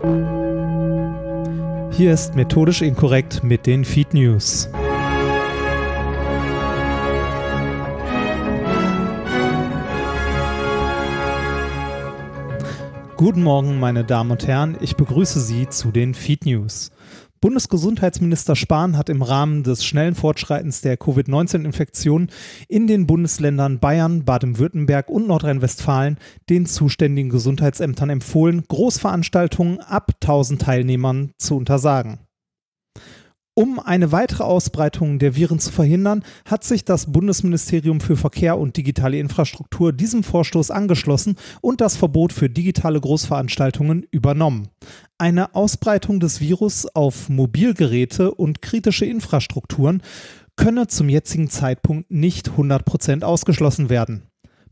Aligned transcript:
Hier 0.00 1.90
ist 2.12 2.36
methodisch 2.36 2.82
inkorrekt 2.82 3.42
mit 3.42 3.66
den 3.66 3.84
Feed 3.84 4.14
News. 4.14 4.68
Guten 13.16 13.42
Morgen, 13.42 13.80
meine 13.80 14.04
Damen 14.04 14.30
und 14.30 14.46
Herren. 14.46 14.76
Ich 14.80 14.94
begrüße 14.94 15.40
Sie 15.40 15.68
zu 15.68 15.90
den 15.90 16.14
Feed 16.14 16.46
News. 16.46 16.92
Bundesgesundheitsminister 17.40 18.56
Spahn 18.56 18.96
hat 18.96 19.08
im 19.08 19.22
Rahmen 19.22 19.62
des 19.62 19.84
schnellen 19.84 20.14
Fortschreitens 20.14 20.80
der 20.80 20.96
Covid-19-Infektion 20.96 22.28
in 22.68 22.86
den 22.86 23.06
Bundesländern 23.06 23.78
Bayern, 23.78 24.24
Baden-Württemberg 24.24 25.08
und 25.08 25.28
Nordrhein-Westfalen 25.28 26.18
den 26.50 26.66
zuständigen 26.66 27.30
Gesundheitsämtern 27.30 28.10
empfohlen, 28.10 28.64
Großveranstaltungen 28.66 29.80
ab 29.80 30.12
1000 30.20 30.62
Teilnehmern 30.62 31.32
zu 31.38 31.56
untersagen. 31.56 32.27
Um 33.58 33.80
eine 33.80 34.12
weitere 34.12 34.44
Ausbreitung 34.44 35.18
der 35.18 35.34
Viren 35.34 35.58
zu 35.58 35.72
verhindern, 35.72 36.22
hat 36.44 36.62
sich 36.62 36.84
das 36.84 37.10
Bundesministerium 37.10 38.00
für 38.00 38.16
Verkehr 38.16 38.56
und 38.56 38.76
digitale 38.76 39.18
Infrastruktur 39.18 39.92
diesem 39.92 40.22
Vorstoß 40.22 40.70
angeschlossen 40.70 41.34
und 41.60 41.80
das 41.80 41.96
Verbot 41.96 42.32
für 42.32 42.48
digitale 42.48 43.00
Großveranstaltungen 43.00 44.06
übernommen. 44.12 44.68
Eine 45.18 45.56
Ausbreitung 45.56 46.20
des 46.20 46.40
Virus 46.40 46.86
auf 46.94 47.28
Mobilgeräte 47.28 48.32
und 48.32 48.62
kritische 48.62 49.06
Infrastrukturen 49.06 50.04
könne 50.54 50.86
zum 50.86 51.08
jetzigen 51.08 51.50
Zeitpunkt 51.50 52.12
nicht 52.12 52.50
100% 52.50 53.24
ausgeschlossen 53.24 53.90
werden. 53.90 54.22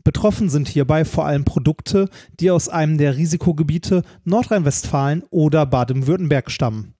Betroffen 0.05 0.49
sind 0.49 0.69
hierbei 0.69 1.05
vor 1.05 1.27
allem 1.27 1.45
Produkte, 1.45 2.09
die 2.39 2.53
aus 2.53 2.69
einem 2.69 2.99
der 2.99 3.17
Risikogebiete 3.17 4.05
Nordrhein-Westfalen 4.23 5.25
oder 5.31 5.67
Baden-Württemberg 5.67 6.53
stammen. 6.53 6.96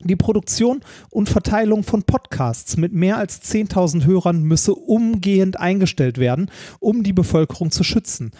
Die 0.00 0.16
Produktion 0.16 0.80
und 1.10 1.28
Verteilung 1.28 1.82
von 1.82 2.02
Podcasts 2.02 2.76
mit 2.76 2.92
mehr 2.92 3.16
als 3.16 3.42
10.000 3.42 4.04
Hörern 4.04 4.42
müsse 4.42 4.74
umgehend 4.74 5.58
eingestellt 5.58 6.18
werden, 6.18 6.50
um 6.80 7.02
die 7.02 7.14
Bevölkerung 7.14 7.70
zu 7.70 7.82
schützen. 7.82 8.30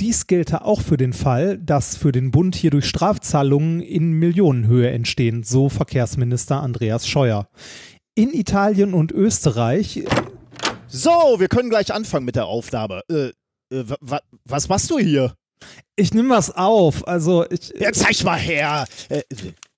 Dies 0.00 0.26
gelte 0.26 0.64
auch 0.64 0.80
für 0.80 0.96
den 0.96 1.12
Fall, 1.12 1.58
dass 1.58 1.94
für 1.94 2.12
den 2.12 2.30
Bund 2.30 2.56
hierdurch 2.56 2.86
Strafzahlungen 2.86 3.82
in 3.82 4.12
Millionenhöhe 4.12 4.88
entstehen, 4.88 5.42
so 5.42 5.68
Verkehrsminister 5.68 6.62
Andreas 6.62 7.06
Scheuer. 7.06 7.48
In 8.14 8.32
Italien 8.32 8.94
und 8.94 9.12
Österreich. 9.12 10.04
So, 10.88 11.10
wir 11.38 11.48
können 11.48 11.68
gleich 11.68 11.92
anfangen 11.92 12.24
mit 12.24 12.36
der 12.36 12.46
Aufnahme. 12.46 13.02
Äh, 13.10 13.32
äh, 13.70 13.84
was 14.44 14.68
machst 14.70 14.90
du 14.90 14.98
hier? 14.98 15.34
Ich 15.96 16.14
nehme 16.14 16.30
was 16.30 16.50
auf. 16.50 17.06
Also 17.06 17.44
ich. 17.50 17.72
Ja, 17.78 17.92
zeig 17.92 18.24
mal 18.24 18.38
her. 18.38 18.86
Äh, 19.10 19.22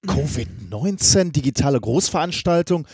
Covid-19, 0.06 1.32
digitale 1.32 1.80
Großveranstaltung, 1.80 2.86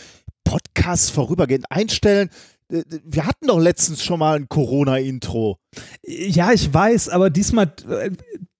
Podcast 0.43 1.11
vorübergehend 1.11 1.65
einstellen. 1.69 2.29
Äh, 2.71 2.83
wir 3.03 3.25
hatten 3.25 3.47
doch 3.47 3.59
letztens 3.59 4.03
schon 4.03 4.19
mal 4.19 4.37
ein 4.37 4.49
Corona-Intro. 4.49 5.57
Ja, 6.03 6.51
ich 6.51 6.73
weiß, 6.73 7.09
aber 7.09 7.29
diesmal 7.29 7.73
äh, 7.89 8.11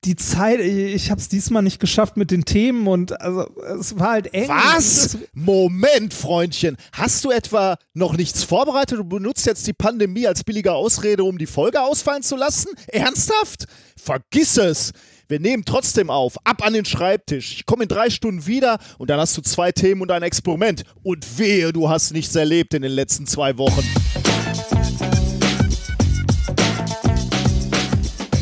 die 0.06 0.16
Zeit, 0.16 0.62
ich 0.62 1.12
habe 1.12 1.20
es 1.20 1.28
diesmal 1.28 1.62
nicht 1.62 1.80
geschafft 1.80 2.16
mit 2.16 2.32
den 2.32 2.46
Themen 2.46 2.88
und 2.88 3.20
also 3.20 3.48
es 3.80 4.00
war 4.00 4.12
halt 4.12 4.34
eng. 4.34 4.48
Was? 4.48 5.18
Moment, 5.34 6.14
Freundchen. 6.14 6.78
Hast 6.94 7.26
du 7.26 7.32
etwa 7.32 7.78
noch 7.94 8.16
nichts 8.16 8.44
vorbereitet 8.44 9.00
und 9.00 9.10
benutzt 9.10 9.46
jetzt 9.46 9.68
die 9.68 9.74
Pandemie 9.74 10.26
als 10.26 10.46
billige 10.46 10.72
Ausrede, 10.72 11.26
um 11.26 11.38
die 11.38 11.48
Folge 11.48 11.82
ausfallen 11.82 12.24
zu 12.24 12.38
lassen? 12.38 12.70
Ernsthaft? 12.88 13.66
Vergiss 13.98 14.58
es. 14.58 14.94
Wir 15.30 15.40
nehmen 15.40 15.64
trotzdem 15.64 16.10
auf. 16.10 16.38
Ab 16.44 16.66
an 16.66 16.74
den 16.74 16.86
Schreibtisch. 16.86 17.54
Ich 17.58 17.68
komme 17.68 17.84
in 17.84 17.88
drei 17.88 18.10
Stunden 18.10 18.48
wieder 18.48 18.80
und 18.98 19.12
dann 19.12 19.20
hast 19.20 19.38
du 19.38 19.44
zwei 19.44 19.72
Themen 19.72 20.02
und 20.02 20.10
ein 20.10 20.24
Experiment. 20.24 20.84
Und 21.04 21.38
wehe, 21.38 21.72
du 21.72 21.88
hast 21.88 22.14
nichts 22.14 22.36
erlebt 22.36 22.74
in 22.74 22.82
den 22.82 22.92
letzten 22.92 23.28
zwei 23.28 23.56
Wochen. 23.60 23.84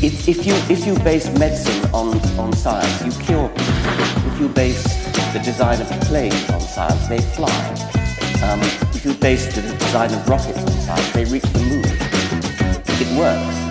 If, 0.02 0.30
if, 0.30 0.46
you, 0.46 0.54
if 0.70 0.88
you 0.88 0.94
base 1.04 1.30
medicine 1.38 1.76
on, 1.92 2.22
on 2.38 2.54
science, 2.54 3.04
you 3.04 3.12
cure 3.26 3.50
people. 3.50 4.32
If 4.32 4.40
you 4.40 4.48
base 4.48 4.84
the 5.34 5.40
design 5.40 5.82
of 5.82 5.90
planes 6.08 6.50
on 6.52 6.62
science, 6.62 7.06
they 7.10 7.20
fly. 7.36 7.52
Um, 8.50 8.62
if 8.96 9.04
you 9.04 9.14
base 9.16 9.54
the 9.54 9.62
design 9.62 10.14
of 10.14 10.30
rockets 10.30 10.60
on 10.60 10.72
science, 10.72 11.12
they 11.12 11.26
reach 11.26 11.44
the 11.52 11.60
moon. 11.60 11.84
It 13.02 13.18
works. 13.20 13.67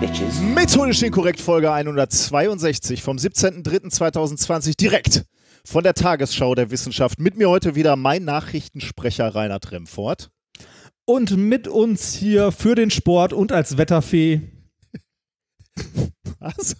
Bitches. 0.00 0.38
Methodisch 0.40 1.02
inkorrekt 1.02 1.40
Folge 1.40 1.72
162 1.72 3.02
vom 3.02 3.16
17.03.2020 3.16 4.76
direkt 4.76 5.24
von 5.64 5.82
der 5.82 5.94
Tagesschau 5.94 6.54
der 6.54 6.70
Wissenschaft. 6.70 7.18
Mit 7.18 7.36
mir 7.36 7.50
heute 7.50 7.74
wieder 7.74 7.96
mein 7.96 8.24
Nachrichtensprecher 8.24 9.34
Rainer 9.34 9.58
Tremfort. 9.58 10.30
Und 11.04 11.36
mit 11.36 11.66
uns 11.66 12.14
hier 12.14 12.52
für 12.52 12.76
den 12.76 12.92
Sport 12.92 13.32
und 13.32 13.50
als 13.50 13.76
Wetterfee. 13.76 14.42
Was? 16.38 16.76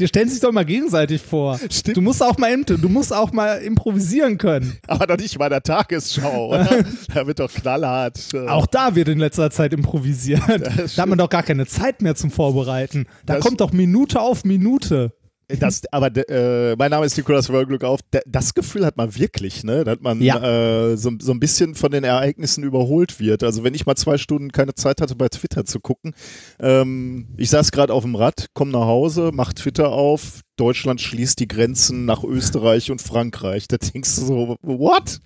Die 0.00 0.08
stellen 0.08 0.30
sich 0.30 0.40
doch 0.40 0.50
mal 0.50 0.64
gegenseitig 0.64 1.20
vor. 1.20 1.60
Stimmt. 1.70 1.98
Du 1.98 2.00
musst 2.00 2.22
auch 2.22 2.38
mal, 2.38 2.56
du 2.64 2.88
musst 2.88 3.12
auch 3.12 3.32
mal 3.32 3.58
improvisieren 3.58 4.38
können. 4.38 4.78
Aber 4.86 5.06
doch 5.06 5.18
nicht 5.18 5.38
bei 5.38 5.50
der 5.50 5.62
Tagesschau, 5.62 6.48
oder? 6.48 6.84
da 7.14 7.26
wird 7.26 7.38
doch 7.38 7.52
knallhart. 7.52 8.18
Äh. 8.32 8.48
Auch 8.48 8.66
da 8.66 8.94
wird 8.94 9.08
in 9.08 9.18
letzter 9.18 9.50
Zeit 9.50 9.74
improvisiert. 9.74 10.40
Da 10.48 11.02
hat 11.02 11.08
man 11.08 11.18
doch 11.18 11.28
gar 11.28 11.42
keine 11.42 11.66
Zeit 11.66 12.00
mehr 12.00 12.14
zum 12.14 12.30
Vorbereiten. 12.30 13.06
Da 13.26 13.34
das 13.34 13.44
kommt 13.44 13.60
doch 13.60 13.72
Minute 13.72 14.20
auf 14.20 14.44
Minute. 14.44 15.12
Das, 15.58 15.82
aber 15.90 16.10
äh, 16.28 16.76
mein 16.76 16.90
Name 16.90 17.06
ist 17.06 17.16
Nikolaus 17.16 17.48
Wörglück 17.48 17.84
auf. 17.84 18.00
Das 18.26 18.54
Gefühl 18.54 18.86
hat 18.86 18.96
man 18.96 19.16
wirklich, 19.16 19.64
ne? 19.64 19.84
Dass 19.84 19.98
man 20.00 20.20
ja. 20.20 20.90
äh, 20.90 20.96
so, 20.96 21.10
so 21.20 21.32
ein 21.32 21.40
bisschen 21.40 21.74
von 21.74 21.90
den 21.90 22.04
Ereignissen 22.04 22.62
überholt 22.64 23.18
wird. 23.20 23.42
Also 23.42 23.64
wenn 23.64 23.74
ich 23.74 23.86
mal 23.86 23.96
zwei 23.96 24.18
Stunden 24.18 24.52
keine 24.52 24.74
Zeit 24.74 25.00
hatte, 25.00 25.16
bei 25.16 25.28
Twitter 25.28 25.64
zu 25.64 25.80
gucken, 25.80 26.14
ähm, 26.60 27.28
ich 27.36 27.50
saß 27.50 27.72
gerade 27.72 27.92
auf 27.92 28.04
dem 28.04 28.14
Rad, 28.14 28.46
komme 28.54 28.72
nach 28.72 28.86
Hause, 28.86 29.30
mach 29.32 29.52
Twitter 29.52 29.90
auf, 29.90 30.40
Deutschland 30.60 31.00
schließt 31.00 31.40
die 31.40 31.48
Grenzen 31.48 32.04
nach 32.04 32.22
Österreich 32.22 32.90
und 32.90 33.00
Frankreich. 33.00 33.66
Da 33.66 33.78
denkst 33.78 34.16
du 34.16 34.20
so, 34.20 34.56
what? 34.60 35.20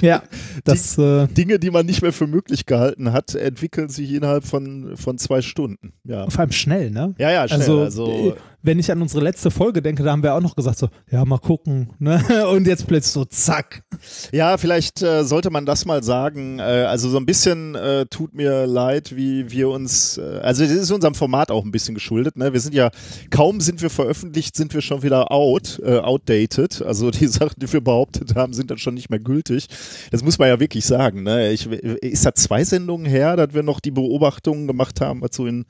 Ja, 0.00 0.24
das. 0.64 0.96
die, 0.96 1.02
äh, 1.02 1.26
Dinge, 1.28 1.60
die 1.60 1.70
man 1.70 1.86
nicht 1.86 2.02
mehr 2.02 2.12
für 2.12 2.26
möglich 2.26 2.66
gehalten 2.66 3.12
hat, 3.12 3.36
entwickeln 3.36 3.88
sich 3.90 4.12
innerhalb 4.12 4.44
von, 4.44 4.96
von 4.96 5.18
zwei 5.18 5.40
Stunden. 5.40 5.92
Ja. 6.02 6.28
Vor 6.28 6.40
allem 6.40 6.50
schnell, 6.50 6.90
ne? 6.90 7.14
Ja, 7.18 7.30
ja, 7.30 7.46
schnell. 7.46 7.60
Also, 7.60 7.80
also 7.80 8.36
wenn 8.62 8.78
ich 8.78 8.90
an 8.92 9.02
unsere 9.02 9.22
letzte 9.22 9.50
Folge 9.50 9.82
denke, 9.82 10.02
da 10.02 10.12
haben 10.12 10.22
wir 10.22 10.34
auch 10.34 10.40
noch 10.40 10.54
gesagt, 10.54 10.78
so, 10.78 10.88
ja, 11.10 11.24
mal 11.24 11.38
gucken. 11.38 11.90
Ne? 11.98 12.22
Und 12.50 12.66
jetzt 12.66 12.86
plötzlich 12.86 13.12
so, 13.12 13.24
zack. 13.24 13.82
Ja, 14.30 14.56
vielleicht 14.56 15.02
äh, 15.02 15.24
sollte 15.24 15.50
man 15.50 15.66
das 15.66 15.84
mal 15.84 16.02
sagen. 16.02 16.60
Äh, 16.60 16.62
also 16.62 17.08
so 17.08 17.18
ein 17.18 17.26
bisschen 17.26 17.74
äh, 17.74 18.06
tut 18.06 18.34
mir 18.34 18.66
leid, 18.66 19.16
wie 19.16 19.50
wir 19.50 19.68
uns, 19.68 20.18
äh, 20.18 20.40
also 20.42 20.62
das 20.62 20.72
ist 20.72 20.90
unserem 20.90 21.14
Format 21.14 21.50
auch 21.50 21.64
ein 21.64 21.72
bisschen 21.72 21.94
geschuldet. 21.94 22.36
Ne? 22.36 22.52
Wir 22.52 22.60
sind 22.60 22.74
ja, 22.74 22.90
kaum 23.30 23.60
sind 23.60 23.82
wir 23.82 23.90
veröffentlicht, 23.90 24.56
sind 24.56 24.72
wir 24.74 24.80
schon 24.80 25.02
wieder 25.02 25.32
out, 25.32 25.80
äh, 25.84 25.98
outdated. 25.98 26.82
Also 26.82 27.10
die 27.10 27.26
Sachen, 27.28 27.58
die 27.58 27.72
wir 27.72 27.80
behauptet 27.80 28.36
haben, 28.36 28.52
sind 28.52 28.70
dann 28.70 28.78
schon 28.78 28.94
nicht 28.94 29.10
mehr 29.10 29.20
gültig. 29.20 29.66
Das 30.12 30.22
muss 30.22 30.38
man 30.38 30.48
ja 30.48 30.60
wirklich 30.60 30.86
sagen. 30.86 31.24
Ne? 31.24 31.50
Ich, 31.50 31.66
ist 31.66 32.24
da 32.24 32.34
zwei 32.34 32.62
Sendungen 32.62 33.06
her, 33.06 33.36
dass 33.36 33.54
wir 33.54 33.64
noch 33.64 33.80
die 33.80 33.90
Beobachtungen 33.90 34.68
gemacht 34.68 35.00
haben, 35.00 35.20
was 35.20 35.30
so 35.34 35.46
in 35.46 35.64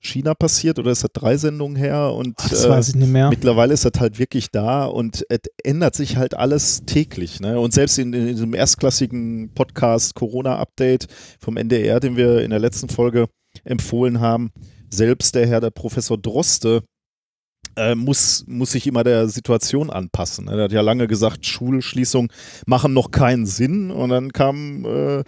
China 0.00 0.34
passiert 0.34 0.78
oder 0.78 0.90
ist 0.90 1.04
das 1.04 1.10
drei 1.12 1.36
Sendungen 1.36 1.76
her 1.76 2.12
und 2.14 2.34
Ach, 2.38 2.48
das 2.48 2.68
weiß 2.68 2.88
ich 2.88 2.94
nicht 2.96 3.10
mehr. 3.10 3.26
Äh, 3.26 3.30
mittlerweile 3.30 3.74
ist 3.74 3.84
das 3.84 4.00
halt 4.00 4.18
wirklich 4.18 4.50
da 4.50 4.86
und 4.86 5.24
es 5.28 5.40
ändert 5.62 5.94
sich 5.94 6.16
halt 6.16 6.34
alles 6.34 6.82
täglich. 6.86 7.40
Ne? 7.40 7.60
Und 7.60 7.74
selbst 7.74 7.98
in, 7.98 8.12
in 8.12 8.26
diesem 8.26 8.54
erstklassigen 8.54 9.52
Podcast 9.54 10.14
Corona 10.14 10.58
Update 10.58 11.06
vom 11.38 11.56
NDR, 11.56 12.00
den 12.00 12.16
wir 12.16 12.42
in 12.42 12.50
der 12.50 12.58
letzten 12.58 12.88
Folge 12.88 13.28
empfohlen 13.64 14.20
haben, 14.20 14.50
selbst 14.88 15.34
der 15.34 15.46
Herr 15.46 15.60
der 15.60 15.70
Professor 15.70 16.16
Droste 16.16 16.82
äh, 17.76 17.94
muss, 17.94 18.44
muss 18.46 18.72
sich 18.72 18.86
immer 18.86 19.04
der 19.04 19.28
Situation 19.28 19.90
anpassen. 19.90 20.48
Er 20.48 20.64
hat 20.64 20.72
ja 20.72 20.80
lange 20.80 21.06
gesagt, 21.06 21.46
Schulschließungen 21.46 22.30
machen 22.66 22.92
noch 22.92 23.10
keinen 23.10 23.46
Sinn. 23.46 23.90
Und 23.90 24.10
dann 24.10 24.32
kam, 24.32 24.84
äh, 24.84 25.22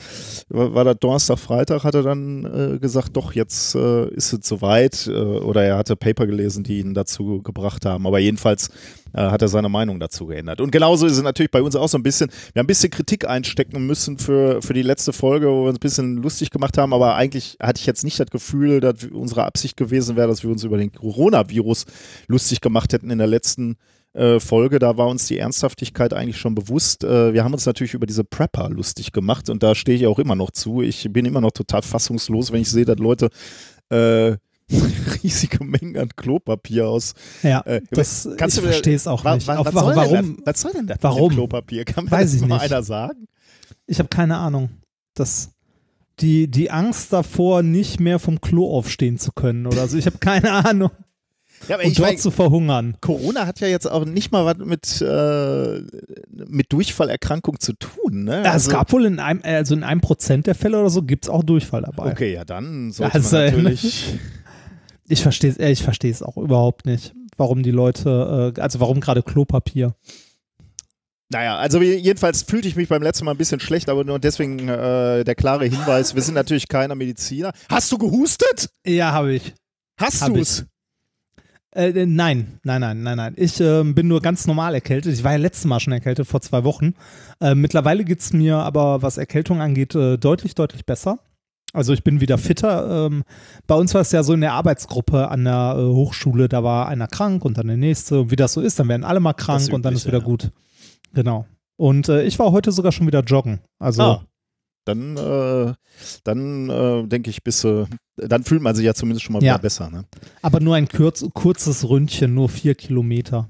war 0.48 0.84
das 0.84 0.96
Donnerstag, 0.98 1.38
Freitag, 1.38 1.84
hat 1.84 1.94
er 1.94 2.02
dann 2.02 2.44
äh, 2.44 2.78
gesagt, 2.78 3.16
doch, 3.16 3.32
jetzt 3.32 3.74
äh, 3.74 4.08
ist 4.08 4.32
es 4.32 4.46
soweit. 4.46 5.06
Äh, 5.06 5.12
oder 5.12 5.64
er 5.64 5.76
hatte 5.76 5.96
Paper 5.96 6.26
gelesen, 6.26 6.64
die 6.64 6.80
ihn 6.80 6.94
dazu 6.94 7.42
gebracht 7.42 7.86
haben. 7.86 8.06
Aber 8.06 8.18
jedenfalls 8.18 8.70
äh, 9.14 9.22
hat 9.22 9.42
er 9.42 9.48
seine 9.48 9.68
Meinung 9.68 10.00
dazu 10.00 10.26
geändert. 10.26 10.60
Und 10.60 10.70
genauso 10.70 11.06
ist 11.06 11.12
es 11.12 11.22
natürlich 11.22 11.50
bei 11.50 11.62
uns 11.62 11.76
auch 11.76 11.88
so 11.88 11.98
ein 11.98 12.02
bisschen, 12.02 12.30
wir 12.52 12.60
haben 12.60 12.64
ein 12.64 12.66
bisschen 12.66 12.90
Kritik 12.90 13.26
einstecken 13.26 13.86
müssen 13.86 14.18
für, 14.18 14.62
für 14.62 14.74
die 14.74 14.82
letzte 14.82 15.12
Folge, 15.12 15.48
wo 15.48 15.64
wir 15.64 15.68
uns 15.68 15.76
ein 15.76 15.80
bisschen 15.80 16.16
lustig 16.16 16.50
gemacht 16.50 16.78
haben, 16.78 16.92
aber 16.92 17.16
eigentlich 17.16 17.56
hatte 17.60 17.80
ich 17.80 17.86
jetzt 17.86 18.04
nicht 18.04 18.18
das 18.18 18.30
Gefühl, 18.30 18.80
dass 18.80 19.04
unsere 19.04 19.44
Absicht 19.44 19.76
gewesen 19.76 20.16
wäre, 20.16 20.28
dass 20.28 20.42
wir 20.42 20.50
uns 20.50 20.64
über 20.64 20.76
den 20.76 20.92
Coronavirus 20.92 21.84
lustig 22.26 22.60
gemacht 22.60 22.92
hätten 22.92 23.10
in 23.10 23.18
der 23.18 23.26
letzten 23.26 23.76
äh, 24.14 24.40
Folge, 24.40 24.78
da 24.78 24.96
war 24.96 25.08
uns 25.08 25.26
die 25.26 25.38
Ernsthaftigkeit 25.38 26.12
eigentlich 26.12 26.36
schon 26.36 26.54
bewusst. 26.54 27.02
Äh, 27.04 27.32
wir 27.32 27.44
haben 27.44 27.54
uns 27.54 27.64
natürlich 27.64 27.94
über 27.94 28.06
diese 28.06 28.24
Prepper 28.24 28.68
lustig 28.68 29.12
gemacht 29.12 29.48
und 29.48 29.62
da 29.62 29.74
stehe 29.74 29.96
ich 29.96 30.06
auch 30.06 30.18
immer 30.18 30.34
noch 30.34 30.50
zu. 30.50 30.82
Ich 30.82 31.08
bin 31.10 31.24
immer 31.24 31.40
noch 31.40 31.52
total 31.52 31.82
fassungslos, 31.82 32.52
wenn 32.52 32.60
ich 32.60 32.70
sehe, 32.70 32.84
dass 32.84 32.98
Leute 32.98 33.30
äh, 33.88 34.36
riesige 35.22 35.64
Mengen 35.64 35.96
an 35.98 36.08
Klopapier 36.16 36.88
aus. 36.88 37.14
Ja, 37.42 37.60
Äh, 37.62 37.80
das, 37.90 38.28
kannst 38.36 38.58
ich 38.58 38.64
verstehe 38.64 38.94
es 38.96 39.06
auch 39.06 39.22
nicht. 39.24 39.46
wa- 39.46 39.64
was, 39.64 39.74
warum, 39.74 39.94
soll 39.94 40.04
denn 40.08 40.12
warum 40.12 40.36
das, 40.36 40.46
was 40.54 40.60
soll 40.60 40.72
denn 40.72 40.86
das 40.86 40.98
warum? 41.00 41.32
Klopapier? 41.32 41.84
Kann 41.84 42.04
mir 42.06 42.10
Weiß 42.10 42.32
das 42.32 42.40
ich 42.40 42.46
mal 42.46 42.56
nicht. 42.56 42.72
einer 42.72 42.82
sagen? 42.82 43.26
ich 43.86 43.98
habe 43.98 44.08
keine 44.08 44.36
Ahnung. 44.38 44.70
Das, 45.14 45.50
die, 46.20 46.48
die 46.50 46.70
Angst 46.70 47.12
davor, 47.12 47.62
nicht 47.62 48.00
mehr 48.00 48.18
vom 48.18 48.40
Klo 48.40 48.70
aufstehen 48.76 49.18
zu 49.18 49.32
können 49.32 49.66
oder 49.66 49.88
so. 49.88 49.96
Ich 49.98 50.06
habe 50.06 50.18
keine 50.18 50.52
Ahnung. 50.64 50.90
Ja, 51.68 51.76
Und 51.76 51.96
dort 51.96 52.08
mein, 52.08 52.18
zu 52.18 52.32
verhungern. 52.32 52.96
Corona 53.00 53.46
hat 53.46 53.60
ja 53.60 53.68
jetzt 53.68 53.88
auch 53.88 54.04
nicht 54.04 54.32
mal 54.32 54.44
was 54.44 54.58
mit, 54.66 55.00
äh, 55.00 55.80
mit 56.48 56.72
Durchfallerkrankung 56.72 57.60
zu 57.60 57.74
tun. 57.74 58.24
Ne? 58.24 58.42
Ja, 58.44 58.56
es 58.56 58.68
gab 58.68 58.90
wohl 58.92 59.04
in 59.04 59.20
einem, 59.20 59.40
also 59.44 59.74
in 59.76 59.84
einem 59.84 60.00
Prozent 60.00 60.48
der 60.48 60.56
Fälle 60.56 60.80
oder 60.80 60.90
so 60.90 61.02
gibt 61.02 61.26
es 61.26 61.28
auch 61.30 61.44
Durchfall 61.44 61.82
dabei. 61.82 62.10
Okay, 62.10 62.32
ja, 62.34 62.44
dann 62.44 62.90
sollte 62.90 63.14
Also, 63.14 63.36
man 63.36 63.44
natürlich. 63.46 64.14
Ich 65.12 65.22
verstehe 65.22 65.50
es 65.50 65.58
ich 65.58 65.82
verstehe 65.82 66.10
es 66.10 66.22
auch 66.22 66.38
überhaupt 66.38 66.86
nicht, 66.86 67.14
warum 67.36 67.62
die 67.62 67.70
Leute, 67.70 68.54
äh, 68.56 68.60
also 68.62 68.80
warum 68.80 69.00
gerade 69.00 69.22
Klopapier. 69.22 69.94
Naja, 71.28 71.56
also 71.56 71.82
jedenfalls 71.82 72.42
fühlte 72.42 72.66
ich 72.66 72.76
mich 72.76 72.88
beim 72.88 73.02
letzten 73.02 73.26
Mal 73.26 73.32
ein 73.32 73.36
bisschen 73.36 73.60
schlecht, 73.60 73.90
aber 73.90 74.04
nur 74.04 74.18
deswegen 74.18 74.68
äh, 74.70 75.22
der 75.22 75.34
klare 75.34 75.66
Hinweis: 75.66 76.14
Wir 76.14 76.22
sind 76.22 76.32
natürlich 76.32 76.66
keiner 76.66 76.94
Mediziner. 76.94 77.52
Hast 77.68 77.92
du 77.92 77.98
gehustet? 77.98 78.70
Ja, 78.86 79.12
habe 79.12 79.34
ich. 79.34 79.52
Hast 80.00 80.22
Hab 80.22 80.32
du 80.32 80.40
es? 80.40 80.64
Äh, 81.74 82.06
nein, 82.06 82.58
nein, 82.64 82.80
nein, 82.80 83.02
nein, 83.02 83.16
nein. 83.16 83.34
Ich 83.36 83.60
ähm, 83.60 83.94
bin 83.94 84.08
nur 84.08 84.22
ganz 84.22 84.46
normal 84.46 84.74
erkältet. 84.74 85.12
Ich 85.12 85.24
war 85.24 85.32
ja 85.32 85.38
letztes 85.38 85.66
Mal 85.66 85.80
schon 85.80 85.92
erkältet, 85.92 86.26
vor 86.26 86.40
zwei 86.40 86.64
Wochen. 86.64 86.94
Äh, 87.38 87.54
mittlerweile 87.54 88.04
geht 88.04 88.20
es 88.20 88.32
mir 88.32 88.56
aber, 88.56 89.02
was 89.02 89.18
Erkältung 89.18 89.60
angeht, 89.60 89.94
äh, 89.94 90.16
deutlich, 90.16 90.54
deutlich 90.54 90.86
besser. 90.86 91.18
Also 91.72 91.92
ich 91.92 92.04
bin 92.04 92.20
wieder 92.20 92.36
fitter. 92.38 93.06
Ähm, 93.06 93.22
bei 93.66 93.74
uns 93.74 93.94
war 93.94 94.02
es 94.02 94.12
ja 94.12 94.22
so 94.22 94.34
in 94.34 94.40
der 94.42 94.52
Arbeitsgruppe 94.52 95.28
an 95.28 95.44
der 95.44 95.76
äh, 95.78 95.82
Hochschule, 95.82 96.48
da 96.48 96.62
war 96.62 96.88
einer 96.88 97.06
krank 97.08 97.44
und 97.44 97.56
dann 97.58 97.66
der 97.68 97.76
nächste. 97.78 98.20
Und 98.20 98.30
wie 98.30 98.36
das 98.36 98.52
so 98.52 98.60
ist, 98.60 98.78
dann 98.78 98.88
werden 98.88 99.04
alle 99.04 99.20
mal 99.20 99.32
krank 99.32 99.60
Das 99.60 99.70
und 99.70 99.82
dann 99.84 99.94
ist 99.94 100.06
wieder 100.06 100.18
ja. 100.18 100.24
gut. 100.24 100.50
Genau. 101.14 101.46
Und 101.76 102.08
äh, 102.08 102.22
ich 102.24 102.38
war 102.38 102.52
heute 102.52 102.72
sogar 102.72 102.92
schon 102.92 103.06
wieder 103.06 103.20
joggen. 103.20 103.60
Also 103.78 104.02
Ah. 104.02 104.22
Dann, 104.84 105.16
äh, 105.16 105.72
dann 106.24 106.68
äh, 106.68 107.06
denke 107.06 107.30
ich, 107.30 107.44
bis, 107.44 107.64
dann 108.16 108.42
fühlt 108.42 108.62
man 108.62 108.74
sich 108.74 108.84
ja 108.84 108.94
zumindest 108.94 109.24
schon 109.24 109.34
mal 109.34 109.42
Ja. 109.42 109.52
wieder 109.54 109.62
besser. 109.62 109.88
Ne? 109.90 110.04
aber 110.42 110.58
nur 110.58 110.74
ein 110.74 110.88
kurz, 110.88 111.24
kurzes 111.34 111.88
Ründchen, 111.88 112.34
nur 112.34 112.48
vier 112.48 112.74
Kilometer. 112.74 113.48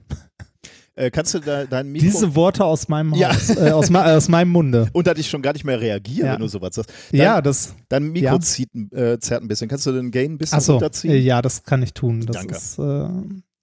Äh, 0.95 1.11
kannst 1.11 1.33
du 1.33 1.39
da, 1.39 1.65
dein 1.65 1.91
Mikro 1.91 2.05
Diese 2.05 2.35
Worte 2.35 2.65
aus 2.65 2.89
meinem 2.89 3.15
Ja. 3.15 3.35
Haus, 3.35 3.49
äh, 3.57 3.71
aus, 3.71 3.89
ma- 3.89 4.11
äh, 4.11 4.15
aus 4.17 4.29
meinem 4.29 4.51
Munde. 4.51 4.89
und 4.93 5.07
dass 5.07 5.19
ich 5.19 5.29
schon 5.31 5.41
gar 5.41 5.55
nicht 5.55 5.65
mehr 5.65 5.81
reagiere, 5.81 6.27
Ja. 6.27 6.33
wenn 6.35 6.41
du 6.41 6.49
sowas 6.49 6.75
sagst. 6.75 6.93
Dein, 7.11 7.21
ja, 7.21 7.41
das. 7.41 7.75
Dein 7.89 8.13
Mikro 8.13 8.35
Ja. 8.35 8.41
zieht, 8.41 8.69
äh, 8.93 9.19
zerrt 9.19 9.43
ein 9.43 9.49
bisschen. 9.49 9.69
Kannst 9.69 9.87
du 9.87 9.93
den 9.93 10.11
Gain 10.11 10.33
ein 10.33 10.39
bisschen 10.39 10.59
Achso, 10.59 10.73
runterziehen? 10.73 11.15
äh, 11.15 11.19
ja, 11.19 11.41
das 11.41 11.63
kann 11.63 11.83
ich 11.83 11.95
tun. 11.95 12.21
Das 12.27 12.37
Danke. 12.37 12.55
ist, 12.57 12.79
äh, 12.79 13.09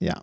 ja. 0.05 0.21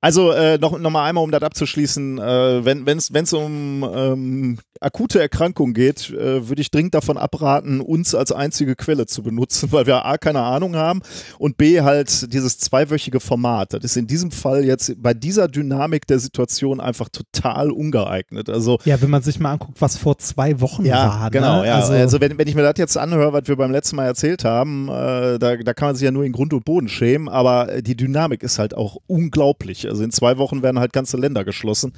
Also 0.00 0.30
äh, 0.30 0.58
noch, 0.58 0.78
noch 0.78 0.90
mal 0.90 1.04
einmal, 1.04 1.24
um 1.24 1.32
das 1.32 1.42
abzuschließen, 1.42 2.18
äh, 2.18 2.64
wenn 2.64 2.86
es 2.98 3.32
um 3.32 3.88
ähm, 3.92 4.58
akute 4.80 5.20
Erkrankungen 5.20 5.74
geht, 5.74 6.10
äh, 6.10 6.48
würde 6.48 6.62
ich 6.62 6.70
dringend 6.70 6.94
davon 6.94 7.16
abraten, 7.16 7.80
uns 7.80 8.14
als 8.14 8.30
einzige 8.30 8.76
Quelle 8.76 9.06
zu 9.06 9.24
benutzen, 9.24 9.68
weil 9.72 9.86
wir 9.86 10.04
A, 10.04 10.16
keine 10.16 10.42
Ahnung 10.42 10.76
haben 10.76 11.00
und 11.40 11.56
B, 11.56 11.80
halt 11.80 12.32
dieses 12.32 12.58
zweiwöchige 12.58 13.18
Format. 13.18 13.74
Das 13.74 13.82
ist 13.82 13.96
in 13.96 14.06
diesem 14.06 14.30
Fall 14.30 14.64
jetzt 14.64 14.94
bei 15.02 15.14
dieser 15.14 15.48
Dynamik 15.48 16.06
der 16.06 16.20
Situation 16.20 16.80
einfach 16.80 17.08
total 17.08 17.72
ungeeignet. 17.72 18.48
Also 18.48 18.78
Ja, 18.84 19.00
wenn 19.02 19.10
man 19.10 19.22
sich 19.22 19.40
mal 19.40 19.52
anguckt, 19.52 19.80
was 19.80 19.96
vor 19.96 20.18
zwei 20.18 20.60
Wochen 20.60 20.84
ja, 20.84 21.08
war. 21.08 21.30
genau. 21.30 21.62
Ne? 21.62 21.66
Ja. 21.66 21.74
Also, 21.76 21.92
Also, 21.94 22.20
wenn, 22.20 22.38
wenn 22.38 22.46
ich 22.46 22.54
mir 22.54 22.62
das 22.62 22.74
jetzt 22.76 22.96
anhöre, 22.96 23.32
was 23.32 23.42
wir 23.46 23.56
beim 23.56 23.72
letzten 23.72 23.96
Mal 23.96 24.06
erzählt 24.06 24.44
haben, 24.44 24.88
äh, 24.88 25.38
da, 25.38 25.56
da 25.56 25.74
kann 25.74 25.88
man 25.88 25.96
sich 25.96 26.04
ja 26.04 26.12
nur 26.12 26.24
in 26.24 26.32
Grund 26.32 26.52
und 26.52 26.64
Boden 26.64 26.88
schämen, 26.88 27.28
aber 27.28 27.82
die 27.82 27.96
Dynamik 27.96 28.44
ist 28.44 28.60
halt 28.60 28.74
auch 28.74 28.96
unglaublich. 29.06 29.87
Also 29.88 30.02
in 30.04 30.10
zwei 30.10 30.38
Wochen 30.38 30.62
werden 30.62 30.78
halt 30.78 30.92
ganze 30.92 31.16
Länder 31.16 31.44
geschlossen. 31.44 31.92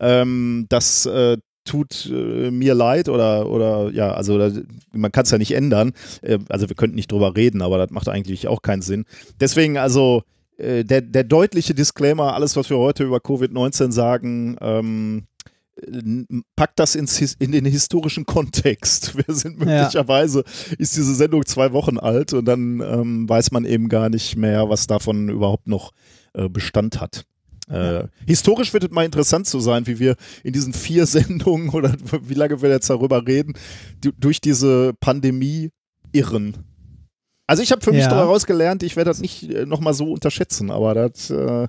Ähm, 0.00 0.66
das 0.68 1.06
äh, 1.06 1.36
tut 1.64 2.10
äh, 2.12 2.50
mir 2.50 2.74
leid 2.74 3.08
oder, 3.08 3.48
oder 3.48 3.90
ja, 3.92 4.12
also 4.12 4.36
da, 4.38 4.50
man 4.92 5.12
kann 5.12 5.24
es 5.24 5.30
ja 5.30 5.38
nicht 5.38 5.52
ändern. 5.52 5.92
Äh, 6.22 6.38
also 6.48 6.68
wir 6.68 6.76
könnten 6.76 6.96
nicht 6.96 7.12
drüber 7.12 7.36
reden, 7.36 7.62
aber 7.62 7.78
das 7.78 7.90
macht 7.90 8.08
eigentlich 8.08 8.48
auch 8.48 8.62
keinen 8.62 8.82
Sinn. 8.82 9.04
Deswegen 9.40 9.78
also 9.78 10.22
äh, 10.58 10.84
der, 10.84 11.00
der 11.02 11.24
deutliche 11.24 11.74
Disclaimer, 11.74 12.34
alles, 12.34 12.56
was 12.56 12.68
wir 12.68 12.78
heute 12.78 13.04
über 13.04 13.18
Covid-19 13.18 13.92
sagen, 13.92 14.56
ähm, 14.60 15.24
packt 16.56 16.78
das 16.78 16.94
ins, 16.94 17.18
in 17.38 17.52
den 17.52 17.64
historischen 17.64 18.26
Kontext. 18.26 19.16
Wir 19.26 19.34
sind 19.34 19.58
Ja. 19.60 19.64
möglicherweise, 19.66 20.44
ist 20.78 20.96
diese 20.96 21.14
Sendung 21.14 21.46
zwei 21.46 21.72
Wochen 21.72 21.98
alt 21.98 22.32
und 22.34 22.44
dann 22.44 22.80
ähm, 22.80 23.28
weiß 23.28 23.52
man 23.52 23.64
eben 23.64 23.88
gar 23.88 24.08
nicht 24.10 24.36
mehr, 24.36 24.68
was 24.68 24.86
davon 24.86 25.28
überhaupt 25.28 25.68
noch 25.68 25.92
äh, 26.34 26.48
Bestand 26.48 27.00
hat. 27.00 27.24
Äh, 27.70 28.04
Historisch 28.26 28.72
wird 28.72 28.84
es 28.84 28.90
mal 28.90 29.04
interessant 29.04 29.46
zu 29.46 29.60
sein, 29.60 29.86
wie 29.86 29.98
wir 29.98 30.16
in 30.42 30.52
diesen 30.52 30.72
vier 30.72 31.06
Sendungen 31.06 31.68
oder 31.70 31.94
wie 32.22 32.34
lange 32.34 32.60
wir 32.60 32.70
jetzt 32.70 32.90
darüber 32.90 33.26
reden, 33.26 33.54
du- 34.00 34.12
durch 34.18 34.40
diese 34.40 34.92
Pandemie 35.00 35.70
irren. 36.12 36.56
Also 37.46 37.62
ich 37.62 37.70
habe 37.72 37.82
für 37.82 37.90
mich 37.92 38.02
Ja. 38.02 38.08
daraus 38.08 38.46
gelernt, 38.46 38.82
ich 38.82 38.96
werde 38.96 39.10
das 39.10 39.20
nicht 39.20 39.50
äh, 39.50 39.66
nochmal 39.66 39.94
so 39.94 40.12
unterschätzen, 40.12 40.70
aber 40.70 40.94
das, 40.94 41.28
äh, 41.30 41.66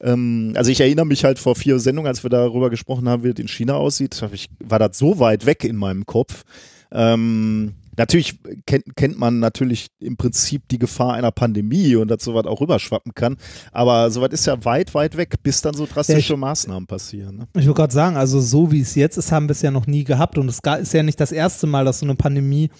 ähm, 0.00 0.54
also 0.56 0.70
ich 0.70 0.80
erinnere 0.80 1.06
mich 1.06 1.24
halt 1.24 1.38
vor 1.38 1.54
vier 1.54 1.78
Sendungen, 1.78 2.08
als 2.08 2.22
wir 2.24 2.30
darüber 2.30 2.68
gesprochen 2.70 3.08
haben, 3.08 3.22
wie 3.22 3.28
es 3.28 3.38
in 3.38 3.48
China 3.48 3.74
aussieht, 3.74 4.20
hab 4.22 4.32
ich, 4.32 4.48
war 4.60 4.78
das 4.78 4.98
so 4.98 5.18
weit 5.20 5.46
weg 5.46 5.62
in 5.64 5.76
meinem 5.76 6.04
Kopf. 6.06 6.42
Ähm, 6.90 7.74
natürlich 7.96 8.38
kennt, 8.66 8.96
kennt 8.96 9.18
man 9.18 9.38
natürlich 9.38 9.88
im 10.00 10.16
Prinzip 10.16 10.68
die 10.68 10.78
Gefahr 10.78 11.14
einer 11.14 11.32
Pandemie 11.32 11.96
und 11.96 12.08
dass 12.08 12.24
sowas 12.24 12.46
auch 12.46 12.60
rüberschwappen 12.60 13.14
kann, 13.14 13.36
aber 13.72 14.10
sowas 14.10 14.30
ist 14.32 14.46
ja 14.46 14.64
weit, 14.64 14.94
weit 14.94 15.16
weg, 15.16 15.42
bis 15.42 15.60
dann 15.62 15.74
so 15.74 15.86
drastische 15.86 16.36
Maßnahmen 16.36 16.86
passieren. 16.86 17.36
Ne? 17.36 17.48
ich 17.56 17.66
wollte 17.66 17.80
gerade 17.80 17.92
sagen, 17.92 18.16
also 18.16 18.40
so 18.40 18.72
wie 18.72 18.80
es 18.80 18.94
jetzt 18.94 19.16
ist, 19.16 19.32
haben 19.32 19.48
wir 19.48 19.52
es 19.52 19.62
ja 19.62 19.70
noch 19.70 19.86
nie 19.86 20.04
gehabt. 20.04 20.38
Und 20.38 20.48
es 20.48 20.60
ist 20.80 20.92
ja 20.92 21.02
nicht 21.02 21.20
das 21.20 21.32
erste 21.32 21.66
Mal, 21.66 21.84
dass 21.84 22.00
so 22.00 22.06
eine 22.06 22.14
Pandemie 22.14 22.70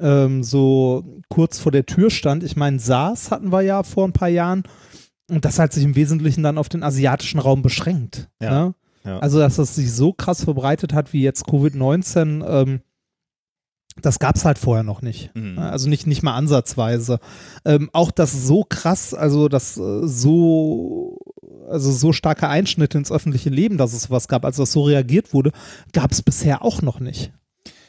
ähm, 0.00 0.42
so 0.42 1.04
kurz 1.28 1.58
vor 1.58 1.72
der 1.72 1.86
Tür 1.86 2.10
stand. 2.10 2.42
Ich 2.42 2.56
meine, 2.56 2.78
SARS 2.78 3.30
hatten 3.30 3.52
wir 3.52 3.62
ja 3.62 3.82
vor 3.82 4.06
ein 4.06 4.12
paar 4.12 4.28
Jahren. 4.28 4.62
Und 5.30 5.44
das 5.44 5.58
hat 5.58 5.72
sich 5.72 5.84
im 5.84 5.94
Wesentlichen 5.94 6.42
dann 6.42 6.58
auf 6.58 6.68
den 6.68 6.82
asiatischen 6.82 7.38
Raum 7.38 7.62
beschränkt. 7.62 8.28
Ja, 8.40 8.66
Ne? 8.66 8.74
ja. 9.04 9.18
Also, 9.18 9.38
dass 9.38 9.56
das 9.56 9.74
sich 9.74 9.92
so 9.92 10.12
krass 10.12 10.44
verbreitet 10.44 10.92
hat 10.94 11.12
wie 11.12 11.22
jetzt 11.22 11.44
Covid-19, 11.46 12.44
ähm, 12.46 12.80
das 14.02 14.18
gab 14.18 14.36
es 14.36 14.44
halt 14.44 14.58
vorher 14.58 14.82
noch 14.84 15.02
nicht. 15.02 15.30
Mhm. 15.34 15.58
Also 15.58 15.88
nicht, 15.88 16.06
nicht 16.06 16.22
mal 16.22 16.34
ansatzweise. 16.34 17.18
Ähm, 17.64 17.90
auch 17.92 18.10
das 18.10 18.32
so 18.46 18.64
krass, 18.68 19.14
also 19.14 19.48
das 19.48 19.76
äh, 19.76 20.06
so, 20.06 21.18
also 21.68 21.90
so 21.92 22.12
starke 22.12 22.48
Einschnitte 22.48 22.98
ins 22.98 23.12
öffentliche 23.12 23.50
Leben, 23.50 23.76
dass 23.78 23.92
es 23.92 24.04
sowas 24.04 24.28
gab, 24.28 24.44
als 24.44 24.56
das 24.56 24.72
so 24.72 24.82
reagiert 24.84 25.32
wurde, 25.34 25.52
gab 25.92 26.12
es 26.12 26.22
bisher 26.22 26.62
auch 26.62 26.82
noch 26.82 27.00
nicht. 27.00 27.32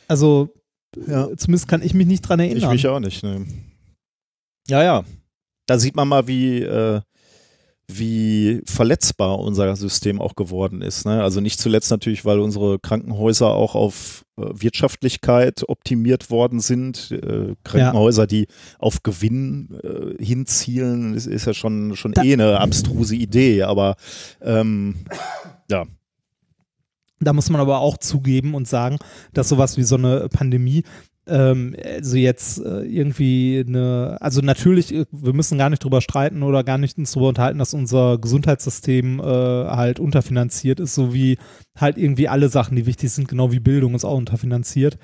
Also 0.08 0.50
Ja. 1.08 1.30
zumindest 1.38 1.68
kann 1.68 1.82
ich 1.84 1.94
mich 1.94 2.08
nicht 2.08 2.22
dran 2.22 2.40
Ich 2.40 2.52
erinnern. 2.52 2.72
mich 2.72 2.88
auch 2.88 3.00
nicht. 3.00 3.24
Ne. 3.24 3.46
Ja, 4.68 4.84
ja. 4.84 5.04
Da 5.68 5.78
sieht 5.78 5.96
man 5.96 6.08
mal, 6.08 6.28
wie, 6.28 6.62
äh, 6.64 7.02
wie 7.92 8.62
verletzbar 8.66 9.40
unser 9.40 9.76
System 9.76 10.22
auch 10.22 10.36
geworden 10.36 10.82
ist. 10.84 11.06
Ne? 11.06 11.24
Also 11.24 11.42
nicht 11.42 11.60
zuletzt 11.60 11.90
natürlich, 11.90 12.24
weil 12.24 12.40
unsere 12.40 12.78
Krankenhäuser 12.78 13.48
auch 13.48 13.74
auf 13.74 14.26
äh, 14.38 14.44
Wirtschaftlichkeit 14.54 15.68
optimiert 15.68 16.30
worden 16.30 16.60
sind. 16.60 17.10
Äh, 17.12 17.56
Krankenhäuser, 17.64 18.28
die 18.28 18.46
auf 18.78 19.02
Gewinn 19.02 19.80
äh, 19.84 20.24
hinzielen, 20.24 21.16
ist, 21.16 21.26
ist 21.26 21.46
ja 21.46 21.54
schon, 21.56 21.96
schon 21.96 22.12
Da- 22.12 22.24
eh 22.24 22.34
eine 22.34 22.60
abstruse 22.60 23.16
Idee. 23.16 23.64
Aber 23.64 23.96
ähm, 24.42 24.98
ja, 25.72 25.86
Da 27.22 27.34
muss 27.34 27.50
man 27.50 27.60
aber 27.60 27.80
auch 27.80 27.98
zugeben 27.98 28.54
und 28.54 28.68
sagen, 28.68 28.98
dass 29.34 29.50
sowas 29.50 29.78
wie 29.78 29.84
so 29.84 29.96
eine 29.96 30.30
Pandemie, 30.30 30.84
ähm, 31.30 31.76
also 31.84 32.18
jetzt 32.18 32.60
äh, 32.64 32.82
irgendwie 32.82 33.64
eine, 33.68 34.18
also 34.20 34.42
natürlich, 34.42 34.94
äh, 34.94 35.06
wir 35.12 35.34
müssen 35.34 35.58
gar 35.58 35.70
nicht 35.70 35.84
drüber 35.84 36.02
streiten 36.02 36.44
oder 36.44 36.64
gar 36.64 36.78
nicht 36.78 36.98
uns 36.98 37.12
drüber 37.12 37.30
unterhalten, 37.30 37.60
dass 37.60 37.74
unser 37.74 38.18
Gesundheitssystem 38.18 39.20
äh, 39.20 39.24
halt 39.24 40.00
unterfinanziert 40.00 40.80
ist, 40.80 40.96
so 40.96 41.14
wie 41.14 41.38
halt 41.78 41.98
irgendwie 41.98 42.28
alle 42.28 42.50
Sachen, 42.50 42.76
die 42.76 42.86
wichtig 42.86 43.12
sind, 43.12 43.28
genau 43.28 43.52
wie 43.52 43.60
Bildung 43.60 43.96
ist 43.96 44.06
auch 44.06 44.18
unterfinanziert. 44.18 44.98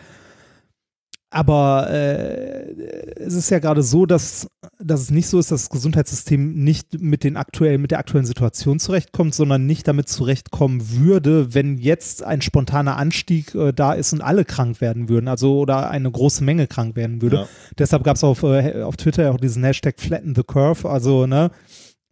Aber 1.35 1.89
äh, 1.91 2.71
es 3.17 3.33
ist 3.33 3.49
ja 3.49 3.59
gerade 3.59 3.83
so, 3.83 4.05
dass, 4.05 4.47
dass 4.79 5.01
es 5.01 5.11
nicht 5.11 5.27
so 5.27 5.37
ist, 5.37 5.51
dass 5.51 5.63
das 5.63 5.69
Gesundheitssystem 5.69 6.53
nicht 6.63 7.01
mit, 7.01 7.25
den 7.25 7.35
aktuellen, 7.35 7.81
mit 7.81 7.91
der 7.91 7.99
aktuellen 7.99 8.25
Situation 8.25 8.79
zurechtkommt, 8.79 9.35
sondern 9.35 9.65
nicht 9.65 9.85
damit 9.85 10.07
zurechtkommen 10.07 10.91
würde, 10.91 11.53
wenn 11.53 11.77
jetzt 11.77 12.23
ein 12.23 12.41
spontaner 12.41 12.95
Anstieg 12.95 13.53
äh, 13.53 13.73
da 13.73 13.91
ist 13.91 14.13
und 14.13 14.21
alle 14.21 14.45
krank 14.45 14.79
werden 14.79 15.09
würden, 15.09 15.27
also 15.27 15.59
oder 15.59 15.89
eine 15.89 16.09
große 16.09 16.41
Menge 16.41 16.67
krank 16.67 16.95
werden 16.95 17.21
würde. 17.21 17.35
Ja. 17.35 17.47
Deshalb 17.77 18.05
gab 18.05 18.15
es 18.15 18.23
auf, 18.23 18.43
äh, 18.43 18.83
auf 18.83 18.95
Twitter 18.95 19.29
auch 19.33 19.37
diesen 19.37 19.61
Hashtag 19.61 19.99
Flatten 19.99 20.35
the 20.35 20.43
Curve, 20.43 20.89
also 20.89 21.27
ne, 21.27 21.51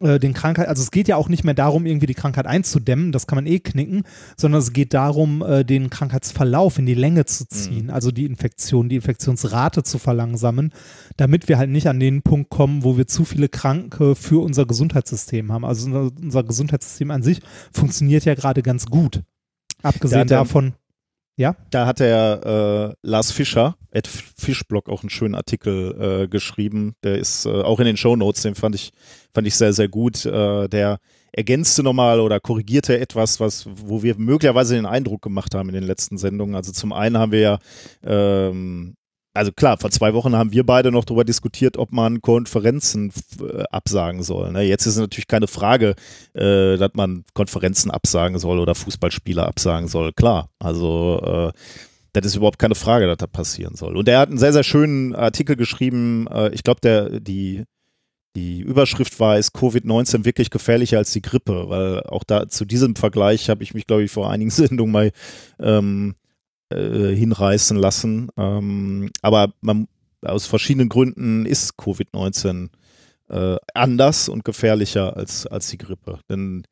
äh, 0.00 0.18
den 0.18 0.34
Krankheit, 0.34 0.68
also 0.68 0.82
es 0.82 0.90
geht 0.90 1.08
ja 1.08 1.16
auch 1.16 1.28
nicht 1.28 1.44
mehr 1.44 1.54
darum, 1.54 1.86
irgendwie 1.86 2.06
die 2.06 2.14
Krankheit 2.14 2.46
einzudämmen, 2.46 3.12
das 3.12 3.26
kann 3.26 3.36
man 3.36 3.46
eh 3.46 3.60
knicken, 3.60 4.02
sondern 4.36 4.60
es 4.60 4.72
geht 4.72 4.92
darum, 4.92 5.42
äh, 5.42 5.64
den 5.64 5.90
Krankheitsverlauf 5.90 6.78
in 6.78 6.86
die 6.86 6.94
Länge 6.94 7.26
zu 7.26 7.46
ziehen, 7.46 7.86
mhm. 7.86 7.90
also 7.90 8.10
die 8.10 8.24
Infektion, 8.24 8.88
die 8.88 8.96
Infektionsrate 8.96 9.82
zu 9.82 9.98
verlangsamen, 9.98 10.72
damit 11.16 11.48
wir 11.48 11.58
halt 11.58 11.70
nicht 11.70 11.86
an 11.86 12.00
den 12.00 12.22
Punkt 12.22 12.50
kommen, 12.50 12.82
wo 12.82 12.96
wir 12.96 13.06
zu 13.06 13.24
viele 13.24 13.48
Kranke 13.48 14.14
für 14.14 14.42
unser 14.42 14.66
Gesundheitssystem 14.66 15.52
haben. 15.52 15.64
Also 15.64 15.86
unser, 15.86 16.10
unser 16.20 16.42
Gesundheitssystem 16.42 17.10
an 17.10 17.22
sich 17.22 17.40
funktioniert 17.72 18.24
ja 18.24 18.34
gerade 18.34 18.62
ganz 18.62 18.86
gut. 18.86 19.22
Abgesehen 19.82 20.26
davon, 20.26 20.74
ja. 21.36 21.56
Da 21.70 21.86
hat 21.86 22.00
der 22.00 22.94
äh, 22.94 23.06
Lars 23.06 23.32
Fischer, 23.32 23.76
at 23.92 24.06
Fischblog, 24.06 24.88
auch 24.88 25.02
einen 25.02 25.10
schönen 25.10 25.34
Artikel 25.34 26.24
äh, 26.24 26.28
geschrieben. 26.28 26.94
Der 27.02 27.18
ist 27.18 27.46
äh, 27.46 27.62
auch 27.62 27.80
in 27.80 27.86
den 27.86 27.96
Show 27.96 28.16
Notes, 28.16 28.42
den 28.42 28.54
fand 28.54 28.74
ich, 28.74 28.92
fand 29.32 29.46
ich 29.46 29.56
sehr, 29.56 29.72
sehr 29.72 29.88
gut. 29.88 30.24
Äh, 30.26 30.68
der 30.68 30.98
ergänzte 31.32 31.82
nochmal 31.82 32.20
oder 32.20 32.38
korrigierte 32.38 32.98
etwas, 32.98 33.40
was, 33.40 33.66
wo 33.68 34.02
wir 34.02 34.16
möglicherweise 34.16 34.76
den 34.76 34.86
Eindruck 34.86 35.22
gemacht 35.22 35.54
haben 35.54 35.68
in 35.68 35.74
den 35.74 35.84
letzten 35.84 36.16
Sendungen. 36.16 36.54
Also 36.54 36.72
zum 36.72 36.92
einen 36.92 37.18
haben 37.18 37.32
wir 37.32 37.40
ja 37.40 37.58
ähm, 38.04 38.94
also 39.34 39.52
klar, 39.52 39.76
vor 39.78 39.90
zwei 39.90 40.14
Wochen 40.14 40.36
haben 40.36 40.52
wir 40.52 40.64
beide 40.64 40.92
noch 40.92 41.04
darüber 41.04 41.24
diskutiert, 41.24 41.76
ob 41.76 41.92
man 41.92 42.22
Konferenzen 42.22 43.12
äh, 43.40 43.64
absagen 43.70 44.22
soll. 44.22 44.52
Ne? 44.52 44.62
Jetzt 44.62 44.86
ist 44.86 44.96
natürlich 44.96 45.26
keine 45.26 45.48
Frage, 45.48 45.96
äh, 46.34 46.76
dass 46.76 46.92
man 46.94 47.24
Konferenzen 47.34 47.90
absagen 47.90 48.38
soll 48.38 48.60
oder 48.60 48.74
Fußballspieler 48.74 49.46
absagen 49.46 49.88
soll. 49.88 50.12
Klar, 50.12 50.50
also 50.60 51.20
äh, 51.22 51.52
das 52.12 52.26
ist 52.26 52.36
überhaupt 52.36 52.60
keine 52.60 52.76
Frage, 52.76 53.06
dass 53.06 53.18
das 53.18 53.30
passieren 53.30 53.74
soll. 53.74 53.96
Und 53.96 54.08
er 54.08 54.20
hat 54.20 54.28
einen 54.28 54.38
sehr, 54.38 54.52
sehr 54.52 54.62
schönen 54.62 55.14
Artikel 55.16 55.56
geschrieben. 55.56 56.28
Äh, 56.28 56.50
ich 56.54 56.62
glaube, 56.62 57.20
die 57.20 57.64
die 58.36 58.60
Überschrift 58.60 59.20
war, 59.20 59.38
ist 59.38 59.54
Covid-19 59.54 60.24
wirklich 60.24 60.50
gefährlicher 60.50 60.98
als 60.98 61.12
die 61.12 61.22
Grippe? 61.22 61.68
Weil 61.68 62.02
auch 62.02 62.24
da 62.24 62.48
zu 62.48 62.64
diesem 62.64 62.96
Vergleich 62.96 63.48
habe 63.48 63.62
ich 63.62 63.74
mich, 63.74 63.86
glaube 63.86 64.04
ich, 64.04 64.10
vor 64.10 64.30
einigen 64.30 64.50
Sendungen 64.50 64.92
mal 64.92 65.12
ähm, 65.60 66.14
äh, 66.74 67.14
hinreißen 67.14 67.76
lassen. 67.76 68.28
Ähm, 68.36 69.10
aber 69.22 69.52
man, 69.60 69.88
aus 70.22 70.46
verschiedenen 70.46 70.88
Gründen 70.88 71.46
ist 71.46 71.78
Covid-19 71.78 72.70
äh, 73.28 73.56
anders 73.74 74.28
und 74.28 74.44
gefährlicher 74.44 75.16
als, 75.16 75.46
als 75.46 75.68
die 75.68 75.78
Grippe. 75.78 76.20
Denn 76.28 76.64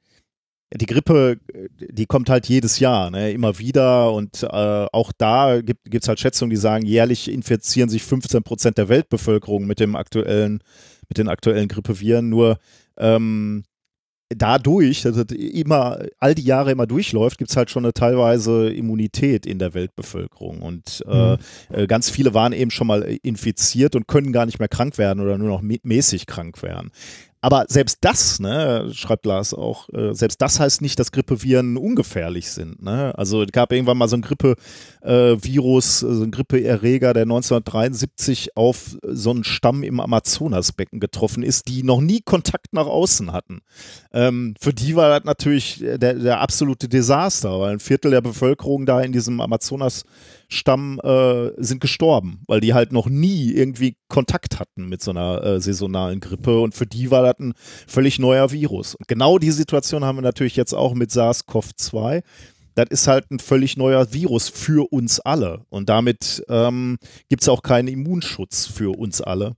die 0.75 0.87
Grippe, 0.87 1.39
die 1.79 2.07
kommt 2.07 2.31
halt 2.31 2.49
jedes 2.49 2.79
Jahr, 2.79 3.11
ne, 3.11 3.31
immer 3.33 3.59
wieder 3.59 4.13
und 4.13 4.43
äh, 4.43 4.47
auch 4.93 5.13
da 5.17 5.61
gibt 5.61 6.03
es 6.03 6.09
halt 6.09 6.19
Schätzungen, 6.19 6.51
die 6.51 6.57
sagen, 6.57 6.87
jährlich 6.87 7.31
infizieren 7.31 7.91
sich 7.91 8.03
15 8.03 8.43
Prozent 8.43 8.79
der 8.79 8.89
Weltbevölkerung 8.89 9.67
mit 9.67 9.81
dem 9.81 9.97
aktuellen, 9.97 10.63
mit 11.09 11.19
den 11.19 11.29
aktuellen 11.29 11.69
Grippeviren. 11.69 12.31
Nur 12.31 12.59
ähm, 12.97 13.65
dadurch, 14.37 15.03
dass 15.03 15.17
es 15.17 15.33
immer 15.33 15.99
all 16.19 16.35
die 16.35 16.43
Jahre 16.43 16.73
immer 16.73 16.87
durchläuft, 16.87 17.39
gibt 17.39 17.51
es 17.51 17.57
halt 17.57 17.71
schon 17.71 17.85
eine 17.85 17.93
teilweise 17.93 18.71
Immunität 18.71 19.47
in 19.47 19.59
der 19.59 19.75
Weltbevölkerung. 19.75 20.63
Und 20.63 21.05
äh, 21.09 21.33
mhm. 21.33 21.39
äh, 21.71 21.87
ganz 21.87 22.11
viele 22.11 22.35
waren 22.35 22.53
eben 22.53 22.71
schon 22.71 22.87
mal 22.87 23.03
infiziert 23.23 23.97
und 23.97 24.09
können 24.09 24.33
gar 24.33 24.47
nicht 24.47 24.59
mehr 24.59 24.69
krank 24.69 24.99
werden 24.99 25.21
oder 25.21 25.39
nur 25.39 25.49
noch 25.49 25.63
mäßig 25.63 26.27
krank 26.27 26.63
werden. 26.63 26.91
Aber 27.45 27.65
selbst 27.69 27.99
das, 28.03 28.39
ne, 28.39 28.89
schreibt 28.95 29.27
Lars 29.27 29.53
auch, 29.53 29.89
äh, 29.89 30.15
selbst 30.15 30.41
das 30.41 30.61
heißt 30.61 30.81
nicht, 30.81 30.97
dass 31.01 31.11
Grippeviren 31.11 31.77
ungefährlich 31.77 32.49
sind. 32.49 32.81
Ne? 32.81 33.13
Also 33.19 33.43
es 33.43 33.51
gab 33.51 33.73
irgendwann 33.73 33.99
mal 33.99 34.07
so 34.07 34.17
ein 34.17 34.23
Grippevirus, 34.23 36.03
äh, 36.05 36.15
so 36.15 36.23
ein 36.23 36.31
Grippeerreger, 36.31 37.13
der 37.13 37.25
1973 37.25 38.57
auf 38.57 38.97
so 39.03 39.31
einen 39.31 39.43
Stamm 39.43 39.83
im 39.83 39.99
Amazonasbecken 39.99 41.01
getroffen 41.01 41.43
ist, 41.43 41.67
die 41.67 41.83
noch 41.83 42.01
nie 42.01 42.21
Kontakt 42.21 42.75
nach 42.75 42.87
außen 42.87 43.33
hatten. 43.33 43.63
Ähm, 44.13 44.55
für 44.61 44.73
die 44.73 44.95
war 44.95 45.09
das 45.09 45.25
natürlich 45.25 45.81
der, 45.81 46.15
der 46.15 46.41
absolute 46.41 46.89
Desaster, 46.89 47.59
weil 47.59 47.73
ein 47.73 47.81
Viertel 47.81 48.13
der 48.13 48.21
Bevölkerung 48.21 48.87
da 48.87 49.01
in 49.01 49.11
diesem 49.11 49.41
Amazonas 49.41 50.05
Stamm 50.53 51.01
äh, 51.03 51.51
sind 51.57 51.81
gestorben, 51.81 52.43
weil 52.47 52.61
die 52.61 52.75
halt 52.75 52.93
noch 52.93 53.09
nie 53.09 53.53
irgendwie 53.53 53.97
Kontakt 54.09 54.61
hatten 54.61 54.89
mit 54.89 55.03
so 55.03 55.11
einer 55.11 55.43
äh, 55.43 55.61
saisonalen 55.61 56.21
Grippe 56.21 56.61
und 56.61 56.75
für 56.75 56.87
die 56.87 57.11
war 57.11 57.23
das 57.23 57.39
ein 57.41 57.55
völlig 57.87 58.19
neuer 58.19 58.53
Virus. 58.53 58.95
Und 58.95 59.09
genau 59.09 59.39
die 59.39 59.51
Situation 59.51 60.05
haben 60.05 60.19
wir 60.19 60.23
natürlich 60.23 60.57
jetzt 60.57 60.75
auch 60.75 60.95
mit 60.95 61.11
SARS-CoV-2 61.11 62.23
das 62.75 62.87
ist 62.91 63.07
halt 63.07 63.31
ein 63.31 63.39
völlig 63.39 63.77
neuer 63.77 64.13
Virus 64.13 64.49
für 64.49 64.91
uns 64.91 65.21
alle. 65.21 65.67
Und 65.69 65.89
damit 65.89 66.43
ähm, 66.49 66.99
gibt 67.29 67.43
es 67.43 67.49
auch 67.49 67.63
keinen 67.63 67.89
Immunschutz 67.89 68.67
für 68.67 68.97
uns 68.97 69.21
alle. 69.21 69.57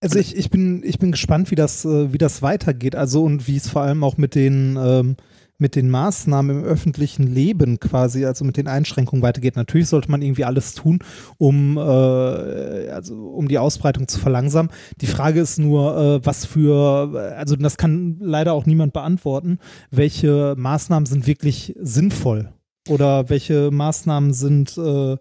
Also 0.00 0.18
ich, 0.18 0.36
ich, 0.36 0.50
bin, 0.50 0.82
ich 0.84 0.98
bin 0.98 1.10
gespannt, 1.10 1.50
wie 1.50 1.56
das, 1.56 1.84
äh, 1.84 2.12
wie 2.12 2.18
das 2.18 2.42
weitergeht. 2.42 2.94
Also 2.94 3.24
und 3.24 3.48
wie 3.48 3.56
es 3.56 3.68
vor 3.68 3.82
allem 3.82 4.04
auch 4.04 4.16
mit 4.16 4.34
den 4.34 4.78
ähm, 4.80 5.16
mit 5.58 5.74
den 5.74 5.90
Maßnahmen 5.90 6.58
im 6.58 6.64
öffentlichen 6.64 7.26
Leben 7.26 7.80
quasi, 7.80 8.24
also 8.24 8.44
mit 8.44 8.56
den 8.56 8.68
Einschränkungen 8.68 9.22
weitergeht. 9.22 9.56
Natürlich 9.56 9.88
sollte 9.88 10.10
man 10.10 10.22
irgendwie 10.22 10.44
alles 10.44 10.74
tun, 10.74 11.00
um, 11.38 11.76
äh, 11.76 11.80
also, 11.80 13.14
um 13.14 13.48
die 13.48 13.58
Ausbreitung 13.58 14.08
zu 14.08 14.18
verlangsamen. 14.18 14.70
Die 15.00 15.06
Frage 15.06 15.40
ist 15.40 15.58
nur, 15.58 15.96
äh, 15.96 16.26
was 16.26 16.44
für, 16.44 17.34
also 17.36 17.56
das 17.56 17.76
kann 17.76 18.16
leider 18.20 18.52
auch 18.52 18.66
niemand 18.66 18.92
beantworten, 18.92 19.58
welche 19.90 20.54
Maßnahmen 20.56 21.06
sind 21.06 21.26
wirklich 21.26 21.74
sinnvoll 21.80 22.52
oder 22.88 23.28
welche 23.28 23.70
Maßnahmen 23.70 24.32
sind 24.32 24.76
äh, 24.78 25.16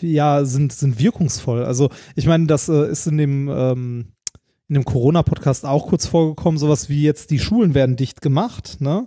ja, 0.00 0.44
sind, 0.44 0.72
sind 0.72 0.98
wirkungsvoll. 0.98 1.64
Also 1.64 1.90
ich 2.14 2.26
meine, 2.26 2.46
das 2.46 2.68
äh, 2.68 2.90
ist 2.90 3.06
in 3.06 3.18
dem 3.18 3.48
ähm, 3.48 4.12
in 4.72 4.80
dem 4.80 4.86
Corona-Podcast 4.86 5.66
auch 5.66 5.88
kurz 5.88 6.06
vorgekommen, 6.06 6.58
sowas 6.58 6.88
wie 6.88 7.02
jetzt 7.02 7.30
die 7.30 7.38
Schulen 7.38 7.74
werden 7.74 7.96
dicht 7.96 8.22
gemacht, 8.22 8.78
ne? 8.80 9.06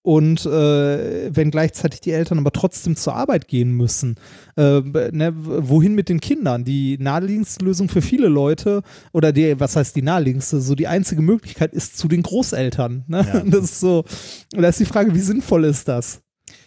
Und 0.00 0.46
äh, 0.46 1.32
wenn 1.32 1.50
gleichzeitig 1.52 2.00
die 2.00 2.10
Eltern 2.10 2.38
aber 2.38 2.50
trotzdem 2.50 2.96
zur 2.96 3.14
Arbeit 3.14 3.46
gehen 3.46 3.72
müssen, 3.72 4.16
äh, 4.56 4.80
ne, 4.80 5.32
wohin 5.36 5.94
mit 5.94 6.08
den 6.08 6.18
Kindern? 6.18 6.64
Die 6.64 6.98
naheliegendste 6.98 7.64
Lösung 7.64 7.88
für 7.88 8.02
viele 8.02 8.26
Leute, 8.26 8.82
oder 9.12 9.32
die, 9.32 9.60
was 9.60 9.76
heißt 9.76 9.94
die 9.94 10.02
naheliegendste, 10.02 10.60
so 10.60 10.74
die 10.74 10.88
einzige 10.88 11.22
Möglichkeit 11.22 11.72
ist 11.72 11.98
zu 11.98 12.08
den 12.08 12.22
Großeltern. 12.22 13.04
Ne? 13.06 13.26
Ja. 13.32 13.42
Das 13.44 13.64
ist 13.64 13.80
so, 13.80 14.04
da 14.50 14.66
ist 14.66 14.80
die 14.80 14.86
Frage, 14.86 15.14
wie 15.14 15.20
sinnvoll 15.20 15.66
ist 15.66 15.86
das? 15.86 16.22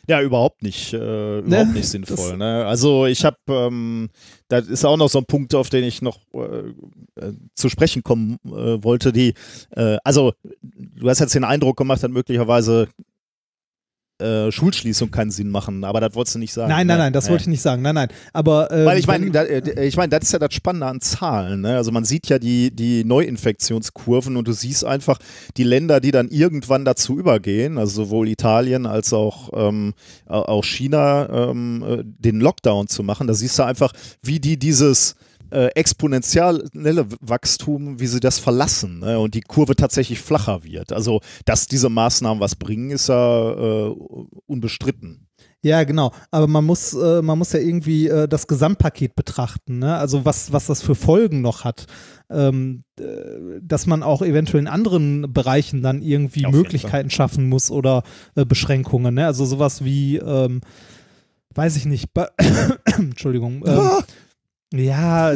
Ja, 0.07 0.21
überhaupt 0.21 0.61
nicht, 0.61 0.93
äh, 0.93 0.97
ne? 0.97 1.41
überhaupt 1.45 1.73
nicht 1.73 1.87
sinnvoll. 1.87 2.37
Ne? 2.37 2.65
Also 2.65 3.05
ich 3.05 3.25
habe, 3.25 3.37
ähm, 3.49 4.09
da 4.47 4.59
ist 4.59 4.85
auch 4.85 4.97
noch 4.97 5.09
so 5.09 5.19
ein 5.19 5.25
Punkt, 5.25 5.55
auf 5.55 5.69
den 5.69 5.83
ich 5.83 6.01
noch 6.01 6.19
äh, 6.33 6.69
äh, 7.19 7.33
zu 7.55 7.69
sprechen 7.69 8.03
kommen 8.03 8.37
äh, 8.45 8.83
wollte. 8.83 9.11
Die, 9.11 9.33
äh, 9.71 9.97
also 10.03 10.33
du 10.63 11.09
hast 11.09 11.19
jetzt 11.19 11.35
den 11.35 11.43
Eindruck 11.43 11.77
gemacht, 11.77 12.03
dass 12.03 12.09
möglicherweise 12.09 12.87
äh, 14.19 14.51
Schulschließung 14.51 15.11
keinen 15.11 15.31
Sinn 15.31 15.49
machen, 15.49 15.83
aber 15.83 15.99
das 15.99 16.15
wolltest 16.15 16.35
du 16.35 16.39
nicht 16.39 16.53
sagen. 16.53 16.69
Nein, 16.69 16.87
nein, 16.87 16.97
ne? 16.97 17.03
nein, 17.03 17.13
das 17.13 17.29
wollte 17.29 17.41
ich 17.41 17.47
nicht 17.47 17.61
sagen. 17.61 17.81
Nein, 17.81 17.95
nein. 17.95 18.07
Aber 18.31 18.71
äh, 18.71 18.85
weil 18.85 18.97
ich 18.97 19.07
meine, 19.07 19.29
da, 19.31 19.43
äh, 19.43 19.85
ich 19.85 19.97
meine, 19.97 20.09
das 20.09 20.23
ist 20.23 20.31
ja 20.31 20.39
das 20.39 20.53
Spannende 20.53 20.87
an 20.87 21.01
Zahlen. 21.01 21.61
Ne? 21.61 21.75
Also 21.75 21.91
man 21.91 22.05
sieht 22.05 22.27
ja 22.27 22.39
die 22.39 22.73
die 22.73 23.03
Neuinfektionskurven 23.03 24.37
und 24.37 24.47
du 24.47 24.53
siehst 24.53 24.85
einfach 24.85 25.19
die 25.57 25.63
Länder, 25.63 25.99
die 25.99 26.11
dann 26.11 26.29
irgendwann 26.29 26.85
dazu 26.85 27.17
übergehen, 27.19 27.77
also 27.77 28.05
sowohl 28.05 28.29
Italien 28.29 28.85
als 28.85 29.11
auch 29.11 29.49
ähm, 29.53 29.93
auch 30.27 30.63
China, 30.63 31.49
ähm, 31.49 31.83
äh, 31.85 32.03
den 32.05 32.39
Lockdown 32.39 32.87
zu 32.87 33.03
machen. 33.03 33.27
Da 33.27 33.33
siehst 33.33 33.59
du 33.59 33.63
einfach, 33.63 33.91
wie 34.21 34.39
die 34.39 34.57
dieses 34.57 35.15
äh, 35.55 35.67
exponentielle 35.67 37.07
Wachstum, 37.21 37.99
wie 37.99 38.07
sie 38.07 38.19
das 38.19 38.39
verlassen 38.39 38.99
ne? 38.99 39.19
und 39.19 39.35
die 39.35 39.41
Kurve 39.41 39.75
tatsächlich 39.77 40.19
flacher 40.19 40.63
wird. 40.63 40.91
Also, 40.91 41.21
dass 41.45 41.67
diese 41.67 41.87
Maßnahmen 41.87 42.41
was 42.41 42.57
bringen, 42.57 42.91
ist 42.91 43.07
ja 43.07 43.51
äh, 43.51 43.95
unbestritten. 44.47 45.27
Ja, 45.63 45.83
genau. 45.83 46.11
Aber 46.29 46.47
man 46.47 46.65
muss, 46.65 46.93
äh, 46.93 47.21
man 47.21 47.39
muss 47.39 47.53
ja 47.53 47.59
irgendwie 47.59 48.07
äh, 48.07 48.27
das 48.27 48.47
Gesamtpaket 48.47 49.15
betrachten. 49.15 49.79
Ne? 49.79 49.95
Also 49.95 50.25
was, 50.25 50.51
was 50.51 50.67
das 50.67 50.81
für 50.81 50.93
Folgen 50.93 51.41
noch 51.41 51.63
hat. 51.63 51.87
Ähm, 52.29 52.83
äh, 52.99 53.03
dass 53.61 53.87
man 53.87 54.03
auch 54.03 54.21
eventuell 54.21 54.61
in 54.61 54.67
anderen 54.67 55.31
Bereichen 55.33 55.81
dann 55.81 56.01
irgendwie 56.01 56.45
Auf 56.45 56.51
Möglichkeiten 56.51 57.09
schaffen 57.09 57.47
muss 57.47 57.71
oder 57.71 58.03
äh, 58.35 58.45
Beschränkungen. 58.45 59.15
Ne? 59.15 59.25
Also 59.25 59.45
sowas 59.45 59.83
wie, 59.83 60.17
ähm, 60.17 60.61
weiß 61.55 61.77
ich 61.77 61.85
nicht, 61.85 62.09
Entschuldigung, 62.97 63.63
ähm, 63.65 64.03
ja, 64.73 65.35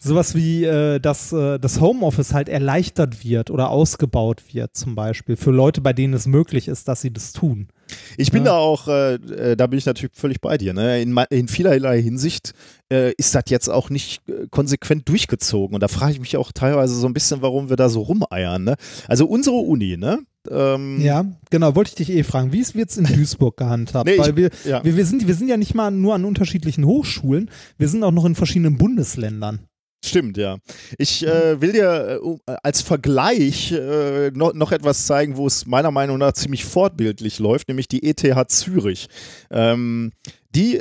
sowas 0.00 0.34
wie, 0.34 0.64
äh, 0.64 0.98
dass 0.98 1.32
äh, 1.32 1.58
das 1.58 1.80
Homeoffice 1.80 2.32
halt 2.32 2.48
erleichtert 2.48 3.24
wird 3.24 3.50
oder 3.50 3.70
ausgebaut 3.70 4.42
wird, 4.52 4.76
zum 4.76 4.94
Beispiel, 4.94 5.36
für 5.36 5.50
Leute, 5.50 5.80
bei 5.80 5.92
denen 5.92 6.14
es 6.14 6.26
möglich 6.26 6.68
ist, 6.68 6.88
dass 6.88 7.00
sie 7.02 7.12
das 7.12 7.32
tun. 7.32 7.68
Ich 8.16 8.30
bin 8.30 8.44
ja. 8.44 8.52
da 8.52 8.58
auch, 8.58 8.88
äh, 8.88 9.14
äh, 9.14 9.56
da 9.56 9.66
bin 9.66 9.78
ich 9.78 9.86
natürlich 9.86 10.16
völlig 10.16 10.40
bei 10.40 10.56
dir. 10.56 10.72
Ne? 10.72 11.02
In, 11.02 11.16
in 11.30 11.48
vielerlei 11.48 12.00
Hinsicht 12.00 12.52
äh, 12.90 13.12
ist 13.16 13.34
das 13.34 13.44
jetzt 13.48 13.68
auch 13.68 13.90
nicht 13.90 14.22
äh, 14.28 14.46
konsequent 14.50 15.08
durchgezogen. 15.08 15.74
Und 15.74 15.82
da 15.82 15.88
frage 15.88 16.12
ich 16.12 16.20
mich 16.20 16.36
auch 16.36 16.50
teilweise 16.52 16.94
so 16.94 17.06
ein 17.06 17.14
bisschen, 17.14 17.42
warum 17.42 17.68
wir 17.68 17.76
da 17.76 17.88
so 17.88 18.02
rumeiern. 18.02 18.64
Ne? 18.64 18.76
Also 19.08 19.26
unsere 19.26 19.56
Uni, 19.56 19.96
ne? 19.96 20.20
Ähm, 20.50 21.00
ja, 21.00 21.24
genau, 21.50 21.74
wollte 21.74 21.90
ich 21.90 21.94
dich 21.94 22.10
eh 22.10 22.22
fragen. 22.22 22.52
Wie 22.52 22.64
wird 22.74 22.90
es 22.90 22.96
in 22.96 23.04
Duisburg 23.04 23.56
gehandhabt? 23.56 24.06
Nee, 24.06 24.18
Weil 24.18 24.30
ich, 24.30 24.36
wir, 24.36 24.50
ja. 24.64 24.84
wir, 24.84 24.96
wir, 24.96 25.06
sind, 25.06 25.26
wir 25.26 25.34
sind 25.34 25.48
ja 25.48 25.56
nicht 25.56 25.74
mal 25.74 25.90
nur 25.90 26.14
an 26.14 26.24
unterschiedlichen 26.24 26.84
Hochschulen, 26.84 27.50
wir 27.78 27.88
sind 27.88 28.02
auch 28.04 28.12
noch 28.12 28.24
in 28.24 28.34
verschiedenen 28.34 28.76
Bundesländern. 28.76 29.60
Stimmt, 30.04 30.36
ja. 30.36 30.58
Ich 30.98 31.26
äh, 31.26 31.62
will 31.62 31.72
dir 31.72 32.20
äh, 32.46 32.56
als 32.62 32.82
Vergleich 32.82 33.72
äh, 33.72 34.30
noch, 34.34 34.52
noch, 34.52 34.70
etwas 34.70 35.06
zeigen, 35.06 35.38
wo 35.38 35.46
es 35.46 35.64
meiner 35.64 35.90
Meinung 35.90 36.18
nach 36.18 36.32
ziemlich 36.32 36.66
fortbildlich 36.66 37.38
läuft, 37.38 37.68
nämlich 37.68 37.88
die 37.88 38.02
ETH 38.02 38.50
Zürich. 38.50 39.08
Ähm, 39.50 40.12
die, 40.54 40.80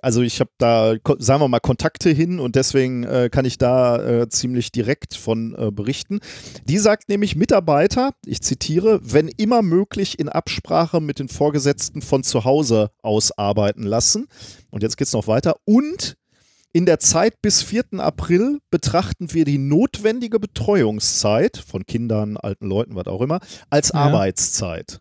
also 0.00 0.22
ich 0.22 0.40
habe 0.40 0.50
da, 0.56 0.94
sagen 1.18 1.42
wir 1.42 1.48
mal, 1.48 1.60
Kontakte 1.60 2.08
hin 2.08 2.40
und 2.40 2.56
deswegen 2.56 3.04
äh, 3.04 3.28
kann 3.30 3.44
ich 3.44 3.58
da 3.58 4.22
äh, 4.22 4.28
ziemlich 4.30 4.72
direkt 4.72 5.14
von 5.14 5.54
äh, 5.56 5.70
berichten. 5.70 6.20
Die 6.64 6.78
sagt 6.78 7.10
nämlich 7.10 7.36
Mitarbeiter, 7.36 8.14
ich 8.24 8.40
zitiere, 8.40 8.98
wenn 9.02 9.28
immer 9.28 9.60
möglich 9.60 10.18
in 10.18 10.30
Absprache 10.30 11.02
mit 11.02 11.18
den 11.18 11.28
Vorgesetzten 11.28 12.00
von 12.00 12.24
zu 12.24 12.44
Hause 12.44 12.90
aus 13.02 13.30
arbeiten 13.36 13.82
lassen. 13.82 14.26
Und 14.70 14.82
jetzt 14.82 14.96
geht 14.96 15.06
es 15.06 15.12
noch 15.12 15.28
weiter. 15.28 15.56
Und 15.64 16.16
in 16.74 16.86
der 16.86 16.98
Zeit 16.98 17.40
bis 17.40 17.62
4. 17.62 18.00
April 18.00 18.58
betrachten 18.68 19.32
wir 19.32 19.44
die 19.44 19.58
notwendige 19.58 20.40
Betreuungszeit 20.40 21.56
von 21.56 21.86
Kindern, 21.86 22.36
alten 22.36 22.66
Leuten, 22.66 22.96
was 22.96 23.06
auch 23.06 23.20
immer, 23.20 23.38
als 23.70 23.92
ja. 23.94 24.00
Arbeitszeit. 24.00 25.00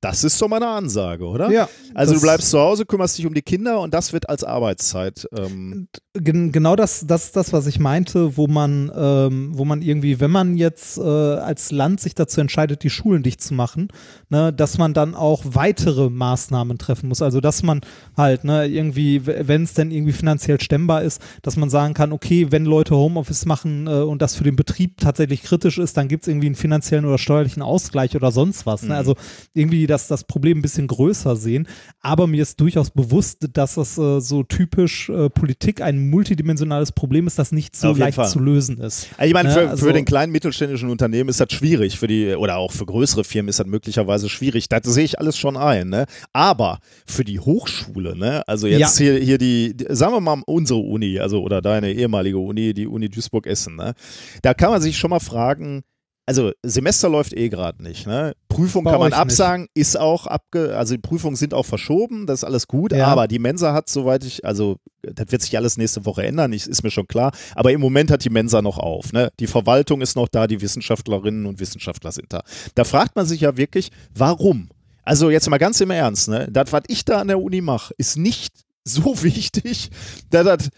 Das 0.00 0.24
ist 0.24 0.40
doch 0.40 0.48
mal 0.48 0.56
eine 0.56 0.68
Ansage, 0.68 1.26
oder? 1.26 1.50
Ja. 1.50 1.68
Also 1.94 2.14
du 2.14 2.20
bleibst 2.22 2.50
zu 2.50 2.58
Hause, 2.58 2.86
kümmerst 2.86 3.18
dich 3.18 3.26
um 3.26 3.34
die 3.34 3.42
Kinder 3.42 3.80
und 3.80 3.92
das 3.92 4.14
wird 4.14 4.30
als 4.30 4.44
Arbeitszeit. 4.44 5.28
Ähm 5.36 5.88
genau 6.22 6.76
das, 6.76 7.06
das 7.06 7.26
ist 7.26 7.36
das, 7.36 7.52
was 7.52 7.66
ich 7.66 7.78
meinte, 7.78 8.36
wo 8.36 8.46
man, 8.46 8.90
ähm, 8.96 9.50
wo 9.52 9.64
man 9.64 9.82
irgendwie, 9.82 10.20
wenn 10.20 10.30
man 10.30 10.56
jetzt 10.56 10.98
äh, 10.98 11.02
als 11.02 11.70
Land 11.70 12.00
sich 12.00 12.14
dazu 12.14 12.40
entscheidet, 12.40 12.82
die 12.82 12.90
Schulen 12.90 13.22
dicht 13.22 13.40
zu 13.40 13.54
machen, 13.54 13.88
ne, 14.28 14.52
dass 14.52 14.78
man 14.78 14.94
dann 14.94 15.14
auch 15.14 15.42
weitere 15.44 16.10
Maßnahmen 16.10 16.78
treffen 16.78 17.08
muss. 17.08 17.22
Also 17.22 17.40
dass 17.40 17.62
man 17.62 17.80
halt, 18.16 18.44
ne, 18.44 18.66
irgendwie, 18.66 19.26
wenn 19.26 19.62
es 19.62 19.74
denn 19.74 19.90
irgendwie 19.90 20.12
finanziell 20.12 20.60
stemmbar 20.60 21.02
ist, 21.02 21.22
dass 21.42 21.56
man 21.56 21.70
sagen 21.70 21.94
kann, 21.94 22.12
okay, 22.12 22.48
wenn 22.50 22.64
Leute 22.64 22.96
Homeoffice 22.96 23.46
machen 23.46 23.86
äh, 23.86 23.90
und 23.90 24.22
das 24.22 24.34
für 24.34 24.44
den 24.44 24.56
Betrieb 24.56 24.98
tatsächlich 24.98 25.42
kritisch 25.42 25.78
ist, 25.78 25.96
dann 25.96 26.08
gibt 26.08 26.24
es 26.24 26.28
irgendwie 26.28 26.46
einen 26.46 26.56
finanziellen 26.56 27.04
oder 27.04 27.18
steuerlichen 27.18 27.62
Ausgleich 27.62 28.16
oder 28.16 28.32
sonst 28.32 28.66
was. 28.66 28.82
Ne? 28.82 28.88
Mhm. 28.88 28.94
Also 28.94 29.14
irgendwie 29.54 29.86
das, 29.86 30.08
das 30.08 30.24
Problem 30.24 30.58
ein 30.58 30.62
bisschen 30.62 30.86
größer 30.86 31.36
sehen. 31.36 31.68
Aber 32.00 32.26
mir 32.26 32.42
ist 32.42 32.60
durchaus 32.60 32.90
bewusst, 32.90 33.48
dass 33.52 33.74
das 33.74 33.98
äh, 33.98 34.20
so 34.20 34.42
typisch 34.42 35.08
äh, 35.08 35.30
Politik 35.30 35.80
ein 35.80 36.07
multidimensionales 36.10 36.92
Problem 36.92 37.26
ist, 37.26 37.38
das 37.38 37.52
nicht 37.52 37.76
so 37.76 37.92
leicht 37.92 38.16
Fall. 38.16 38.28
zu 38.28 38.38
lösen 38.38 38.78
ist. 38.78 39.08
Also 39.16 39.28
ich 39.28 39.34
meine, 39.34 39.50
für, 39.50 39.68
also, 39.70 39.86
für 39.86 39.92
den 39.92 40.04
kleinen 40.04 40.32
mittelständischen 40.32 40.90
Unternehmen 40.90 41.28
ist 41.28 41.40
das 41.40 41.52
schwierig, 41.52 41.98
für 41.98 42.06
die, 42.06 42.34
oder 42.34 42.56
auch 42.56 42.72
für 42.72 42.86
größere 42.86 43.24
Firmen 43.24 43.48
ist 43.48 43.60
das 43.60 43.66
möglicherweise 43.66 44.28
schwierig. 44.28 44.68
Das 44.68 44.82
sehe 44.84 45.04
ich 45.04 45.18
alles 45.18 45.36
schon 45.36 45.56
ein. 45.56 45.88
Ne? 45.88 46.06
Aber 46.32 46.78
für 47.06 47.24
die 47.24 47.40
Hochschule, 47.40 48.16
ne? 48.16 48.42
also 48.46 48.66
jetzt 48.66 48.98
ja. 48.98 49.06
hier, 49.06 49.18
hier 49.18 49.38
die, 49.38 49.76
die, 49.76 49.86
sagen 49.90 50.12
wir 50.12 50.20
mal 50.20 50.42
unsere 50.46 50.80
Uni, 50.80 51.18
also 51.18 51.42
oder 51.42 51.60
deine 51.62 51.92
ehemalige 51.92 52.38
Uni, 52.38 52.74
die 52.74 52.86
Uni 52.86 53.08
Duisburg-Essen, 53.08 53.76
ne? 53.76 53.94
da 54.42 54.54
kann 54.54 54.70
man 54.70 54.80
sich 54.80 54.96
schon 54.96 55.10
mal 55.10 55.20
fragen, 55.20 55.82
also 56.28 56.52
Semester 56.62 57.08
läuft 57.08 57.32
eh 57.32 57.48
gerade 57.48 57.82
nicht. 57.82 58.06
Ne? 58.06 58.34
Prüfung 58.50 58.84
Bei 58.84 58.90
kann 58.90 59.00
man 59.00 59.14
absagen, 59.14 59.62
nicht. 59.62 59.76
ist 59.76 59.98
auch 59.98 60.26
abge, 60.26 60.76
also 60.76 60.94
die 60.94 61.00
Prüfungen 61.00 61.36
sind 61.36 61.54
auch 61.54 61.64
verschoben, 61.64 62.26
das 62.26 62.40
ist 62.40 62.44
alles 62.44 62.68
gut, 62.68 62.92
ja. 62.92 63.06
aber 63.06 63.28
die 63.28 63.38
Mensa 63.38 63.72
hat, 63.72 63.88
soweit 63.88 64.22
ich, 64.24 64.44
also 64.44 64.76
das 65.00 65.32
wird 65.32 65.40
sich 65.40 65.56
alles 65.56 65.78
nächste 65.78 66.04
Woche 66.04 66.24
ändern, 66.24 66.52
ist 66.52 66.82
mir 66.82 66.90
schon 66.90 67.06
klar, 67.06 67.32
aber 67.54 67.72
im 67.72 67.80
Moment 67.80 68.10
hat 68.10 68.24
die 68.24 68.30
Mensa 68.30 68.60
noch 68.60 68.76
auf. 68.76 69.14
Ne? 69.14 69.30
Die 69.40 69.46
Verwaltung 69.46 70.02
ist 70.02 70.16
noch 70.16 70.28
da, 70.28 70.46
die 70.46 70.60
Wissenschaftlerinnen 70.60 71.46
und 71.46 71.60
Wissenschaftler 71.60 72.12
sind 72.12 72.30
da. 72.30 72.42
Da 72.74 72.84
fragt 72.84 73.16
man 73.16 73.24
sich 73.24 73.40
ja 73.40 73.56
wirklich, 73.56 73.88
warum? 74.14 74.68
Also 75.04 75.30
jetzt 75.30 75.48
mal 75.48 75.56
ganz 75.56 75.80
im 75.80 75.90
Ernst, 75.90 76.28
ne? 76.28 76.46
das, 76.50 76.70
was 76.72 76.82
ich 76.88 77.06
da 77.06 77.20
an 77.20 77.28
der 77.28 77.40
Uni 77.40 77.62
mache, 77.62 77.94
ist 77.96 78.18
nicht 78.18 78.52
so 78.84 79.22
wichtig, 79.22 79.88
dass 80.28 80.44
das 80.44 80.68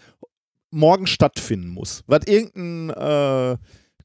morgen 0.71 1.09
stattfinden 1.09 1.71
muss. 1.71 2.05
Was 2.07 2.21
irgendein 2.29 2.91
äh, 2.91 3.57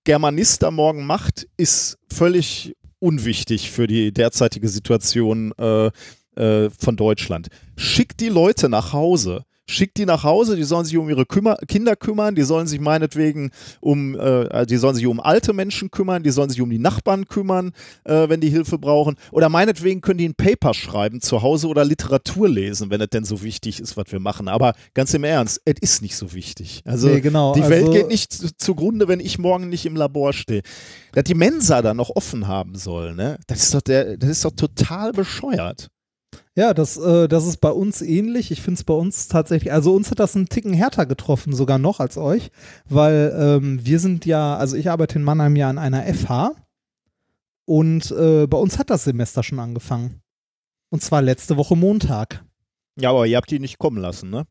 Germanist 0.05 0.63
da 0.63 0.71
morgen 0.71 1.05
macht, 1.05 1.47
ist 1.57 1.97
völlig 2.11 2.75
unwichtig 2.99 3.71
für 3.71 3.87
die 3.87 4.13
derzeitige 4.13 4.69
Situation 4.69 5.51
äh, 5.57 5.91
äh, 6.35 6.69
von 6.69 6.95
Deutschland. 6.95 7.49
Schickt 7.75 8.21
die 8.21 8.29
Leute 8.29 8.69
nach 8.69 8.93
Hause 8.93 9.45
schickt 9.67 9.97
die 9.97 10.05
nach 10.05 10.23
Hause, 10.23 10.55
die 10.55 10.63
sollen 10.63 10.85
sich 10.85 10.97
um 10.97 11.09
ihre 11.09 11.25
Kümmer 11.25 11.57
Kinder 11.67 11.95
kümmern, 11.95 12.35
die 12.35 12.43
sollen 12.43 12.67
sich 12.67 12.79
meinetwegen 12.79 13.51
um, 13.79 14.17
äh, 14.19 14.65
die 14.65 14.77
sollen 14.77 14.95
sich 14.95 15.07
um 15.07 15.19
alte 15.19 15.53
Menschen 15.53 15.91
kümmern, 15.91 16.23
die 16.23 16.31
sollen 16.31 16.49
sich 16.49 16.61
um 16.61 16.69
die 16.69 16.79
Nachbarn 16.79 17.27
kümmern, 17.27 17.71
äh, 18.03 18.29
wenn 18.29 18.41
die 18.41 18.49
Hilfe 18.49 18.77
brauchen. 18.77 19.15
Oder 19.31 19.49
meinetwegen 19.49 20.01
können 20.01 20.19
die 20.19 20.29
ein 20.29 20.35
Paper 20.35 20.73
schreiben 20.73 21.21
zu 21.21 21.41
Hause 21.41 21.67
oder 21.67 21.83
Literatur 21.83 22.47
lesen, 22.47 22.89
wenn 22.89 23.01
es 23.01 23.09
denn 23.09 23.25
so 23.25 23.41
wichtig 23.41 23.79
ist, 23.79 23.97
was 23.97 24.11
wir 24.11 24.19
machen. 24.19 24.47
Aber 24.47 24.73
ganz 24.93 25.13
im 25.13 25.23
Ernst, 25.23 25.61
es 25.65 25.75
ist 25.81 26.01
nicht 26.01 26.15
so 26.15 26.33
wichtig. 26.33 26.81
Also 26.85 27.07
nee, 27.07 27.21
genau, 27.21 27.53
die 27.53 27.61
also 27.61 27.71
Welt 27.71 27.91
geht 27.91 28.07
nicht 28.07 28.61
zugrunde, 28.61 29.07
wenn 29.07 29.19
ich 29.19 29.39
morgen 29.39 29.69
nicht 29.69 29.85
im 29.85 29.95
Labor 29.95 30.33
stehe. 30.33 30.61
Dass 31.13 31.23
die 31.23 31.33
Mensa 31.33 31.81
da 31.81 31.93
noch 31.93 32.09
offen 32.09 32.47
haben 32.47 32.75
soll, 32.75 33.15
ne? 33.15 33.39
Das 33.47 33.63
ist 33.63 33.73
doch 33.73 33.81
der, 33.81 34.17
das 34.17 34.29
ist 34.29 34.45
doch 34.45 34.51
total 34.51 35.11
bescheuert. 35.11 35.89
Ja, 36.57 36.73
das, 36.73 36.95
äh, 36.95 37.27
das 37.27 37.45
ist 37.45 37.57
bei 37.57 37.69
uns 37.69 38.01
ähnlich. 38.01 38.49
Ich 38.49 38.61
finde 38.61 38.79
es 38.79 38.83
bei 38.85 38.93
uns 38.93 39.27
tatsächlich, 39.27 39.73
also 39.73 39.93
uns 39.93 40.09
hat 40.09 40.19
das 40.19 40.35
einen 40.35 40.47
Ticken 40.47 40.73
härter 40.73 41.05
getroffen, 41.05 41.53
sogar 41.53 41.77
noch 41.77 41.99
als 41.99 42.17
euch, 42.17 42.49
weil 42.87 43.35
ähm, 43.37 43.85
wir 43.85 43.99
sind 43.99 44.25
ja, 44.25 44.55
also 44.55 44.77
ich 44.77 44.89
arbeite 44.89 45.19
in 45.19 45.23
Mannheim 45.23 45.57
ja 45.57 45.69
an 45.69 45.77
einer 45.77 46.03
FH 46.13 46.53
und 47.65 48.09
äh, 48.11 48.47
bei 48.47 48.57
uns 48.57 48.79
hat 48.79 48.89
das 48.89 49.03
Semester 49.03 49.43
schon 49.43 49.59
angefangen. 49.59 50.21
Und 50.89 51.01
zwar 51.01 51.21
letzte 51.21 51.57
Woche 51.57 51.75
Montag. 51.75 52.45
Ja, 52.97 53.09
aber 53.09 53.27
ihr 53.27 53.35
habt 53.35 53.51
die 53.51 53.59
nicht 53.59 53.77
kommen 53.77 53.97
lassen, 53.97 54.29
ne? 54.29 54.45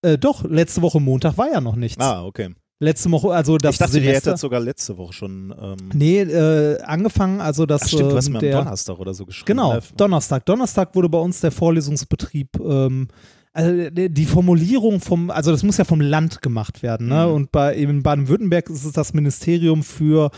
Äh, 0.00 0.16
doch, 0.16 0.44
letzte 0.44 0.80
Woche 0.80 1.00
Montag 1.00 1.36
war 1.36 1.50
ja 1.52 1.60
noch 1.60 1.76
nichts. 1.76 2.02
Ah, 2.02 2.24
okay 2.24 2.54
letzte 2.82 3.10
Woche, 3.10 3.30
also 3.30 3.56
das 3.56 3.74
Ich 3.74 3.78
dachte, 3.78 3.92
Semester, 3.92 4.10
ihr 4.10 4.16
hättet 4.16 4.38
sogar 4.38 4.60
letzte 4.60 4.98
Woche 4.98 5.12
schon. 5.12 5.54
Ähm 5.58 5.76
nee, 5.94 6.20
äh, 6.20 6.80
angefangen, 6.82 7.40
also 7.40 7.64
das. 7.64 7.82
Ach 7.82 7.88
stimmt, 7.88 8.12
du 8.12 8.16
hast 8.16 8.26
ähm, 8.26 8.32
mir 8.34 8.38
der, 8.40 8.58
am 8.58 8.64
Donnerstag 8.64 8.98
oder 8.98 9.14
so 9.14 9.24
geschrieben. 9.24 9.46
Genau. 9.46 9.78
Donnerstag. 9.96 10.44
Donnerstag 10.44 10.94
wurde 10.94 11.08
bei 11.08 11.18
uns 11.18 11.40
der 11.40 11.52
Vorlesungsbetrieb. 11.52 12.48
Ähm, 12.60 13.08
also 13.54 13.90
die 13.90 14.24
Formulierung 14.24 15.00
vom, 15.00 15.30
also 15.30 15.50
das 15.50 15.62
muss 15.62 15.76
ja 15.76 15.84
vom 15.84 16.00
Land 16.00 16.40
gemacht 16.40 16.82
werden, 16.82 17.08
ne? 17.08 17.26
Mhm. 17.26 17.34
Und 17.34 17.52
bei 17.52 17.76
eben 17.76 18.02
Baden-Württemberg 18.02 18.70
ist 18.70 18.86
es 18.86 18.92
das 18.92 19.12
Ministerium 19.12 19.82
für 19.82 20.30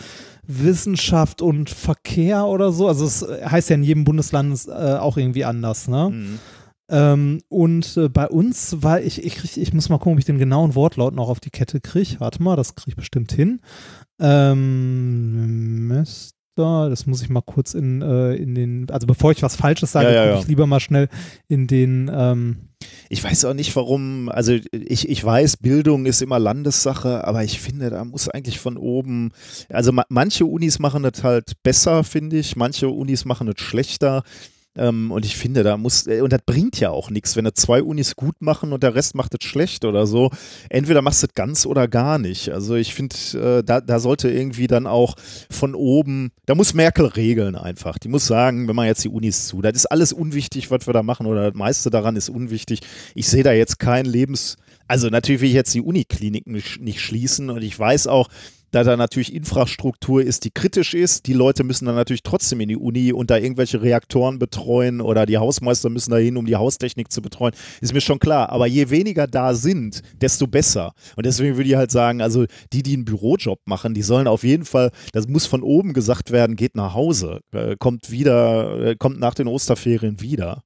Wissenschaft 0.49 1.41
und 1.41 1.71
Verkehr 1.71 2.45
oder 2.47 2.73
so. 2.73 2.89
Also 2.89 3.05
es 3.05 3.23
heißt 3.23 3.71
ja 3.71 3.77
in 3.77 3.85
jedem 3.85 4.03
Bundesland 4.03 4.67
äh, 4.67 4.95
auch 4.95 5.17
irgendwie 5.17 5.45
anders, 5.45 5.87
ne? 5.87 6.11
Mhm. 6.11 6.39
Ähm, 6.89 7.41
und 7.49 7.97
äh, 7.97 8.09
bei 8.09 8.29
uns 8.29 8.83
war 8.83 9.01
ich, 9.01 9.25
ich, 9.25 9.57
ich 9.57 9.73
muss 9.73 9.89
mal 9.89 9.99
gucken, 9.99 10.15
ob 10.15 10.19
ich 10.19 10.27
den 10.27 10.39
genauen 10.39 10.75
Wortlaut 10.75 11.15
noch 11.15 11.29
auf 11.29 11.41
die 11.41 11.51
Kette 11.51 11.81
kriege. 11.81 12.17
Warte 12.19 12.43
mal, 12.43 12.57
das 12.57 12.75
kriege 12.75 12.91
ich 12.91 12.97
bestimmt 12.97 13.33
hin. 13.33 13.61
Ähm, 14.21 15.89
Mester, 15.89 16.91
das 16.91 17.07
muss 17.07 17.23
ich 17.23 17.31
mal 17.31 17.43
kurz 17.43 17.75
in, 17.75 18.03
äh, 18.03 18.35
in 18.35 18.55
den, 18.55 18.91
also 18.91 19.07
bevor 19.07 19.33
ich 19.33 19.43
was 19.43 19.57
Falsches 19.57 19.93
sage, 19.93 20.09
ja, 20.09 20.15
ja, 20.15 20.27
ja. 20.27 20.39
ich 20.39 20.47
lieber 20.47 20.67
mal 20.67 20.81
schnell 20.81 21.09
in 21.49 21.67
den. 21.67 22.11
Ähm, 22.13 22.69
ich 23.09 23.25
weiß 23.25 23.47
auch 23.47 23.55
nicht, 23.55 23.75
warum, 23.77 24.29
also 24.29 24.53
ich, 24.71 25.09
ich 25.09 25.25
weiß, 25.25 25.57
Bildung 25.59 26.05
ist 26.05 26.21
immer 26.21 26.39
Landessache, 26.39 27.27
aber 27.27 27.43
ich 27.43 27.61
finde, 27.61 27.89
da 27.89 28.05
muss 28.05 28.29
eigentlich 28.29 28.59
von 28.59 28.77
oben, 28.77 29.33
also 29.71 29.91
ma 29.91 30.05
manche 30.11 30.45
Unis 30.45 30.79
machen 30.79 31.03
das 31.03 31.23
halt 31.23 31.63
besser, 31.63 32.05
finde 32.05 32.39
ich, 32.39 32.57
manche 32.57 32.89
Unis 32.89 33.25
machen 33.25 33.47
das 33.47 33.61
schlechter. 33.61 34.23
Ähm, 34.77 35.11
und 35.13 35.25
ich 35.25 35.37
finde, 35.37 35.63
da 35.63 35.77
muss, 35.77 36.07
äh, 36.07 36.21
und 36.21 36.33
das 36.33 36.41
bringt 36.45 36.81
ja 36.81 36.91
auch 36.91 37.11
nichts, 37.11 37.37
wenn 37.37 37.45
da 37.45 37.55
zwei 37.55 37.83
Unis 37.83 38.17
gut 38.17 38.41
machen 38.41 38.73
und 38.73 38.83
der 38.83 38.95
Rest 38.95 39.15
macht 39.15 39.35
es 39.35 39.49
schlecht 39.49 39.85
oder 39.85 40.07
so. 40.07 40.31
Entweder 40.69 41.03
machst 41.03 41.23
du 41.23 41.27
es 41.27 41.35
ganz 41.35 41.65
oder 41.67 41.87
gar 41.87 42.19
nicht. 42.19 42.51
Also 42.51 42.75
ich 42.75 42.95
finde, 42.95 43.17
äh, 43.35 43.63
da, 43.63 43.81
da 43.81 43.99
sollte 44.01 44.31
irgendwie 44.31 44.67
dann 44.67 44.87
auch 44.87 45.15
von 45.51 45.75
oben, 45.75 46.33
da 46.47 46.55
muss 46.55 46.75
Merkel 46.75 47.07
regeln 47.07 47.55
einfach. 47.55 47.99
Die 47.99 48.09
muss 48.09 48.27
sagen, 48.27 48.67
wenn 48.69 48.77
man 48.77 48.87
jetzt 48.87 49.05
die 49.05 49.09
Unis 49.09 49.47
zu, 49.47 49.63
das 49.63 49.75
ist 49.75 49.87
alles 49.87 50.13
unwichtig, 50.13 50.71
was 50.71 50.87
wir 50.87 50.93
da 50.93 51.03
machen 51.03 51.27
oder 51.27 51.51
das 51.51 51.59
meiste 51.59 51.91
daran 51.91 52.17
ist 52.17 52.29
unwichtig. 52.29 52.81
Ich 53.15 53.29
sehe 53.29 53.45
da 53.45 53.53
jetzt 53.53 53.79
kein 53.79 54.07
Lebens, 54.07 54.57
also 54.89 55.09
natürlich 55.09 55.41
will 55.41 55.49
ich 55.49 55.55
jetzt 55.55 55.75
die 55.75 55.81
Unikliniken 55.81 56.53
nicht 56.53 57.01
schließen 57.01 57.51
und 57.51 57.63
ich 57.63 57.79
weiß 57.79 58.07
auch, 58.07 58.29
da 58.75 58.83
da 58.83 58.97
natürlich 58.97 59.33
Infrastruktur 59.33 60.23
ist, 60.23 60.45
die 60.45 60.51
kritisch 60.51 60.95
ist. 60.95 61.27
Die 61.27 61.33
Leute 61.33 61.63
müssen 61.63 61.87
dann 61.87 61.95
natürlich 61.95 62.25
trotzdem 62.25 62.61
in 62.61 62.69
die 62.69 62.77
Uni 62.77 63.13
und 63.13 63.31
da 63.31 63.37
irgendwelche 63.37 63.81
Reaktoren 63.81 64.41
betreuen 64.41 65.01
oder 65.01 65.27
die 65.27 65.39
Hausmeister 65.39 65.91
müssen 65.91 66.11
da 66.11 66.17
hin, 66.17 66.37
um 66.37 66.45
die 66.45 66.57
Haustechnik 66.57 67.13
zu 67.13 67.23
betreuen. 67.23 67.55
Ist 67.81 67.95
mir 67.95 68.01
schon 68.01 68.19
klar. 68.19 68.51
Aber 68.51 68.67
je 68.67 68.91
weniger 68.91 69.29
da 69.29 69.55
sind, 69.55 70.03
desto 70.21 70.49
besser. 70.49 70.93
Und 71.15 71.25
deswegen 71.25 71.57
würde 71.57 71.71
ich 71.71 71.77
halt 71.77 71.93
sagen, 71.93 72.21
also 72.21 72.47
die, 72.73 72.83
die 72.83 72.95
einen 72.95 73.05
Bürojob 73.05 73.61
machen, 73.65 73.95
die 73.95 74.03
sollen 74.03 74.27
auf 74.27 74.43
jeden 74.43 74.65
Fall, 74.65 74.91
das 75.13 75.29
muss 75.29 75.47
von 75.47 75.63
oben 75.63 75.93
gesagt 75.93 76.33
werden, 76.33 76.57
geht 76.57 76.75
nach 76.75 76.95
Hause, 76.95 77.41
äh, 77.53 77.77
kommt 77.79 78.11
wieder, 78.11 78.81
äh, 78.81 78.97
kommt 78.97 79.21
nach 79.21 79.35
den 79.35 79.47
Osterferien 79.47 80.21
wieder. 80.21 80.63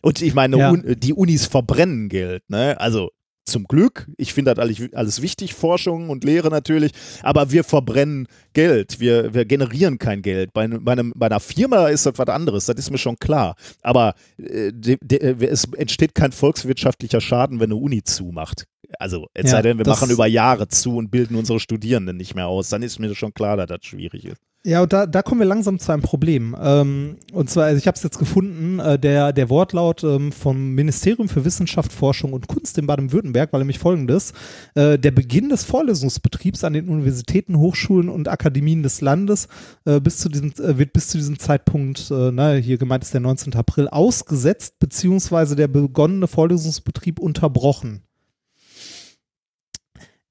Und 0.00 0.22
ich 0.22 0.34
meine, 0.34 0.56
ja. 0.58 0.74
Die 0.74 1.12
Unis 1.12 1.46
verbrennen 1.46 2.08
Geld, 2.08 2.42
ne? 2.48 2.78
Also 2.80 3.10
zum 3.44 3.64
Glück. 3.64 4.06
Ich 4.16 4.32
finde 4.32 4.54
das 4.54 4.62
alles, 4.62 4.82
alles 4.92 5.22
wichtig, 5.22 5.54
Forschung 5.54 6.10
und 6.10 6.24
Lehre 6.24 6.48
natürlich, 6.50 6.92
aber 7.22 7.50
wir 7.50 7.64
verbrennen 7.64 8.26
Geld. 8.52 9.00
Wir, 9.00 9.34
wir 9.34 9.44
generieren 9.44 9.98
kein 9.98 10.22
Geld. 10.22 10.52
Bei, 10.52 10.66
bei, 10.66 10.92
einem, 10.92 11.12
bei 11.14 11.26
einer 11.26 11.40
Firma 11.40 11.88
ist 11.88 12.06
das 12.06 12.14
was 12.16 12.28
anderes, 12.28 12.66
das 12.66 12.76
ist 12.76 12.90
mir 12.90 12.98
schon 12.98 13.16
klar. 13.16 13.56
Aber 13.82 14.14
äh, 14.38 14.72
de, 14.72 14.98
de, 15.02 15.18
äh, 15.18 15.46
es 15.46 15.64
entsteht 15.76 16.14
kein 16.14 16.32
volkswirtschaftlicher 16.32 17.20
Schaden, 17.20 17.60
wenn 17.60 17.70
eine 17.70 17.76
Uni 17.76 18.02
zumacht. 18.02 18.64
Also, 18.98 19.26
es 19.34 19.46
ja, 19.46 19.50
sei 19.52 19.62
denn, 19.62 19.78
wir 19.78 19.86
machen 19.86 20.10
über 20.10 20.26
Jahre 20.26 20.68
zu 20.68 20.96
und 20.96 21.10
bilden 21.10 21.36
unsere 21.36 21.58
Studierenden 21.58 22.16
nicht 22.16 22.34
mehr 22.34 22.46
aus. 22.46 22.68
Dann 22.68 22.82
ist 22.82 22.98
mir 22.98 23.14
schon 23.14 23.34
klar, 23.34 23.56
dass 23.56 23.66
das 23.66 23.80
schwierig 23.82 24.24
ist. 24.24 24.40
Ja, 24.66 24.80
und 24.82 24.94
da, 24.94 25.04
da 25.04 25.20
kommen 25.20 25.42
wir 25.42 25.46
langsam 25.46 25.78
zu 25.78 25.92
einem 25.92 26.00
Problem. 26.00 26.56
Ähm, 26.58 27.18
und 27.34 27.50
zwar, 27.50 27.66
also 27.66 27.76
ich 27.76 27.86
habe 27.86 27.96
es 27.96 28.02
jetzt 28.02 28.18
gefunden, 28.18 28.78
äh, 28.78 28.98
der, 28.98 29.34
der 29.34 29.50
Wortlaut 29.50 30.02
ähm, 30.04 30.32
vom 30.32 30.70
Ministerium 30.70 31.28
für 31.28 31.44
Wissenschaft, 31.44 31.92
Forschung 31.92 32.32
und 32.32 32.48
Kunst 32.48 32.78
in 32.78 32.86
Baden-Württemberg 32.86 33.52
war 33.52 33.58
nämlich 33.58 33.78
folgendes. 33.78 34.32
Äh, 34.74 34.98
der 34.98 35.10
Beginn 35.10 35.50
des 35.50 35.64
Vorlesungsbetriebs 35.64 36.64
an 36.64 36.72
den 36.72 36.88
Universitäten, 36.88 37.58
Hochschulen 37.58 38.08
und 38.08 38.28
Akademien 38.28 38.82
des 38.82 39.02
Landes 39.02 39.48
äh, 39.84 40.00
bis 40.00 40.16
zu 40.16 40.30
diesem, 40.30 40.52
äh, 40.52 40.78
wird 40.78 40.94
bis 40.94 41.08
zu 41.08 41.18
diesem 41.18 41.38
Zeitpunkt, 41.38 42.10
äh, 42.10 42.30
na, 42.32 42.54
hier 42.54 42.78
gemeint 42.78 43.04
ist 43.04 43.12
der 43.12 43.20
19. 43.20 43.54
April, 43.56 43.88
ausgesetzt, 43.88 44.78
beziehungsweise 44.78 45.56
der 45.56 45.68
begonnene 45.68 46.26
Vorlesungsbetrieb 46.26 47.18
unterbrochen 47.18 48.02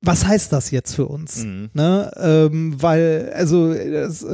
was 0.04 0.26
heißt 0.26 0.52
das 0.52 0.70
jetzt 0.70 0.94
für 0.94 1.08
uns? 1.08 1.44
Mhm. 1.44 1.70
Ne? 1.74 2.12
Ähm, 2.18 2.82
weil, 2.82 3.32
also 3.34 3.74
das, 3.74 4.26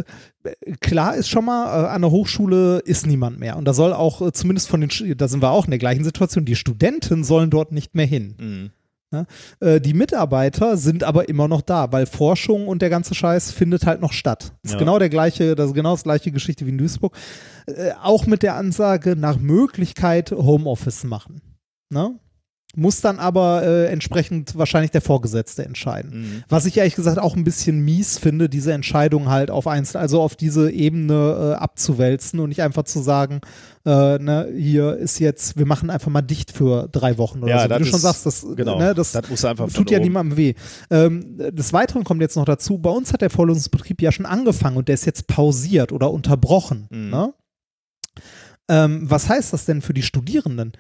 klar 0.82 1.15
ist 1.15 1.29
schon 1.29 1.45
mal, 1.45 1.86
äh, 1.86 1.88
an 1.89 2.01
der 2.01 2.12
Hochschule 2.12 2.79
ist 2.79 3.05
niemand 3.05 3.39
mehr. 3.39 3.55
Und 3.55 3.65
da 3.65 3.73
soll 3.73 3.93
auch, 3.93 4.21
äh, 4.21 4.34
zumindest 4.34 4.67
von 4.67 4.82
den, 4.82 4.89
da 5.17 5.27
sind 5.27 5.43
wir 5.43 5.51
auch 5.51 5.65
in 5.65 5.71
der 5.71 5.79
gleichen 5.79 6.03
Situation, 6.03 6.43
die 6.43 6.55
Studenten 6.55 7.23
sollen 7.23 7.51
dort 7.51 7.71
nicht 7.71 7.93
mehr 7.93 8.08
hin. 8.08 8.36
Mhm. 8.39 8.71
Ne? 9.12 9.25
Äh, 9.60 9.79
die 9.79 9.93
Mitarbeiter 9.93 10.75
sind 10.75 11.03
aber 11.03 11.29
immer 11.29 11.47
noch 11.47 11.62
da, 11.62 11.91
weil 11.91 12.08
Forschung 12.08 12.67
und 12.67 12.82
der 12.82 12.89
ganze 12.89 13.13
Scheiß 13.13 13.51
findet 13.51 13.86
halt 13.86 14.01
noch 14.01 14.13
statt. 14.13 14.53
Das 14.63 14.71
ja. 14.71 14.77
ist 14.77 14.79
genau 14.79 14.97
der 14.97 15.10
gleiche, 15.10 15.55
das 15.55 15.67
ist 15.67 15.75
genau 15.75 15.91
das 15.91 16.03
gleiche 16.03 16.32
Geschichte 16.32 16.65
wie 16.65 16.69
in 16.71 16.79
Duisburg. 16.79 17.15
Äh, 17.67 17.91
auch 18.01 18.25
mit 18.25 18.41
der 18.41 18.55
Ansage, 18.55 19.15
nach 19.15 19.38
Möglichkeit 19.38 20.32
Homeoffice 20.32 21.03
machen. 21.03 21.41
Ne? 21.91 22.19
Muss 22.75 23.01
dann 23.01 23.17
aber 23.17 23.63
äh, 23.63 23.88
entsprechend 23.88 24.55
wahrscheinlich 24.55 24.91
der 24.91 25.01
Vorgesetzte 25.01 25.65
entscheiden. 25.65 26.21
Mhm. 26.21 26.43
Was 26.49 26.65
ich 26.65 26.77
ehrlich 26.77 26.95
gesagt 26.95 27.17
auch 27.17 27.36
ein 27.36 27.43
bisschen 27.43 27.79
mies 27.79 28.19
finde, 28.19 28.47
diese 28.47 28.73
Entscheidung 28.73 29.29
halt 29.29 29.49
auf 29.49 29.65
eins, 29.65 29.95
also 29.95 30.21
auf 30.21 30.36
diese 30.36 30.69
Ebene 30.69 31.55
äh, 31.55 31.55
abzuwälzen 31.55 32.39
und 32.39 32.49
nicht 32.49 32.62
einfach 32.62 32.84
zu 32.84 33.01
sagen, 33.01 33.41
äh, 33.86 34.19
ne, 34.19 34.53
hier 34.55 34.97
ist 34.97 35.17
jetzt, 35.19 35.58
wir 35.58 35.65
machen 35.65 35.89
einfach 35.89 36.12
mal 36.12 36.21
dicht 36.21 36.51
für 36.51 36.88
drei 36.91 37.17
Wochen 37.17 37.39
oder 37.39 37.49
ja, 37.49 37.63
so. 37.63 37.69
Wie 37.69 37.77
du 37.79 37.84
ist, 37.86 37.89
schon 37.89 37.99
sagst, 37.99 38.25
das, 38.27 38.45
genau, 38.55 38.77
ne, 38.77 38.93
das, 38.93 39.13
das 39.13 39.23
tut 39.73 39.89
ja 39.89 39.97
oben. 39.97 40.03
niemandem 40.03 40.38
weh. 40.38 40.53
Ähm, 40.91 41.38
des 41.38 41.73
Weiteren 41.73 42.03
kommt 42.03 42.21
jetzt 42.21 42.36
noch 42.36 42.45
dazu, 42.45 42.77
bei 42.77 42.91
uns 42.91 43.13
hat 43.13 43.21
der 43.21 43.32
Vorlesungsbetrieb 43.32 43.99
ja 43.99 44.12
schon 44.12 44.27
angefangen 44.27 44.77
und 44.77 44.89
der 44.89 44.93
ist 44.93 45.08
jetzt 45.08 45.25
pausiert 45.25 45.91
oder 45.91 46.12
unterbrochen. 46.12 46.88
Mhm. 46.91 47.10
Ne? 47.10 47.34
Ähm, 48.69 49.10
was 49.10 49.27
heißt 49.27 49.53
das 49.53 49.65
denn 49.65 49.82
für 49.82 49.95
die 49.95 50.03
Studierenden? 50.03 50.73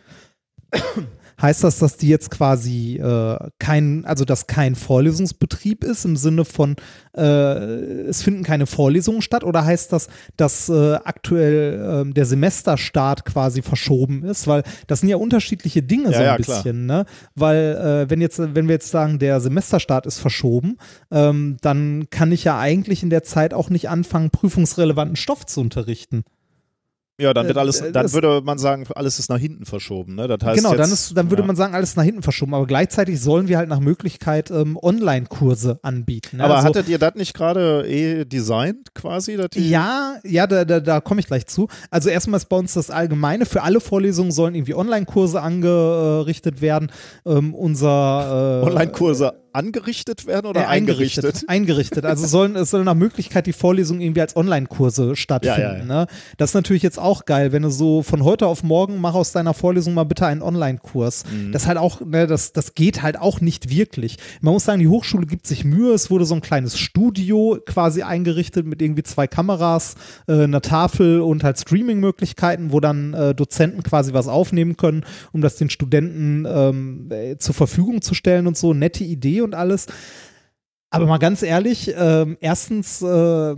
Heißt 1.41 1.63
das, 1.63 1.79
dass 1.79 1.95
die 1.97 2.09
jetzt 2.09 2.31
quasi 2.31 2.97
äh, 2.97 3.37
kein, 3.59 4.03
also 4.05 4.25
dass 4.25 4.47
kein 4.47 4.75
Vorlesungsbetrieb 4.75 5.83
ist 5.83 6.05
im 6.05 6.17
Sinne 6.17 6.43
von, 6.43 6.75
äh, 7.15 7.21
es 7.21 8.21
finden 8.21 8.43
keine 8.43 8.65
Vorlesungen 8.65 9.21
statt? 9.21 9.43
Oder 9.43 9.63
heißt 9.63 9.93
das, 9.93 10.09
dass 10.35 10.67
äh, 10.69 10.95
aktuell 10.95 12.05
äh, 12.07 12.13
der 12.13 12.25
Semesterstart 12.25 13.25
quasi 13.25 13.61
verschoben 13.61 14.23
ist? 14.23 14.47
Weil 14.47 14.63
das 14.87 14.99
sind 14.99 15.09
ja 15.09 15.15
unterschiedliche 15.15 15.81
Dinge 15.81 16.11
ja, 16.11 16.13
so 16.13 16.19
ein 16.19 16.25
ja, 16.25 16.37
bisschen, 16.37 16.85
ne? 16.85 17.05
Weil 17.35 17.75
äh, 17.75 18.09
wenn 18.09 18.21
jetzt, 18.21 18.39
wenn 18.39 18.67
wir 18.67 18.75
jetzt 18.75 18.91
sagen, 18.91 19.19
der 19.19 19.39
Semesterstart 19.39 20.05
ist 20.05 20.19
verschoben, 20.19 20.77
ähm, 21.11 21.57
dann 21.61 22.09
kann 22.09 22.31
ich 22.31 22.43
ja 22.43 22.59
eigentlich 22.59 23.01
in 23.03 23.09
der 23.09 23.23
Zeit 23.23 23.53
auch 23.53 23.69
nicht 23.69 23.89
anfangen, 23.89 24.29
prüfungsrelevanten 24.29 25.15
Stoff 25.15 25.45
zu 25.45 25.61
unterrichten. 25.61 26.23
Ja, 27.19 27.33
dann 27.33 27.47
wird 27.47 27.57
äh, 27.57 27.59
alles, 27.59 27.83
dann 27.91 28.13
würde 28.13 28.41
man 28.43 28.57
sagen, 28.57 28.85
alles 28.95 29.19
ist 29.19 29.29
nach 29.29 29.37
hinten 29.37 29.65
verschoben. 29.65 30.15
Ne? 30.15 30.27
Das 30.27 30.39
heißt 30.41 30.57
genau, 30.57 30.71
jetzt, 30.71 30.79
dann, 30.79 30.91
ist, 30.91 31.17
dann 31.17 31.29
würde 31.29 31.43
ja. 31.43 31.47
man 31.47 31.55
sagen, 31.55 31.75
alles 31.75 31.89
ist 31.89 31.97
nach 31.97 32.03
hinten 32.03 32.23
verschoben. 32.23 32.53
Aber 32.53 32.65
gleichzeitig 32.65 33.19
sollen 33.19 33.47
wir 33.47 33.57
halt 33.57 33.67
nach 33.67 33.81
Möglichkeit 33.81 34.51
ähm, 34.51 34.77
Online-Kurse 34.81 35.79
anbieten. 35.83 36.37
Ne? 36.37 36.45
Aber 36.45 36.55
also, 36.55 36.69
hattet 36.69 36.87
ihr 36.87 36.97
das 36.97 37.15
nicht 37.15 37.33
gerade 37.33 37.85
eh 37.87 38.25
designt 38.25 38.95
quasi? 38.95 39.37
ja, 39.55 40.15
ja, 40.23 40.47
da, 40.47 40.63
da, 40.63 40.79
da 40.79 41.01
komme 41.01 41.19
ich 41.19 41.27
gleich 41.27 41.45
zu. 41.47 41.67
Also 41.91 42.09
erstmal 42.09 42.37
ist 42.37 42.47
bei 42.47 42.57
uns 42.57 42.73
das 42.73 42.89
Allgemeine. 42.89 43.45
Für 43.45 43.63
alle 43.63 43.81
Vorlesungen 43.81 44.31
sollen 44.31 44.55
irgendwie 44.55 44.75
Online-Kurse 44.75 45.41
angerichtet 45.41 46.61
werden. 46.61 46.91
Ähm, 47.25 47.53
unser 47.53 48.61
äh, 48.63 48.65
Online-Kurse 48.65 49.33
angerichtet 49.53 50.27
werden 50.27 50.47
oder 50.47 50.61
äh, 50.61 50.65
eingerichtet? 50.65 51.25
Eingerichtet. 51.25 51.49
eingerichtet. 51.49 52.05
Also 52.05 52.27
sollen, 52.27 52.55
es 52.55 52.69
soll 52.71 52.83
nach 52.83 52.95
Möglichkeit 52.95 53.45
die 53.45 53.53
Vorlesungen 53.53 54.01
irgendwie 54.01 54.21
als 54.21 54.35
Online-Kurse 54.35 55.15
stattfinden. 55.15 55.59
Ja, 55.61 55.73
ja, 55.73 55.79
ja. 55.79 55.85
Ne? 55.85 56.07
Das 56.37 56.51
ist 56.51 56.53
natürlich 56.53 56.83
jetzt 56.83 56.99
auch 56.99 57.25
geil, 57.25 57.51
wenn 57.51 57.63
du 57.63 57.69
so 57.69 58.03
von 58.03 58.23
heute 58.23 58.47
auf 58.47 58.63
morgen 58.63 58.99
mach 58.99 59.13
aus 59.13 59.31
deiner 59.31 59.53
Vorlesung 59.53 59.93
mal 59.93 60.03
bitte 60.03 60.25
einen 60.25 60.41
Online-Kurs. 60.41 61.23
Mhm. 61.31 61.51
Das 61.51 61.67
halt 61.67 61.77
auch, 61.77 62.01
ne, 62.01 62.27
das, 62.27 62.53
das 62.53 62.75
geht 62.75 63.01
halt 63.01 63.19
auch 63.19 63.41
nicht 63.41 63.69
wirklich. 63.69 64.17
Man 64.41 64.53
muss 64.53 64.65
sagen, 64.65 64.79
die 64.79 64.87
Hochschule 64.87 65.25
gibt 65.25 65.47
sich 65.47 65.65
Mühe. 65.65 65.93
Es 65.93 66.09
wurde 66.09 66.25
so 66.25 66.35
ein 66.35 66.41
kleines 66.41 66.77
Studio 66.77 67.57
quasi 67.65 68.03
eingerichtet 68.03 68.65
mit 68.65 68.81
irgendwie 68.81 69.03
zwei 69.03 69.27
Kameras, 69.27 69.95
äh, 70.27 70.43
einer 70.43 70.61
Tafel 70.61 71.21
und 71.21 71.43
halt 71.43 71.59
Streaming-Möglichkeiten, 71.59 72.71
wo 72.71 72.79
dann 72.79 73.13
äh, 73.13 73.35
Dozenten 73.35 73.83
quasi 73.83 74.13
was 74.13 74.27
aufnehmen 74.27 74.77
können, 74.77 75.05
um 75.31 75.41
das 75.41 75.55
den 75.57 75.69
Studenten 75.69 76.45
ähm, 76.47 77.09
äh, 77.11 77.37
zur 77.37 77.55
Verfügung 77.55 78.01
zu 78.01 78.13
stellen 78.13 78.47
und 78.47 78.57
so. 78.57 78.73
Nette 78.73 79.03
Idee 79.03 79.38
und 79.41 79.55
alles. 79.55 79.87
Aber 80.89 81.05
mal 81.05 81.17
ganz 81.19 81.43
ehrlich, 81.43 81.95
äh, 81.95 82.35
erstens 82.39 83.01
äh, 83.01 83.55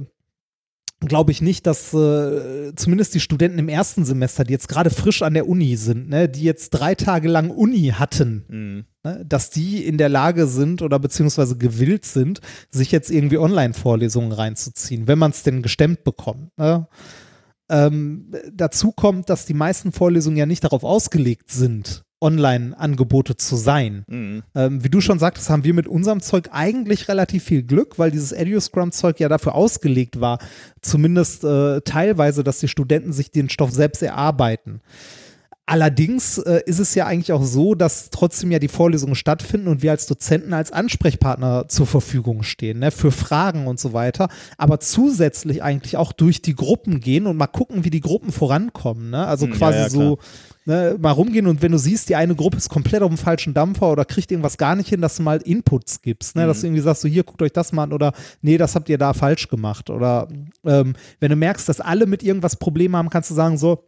glaube 1.08 1.32
ich 1.32 1.42
nicht, 1.42 1.66
dass 1.66 1.94
äh, 1.94 2.74
zumindest 2.76 3.16
die 3.16 3.20
Studenten 3.20 3.58
im 3.58 3.70
ersten 3.70 4.06
Semester, 4.06 4.44
die 4.44 4.54
jetzt 4.54 4.68
gerade 4.68 4.90
frisch 4.90 5.22
an 5.24 5.34
der 5.34 5.48
Uni 5.48 5.76
sind, 5.76 6.10
ne, 6.10 6.30
die 6.30 6.44
jetzt 6.44 6.72
drei 6.72 6.94
Tage 6.94 7.28
lang 7.28 7.50
Uni 7.50 7.94
hatten, 7.96 8.46
mhm. 8.48 8.86
ne, 9.04 9.26
dass 9.26 9.50
die 9.50 9.86
in 9.86 9.98
der 9.98 10.10
Lage 10.10 10.46
sind 10.46 10.82
oder 10.82 11.00
beziehungsweise 11.00 11.58
gewillt 11.58 12.06
sind, 12.06 12.40
sich 12.70 12.92
jetzt 12.92 13.10
irgendwie 13.10 13.40
Online-Vorlesungen 13.40 14.32
reinzuziehen, 14.32 15.08
wenn 15.08 15.18
man 15.18 15.32
es 15.32 15.44
denn 15.44 15.64
gestemmt 15.64 16.04
bekommt. 16.04 16.56
Ne? 16.58 16.88
Ähm, 17.70 18.32
dazu 18.54 18.92
kommt, 18.92 19.30
dass 19.30 19.46
die 19.46 19.54
meisten 19.54 19.92
Vorlesungen 19.92 20.38
ja 20.38 20.46
nicht 20.46 20.64
darauf 20.64 20.84
ausgelegt 20.84 21.50
sind, 21.50 22.04
Online-Angebote 22.22 23.36
zu 23.36 23.56
sein. 23.56 24.06
Mhm. 24.08 24.44
Ähm, 24.56 24.84
wie 24.84 24.90
du 24.90 25.02
schon 25.02 25.20
sagtest, 25.20 25.50
haben 25.50 25.64
wir 25.64 25.74
mit 25.74 25.88
unserem 25.88 26.22
Zeug 26.22 26.50
eigentlich 26.52 27.08
relativ 27.08 27.44
viel 27.44 27.64
Glück, 27.64 27.98
weil 27.98 28.12
dieses 28.12 28.32
EduScrum-Zeug 28.32 29.20
ja 29.20 29.28
dafür 29.28 29.56
ausgelegt 29.56 30.22
war, 30.22 30.40
zumindest 30.82 31.44
äh, 31.44 31.82
teilweise, 31.82 32.44
dass 32.44 32.60
die 32.60 32.68
Studenten 32.68 33.12
sich 33.12 33.32
den 33.32 33.50
Stoff 33.50 33.72
selbst 33.72 34.02
erarbeiten. 34.04 34.82
Allerdings 35.72 36.38
äh, 36.40 36.62
ist 36.66 36.80
es 36.80 36.96
ja 36.96 37.06
eigentlich 37.06 37.32
auch 37.32 37.46
so, 37.46 37.76
dass 37.76 38.10
trotzdem 38.10 38.52
ja 38.52 38.60
die 38.60 38.68
Vorlesungen 38.68 39.16
stattfinden 39.16 39.70
und 39.70 39.82
wir 39.82 39.92
als 39.92 40.06
Dozenten 40.06 40.54
als 40.54 40.72
Ansprechpartner 40.72 41.70
zur 41.70 41.88
Verfügung 41.88 42.44
stehen, 42.44 42.80
ne, 42.80 42.92
für 42.92 43.12
Fragen 43.12 43.68
und 43.68 43.80
so 43.80 43.94
weiter, 43.94 44.28
aber 44.58 44.82
zusätzlich 44.82 45.64
eigentlich 45.64 45.96
auch 45.96 46.12
durch 46.12 46.42
die 46.42 46.56
Gruppen 46.56 47.00
gehen 47.00 47.26
und 47.26 47.38
mal 47.38 47.48
gucken, 47.48 47.86
wie 47.86 47.90
die 47.90 48.02
Gruppen 48.02 48.34
vorankommen. 48.34 49.12
Ne? 49.12 49.26
Also 49.26 49.46
hm, 49.46 49.54
quasi 49.54 49.78
ja, 49.78 49.84
ja, 49.84 49.90
so 49.90 50.18
ne, 50.66 50.98
mal 51.00 51.12
rumgehen 51.12 51.48
und 51.48 51.62
wenn 51.62 51.72
du 51.72 51.78
siehst, 51.78 52.10
die 52.10 52.16
eine 52.16 52.36
Gruppe 52.36 52.58
ist 52.58 52.70
komplett 52.70 53.02
auf 53.02 53.10
dem 53.10 53.18
falschen 53.18 53.54
Dampfer 53.54 53.92
oder 53.92 54.06
kriegt 54.06 54.32
irgendwas 54.32 54.58
gar 54.58 54.76
nicht 54.76 54.90
hin, 54.90 55.02
dass 55.02 55.18
du 55.18 55.24
mal 55.24 55.38
Inputs 55.38 56.02
gibst, 56.02 56.36
ne? 56.36 56.44
Mhm. 56.44 56.48
dass 56.48 56.62
du 56.62 56.68
irgendwie 56.68 56.82
sagst, 56.82 57.02
so 57.02 57.08
hier, 57.08 57.24
guckt 57.24 57.42
euch 57.42 57.54
das 57.54 57.72
mal 57.72 57.84
an 57.84 57.94
oder 57.94 58.14
nee, 58.42 58.58
das 58.58 58.76
habt 58.76 58.90
ihr 58.90 58.98
da 58.98 59.14
falsch 59.14 59.48
gemacht. 59.48 59.90
Oder 59.90 60.28
ähm, 60.66 60.94
wenn 61.20 61.30
du 61.30 61.36
merkst, 61.36 61.68
dass 61.68 61.82
alle 61.82 62.06
mit 62.06 62.24
irgendwas 62.24 62.56
Probleme 62.56 62.98
haben, 62.98 63.10
kannst 63.10 63.30
du 63.30 63.36
sagen, 63.36 63.58
so, 63.58 63.84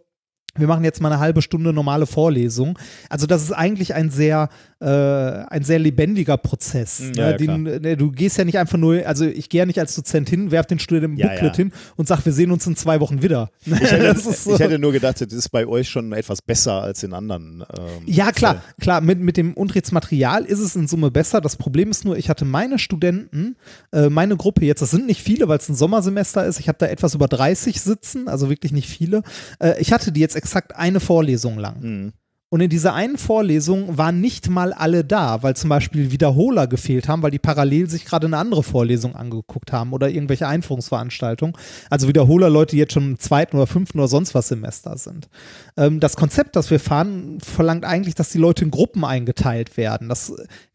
wir 0.56 0.68
machen 0.68 0.84
jetzt 0.84 1.02
mal 1.02 1.12
eine 1.12 1.20
halbe 1.20 1.42
Stunde 1.42 1.74
normale 1.74 2.06
Vorlesung. 2.06 2.78
Also 3.10 3.26
das 3.26 3.42
ist 3.42 3.52
eigentlich 3.52 3.96
ein 3.96 4.12
sehr, 4.12 4.50
äh, 4.80 4.86
ein 4.86 5.64
sehr 5.64 5.80
lebendiger 5.80 6.38
Prozess. 6.38 7.00
Mm, 7.00 7.14
ja, 7.16 7.32
ne? 7.32 7.38
den, 7.38 7.64
ne, 7.64 7.98
du 7.98 8.12
gehst 8.12 8.38
ja 8.38 8.46
nicht 8.46 8.60
einfach 8.60 8.78
nur, 8.78 9.06
also 9.08 9.26
ich 9.26 9.50
gehe 9.50 9.60
ja 9.60 9.66
nicht 9.66 9.80
als 9.80 9.96
Dozent 9.96 10.30
hin, 10.30 10.52
werf 10.52 10.68
den 10.68 10.78
Studenten 10.78 11.14
im 11.14 11.18
ja, 11.18 11.30
Booklet 11.30 11.54
ja. 11.54 11.64
hin 11.64 11.74
und 11.96 12.08
sag, 12.08 12.24
wir 12.24 12.34
sehen 12.34 12.52
uns 12.52 12.68
in 12.68 12.76
zwei 12.76 13.00
Wochen 13.00 13.22
wieder. 13.22 13.50
Ich 13.84 13.92
hätte, 13.92 14.20
so. 14.20 14.54
ich 14.54 14.60
hätte, 14.60 14.80
nur 14.80 14.92
gedacht, 14.92 15.20
das 15.20 15.34
ist 15.34 15.50
bei 15.50 15.66
euch 15.66 15.90
schon 15.90 16.14
etwas 16.14 16.42
besser 16.42 16.84
als 16.84 17.04
in 17.04 17.14
anderen. 17.14 17.64
Ähm, 17.78 18.04
ja, 18.06 18.32
klar, 18.32 18.54
Fällen. 18.54 18.64
klar. 18.80 19.02
Mit, 19.02 19.20
mit 19.20 19.36
dem 19.36 19.54
Unterrichtsmaterial 19.54 20.46
ist 20.46 20.60
es 20.60 20.76
in 20.76 20.88
Summe 20.88 21.12
besser. 21.12 21.42
Das 21.42 21.56
Problem 21.58 21.90
ist 21.92 22.06
nur, 22.06 22.18
ich 22.18 22.30
hatte 22.30 22.46
meine 22.46 22.80
Studenten, 22.80 23.56
äh, 23.92 24.10
meine 24.10 24.38
Gruppe 24.38 24.66
jetzt, 24.66 24.82
das 24.82 24.92
sind 24.92 25.06
nicht 25.08 25.22
viele, 25.22 25.48
weil 25.48 25.58
es 25.58 25.68
ein 25.68 25.76
Sommersemester 25.76 26.46
ist. 26.46 26.60
Ich 26.60 26.68
habe 26.68 26.78
da 26.78 26.86
etwas 26.86 27.16
über 27.16 27.28
30 27.28 27.82
sitzen, 27.82 28.28
also 28.28 28.50
wirklich 28.50 28.72
nicht 28.72 28.88
viele. 28.88 29.24
Äh, 29.60 29.82
ich 29.82 29.92
hatte 29.92 30.12
die 30.12 30.22
jetzt 30.22 30.36
exakt 30.44 30.76
eine 30.76 31.00
Vorlesung 31.00 31.58
lang. 31.58 31.82
Mhm. 31.82 32.14
Und 32.54 32.62
in 32.62 32.70
dieser 32.70 32.94
einen 32.94 33.18
Vorlesung 33.18 33.98
waren 33.98 34.22
nicht 34.22 34.48
mal 34.48 34.74
alle 34.74 35.04
da, 35.04 35.42
weil 35.42 35.56
zum 35.56 35.72
Beispiel 35.72 36.12
Wiederholer 36.12 36.68
gefehlt 36.68 37.08
haben, 37.08 37.24
weil 37.24 37.32
die 37.32 37.40
parallel 37.40 37.90
sich 37.90 38.06
gerade 38.06 38.28
eine 38.28 38.38
andere 38.38 38.62
Vorlesung 38.62 39.16
angeguckt 39.16 39.72
haben 39.72 39.92
oder 39.92 40.08
irgendwelche 40.08 40.48
Einführungsveranstaltungen. 40.48 41.58
Also 41.90 42.08
Wiederholer 42.08 42.52
Leute, 42.52 42.76
die 42.76 42.78
jetzt 42.78 42.94
schon 42.94 43.14
im 43.14 43.20
zweiten 43.20 43.58
oder 43.58 43.66
fünften 43.66 43.98
oder 43.98 44.08
sonst 44.08 44.36
was 44.36 44.50
Semester 44.50 45.00
sind. 45.00 45.30
Ähm, 45.78 46.00
das 46.00 46.16
Konzept, 46.16 46.56
das 46.56 46.70
wir 46.70 46.80
fahren, 46.80 47.40
verlangt 47.42 47.86
eigentlich, 47.86 48.14
dass 48.14 48.30
die 48.30 48.38
Leute 48.38 48.66
in 48.66 48.70
Gruppen 48.70 49.04
eingeteilt 49.04 49.76
werden. 49.76 50.08
Das 50.08 50.32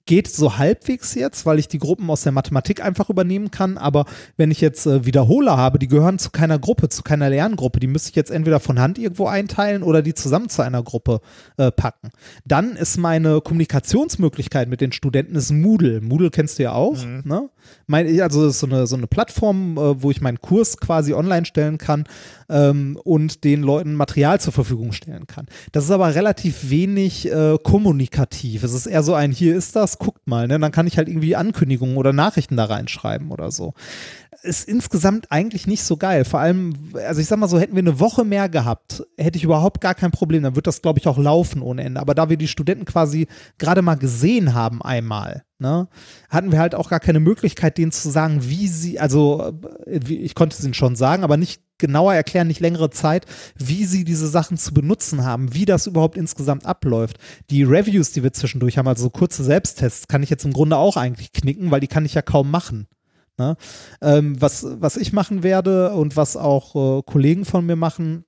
geht 0.09 0.27
so 0.27 0.57
halbwegs 0.57 1.15
jetzt, 1.15 1.45
weil 1.45 1.59
ich 1.59 1.69
die 1.69 1.79
Gruppen 1.79 2.09
aus 2.09 2.23
der 2.23 2.33
Mathematik 2.33 2.83
einfach 2.83 3.11
übernehmen 3.11 3.51
kann. 3.51 3.77
Aber 3.77 4.07
wenn 4.39 4.51
ich 4.51 4.61
jetzt 4.63 4.87
äh, 4.87 5.05
Wiederholer 5.05 5.59
habe, 5.59 5.79
die 5.79 5.87
gehören 5.87 6.19
zu 6.19 6.31
keiner 6.31 6.59
Gruppe, 6.59 6.89
zu 6.89 7.03
keiner 7.03 7.29
Lerngruppe, 7.29 7.79
die 7.79 7.87
müsste 7.87 8.09
ich 8.09 8.17
jetzt 8.17 8.31
entweder 8.31 8.59
von 8.59 8.81
Hand 8.81 8.99
irgendwo 8.99 9.27
einteilen 9.27 9.83
oder 9.83 10.01
die 10.01 10.15
zusammen 10.15 10.49
zu 10.49 10.63
einer 10.63 10.83
Gruppe 10.83 11.21
äh, 11.59 11.71
packen. 11.71 12.09
Dann 12.47 12.75
ist 12.75 12.97
meine 12.97 13.43
Kommunikationsmöglichkeit 13.43 14.71
mit 14.71 14.81
den 14.81 14.93
Studenten 14.93 15.37
ist 15.37 15.53
Moodle. 15.53 16.01
Moodle 16.01 16.31
kennst 16.31 16.59
du 16.59 16.63
ja 16.63 16.73
auch. 16.73 17.05
Mhm. 17.05 17.23
Ne? 17.25 17.51
Mein, 17.87 18.07
also 18.23 18.47
das 18.47 18.55
ist 18.55 18.61
so 18.61 18.67
eine, 18.67 18.87
so 18.87 18.97
eine 18.97 19.09
Plattform, 19.09 19.77
äh, 19.77 20.03
wo 20.03 20.11
ich 20.11 20.23
meinen 20.23 20.41
Kurs 20.41 20.79
quasi 20.79 21.13
online 21.13 21.45
stellen 21.45 21.77
kann 21.77 22.05
ähm, 22.49 22.99
und 23.05 23.45
den 23.45 23.63
Leuten 23.63 23.95
Material 23.95 24.41
zur 24.41 24.53
Verfügung 24.53 24.93
stellen 24.93 25.27
kann. 25.27 25.47
Das 25.73 25.85
ist 25.85 25.91
aber 25.91 26.15
relativ 26.15 26.71
wenig 26.71 27.31
äh, 27.31 27.57
kommunikativ. 27.63 28.63
Es 28.63 28.73
ist 28.73 28.87
eher 28.87 29.03
so 29.03 29.15
ein, 29.15 29.33
hier 29.33 29.57
ist 29.57 29.77
das, 29.77 29.99
guckt 29.99 30.27
mal, 30.27 30.47
ne? 30.47 30.59
Dann 30.59 30.73
kann 30.73 30.87
ich 30.87 30.99
halt 30.99 31.09
irgendwie 31.09 31.37
Ankündigungen 31.37 31.97
oder 31.97 32.13
Nachrichten 32.13 32.57
da 32.57 32.65
reinschreiben 32.65 33.31
oder 33.31 33.51
so. 33.51 33.75
Ist 34.43 34.69
insgesamt 34.69 35.33
eigentlich 35.33 35.67
nicht 35.67 35.83
so 35.83 35.97
geil. 35.97 36.25
Vor 36.25 36.39
allem, 36.39 36.75
also 37.07 37.21
ich 37.21 37.27
sag 37.27 37.39
mal 37.39 37.49
so, 37.49 37.59
hätten 37.59 37.75
wir 37.75 37.83
eine 37.83 37.99
Woche 37.99 38.25
mehr 38.25 38.49
gehabt, 38.49 39.05
hätte 39.17 39.37
ich 39.37 39.45
überhaupt 39.45 39.81
gar 39.81 39.95
kein 39.95 40.13
Problem. 40.13 40.45
Dann 40.45 40.55
wird 40.55 40.67
das, 40.69 40.81
glaube 40.81 41.01
ich, 41.01 41.09
auch 41.09 41.19
laufen 41.19 41.61
ohne 41.61 41.83
Ende. 41.83 42.01
Aber 42.01 42.15
da 42.15 42.29
wir 42.29 42.37
die 42.37 42.49
Studenten 42.49 42.85
quasi 42.85 43.27
gerade 43.59 43.83
mal 43.83 43.97
gesehen 43.97 44.55
haben 44.55 44.81
einmal, 44.81 45.43
ne, 45.59 45.89
hatten 46.29 46.53
wir 46.53 46.61
halt 46.61 46.75
auch 46.75 46.89
gar 46.89 47.01
keine 47.01 47.21
Möglichkeit, 47.21 47.79
denen 47.79 47.91
zu 47.91 48.11
sagen, 48.11 48.41
wie 48.43 48.69
sie, 48.69 49.01
also 49.01 49.53
ich 49.87 50.35
konnte 50.35 50.57
es 50.57 50.65
ihnen 50.65 50.75
schon 50.75 50.95
sagen, 50.95 51.25
aber 51.25 51.37
nicht 51.37 51.63
genauer 51.79 52.15
erklären, 52.15 52.49
nicht 52.49 52.61
längere 52.61 52.91
Zeit, 52.91 53.27
wie 53.57 53.85
sie 53.85 54.05
diese 54.05 54.29
Sachen 54.29 54.57
zu 54.57 54.75
benutzen 54.75 55.25
haben, 55.25 55.55
wie 55.55 55.65
das 55.65 55.87
überhaupt 55.87 56.17
insgesamt 56.17 56.67
abläuft. 56.67 57.19
Die 57.51 57.63
Reviews, 57.63 58.13
die 58.13 58.23
wir 58.23 58.33
zwischendurch 58.33 58.79
haben, 58.79 58.89
also 58.89 59.05
so 59.05 59.11
kurze 59.11 59.45
Selbsttests, 59.45 60.09
kann 60.09 60.23
ich 60.23 60.31
jetzt 60.31 60.45
im 60.45 60.53
Grunde 60.53 60.77
auch 60.77 60.97
eigentlich 60.97 61.33
knicken, 61.33 61.71
weil 61.71 61.81
die 61.81 61.87
kann 61.87 62.05
ich 62.05 62.15
ja 62.15 62.23
kaum 62.23 62.51
machen. 62.51 62.87
Ne? 63.39 63.57
Ähm, 64.03 64.41
was, 64.41 64.67
was 64.81 64.97
ich 64.97 65.13
machen 65.13 65.43
werde 65.43 65.93
und 65.93 66.17
was 66.17 66.37
auch 66.37 66.99
äh, 66.99 67.03
Kollegen 67.03 67.45
von 67.45 67.65
mir 67.65 67.77
machen, 67.77 68.25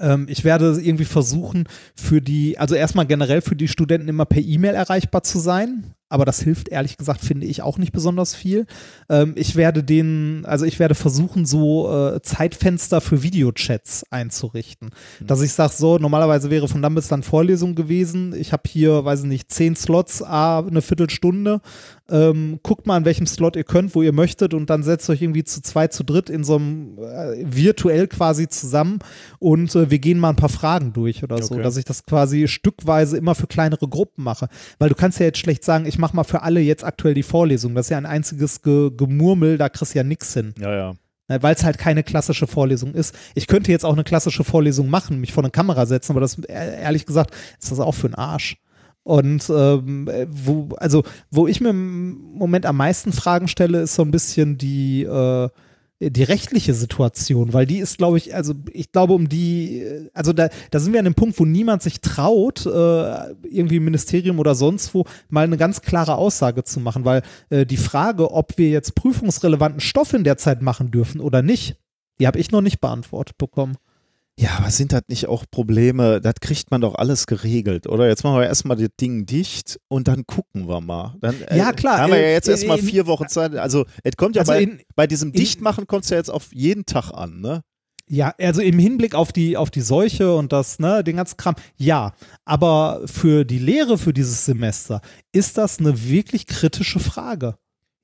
ähm, 0.00 0.26
ich 0.28 0.44
werde 0.44 0.78
irgendwie 0.80 1.04
versuchen, 1.04 1.68
für 1.94 2.20
die, 2.20 2.58
also 2.58 2.74
erstmal 2.74 3.06
generell 3.06 3.40
für 3.40 3.56
die 3.56 3.68
Studenten 3.68 4.08
immer 4.08 4.24
per 4.24 4.42
E-Mail 4.42 4.74
erreichbar 4.74 5.22
zu 5.22 5.38
sein 5.38 5.94
aber 6.08 6.24
das 6.24 6.40
hilft 6.40 6.68
ehrlich 6.68 6.96
gesagt, 6.96 7.20
finde 7.20 7.46
ich, 7.46 7.62
auch 7.62 7.78
nicht 7.78 7.92
besonders 7.92 8.34
viel. 8.34 8.66
Ähm, 9.08 9.32
ich 9.36 9.56
werde 9.56 9.82
den, 9.82 10.44
also 10.46 10.64
ich 10.64 10.78
werde 10.78 10.94
versuchen, 10.94 11.46
so 11.46 11.92
äh, 11.92 12.22
Zeitfenster 12.22 13.00
für 13.00 13.22
Videochats 13.22 14.04
einzurichten. 14.10 14.90
Mhm. 15.20 15.26
Dass 15.26 15.42
ich 15.42 15.52
sage, 15.52 15.72
so, 15.76 15.98
normalerweise 15.98 16.50
wäre 16.50 16.68
von 16.68 16.80
dann 16.80 16.94
bis 16.94 17.08
dann 17.08 17.24
Vorlesung 17.24 17.74
gewesen. 17.74 18.34
Ich 18.36 18.52
habe 18.52 18.62
hier, 18.68 19.04
weiß 19.04 19.20
ich 19.20 19.26
nicht, 19.26 19.50
zehn 19.50 19.74
Slots, 19.74 20.22
a, 20.22 20.60
eine 20.60 20.82
Viertelstunde. 20.82 21.60
Ähm, 22.08 22.60
guckt 22.62 22.86
mal, 22.86 22.96
an 22.96 23.04
welchem 23.04 23.26
Slot 23.26 23.56
ihr 23.56 23.64
könnt, 23.64 23.94
wo 23.94 24.02
ihr 24.02 24.12
möchtet 24.12 24.54
und 24.54 24.70
dann 24.70 24.84
setzt 24.84 25.10
euch 25.10 25.22
irgendwie 25.22 25.42
zu 25.42 25.60
zwei, 25.60 25.88
zu 25.88 26.04
dritt 26.04 26.30
in 26.30 26.44
so 26.44 26.56
einem 26.56 26.98
äh, 26.98 27.44
virtuell 27.44 28.06
quasi 28.06 28.48
zusammen 28.48 29.00
und 29.40 29.74
äh, 29.74 29.90
wir 29.90 29.98
gehen 29.98 30.20
mal 30.20 30.30
ein 30.30 30.36
paar 30.36 30.48
Fragen 30.48 30.92
durch 30.92 31.24
oder 31.24 31.36
okay. 31.36 31.44
so, 31.44 31.58
dass 31.58 31.76
ich 31.76 31.84
das 31.84 32.06
quasi 32.06 32.46
stückweise 32.46 33.16
immer 33.16 33.34
für 33.34 33.48
kleinere 33.48 33.88
Gruppen 33.88 34.22
mache. 34.22 34.48
Weil 34.78 34.88
du 34.88 34.94
kannst 34.94 35.18
ja 35.18 35.26
jetzt 35.26 35.38
schlecht 35.38 35.64
sagen, 35.64 35.86
ich 35.86 35.98
mache 35.98 36.14
mal 36.14 36.24
für 36.24 36.42
alle 36.42 36.60
jetzt 36.60 36.84
aktuell 36.84 37.14
die 37.14 37.24
Vorlesung. 37.24 37.74
Das 37.74 37.86
ist 37.86 37.90
ja 37.90 37.98
ein 37.98 38.06
einziges 38.06 38.62
Ge 38.62 38.90
Gemurmel, 38.96 39.58
da 39.58 39.68
kriegst 39.68 39.94
du 39.94 39.98
ja 39.98 40.04
nichts 40.04 40.32
hin. 40.32 40.54
Ja, 40.60 40.72
ja. 40.72 40.94
Ne, 41.28 41.42
Weil 41.42 41.54
es 41.54 41.64
halt 41.64 41.78
keine 41.78 42.04
klassische 42.04 42.46
Vorlesung 42.46 42.94
ist. 42.94 43.14
Ich 43.34 43.48
könnte 43.48 43.72
jetzt 43.72 43.84
auch 43.84 43.94
eine 43.94 44.04
klassische 44.04 44.44
Vorlesung 44.44 44.88
machen, 44.88 45.20
mich 45.20 45.32
vor 45.32 45.42
eine 45.42 45.50
Kamera 45.50 45.86
setzen, 45.86 46.12
aber 46.12 46.20
das, 46.20 46.38
ehrlich 46.38 47.04
gesagt, 47.04 47.34
ist 47.60 47.72
das 47.72 47.80
auch 47.80 47.94
für 47.94 48.06
einen 48.06 48.14
Arsch. 48.14 48.58
Und 49.06 49.48
ähm, 49.50 50.10
wo, 50.28 50.70
also, 50.78 51.04
wo 51.30 51.46
ich 51.46 51.60
mir 51.60 51.70
im 51.70 52.34
Moment 52.34 52.66
am 52.66 52.76
meisten 52.76 53.12
Fragen 53.12 53.46
stelle, 53.46 53.82
ist 53.82 53.94
so 53.94 54.02
ein 54.02 54.10
bisschen 54.10 54.58
die, 54.58 55.04
äh, 55.04 55.48
die 56.00 56.24
rechtliche 56.24 56.74
Situation, 56.74 57.52
weil 57.52 57.66
die 57.66 57.78
ist, 57.78 57.98
glaube 57.98 58.18
ich, 58.18 58.34
also 58.34 58.54
ich 58.72 58.90
glaube, 58.90 59.12
um 59.12 59.28
die, 59.28 60.08
also 60.12 60.32
da, 60.32 60.48
da 60.72 60.80
sind 60.80 60.92
wir 60.92 60.98
an 60.98 61.04
dem 61.04 61.14
Punkt, 61.14 61.38
wo 61.38 61.44
niemand 61.44 61.82
sich 61.82 62.00
traut, 62.00 62.66
äh, 62.66 62.70
irgendwie 63.48 63.76
im 63.76 63.84
Ministerium 63.84 64.40
oder 64.40 64.56
sonst 64.56 64.92
wo 64.92 65.04
mal 65.28 65.44
eine 65.44 65.56
ganz 65.56 65.82
klare 65.82 66.16
Aussage 66.16 66.64
zu 66.64 66.80
machen, 66.80 67.04
weil 67.04 67.22
äh, 67.50 67.64
die 67.64 67.76
Frage, 67.76 68.32
ob 68.32 68.58
wir 68.58 68.70
jetzt 68.70 68.96
prüfungsrelevanten 68.96 69.78
Stoff 69.78 70.14
in 70.14 70.24
der 70.24 70.36
Zeit 70.36 70.62
machen 70.62 70.90
dürfen 70.90 71.20
oder 71.20 71.42
nicht, 71.42 71.76
die 72.18 72.26
habe 72.26 72.40
ich 72.40 72.50
noch 72.50 72.60
nicht 72.60 72.80
beantwortet 72.80 73.38
bekommen. 73.38 73.76
Ja, 74.38 74.58
aber 74.58 74.70
sind 74.70 74.92
das 74.92 75.02
nicht 75.08 75.28
auch 75.28 75.44
Probleme? 75.50 76.20
Das 76.20 76.34
kriegt 76.40 76.70
man 76.70 76.82
doch 76.82 76.94
alles 76.94 77.26
geregelt, 77.26 77.86
oder? 77.86 78.06
Jetzt 78.06 78.22
machen 78.22 78.38
wir 78.38 78.46
erstmal 78.46 78.76
das 78.76 78.90
Ding 79.00 79.24
dicht 79.24 79.80
und 79.88 80.08
dann 80.08 80.26
gucken 80.26 80.68
wir 80.68 80.82
mal. 80.82 81.14
Dann, 81.22 81.40
äh, 81.42 81.56
ja, 81.56 81.72
klar. 81.72 82.00
Haben 82.00 82.12
wir 82.12 82.20
ja 82.20 82.28
jetzt 82.28 82.48
erstmal 82.48 82.76
vier 82.76 83.06
Wochen 83.06 83.28
Zeit. 83.28 83.56
Also, 83.56 83.86
es 84.04 84.14
kommt 84.16 84.36
ja 84.36 84.42
also 84.42 84.52
bei, 84.52 84.62
in, 84.62 84.80
bei 84.94 85.06
diesem 85.06 85.30
in, 85.30 85.38
Dichtmachen 85.38 85.86
kommt 85.86 86.04
es 86.04 86.10
ja 86.10 86.18
jetzt 86.18 86.30
auf 86.30 86.52
jeden 86.52 86.84
Tag 86.84 87.12
an, 87.12 87.40
ne? 87.40 87.62
Ja, 88.08 88.34
also 88.38 88.60
im 88.60 88.78
Hinblick 88.78 89.14
auf 89.14 89.32
die, 89.32 89.56
auf 89.56 89.70
die 89.70 89.80
Seuche 89.80 90.36
und 90.36 90.52
das, 90.52 90.78
ne, 90.78 91.02
den 91.02 91.16
ganzen 91.16 91.38
Kram, 91.38 91.56
ja. 91.76 92.12
Aber 92.44 93.00
für 93.06 93.44
die 93.44 93.58
Lehre 93.58 93.98
für 93.98 94.12
dieses 94.12 94.44
Semester 94.44 95.00
ist 95.32 95.58
das 95.58 95.80
eine 95.80 96.08
wirklich 96.08 96.46
kritische 96.46 97.00
Frage. 97.00 97.56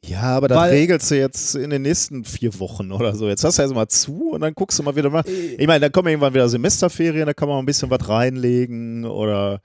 Ja, 0.05 0.23
aber 0.23 0.49
das 0.49 0.59
Weil, 0.59 0.73
regelst 0.73 1.11
du 1.11 1.17
jetzt 1.17 1.55
in 1.55 1.71
den 1.71 1.83
nächsten 1.83 2.25
vier 2.25 2.59
Wochen 2.59 2.91
oder 2.91 3.15
so. 3.15 3.29
Jetzt 3.29 3.45
hast 3.45 3.59
du 3.59 3.63
erstmal 3.63 3.87
zu 3.89 4.31
und 4.33 4.41
dann 4.41 4.55
guckst 4.55 4.79
du 4.79 4.83
mal 4.83 4.97
wieder 4.97 5.11
mal. 5.11 5.23
Äh. 5.27 5.55
Ich 5.55 5.67
meine, 5.67 5.81
dann 5.81 5.93
kommen 5.93 6.09
irgendwann 6.09 6.35
wieder 6.35 6.49
Semesterferien, 6.49 7.27
da 7.27 7.35
kann 7.35 7.49
man 7.49 7.57
mal 7.57 7.63
ein 7.63 7.67
bisschen 7.67 7.91
was 7.91 8.09
reinlegen 8.09 9.05
oder 9.05 9.61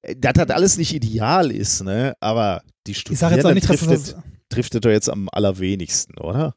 äh, 0.00 0.16
das 0.18 0.34
hat 0.38 0.50
alles 0.50 0.78
nicht 0.78 0.94
ideal 0.94 1.50
ist, 1.50 1.82
ne? 1.84 2.14
Aber 2.20 2.62
die 2.86 2.94
Studierenden 2.94 3.54
nicht, 3.54 3.66
trifft, 3.66 3.90
das 3.90 4.16
trifft 4.48 4.74
doch 4.74 4.90
jetzt 4.90 5.10
am 5.10 5.28
allerwenigsten, 5.30 6.18
oder? 6.18 6.54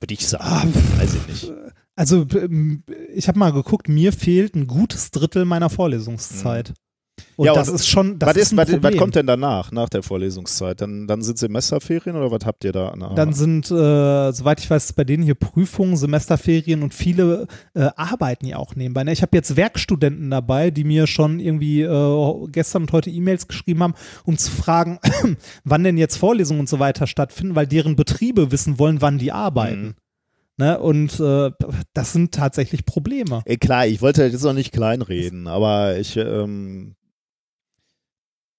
Würde 0.00 0.14
ich 0.14 0.26
sagen. 0.26 0.44
Ah, 0.74 1.00
Weiß 1.00 1.14
ich 1.14 1.26
nicht. 1.26 1.52
Also 1.96 2.26
ähm, 2.34 2.82
ich 3.14 3.28
habe 3.28 3.38
mal 3.38 3.52
geguckt, 3.52 3.88
mir 3.88 4.12
fehlt 4.12 4.54
ein 4.54 4.66
gutes 4.66 5.10
Drittel 5.10 5.44
meiner 5.44 5.70
Vorlesungszeit. 5.70 6.70
Mhm. 6.70 6.74
Und 7.36 7.46
ja, 7.46 7.54
das 7.54 7.68
und 7.68 7.76
ist 7.76 7.88
schon. 7.88 8.18
Das 8.18 8.30
was, 8.30 8.36
ist, 8.36 8.56
was, 8.56 8.82
was, 8.82 8.96
kommt 8.96 9.14
denn 9.16 9.26
danach, 9.26 9.72
nach 9.72 9.88
der 9.88 10.02
Vorlesungszeit? 10.02 10.80
Dann, 10.80 11.06
dann 11.06 11.22
sind 11.22 11.38
Semesterferien 11.38 12.16
oder 12.16 12.30
was 12.30 12.46
habt 12.46 12.64
ihr 12.64 12.72
da? 12.72 12.94
Nachher? 12.96 13.14
Dann 13.14 13.32
sind, 13.32 13.70
äh, 13.70 14.32
soweit 14.32 14.60
ich 14.60 14.70
weiß, 14.70 14.92
bei 14.92 15.04
denen 15.04 15.22
hier 15.22 15.34
Prüfungen, 15.34 15.96
Semesterferien 15.96 16.82
und 16.82 16.94
viele 16.94 17.46
äh, 17.74 17.88
arbeiten 17.96 18.46
ja 18.46 18.58
auch 18.58 18.76
nebenbei. 18.76 19.04
Ne? 19.04 19.12
Ich 19.12 19.22
habe 19.22 19.36
jetzt 19.36 19.56
Werkstudenten 19.56 20.30
dabei, 20.30 20.70
die 20.70 20.84
mir 20.84 21.06
schon 21.06 21.40
irgendwie 21.40 21.82
äh, 21.82 22.48
gestern 22.52 22.82
und 22.82 22.92
heute 22.92 23.10
E-Mails 23.10 23.48
geschrieben 23.48 23.82
haben, 23.82 23.94
um 24.24 24.38
zu 24.38 24.50
fragen, 24.50 24.98
wann 25.64 25.84
denn 25.84 25.98
jetzt 25.98 26.16
Vorlesungen 26.16 26.60
und 26.60 26.68
so 26.68 26.78
weiter 26.78 27.06
stattfinden, 27.06 27.54
weil 27.56 27.66
deren 27.66 27.96
Betriebe 27.96 28.52
wissen 28.52 28.78
wollen, 28.78 29.00
wann 29.00 29.18
die 29.18 29.32
arbeiten. 29.32 29.86
Mhm. 29.86 29.94
Ne? 30.56 30.78
Und 30.78 31.18
äh, 31.18 31.50
das 31.94 32.12
sind 32.12 32.32
tatsächlich 32.32 32.84
Probleme. 32.84 33.42
Ey, 33.44 33.56
klar, 33.56 33.86
ich 33.86 34.00
wollte 34.02 34.24
jetzt 34.24 34.44
noch 34.44 34.52
nicht 34.52 34.72
kleinreden, 34.72 35.48
aber 35.48 35.98
ich 35.98 36.16
ähm, 36.16 36.94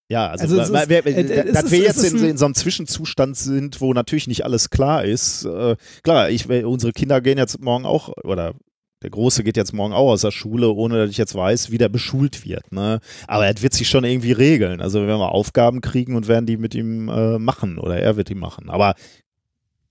ja, 0.09 0.27
also, 0.27 0.59
also 0.59 0.73
ist, 0.75 0.89
wir, 0.89 1.05
äh, 1.05 1.51
dass 1.51 1.71
wir 1.71 1.79
jetzt 1.79 2.03
in, 2.03 2.23
in, 2.23 2.37
so 2.37 2.45
einem 2.45 2.53
Zwischenzustand 2.53 3.35
sind, 3.35 3.81
wo 3.81 3.93
natürlich 3.93 4.27
nicht 4.27 4.45
alles 4.45 4.69
klar 4.69 5.03
ist. 5.03 5.45
Äh, 5.45 5.75
klar, 6.03 6.29
ich, 6.29 6.47
unsere 6.47 6.93
Kinder 6.93 7.21
gehen 7.21 7.37
jetzt 7.37 7.59
morgen 7.59 7.85
auch, 7.85 8.09
oder 8.23 8.53
der 9.01 9.09
Große 9.09 9.43
geht 9.43 9.57
jetzt 9.57 9.73
morgen 9.73 9.93
auch 9.93 10.11
aus 10.11 10.21
der 10.21 10.31
Schule, 10.31 10.69
ohne 10.69 10.97
dass 10.97 11.09
ich 11.09 11.17
jetzt 11.17 11.35
weiß, 11.35 11.71
wie 11.71 11.77
der 11.77 11.89
beschult 11.89 12.45
wird. 12.45 12.71
Ne? 12.71 12.99
Aber 13.27 13.45
er 13.45 13.61
wird 13.61 13.73
sich 13.73 13.89
schon 13.89 14.03
irgendwie 14.03 14.31
regeln. 14.31 14.81
Also 14.81 14.99
wenn 14.99 15.07
wir 15.07 15.31
Aufgaben 15.31 15.81
kriegen 15.81 16.15
und 16.15 16.27
werden 16.27 16.45
die 16.45 16.57
mit 16.57 16.75
ihm 16.75 17.09
äh, 17.09 17.37
machen 17.37 17.77
oder 17.77 17.97
er 17.97 18.15
wird 18.15 18.29
die 18.29 18.35
machen. 18.35 18.69
Aber 18.69 18.95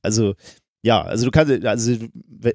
also 0.02 0.34
ja, 0.84 1.00
also 1.00 1.24
du 1.24 1.30
kannst, 1.30 1.64
also 1.64 1.92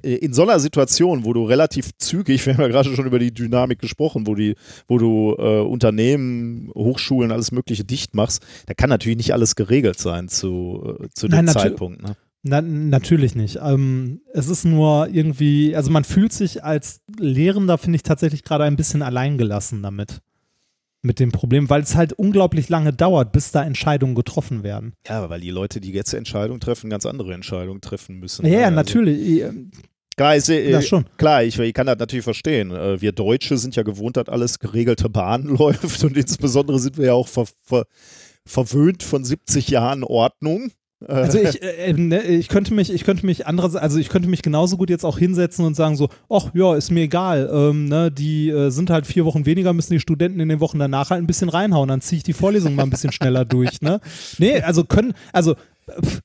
in 0.02 0.32
so 0.32 0.42
einer 0.42 0.60
Situation, 0.60 1.24
wo 1.24 1.32
du 1.32 1.44
relativ 1.44 1.90
zügig, 1.98 2.46
wir 2.46 2.54
haben 2.54 2.62
ja 2.62 2.68
gerade 2.68 2.94
schon 2.94 3.06
über 3.06 3.18
die 3.18 3.34
Dynamik 3.34 3.80
gesprochen, 3.80 4.28
wo 4.28 4.36
die, 4.36 4.54
wo 4.86 4.98
du 4.98 5.34
äh, 5.36 5.60
Unternehmen, 5.60 6.70
Hochschulen, 6.74 7.32
alles 7.32 7.50
Mögliche 7.50 7.84
dicht 7.84 8.14
machst, 8.14 8.46
da 8.66 8.74
kann 8.74 8.88
natürlich 8.88 9.16
nicht 9.16 9.32
alles 9.32 9.56
geregelt 9.56 9.98
sein 9.98 10.28
zu, 10.28 10.96
äh, 11.00 11.08
zu 11.12 11.26
dem 11.26 11.44
Nein, 11.44 11.48
Zeitpunkt. 11.48 12.02
Ne? 12.02 12.14
Na, 12.44 12.62
natürlich 12.62 13.34
nicht. 13.34 13.58
Ähm, 13.62 14.20
es 14.32 14.48
ist 14.48 14.64
nur 14.64 15.08
irgendwie, 15.08 15.74
also 15.74 15.90
man 15.90 16.04
fühlt 16.04 16.32
sich 16.32 16.62
als 16.62 17.00
Lehrender, 17.18 17.78
finde 17.78 17.96
ich, 17.96 18.04
tatsächlich 18.04 18.44
gerade 18.44 18.62
ein 18.62 18.76
bisschen 18.76 19.02
alleingelassen 19.02 19.82
damit 19.82 20.20
mit 21.02 21.18
dem 21.18 21.32
Problem, 21.32 21.70
weil 21.70 21.82
es 21.82 21.94
halt 21.94 22.12
unglaublich 22.12 22.68
lange 22.68 22.92
dauert, 22.92 23.32
bis 23.32 23.52
da 23.52 23.62
Entscheidungen 23.62 24.14
getroffen 24.14 24.62
werden. 24.62 24.94
Ja, 25.06 25.28
weil 25.30 25.40
die 25.40 25.50
Leute, 25.50 25.80
die 25.80 25.92
jetzt 25.92 26.12
Entscheidungen 26.12 26.60
treffen, 26.60 26.90
ganz 26.90 27.06
andere 27.06 27.32
Entscheidungen 27.32 27.80
treffen 27.80 28.18
müssen. 28.18 28.46
Ja, 28.46 28.52
ja 28.52 28.64
also. 28.66 28.76
natürlich. 28.76 29.44
Klar, 30.16 30.36
ist, 30.36 30.50
äh, 30.50 30.78
klar 31.16 31.44
ich, 31.44 31.58
ich 31.58 31.72
kann 31.72 31.86
das 31.86 31.98
natürlich 31.98 32.24
verstehen. 32.24 32.72
Äh, 32.72 33.00
wir 33.00 33.12
Deutsche 33.12 33.56
sind 33.56 33.74
ja 33.76 33.82
gewohnt, 33.82 34.18
dass 34.18 34.28
alles 34.28 34.58
geregelte 34.58 35.08
Bahn 35.08 35.44
läuft 35.58 36.04
und 36.04 36.16
insbesondere 36.16 36.78
sind 36.78 36.98
wir 36.98 37.06
ja 37.06 37.12
auch 37.14 37.28
ver, 37.28 37.46
ver, 37.62 37.86
verwöhnt 38.44 39.02
von 39.02 39.24
70 39.24 39.68
Jahren 39.68 40.04
Ordnung. 40.04 40.72
Äh, 41.06 41.12
Also 41.12 41.38
ich, 41.38 41.62
äh, 41.62 41.92
ne, 41.92 42.22
ich 42.22 42.48
könnte 42.48 42.74
mich, 42.74 42.92
ich 42.92 43.04
könnte 43.04 43.26
mich 43.26 43.46
anderes, 43.46 43.76
also 43.76 43.98
ich 43.98 44.08
könnte 44.08 44.28
mich 44.28 44.42
genauso 44.42 44.76
gut 44.76 44.90
jetzt 44.90 45.04
auch 45.04 45.18
hinsetzen 45.18 45.64
und 45.64 45.74
sagen 45.74 45.96
so, 45.96 46.08
ach 46.28 46.50
ja, 46.54 46.74
ist 46.74 46.90
mir 46.90 47.02
egal, 47.02 47.50
ähm, 47.52 47.86
ne, 47.86 48.10
die 48.10 48.50
äh, 48.50 48.70
sind 48.70 48.90
halt 48.90 49.06
vier 49.06 49.24
Wochen 49.24 49.46
weniger, 49.46 49.72
müssen 49.72 49.92
die 49.92 50.00
Studenten 50.00 50.40
in 50.40 50.48
den 50.48 50.60
Wochen 50.60 50.78
danach 50.78 51.10
halt 51.10 51.22
ein 51.22 51.26
bisschen 51.26 51.48
reinhauen, 51.48 51.88
dann 51.88 52.00
ziehe 52.00 52.18
ich 52.18 52.22
die 52.22 52.32
Vorlesung 52.32 52.74
mal 52.74 52.82
ein 52.84 52.90
bisschen 52.90 53.12
schneller 53.12 53.44
durch, 53.44 53.80
ne? 53.80 54.00
Nee, 54.38 54.60
also 54.60 54.84
können, 54.84 55.14
also 55.32 55.54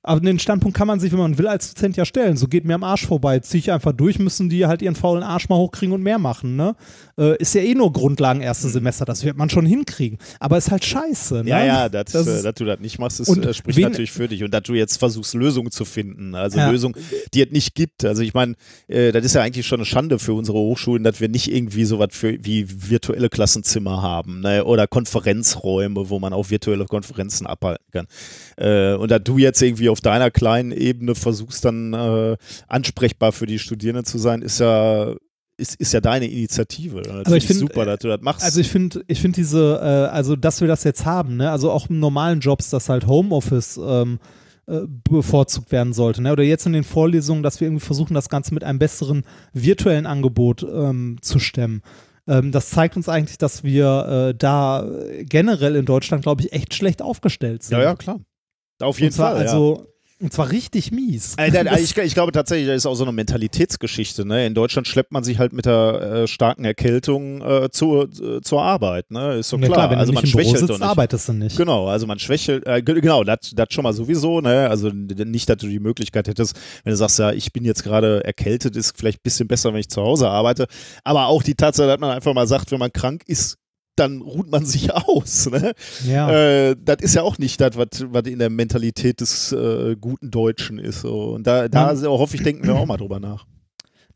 aber 0.04 0.20
den 0.20 0.40
Standpunkt 0.40 0.78
kann 0.78 0.88
man 0.88 1.00
sich, 1.00 1.12
wenn 1.12 1.20
man 1.20 1.38
will, 1.38 1.48
als 1.48 1.74
Dozent 1.74 1.98
ja 1.98 2.06
stellen. 2.06 2.38
So 2.38 2.48
geht 2.48 2.66
mir 2.66 2.76
am 2.76 2.84
Arsch 2.84 3.06
vorbei. 3.06 3.40
Ziehe 3.40 3.60
ich 3.60 3.72
einfach 3.72 3.94
durch, 3.94 4.20
müssen 4.20 4.50
die 4.50 4.66
halt 4.66 4.82
ihren 4.82 4.96
faulen 4.96 5.24
Arsch 5.24 5.50
mal 5.50 5.58
hochkriegen 5.58 5.94
und 5.94 6.04
mehr 6.04 6.20
machen. 6.20 6.56
Ne? 6.56 6.76
Äh, 7.18 7.38
ist 7.38 7.56
ja 7.56 7.62
eh 7.62 7.74
nur 7.74 7.94
Grundlagen 7.94 8.42
erste 8.42 8.68
Semester, 8.68 9.06
das 9.06 9.24
wird 9.24 9.38
man 9.38 9.50
schon 9.50 9.66
hinkriegen. 9.66 10.18
Aber 10.40 10.58
ist 10.58 10.72
halt 10.72 10.84
scheiße. 10.84 11.44
Ne? 11.44 11.50
Ja, 11.50 11.66
ja, 11.66 11.90
das, 11.90 12.12
Das 12.12 12.28
äh, 12.28 12.44
dass 12.44 12.56
du 12.56 12.66
das 12.66 12.80
nicht 12.80 13.00
machst, 13.00 13.20
ist, 13.20 13.30
äh, 13.30 13.54
spricht 13.54 13.80
natürlich 13.80 14.12
für 14.12 14.28
dich. 14.28 14.44
Und 14.44 14.54
dass 14.54 14.64
du 14.64 14.74
jetzt 14.74 14.98
versuchst, 14.98 15.34
Lösungen 15.34 15.72
zu 15.72 15.86
finden. 15.86 16.36
Also 16.36 16.58
Ja. 16.58 16.70
Lösungen, 16.70 16.96
die 17.34 17.42
es 17.42 17.52
nicht 17.52 17.76
gibt. 17.76 18.04
Also 18.04 18.22
ich 18.22 18.34
meine, 18.34 18.56
äh, 18.88 19.12
das 19.12 19.24
ist 19.24 19.36
ja 19.36 19.42
eigentlich 19.42 19.66
schon 19.66 19.80
eine 19.80 19.86
Schande 19.86 20.20
für 20.20 20.34
unsere 20.34 20.58
Hochschulen, 20.58 21.04
dass 21.04 21.22
wir 21.22 21.30
nicht 21.30 21.52
irgendwie 21.52 21.86
sowas 21.86 22.10
für, 22.12 22.38
wie 22.44 22.66
virtuelle 22.90 23.30
Klassenzimmer 23.30 24.02
haben 24.02 24.42
ne? 24.42 24.66
oder 24.66 24.88
Konferenzräume, 24.88 26.10
wo 26.10 26.20
man 26.20 26.34
auch 26.34 26.50
virtuelle 26.50 26.86
Konferenzen 26.86 27.48
abhalten 27.48 27.86
kann. 27.92 28.08
Äh, 28.58 28.96
und 28.96 29.10
dass 29.10 29.24
du 29.24 29.38
jetzt 29.38 29.62
irgendwie 29.62 29.90
auf 29.90 30.02
deiner 30.02 30.32
kleinen 30.32 30.72
Ebene 30.72 31.16
versuchst, 31.16 31.64
dann 31.64 31.94
äh, 31.94 32.38
ansprechbar 32.68 33.32
für 33.32 33.46
die 33.46 33.60
Studierenden 33.60 34.06
zu 34.06 34.18
sein, 34.18 34.42
ist 34.42 34.60
ja 34.60 35.16
ist, 35.58 35.76
ist 35.76 35.94
ja 35.94 36.02
deine 36.02 36.28
Initiative. 36.28 37.02
Das 37.02 37.12
Also 37.12 37.24
finde 37.24 37.38
ich 37.38 37.48
find, 37.48 37.60
super, 37.60 37.86
dass 37.86 38.00
du 38.00 38.08
das 38.08 38.22
machst. 38.22 38.44
Also 38.44 38.60
ich 38.60 38.70
finde, 38.70 39.04
ich 39.08 39.22
finde 39.22 39.38
diese, 39.38 39.80
äh, 39.82 40.14
also 40.14 40.36
dass 40.36 40.62
wir 40.62 40.68
das 40.68 40.84
jetzt 40.84 41.06
haben, 41.06 41.38
ne, 41.38 41.52
also 41.52 41.72
auch 41.72 41.90
in 41.90 42.00
normalen 42.00 42.40
Jobs, 42.40 42.70
dass 42.70 42.90
halt 42.90 43.08
Homeoffice 43.08 43.80
ähm, 43.84 44.20
äh, 44.68 44.82
bevorzugt 45.10 45.72
werden 45.72 45.94
sollte, 45.94 46.22
ne? 46.22 46.32
Oder 46.32 46.44
jetzt 46.44 46.66
in 46.66 46.74
den 46.74 46.84
Vorlesungen, 46.84 47.44
dass 47.44 47.62
wir 47.62 47.68
irgendwie 47.68 47.86
versuchen, 47.86 48.14
das 48.14 48.30
Ganze 48.30 48.54
mit 48.54 48.64
einem 48.64 48.80
besseren 48.80 49.24
virtuellen 49.54 50.06
Angebot 50.06 50.64
ähm, 50.64 51.18
zu 51.22 51.40
stemmen. 51.40 51.82
Ähm, 52.28 52.52
das 52.52 52.72
zeigt 52.72 52.98
uns 52.98 53.08
eigentlich, 53.08 53.38
dass 53.38 53.64
wir 53.64 54.30
äh, 54.30 54.36
da 54.36 54.90
generell 55.20 55.76
in 55.76 55.86
Deutschland, 55.86 56.24
glaube 56.24 56.42
ich, 56.42 56.52
echt 56.52 56.74
schlecht 56.74 57.02
aufgestellt 57.02 57.64
sind. 57.64 57.78
ja, 57.78 57.84
ja, 57.84 57.96
klar. 57.96 58.20
Auf 58.82 59.00
jeden 59.00 59.14
Fall. 59.14 59.46
ja. 59.46 59.86
Also, 60.18 60.26
und 60.26 60.34
zwar 60.34 60.52
richtig 60.52 60.92
mies. 60.92 61.36
Äh, 61.38 61.52
da- 61.52 61.64
Das- 61.64 61.80
ich, 61.82 61.98
ich 61.98 62.14
glaube 62.14 62.32
tatsächlich, 62.32 62.68
das 62.68 62.78
ist 62.78 62.86
auch 62.86 62.96
so 62.96 63.04
eine 63.04 63.12
Mentalitätsgeschichte. 63.12 64.26
Ne? 64.26 64.46
In 64.46 64.54
Deutschland 64.54 64.88
schleppt 64.88 65.12
man 65.12 65.24
sich 65.24 65.40
halt 65.40 65.54
mit 65.54 65.66
der 65.66 66.02
äh, 66.24 66.28
starken 66.28 66.66
Erkältung 66.66 67.42
äh, 67.42 67.70
zur, 67.72 68.04
äh, 68.20 68.42
zur 68.42 68.62
Arbeit. 68.62 69.12
Ne? 69.12 69.36
Ist 69.40 69.50
so 69.50 69.58
ja, 69.58 69.66
klar. 69.66 69.78
klar, 69.78 69.90
wenn 69.92 70.00
also 70.00 70.14
man 70.14 70.26
schwächelt 70.26 70.60
sitzt, 70.60 70.72
nicht. 70.72 70.82
arbeitest 70.82 71.30
du 71.30 71.34
nicht. 71.34 71.58
Genau, 71.58 71.88
also 71.88 72.08
man 72.08 72.20
schwächelt, 72.20 72.66
äh, 72.66 72.82
ge- 72.82 73.02
genau, 73.02 73.24
das 73.24 73.52
das 73.56 73.68
schon 73.72 73.84
mal 73.84 73.94
sowieso, 73.94 74.42
ne? 74.42 74.70
Also 74.70 74.90
nicht, 74.90 75.50
dass 75.50 75.58
du 75.58 75.68
die 75.68 75.80
Möglichkeit 75.80 76.28
hättest, 76.28 76.56
wenn 76.84 76.92
du 76.92 76.98
sagst, 76.98 77.20
ja, 77.20 77.32
ich 77.32 77.52
bin 77.54 77.64
jetzt 77.66 77.84
gerade 77.84 78.24
erkältet, 78.24 78.76
ist 78.76 78.98
vielleicht 78.98 79.20
ein 79.20 79.24
bisschen 79.24 79.48
besser, 79.48 79.74
wenn 79.74 79.80
ich 79.80 79.90
zu 79.90 80.02
Hause 80.02 80.30
arbeite. 80.30 80.68
Aber 81.04 81.28
auch 81.28 81.44
die 81.44 81.56
Tatsache, 81.56 81.88
dass 81.88 82.00
man 82.00 82.12
einfach 82.12 82.34
mal 82.34 82.48
sagt, 82.48 82.72
wenn 82.72 82.80
man 82.80 82.92
krank 82.92 83.24
ist, 83.28 83.58
dann 83.96 84.22
ruht 84.22 84.50
man 84.52 84.66
sich 84.66 84.94
aus. 84.94 85.50
Ne? 85.50 85.74
Ja. 86.08 86.30
Äh, 86.32 86.76
das 86.84 86.98
ist 87.02 87.16
ja 87.16 87.22
auch 87.24 87.38
nicht 87.38 87.60
das, 87.62 87.72
was 87.78 88.26
in 88.28 88.40
der 88.40 88.50
Mentalität 88.50 89.22
des 89.22 89.52
äh, 89.52 89.96
guten 90.00 90.32
Deutschen 90.32 90.80
ist. 90.80 91.02
So. 91.02 91.34
Und 91.36 91.48
da, 91.48 91.68
da 91.68 91.94
Man- 91.94 92.04
hoffe 92.06 92.36
ich, 92.36 92.44
denken 92.44 92.66
wir 92.68 92.76
auch 92.76 92.86
mal 92.86 92.98
drüber 92.98 93.20
nach. 93.20 93.46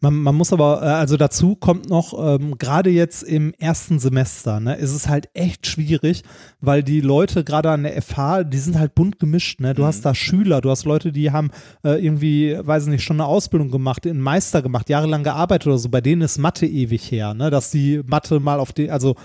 Man, 0.02 0.16
man 0.16 0.34
muss 0.34 0.54
aber, 0.54 0.82
äh, 0.82 0.86
also 0.86 1.18
dazu 1.18 1.58
kommt 1.58 1.90
noch, 1.90 2.14
ähm, 2.18 2.58
gerade 2.58 2.90
jetzt 2.90 3.22
im 3.22 3.54
ersten 3.56 4.00
Semester, 4.00 4.62
ne, 4.62 4.76
ist 4.76 4.94
es 4.94 5.10
halt 5.10 5.28
echt 5.34 5.68
schwierig, 5.68 6.24
weil 6.62 6.84
die 6.84 7.02
Leute 7.02 7.44
gerade 7.44 7.70
an 7.70 7.84
der 7.84 8.02
FH, 8.02 8.46
die 8.46 8.60
sind 8.60 8.80
halt 8.80 8.96
bunt 8.96 9.20
gemischt, 9.20 9.60
ne? 9.60 9.74
Du 9.74 9.82
Mhm. 9.82 9.88
hast 9.88 10.06
da 10.06 10.16
Schüler, 10.16 10.62
du 10.62 10.70
hast 10.70 10.86
Leute, 10.86 11.12
die 11.12 11.32
haben 11.32 11.52
äh, 11.84 12.02
irgendwie, 12.02 12.58
weiß 12.62 12.84
ich 12.84 12.90
nicht, 12.92 13.04
schon 13.04 13.18
eine 13.20 13.26
Ausbildung 13.28 13.72
gemacht, 13.72 14.08
einen 14.08 14.22
Meister 14.22 14.62
gemacht, 14.62 14.88
jahrelang 14.90 15.26
gearbeitet 15.26 15.68
oder 15.68 15.78
so, 15.78 15.90
bei 15.90 16.00
denen 16.00 16.22
ist 16.22 16.38
Mathe 16.38 16.66
ewig 16.66 17.12
her, 17.12 17.34
ne? 17.34 17.50
Dass 17.50 17.70
die 17.70 18.00
Mathe 18.06 18.40
mal 18.40 18.62
auf 18.62 18.72
die, 18.72 18.90
also 18.90 19.16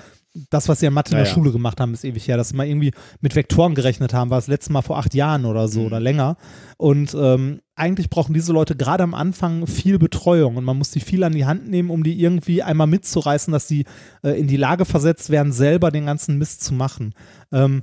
das, 0.51 0.69
was 0.69 0.81
sie 0.81 0.87
an 0.89 0.95
Mathe 0.95 1.13
in 1.13 1.19
der 1.19 1.27
ja. 1.27 1.33
Schule 1.33 1.53
gemacht 1.53 1.81
haben, 1.81 1.95
ist 1.95 2.05
ewig 2.05 2.27
her. 2.27 2.37
Dass 2.37 2.49
sie 2.49 2.57
mal 2.57 2.67
irgendwie 2.67 2.93
mit 3.21 3.37
Vektoren 3.37 3.75
gerechnet 3.75 4.13
haben, 4.13 4.31
war 4.31 4.39
das 4.39 4.49
letzte 4.49 4.73
Mal 4.73 4.83
vor 4.83 4.99
acht 4.99 5.15
Jahren 5.15 5.45
oder 5.45 5.69
so 5.69 5.81
Mhm. 5.81 5.87
oder 5.87 6.01
länger. 6.01 6.37
Und 6.77 7.15
ähm, 7.15 7.61
eigentlich 7.77 8.11
brauchen 8.11 8.35
diese 8.35 8.53
Leute 8.53 8.75
gerade 8.77 9.05
am 9.05 9.15
Anfang 9.15 9.67
viel 9.67 9.99
Betreuung 9.99 10.57
und 10.57 10.65
man 10.65 10.77
muss 10.77 10.91
die 10.91 11.01
viel 11.01 11.23
an 11.23 11.33
die 11.33 11.47
Hand 11.47 11.69
nehmen, 11.69 11.91
um 11.91 12.03
die 12.03 12.21
irgendwie 12.21 12.63
einmal 12.63 12.89
mitzureißen, 12.89 13.53
dass 13.53 13.69
sie 13.69 13.85
äh, 14.23 14.39
in 14.39 14.49
die 14.49 14.57
Lage 14.57 14.85
versetzt 14.85 15.31
werden, 15.31 15.53
selber 15.53 15.91
den 15.91 16.07
ganzen 16.07 16.37
Mist 16.39 16.65
zu 16.65 16.75
machen. 16.75 17.15
Ähm, 17.53 17.83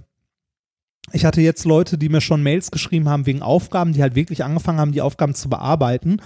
ich 1.13 1.25
hatte 1.25 1.41
jetzt 1.41 1.65
Leute, 1.65 1.97
die 1.97 2.09
mir 2.09 2.21
schon 2.21 2.43
Mails 2.43 2.71
geschrieben 2.71 3.09
haben 3.09 3.25
wegen 3.25 3.41
Aufgaben, 3.41 3.93
die 3.93 4.01
halt 4.01 4.15
wirklich 4.15 4.43
angefangen 4.43 4.79
haben, 4.79 4.91
die 4.91 5.01
Aufgaben 5.01 5.33
zu 5.33 5.49
bearbeiten 5.49 6.21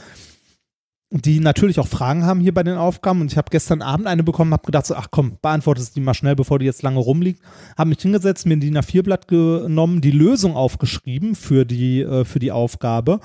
die 1.12 1.40
natürlich 1.40 1.80
auch 1.80 1.88
Fragen 1.88 2.26
haben 2.26 2.40
hier 2.40 2.54
bei 2.54 2.64
den 2.64 2.78
Aufgaben. 2.78 3.22
Und 3.22 3.32
ich 3.32 3.38
habe 3.38 3.50
gestern 3.52 3.82
Abend 3.82 4.08
eine 4.08 4.24
bekommen, 4.24 4.54
habe 4.54 4.66
gedacht, 4.66 4.86
so, 4.86 4.96
ach 4.96 5.08
komm, 5.12 5.38
beantwortest 5.42 5.96
die 5.96 6.02
mal 6.02 6.14
schnell, 6.14 6.36
bevor 6.36 6.60
die 6.60 6.66
jetzt 6.66 6.82
lange 6.82 7.00
rumliegt. 7.00 7.42
Habe 7.78 7.90
mich 7.90 8.02
hingesetzt, 8.02 8.46
mir 8.46 8.56
ein 8.56 8.60
DIN 8.60 8.78
A4-Blatt 8.78 9.28
genommen, 9.28 10.02
die 10.02 10.12
Lösung 10.12 10.56
aufgeschrieben 10.56 11.36
für 11.36 11.66
die, 11.66 12.02
äh, 12.02 12.26
für 12.26 12.40
die 12.40 12.52
Aufgabe. 12.52 13.20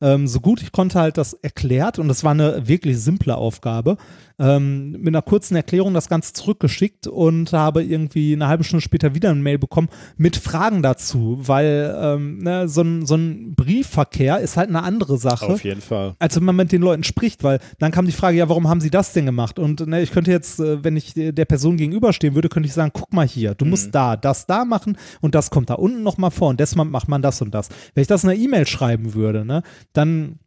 Ähm, 0.00 0.26
so 0.26 0.40
gut 0.40 0.62
ich 0.62 0.72
konnte 0.72 1.00
halt 1.00 1.16
das 1.16 1.32
erklärt 1.32 1.98
und 1.98 2.08
das 2.08 2.22
war 2.22 2.32
eine 2.32 2.68
wirklich 2.68 2.98
simple 2.98 3.34
Aufgabe. 3.34 3.96
Ähm, 4.38 4.92
mit 4.92 5.08
einer 5.08 5.22
kurzen 5.22 5.56
Erklärung 5.56 5.94
das 5.94 6.08
Ganze 6.08 6.34
zurückgeschickt 6.34 7.06
und 7.06 7.54
habe 7.54 7.82
irgendwie 7.82 8.34
eine 8.34 8.48
halbe 8.48 8.64
Stunde 8.64 8.82
später 8.82 9.14
wieder 9.14 9.30
eine 9.30 9.40
Mail 9.40 9.58
bekommen 9.58 9.88
mit 10.18 10.36
Fragen 10.36 10.82
dazu, 10.82 11.38
weil 11.40 11.96
ähm, 11.98 12.38
ne, 12.38 12.68
so, 12.68 12.82
ein, 12.82 13.06
so 13.06 13.14
ein 13.14 13.54
Briefverkehr 13.54 14.38
ist 14.40 14.58
halt 14.58 14.68
eine 14.68 14.82
andere 14.82 15.16
Sache 15.16 15.46
Auf 15.46 15.64
jeden 15.64 15.80
Fall. 15.80 16.14
als 16.18 16.36
wenn 16.36 16.44
man 16.44 16.56
mit 16.56 16.70
den 16.70 16.82
Leuten 16.82 17.02
spricht, 17.02 17.44
weil 17.44 17.60
dann 17.78 17.92
kam 17.92 18.04
die 18.04 18.12
Frage, 18.12 18.36
ja, 18.36 18.48
warum 18.50 18.68
haben 18.68 18.82
sie 18.82 18.90
das 18.90 19.14
denn 19.14 19.24
gemacht? 19.24 19.58
Und 19.58 19.86
ne, 19.86 20.02
ich 20.02 20.12
könnte 20.12 20.30
jetzt, 20.30 20.60
äh, 20.60 20.84
wenn 20.84 20.96
ich 20.96 21.14
der 21.14 21.44
Person 21.46 21.78
gegenüberstehen 21.78 22.34
würde, 22.34 22.50
könnte 22.50 22.66
ich 22.66 22.74
sagen, 22.74 22.90
guck 22.92 23.14
mal 23.14 23.26
hier, 23.26 23.54
du 23.54 23.64
musst 23.64 23.94
da, 23.94 24.16
das 24.16 24.46
da 24.46 24.66
machen 24.66 24.98
und 25.22 25.34
das 25.34 25.50
kommt 25.50 25.70
da 25.70 25.74
unten 25.74 26.02
nochmal 26.02 26.30
vor 26.30 26.50
und 26.50 26.60
deshalb 26.60 26.90
macht 26.90 27.08
man 27.08 27.22
das 27.22 27.40
und 27.40 27.54
das. 27.54 27.70
Wenn 27.94 28.02
ich 28.02 28.08
das 28.08 28.22
in 28.22 28.30
einer 28.30 28.38
E-Mail 28.38 28.66
schreiben 28.66 29.14
würde, 29.14 29.46
ne, 29.46 29.62
dann 29.94 30.38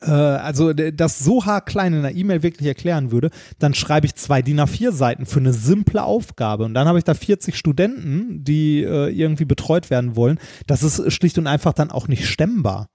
also 0.00 0.72
d- 0.72 0.92
das 0.92 1.18
so 1.20 1.44
haarklein 1.44 1.92
in 1.92 1.98
einer 2.00 2.14
E-Mail 2.14 2.42
wirklich 2.42 2.66
erklären 2.68 3.10
würde, 3.10 3.30
dann 3.58 3.74
schreibe 3.74 4.06
ich 4.06 4.14
zwei 4.14 4.42
DIN 4.42 4.60
A4 4.60 4.92
Seiten 4.92 5.26
für 5.26 5.40
eine 5.40 5.52
simple 5.52 6.02
Aufgabe 6.02 6.64
und 6.64 6.74
dann 6.74 6.86
habe 6.88 6.98
ich 6.98 7.04
da 7.04 7.14
40 7.14 7.56
Studenten, 7.56 8.44
die 8.44 8.82
äh, 8.82 9.08
irgendwie 9.10 9.44
betreut 9.44 9.90
werden 9.90 10.16
wollen. 10.16 10.38
Das 10.66 10.82
ist 10.82 11.12
schlicht 11.12 11.38
und 11.38 11.46
einfach 11.46 11.72
dann 11.72 11.90
auch 11.90 12.08
nicht 12.08 12.26
stemmbar. 12.28 12.88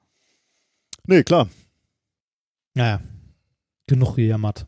Nee, 1.05 1.23
klar. 1.23 1.47
Naja, 2.73 3.01
genug 3.87 4.15
gejammert. 4.15 4.67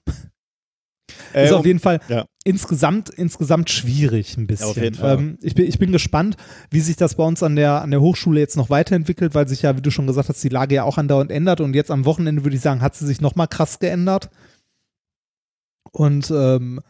Äh, 1.34 1.46
ist 1.46 1.54
auf 1.54 1.66
jeden 1.66 1.80
Fall 1.80 2.00
ja. 2.08 2.26
insgesamt, 2.44 3.10
insgesamt 3.10 3.70
schwierig 3.70 4.38
ein 4.38 4.48
bisschen. 4.48 4.66
Ja, 4.66 4.72
auf 4.72 4.78
jeden 4.78 4.96
Fall. 4.96 5.18
Ähm, 5.18 5.38
ich, 5.42 5.56
bin, 5.56 5.66
ich 5.66 5.80
bin 5.80 5.92
gespannt, 5.92 6.38
wie 6.70 6.80
sich 6.80 6.96
das 6.96 7.16
bei 7.16 7.24
uns 7.24 7.44
an 7.44 7.56
der, 7.56 7.82
an 7.82 7.92
der 7.92 8.02
Hochschule 8.02 8.40
jetzt 8.40 8.58
noch 8.58 8.70
weiterentwickelt, 8.70 9.36
weil 9.36 9.48
sich 9.48 9.62
ja, 9.64 9.78
wie 9.78 9.82
du 9.82 9.92
schon 9.92 10.08
gesagt 10.08 10.30
hast, 10.30 10.44
die 10.44 10.50
Lage 10.50 10.76
ja 10.76 10.84
auch 10.84 10.98
andauernd 10.98 11.32
ändert 11.32 11.62
und 11.62 11.74
jetzt 11.74 11.92
am 11.92 12.06
Wochenende 12.06 12.44
würde 12.44 12.56
ich 12.56 12.62
sagen, 12.62 12.82
hat 12.82 12.96
sie 12.96 13.06
sich 13.06 13.22
nochmal 13.22 13.48
krass 13.48 13.80
geändert. 13.80 14.30
Und 15.92 16.30
ähm, 16.32 16.82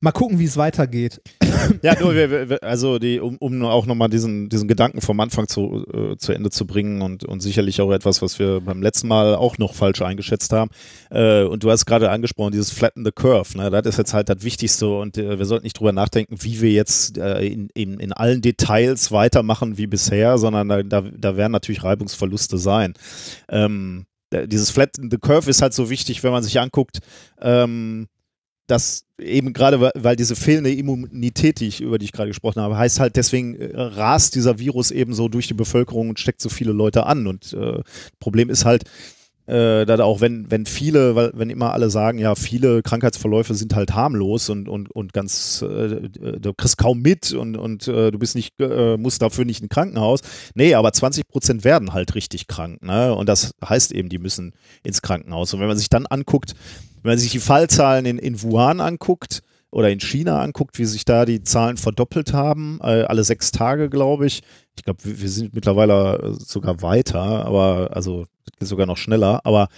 mal 0.00 0.12
gucken, 0.12 0.38
wie 0.38 0.44
es 0.44 0.56
weitergeht. 0.56 1.20
Ja, 1.82 1.98
nur, 2.00 2.14
wir, 2.14 2.48
wir, 2.48 2.62
also 2.62 2.98
die, 2.98 3.20
um, 3.20 3.36
um 3.38 3.62
auch 3.64 3.84
nochmal 3.84 4.08
diesen, 4.08 4.48
diesen 4.48 4.68
Gedanken 4.68 5.00
vom 5.00 5.18
Anfang 5.20 5.48
zu, 5.48 5.84
äh, 5.92 6.16
zu 6.16 6.32
Ende 6.32 6.50
zu 6.50 6.66
bringen 6.66 7.02
und, 7.02 7.24
und 7.24 7.40
sicherlich 7.40 7.80
auch 7.80 7.90
etwas, 7.92 8.22
was 8.22 8.38
wir 8.38 8.60
beim 8.60 8.80
letzten 8.80 9.08
Mal 9.08 9.34
auch 9.34 9.58
noch 9.58 9.74
falsch 9.74 10.00
eingeschätzt 10.00 10.52
haben. 10.52 10.70
Äh, 11.10 11.42
und 11.42 11.64
du 11.64 11.70
hast 11.70 11.84
gerade 11.84 12.10
angesprochen, 12.10 12.52
dieses 12.52 12.70
Flatten 12.70 13.04
the 13.04 13.10
Curve, 13.12 13.58
ne? 13.58 13.70
das 13.70 13.86
ist 13.86 13.98
jetzt 13.98 14.14
halt 14.14 14.28
das 14.28 14.44
Wichtigste 14.44 14.86
und 14.88 15.18
äh, 15.18 15.38
wir 15.38 15.44
sollten 15.46 15.64
nicht 15.64 15.78
drüber 15.78 15.92
nachdenken, 15.92 16.36
wie 16.40 16.60
wir 16.60 16.70
jetzt 16.70 17.18
äh, 17.18 17.44
in, 17.44 17.68
in, 17.74 17.98
in 17.98 18.12
allen 18.12 18.40
Details 18.40 19.10
weitermachen 19.10 19.76
wie 19.78 19.88
bisher, 19.88 20.38
sondern 20.38 20.68
da, 20.68 20.82
da, 20.84 21.02
da 21.02 21.36
werden 21.36 21.52
natürlich 21.52 21.82
Reibungsverluste 21.82 22.56
sein. 22.56 22.94
Ähm, 23.48 24.06
da- 24.30 24.46
dieses 24.46 24.70
Flatten 24.70 25.10
the 25.10 25.18
Curve 25.18 25.50
ist 25.50 25.60
halt 25.60 25.74
so 25.74 25.90
wichtig, 25.90 26.22
wenn 26.22 26.32
man 26.32 26.44
sich 26.44 26.58
anguckt, 26.60 27.00
ähm, 27.42 28.06
dass 28.68 29.04
eben 29.18 29.52
gerade, 29.52 29.80
weil- 29.80 29.92
weil 29.96 30.14
diese 30.16 30.36
fehlende 30.36 30.72
Immunität, 30.72 31.58
die 31.60 31.66
ich, 31.66 31.80
über 31.80 31.98
die 31.98 32.04
ich 32.04 32.12
gerade 32.12 32.28
gesprochen 32.30 32.62
habe, 32.62 32.76
heißt 32.76 33.00
halt, 33.00 33.16
deswegen 33.16 33.56
äh, 33.56 33.72
rast 33.76 34.34
dieser 34.36 34.58
Virus 34.60 34.90
eben 34.92 35.12
so 35.14 35.28
durch 35.28 35.48
die 35.48 35.54
Bevölkerung 35.54 36.10
und 36.10 36.20
steckt 36.20 36.40
so 36.40 36.48
viele 36.48 36.72
Leute 36.72 37.06
an. 37.06 37.26
Und 37.26 37.52
äh, 37.54 37.80
Problem 38.20 38.50
ist 38.50 38.64
halt, 38.64 38.84
äh, 39.48 39.86
dass 39.86 40.00
auch 40.00 40.20
wenn, 40.20 40.50
wenn 40.50 40.66
viele, 40.66 41.14
weil 41.14 41.32
wenn 41.34 41.48
immer 41.48 41.72
alle 41.72 41.88
sagen, 41.88 42.18
ja, 42.18 42.34
viele 42.34 42.82
Krankheitsverläufe 42.82 43.54
sind 43.54 43.74
halt 43.74 43.94
harmlos 43.94 44.50
und, 44.50 44.68
und, 44.68 44.90
und 44.90 45.14
ganz, 45.14 45.62
äh, 45.62 46.08
du 46.10 46.52
kriegst 46.52 46.76
kaum 46.76 47.00
mit 47.00 47.32
und, 47.32 47.56
und 47.56 47.88
äh, 47.88 48.10
du 48.10 48.18
bist 48.18 48.34
nicht, 48.34 48.60
äh, 48.60 48.98
musst 48.98 49.22
dafür 49.22 49.46
nicht 49.46 49.62
in 49.62 49.70
Krankenhaus. 49.70 50.20
Nee, 50.54 50.74
aber 50.74 50.92
20 50.92 51.26
Prozent 51.26 51.64
werden 51.64 51.94
halt 51.94 52.14
richtig 52.14 52.46
krank, 52.46 52.82
ne? 52.82 53.14
Und 53.14 53.28
das 53.28 53.54
heißt 53.66 53.92
eben, 53.92 54.10
die 54.10 54.18
müssen 54.18 54.52
ins 54.82 55.00
Krankenhaus. 55.00 55.54
Und 55.54 55.60
wenn 55.60 55.68
man 55.68 55.78
sich 55.78 55.88
dann 55.88 56.06
anguckt, 56.06 56.54
wenn 57.02 57.12
man 57.12 57.18
sich 57.18 57.30
die 57.30 57.38
Fallzahlen 57.38 58.04
in, 58.04 58.18
in 58.18 58.42
Wuhan 58.42 58.80
anguckt, 58.80 59.42
oder 59.70 59.90
in 59.90 60.00
China 60.00 60.40
anguckt, 60.40 60.78
wie 60.78 60.86
sich 60.86 61.04
da 61.04 61.26
die 61.26 61.42
Zahlen 61.42 61.76
verdoppelt 61.76 62.32
haben, 62.32 62.78
äh, 62.82 63.02
alle 63.02 63.22
sechs 63.22 63.50
Tage, 63.50 63.90
glaube 63.90 64.26
ich. 64.26 64.42
Ich 64.76 64.84
glaube, 64.84 65.04
wir, 65.04 65.20
wir 65.20 65.28
sind 65.28 65.54
mittlerweile 65.54 66.34
sogar 66.38 66.80
weiter, 66.80 67.44
aber 67.44 67.90
also 67.92 68.24
sogar 68.60 68.86
noch 68.86 68.96
schneller. 68.96 69.40
Aber 69.44 69.68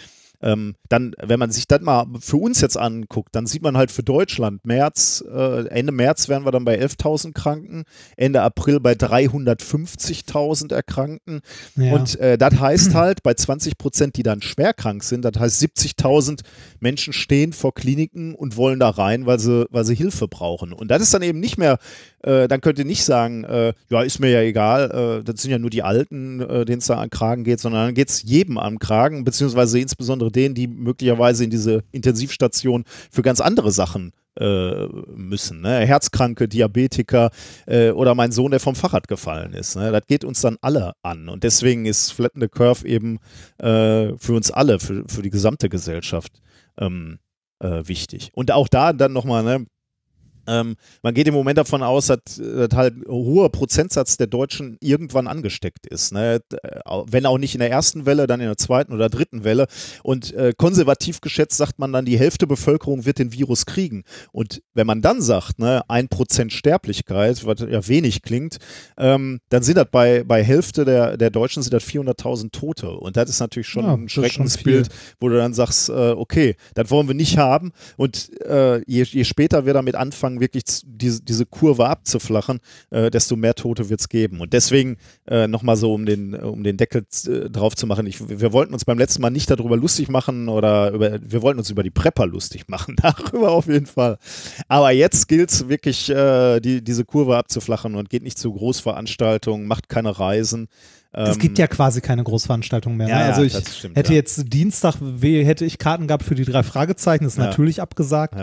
ähm, 0.43 0.75
dann, 0.89 1.15
wenn 1.21 1.39
man 1.39 1.51
sich 1.51 1.67
das 1.67 1.81
mal 1.81 2.07
für 2.21 2.37
uns 2.37 2.61
jetzt 2.61 2.77
anguckt, 2.77 3.35
dann 3.35 3.47
sieht 3.47 3.63
man 3.63 3.77
halt 3.77 3.91
für 3.91 4.03
Deutschland, 4.03 4.65
März, 4.65 5.23
äh, 5.31 5.67
Ende 5.69 5.93
März 5.93 6.29
wären 6.29 6.45
wir 6.45 6.53
dann 6.53 6.65
bei 6.65 6.81
11.000 6.81 7.33
Kranken, 7.33 7.85
Ende 8.17 8.43
April 8.43 8.81
bei 8.81 8.93
350.000 8.93 10.73
Erkrankten. 10.73 11.41
Ja. 11.77 11.93
Und 11.93 12.19
äh, 12.21 12.39
das 12.39 12.59
heißt 12.59 12.95
halt, 12.95 13.23
bei 13.23 13.35
20 13.35 13.79
Prozent, 13.79 14.17
die 14.17 14.23
dann 14.23 14.43
schwer 14.43 14.73
krank 14.73 15.03
sind, 15.03 15.25
das 15.25 15.39
heißt 15.39 15.63
70.000 15.63 16.41
Menschen 16.81 17.13
stehen 17.13 17.53
vor 17.53 17.75
Kliniken 17.75 18.35
und 18.35 18.57
wollen 18.57 18.81
da 18.81 18.91
rein, 18.91 19.27
weil 19.27 19.39
sie, 19.39 19.67
weil 19.71 19.85
sie 19.85 19.95
Hilfe 19.95 20.29
brauchen. 20.29 20.73
Und 20.73 20.91
das 20.91 21.03
ist 21.03 21.13
dann 21.13 21.23
eben 21.23 21.41
nicht 21.41 21.59
mehr, 21.59 21.79
äh, 22.23 22.49
dann 22.49 22.61
könnt 22.61 22.79
ihr 22.79 22.85
nicht 22.85 23.05
sagen, 23.05 23.45
äh, 23.45 23.73
ja, 23.89 24.03
ist 24.03 24.19
mir 24.19 24.31
ja 24.31 24.41
egal, 24.41 25.21
äh, 25.21 25.25
das 25.25 25.43
sind 25.43 25.51
ja 25.51 25.59
nur 25.59 25.71
die 25.71 25.83
Alten, 25.83 26.41
äh, 26.41 26.65
denen 26.65 26.79
es 26.79 26.87
da 26.87 26.99
an 26.99 27.11
Kragen 27.11 27.45
geht, 27.45 27.61
sondern 27.61 27.87
dann 27.87 27.95
geht 27.95 28.09
es 28.09 28.23
jedem 28.23 28.59
am 28.59 28.79
Kragen, 28.79 29.25
beziehungsweise 29.25 29.79
insbesondere 29.79 30.30
denen, 30.31 30.55
die 30.55 30.67
möglicherweise 30.67 31.45
in 31.45 31.51
diese 31.51 31.83
Intensivstation 31.93 32.85
für 33.11 33.23
ganz 33.23 33.41
andere 33.41 33.73
Sachen 33.73 34.13
äh, 34.39 34.87
müssen. 35.15 35.61
Ne? 35.61 35.81
Herzkranke, 35.87 36.49
Diabetiker 36.49 37.31
äh, 37.67 37.91
oder 37.91 38.15
mein 38.15 38.33
Sohn, 38.33 38.51
der 38.51 38.61
vom 38.61 38.75
Fahrrad 38.75 39.09
gefallen 39.09 39.53
ist. 39.55 39.77
Ne? 39.77 39.91
Das 39.93 40.07
geht 40.07 40.25
uns 40.25 40.41
dann 40.41 40.57
alle 40.61 40.93
an. 41.03 41.29
Und 41.29 41.45
deswegen 41.45 41.87
ist 41.87 42.13
Flatten 42.13 42.41
the 42.41 42.49
Curve 42.49 42.87
eben 42.87 43.19
äh, 43.59 44.17
für 44.17 44.35
uns 44.35 44.51
alle, 44.51 44.79
für, 44.79 45.05
für 45.09 45.23
die 45.23 45.31
gesamte 45.31 45.69
Gesellschaft 45.69 46.41
ähm, 46.79 47.19
äh, 47.59 47.83
wichtig. 47.87 48.31
Und 48.35 48.51
auch 48.53 48.69
da 48.69 48.93
dann 48.93 49.13
nochmal, 49.13 49.43
ne, 49.43 49.67
ähm, 50.51 50.77
man 51.03 51.15
geht 51.15 51.29
im 51.29 51.35
Moment 51.35 51.59
davon 51.59 51.83
aus, 51.83 52.07
dass, 52.09 52.19
dass 52.37 52.71
halt 52.75 52.97
ein 52.97 53.05
hoher 53.09 53.51
Prozentsatz 53.53 54.17
der 54.17 54.27
Deutschen 54.27 54.77
irgendwann 54.81 55.29
angesteckt 55.29 55.87
ist. 55.87 56.13
Ne? 56.13 56.41
Wenn 57.07 57.27
auch 57.27 57.39
nicht 57.39 57.55
in 57.55 57.61
der 57.61 57.71
ersten 57.71 58.05
Welle, 58.05 58.27
dann 58.27 58.41
in 58.41 58.47
der 58.47 58.57
zweiten 58.57 58.93
oder 58.93 59.09
dritten 59.09 59.45
Welle. 59.45 59.67
Und 60.03 60.35
äh, 60.35 60.53
konservativ 60.57 61.21
geschätzt 61.21 61.57
sagt 61.57 61.79
man 61.79 61.93
dann, 61.93 62.05
die 62.05 62.19
Hälfte 62.19 62.41
der 62.41 62.55
Bevölkerung 62.55 63.05
wird 63.05 63.19
den 63.19 63.33
Virus 63.33 63.65
kriegen. 63.65 64.03
Und 64.33 64.63
wenn 64.75 64.87
man 64.87 65.03
dann 65.03 65.23
sagt, 65.23 65.59
ne, 65.59 65.83
ein 65.89 66.09
Prozent 66.09 66.53
Sterblichkeit, 66.53 67.47
was 67.47 67.61
ja 67.61 67.87
wenig 67.87 68.23
klingt, 68.23 68.59
ähm, 68.99 69.41
dann 69.51 69.63
sind 69.63 69.77
das 69.77 69.87
bei, 69.91 70.25
bei 70.25 70.43
Hälfte 70.43 70.85
der, 70.85 71.17
der 71.17 71.31
Deutschen 71.31 71.63
sind 71.63 71.75
das 71.75 71.85
400.000 71.85 72.51
Tote. 72.51 72.91
Und 72.91 73.17
das 73.17 73.31
ist 73.31 73.41
natürlich 73.41 73.69
schon 73.69 73.85
ja, 73.85 73.95
ein 73.95 74.09
Schreckensbild, 74.09 74.89
wo 75.21 75.29
du 75.29 75.37
dann 75.37 75.55
sagst, 75.55 75.91
äh, 75.91 75.93
okay, 75.93 76.57
das 76.75 76.91
wollen 76.91 77.07
wir 77.07 77.15
nicht 77.15 77.39
haben. 77.39 77.73
Und 77.97 78.31
äh, 78.43 78.79
je, 78.87 79.03
je 79.05 79.25
später 79.25 79.67
wir 79.67 79.75
damit 79.75 79.95
anfangen, 79.95 80.40
wirklich 80.41 80.65
diese, 80.85 81.23
diese 81.23 81.47
Kurve 81.47 81.89
abzuflachen, 81.89 82.61
äh, 82.91 83.11
desto 83.11 83.37
mehr 83.37 83.55
Tote 83.55 83.89
wird 83.89 84.01
es 84.01 84.09
geben. 84.09 84.41
Und 84.41 84.53
deswegen 84.53 84.97
äh, 85.27 85.47
nochmal 85.47 85.77
so, 85.77 85.95
um 85.95 86.07
den, 86.07 86.35
um 86.35 86.63
den 86.63 86.77
Deckel 86.77 87.05
äh, 87.27 87.51
drauf 87.51 87.77
zu 87.77 87.87
machen, 87.87 88.07
ich, 88.07 88.29
wir 88.29 88.53
wollten 88.53 88.73
uns 88.73 88.85
beim 88.85 88.99
letzten 88.99 89.23
Mal 89.23 89.31
nicht 89.31 89.51
darüber 89.51 89.77
lustig 89.77 90.09
machen 90.09 90.49
oder 90.49 90.91
über, 90.91 91.19
wir 91.23 91.43
wollten 91.43 91.59
uns 91.59 91.71
über 91.71 91.83
die 91.83 91.91
Prepper 91.91 92.27
lustig 92.27 92.69
machen, 92.69 92.97
darüber 93.01 93.51
auf 93.53 93.67
jeden 93.67 93.87
Fall. 93.87 94.19
Aber 94.69 94.91
jetzt 94.91 95.29
gilt 95.29 95.51
es 95.51 95.69
wirklich, 95.69 96.11
äh, 96.11 96.61
die, 96.61 96.83
diese 96.83 97.05
Kurve 97.05 97.37
abzuflachen 97.37 97.95
und 97.95 98.11
geht 98.11 98.23
nicht 98.23 98.39
zu 98.39 98.53
Großveranstaltungen, 98.53 99.67
macht 99.67 99.89
keine 99.89 100.19
Reisen. 100.19 100.69
Es 101.13 101.39
gibt 101.39 101.59
ja 101.59 101.67
quasi 101.67 102.01
keine 102.01 102.23
Großveranstaltung 102.23 102.97
mehr. 102.97 103.09
Ne? 103.09 103.13
Ja, 103.13 103.19
also 103.21 103.43
ich 103.43 103.57
stimmt, 103.57 103.97
hätte 103.97 104.13
ja. 104.13 104.19
jetzt 104.19 104.53
Dienstag, 104.53 104.95
hätte 105.21 105.65
ich 105.65 105.79
Karten 105.79 106.07
gehabt 106.07 106.23
für 106.23 106.37
die 106.37 106.45
drei 106.45 106.63
Fragezeichen, 106.63 107.25
ist 107.25 107.37
ja. 107.37 107.47
natürlich 107.47 107.83
abgesagt. 107.83 108.37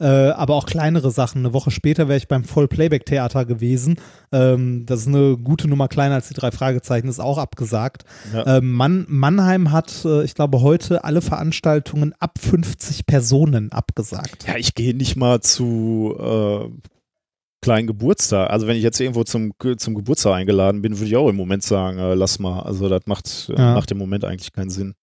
Äh, 0.00 0.06
aber 0.06 0.54
auch 0.54 0.66
kleinere 0.66 1.10
Sachen. 1.10 1.38
Eine 1.40 1.52
Woche 1.52 1.70
später 1.70 2.08
wäre 2.08 2.16
ich 2.16 2.26
beim 2.26 2.44
Voll-Playback-Theater 2.44 3.44
gewesen. 3.44 3.96
Ähm, 4.32 4.86
das 4.86 5.00
ist 5.00 5.08
eine 5.08 5.36
gute 5.36 5.68
Nummer 5.68 5.88
kleiner 5.88 6.16
als 6.16 6.28
die 6.28 6.34
drei 6.34 6.50
Fragezeichen, 6.50 7.08
ist 7.08 7.20
auch 7.20 7.38
abgesagt. 7.38 8.04
Äh, 8.34 8.60
Mann, 8.60 9.04
Mannheim 9.08 9.70
hat, 9.70 10.04
äh, 10.04 10.24
ich 10.24 10.34
glaube, 10.34 10.62
heute 10.62 11.04
alle 11.04 11.20
Veranstaltungen 11.20 12.14
ab 12.18 12.38
50 12.40 13.06
Personen 13.06 13.70
abgesagt. 13.70 14.46
Ja, 14.48 14.56
ich 14.56 14.74
gehe 14.74 14.94
nicht 14.94 15.16
mal 15.16 15.40
zu 15.40 16.16
äh, 16.18 16.93
kleinen 17.64 17.86
Geburtstag. 17.86 18.50
Also 18.50 18.66
wenn 18.66 18.76
ich 18.76 18.82
jetzt 18.82 19.00
irgendwo 19.00 19.24
zum, 19.24 19.52
zum 19.78 19.94
Geburtstag 19.94 20.34
eingeladen 20.34 20.82
bin, 20.82 20.98
würde 20.98 21.06
ich 21.06 21.16
auch 21.16 21.28
im 21.30 21.36
Moment 21.36 21.62
sagen, 21.62 21.98
äh, 21.98 22.14
lass 22.14 22.38
mal. 22.38 22.60
Also 22.60 22.88
das 22.90 23.06
macht, 23.06 23.48
äh, 23.48 23.58
ja. 23.58 23.74
macht 23.74 23.90
im 23.90 23.98
Moment 23.98 24.24
eigentlich 24.24 24.52
keinen 24.52 24.70
Sinn. 24.70 24.94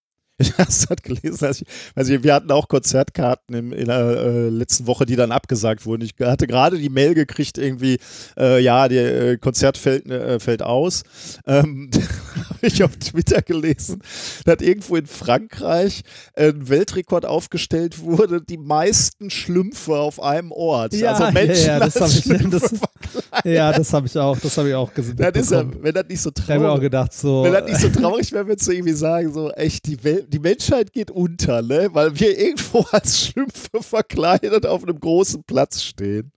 Ich 0.41 0.57
habe 0.57 0.69
es 0.69 0.87
halt 0.89 1.03
gelesen. 1.03 1.45
Also, 1.45 1.63
ich, 1.63 1.67
also 1.95 2.23
wir 2.23 2.33
hatten 2.33 2.51
auch 2.51 2.67
Konzertkarten 2.67 3.55
im, 3.55 3.73
in 3.73 3.85
der 3.85 3.99
äh, 3.99 4.49
letzten 4.49 4.87
Woche, 4.87 5.05
die 5.05 5.15
dann 5.15 5.31
abgesagt 5.31 5.85
wurden. 5.85 6.03
Ich 6.03 6.13
hatte 6.19 6.47
gerade 6.47 6.77
die 6.77 6.89
Mail 6.89 7.13
gekriegt, 7.13 7.57
irgendwie, 7.57 7.99
äh, 8.37 8.61
ja, 8.61 8.87
der 8.87 9.21
äh, 9.21 9.37
Konzert 9.37 9.77
fällt, 9.77 10.09
äh, 10.09 10.39
fällt 10.39 10.63
aus. 10.63 11.03
Ähm, 11.45 11.89
habe 12.49 12.67
ich 12.67 12.83
auf 12.83 12.95
Twitter 12.97 13.41
gelesen, 13.41 14.01
dass 14.45 14.61
irgendwo 14.61 14.95
in 14.95 15.07
Frankreich 15.07 16.03
ein 16.35 16.69
Weltrekord 16.69 17.25
aufgestellt 17.25 17.99
wurde, 17.99 18.41
die 18.41 18.57
meisten 18.57 19.29
Schlümpfe 19.29 19.95
auf 19.95 20.21
einem 20.21 20.51
Ort. 20.51 20.93
Ja, 20.93 21.13
also 21.13 21.31
Menschen 21.31 21.67
ja, 21.67 21.73
ja, 21.73 21.79
das 21.79 21.99
habe 21.99 22.11
ich, 22.11 22.49
das, 22.49 22.73
ja, 23.45 23.71
das 23.71 23.93
habe 23.93 24.07
ich 24.07 24.17
auch, 24.17 24.37
das 24.37 24.57
habe 24.57 24.69
ich 24.69 24.75
auch 24.75 24.93
gesehen. 24.93 25.15
Das 25.17 25.35
ist 25.35 25.51
ja, 25.51 25.63
wenn 25.81 25.93
das 25.93 26.05
nicht 26.07 26.21
so 26.21 26.31
traurig, 26.31 26.49
ich 26.49 26.55
habe 26.55 26.71
auch 26.71 26.79
gedacht, 26.79 27.13
so, 27.13 27.43
wenn 27.43 27.53
das 27.53 27.65
nicht 27.65 27.81
so 27.81 27.89
traurig 27.89 28.31
wäre, 28.31 28.47
würdest 28.47 28.67
du 28.67 28.71
irgendwie 28.71 28.93
sagen, 28.93 29.33
so 29.33 29.51
echt 29.51 29.85
die 29.85 30.03
Welt 30.03 30.30
die 30.32 30.39
Menschheit 30.39 30.93
geht 30.93 31.11
unter, 31.11 31.61
ne? 31.61 31.89
weil 31.93 32.19
wir 32.19 32.38
irgendwo 32.38 32.86
als 32.91 33.25
Schlümpfe 33.25 33.82
verkleidet 33.82 34.65
auf 34.65 34.84
einem 34.84 34.99
großen 34.99 35.43
Platz 35.43 35.84
stehen. 35.84 36.32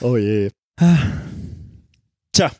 Oh 0.00 0.16
je. 0.16 0.50
Tja, 2.32 2.50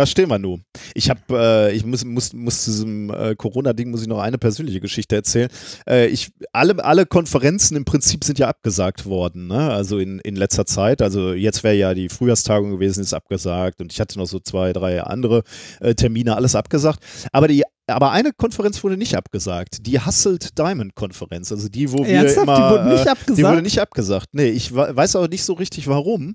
da 0.00 0.06
stehen 0.06 0.30
wir 0.30 0.38
nun. 0.38 0.64
Ich 0.94 1.10
habe, 1.10 1.20
äh, 1.30 1.76
ich 1.76 1.84
muss, 1.84 2.04
muss, 2.06 2.32
muss 2.32 2.64
zu 2.64 2.70
diesem 2.70 3.10
äh, 3.10 3.34
Corona-Ding 3.36 3.90
muss 3.90 4.00
ich 4.00 4.08
noch 4.08 4.18
eine 4.18 4.38
persönliche 4.38 4.80
Geschichte 4.80 5.14
erzählen. 5.14 5.50
Äh, 5.86 6.06
ich, 6.06 6.32
alle, 6.52 6.82
alle 6.82 7.04
Konferenzen 7.04 7.76
im 7.76 7.84
Prinzip 7.84 8.24
sind 8.24 8.38
ja 8.38 8.48
abgesagt 8.48 9.04
worden, 9.04 9.46
ne? 9.46 9.70
Also 9.70 9.98
in, 9.98 10.18
in 10.20 10.36
letzter 10.36 10.64
Zeit. 10.64 11.02
Also 11.02 11.34
jetzt 11.34 11.62
wäre 11.64 11.74
ja 11.74 11.92
die 11.92 12.08
Frühjahrstagung 12.08 12.70
gewesen, 12.70 13.02
ist 13.02 13.12
abgesagt 13.12 13.82
und 13.82 13.92
ich 13.92 14.00
hatte 14.00 14.18
noch 14.18 14.26
so 14.26 14.40
zwei, 14.40 14.72
drei 14.72 15.02
andere 15.02 15.42
äh, 15.80 15.94
Termine, 15.94 16.34
alles 16.34 16.54
abgesagt. 16.54 17.00
Aber 17.30 17.46
die 17.46 17.64
aber 17.86 18.12
eine 18.12 18.32
Konferenz 18.32 18.82
wurde 18.84 18.96
nicht 18.96 19.16
abgesagt. 19.16 19.78
Die 19.86 19.98
Hustled 19.98 20.56
Diamond 20.56 20.94
Konferenz. 20.94 21.50
Also 21.50 21.68
die, 21.68 21.90
wo 21.90 21.98
wir 21.98 22.06
Ernsthaft? 22.06 22.44
immer. 22.44 22.56
Die 22.56 22.74
wurde 22.74 22.92
nicht 22.92 23.08
abgesagt? 23.08 23.38
Die 23.38 23.42
wurde 23.42 23.62
nicht 23.62 23.78
abgesagt. 23.80 24.26
Nee, 24.32 24.48
ich 24.50 24.72
weiß 24.72 25.16
auch 25.16 25.28
nicht 25.28 25.42
so 25.42 25.54
richtig 25.54 25.88
warum. 25.88 26.34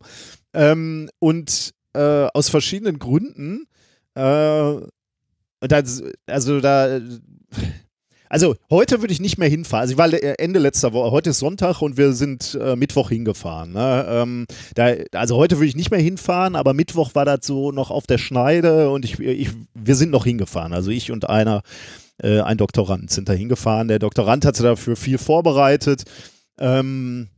Ähm, 0.53 1.09
und 1.19 1.74
äh, 1.95 2.29
aus 2.33 2.49
verschiedenen 2.49 2.99
Gründen. 2.99 3.67
Äh, 4.15 4.75
das, 5.61 6.03
also 6.27 6.59
da. 6.59 6.99
Also 8.27 8.55
heute 8.71 9.01
würde 9.01 9.13
ich 9.13 9.21
nicht 9.21 9.37
mehr 9.37 9.47
hinfahren. 9.47 9.81
Also 9.81 9.91
ich 9.93 9.97
war 9.97 10.39
Ende 10.39 10.59
letzter 10.59 10.93
Woche, 10.93 11.11
heute 11.11 11.29
ist 11.29 11.39
Sonntag 11.39 11.81
und 11.81 11.95
wir 11.95 12.13
sind 12.13 12.57
äh, 12.59 12.75
Mittwoch 12.75 13.09
hingefahren. 13.09 13.71
Ne? 13.71 14.05
Ähm, 14.09 14.45
da, 14.73 14.93
also 15.13 15.37
heute 15.37 15.57
würde 15.57 15.67
ich 15.67 15.75
nicht 15.75 15.91
mehr 15.91 15.99
hinfahren, 15.99 16.55
aber 16.55 16.73
Mittwoch 16.73 17.13
war 17.13 17.23
das 17.23 17.41
so 17.43 17.71
noch 17.71 17.91
auf 17.91 18.07
der 18.07 18.17
Schneide 18.17 18.89
und 18.89 19.05
ich, 19.05 19.19
ich, 19.19 19.51
wir 19.75 19.95
sind 19.95 20.09
noch 20.09 20.25
hingefahren. 20.25 20.73
Also 20.73 20.89
ich 20.89 21.11
und 21.11 21.29
einer, 21.29 21.61
äh, 22.21 22.41
ein 22.41 22.57
Doktorand 22.57 23.11
sind 23.11 23.29
da 23.29 23.33
hingefahren. 23.33 23.87
Der 23.87 23.99
Doktorand 23.99 24.43
hatte 24.43 24.63
dafür 24.63 24.95
viel 24.95 25.19
vorbereitet. 25.19 26.03
Ähm, 26.59 27.29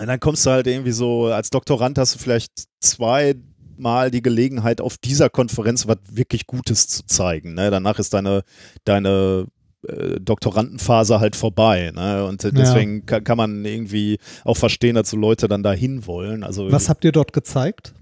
und 0.00 0.06
dann 0.06 0.20
kommst 0.20 0.46
du 0.46 0.50
halt 0.50 0.66
irgendwie 0.66 0.92
so, 0.92 1.26
als 1.26 1.50
Doktorand 1.50 1.98
hast 1.98 2.14
du 2.14 2.18
vielleicht 2.18 2.52
zwei, 2.80 3.34
mal 3.82 4.10
die 4.10 4.22
Gelegenheit, 4.22 4.80
auf 4.80 4.96
dieser 4.96 5.28
Konferenz 5.28 5.86
was 5.86 5.98
wirklich 6.10 6.46
Gutes 6.46 6.88
zu 6.88 7.04
zeigen. 7.06 7.54
Ne? 7.54 7.70
Danach 7.70 7.98
ist 7.98 8.14
deine, 8.14 8.42
deine 8.84 9.46
äh, 9.86 10.20
Doktorandenphase 10.20 11.20
halt 11.20 11.36
vorbei. 11.36 11.92
Ne? 11.94 12.24
Und 12.24 12.44
deswegen 12.44 13.00
ja. 13.00 13.04
kann, 13.04 13.24
kann, 13.24 13.36
man 13.36 13.64
irgendwie 13.64 14.18
auch 14.44 14.56
verstehen, 14.56 14.94
dass 14.94 15.10
so 15.10 15.16
Leute 15.16 15.48
dann 15.48 15.62
dahin 15.62 16.06
wollen. 16.06 16.44
Also, 16.44 16.70
was 16.70 16.88
habt 16.88 17.04
ihr 17.04 17.12
dort 17.12 17.32
gezeigt? 17.32 17.92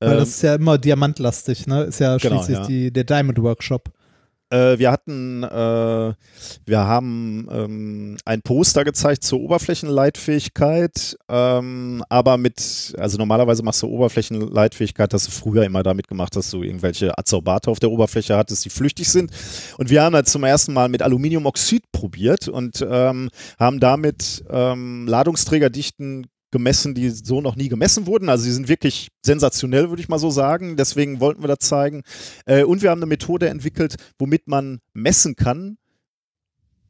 Weil 0.00 0.12
ähm, 0.12 0.18
das 0.18 0.28
ist 0.28 0.42
ja 0.42 0.54
immer 0.54 0.78
diamantlastig, 0.78 1.66
ne? 1.66 1.84
Ist 1.84 2.00
ja 2.00 2.16
genau, 2.16 2.36
schließlich 2.36 2.56
genau, 2.56 2.62
ja. 2.62 2.66
Die, 2.68 2.92
der 2.92 3.04
Diamond 3.04 3.42
Workshop. 3.42 3.90
Äh, 4.50 4.78
wir 4.78 4.90
hatten, 4.90 5.42
äh, 5.42 6.14
wir 6.64 6.78
haben 6.78 7.48
ähm, 7.50 8.16
ein 8.24 8.40
Poster 8.40 8.84
gezeigt 8.84 9.22
zur 9.22 9.40
Oberflächenleitfähigkeit, 9.40 11.18
ähm, 11.28 12.02
aber 12.08 12.38
mit, 12.38 12.94
also 12.96 13.18
normalerweise 13.18 13.62
machst 13.62 13.82
du 13.82 13.88
Oberflächenleitfähigkeit, 13.88 15.12
dass 15.12 15.24
du 15.24 15.30
früher 15.30 15.64
immer 15.64 15.82
damit 15.82 16.08
gemacht 16.08 16.34
hast, 16.34 16.46
dass 16.46 16.50
du 16.50 16.62
irgendwelche 16.62 17.16
Adsorbate 17.18 17.70
auf 17.70 17.78
der 17.78 17.90
Oberfläche 17.90 18.36
hattest, 18.36 18.64
die 18.64 18.70
flüchtig 18.70 19.10
sind. 19.10 19.30
Und 19.76 19.90
wir 19.90 20.02
haben 20.02 20.14
das 20.14 20.32
zum 20.32 20.44
ersten 20.44 20.72
Mal 20.72 20.88
mit 20.88 21.02
Aluminiumoxid 21.02 21.92
probiert 21.92 22.48
und 22.48 22.86
ähm, 22.88 23.28
haben 23.58 23.80
damit 23.80 24.44
ähm, 24.48 25.06
Ladungsträgerdichten 25.06 26.26
gemessen, 26.50 26.94
die 26.94 27.10
so 27.10 27.40
noch 27.40 27.56
nie 27.56 27.68
gemessen 27.68 28.06
wurden. 28.06 28.28
Also 28.28 28.44
sie 28.44 28.52
sind 28.52 28.68
wirklich 28.68 29.08
sensationell, 29.22 29.90
würde 29.90 30.02
ich 30.02 30.08
mal 30.08 30.18
so 30.18 30.30
sagen. 30.30 30.76
Deswegen 30.76 31.20
wollten 31.20 31.42
wir 31.42 31.48
das 31.48 31.60
zeigen. 31.60 32.02
Äh, 32.46 32.64
und 32.64 32.82
wir 32.82 32.90
haben 32.90 33.00
eine 33.00 33.06
Methode 33.06 33.48
entwickelt, 33.48 33.96
womit 34.18 34.48
man 34.48 34.80
messen 34.92 35.36
kann, 35.36 35.78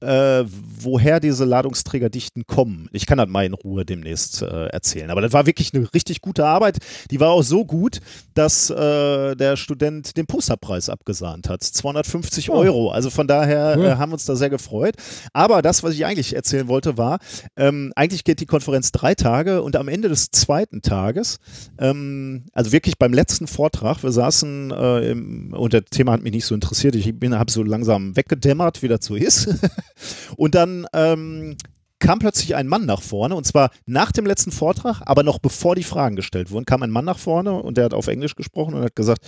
äh, 0.01 0.44
woher 0.46 1.20
diese 1.20 1.44
Ladungsträgerdichten 1.44 2.46
kommen. 2.46 2.88
Ich 2.92 3.07
kann 3.07 3.18
das 3.18 3.28
mal 3.28 3.44
in 3.44 3.55
Ruhe 3.55 3.84
demnächst 3.84 4.42
äh, 4.42 4.66
erzählen. 4.66 5.11
Aber 5.11 5.20
das 5.20 5.32
war 5.32 5.46
wirklich 5.46 5.74
eine 5.74 5.92
richtig 5.94 6.20
gute 6.20 6.46
Arbeit. 6.46 6.78
Die 7.11 7.20
war 7.20 7.30
auch 7.30 7.42
so 7.42 7.64
gut, 7.64 8.01
dass 8.34 8.70
äh, 8.70 9.34
der 9.34 9.57
Student 9.57 10.16
den 10.16 10.26
Posterpreis 10.26 10.88
abgesahnt 10.88 11.49
hat. 11.49 11.62
250 11.62 12.51
oh. 12.51 12.55
Euro. 12.55 12.90
Also 12.90 13.11
von 13.11 13.26
daher 13.26 13.74
cool. 13.76 13.84
Äh, 13.86 13.96
haben 13.96 14.11
wir 14.11 14.14
uns 14.14 14.24
da 14.24 14.36
sehr 14.36 14.51
gefreut. 14.51 14.94
Aber 15.32 15.62
das, 15.62 15.82
was 15.82 15.94
ich 15.94 16.07
eigentlich 16.07 16.34
erzählen 16.34 16.68
wollte, 16.68 16.96
war, 16.96 17.18
ähm, 17.57 17.92
eigentlich 17.96 18.24
geht 18.24 18.40
die 18.40 18.46
Konferenz 18.46 18.92
drei 18.92 19.14
Tage 19.14 19.62
und 19.62 19.76
am 19.76 19.88
Ende 19.88 20.09
des 20.09 20.30
zweiten 20.30 20.82
Tages, 20.82 21.38
ähm, 21.78 22.46
also 22.53 22.72
wirklich 22.72 22.99
beim 22.99 23.12
letzten 23.12 23.46
Vortrag, 23.46 24.03
wir 24.03 24.12
saßen 24.12 24.70
äh, 24.70 25.11
im, 25.11 25.53
und 25.53 25.74
das 25.74 25.84
Thema 25.90 26.12
hat 26.12 26.22
mich 26.22 26.32
nicht 26.32 26.46
so 26.46 26.55
interessiert, 26.55 26.94
ich 26.94 27.07
habe 27.07 27.51
so 27.51 27.62
langsam 27.62 28.16
weggedämmert, 28.16 28.82
wie 28.82 28.88
das 28.88 29.05
so 29.05 29.14
ist. 29.14 29.49
Und 30.36 30.55
dann 30.55 30.86
ähm, 30.93 31.57
kam 31.99 32.18
plötzlich 32.18 32.55
ein 32.55 32.68
Mann 32.68 32.86
nach 32.86 33.03
vorne 33.03 33.34
und 33.34 33.45
zwar 33.45 33.70
nach 33.86 34.12
dem 34.12 34.26
letzten 34.26 34.53
Vortrag, 34.53 35.03
aber 35.05 35.22
noch 35.22 35.39
bevor 35.39 35.74
die 35.74 35.82
Fragen 35.84 36.16
gestellt 36.16 36.51
wurden, 36.51 36.64
kam 36.66 36.82
ein 36.82 36.91
Mann 36.91 37.05
nach 37.05 37.18
vorne 37.18 37.55
und 37.55 37.76
der 37.76 37.86
hat 37.86 37.95
auf 37.95 38.07
Englisch 38.07 38.36
gesprochen 38.36 38.74
und 38.74 38.82
hat 38.82 38.97
gesagt, 38.97 39.26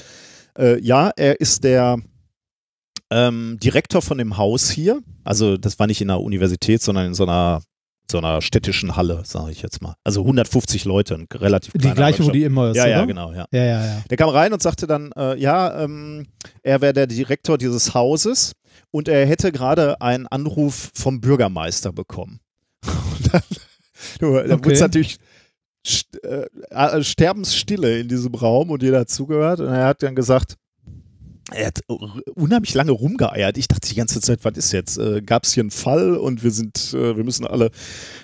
äh, 0.59 0.79
ja, 0.81 1.11
er 1.17 1.41
ist 1.41 1.65
der 1.65 1.99
ähm, 3.11 3.59
Direktor 3.63 4.03
von 4.03 4.19
dem 4.19 4.37
Haus 4.37 4.71
hier. 4.71 5.01
Also 5.25 5.57
das 5.57 5.79
war 5.79 5.87
nicht 5.87 6.01
in 6.01 6.11
einer 6.11 6.21
Universität, 6.21 6.83
sondern 6.83 7.07
in 7.07 7.15
so 7.15 7.25
einer 7.25 7.63
so 8.11 8.19
einer 8.19 8.43
städtischen 8.43 8.97
Halle, 8.97 9.23
sage 9.25 9.53
ich 9.53 9.63
jetzt 9.63 9.83
mal. 9.83 9.95
Also 10.03 10.23
150 10.23 10.85
Leute, 10.85 11.15
ein 11.15 11.29
relativ 11.33 11.73
Die 11.75 11.91
gleiche, 11.93 12.25
wo 12.25 12.31
die 12.31 12.43
immer 12.43 12.71
ist, 12.71 12.77
Ja, 12.77 12.83
oder? 12.85 12.91
ja, 12.91 13.05
genau, 13.05 13.33
ja. 13.33 13.47
Ja, 13.53 13.65
ja, 13.65 13.85
ja. 13.85 14.03
Der 14.11 14.17
kam 14.17 14.29
rein 14.31 14.53
und 14.53 14.61
sagte 14.61 14.89
dann, 14.89 15.13
äh, 15.17 15.39
ja, 15.39 15.85
ähm, 15.85 16.27
er 16.65 16.81
wäre 16.81 16.93
der 16.93 17.07
Direktor 17.07 17.57
dieses 17.57 17.95
Hauses 17.95 18.53
und 18.91 19.09
er 19.09 19.27
hätte 19.27 19.53
gerade 19.53 20.01
einen 20.01 20.27
Anruf 20.27 20.91
vom 20.95 21.21
Bürgermeister 21.21 21.93
bekommen. 21.93 22.41
Und 22.85 23.35
dann, 23.35 23.43
dann 24.21 24.53
okay. 24.53 24.65
wurde 24.65 24.73
es 24.73 24.81
natürlich 24.81 25.19
äh, 26.23 26.47
äh, 26.71 27.03
Sterbensstille 27.03 28.01
in 28.01 28.09
diesem 28.09 28.35
Raum 28.35 28.71
und 28.71 28.83
jeder 28.83 29.01
hat 29.01 29.11
zugehört 29.11 29.61
und 29.61 29.69
er 29.69 29.87
hat 29.87 30.03
dann 30.03 30.15
gesagt, 30.15 30.57
er 31.53 31.69
hat 31.69 31.81
unheimlich 32.35 32.75
lange 32.75 32.93
rumgeeiert. 32.93 33.57
Ich 33.57 33.67
dachte 33.67 33.89
die 33.89 33.95
ganze 33.95 34.21
Zeit, 34.21 34.41
was 34.45 34.57
ist 34.57 34.73
jetzt? 34.73 34.99
Äh, 34.99 35.23
Gab 35.23 35.45
es 35.45 35.55
hier 35.55 35.63
einen 35.63 35.71
Fall 35.71 36.17
und 36.17 36.45
wir 36.45 36.51
sind, 36.51 36.93
äh, 36.95 37.17
wir 37.17 37.25
müssen 37.25 37.47
alle 37.47 37.71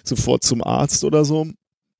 sofort 0.05 0.45
zum 0.45 0.63
Arzt 0.63 1.03
oder 1.05 1.25
so? 1.25 1.47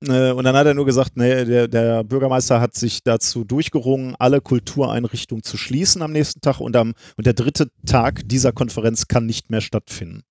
Äh, 0.05 0.31
und 0.31 0.43
dann 0.43 0.55
hat 0.55 0.67
er 0.67 0.73
nur 0.73 0.85
gesagt, 0.85 1.17
nee, 1.17 1.45
der, 1.45 1.67
der, 1.67 2.03
Bürgermeister 2.03 2.61
hat 2.61 2.75
sich 2.75 3.03
dazu 3.03 3.43
durchgerungen, 3.43 4.15
alle 4.19 4.41
Kultureinrichtungen 4.41 5.43
zu 5.43 5.57
schließen 5.57 6.01
am 6.01 6.11
nächsten 6.11 6.41
Tag 6.41 6.59
und, 6.59 6.75
am, 6.75 6.93
und 7.15 7.25
der 7.25 7.33
dritte 7.33 7.69
Tag 7.85 8.21
dieser 8.27 8.51
Konferenz 8.51 9.07
kann 9.07 9.25
nicht 9.25 9.49
mehr 9.49 9.61
stattfinden. 9.61 10.23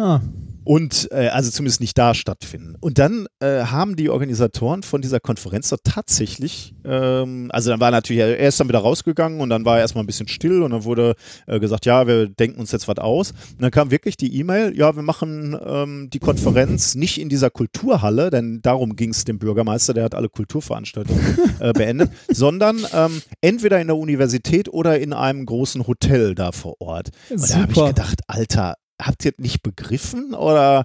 Ah. 0.00 0.20
Und 0.64 1.08
äh, 1.10 1.28
also 1.28 1.50
zumindest 1.50 1.80
nicht 1.80 1.96
da 1.98 2.14
stattfinden. 2.14 2.76
Und 2.80 2.98
dann 2.98 3.26
äh, 3.40 3.64
haben 3.64 3.96
die 3.96 4.08
Organisatoren 4.08 4.82
von 4.82 5.02
dieser 5.02 5.18
Konferenz 5.18 5.68
da 5.70 5.76
tatsächlich, 5.82 6.74
ähm, 6.84 7.50
also 7.50 7.70
dann 7.70 7.80
war 7.80 7.90
natürlich, 7.90 8.20
er 8.20 8.38
ist 8.38 8.60
dann 8.60 8.68
wieder 8.68 8.78
rausgegangen 8.78 9.40
und 9.40 9.50
dann 9.50 9.64
war 9.64 9.76
er 9.76 9.80
erstmal 9.82 10.04
ein 10.04 10.06
bisschen 10.06 10.28
still 10.28 10.62
und 10.62 10.70
dann 10.70 10.84
wurde 10.84 11.16
äh, 11.46 11.58
gesagt, 11.60 11.86
ja, 11.86 12.06
wir 12.06 12.28
denken 12.28 12.60
uns 12.60 12.72
jetzt 12.72 12.88
was 12.88 12.98
aus. 12.98 13.32
Und 13.32 13.62
dann 13.62 13.70
kam 13.70 13.90
wirklich 13.90 14.16
die 14.16 14.38
E-Mail, 14.38 14.76
ja, 14.76 14.94
wir 14.94 15.02
machen 15.02 15.58
ähm, 15.66 16.08
die 16.10 16.18
Konferenz 16.18 16.94
nicht 16.94 17.18
in 17.20 17.28
dieser 17.28 17.50
Kulturhalle, 17.50 18.30
denn 18.30 18.60
darum 18.62 18.96
ging 18.96 19.10
es 19.10 19.24
dem 19.24 19.38
Bürgermeister, 19.38 19.92
der 19.92 20.04
hat 20.04 20.14
alle 20.14 20.28
Kulturveranstaltungen 20.28 21.38
äh, 21.60 21.72
beendet, 21.72 22.10
sondern 22.28 22.86
ähm, 22.94 23.22
entweder 23.40 23.80
in 23.80 23.88
der 23.88 23.96
Universität 23.96 24.68
oder 24.68 24.98
in 24.98 25.12
einem 25.14 25.46
großen 25.46 25.86
Hotel 25.86 26.34
da 26.34 26.52
vor 26.52 26.80
Ort. 26.80 27.10
Und 27.28 27.50
da 27.50 27.62
habe 27.62 27.72
ich 27.72 27.84
gedacht, 27.84 28.20
Alter, 28.28 28.76
habt 29.00 29.24
ihr 29.24 29.32
nicht 29.38 29.62
begriffen 29.62 30.34
oder, 30.34 30.84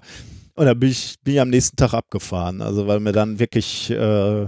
oder 0.56 0.74
bin, 0.74 0.90
ich, 0.90 1.16
bin 1.22 1.34
ich 1.34 1.40
am 1.40 1.50
nächsten 1.50 1.76
Tag 1.76 1.94
abgefahren? 1.94 2.60
Also, 2.60 2.86
weil 2.86 3.00
mir 3.00 3.12
dann 3.12 3.38
wirklich, 3.38 3.90
äh, 3.90 4.46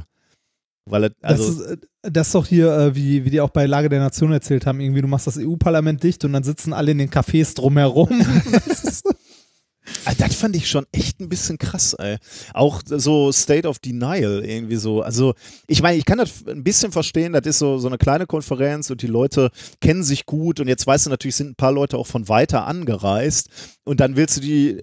weil 0.87 1.11
also 1.21 1.21
das, 1.21 1.41
ist, 1.41 1.61
äh, 1.61 1.77
das 2.03 2.27
ist 2.29 2.35
doch 2.35 2.47
hier, 2.47 2.73
äh, 2.73 2.95
wie, 2.95 3.25
wie 3.25 3.31
die 3.31 3.41
auch 3.41 3.51
bei 3.51 3.67
Lage 3.67 3.89
der 3.89 4.01
Nation 4.01 4.33
erzählt 4.33 4.67
haben, 4.67 4.81
irgendwie, 4.81 5.03
du 5.03 5.09
machst 5.09 5.27
das 5.27 5.39
EU-Parlament 5.39 6.03
dicht 6.03 6.25
und 6.25 6.33
dann 6.33 6.45
sitzen 6.45 6.73
alle 6.73 6.93
in 6.93 6.99
den 6.99 7.11
Cafés 7.11 7.55
drumherum. 7.55 8.11
Also 10.05 10.25
das 10.25 10.35
fand 10.35 10.57
ich 10.57 10.69
schon 10.69 10.87
echt 10.93 11.21
ein 11.21 11.29
bisschen 11.29 11.59
krass, 11.59 11.95
ey. 11.95 12.19
Auch 12.55 12.83
so 12.85 13.33
State 13.33 13.69
of 13.69 13.79
Denial 13.79 14.45
irgendwie 14.45 14.77
so. 14.77 15.03
Also, 15.03 15.35
ich 15.67 15.83
meine, 15.83 15.99
ich 15.99 16.05
kann 16.05 16.19
das 16.19 16.47
ein 16.47 16.65
bisschen 16.65 16.93
verstehen, 16.93 17.33
das 17.33 17.47
ist 17.47 17.59
so, 17.59 17.79
so 17.79 17.89
eine 17.89 17.99
kleine 17.99 18.27
Konferenz 18.27 18.91
und 18.91 19.03
die 19.03 19.07
Leute 19.07 19.51
kennen 19.81 20.03
sich 20.03 20.27
gut 20.27 20.61
und 20.61 20.69
jetzt 20.69 20.87
weißt 20.87 21.07
du 21.07 21.11
natürlich, 21.11 21.37
sind 21.37 21.51
ein 21.51 21.57
paar 21.57 21.73
Leute 21.73 21.99
auch 21.99 22.07
von 22.07 22.29
weiter 22.29 22.67
angereist 22.67 23.49
und 23.85 24.01
dann 24.01 24.17
willst 24.17 24.39
du 24.39 24.41
die, 24.41 24.81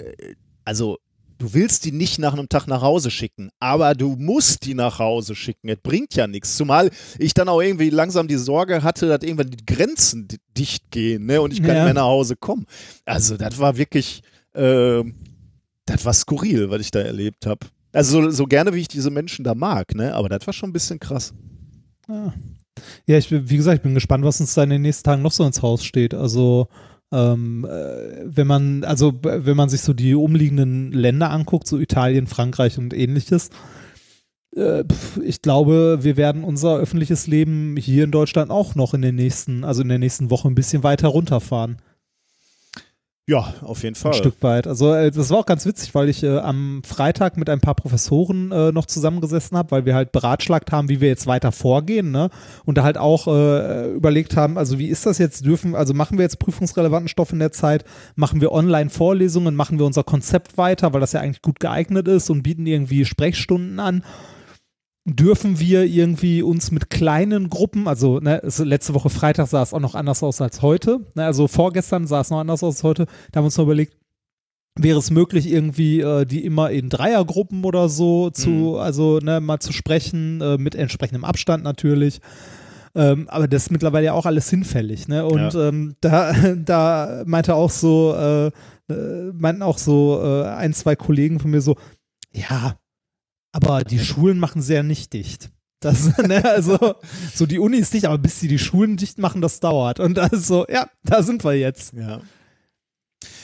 also 0.64 0.98
du 1.38 1.54
willst 1.54 1.86
die 1.86 1.92
nicht 1.92 2.20
nach 2.20 2.34
einem 2.34 2.50
Tag 2.50 2.68
nach 2.68 2.82
Hause 2.82 3.12
schicken, 3.12 3.50
aber 3.60 3.94
du 3.94 4.16
musst 4.18 4.66
die 4.66 4.74
nach 4.74 5.00
Hause 5.00 5.36
schicken. 5.36 5.70
Es 5.70 5.78
bringt 5.82 6.16
ja 6.16 6.28
nichts. 6.28 6.56
Zumal 6.56 6.90
ich 7.20 7.34
dann 7.34 7.50
auch 7.50 7.62
irgendwie 7.62 7.90
langsam 7.90 8.28
die 8.28 8.38
Sorge 8.38 8.84
hatte, 8.84 9.08
dass 9.08 9.22
irgendwann 9.24 9.52
die 9.52 9.66
Grenzen 9.66 10.28
dicht 10.58 10.92
gehen 10.92 11.26
ne? 11.26 11.42
und 11.42 11.52
ich 11.52 11.62
kann 11.62 11.76
ja. 11.76 11.84
mehr 11.84 11.94
nach 11.94 12.04
Hause 12.04 12.36
kommen. 12.36 12.66
Also, 13.06 13.38
das 13.38 13.58
war 13.58 13.78
wirklich 13.78 14.22
äh, 14.56 15.04
das 15.86 16.06
war 16.06 16.14
skurril, 16.14 16.70
was 16.70 16.82
ich 16.82 16.92
da 16.92 17.00
erlebt 17.00 17.46
habe. 17.46 17.68
Also 17.94 18.24
so, 18.24 18.30
so, 18.30 18.46
gerne, 18.46 18.74
wie 18.74 18.82
ich 18.82 18.88
diese 18.88 19.10
Menschen 19.10 19.44
da 19.44 19.56
mag, 19.56 19.96
ne? 19.96 20.14
Aber 20.14 20.28
das 20.28 20.46
war 20.46 20.54
schon 20.54 20.70
ein 20.70 20.74
bisschen 20.74 21.00
krass. 21.00 21.34
Ja, 22.10 22.34
ja 23.06 23.18
ich, 23.18 23.32
wie 23.32 23.58
gesagt, 23.58 23.78
ich 23.78 23.84
bin 23.84 23.94
gespannt, 23.94 24.26
was 24.26 24.42
uns 24.42 24.54
da 24.54 24.64
in 24.64 24.70
den 24.70 24.82
nächsten 24.82 25.04
Tagen 25.04 25.22
noch 25.22 25.32
so 25.32 25.46
ins 25.46 25.62
Haus 25.62 25.84
steht. 25.84 26.14
Also 26.14 26.68
ähm, 27.12 27.66
äh, 27.66 28.24
wenn 28.26 28.48
man, 28.48 28.84
also 28.84 29.14
wenn 29.22 29.56
man 29.56 29.70
sich 29.70 29.82
so 29.82 29.94
die 29.94 30.16
umliegenden 30.16 30.92
Länder 30.92 31.32
anguckt, 31.32 31.68
so 31.68 31.80
Italien, 31.80 32.28
Frankreich 32.28 32.78
und 32.78 32.94
ähnliches, 32.94 33.50
äh, 34.56 34.84
ich 35.24 35.42
glaube, 35.42 36.00
wir 36.02 36.18
werden 36.18 36.44
unser 36.44 36.78
öffentliches 36.78 37.28
Leben 37.28 37.78
hier 37.78 38.04
in 38.04 38.12
Deutschland 38.12 38.52
auch 38.52 38.76
noch 38.76 38.94
in 38.94 39.02
den 39.02 39.16
nächsten, 39.16 39.64
also 39.64 39.82
in 39.82 39.90
der 39.90 40.00
nächsten 40.00 40.30
Woche 40.30 40.48
ein 40.48 40.56
bisschen 40.56 40.84
weiter 40.84 41.08
runterfahren. 41.08 41.78
Ja, 43.28 43.56
auf 43.64 43.82
jeden 43.82 43.96
Fall. 43.96 44.12
Ein 44.12 44.18
Stück 44.18 44.36
weit. 44.42 44.68
Also 44.68 44.94
äh, 44.94 45.10
das 45.10 45.32
war 45.32 45.40
auch 45.40 45.46
ganz 45.48 45.66
witzig, 45.66 45.96
weil 45.96 46.10
ich 46.10 46.22
äh, 46.22 46.38
am 46.38 46.84
Freitag 46.86 47.38
mit 47.38 47.50
ein 47.50 47.60
paar 47.60 47.74
Professoren 47.74 48.52
äh, 48.52 48.72
noch 48.72 48.86
zusammengesessen 48.86 49.58
habe, 49.58 49.72
weil 49.72 49.86
wir 49.86 49.96
halt 49.96 50.12
beratschlagt 50.12 50.72
haben, 50.72 50.90
wie 50.90 51.02
wir 51.02 51.08
jetzt 51.08 51.26
weiter 51.26 51.52
vorgehen, 51.52 52.12
ne? 52.12 52.30
Und 52.66 52.78
da 52.78 52.84
halt 52.84 53.00
auch 53.00 53.28
äh, 53.28 53.90
überlegt 53.94 54.38
haben, 54.38 54.60
also 54.60 54.78
wie 54.78 54.90
ist 54.90 55.08
das 55.08 55.18
jetzt, 55.18 55.44
dürfen, 55.44 55.74
also 55.74 55.96
machen 55.96 56.20
wir 56.20 56.24
jetzt 56.24 56.38
prüfungsrelevanten 56.38 57.08
Stoff 57.08 57.34
in 57.34 57.40
der 57.40 57.52
Zeit, 57.52 57.84
machen 58.16 58.42
wir 58.42 58.52
Online-Vorlesungen, 58.52 59.56
machen 59.56 59.80
wir 59.80 59.88
unser 59.88 60.04
Konzept 60.04 60.60
weiter, 60.60 60.94
weil 60.94 61.02
das 61.02 61.14
ja 61.14 61.22
eigentlich 61.22 61.42
gut 61.42 61.60
geeignet 61.60 62.08
ist 62.08 62.30
und 62.30 62.44
bieten 62.44 62.68
irgendwie 62.68 63.06
Sprechstunden 63.06 63.80
an 63.80 64.04
dürfen 65.06 65.60
wir 65.60 65.84
irgendwie 65.84 66.42
uns 66.42 66.72
mit 66.72 66.90
kleinen 66.90 67.50
Gruppen, 67.50 67.88
also 67.88 68.20
ne, 68.20 68.42
letzte 68.58 68.96
Woche 68.96 69.12
Freitag 69.12 69.48
sah 69.48 69.62
es 69.62 69.74
auch 69.74 69.80
noch 69.80 69.94
anders 69.94 70.24
aus 70.24 70.42
als 70.42 70.64
heute, 70.64 71.02
ne, 71.14 71.26
also 71.26 71.48
vorgestern 71.48 72.08
sah 72.08 72.22
es 72.22 72.32
noch 72.32 72.40
anders 72.40 72.64
aus 72.64 72.78
als 72.78 72.84
heute, 72.84 73.06
da 73.32 73.38
haben 73.38 73.44
wir 73.44 73.46
uns 73.46 73.58
noch 73.58 73.66
überlegt, 73.66 73.96
wäre 74.78 74.98
es 74.98 75.12
möglich, 75.12 75.50
irgendwie 75.50 76.02
äh, 76.02 76.26
die 76.26 76.44
immer 76.44 76.72
in 76.72 76.90
Dreiergruppen 76.90 77.64
oder 77.64 77.88
so 77.88 78.32
zu, 78.32 78.50
mhm. 78.50 78.76
also 78.76 79.20
ne, 79.20 79.40
mal 79.40 79.60
zu 79.60 79.72
sprechen, 79.72 80.42
äh, 80.42 80.58
mit 80.58 80.76
entsprechendem 80.76 81.24
Abstand 81.24 81.64
natürlich. 81.64 82.20
Ähm, 82.96 83.28
aber 83.30 83.48
das 83.48 83.64
ist 83.64 83.72
mittlerweile 83.72 84.06
ja 84.06 84.14
auch 84.14 84.26
alles 84.26 84.50
hinfällig, 84.50 85.10
ne? 85.10 85.26
Und 85.26 85.54
ja. 85.54 85.68
ähm, 85.68 85.96
da, 86.00 86.34
da 86.56 87.24
meinte 87.26 87.56
auch 87.56 87.70
so, 87.70 88.16
äh, 88.16 88.48
äh, 88.92 89.32
meinten 89.34 89.64
auch 89.64 89.78
so 89.78 90.22
äh, 90.24 90.46
ein, 90.48 90.74
zwei 90.74 90.96
Kollegen 90.96 91.40
von 91.40 91.52
mir 91.52 91.62
so, 91.62 91.76
ja, 92.32 92.78
aber 93.56 93.86
die 93.86 94.00
Schulen 94.00 94.38
machen 94.38 94.62
sehr 94.62 94.84
nicht 94.84 95.14
dicht. 95.14 95.50
Das, 95.80 96.18
ne, 96.28 96.44
also, 96.44 96.78
so 97.34 97.46
die 97.46 97.60
Uni 97.60 97.78
ist 97.78 97.94
dicht, 97.94 98.06
aber 98.06 98.18
bis 98.18 98.42
sie 98.42 98.50
die 98.50 98.60
Schulen 98.60 98.98
dicht 98.98 99.18
machen, 99.18 99.42
das 99.42 99.62
dauert. 99.62 100.02
Und 100.02 100.20
also, 100.20 100.66
ja, 100.68 100.88
da 101.04 101.24
sind 101.24 101.46
wir 101.46 101.54
jetzt. 101.54 101.94
Ja. 101.94 102.20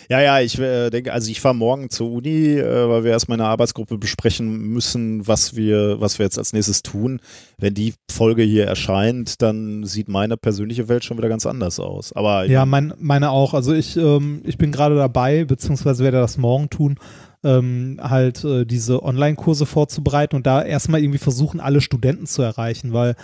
Ja, 0.09 0.19
ja, 0.19 0.41
ich 0.41 0.59
äh, 0.59 0.89
denke, 0.89 1.13
also 1.13 1.31
ich 1.31 1.39
fahre 1.39 1.55
morgen 1.55 1.89
zur 1.89 2.11
Uni, 2.11 2.57
äh, 2.57 2.89
weil 2.89 3.05
wir 3.05 3.11
erstmal 3.11 3.37
in 3.37 3.43
der 3.43 3.47
Arbeitsgruppe 3.47 3.97
besprechen 3.97 4.49
müssen, 4.73 5.25
was 5.25 5.55
wir, 5.55 6.01
was 6.01 6.19
wir 6.19 6.25
jetzt 6.25 6.37
als 6.37 6.51
nächstes 6.51 6.83
tun. 6.83 7.21
Wenn 7.57 7.73
die 7.73 7.93
Folge 8.11 8.43
hier 8.43 8.65
erscheint, 8.65 9.41
dann 9.41 9.85
sieht 9.85 10.09
meine 10.09 10.35
persönliche 10.35 10.89
Welt 10.89 11.05
schon 11.05 11.17
wieder 11.17 11.29
ganz 11.29 11.45
anders 11.45 11.79
aus. 11.79 12.11
Aber 12.11 12.43
ja, 12.43 12.65
mein, 12.65 12.93
meine 12.99 13.31
auch. 13.31 13.53
Also 13.53 13.73
ich, 13.73 13.95
ähm, 13.95 14.41
ich 14.43 14.57
bin 14.57 14.73
gerade 14.73 14.95
dabei, 14.95 15.45
beziehungsweise 15.45 16.03
werde 16.03 16.19
das 16.19 16.37
morgen 16.37 16.69
tun, 16.69 16.99
ähm, 17.43 17.97
halt 18.01 18.43
äh, 18.43 18.65
diese 18.65 19.03
Online-Kurse 19.03 19.65
vorzubereiten 19.65 20.35
und 20.35 20.45
da 20.45 20.61
erstmal 20.61 21.01
irgendwie 21.01 21.17
versuchen, 21.17 21.59
alle 21.59 21.81
Studenten 21.81 22.27
zu 22.27 22.41
erreichen, 22.41 22.93
weil 22.93 23.15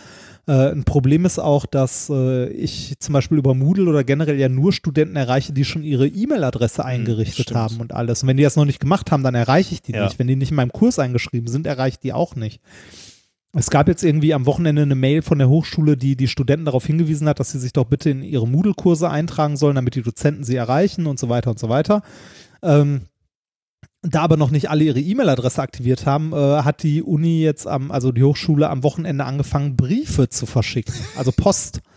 äh, 0.48 0.72
ein 0.72 0.86
Problem 0.86 1.26
ist 1.26 1.40
auch, 1.40 1.66
dass 1.66 2.10
äh, 2.10 2.48
ich 2.50 2.96
zum 3.00 3.14
Beispiel 3.14 3.38
über 3.38 3.54
Moodle 3.54 3.90
oder 3.90 4.04
generell 4.04 4.40
ja 4.40 4.50
nur 4.50 4.72
Studenten 4.74 5.18
erreiche, 5.18 5.54
die 5.54 5.66
schon 5.66 5.84
ihre 5.84 6.08
E-Mail-Adresse 6.08 6.84
hm, 6.84 6.90
eingerichtet 6.90 7.50
hm, 7.50 7.58
haben 7.58 7.78
und 7.80 7.94
alles. 7.94 8.24
Und 8.24 8.30
wenn 8.30 8.38
die 8.38 8.44
das 8.44 8.56
noch 8.56 8.66
nicht 8.66 8.80
gemacht 8.80 9.12
haben, 9.12 9.24
dann 9.24 9.36
erreiche 9.36 9.74
ich 9.74 9.82
die 9.82 9.92
ja. 9.92 10.06
nicht. 10.06 10.18
Wenn 10.20 10.28
die 10.28 10.36
nicht 10.36 10.52
in 10.52 10.56
meinem 10.56 10.72
Kurs 10.72 11.00
eingeschrieben 11.00 11.48
sind, 11.48 11.68
erreiche 11.68 11.96
ich 11.96 12.00
die 12.00 12.14
auch 12.14 12.36
nicht. 12.36 12.62
Es 13.54 13.70
gab 13.70 13.88
jetzt 13.88 14.04
irgendwie 14.04 14.34
am 14.34 14.46
Wochenende 14.46 14.84
eine 14.84 14.96
Mail 14.96 15.22
von 15.22 15.40
der 15.40 15.50
Hochschule, 15.50 15.98
die 15.98 16.16
die 16.16 16.28
Studenten 16.28 16.66
darauf 16.66 16.86
hingewiesen 16.86 17.28
hat, 17.28 17.40
dass 17.40 17.52
sie 17.52 17.60
sich 17.60 17.74
doch 17.74 17.86
bitte 17.86 18.10
in 18.10 18.22
ihre 18.22 18.48
Moodle-Kurse 18.48 19.10
eintragen 19.10 19.58
sollen, 19.58 19.76
damit 19.76 19.96
die 19.96 20.02
Dozenten 20.04 20.44
sie 20.44 20.56
erreichen 20.56 21.08
und 21.08 21.18
so 21.20 21.28
weiter 21.30 21.52
und 21.52 21.60
so 21.60 21.68
weiter. 21.68 22.04
Ähm, 22.62 23.02
da 24.02 24.22
aber 24.22 24.38
noch 24.38 24.52
nicht 24.52 24.70
alle 24.70 24.84
ihre 24.84 25.00
E-Mail-Adresse 25.00 25.62
aktiviert 25.62 26.06
haben, 26.06 26.34
äh, 26.34 26.36
hat 26.36 26.84
die 26.84 27.02
Uni 27.04 27.42
jetzt 27.42 27.68
am, 27.68 27.92
also 27.92 28.12
die 28.12 28.24
Hochschule 28.24 28.70
am 28.70 28.84
Wochenende 28.84 29.26
angefangen, 29.26 29.76
Briefe 29.76 30.30
zu 30.30 30.46
verschicken. 30.46 30.94
Also 31.16 31.32
Post. 31.32 31.82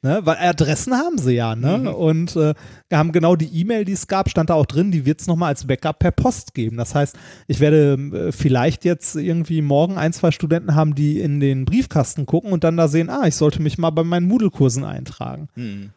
Ne? 0.00 0.20
Weil 0.22 0.36
Adressen 0.36 0.94
haben 0.94 1.18
sie 1.18 1.32
ja, 1.32 1.56
ne? 1.56 1.78
Mhm. 1.78 1.86
Und 1.88 2.36
äh, 2.36 2.54
haben 2.92 3.10
genau 3.10 3.34
die 3.34 3.52
E-Mail, 3.60 3.84
die 3.84 3.94
es 3.94 4.06
gab, 4.06 4.30
stand 4.30 4.48
da 4.48 4.54
auch 4.54 4.66
drin, 4.66 4.92
die 4.92 5.04
wird 5.04 5.20
es 5.20 5.26
nochmal 5.26 5.48
als 5.48 5.66
Backup 5.66 5.98
per 5.98 6.12
Post 6.12 6.54
geben. 6.54 6.76
Das 6.76 6.94
heißt, 6.94 7.16
ich 7.48 7.58
werde 7.58 7.94
äh, 7.94 8.30
vielleicht 8.30 8.84
jetzt 8.84 9.16
irgendwie 9.16 9.60
morgen 9.60 9.98
ein, 9.98 10.12
zwei 10.12 10.30
Studenten 10.30 10.76
haben, 10.76 10.94
die 10.94 11.18
in 11.18 11.40
den 11.40 11.64
Briefkasten 11.64 12.26
gucken 12.26 12.52
und 12.52 12.62
dann 12.62 12.76
da 12.76 12.86
sehen, 12.86 13.10
ah, 13.10 13.26
ich 13.26 13.34
sollte 13.34 13.60
mich 13.60 13.76
mal 13.76 13.90
bei 13.90 14.04
meinen 14.04 14.28
Moodle-Kursen 14.28 14.84
eintragen. 14.84 15.48
Mhm. 15.56 15.90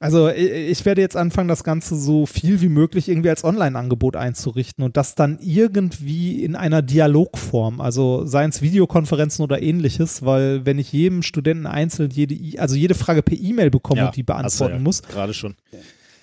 Also 0.00 0.28
ich 0.28 0.84
werde 0.84 1.00
jetzt 1.00 1.16
anfangen, 1.16 1.48
das 1.48 1.62
Ganze 1.62 1.96
so 1.96 2.26
viel 2.26 2.60
wie 2.60 2.68
möglich 2.68 3.08
irgendwie 3.08 3.30
als 3.30 3.44
Online-Angebot 3.44 4.16
einzurichten 4.16 4.84
und 4.84 4.96
das 4.96 5.14
dann 5.14 5.38
irgendwie 5.40 6.42
in 6.42 6.56
einer 6.56 6.82
Dialogform, 6.82 7.80
also 7.80 8.26
seien 8.26 8.50
es 8.50 8.60
Videokonferenzen 8.60 9.44
oder 9.44 9.62
ähnliches, 9.62 10.24
weil 10.24 10.66
wenn 10.66 10.80
ich 10.80 10.92
jedem 10.92 11.22
Studenten 11.22 11.66
einzeln 11.66 12.10
jede, 12.10 12.60
also 12.60 12.74
jede 12.74 12.94
Frage 12.94 13.22
per 13.22 13.38
E-Mail 13.38 13.70
bekomme 13.70 14.00
ja, 14.00 14.06
und 14.06 14.16
die 14.16 14.24
beantworten 14.24 14.74
ja 14.74 14.80
muss. 14.80 15.02
Gerade 15.02 15.32
schon. 15.32 15.54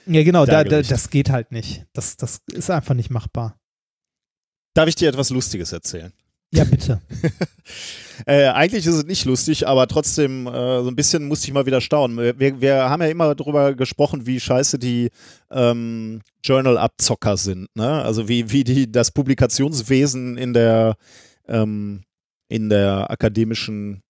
Ja, 0.06 0.24
genau, 0.24 0.46
da, 0.46 0.66
da, 0.66 0.82
das 0.82 1.10
geht 1.10 1.30
halt 1.30 1.54
nicht. 1.54 1.86
Das, 1.94 2.18
das 2.18 2.42
ist 2.52 2.70
einfach 2.70 2.94
nicht 2.94 3.10
machbar. 3.10 3.58
Darf 4.74 4.90
ich 4.90 4.96
dir 4.96 5.08
etwas 5.08 5.30
Lustiges 5.30 5.72
erzählen? 5.72 6.12
Ja, 6.54 6.66
bitte. 6.66 7.02
äh, 8.26 8.48
eigentlich 8.48 8.86
ist 8.86 8.96
es 8.96 9.06
nicht 9.06 9.26
lustig, 9.26 9.68
aber 9.68 9.88
trotzdem, 9.88 10.48
äh, 10.48 10.84
so 10.84 10.90
ein 10.90 10.96
bisschen 10.96 11.28
musste 11.28 11.48
ich 11.48 11.54
mal 11.54 11.66
wieder 11.66 11.80
staunen. 11.80 12.18
Wir, 12.38 12.60
wir 12.60 12.90
haben 12.90 13.02
ja 13.02 13.08
immer 13.08 13.34
darüber 13.36 13.74
gesprochen, 13.74 14.26
wie 14.26 14.40
scheiße 14.40 14.78
die 14.78 15.10
ähm, 15.50 16.22
Journal-Abzocker 16.44 17.38
sind. 17.38 17.70
Ne? 17.76 17.90
Also 18.04 18.28
wie, 18.28 18.52
wie 18.52 18.66
die 18.66 18.92
das 18.92 19.12
Publikationswesen 19.12 20.38
in 20.38 20.54
der, 20.54 20.96
ähm, 21.48 22.04
in 22.50 22.70
der 22.70 23.10
akademischen 23.10 24.04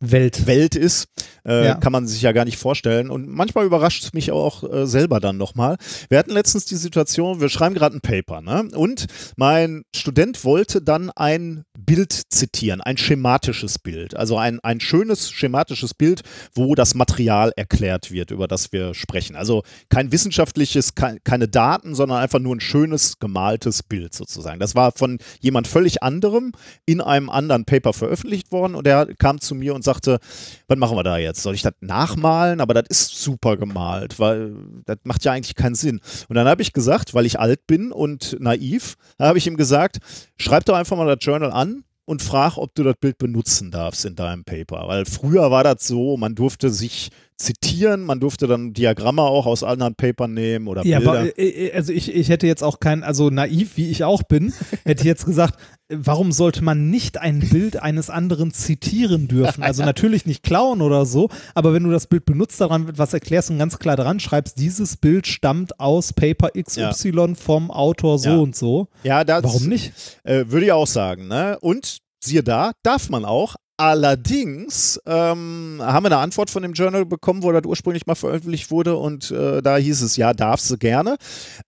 Welt, 0.00 0.46
Welt 0.46 0.76
ist, 0.76 1.08
äh, 1.44 1.66
ja. 1.66 1.74
kann 1.74 1.92
man 1.92 2.06
sich 2.06 2.22
ja 2.22 2.32
gar 2.32 2.44
nicht 2.44 2.58
vorstellen. 2.58 3.10
Und 3.10 3.28
manchmal 3.28 3.66
überrascht 3.66 4.04
es 4.04 4.12
mich 4.12 4.30
auch 4.30 4.62
äh, 4.62 4.86
selber 4.86 5.18
dann 5.18 5.36
nochmal. 5.36 5.76
Wir 6.08 6.18
hatten 6.18 6.30
letztens 6.30 6.66
die 6.66 6.76
Situation, 6.76 7.40
wir 7.40 7.48
schreiben 7.48 7.74
gerade 7.74 7.96
ein 7.96 8.00
Paper, 8.00 8.40
ne? 8.40 8.68
Und 8.74 9.06
mein 9.36 9.82
Student 9.94 10.44
wollte 10.44 10.82
dann 10.82 11.10
ein 11.10 11.64
Bild 11.76 12.12
zitieren, 12.12 12.80
ein 12.80 12.96
schematisches 12.96 13.78
Bild. 13.78 14.16
Also 14.16 14.36
ein, 14.36 14.60
ein 14.60 14.80
schönes 14.80 15.30
schematisches 15.30 15.94
Bild, 15.94 16.22
wo 16.54 16.74
das 16.74 16.94
Material 16.94 17.52
erklärt 17.56 18.12
wird, 18.12 18.30
über 18.30 18.46
das 18.46 18.72
wir 18.72 18.94
sprechen. 18.94 19.34
Also 19.34 19.62
kein 19.88 20.12
wissenschaftliches, 20.12 20.94
kein, 20.94 21.18
keine 21.24 21.48
Daten, 21.48 21.94
sondern 21.94 22.18
einfach 22.18 22.38
nur 22.38 22.54
ein 22.54 22.60
schönes 22.60 23.18
gemaltes 23.18 23.82
Bild 23.82 24.14
sozusagen. 24.14 24.60
Das 24.60 24.74
war 24.74 24.92
von 24.92 25.18
jemand 25.40 25.66
völlig 25.66 26.02
anderem 26.02 26.52
in 26.86 27.00
einem 27.00 27.30
anderen 27.30 27.64
Paper 27.64 27.92
veröffentlicht 27.92 28.52
worden 28.52 28.74
und 28.74 28.86
er 28.86 29.06
kam 29.16 29.40
zu 29.40 29.54
mir 29.54 29.74
und 29.74 29.87
sagte, 29.88 30.18
was 30.66 30.78
machen 30.78 30.96
wir 30.96 31.02
da 31.02 31.18
jetzt? 31.18 31.42
Soll 31.42 31.54
ich 31.54 31.62
das 31.62 31.74
nachmalen? 31.80 32.60
Aber 32.60 32.74
das 32.74 32.84
ist 32.88 33.22
super 33.22 33.56
gemalt, 33.56 34.18
weil 34.18 34.54
das 34.84 34.98
macht 35.04 35.24
ja 35.24 35.32
eigentlich 35.32 35.54
keinen 35.54 35.74
Sinn. 35.74 36.00
Und 36.28 36.36
dann 36.36 36.46
habe 36.46 36.62
ich 36.62 36.72
gesagt, 36.72 37.14
weil 37.14 37.26
ich 37.26 37.40
alt 37.40 37.66
bin 37.66 37.92
und 37.92 38.36
naiv, 38.40 38.96
habe 39.18 39.38
ich 39.38 39.46
ihm 39.46 39.56
gesagt, 39.56 39.98
schreib 40.36 40.64
doch 40.64 40.74
einfach 40.74 40.96
mal 40.96 41.06
das 41.06 41.24
Journal 41.24 41.52
an 41.52 41.84
und 42.04 42.22
frag, 42.22 42.56
ob 42.56 42.74
du 42.74 42.84
das 42.84 42.96
Bild 42.98 43.18
benutzen 43.18 43.70
darfst 43.70 44.04
in 44.04 44.14
deinem 44.14 44.44
Paper. 44.44 44.88
Weil 44.88 45.04
früher 45.04 45.50
war 45.50 45.64
das 45.64 45.86
so, 45.86 46.16
man 46.16 46.34
durfte 46.34 46.70
sich 46.70 47.10
zitieren, 47.38 48.02
man 48.02 48.18
durfte 48.18 48.48
dann 48.48 48.72
Diagramme 48.72 49.22
auch 49.22 49.46
aus 49.46 49.62
anderen 49.62 49.94
Papern 49.94 50.34
nehmen 50.34 50.66
oder 50.66 50.84
ja, 50.84 50.98
Bilder. 50.98 51.20
Aber, 51.20 51.38
äh, 51.38 51.68
äh, 51.68 51.72
also 51.72 51.92
ich, 51.92 52.12
ich 52.12 52.28
hätte 52.28 52.48
jetzt 52.48 52.64
auch 52.64 52.80
kein, 52.80 53.04
also 53.04 53.30
naiv 53.30 53.76
wie 53.76 53.90
ich 53.90 54.02
auch 54.02 54.24
bin, 54.24 54.52
hätte 54.84 55.02
ich 55.02 55.06
jetzt 55.06 55.24
gesagt, 55.24 55.58
warum 55.88 56.32
sollte 56.32 56.62
man 56.62 56.90
nicht 56.90 57.18
ein 57.18 57.38
Bild 57.38 57.80
eines 57.80 58.10
anderen 58.10 58.52
zitieren 58.52 59.28
dürfen? 59.28 59.62
Also 59.62 59.84
natürlich 59.84 60.26
nicht 60.26 60.42
klauen 60.42 60.82
oder 60.82 61.06
so, 61.06 61.30
aber 61.54 61.72
wenn 61.72 61.84
du 61.84 61.90
das 61.90 62.08
Bild 62.08 62.24
benutzt, 62.24 62.60
daran 62.60 62.98
was 62.98 63.14
erklärst 63.14 63.50
und 63.50 63.58
ganz 63.58 63.78
klar 63.78 63.96
dran 63.96 64.18
schreibst, 64.18 64.58
dieses 64.58 64.96
Bild 64.96 65.28
stammt 65.28 65.78
aus 65.78 66.12
Paper 66.12 66.50
XY 66.60 67.08
ja. 67.08 67.34
vom 67.34 67.70
Autor 67.70 68.18
so 68.18 68.30
ja. 68.30 68.36
und 68.36 68.56
so. 68.56 68.88
Ja, 69.04 69.22
das, 69.22 69.44
warum 69.44 69.68
nicht? 69.68 69.92
Äh, 70.24 70.46
würde 70.48 70.66
ich 70.66 70.72
auch 70.72 70.88
sagen. 70.88 71.28
Ne? 71.28 71.56
Und 71.60 71.98
siehe 72.20 72.42
da, 72.42 72.72
darf 72.82 73.10
man 73.10 73.24
auch, 73.24 73.54
Allerdings 73.80 75.00
ähm, 75.06 75.78
haben 75.80 76.02
wir 76.02 76.08
eine 76.08 76.18
Antwort 76.18 76.50
von 76.50 76.64
dem 76.64 76.72
Journal 76.72 77.06
bekommen, 77.06 77.44
wo 77.44 77.52
das 77.52 77.64
ursprünglich 77.64 78.06
mal 78.06 78.16
veröffentlicht 78.16 78.72
wurde 78.72 78.96
und 78.96 79.30
äh, 79.30 79.62
da 79.62 79.76
hieß 79.76 80.02
es, 80.02 80.16
ja, 80.16 80.32
darfst 80.32 80.68
du 80.68 80.78
gerne. 80.78 81.16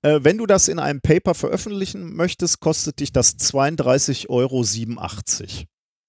Äh, 0.02 0.18
wenn 0.24 0.36
du 0.36 0.46
das 0.46 0.66
in 0.66 0.80
einem 0.80 1.00
Paper 1.00 1.34
veröffentlichen 1.34 2.16
möchtest, 2.16 2.58
kostet 2.58 2.98
dich 2.98 3.12
das 3.12 3.38
32,87 3.38 4.28
Euro. 4.28 4.64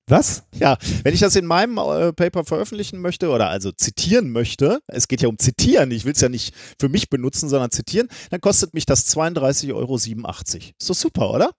Was? 0.10 0.44
Ja, 0.56 0.78
wenn 1.04 1.14
ich 1.14 1.20
das 1.20 1.36
in 1.36 1.46
meinem 1.46 1.78
äh, 1.78 2.12
Paper 2.14 2.46
veröffentlichen 2.46 3.00
möchte 3.00 3.30
oder 3.30 3.50
also 3.50 3.72
zitieren 3.72 4.32
möchte, 4.32 4.80
es 4.88 5.08
geht 5.08 5.22
ja 5.22 5.30
um 5.30 5.38
zitieren, 5.38 5.92
ich 5.92 6.04
will 6.04 6.14
es 6.14 6.22
ja 6.22 6.30
nicht 6.30 6.56
für 6.80 6.90
mich 6.90 7.12
benutzen, 7.12 7.48
sondern 7.48 7.70
zitieren, 7.70 8.08
dann 8.32 8.42
kostet 8.42 8.74
mich 8.74 8.88
das 8.88 9.06
32,87 9.16 9.74
Euro. 9.76 9.96
Ist 9.96 10.90
doch 10.90 10.96
super, 10.96 11.32
oder? 11.32 11.52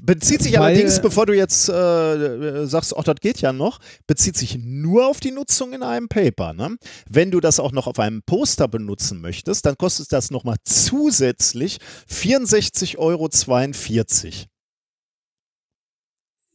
Bezieht 0.00 0.42
sich 0.42 0.54
Weil, 0.54 0.74
allerdings, 0.74 1.00
bevor 1.00 1.26
du 1.26 1.34
jetzt 1.34 1.68
äh, 1.68 2.66
sagst, 2.66 2.94
oh, 2.96 3.02
das 3.02 3.16
geht 3.20 3.40
ja 3.40 3.52
noch, 3.52 3.78
bezieht 4.06 4.36
sich 4.36 4.58
nur 4.62 5.06
auf 5.06 5.20
die 5.20 5.30
Nutzung 5.30 5.72
in 5.72 5.82
einem 5.82 6.08
Paper. 6.08 6.52
Ne? 6.52 6.76
Wenn 7.08 7.30
du 7.30 7.40
das 7.40 7.60
auch 7.60 7.72
noch 7.72 7.86
auf 7.86 7.98
einem 7.98 8.22
Poster 8.22 8.68
benutzen 8.68 9.20
möchtest, 9.20 9.66
dann 9.66 9.76
kostet 9.76 10.12
das 10.12 10.30
nochmal 10.30 10.56
zusätzlich 10.64 11.78
64,42 12.10 12.98
Euro. 12.98 13.28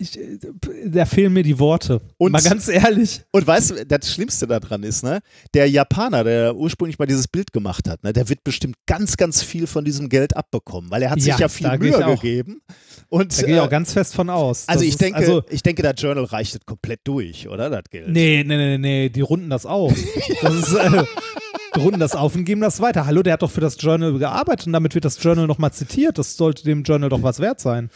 Ich, 0.02 0.18
äh, 0.20 0.39
da 0.88 1.06
fehlen 1.06 1.32
mir 1.32 1.43
die 1.43 1.60
Worte. 1.60 2.02
Und, 2.18 2.32
mal 2.32 2.41
ganz 2.41 2.68
ehrlich. 2.68 3.22
Und 3.32 3.45
weißt 3.45 3.72
du, 3.72 3.86
das 3.86 4.12
Schlimmste 4.12 4.47
daran 4.47 4.82
ist, 4.82 5.04
ne, 5.04 5.20
der 5.54 5.70
Japaner, 5.70 6.24
der 6.24 6.56
ursprünglich 6.56 6.97
mal 6.97 7.06
dieses 7.06 7.28
Bild 7.28 7.54
gemacht 7.54 7.88
hat, 7.88 8.04
ne, 8.04 8.12
der 8.12 8.28
wird 8.28 8.43
bestimmt 8.43 8.76
ganz, 8.88 9.16
ganz 9.16 9.43
viel 9.43 9.68
von 9.68 9.86
diesem 9.86 10.10
Geld 10.10 10.36
abbekommen, 10.36 10.89
weil 10.89 11.04
er 11.04 11.12
hat 11.12 11.20
ja, 11.20 11.24
sich 11.24 11.38
ja 11.38 11.47
viel 11.47 11.78
Mühe 11.78 12.04
gegeben. 12.04 12.62
Und, 13.10 13.38
da 13.38 13.45
gehe 13.45 13.56
ich 13.56 13.62
auch 13.62 13.68
äh, 13.68 13.70
ganz 13.70 13.93
fest 13.93 14.16
von 14.16 14.30
aus. 14.32 14.68
Also 14.68 14.84
ich 14.84 14.97
denke, 14.97 15.18
also, 15.18 15.43
ich 15.49 15.62
denke, 15.62 15.84
das 15.84 15.93
Journal 15.97 16.26
reicht 16.26 16.56
das 16.56 16.66
komplett 16.66 17.02
durch, 17.04 17.47
oder? 17.47 17.70
Das 17.70 17.84
Geld. 17.91 18.10
Nee, 18.10 18.43
nee, 18.45 18.58
nee, 18.58 18.78
nee, 18.80 19.10
die 19.10 19.22
runden 19.22 19.52
das 19.52 19.68
auf. 19.68 19.93
Das 20.41 20.56
ist, 20.56 20.74
äh, 20.74 21.04
runden 21.78 21.99
das 21.99 22.15
auf 22.15 22.36
und 22.36 22.45
geben 22.45 22.61
das 22.61 22.82
weiter. 22.82 23.05
Hallo, 23.05 23.24
der 23.24 23.34
hat 23.34 23.41
doch 23.41 23.51
für 23.51 23.61
das 23.61 23.78
Journal 23.80 24.17
gearbeitet 24.17 24.67
und 24.67 24.74
damit 24.74 24.95
wird 24.95 25.05
das 25.05 25.22
Journal 25.22 25.47
nochmal 25.47 25.72
zitiert. 25.72 26.17
Das 26.17 26.36
sollte 26.36 26.63
dem 26.63 26.84
Journal 26.84 27.09
doch 27.09 27.24
was 27.24 27.39
wert 27.39 27.59
sein. 27.59 27.89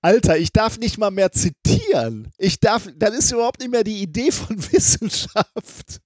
Alter, 0.00 0.38
ich 0.38 0.52
darf 0.52 0.78
nicht 0.78 0.98
mal 0.98 1.10
mehr 1.10 1.32
zitieren. 1.32 2.28
Ich 2.38 2.60
darf, 2.60 2.88
das 2.96 3.14
ist 3.14 3.32
überhaupt 3.32 3.60
nicht 3.60 3.70
mehr 3.70 3.84
die 3.84 4.02
Idee 4.02 4.30
von 4.30 4.56
Wissenschaft. 4.72 6.00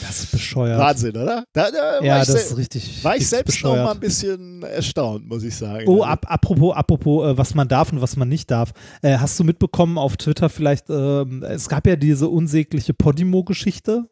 Das 0.00 0.20
ist 0.24 0.32
bescheuert. 0.32 0.78
Wahnsinn, 0.78 1.10
oder? 1.10 1.44
Da, 1.52 1.70
da 1.70 2.00
ja, 2.02 2.18
das 2.18 2.30
ist 2.30 2.56
richtig. 2.56 3.04
War 3.04 3.14
ich 3.14 3.28
selbst 3.28 3.52
bescheuert. 3.52 3.76
noch 3.76 3.84
mal 3.84 3.92
ein 3.92 4.00
bisschen 4.00 4.62
erstaunt, 4.62 5.28
muss 5.28 5.42
ich 5.42 5.54
sagen. 5.54 5.86
Oh, 5.86 6.02
ab, 6.02 6.24
apropos, 6.28 6.74
apropos, 6.74 7.26
äh, 7.26 7.36
was 7.36 7.54
man 7.54 7.68
darf 7.68 7.92
und 7.92 8.00
was 8.00 8.16
man 8.16 8.28
nicht 8.28 8.50
darf. 8.50 8.72
Äh, 9.02 9.18
hast 9.18 9.38
du 9.38 9.44
mitbekommen 9.44 9.98
auf 9.98 10.16
Twitter 10.16 10.48
vielleicht, 10.48 10.88
äh, 10.88 11.24
es 11.44 11.68
gab 11.68 11.86
ja 11.86 11.96
diese 11.96 12.28
unsägliche 12.28 12.94
Podimo-Geschichte. 12.94 14.08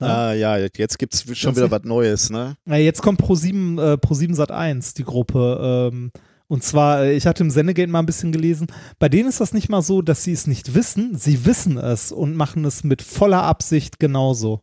Ah 0.00 0.32
ja, 0.32 0.56
jetzt 0.56 0.98
gibt 0.98 1.14
es 1.14 1.38
schon 1.38 1.56
wieder 1.56 1.70
was 1.70 1.84
Neues, 1.84 2.30
ne? 2.30 2.56
Ja, 2.66 2.76
jetzt 2.76 3.02
kommt 3.02 3.20
Pro7, 3.20 3.80
äh, 3.80 3.94
Pro7 3.94 4.34
Sat 4.34 4.50
1, 4.50 4.94
die 4.94 5.04
Gruppe. 5.04 5.90
Ähm, 5.92 6.10
und 6.48 6.64
zwar, 6.64 7.04
äh, 7.04 7.12
ich 7.12 7.26
hatte 7.26 7.44
im 7.44 7.50
Sendegate 7.50 7.90
mal 7.90 8.00
ein 8.00 8.06
bisschen 8.06 8.32
gelesen, 8.32 8.66
bei 8.98 9.08
denen 9.08 9.28
ist 9.28 9.40
das 9.40 9.52
nicht 9.52 9.68
mal 9.68 9.82
so, 9.82 10.02
dass 10.02 10.24
sie 10.24 10.32
es 10.32 10.46
nicht 10.46 10.74
wissen, 10.74 11.16
sie 11.16 11.44
wissen 11.44 11.78
es 11.78 12.10
und 12.10 12.34
machen 12.34 12.64
es 12.64 12.82
mit 12.82 13.02
voller 13.02 13.42
Absicht 13.42 14.00
genauso. 14.00 14.60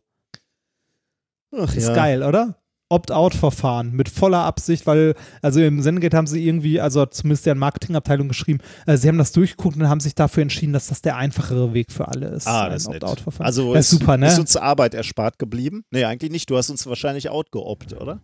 Ach, 1.50 1.74
ist 1.74 1.88
ja. 1.88 1.94
geil, 1.94 2.22
oder? 2.22 2.57
Opt-out-Verfahren 2.90 3.92
mit 3.92 4.08
voller 4.08 4.44
Absicht, 4.44 4.86
weil, 4.86 5.14
also 5.42 5.60
im 5.60 5.82
Sendegate 5.82 6.16
haben 6.16 6.26
sie 6.26 6.46
irgendwie, 6.46 6.80
also 6.80 7.04
zumindest 7.06 7.46
deren 7.46 7.58
Marketingabteilung 7.58 8.28
geschrieben, 8.28 8.60
äh, 8.86 8.96
sie 8.96 9.08
haben 9.08 9.18
das 9.18 9.32
durchgeguckt 9.32 9.76
und 9.76 9.88
haben 9.88 10.00
sich 10.00 10.14
dafür 10.14 10.42
entschieden, 10.42 10.72
dass 10.72 10.88
das 10.88 11.02
der 11.02 11.16
einfachere 11.16 11.74
Weg 11.74 11.92
für 11.92 12.08
alle 12.08 12.28
ist. 12.28 12.46
Ah, 12.46 12.64
ein 12.64 12.72
das 12.72 12.82
ist. 12.82 12.88
Opt-out-Verfahren. 12.88 13.46
Also 13.46 13.74
das 13.74 13.86
ist, 13.86 13.92
ist 13.92 13.98
super, 14.00 14.16
ne? 14.16 14.28
ist 14.28 14.38
uns 14.38 14.56
Arbeit 14.56 14.94
erspart 14.94 15.38
geblieben? 15.38 15.84
Nee, 15.90 16.04
eigentlich 16.04 16.30
nicht. 16.30 16.48
Du 16.50 16.56
hast 16.56 16.70
uns 16.70 16.86
wahrscheinlich 16.86 17.28
outgeopt, 17.28 17.92
oder? 17.94 18.20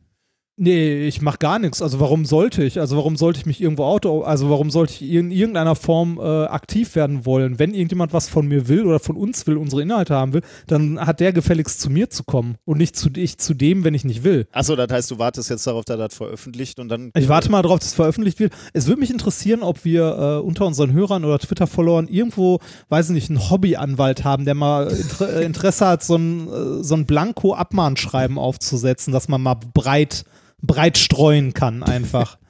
Nee, 0.57 1.09
ich 1.09 1.20
mach 1.20 1.40
gar 1.40 1.59
nichts. 1.59 1.82
Also 1.82 1.98
warum 1.98 2.24
sollte 2.24 2.62
ich? 2.62 2.78
Also 2.78 2.96
warum 2.96 3.16
sollte 3.16 3.40
ich 3.40 3.46
mich 3.46 3.61
irgendwo 3.61 3.84
auto, 3.84 4.22
also 4.22 4.50
warum 4.50 4.70
sollte 4.70 4.92
ich 4.92 5.02
in 5.02 5.32
irgendeiner 5.32 5.74
Form 5.74 6.20
äh, 6.22 6.44
aktiv 6.44 6.94
werden 6.94 7.26
wollen? 7.26 7.59
Wenn 7.59 7.74
irgendjemand 7.74 8.12
was 8.12 8.28
von 8.28 8.46
mir 8.46 8.68
will 8.68 8.86
oder 8.86 9.00
von 9.00 9.16
uns 9.16 9.48
will, 9.48 9.57
unsere 9.57 9.82
Inhalte 9.82 10.14
haben 10.14 10.32
will, 10.32 10.42
dann 10.68 11.00
hat 11.00 11.18
der 11.18 11.32
gefälligst 11.32 11.80
zu 11.80 11.90
mir 11.90 12.09
zu 12.09 12.22
kommen 12.22 12.55
und 12.64 12.78
nicht 12.78 12.94
zu 12.94 13.11
ich 13.16 13.38
zu 13.38 13.55
dem, 13.55 13.82
wenn 13.82 13.94
ich 13.94 14.05
nicht 14.05 14.22
will. 14.22 14.46
Achso, 14.52 14.76
das 14.76 14.88
heißt, 14.92 15.11
du 15.11 15.18
wartest 15.18 15.50
jetzt 15.50 15.66
darauf, 15.66 15.84
dass 15.84 15.98
das 15.98 16.14
veröffentlicht 16.14 16.78
und 16.78 16.88
dann. 16.88 17.11
Ich 17.16 17.28
warte 17.28 17.50
mal 17.50 17.62
darauf, 17.62 17.80
dass 17.80 17.88
es 17.88 17.94
veröffentlicht 17.94 18.38
wird. 18.38 18.52
Es 18.72 18.86
würde 18.86 19.00
mich 19.00 19.11
interessieren, 19.11 19.64
ob 19.64 19.84
wir 19.84 20.40
äh, 20.40 20.46
unter 20.46 20.66
unseren 20.66 20.92
Hörern 20.92 21.24
oder 21.24 21.40
Twitter-Followern 21.40 22.07
irgendwo, 22.07 22.61
weiß 22.90 23.09
ich 23.09 23.14
nicht, 23.14 23.28
einen 23.28 23.50
Hobbyanwalt 23.50 24.22
haben, 24.22 24.44
der 24.44 24.55
mal 24.55 24.86
Inter 24.86 25.42
Interesse 25.42 25.88
hat, 25.88 26.05
so 26.05 26.14
ein, 26.14 26.48
äh, 26.48 26.84
so 26.84 26.94
ein 26.94 27.07
Blanko-Abmahnschreiben 27.07 28.38
aufzusetzen, 28.38 29.12
dass 29.12 29.26
man 29.26 29.42
mal 29.42 29.57
breit, 29.74 30.24
breit 30.66 30.98
streuen 30.98 31.54
kann 31.54 31.82
einfach. 31.82 32.38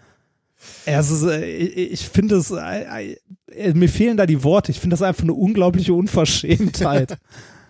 Äh, 0.86 1.44
ich 1.44 2.08
finde 2.08 2.36
es, 2.36 2.50
äh, 2.50 3.16
äh, 3.52 3.74
mir 3.74 3.88
fehlen 3.90 4.16
da 4.16 4.24
die 4.24 4.42
Worte. 4.44 4.72
Ich 4.72 4.80
finde 4.80 4.94
das 4.94 5.02
einfach 5.02 5.22
eine 5.22 5.34
unglaubliche 5.34 5.92
Unverschämtheit. 5.92 7.18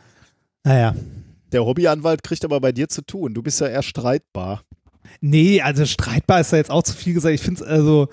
naja. 0.65 0.95
Der 1.51 1.65
Hobbyanwalt 1.65 2.23
kriegt 2.23 2.45
aber 2.45 2.61
bei 2.61 2.71
dir 2.71 2.89
zu 2.89 3.03
tun. 3.03 3.35
Du 3.35 3.43
bist 3.43 3.61
ja 3.61 3.67
eher 3.67 3.83
streitbar. 3.83 4.63
Nee, 5.21 5.61
also 5.61 5.87
streitbar 5.87 6.41
ist 6.41 6.53
ja 6.53 6.59
jetzt 6.59 6.71
auch 6.71 6.83
zu 6.83 6.95
viel 6.95 7.15
gesagt. 7.15 7.35
Ich 7.35 7.41
finde 7.41 7.63
es 7.63 7.69
also, 7.69 8.09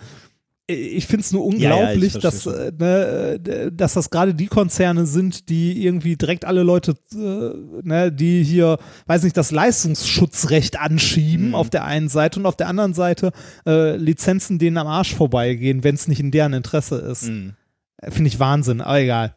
ich 0.74 1.07
finde 1.07 1.22
es 1.22 1.32
nur 1.32 1.45
unglaublich, 1.45 2.13
Ja, 2.13 2.19
ja, 2.19 2.22
dass, 2.22 2.45
äh, 2.45 2.72
ne, 2.78 3.39
äh, 3.45 3.72
dass 3.72 3.93
das 3.93 4.09
gerade 4.09 4.34
die 4.34 4.47
Konzerne 4.47 5.05
sind, 5.05 5.49
die 5.49 5.86
irgendwie 5.86 6.15
direkt 6.17 6.45
alle 6.45 6.63
Leute, 6.63 6.95
äh, 7.13 7.88
ne, 7.88 8.11
die 8.11 8.43
hier, 8.43 8.78
weiß 9.07 9.24
nicht, 9.24 9.38
das 9.38 9.51
Leistungsschutzrecht 9.51 10.80
anschieben 10.80 11.49
Mhm. 11.49 11.55
auf 11.55 11.69
der 11.69 11.86
einen 11.86 12.09
Seite 12.09 12.39
und 12.39 12.45
auf 12.45 12.55
der 12.55 12.67
anderen 12.67 12.93
Seite 12.93 13.32
äh, 13.65 13.95
Lizenzen 13.97 14.59
denen 14.59 14.78
am 14.78 14.88
Arsch 14.88 15.13
vorbeigehen, 15.15 15.84
wenn 15.84 15.95
es 15.95 16.07
nicht 16.07 16.19
in 16.19 16.32
deren 16.32 16.53
Interesse 16.53 16.95
ist. 16.95 17.24
Mhm. 17.30 17.53
Äh, 17.97 18.11
Finde 18.11 18.28
ich 18.30 18.39
Wahnsinn, 18.39 18.82
aber 18.82 18.99
egal. 18.99 19.36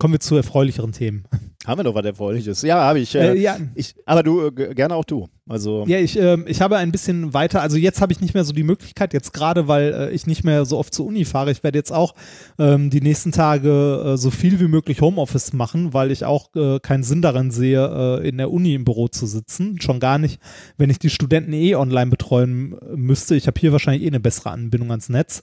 Kommen 0.00 0.14
wir 0.14 0.20
zu 0.20 0.36
erfreulicheren 0.36 0.92
Themen. 0.92 1.24
Haben 1.66 1.80
wir 1.80 1.84
doch 1.84 1.94
was 1.94 2.04
Erfreuliches. 2.04 2.62
Ja, 2.62 2.82
habe 2.82 3.00
ich. 3.00 3.16
Äh, 3.16 3.32
Äh, 3.32 3.40
ja, 3.40 3.58
ich 3.74 3.96
aber 4.06 4.22
du, 4.22 4.46
äh, 4.46 4.72
gerne 4.72 4.94
auch 4.94 5.04
du. 5.04 5.26
Also, 5.48 5.84
Ja, 5.88 5.98
ich, 5.98 6.16
ähm, 6.16 6.44
ich 6.46 6.60
habe 6.60 6.76
ein 6.76 6.92
bisschen 6.92 7.34
weiter, 7.34 7.62
also 7.62 7.76
jetzt 7.76 8.00
habe 8.00 8.12
ich 8.12 8.20
nicht 8.20 8.32
mehr 8.32 8.44
so 8.44 8.52
die 8.52 8.62
Möglichkeit, 8.62 9.12
jetzt 9.12 9.32
gerade, 9.32 9.66
weil 9.66 9.92
äh, 9.92 10.10
ich 10.12 10.28
nicht 10.28 10.44
mehr 10.44 10.64
so 10.66 10.78
oft 10.78 10.94
zur 10.94 11.06
Uni 11.06 11.24
fahre. 11.24 11.50
Ich 11.50 11.64
werde 11.64 11.76
jetzt 11.76 11.90
auch 11.92 12.14
ähm, 12.60 12.90
die 12.90 13.00
nächsten 13.00 13.32
Tage 13.32 14.12
äh, 14.14 14.16
so 14.16 14.30
viel 14.30 14.60
wie 14.60 14.68
möglich 14.68 15.00
Homeoffice 15.00 15.52
machen, 15.52 15.92
weil 15.94 16.12
ich 16.12 16.24
auch 16.24 16.50
keinen 16.82 17.02
Sinn 17.02 17.22
daran 17.22 17.50
sehe, 17.50 18.20
in 18.22 18.38
der 18.38 18.50
Uni 18.50 18.74
im 18.74 18.84
Büro 18.84 19.08
zu 19.08 19.26
sitzen. 19.26 19.80
Schon 19.80 20.00
gar 20.00 20.18
nicht, 20.18 20.40
wenn 20.76 20.90
ich 20.90 20.98
die 20.98 21.10
Studenten 21.10 21.52
eh 21.52 21.74
online 21.74 22.10
betreuen 22.10 22.76
müsste. 22.94 23.34
Ich 23.34 23.46
habe 23.46 23.58
hier 23.58 23.72
wahrscheinlich 23.72 24.04
eh 24.04 24.08
eine 24.08 24.20
bessere 24.20 24.50
Anbindung 24.50 24.90
ans 24.90 25.08
Netz. 25.08 25.42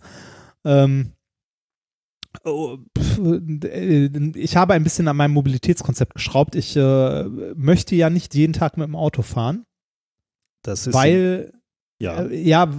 Ähm, 0.64 1.12
Oh, 2.44 2.78
pf, 2.98 3.20
äh, 3.64 4.06
ich 4.36 4.58
habe 4.58 4.74
ein 4.74 4.84
bisschen 4.84 5.08
an 5.08 5.18
meinem 5.18 5.34
Mobilitätskonzept 5.34 6.16
geschraubt. 6.16 6.56
Ich 6.56 6.76
äh, 6.76 7.24
möchte 7.56 7.96
ja 7.96 8.10
nicht 8.10 8.36
jeden 8.36 8.54
Tag 8.54 8.78
mit 8.78 8.88
dem 8.88 8.96
Auto 8.96 9.22
fahren, 9.22 9.66
das 10.64 10.88
ist. 10.88 10.94
weil 10.94 11.54
ja. 12.00 12.24
äh, 12.24 12.42
ja, 12.42 12.70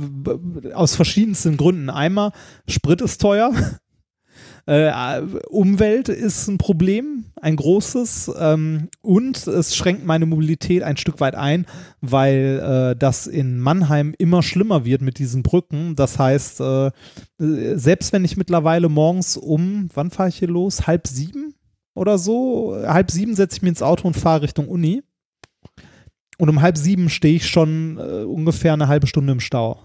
aus 0.75 0.97
verschiedensten 0.97 1.57
Gründen. 1.57 1.91
Einmal, 1.91 2.33
Sprit 2.69 3.01
ist 3.01 3.21
teuer. 3.21 3.53
Äh, 4.67 5.21
Umwelt 5.49 6.09
ist 6.09 6.49
ein 6.49 6.59
Problem, 6.59 7.27
ein 7.41 7.55
großes. 7.55 8.33
Ähm, 8.39 8.89
und 9.01 9.47
es 9.47 9.77
schränkt 9.77 10.05
meine 10.05 10.27
Mobilität 10.27 10.83
ein 10.83 10.97
Stück 10.97 11.21
weit 11.21 11.37
ein, 11.37 11.67
weil 12.01 12.61
äh, 12.95 12.99
das 12.99 13.29
in 13.29 13.61
Mannheim 13.61 14.14
immer 14.19 14.43
schlimmer 14.43 14.85
wird 14.85 15.03
mit 15.03 15.19
diesen 15.19 15.45
Brücken. 15.45 15.95
Das 15.95 16.19
heißt, 16.19 16.61
äh, 16.61 16.91
selbst 17.39 18.12
wenn 18.12 18.25
ich 18.25 18.37
mittlerweile 18.37 18.89
morgens 18.89 19.37
um, 19.37 19.89
wann 19.95 20.11
fahre 20.11 20.31
ich 20.31 20.37
hier 20.39 20.49
los? 20.49 20.89
Halb 20.89 21.07
sieben 21.07 21.55
oder 21.95 22.19
so? 22.19 22.77
Halb 22.87 23.12
sieben 23.12 23.37
setze 23.37 23.57
ich 23.57 23.62
mich 23.62 23.71
ins 23.71 23.83
Auto 23.83 24.09
und 24.09 24.17
fahre 24.17 24.43
Richtung 24.43 24.69
Uni. 24.69 25.03
Und 26.39 26.49
um 26.49 26.61
halb 26.61 26.77
sieben 26.77 27.09
stehe 27.09 27.37
ich 27.37 27.47
schon 27.47 27.99
äh, 27.99 28.25
ungefähr 28.25 28.73
eine 28.73 28.89
halbe 28.89 29.07
Stunde 29.07 29.33
im 29.33 29.41
Stau. 29.41 29.81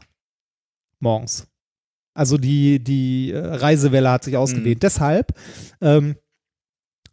Morgens. 0.99 1.50
Also 2.13 2.37
die, 2.37 2.83
die 2.83 3.31
äh, 3.31 3.39
Reisewelle 3.39 4.09
hat 4.09 4.23
sich 4.23 4.37
ausgedehnt. 4.37 4.83
Deshalb 4.83 5.33
ähm, 5.79 6.15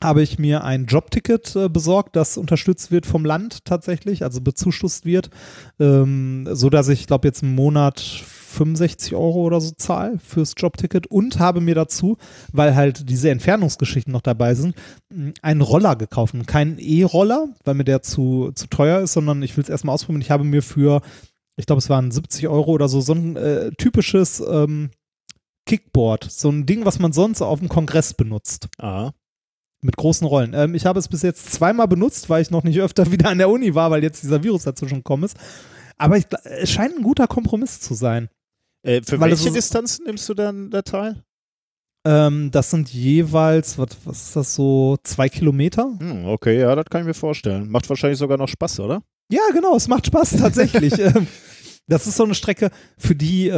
habe 0.02 0.22
ich 0.22 0.38
mir 0.38 0.64
ein 0.64 0.86
Jobticket 0.86 1.56
äh, 1.56 1.68
besorgt, 1.68 2.16
das 2.16 2.36
unterstützt 2.36 2.90
wird 2.90 3.06
vom 3.06 3.24
Land 3.24 3.64
tatsächlich, 3.64 4.22
also 4.22 4.40
bezuschusst 4.40 5.04
wird, 5.04 5.30
ähm, 5.80 6.48
so 6.52 6.70
dass 6.70 6.88
ich 6.88 7.06
glaube 7.06 7.28
jetzt 7.28 7.42
im 7.42 7.54
Monat 7.54 8.00
65 8.00 9.14
Euro 9.14 9.42
oder 9.42 9.60
so 9.60 9.72
zahle 9.76 10.18
fürs 10.18 10.54
Jobticket 10.56 11.06
und 11.06 11.38
habe 11.38 11.60
mir 11.60 11.74
dazu, 11.74 12.16
weil 12.52 12.74
halt 12.74 13.08
diese 13.08 13.30
Entfernungsgeschichten 13.30 14.12
noch 14.12 14.22
dabei 14.22 14.54
sind, 14.54 14.74
einen 15.42 15.60
Roller 15.60 15.96
gekauft. 15.96 16.34
Keinen 16.46 16.78
E-Roller, 16.78 17.48
weil 17.64 17.74
mir 17.74 17.84
der 17.84 18.02
zu, 18.02 18.50
zu 18.54 18.66
teuer 18.68 19.00
ist, 19.00 19.12
sondern 19.12 19.42
ich 19.42 19.56
will 19.56 19.64
es 19.64 19.70
erstmal 19.70 19.94
ausprobieren. 19.94 20.22
Ich 20.22 20.30
habe 20.30 20.44
mir 20.44 20.62
für, 20.62 21.02
ich 21.58 21.66
glaube, 21.66 21.78
es 21.80 21.90
waren 21.90 22.10
70 22.10 22.48
Euro 22.48 22.70
oder 22.72 22.88
so, 22.88 23.00
so 23.00 23.12
ein 23.12 23.36
äh, 23.36 23.70
typisches 23.76 24.40
ähm, 24.40 24.90
Kickboard. 25.66 26.24
So 26.30 26.50
ein 26.50 26.66
Ding, 26.66 26.84
was 26.84 26.98
man 26.98 27.12
sonst 27.12 27.42
auf 27.42 27.58
dem 27.58 27.68
Kongress 27.68 28.14
benutzt. 28.14 28.68
Aha. 28.78 29.12
Mit 29.80 29.96
großen 29.96 30.26
Rollen. 30.26 30.54
Ähm, 30.54 30.74
ich 30.74 30.86
habe 30.86 30.98
es 30.98 31.08
bis 31.08 31.22
jetzt 31.22 31.52
zweimal 31.52 31.86
benutzt, 31.88 32.30
weil 32.30 32.42
ich 32.42 32.50
noch 32.50 32.64
nicht 32.64 32.80
öfter 32.80 33.10
wieder 33.12 33.28
an 33.28 33.38
der 33.38 33.50
Uni 33.50 33.74
war, 33.74 33.90
weil 33.90 34.02
jetzt 34.02 34.22
dieser 34.22 34.42
Virus 34.42 34.64
dazwischen 34.64 34.98
gekommen 34.98 35.24
ist. 35.24 35.36
Aber 35.96 36.16
ich, 36.16 36.26
es 36.44 36.70
scheint 36.70 36.96
ein 36.96 37.02
guter 37.02 37.26
Kompromiss 37.26 37.80
zu 37.80 37.94
sein. 37.94 38.28
Äh, 38.82 39.02
für 39.02 39.20
Weil 39.20 39.30
welche 39.30 39.48
so- 39.48 39.54
Distanzen 39.54 40.04
nimmst 40.06 40.28
du 40.28 40.34
dann 40.34 40.70
der 40.70 40.84
Teil? 40.84 41.22
Ähm, 42.06 42.50
das 42.52 42.70
sind 42.70 42.88
jeweils, 42.90 43.76
was, 43.76 43.88
was 44.04 44.22
ist 44.28 44.36
das 44.36 44.54
so, 44.54 44.96
zwei 45.02 45.28
Kilometer? 45.28 45.92
Hm, 45.98 46.26
okay, 46.26 46.60
ja, 46.60 46.74
das 46.74 46.84
kann 46.86 47.00
ich 47.02 47.06
mir 47.08 47.14
vorstellen. 47.14 47.68
Macht 47.68 47.88
wahrscheinlich 47.88 48.18
sogar 48.18 48.38
noch 48.38 48.48
Spaß, 48.48 48.80
oder? 48.80 49.02
Ja, 49.30 49.42
genau, 49.52 49.76
es 49.76 49.88
macht 49.88 50.06
Spaß 50.06 50.36
tatsächlich. 50.38 50.94
Ähm, 50.98 51.26
das 51.90 52.06
ist 52.06 52.16
so 52.18 52.24
eine 52.24 52.34
Strecke, 52.34 52.70
für 52.98 53.14
die, 53.14 53.48
äh, 53.48 53.54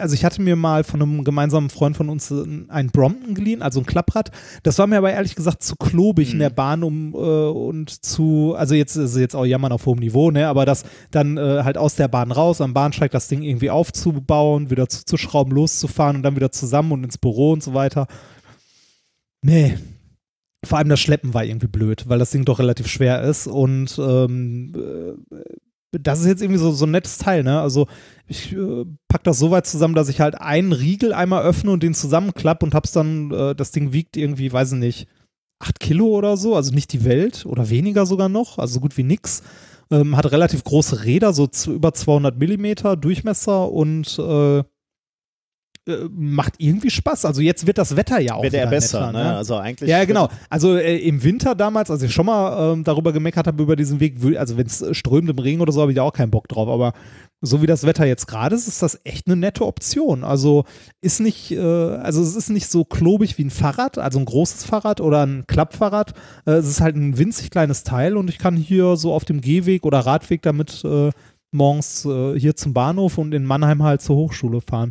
also 0.00 0.14
ich 0.14 0.24
hatte 0.24 0.40
mir 0.40 0.56
mal 0.56 0.84
von 0.84 1.02
einem 1.02 1.22
gemeinsamen 1.22 1.68
Freund 1.68 1.98
von 1.98 2.08
uns 2.08 2.30
äh, 2.30 2.42
ein 2.68 2.86
Brompton 2.86 3.34
geliehen, 3.34 3.60
also 3.60 3.80
ein 3.80 3.84
Klapprad. 3.84 4.30
Das 4.62 4.78
war 4.78 4.86
mir 4.86 4.96
aber 4.96 5.12
ehrlich 5.12 5.34
gesagt 5.34 5.62
zu 5.62 5.76
klobig 5.76 6.30
in 6.30 6.36
Mhm. 6.36 6.40
der 6.40 6.48
Bahn 6.50 6.82
um 6.82 7.12
äh, 7.12 7.16
und 7.18 7.90
zu, 8.02 8.54
also 8.56 8.74
jetzt 8.74 8.96
ist 8.96 9.10
es 9.10 9.20
jetzt 9.20 9.36
auch 9.36 9.44
jammern 9.44 9.72
auf 9.72 9.84
hohem 9.84 9.98
Niveau, 9.98 10.30
ne, 10.30 10.48
aber 10.48 10.64
das 10.64 10.84
dann 11.10 11.36
äh, 11.36 11.62
halt 11.62 11.76
aus 11.76 11.94
der 11.94 12.08
Bahn 12.08 12.32
raus, 12.32 12.62
am 12.62 12.72
Bahnsteig 12.72 13.10
das 13.10 13.28
Ding 13.28 13.42
irgendwie 13.42 13.68
aufzubauen, 13.68 14.70
wieder 14.70 14.88
zuzuschrauben, 14.88 15.52
loszufahren 15.52 16.16
und 16.16 16.22
dann 16.22 16.36
wieder 16.36 16.50
zusammen 16.50 16.92
und 16.92 17.04
ins 17.04 17.18
Büro 17.18 17.52
und 17.52 17.62
so 17.62 17.74
weiter. 17.74 18.06
Nee, 19.42 19.76
vor 20.64 20.78
allem 20.78 20.88
das 20.88 21.00
Schleppen 21.00 21.34
war 21.34 21.44
irgendwie 21.44 21.68
blöd, 21.68 22.08
weil 22.08 22.18
das 22.18 22.30
Ding 22.30 22.44
doch 22.44 22.58
relativ 22.58 22.88
schwer 22.88 23.22
ist 23.22 23.46
und 23.46 23.98
ähm, 23.98 24.72
äh, 24.74 25.38
das 25.92 26.20
ist 26.20 26.26
jetzt 26.26 26.42
irgendwie 26.42 26.58
so, 26.58 26.70
so 26.72 26.84
ein 26.84 26.90
nettes 26.90 27.16
Teil, 27.18 27.42
ne? 27.42 27.60
Also 27.60 27.86
ich 28.26 28.52
äh, 28.52 28.84
pack 29.08 29.24
das 29.24 29.38
so 29.38 29.50
weit 29.50 29.66
zusammen, 29.66 29.94
dass 29.94 30.08
ich 30.10 30.20
halt 30.20 30.38
einen 30.38 30.72
Riegel 30.72 31.14
einmal 31.14 31.44
öffne 31.44 31.70
und 31.70 31.82
den 31.82 31.94
zusammenklapp 31.94 32.62
und 32.62 32.74
hab's 32.74 32.92
dann, 32.92 33.30
äh, 33.30 33.54
das 33.54 33.70
Ding 33.70 33.92
wiegt 33.92 34.16
irgendwie, 34.16 34.52
weiß 34.52 34.72
ich 34.72 34.78
nicht, 34.78 35.08
acht 35.58 35.80
Kilo 35.80 36.06
oder 36.06 36.36
so, 36.36 36.54
also 36.54 36.72
nicht 36.74 36.92
die 36.92 37.04
Welt 37.04 37.46
oder 37.46 37.70
weniger 37.70 38.04
sogar 38.04 38.28
noch, 38.28 38.58
also 38.58 38.74
so 38.74 38.80
gut 38.80 38.96
wie 38.96 39.02
nix. 39.02 39.42
Ähm, 39.90 40.16
hat 40.18 40.30
relativ 40.30 40.64
große 40.64 41.04
Räder, 41.04 41.32
so 41.32 41.46
zu 41.46 41.72
über 41.72 41.94
200 41.94 42.38
Millimeter 42.38 42.94
Durchmesser 42.96 43.72
und 43.72 44.18
äh, 44.18 44.62
macht 46.10 46.54
irgendwie 46.58 46.90
Spaß. 46.90 47.24
Also 47.24 47.40
jetzt 47.40 47.66
wird 47.66 47.78
das 47.78 47.96
Wetter 47.96 48.20
ja 48.20 48.34
auch 48.34 48.42
Wird 48.42 48.54
er 48.54 48.62
wieder 48.62 48.70
besser, 48.70 49.06
netter, 49.06 49.24
ne? 49.24 49.36
Also 49.36 49.56
eigentlich. 49.56 49.88
ja, 49.88 50.04
genau. 50.04 50.28
Also 50.50 50.76
äh, 50.76 50.98
im 50.98 51.22
Winter 51.24 51.54
damals, 51.54 51.90
als 51.90 52.02
ich 52.02 52.12
schon 52.12 52.26
mal 52.26 52.74
ähm, 52.74 52.84
darüber 52.84 53.12
gemeckert 53.12 53.46
habe 53.46 53.62
über 53.62 53.76
diesen 53.76 54.00
Weg, 54.00 54.16
also 54.36 54.56
wenn 54.56 54.66
es 54.66 54.82
äh, 54.82 54.94
strömt 54.94 55.30
im 55.30 55.38
Regen 55.38 55.60
oder 55.60 55.72
so, 55.72 55.80
habe 55.80 55.92
ich 55.92 55.96
da 55.96 56.02
auch 56.02 56.12
keinen 56.12 56.30
Bock 56.30 56.48
drauf. 56.48 56.68
Aber 56.68 56.92
so 57.40 57.62
wie 57.62 57.66
das 57.66 57.84
Wetter 57.86 58.04
jetzt 58.04 58.26
gerade 58.26 58.56
ist, 58.56 58.66
ist 58.66 58.82
das 58.82 59.00
echt 59.04 59.26
eine 59.26 59.36
nette 59.36 59.64
Option. 59.64 60.24
Also 60.24 60.64
ist 61.00 61.20
nicht, 61.20 61.52
äh, 61.52 61.60
also 61.60 62.22
es 62.22 62.34
ist 62.34 62.50
nicht 62.50 62.68
so 62.68 62.84
klobig 62.84 63.38
wie 63.38 63.44
ein 63.44 63.50
Fahrrad, 63.50 63.98
also 63.98 64.18
ein 64.18 64.24
großes 64.24 64.64
Fahrrad 64.64 65.00
oder 65.00 65.24
ein 65.24 65.44
Klappfahrrad. 65.46 66.14
Äh, 66.46 66.52
es 66.52 66.68
ist 66.68 66.80
halt 66.80 66.96
ein 66.96 67.18
winzig 67.18 67.50
kleines 67.50 67.84
Teil 67.84 68.16
und 68.16 68.28
ich 68.28 68.38
kann 68.38 68.56
hier 68.56 68.96
so 68.96 69.12
auf 69.12 69.24
dem 69.24 69.40
Gehweg 69.40 69.86
oder 69.86 70.00
Radweg 70.00 70.42
damit 70.42 70.84
äh, 70.84 71.10
morgens 71.52 72.04
äh, 72.04 72.38
hier 72.38 72.56
zum 72.56 72.74
Bahnhof 72.74 73.18
und 73.18 73.32
in 73.32 73.44
Mannheim 73.44 73.82
halt 73.82 74.02
zur 74.02 74.16
Hochschule 74.16 74.60
fahren. 74.60 74.90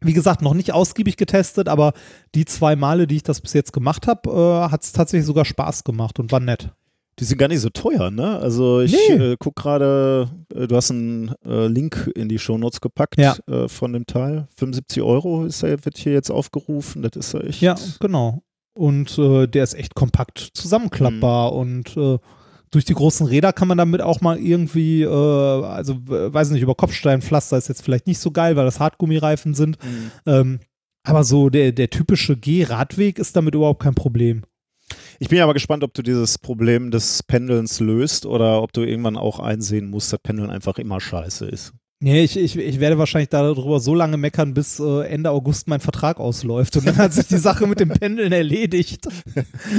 Wie 0.00 0.12
gesagt, 0.12 0.42
noch 0.42 0.54
nicht 0.54 0.72
ausgiebig 0.72 1.16
getestet, 1.16 1.68
aber 1.68 1.92
die 2.34 2.44
zwei 2.44 2.76
Male, 2.76 3.06
die 3.06 3.16
ich 3.16 3.22
das 3.24 3.40
bis 3.40 3.52
jetzt 3.52 3.72
gemacht 3.72 4.06
habe, 4.06 4.30
äh, 4.30 4.70
hat 4.70 4.82
es 4.84 4.92
tatsächlich 4.92 5.26
sogar 5.26 5.44
Spaß 5.44 5.82
gemacht 5.84 6.18
und 6.20 6.30
war 6.30 6.40
nett. 6.40 6.70
Die 7.18 7.24
sind 7.24 7.38
gar 7.38 7.48
nicht 7.48 7.60
so 7.60 7.68
teuer, 7.70 8.12
ne? 8.12 8.38
Also 8.38 8.80
ich 8.80 8.92
Nee. 8.92 9.14
äh, 9.32 9.36
guck 9.40 9.56
gerade, 9.56 10.28
äh, 10.54 10.68
du 10.68 10.76
hast 10.76 10.92
einen 10.92 11.34
äh, 11.44 11.66
Link 11.66 12.08
in 12.14 12.28
die 12.28 12.38
Shownotes 12.38 12.80
gepackt 12.80 13.18
Ja. 13.18 13.36
äh, 13.48 13.66
von 13.68 13.92
dem 13.92 14.06
Teil. 14.06 14.46
75 14.56 15.02
Euro 15.02 15.44
ist 15.44 15.64
er, 15.64 15.84
wird 15.84 15.98
hier 15.98 16.12
jetzt 16.12 16.30
aufgerufen. 16.30 17.02
Das 17.02 17.16
ist 17.16 17.32
ja 17.34 17.40
echt. 17.40 17.60
Ja, 17.60 17.74
genau. 17.98 18.42
Und 18.74 19.18
äh, 19.18 19.48
der 19.48 19.64
ist 19.64 19.74
echt 19.74 19.96
kompakt 19.96 20.38
zusammenklappbar 20.54 21.50
Mhm. 21.52 21.58
und 21.58 21.96
äh, 21.96 22.18
durch 22.70 22.84
die 22.84 22.94
großen 22.94 23.26
Räder 23.26 23.52
kann 23.52 23.68
man 23.68 23.78
damit 23.78 24.00
auch 24.00 24.20
mal 24.20 24.38
irgendwie, 24.38 25.02
äh, 25.02 25.08
also 25.08 25.96
weiß 26.06 26.50
nicht, 26.50 26.62
über 26.62 26.74
Kopfsteinpflaster 26.74 27.56
ist 27.56 27.68
jetzt 27.68 27.82
vielleicht 27.82 28.06
nicht 28.06 28.18
so 28.18 28.30
geil, 28.30 28.56
weil 28.56 28.64
das 28.64 28.80
Hartgummireifen 28.80 29.54
sind. 29.54 29.78
Mhm. 29.82 30.10
Ähm, 30.26 30.60
aber 31.04 31.24
so 31.24 31.48
der, 31.48 31.72
der 31.72 31.90
typische 31.90 32.36
G-Radweg 32.36 33.18
ist 33.18 33.34
damit 33.36 33.54
überhaupt 33.54 33.82
kein 33.82 33.94
Problem. 33.94 34.42
Ich 35.18 35.28
bin 35.28 35.38
ja 35.38 35.44
aber 35.44 35.54
gespannt, 35.54 35.84
ob 35.84 35.94
du 35.94 36.02
dieses 36.02 36.38
Problem 36.38 36.90
des 36.90 37.22
Pendelns 37.22 37.80
löst 37.80 38.26
oder 38.26 38.62
ob 38.62 38.72
du 38.72 38.82
irgendwann 38.82 39.16
auch 39.16 39.40
einsehen 39.40 39.90
musst, 39.90 40.12
dass 40.12 40.20
Pendeln 40.20 40.50
einfach 40.50 40.78
immer 40.78 41.00
scheiße 41.00 41.46
ist. 41.46 41.72
Nee, 42.00 42.22
ich, 42.22 42.36
ich, 42.36 42.56
ich 42.56 42.78
werde 42.78 42.96
wahrscheinlich 42.98 43.28
darüber 43.28 43.80
so 43.80 43.94
lange 43.94 44.16
meckern, 44.16 44.54
bis 44.54 44.78
äh, 44.78 45.02
Ende 45.08 45.30
August 45.30 45.66
mein 45.66 45.80
Vertrag 45.80 46.20
ausläuft. 46.20 46.76
Und 46.76 46.86
dann 46.86 46.96
hat 46.96 47.12
sich 47.12 47.26
die 47.26 47.38
Sache 47.38 47.66
mit 47.66 47.80
dem 47.80 47.88
Pendeln 47.88 48.30
erledigt. 48.30 49.08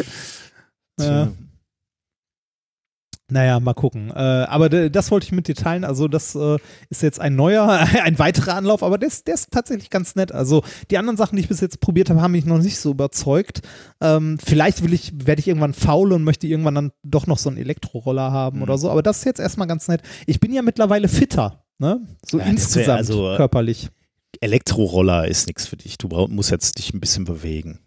ja. 1.00 1.32
Naja, 3.32 3.60
mal 3.60 3.74
gucken. 3.74 4.10
Äh, 4.10 4.14
aber 4.14 4.70
das 4.90 5.12
wollte 5.12 5.26
ich 5.26 5.32
mit 5.32 5.48
dir 5.48 5.56
teilen. 5.56 5.84
Also, 5.84 6.08
das 6.08 6.36
äh, 6.36 6.58
ist 6.90 7.02
jetzt 7.04 7.20
ein 7.22 7.36
neuer, 7.36 7.68
ein 8.04 8.18
weiterer 8.20 8.56
Anlauf, 8.56 8.82
aber 8.84 8.98
der 8.98 9.08
ist, 9.08 9.28
der 9.28 9.36
ist 9.36 9.52
tatsächlich 9.52 9.90
ganz 9.90 10.16
nett. 10.16 10.32
Also, 10.32 10.64
die 10.90 10.98
anderen 10.98 11.18
Sachen, 11.18 11.36
die 11.36 11.42
ich 11.44 11.48
bis 11.48 11.62
jetzt 11.62 11.80
probiert 11.80 12.10
habe, 12.10 12.22
haben 12.22 12.32
mich 12.32 12.46
noch 12.46 12.58
nicht 12.58 12.80
so 12.80 12.92
überzeugt. 12.92 13.62
Ähm, 14.02 14.38
vielleicht 14.44 14.84
will 14.84 14.94
ich, 14.94 15.12
werde 15.26 15.40
ich 15.40 15.48
irgendwann 15.48 15.74
faul 15.74 16.12
und 16.14 16.24
möchte 16.24 16.48
irgendwann 16.48 16.76
dann 16.76 16.92
doch 17.04 17.28
noch 17.28 17.38
so 17.38 17.50
einen 17.50 17.58
Elektroroller 17.58 18.32
haben 18.32 18.58
Mhm. 18.58 18.64
oder 18.64 18.78
so. 18.78 18.90
Aber 18.90 19.04
das 19.04 19.20
ist 19.20 19.26
jetzt 19.26 19.40
erstmal 19.40 19.68
ganz 19.68 19.88
nett. 19.88 20.02
Ich 20.26 20.40
bin 20.40 20.52
ja 20.54 20.62
mittlerweile 20.62 21.08
fitter, 21.08 21.64
ne? 21.78 22.02
So 22.26 22.40
Ja, 22.40 22.46
insgesamt 22.46 22.98
also, 22.98 23.34
körperlich. 23.38 23.90
Elektroroller 24.42 25.28
ist 25.28 25.48
nichts 25.48 25.66
für 25.68 25.76
dich. 25.78 25.98
Du 25.98 26.08
musst 26.30 26.52
jetzt 26.52 26.78
dich 26.78 26.94
ein 26.94 27.00
bisschen 27.00 27.26
bewegen. 27.26 27.80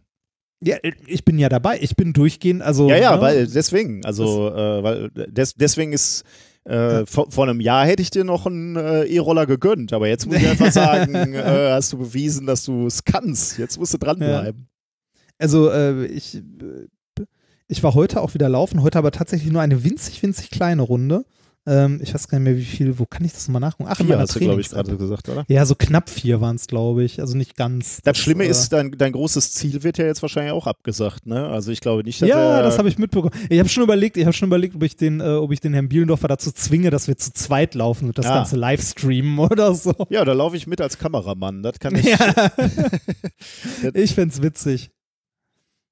Ja, 0.65 0.77
ich 1.07 1.25
bin 1.25 1.39
ja 1.39 1.49
dabei. 1.49 1.79
Ich 1.81 1.97
bin 1.97 2.13
durchgehend, 2.13 2.63
also. 2.63 2.89
Ja, 2.89 2.97
ja, 2.97 3.17
ne? 3.17 3.23
weil 3.23 3.47
deswegen, 3.47 4.05
also 4.05 4.49
äh, 4.49 4.83
weil 4.83 5.11
des, 5.11 5.55
deswegen 5.55 5.93
ist 5.93 6.25
äh, 6.65 7.05
vor, 7.07 7.31
vor 7.31 7.49
einem 7.49 7.61
Jahr 7.61 7.87
hätte 7.87 8.03
ich 8.03 8.11
dir 8.11 8.25
noch 8.25 8.47
einen 8.47 8.77
äh, 8.77 9.05
E-Roller 9.05 9.47
gegönnt, 9.47 9.93
aber 9.93 10.09
jetzt 10.09 10.27
muss 10.27 10.37
ich 10.37 10.49
einfach 10.49 10.71
sagen, 10.73 11.35
äh, 11.35 11.71
hast 11.71 11.93
du 11.93 11.99
bewiesen, 11.99 12.47
dass 12.47 12.65
du 12.65 12.87
es 12.87 13.05
kannst. 13.05 13.59
Jetzt 13.59 13.79
musst 13.79 13.95
du 13.95 13.99
dranbleiben. 13.99 14.69
Also 15.39 15.71
äh, 15.71 16.07
ich, 16.07 16.37
äh, 16.37 17.25
ich 17.67 17.83
war 17.83 17.95
heute 17.95 18.21
auch 18.21 18.35
wieder 18.35 18.49
laufen, 18.49 18.83
heute 18.83 18.99
aber 18.99 19.11
tatsächlich 19.11 19.51
nur 19.51 19.61
eine 19.61 19.83
winzig, 19.83 20.23
winzig 20.23 20.51
kleine 20.51 20.83
Runde. 20.83 21.25
Ähm, 21.65 22.01
ich 22.03 22.13
weiß 22.13 22.27
gar 22.27 22.39
nicht 22.41 22.45
mehr, 22.45 22.57
wie 22.57 22.65
viel, 22.65 22.99
wo 22.99 23.07
kann 23.07 23.25
ich 23.25 23.33
das 23.33 23.47
mal 23.49 23.61
nachgucken? 23.61 23.89
Ach, 23.93 23.97
Vier 23.97 24.19
hast 24.19 24.35
du, 24.35 24.41
glaube 24.41 24.61
ich, 24.61 24.69
gerade 24.69 24.97
gesagt, 24.97 25.29
oder? 25.29 25.45
Ja, 25.47 25.65
so 25.65 25.77
knapp 25.77 26.11
vier 26.11 26.41
waren 26.41 26.57
es, 26.57 26.67
glaube 26.67 27.05
ich. 27.05 27.21
Also 27.21 27.37
nicht 27.37 27.57
ganz. 27.57 28.01
Das 28.03 28.19
Schlimme 28.19 28.45
äh, 28.45 28.49
ist, 28.49 28.71
dein, 28.73 28.91
dein 28.99 29.13
großes 29.13 29.53
Ziel 29.53 29.85
wird 29.85 29.97
ja 29.97 30.07
jetzt 30.07 30.23
wahrscheinlich 30.23 30.53
auch 30.53 30.67
abgesagt, 30.67 31.27
ne? 31.27 31.47
Also 31.47 31.71
ich 31.71 31.81
glaube 31.81 32.03
nicht, 32.03 32.21
dass 32.21 32.29
Ja, 32.29 32.63
das 32.63 32.79
habe 32.79 32.89
ich 32.89 32.99
mitbekommen. 32.99 33.33
Ich 33.49 33.61
habe 33.61 33.69
schon 33.69 33.85
überlegt, 33.85 34.17
ich 34.17 34.25
habe 34.25 34.33
schon 34.33 34.49
überlegt, 34.49 34.75
ob 34.75 34.83
ich 34.83 34.97
den, 34.97 35.21
äh, 35.21 35.25
ob 35.35 35.53
ich 35.53 35.61
den 35.61 35.73
Herrn 35.73 35.89
Bielendorfer 35.89 36.27
dazu 36.27 36.51
zwinge, 36.51 36.91
dass 36.91 37.07
wir 37.07 37.17
zu 37.17 37.33
zweit 37.33 37.75
laufen 37.77 38.09
und 38.09 38.19
das 38.19 38.25
Ja. 38.27 38.35
Ganze 38.35 38.57
live 38.57 38.83
streamen 38.83 39.39
oder 39.39 39.73
so. 39.75 39.95
Ja, 40.11 40.25
da 40.25 40.33
laufe 40.33 40.57
ich 40.57 40.67
mit 40.67 40.81
als 40.81 40.99
Kameramann. 40.99 41.63
Das 41.63 41.79
kann 41.79 41.95
ich. 41.97 42.07
Ja. 42.07 42.19
ich 43.95 44.15
find's 44.17 44.43
witzig. 44.43 44.91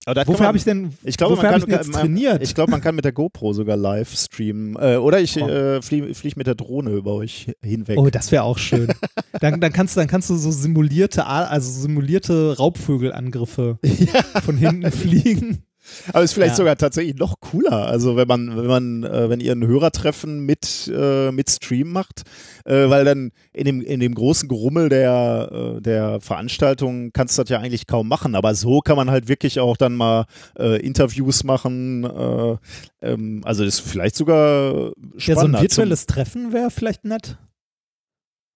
Aber 0.06 0.24
kann 0.24 0.28
Wofür 0.32 0.46
habe 0.46 0.56
ich 0.56 0.64
denn, 0.64 0.92
Ich 1.04 1.16
glaube, 1.18 1.36
man 1.36 1.44
kann, 1.44 1.60
ich 1.60 1.66
jetzt 1.68 1.92
man, 1.92 2.00
trainiert? 2.00 2.42
Ich 2.42 2.54
glaube, 2.54 2.70
man 2.70 2.80
kann 2.80 2.94
mit 2.94 3.04
der 3.04 3.12
GoPro 3.12 3.52
sogar 3.52 3.76
live 3.76 4.14
streamen. 4.16 4.76
Äh, 4.76 4.96
oder 4.96 5.20
ich 5.20 5.40
Oh. 5.40 5.46
äh, 5.46 5.82
fliege 5.82 6.14
flieg 6.14 6.36
mit 6.38 6.46
der 6.46 6.54
Drohne 6.54 6.90
über 6.92 7.12
euch 7.12 7.52
hinweg. 7.62 7.98
Oh, 7.98 8.08
das 8.08 8.32
wäre 8.32 8.44
auch 8.44 8.56
schön. 8.58 8.88
dann, 9.40 9.60
dann, 9.60 9.72
kannst, 9.72 9.96
du- 9.96 10.00
dann 10.00 10.08
kannst 10.08 10.30
du 10.30 10.36
so 10.36 10.50
simulierte, 10.50 11.26
also 11.26 11.70
simulierte 11.70 12.56
Raubvögelangriffe 12.58 13.78
von 14.44 14.56
hinten 14.56 14.90
fliegen. 14.90 15.64
Aber 16.12 16.22
ist 16.22 16.32
vielleicht 16.32 16.52
Ja. 16.52 16.56
sogar 16.56 16.76
tatsächlich 16.76 17.16
noch 17.16 17.40
cooler. 17.40 17.86
Also 17.86 18.16
wenn 18.16 18.28
man, 18.28 18.56
wenn 18.56 18.66
man, 18.66 19.04
äh, 19.04 19.28
wenn 19.28 19.40
ihr 19.40 19.52
ein 19.52 19.66
Hörertreffen 19.66 20.40
mit, 20.40 20.90
äh, 20.94 21.30
mit 21.32 21.50
Stream 21.50 21.92
macht, 21.92 22.22
äh, 22.64 22.88
weil 22.88 23.04
dann 23.04 23.32
in 23.52 23.64
dem, 23.64 23.80
in 23.80 24.00
dem 24.00 24.14
großen 24.14 24.48
Gerummel 24.48 24.88
der, 24.88 25.76
äh, 25.76 25.80
der 25.80 26.20
Veranstaltung 26.20 27.12
kannst 27.12 27.38
du 27.38 27.42
das 27.42 27.50
ja 27.50 27.58
eigentlich 27.58 27.86
kaum 27.86 28.08
machen. 28.08 28.34
Aber 28.34 28.54
so 28.54 28.80
kann 28.80 28.96
man 28.96 29.10
halt 29.10 29.28
wirklich 29.28 29.60
auch 29.60 29.76
dann 29.76 29.94
mal 29.94 30.26
äh, 30.58 30.80
Interviews 30.84 31.44
machen. 31.44 32.04
Äh, 32.04 32.56
ähm, 33.02 33.40
also 33.44 33.64
das 33.64 33.74
ist 33.74 33.80
vielleicht 33.88 34.16
sogar 34.16 34.92
Ja, 35.18 35.34
so 35.34 35.40
ein 35.40 35.52
virtuelles 35.60 36.06
Treffen 36.06 36.52
wäre 36.52 36.70
vielleicht 36.70 37.04
nett. 37.04 37.38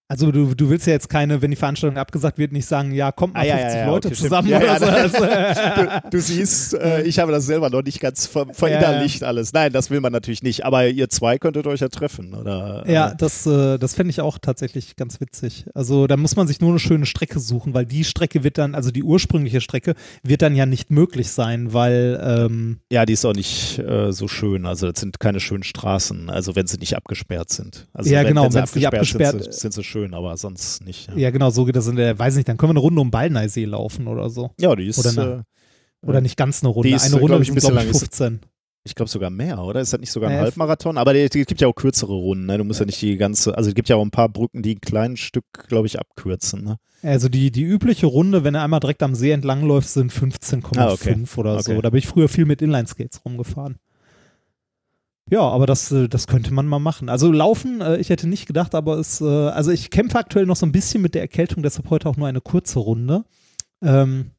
Also 0.07 0.31
du, 0.31 0.53
du 0.53 0.69
willst 0.69 0.85
ja 0.85 0.93
jetzt 0.93 1.09
keine, 1.09 1.41
wenn 1.41 1.49
die 1.49 1.57
Veranstaltung 1.57 1.97
abgesagt 1.97 2.37
wird, 2.37 2.51
nicht 2.51 2.67
sagen, 2.67 2.91
ja, 2.91 3.11
kommt 3.11 3.33
mal 3.33 3.39
Ah, 3.39 3.43
ja, 3.43 3.55
50 3.57 3.73
ja, 3.75 3.79
ja, 3.85 3.89
Leute 3.91 4.07
okay, 4.09 4.15
zusammen 4.17 4.47
Ja, 4.49 4.59
Also, 4.59 4.85
du, 5.25 6.09
du 6.11 6.19
siehst, 6.21 6.73
äh, 6.75 7.01
ich 7.01 7.17
habe 7.17 7.31
das 7.31 7.47
selber 7.47 7.71
noch 7.71 7.81
nicht 7.81 7.99
ganz 7.99 8.27
ver 8.27 8.45
verinnerlicht 8.53 9.23
alles. 9.23 9.51
Nein, 9.51 9.73
das 9.73 9.89
will 9.89 10.01
man 10.01 10.11
natürlich 10.11 10.43
nicht. 10.43 10.63
Aber 10.63 10.87
ihr 10.87 11.09
zwei 11.09 11.39
könntet 11.39 11.65
euch 11.65 11.79
ja 11.79 11.87
treffen, 11.89 12.35
oder? 12.35 12.83
ja, 12.87 13.15
das, 13.15 13.47
äh, 13.47 13.79
das 13.79 13.95
fände 13.95 14.11
ich 14.11 14.21
auch 14.21 14.37
tatsächlich 14.37 14.95
ganz 14.95 15.19
witzig. 15.21 15.65
Also 15.73 16.05
da 16.05 16.17
muss 16.17 16.35
man 16.35 16.45
sich 16.47 16.61
nur 16.61 16.69
eine 16.69 16.79
schöne 16.79 17.07
Strecke 17.07 17.39
suchen, 17.39 17.73
weil 17.73 17.87
die 17.87 18.03
Strecke 18.03 18.43
wird 18.43 18.59
dann, 18.59 18.75
also 18.75 18.91
die 18.91 19.01
ursprüngliche 19.01 19.59
Strecke, 19.59 19.95
wird 20.21 20.43
dann 20.43 20.55
ja 20.55 20.67
nicht 20.67 20.91
möglich 20.91 21.31
sein, 21.31 21.73
weil 21.73 22.21
ähm, 22.23 22.77
Ja, 22.91 23.07
die 23.07 23.13
ist 23.13 23.25
auch 23.25 23.33
nicht 23.33 23.79
äh, 23.79 24.11
so 24.11 24.27
schön. 24.27 24.67
Also 24.67 24.91
das 24.91 24.99
sind 24.99 25.19
keine 25.19 25.39
schönen 25.39 25.63
Straßen. 25.63 26.29
Also 26.29 26.55
wenn 26.55 26.67
sie 26.67 26.77
nicht 26.77 26.95
abgesperrt 26.95 27.49
sind. 27.49 27.87
Also 27.91 28.11
Ja, 28.11 28.19
wenn, 28.19 28.27
genau, 28.27 28.43
wenn 28.43 28.51
sie 28.51 28.57
wenn's 28.59 28.75
nicht 28.75 28.85
abgesperrt, 28.85 29.33
abgesperrt- 29.35 29.43
sind, 29.45 29.53
sind 29.55 29.73
sie 29.73 29.83
schön, 29.83 29.94
aber 30.13 30.35
sonst 30.37 30.83
nicht. 30.85 31.07
Ja, 31.09 31.15
ja 31.17 31.31
genau, 31.31 31.49
so 31.49 31.65
geht 31.65 31.75
das 31.75 31.87
in 31.87 31.95
der, 31.95 32.17
weiß 32.17 32.35
nicht, 32.35 32.47
dann 32.47 32.57
können 32.57 32.69
wir 32.69 32.73
eine 32.73 32.79
Runde 32.81 33.01
um 33.01 33.11
Ballneisee 33.11 33.65
laufen 33.65 34.07
oder 34.07 34.29
so. 34.29 34.51
ja 34.59 34.75
die 34.75 34.87
ist, 34.87 34.99
Oder 34.99 35.09
eine- 35.09 35.45
äh, 36.03 36.07
Oder 36.07 36.21
nicht 36.21 36.37
ganz 36.37 36.61
eine 36.63 36.69
Runde. 36.69 36.89
Ist, 36.89 37.03
eine 37.05 37.15
Runde 37.15 37.27
glaub 37.27 37.41
ich, 37.41 37.47
sind, 37.47 37.53
ein 37.53 37.55
bisschen 37.55 37.71
glaube 37.71 37.85
ich, 37.87 37.93
lang. 37.93 37.95
Ist- 37.95 38.15
15. 38.15 38.39
ich 38.83 38.93
glaube 38.95 39.09
sogar 39.09 39.29
mehr, 39.31 39.59
oder? 39.63 39.79
Ist 39.81 39.93
das 39.93 39.99
nicht 39.99 40.11
sogar 40.11 40.29
ein 40.29 40.35
Äh, 40.37 40.41
Halbmarathon? 40.41 40.97
Aber 40.99 41.15
es 41.15 41.31
gibt 41.31 41.59
ja 41.61 41.67
auch 41.67 41.73
kürzere 41.73 42.13
Runden. 42.13 42.45
Ne? 42.45 42.57
Du 42.59 42.63
musst 42.63 42.79
ja 42.79 42.85
nicht 42.85 43.01
die 43.01 43.17
ganze, 43.17 43.57
also 43.57 43.69
es 43.69 43.75
gibt 43.75 43.89
ja 43.89 43.95
auch 43.95 44.03
ein 44.05 44.11
paar 44.11 44.29
Brücken, 44.29 44.61
die 44.61 44.75
ein 44.75 44.81
kleines 44.81 45.19
Stück, 45.21 45.45
glaube 45.67 45.87
ich, 45.87 45.99
abkürzen. 45.99 46.63
Ne? 46.63 46.77
Also 47.01 47.27
die, 47.29 47.49
die 47.51 47.63
übliche 47.63 48.05
Runde, 48.05 48.43
wenn 48.43 48.53
er 48.55 48.63
einmal 48.63 48.79
direkt 48.79 49.01
am 49.03 49.15
See 49.15 49.31
entlangläuft, 49.31 49.87
sind 49.89 50.11
15,5 50.11 50.77
Ah, 50.77 50.91
okay. 50.91 51.15
oder 51.37 51.61
so. 51.63 51.71
Okay. 51.71 51.81
Da 51.81 51.89
bin 51.89 51.97
ich 51.97 52.07
früher 52.07 52.29
viel 52.29 52.45
mit 52.45 52.61
Inline-Skates 52.61 53.25
rumgefahren. 53.25 53.77
Ja, 55.31 55.41
aber 55.41 55.65
das, 55.65 55.91
äh, 55.91 56.07
das 56.07 56.27
könnte 56.27 56.53
man 56.53 56.67
mal 56.67 56.79
machen. 56.79 57.09
Also 57.09 57.31
laufen, 57.31 57.81
äh, 57.81 57.97
ich 57.97 58.09
hätte 58.09 58.27
nicht 58.27 58.45
gedacht, 58.45 58.75
aber 58.75 58.97
es, 58.99 59.21
äh, 59.21 59.25
also 59.25 59.71
ich 59.71 59.89
kämpfe 59.89 60.19
aktuell 60.19 60.45
noch 60.45 60.55
so 60.55 60.65
ein 60.65 60.71
bisschen 60.71 61.01
mit 61.01 61.15
der 61.15 61.21
Erkältung, 61.21 61.63
deshalb 61.63 61.89
heute 61.89 62.07
auch 62.07 62.17
nur 62.17 62.27
eine 62.27 62.41
kurze 62.41 62.79
Runde. 62.79 63.25
Ähm, 63.81 64.31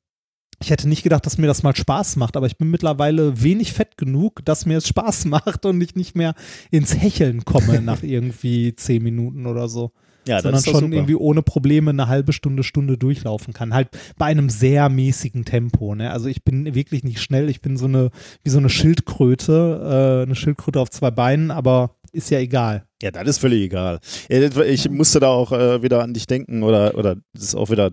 ich 0.62 0.70
hätte 0.70 0.88
nicht 0.88 1.02
gedacht, 1.02 1.26
dass 1.26 1.38
mir 1.38 1.48
das 1.48 1.62
mal 1.64 1.74
Spaß 1.74 2.16
macht, 2.16 2.36
aber 2.36 2.46
ich 2.46 2.56
bin 2.56 2.70
mittlerweile 2.70 3.42
wenig 3.42 3.72
fett 3.72 3.98
genug, 3.98 4.44
dass 4.44 4.64
mir 4.64 4.78
es 4.78 4.86
Spaß 4.88 5.24
macht 5.26 5.66
und 5.66 5.80
ich 5.80 5.96
nicht 5.96 6.14
mehr 6.14 6.34
ins 6.70 6.96
Hecheln 6.96 7.44
komme 7.44 7.80
nach 7.82 8.02
irgendwie 8.04 8.74
zehn 8.76 9.02
Minuten 9.02 9.46
oder 9.46 9.68
so 9.68 9.92
Ja, 10.26 10.40
sondern 10.40 10.62
schon 10.62 10.74
super. 10.74 10.92
irgendwie 10.92 11.14
ohne 11.14 11.42
Probleme 11.42 11.90
eine 11.90 12.08
halbe 12.08 12.32
Stunde, 12.32 12.62
Stunde 12.62 12.98
durchlaufen 12.98 13.54
kann. 13.54 13.72
Halt 13.72 13.88
bei 14.18 14.26
einem 14.26 14.48
sehr 14.50 14.88
mäßigen 14.88 15.44
Tempo. 15.44 15.94
Ne? 15.94 16.10
Also 16.10 16.28
ich 16.28 16.42
bin 16.44 16.74
wirklich 16.74 17.04
nicht 17.04 17.20
schnell, 17.20 17.48
ich 17.48 17.60
bin 17.60 17.76
so 17.76 17.86
eine, 17.86 18.10
wie 18.42 18.50
so 18.50 18.58
eine 18.58 18.68
Schildkröte, 18.68 20.22
äh, 20.22 20.26
eine 20.26 20.34
Schildkröte 20.34 20.80
auf 20.80 20.90
zwei 20.90 21.10
Beinen, 21.10 21.50
aber 21.50 21.96
ist 22.12 22.30
ja 22.30 22.38
egal. 22.38 22.86
Ja, 23.02 23.10
das 23.10 23.28
ist 23.28 23.38
völlig 23.38 23.62
egal. 23.62 24.00
Ich 24.28 24.88
musste 24.88 25.20
da 25.20 25.28
auch 25.28 25.52
äh, 25.52 25.82
wieder 25.82 26.02
an 26.02 26.14
dich 26.14 26.26
denken 26.26 26.62
oder, 26.62 26.96
oder 26.96 27.16
das 27.34 27.44
ist 27.44 27.54
auch 27.54 27.70
wieder 27.70 27.92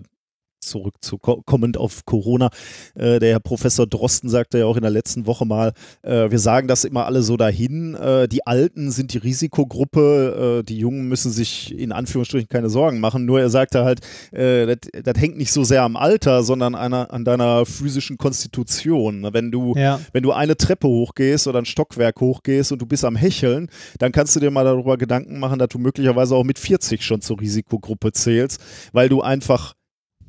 zurück 0.66 0.94
zu 1.00 1.18
ko- 1.18 1.42
kommend 1.46 1.76
auf 1.76 2.04
Corona. 2.04 2.50
Äh, 2.94 3.18
der 3.18 3.30
Herr 3.32 3.40
Professor 3.40 3.86
Drosten 3.86 4.28
sagte 4.28 4.58
ja 4.58 4.66
auch 4.66 4.76
in 4.76 4.82
der 4.82 4.90
letzten 4.90 5.26
Woche 5.26 5.44
mal, 5.46 5.72
äh, 6.02 6.30
wir 6.30 6.38
sagen 6.38 6.68
das 6.68 6.84
immer 6.84 7.06
alle 7.06 7.22
so 7.22 7.36
dahin, 7.36 7.94
äh, 7.94 8.28
die 8.28 8.46
Alten 8.46 8.90
sind 8.90 9.12
die 9.14 9.18
Risikogruppe, 9.18 10.60
äh, 10.60 10.62
die 10.64 10.78
Jungen 10.78 11.08
müssen 11.08 11.30
sich 11.30 11.76
in 11.76 11.92
Anführungsstrichen 11.92 12.48
keine 12.48 12.70
Sorgen 12.70 13.00
machen. 13.00 13.24
Nur 13.24 13.40
er 13.40 13.50
sagte 13.50 13.84
halt, 13.84 14.00
äh, 14.32 14.66
das, 14.66 15.02
das 15.02 15.20
hängt 15.20 15.36
nicht 15.36 15.52
so 15.52 15.64
sehr 15.64 15.82
am 15.82 15.96
Alter, 15.96 16.42
sondern 16.42 16.74
einer, 16.74 17.12
an 17.12 17.24
deiner 17.24 17.66
physischen 17.66 18.18
Konstitution. 18.18 19.28
Wenn 19.32 19.50
du 19.50 19.74
Ja. 19.76 20.00
wenn 20.12 20.22
du 20.22 20.32
eine 20.32 20.56
Treppe 20.56 20.86
hochgehst 20.88 21.46
oder 21.46 21.58
ein 21.60 21.64
Stockwerk 21.64 22.20
hochgehst 22.20 22.72
und 22.72 22.80
du 22.80 22.86
bist 22.86 23.04
am 23.04 23.16
Hecheln, 23.16 23.68
dann 23.98 24.12
kannst 24.12 24.36
du 24.36 24.40
dir 24.40 24.50
mal 24.50 24.64
darüber 24.64 24.96
Gedanken 24.96 25.38
machen, 25.38 25.58
dass 25.58 25.68
du 25.68 25.78
möglicherweise 25.78 26.34
auch 26.34 26.44
mit 26.44 26.58
40 26.58 27.02
schon 27.02 27.20
zur 27.20 27.40
Risikogruppe 27.40 28.12
zählst, 28.12 28.60
weil 28.92 29.08
du 29.08 29.22
einfach 29.22 29.74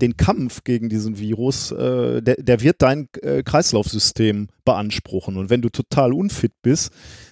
den 0.01 0.17
Kampf 0.17 0.63
gegen 0.63 0.89
diesen 0.89 1.17
Virus, 1.17 1.71
äh, 1.71 2.21
der, 2.21 2.35
der 2.35 2.61
wird 2.61 2.81
dein 2.81 3.07
äh, 3.21 3.43
Kreislaufsystem 3.43 4.49
beanspruchen. 4.65 5.37
Und 5.37 5.49
wenn 5.49 5.61
du 5.61 5.69
total 5.69 6.13
unfit 6.13 6.53
bist, 6.61 6.91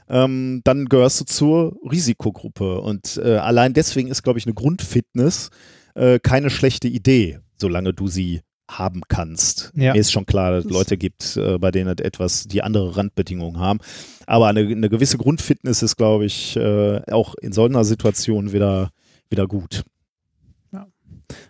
ähm, 0.10 0.62
dann 0.64 0.86
gehörst 0.86 1.22
du 1.22 1.26
zur 1.26 1.78
Risikogruppe. 1.90 2.82
Und 2.82 3.20
äh, 3.24 3.38
allein 3.38 3.74
deswegen 3.74 4.10
ist, 4.10 4.24
glaube 4.24 4.40
ich, 4.40 4.46
eine 4.46 4.54
Grundfitness 4.54 5.50
äh, 5.96 6.20
keine 6.20 6.50
schlechte 6.50 6.88
Idee, 6.88 7.40
solange 7.58 7.94
du 7.94 8.08
sie 8.08 8.42
haben 8.70 9.02
kannst. 9.08 9.72
Ja. 9.76 9.94
Mir 9.94 10.00
ist 10.00 10.12
schon 10.12 10.26
klar, 10.26 10.52
dass 10.52 10.66
es 10.66 10.72
Leute 10.72 10.98
gibt, 10.98 11.38
äh, 11.38 11.58
bei 11.58 11.72
denen 11.72 11.96
es 11.98 12.04
etwas, 12.04 12.46
die 12.46 12.64
andere 12.64 12.96
Randbedingungen 12.96 13.60
haben. 13.60 13.80
Aber 14.26 14.48
eine, 14.48 14.62
eine 14.62 14.90
gewisse 14.90 15.18
Grundfitness 15.18 15.84
ist, 15.84 15.98
glaube 15.98 16.26
ich, 16.26 16.56
äh, 16.56 17.02
auch 17.12 17.36
in 17.36 17.52
so 17.52 17.66
einer 17.66 17.84
Situation 17.84 18.54
wieder, 18.54 18.90
wieder 19.30 19.48
gut. 19.48 19.84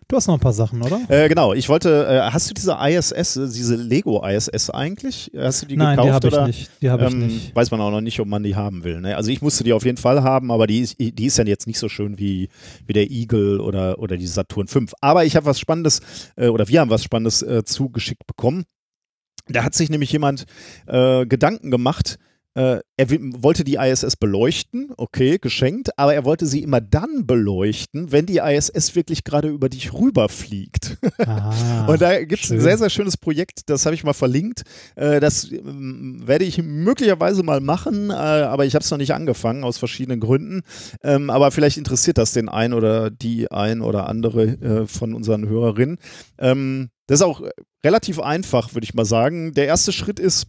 Du 0.08 0.16
hast 0.16 0.28
noch 0.28 0.36
ein 0.36 0.40
paar 0.40 0.54
Sachen, 0.54 0.82
oder? 0.82 1.00
Äh, 1.10 1.28
genau, 1.30 1.54
ich 1.54 1.70
wollte, 1.70 2.06
äh, 2.08 2.32
hast 2.32 2.50
du 2.50 2.54
diese 2.54 2.78
ISS, 2.80 3.38
äh, 3.38 3.48
diese 3.48 3.76
Lego 3.76 4.24
ISS 4.26 4.70
eigentlich? 4.70 5.32
Hast 5.36 5.64
du 5.64 5.66
die 5.66 5.76
Nein, 5.78 5.98
gekauft 5.98 6.08
die 6.08 6.14
habe 6.14 6.28
ich 6.28 6.34
oder? 6.34 6.48
nicht. 6.48 6.72
Die 6.82 6.90
habe 6.90 7.06
ich 7.06 7.12
Ähm, 7.14 7.28
nicht. 7.28 7.56
Weiß 7.56 7.72
man 7.72 7.82
auch 7.82 7.92
noch 7.92 8.02
nicht, 8.02 8.20
ob 8.20 8.28
man 8.28 8.44
die 8.44 8.56
haben 8.56 8.84
will. 8.84 9.02
Ne? 9.02 9.16
Also 9.16 9.32
ich 9.32 9.42
musste 9.42 9.64
die 9.64 9.74
auf 9.74 9.86
jeden 9.86 9.98
Fall 9.98 10.24
haben, 10.24 10.52
aber 10.52 10.68
die 10.68 10.80
ist, 10.80 11.00
die 11.00 11.26
ist 11.26 11.38
ja 11.38 11.46
jetzt 11.46 11.68
nicht 11.68 11.80
so 11.80 11.90
schön 11.90 12.20
wie, 12.20 12.50
wie 12.86 12.94
der 12.94 13.10
Eagle 13.10 13.60
oder, 13.60 14.00
oder 14.00 14.18
die 14.18 14.28
Saturn 14.28 14.68
5. 14.68 14.94
Aber 15.02 15.26
ich 15.26 15.36
habe 15.36 15.46
was 15.46 15.60
Spannendes, 15.60 16.02
äh, 16.36 16.48
oder 16.48 16.68
wir 16.68 16.80
haben 16.82 16.90
was 16.90 17.04
Spannendes 17.04 17.42
äh, 17.42 17.64
zugeschickt 17.64 18.28
bekommen. 18.28 18.66
Da 19.48 19.64
hat 19.64 19.74
sich 19.74 19.90
nämlich 19.90 20.12
jemand 20.12 20.46
äh, 20.88 21.26
Gedanken 21.26 21.70
gemacht, 21.72 22.18
äh, 22.56 22.80
er 22.98 23.10
wollte 23.10 23.64
die 23.64 23.76
ISS 23.76 24.16
beleuchten, 24.16 24.92
okay, 24.98 25.38
geschenkt, 25.40 25.98
aber 25.98 26.14
er 26.14 26.26
wollte 26.26 26.46
sie 26.46 26.62
immer 26.62 26.82
dann 26.82 27.26
beleuchten, 27.26 28.12
wenn 28.12 28.26
die 28.26 28.38
ISS 28.38 28.96
wirklich 28.96 29.24
gerade 29.24 29.50
über 29.50 29.70
dich 29.70 29.94
rüberfliegt. 29.94 30.98
Ah, 31.18 31.86
Und 31.88 32.02
da 32.02 32.24
gibt 32.24 32.44
es 32.44 32.52
ein 32.52 32.60
sehr, 32.60 32.78
sehr 32.78 32.90
schönes 32.90 33.18
Projekt, 33.18 33.70
das 33.70 33.86
habe 33.86 33.96
ich 33.96 34.04
mal 34.04 34.14
verlinkt. 34.14 34.64
Äh, 34.96 35.20
das 35.20 35.52
ähm, 35.52 36.22
werde 36.26 36.46
ich 36.46 36.62
möglicherweise 36.62 37.44
mal 37.44 37.60
machen, 37.60 38.10
äh, 38.12 38.14
aber 38.14 38.66
ich 38.66 38.76
habe 38.76 38.84
es 38.84 38.92
noch 38.92 38.98
nicht 39.00 39.14
angefangen, 39.14 39.64
aus 39.64 39.78
verschiedenen 39.78 40.20
Gründen. 40.20 40.62
Ähm, 41.04 41.30
aber 41.30 41.52
vielleicht 41.52 41.78
interessiert 41.78 42.18
das 42.18 42.34
den 42.34 42.50
ein 42.50 42.74
oder 42.74 43.10
die 43.10 43.52
ein 43.52 43.82
oder 43.82 44.08
andere 44.08 44.44
äh, 44.44 44.88
von 44.88 45.14
unseren 45.14 45.48
Hörerinnen. 45.48 45.98
Ähm, 46.38 46.90
das 47.08 47.20
ist 47.20 47.26
auch 47.26 47.42
relativ 47.84 48.20
einfach, 48.20 48.74
würde 48.74 48.86
ich 48.86 48.94
mal 48.94 49.06
sagen. 49.06 49.54
Der 49.54 49.66
erste 49.66 49.92
Schritt 49.92 50.20
ist, 50.20 50.48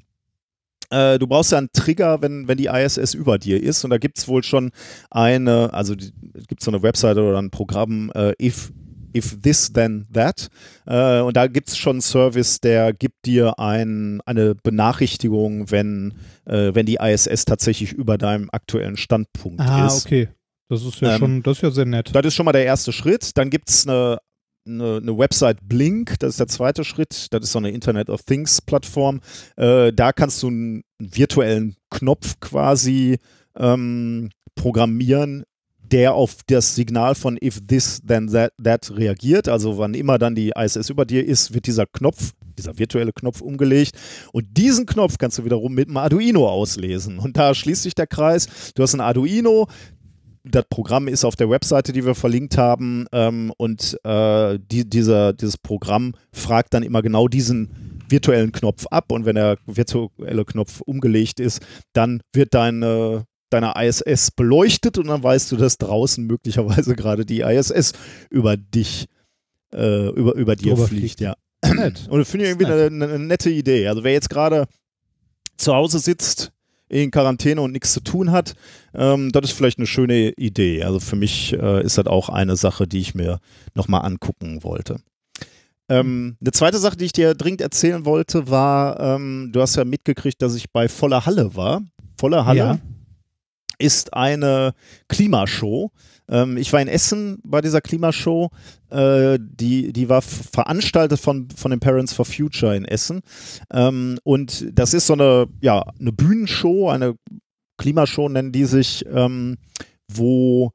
äh, 0.91 1.19
du 1.19 1.27
brauchst 1.27 1.53
ja 1.53 1.59
einen 1.59 1.71
Trigger, 1.73 2.23
wenn, 2.23 2.49
wenn 2.49 2.57
die 2.59 2.67
ISS 2.67 3.15
über 3.15 3.39
dir 3.39 3.63
ist. 3.63 3.85
Und 3.85 3.91
da 3.91 3.99
gibt 3.99 4.19
es 4.19 4.29
wohl 4.29 4.43
schon 4.43 4.71
eine, 5.11 5.73
also 5.73 5.95
gibt 5.97 6.61
es 6.61 6.65
so 6.65 6.71
eine 6.71 6.83
Webseite 6.83 7.23
oder 7.23 7.39
ein 7.39 7.51
Programm, 7.51 8.11
äh, 8.15 8.33
if, 8.41 8.73
if 9.17 9.41
this 9.43 9.73
then 9.73 10.07
that. 10.13 10.49
Äh, 10.87 11.21
und 11.21 11.37
da 11.37 11.47
gibt 11.47 11.69
es 11.69 11.77
schon 11.77 11.93
einen 11.97 12.01
Service, 12.03 12.61
der 12.61 12.93
gibt 12.93 13.27
dir 13.27 13.59
ein, 13.59 14.21
eine 14.27 14.55
Benachrichtigung, 14.55 15.71
wenn, 15.71 16.15
äh, 16.47 16.75
wenn 16.75 16.87
die 16.87 16.99
ISS 17.01 17.45
tatsächlich 17.45 17.93
über 17.93 18.19
deinem 18.19 18.49
aktuellen 18.53 18.97
Standpunkt 18.97 19.61
Ah, 19.61 19.87
ist. 19.87 20.05
okay. 20.07 20.29
Das 20.69 20.83
ist 20.83 21.01
ja 21.01 21.13
Ähm, 21.15 21.19
schon, 21.19 21.43
das 21.43 21.59
ist 21.59 21.63
ja 21.63 21.71
sehr 21.71 21.85
nett. 21.85 22.11
Das 22.15 22.25
ist 22.25 22.35
schon 22.35 22.47
mal 22.47 22.53
der 22.53 22.65
erste 22.65 22.91
Schritt. 22.93 23.37
Dann 23.37 23.51
gibt 23.51 23.69
es 23.69 23.87
eine, 23.87 24.19
eine, 24.67 24.97
eine 24.97 25.19
Website 25.19 25.59
Blink, 25.63 26.19
das 26.19 26.31
ist 26.31 26.41
der 26.41 26.49
zweite 26.49 26.85
Schritt. 26.85 27.29
Das 27.31 27.43
ist 27.43 27.53
so 27.53 27.59
eine 27.59 27.71
Internet 27.71 28.11
of 28.11 28.23
Things 28.23 28.61
Plattform. 28.63 29.21
Äh, 29.57 29.93
da 29.93 30.13
kannst 30.13 30.43
du 30.43 30.49
einen, 30.49 30.85
virtuellen 30.99 31.77
Knopf 31.91 32.41
quasi 32.41 33.19
ähm, 33.57 34.31
programmieren, 34.55 35.45
der 35.79 36.15
auf 36.15 36.39
das 36.47 36.75
Signal 36.75 37.15
von 37.15 37.39
if 37.43 37.61
this 37.67 38.01
then 38.07 38.29
that, 38.29 38.53
that 38.63 38.91
reagiert. 38.97 39.49
Also 39.49 39.79
wann 39.79 39.95
immer 39.95 40.19
dann 40.19 40.35
die 40.35 40.53
ISS 40.57 40.91
über 40.91 41.05
dir 41.05 41.25
ist, 41.25 41.53
wird 41.53 41.67
dieser 41.67 41.87
Knopf, 41.87 42.33
dieser 42.59 42.79
virtuelle 42.79 43.13
Knopf 43.13 43.41
umgelegt. 43.41 43.97
Und 44.33 44.47
diesen 44.57 44.87
Knopf 44.87 45.19
kannst 45.19 45.39
du 45.39 45.45
wiederum 45.45 45.75
mit 45.75 45.89
einem 45.89 45.99
Arduino 45.99 46.49
auslesen. 46.49 47.19
Und 47.19 47.37
da 47.37 47.55
schließt 47.55 47.83
sich 47.83 47.95
der 47.95 48.07
Kreis. 48.07 48.73
Du 48.75 48.83
hast 48.83 48.95
ein 48.95 49.01
Arduino, 49.01 49.69
das 50.45 50.65
Programm 50.69 51.09
ist 51.09 51.25
auf 51.25 51.37
der 51.37 51.49
Webseite, 51.49 51.93
die 51.93 52.05
wir 52.05 52.15
verlinkt 52.15 52.59
haben, 52.59 53.07
ähm, 53.13 53.53
und 53.57 53.99
äh, 54.05 54.59
die, 54.61 54.89
dieser, 54.89 55.33
dieses 55.33 55.57
Programm 55.57 56.15
fragt 56.33 56.75
dann 56.75 56.83
immer 56.83 57.03
genau 57.03 57.29
diesen 57.29 58.03
virtuellen 58.09 58.53
Knopf 58.53 58.87
ab 58.89 59.11
und 59.11 59.25
wenn 59.25 59.37
der 59.37 59.57
virtuelle 59.67 60.45
Knopf 60.45 60.83
umgelegt 60.83 61.41
ist, 61.41 61.63
dann 61.95 62.21
wird 62.35 62.53
deine, 62.53 63.25
deine 63.49 63.73
ISS 63.77 64.31
beleuchtet 64.31 64.99
und 64.99 65.09
dann 65.09 65.23
weißt 65.23 65.51
du, 65.51 65.57
dass 65.57 65.79
draußen 65.79 66.27
möglicherweise 66.27 66.95
gerade 66.95 67.25
die 67.25 67.41
ISS 67.41 67.93
über 68.29 68.59
dich, 68.59 69.07
äh, 69.73 70.09
über, 70.11 70.35
über 70.35 70.57
dir 70.57 70.77
fliegt. 70.77 70.89
fliegt. 70.89 71.21
Ja. 71.21 71.35
Nett. 71.75 72.07
Und 72.11 72.19
das 72.19 72.31
finde 72.31 72.45
ich 72.45 72.51
irgendwie 72.51 72.67
eine, 72.67 73.05
eine 73.05 73.19
nette 73.19 73.49
Idee. 73.49 73.89
Also 73.89 74.05
wer 74.05 74.13
jetzt 74.13 74.29
gerade 74.29 74.67
zu 75.57 75.75
Hause 75.75 75.99
sitzt, 75.99 76.53
in 77.03 77.11
Quarantäne 77.11 77.61
und 77.61 77.73
nichts 77.73 77.93
zu 77.93 78.01
tun 78.01 78.31
hat, 78.31 78.55
ähm, 78.95 79.33
das 79.33 79.47
ist 79.51 79.53
vielleicht 79.57 79.79
eine 79.79 79.87
schöne 79.87 80.31
Idee. 80.37 80.85
Also 80.85 81.01
für 81.01 81.17
mich 81.17 81.53
äh, 81.53 81.83
ist 81.85 81.99
das 81.99 82.07
auch 82.07 82.29
eine 82.29 82.57
Sache, 82.57 82.87
die 82.87 83.01
ich 83.01 83.15
mir 83.15 83.41
nochmal 83.75 84.05
angucken 84.05 84.63
wollte. 84.63 84.97
Ähm, 85.89 86.37
eine 86.41 86.53
zweite 86.53 86.79
Sache, 86.79 86.97
die 86.97 87.07
ich 87.07 87.13
dir 87.13 87.35
dringend 87.35 87.61
erzählen 87.61 88.05
wollte, 88.05 88.49
war, 88.49 88.99
ähm, 89.01 89.51
du 89.53 89.61
hast 89.61 89.77
ja 89.77 89.85
mitgekriegt, 89.85 90.41
dass 90.41 90.55
ich 90.55 90.71
bei 90.71 90.89
Voller 90.89 91.27
Halle 91.27 91.55
war. 91.57 91.83
Voller 92.19 92.47
Halle 92.47 92.59
Ja. 92.59 92.79
ist 93.79 94.15
eine 94.15 94.73
Klimashow. 95.09 95.91
Ähm, 96.29 96.57
ich 96.57 96.73
war 96.73 96.81
in 96.81 96.89
Essen 96.89 97.39
bei 97.45 97.61
dieser 97.61 97.81
Klimashow. 97.81 98.51
Äh, 98.91 99.39
die, 99.41 99.93
die 99.93 100.09
war 100.09 100.23
veranstaltet 100.23 101.21
von, 101.21 101.49
von 101.51 101.71
den 101.71 101.81
Parents 101.81 102.13
for 102.13 102.25
Future 102.25 102.77
in 102.77 102.85
Essen. 102.85 103.21
Ähm, 103.73 104.19
und 104.25 104.67
das 104.73 104.95
ist 104.95 105.07
so 105.07 105.15
eine, 105.15 105.47
ja, 105.61 105.85
eine 105.99 106.13
Bühnenshow, 106.13 106.89
eine 106.89 107.15
Klimashow 107.77 108.29
nennen 108.29 108.53
die 108.53 108.65
sich, 108.65 109.05
ähm, 109.13 109.57
wo 110.09 110.73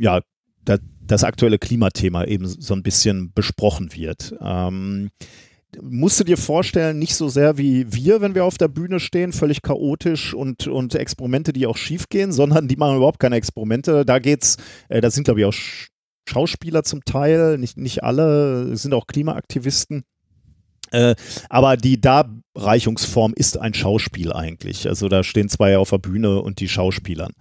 ja, 0.00 0.20
da, 0.64 0.78
das 1.00 1.24
aktuelle 1.24 1.58
Klimathema 1.58 2.24
eben 2.24 2.46
so 2.46 2.74
ein 2.74 2.82
bisschen 2.82 3.32
besprochen 3.32 3.94
wird. 3.94 4.34
Ähm, 4.40 5.10
musst 5.80 6.18
du 6.18 6.24
dir 6.24 6.36
vorstellen, 6.36 6.98
nicht 6.98 7.14
so 7.14 7.28
sehr 7.28 7.58
wie 7.58 7.92
wir, 7.92 8.20
wenn 8.20 8.34
wir 8.34 8.44
auf 8.44 8.58
der 8.58 8.68
Bühne 8.68 9.00
stehen, 9.00 9.32
völlig 9.32 9.62
chaotisch 9.62 10.34
und, 10.34 10.66
und 10.66 10.94
Experimente, 10.94 11.52
die 11.52 11.66
auch 11.66 11.76
schief 11.76 12.08
gehen, 12.08 12.32
sondern 12.32 12.68
die 12.68 12.76
machen 12.76 12.96
überhaupt 12.96 13.20
keine 13.20 13.36
Experimente. 13.36 14.04
Da 14.04 14.18
geht's, 14.18 14.56
äh, 14.88 15.00
da 15.00 15.10
sind 15.10 15.24
glaube 15.24 15.40
ich 15.40 15.46
auch 15.46 15.52
Sch 15.52 15.88
Schauspieler 16.28 16.82
zum 16.82 17.04
Teil, 17.06 17.56
nicht, 17.56 17.78
nicht 17.78 18.04
alle, 18.04 18.76
sind 18.76 18.92
auch 18.92 19.06
Klimaaktivisten. 19.06 20.04
Äh, 20.90 21.14
aber 21.48 21.78
die 21.78 22.00
Darreichungsform 22.00 23.32
ist 23.34 23.58
ein 23.58 23.72
Schauspiel 23.72 24.32
eigentlich. 24.32 24.86
Also 24.88 25.08
da 25.08 25.24
stehen 25.24 25.48
zwei 25.48 25.78
auf 25.78 25.88
der 25.88 25.98
Bühne 25.98 26.42
und 26.42 26.60
die 26.60 26.68
Schauspielern. 26.68 27.32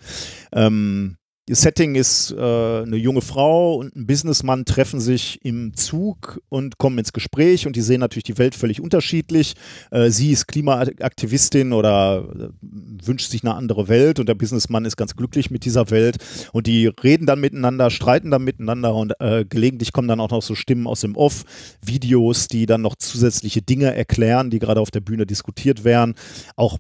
Ähm, 0.54 1.17
das 1.50 1.62
Setting 1.62 1.96
ist 1.96 2.32
äh, 2.32 2.36
eine 2.36 2.98
junge 2.98 3.22
Frau 3.22 3.76
und 3.76 3.96
ein 3.96 4.06
Businessmann 4.06 4.66
treffen 4.66 5.00
sich 5.00 5.40
im 5.46 5.74
Zug 5.76 6.42
und 6.50 6.78
kommen 6.78 6.98
ins 7.00 7.14
Gespräch 7.14 7.66
und 7.66 7.78
die 7.78 7.82
sehen 7.82 8.02
natürlich 8.02 8.26
die 8.26 8.38
Welt 8.38 8.54
völlig 8.54 8.82
unterschiedlich. 8.82 9.54
Äh, 9.90 10.10
sie 10.10 10.32
ist 10.32 10.48
Klimaaktivistin 10.48 11.72
oder 11.72 12.28
äh, 12.38 12.50
wünscht 12.62 13.32
sich 13.32 13.44
eine 13.44 13.56
andere 13.56 13.88
Welt 13.88 14.20
und 14.20 14.28
der 14.28 14.36
Businessmann 14.36 14.84
ist 14.84 14.98
ganz 14.98 15.16
glücklich 15.16 15.50
mit 15.50 15.64
dieser 15.64 15.90
Welt 15.90 16.18
und 16.52 16.68
die 16.68 16.88
reden 16.88 17.26
dann 17.26 17.40
miteinander, 17.40 17.92
streiten 17.92 18.30
dann 18.30 18.44
miteinander 18.44 18.94
und 18.94 19.14
äh, 19.22 19.46
gelegentlich 19.46 19.94
kommen 19.94 20.10
dann 20.10 20.20
auch 20.20 20.32
noch 20.32 20.42
so 20.42 20.54
Stimmen 20.54 20.86
aus 20.86 21.00
dem 21.00 21.16
Off, 21.16 21.46
Videos, 21.82 22.50
die 22.50 22.66
dann 22.66 22.82
noch 22.82 22.98
zusätzliche 22.98 23.62
Dinge 23.62 23.96
erklären, 23.96 24.50
die 24.50 24.60
gerade 24.60 24.82
auf 24.82 24.92
der 24.92 25.00
Bühne 25.00 25.26
diskutiert 25.26 25.86
werden. 25.86 26.16
Auch 26.58 26.78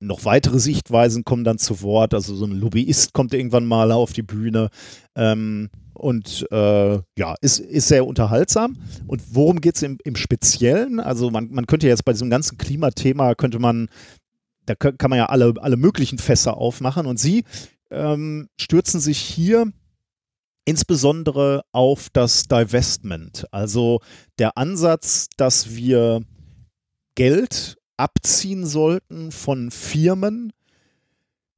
noch 0.00 0.24
weitere 0.24 0.58
Sichtweisen 0.58 1.24
kommen 1.24 1.44
dann 1.44 1.58
zu 1.58 1.82
Wort. 1.82 2.14
Also 2.14 2.34
so 2.34 2.44
ein 2.44 2.52
Lobbyist 2.52 3.12
kommt 3.12 3.34
irgendwann 3.34 3.66
mal 3.66 3.92
auf 3.92 4.12
die 4.12 4.22
Bühne. 4.22 4.68
Ähm, 5.14 5.70
und 5.94 6.46
äh, 6.50 6.94
ja, 7.18 7.34
ist, 7.40 7.58
ist 7.58 7.88
sehr 7.88 8.06
unterhaltsam. 8.06 8.76
Und 9.06 9.22
worum 9.34 9.60
geht 9.60 9.76
es 9.76 9.82
im, 9.82 9.98
im 10.04 10.16
Speziellen? 10.16 11.00
Also 11.00 11.30
man, 11.30 11.48
man 11.50 11.66
könnte 11.66 11.88
jetzt 11.88 12.04
bei 12.04 12.12
diesem 12.12 12.28
ganzen 12.28 12.58
Klimathema, 12.58 13.34
könnte 13.34 13.58
man, 13.58 13.88
da 14.66 14.74
kann 14.74 15.10
man 15.10 15.18
ja 15.18 15.26
alle, 15.26 15.54
alle 15.58 15.76
möglichen 15.76 16.18
Fässer 16.18 16.58
aufmachen. 16.58 17.06
Und 17.06 17.18
sie 17.18 17.44
ähm, 17.90 18.48
stürzen 18.60 19.00
sich 19.00 19.18
hier 19.18 19.72
insbesondere 20.66 21.62
auf 21.72 22.08
das 22.12 22.44
Divestment. 22.48 23.46
Also 23.52 24.00
der 24.38 24.58
Ansatz, 24.58 25.28
dass 25.36 25.74
wir 25.74 26.22
Geld 27.14 27.78
abziehen 27.96 28.66
sollten 28.66 29.32
von 29.32 29.70
Firmen, 29.70 30.52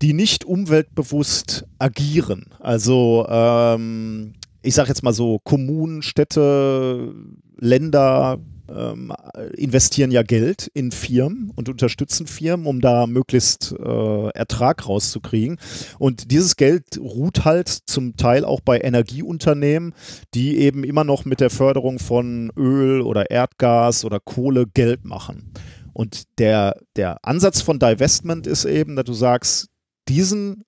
die 0.03 0.13
nicht 0.13 0.45
umweltbewusst 0.45 1.65
agieren. 1.79 2.47
Also 2.61 3.27
ähm, 3.29 4.35
ich 4.63 4.75
sage 4.75 4.89
jetzt 4.89 5.03
mal 5.03 5.13
so, 5.13 5.39
Kommunen, 5.41 6.03
Städte, 6.03 7.15
Länder 7.57 8.39
ähm, 8.69 9.13
investieren 9.57 10.11
ja 10.11 10.23
Geld 10.23 10.71
in 10.75 10.93
Firmen 10.93 11.51
und 11.55 11.69
unterstützen 11.69 12.27
Firmen, 12.27 12.67
um 12.67 12.81
da 12.81 13.07
möglichst 13.07 13.73
äh, 13.73 14.29
Ertrag 14.31 14.87
rauszukriegen. 14.89 15.59
Und 15.99 16.31
dieses 16.31 16.57
Geld 16.57 16.99
ruht 16.99 17.45
halt 17.45 17.69
zum 17.69 18.17
Teil 18.17 18.45
auch 18.45 18.61
bei 18.61 18.81
Energieunternehmen, 18.81 19.95
die 20.35 20.59
eben 20.59 20.85
immer 20.85 21.05
noch 21.05 21.25
mit 21.25 21.41
der 21.41 21.51
Förderung 21.51 21.99
von 21.99 22.53
Öl 22.57 23.01
oder 23.01 23.31
Erdgas 23.31 24.05
oder 24.05 24.21
Kohle 24.21 24.67
Geld 24.67 25.05
machen. 25.05 25.53
Und 25.99 26.39
der, 26.39 26.81
der 26.95 27.25
Ansatz 27.25 27.61
von 27.61 27.81
Divestment 27.81 28.47
ist 28.47 28.65
eben, 28.65 28.95
dass 28.95 29.05
du 29.05 29.15
sagst, 29.15 29.67
diesen 30.09 30.63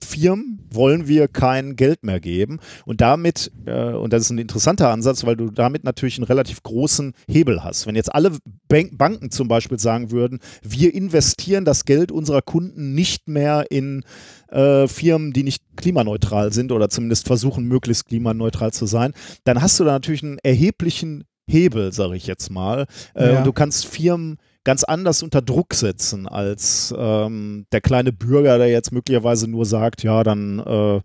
Firmen 0.00 0.60
wollen 0.70 1.08
wir 1.08 1.26
kein 1.26 1.74
Geld 1.74 2.04
mehr 2.04 2.20
geben. 2.20 2.60
Und 2.84 3.00
damit, 3.00 3.50
äh, 3.66 3.94
und 3.94 4.12
das 4.12 4.22
ist 4.22 4.30
ein 4.30 4.38
interessanter 4.38 4.90
Ansatz, 4.90 5.26
weil 5.26 5.34
du 5.34 5.50
damit 5.50 5.82
natürlich 5.82 6.18
einen 6.18 6.28
relativ 6.28 6.62
großen 6.62 7.14
Hebel 7.26 7.64
hast. 7.64 7.88
Wenn 7.88 7.96
jetzt 7.96 8.14
alle 8.14 8.30
Bank 8.68 8.96
Banken 8.96 9.32
zum 9.32 9.48
Beispiel 9.48 9.80
sagen 9.80 10.12
würden, 10.12 10.38
wir 10.62 10.94
investieren 10.94 11.64
das 11.64 11.84
Geld 11.84 12.12
unserer 12.12 12.40
Kunden 12.40 12.94
nicht 12.94 13.26
mehr 13.26 13.64
in 13.70 14.04
äh, 14.50 14.86
Firmen, 14.86 15.32
die 15.32 15.42
nicht 15.42 15.64
klimaneutral 15.74 16.52
sind 16.52 16.70
oder 16.70 16.88
zumindest 16.88 17.26
versuchen, 17.26 17.66
möglichst 17.66 18.06
klimaneutral 18.06 18.72
zu 18.72 18.86
sein, 18.86 19.14
dann 19.42 19.60
hast 19.60 19.80
du 19.80 19.84
da 19.84 19.90
natürlich 19.90 20.22
einen 20.22 20.38
erheblichen 20.44 21.24
Hebel, 21.46 21.92
sage 21.92 22.16
ich 22.16 22.26
jetzt 22.26 22.50
mal. 22.50 22.86
Äh, 23.14 23.32
ja. 23.32 23.38
Und 23.38 23.46
du 23.46 23.52
kannst 23.52 23.86
Firmen 23.86 24.38
ganz 24.64 24.82
anders 24.82 25.22
unter 25.22 25.42
Druck 25.42 25.74
setzen 25.74 26.26
als 26.26 26.94
ähm, 26.96 27.66
der 27.70 27.80
kleine 27.80 28.12
Bürger, 28.12 28.58
der 28.58 28.68
jetzt 28.68 28.92
möglicherweise 28.92 29.46
nur 29.48 29.66
sagt, 29.66 30.02
ja, 30.02 30.22
dann 30.24 30.58
äh, 30.58 30.96
äh, 30.96 31.00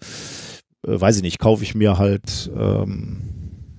weiß 0.83 1.17
ich 1.17 1.23
nicht, 1.23 1.39
kaufe 1.39 1.63
ich 1.63 1.75
mir 1.75 1.97
halt, 1.97 2.49
ähm, 2.55 3.21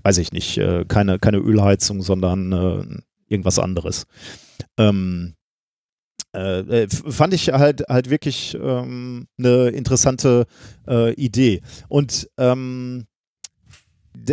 weiß 0.02 0.18
ich 0.18 0.32
nicht, 0.32 0.58
äh, 0.58 0.84
keine, 0.86 1.18
keine 1.18 1.38
Ölheizung, 1.38 2.02
sondern 2.02 2.52
äh, 2.52 2.84
irgendwas 3.28 3.58
anderes. 3.58 4.04
Ähm, 4.78 5.34
äh, 6.36 6.60
äh, 6.60 6.88
fand 6.88 7.34
ich 7.34 7.48
halt 7.48 7.84
halt 7.88 8.10
wirklich 8.10 8.56
ähm, 8.60 9.26
eine 9.38 9.68
interessante 9.68 10.46
Idee. 11.16 11.60
Und 11.88 12.28
ähm, 12.36 13.06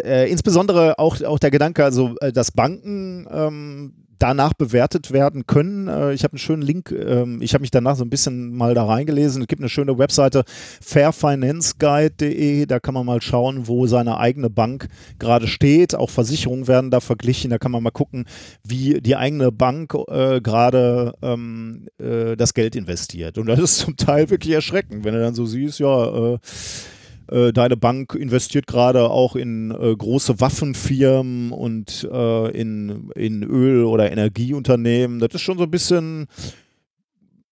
äh, 0.03 0.29
insbesondere 0.29 0.99
auch, 0.99 1.21
auch 1.21 1.39
der 1.39 1.51
Gedanke, 1.51 1.83
also 1.83 2.15
äh, 2.21 2.31
dass 2.31 2.51
Banken 2.51 3.27
ähm, 3.31 3.93
danach 4.19 4.53
bewertet 4.53 5.11
werden 5.11 5.45
können. 5.45 5.87
Äh, 5.87 6.13
ich 6.13 6.23
habe 6.23 6.33
einen 6.33 6.39
schönen 6.39 6.61
Link, 6.61 6.91
ähm, 6.91 7.41
ich 7.41 7.53
habe 7.53 7.61
mich 7.61 7.71
danach 7.71 7.95
so 7.95 8.03
ein 8.03 8.09
bisschen 8.09 8.55
mal 8.55 8.73
da 8.73 8.85
reingelesen. 8.85 9.41
Es 9.41 9.47
gibt 9.47 9.61
eine 9.61 9.69
schöne 9.69 9.97
Webseite 9.97 10.43
fairfinanceguide.de, 10.81 12.65
da 12.65 12.79
kann 12.79 12.93
man 12.93 13.05
mal 13.05 13.21
schauen, 13.21 13.67
wo 13.67 13.87
seine 13.87 14.17
eigene 14.17 14.49
Bank 14.49 14.87
gerade 15.19 15.47
steht. 15.47 15.95
Auch 15.95 16.09
Versicherungen 16.09 16.67
werden 16.67 16.91
da 16.91 16.99
verglichen, 16.99 17.49
da 17.49 17.57
kann 17.57 17.71
man 17.71 17.83
mal 17.83 17.91
gucken, 17.91 18.25
wie 18.63 19.01
die 19.01 19.15
eigene 19.15 19.51
Bank 19.51 19.93
äh, 20.07 20.41
gerade 20.41 21.13
ähm, 21.21 21.87
äh, 21.99 22.35
das 22.35 22.53
Geld 22.53 22.75
investiert. 22.75 23.37
Und 23.37 23.47
das 23.47 23.59
ist 23.59 23.77
zum 23.79 23.97
Teil 23.97 24.29
wirklich 24.29 24.53
erschreckend, 24.53 25.03
wenn 25.03 25.13
du 25.13 25.21
dann 25.21 25.35
so 25.35 25.45
siehst, 25.45 25.79
ja, 25.79 26.39
äh, 27.29 27.51
deine 27.51 27.77
Bank 27.77 28.15
investiert 28.15 28.67
gerade 28.67 29.09
auch 29.09 29.35
in 29.35 29.71
äh, 29.71 29.95
große 29.95 30.39
Waffenfirmen 30.39 31.51
und 31.51 32.07
äh, 32.11 32.51
in, 32.51 33.09
in 33.15 33.43
Öl- 33.43 33.85
oder 33.85 34.11
Energieunternehmen. 34.11 35.19
Das 35.19 35.33
ist 35.33 35.41
schon 35.41 35.57
so 35.57 35.65
ein 35.65 35.71
bisschen, 35.71 36.27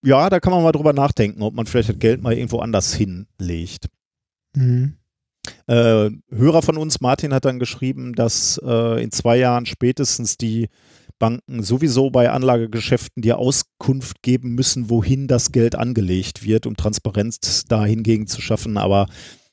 ja, 0.03 0.29
da 0.29 0.39
kann 0.39 0.53
man 0.53 0.63
mal 0.63 0.71
drüber 0.71 0.93
nachdenken, 0.93 1.41
ob 1.41 1.53
man 1.53 1.65
vielleicht 1.65 1.89
das 1.89 1.99
Geld 1.99 2.21
mal 2.21 2.33
irgendwo 2.33 2.59
anders 2.59 2.93
hinlegt. 2.93 3.87
Mhm. 4.55 4.95
Äh, 5.67 6.09
Hörer 6.31 6.61
von 6.61 6.77
uns, 6.77 7.01
Martin, 7.01 7.33
hat 7.33 7.45
dann 7.45 7.59
geschrieben, 7.59 8.13
dass 8.13 8.59
äh, 8.63 9.03
in 9.03 9.11
zwei 9.11 9.37
Jahren 9.37 9.65
spätestens 9.65 10.37
die 10.37 10.69
Banken 11.19 11.63
sowieso 11.63 12.09
bei 12.09 12.29
Anlagegeschäften 12.29 13.21
dir 13.21 13.37
Auskunft 13.37 14.21
geben 14.21 14.53
müssen, 14.53 14.89
wohin 14.89 15.27
das 15.27 15.51
Geld 15.51 15.75
angelegt 15.75 16.43
wird, 16.45 16.65
um 16.65 16.75
Transparenz 16.75 17.65
dahingegen 17.65 18.27
zu 18.27 18.41
schaffen. 18.41 18.77
Aber 18.77 19.07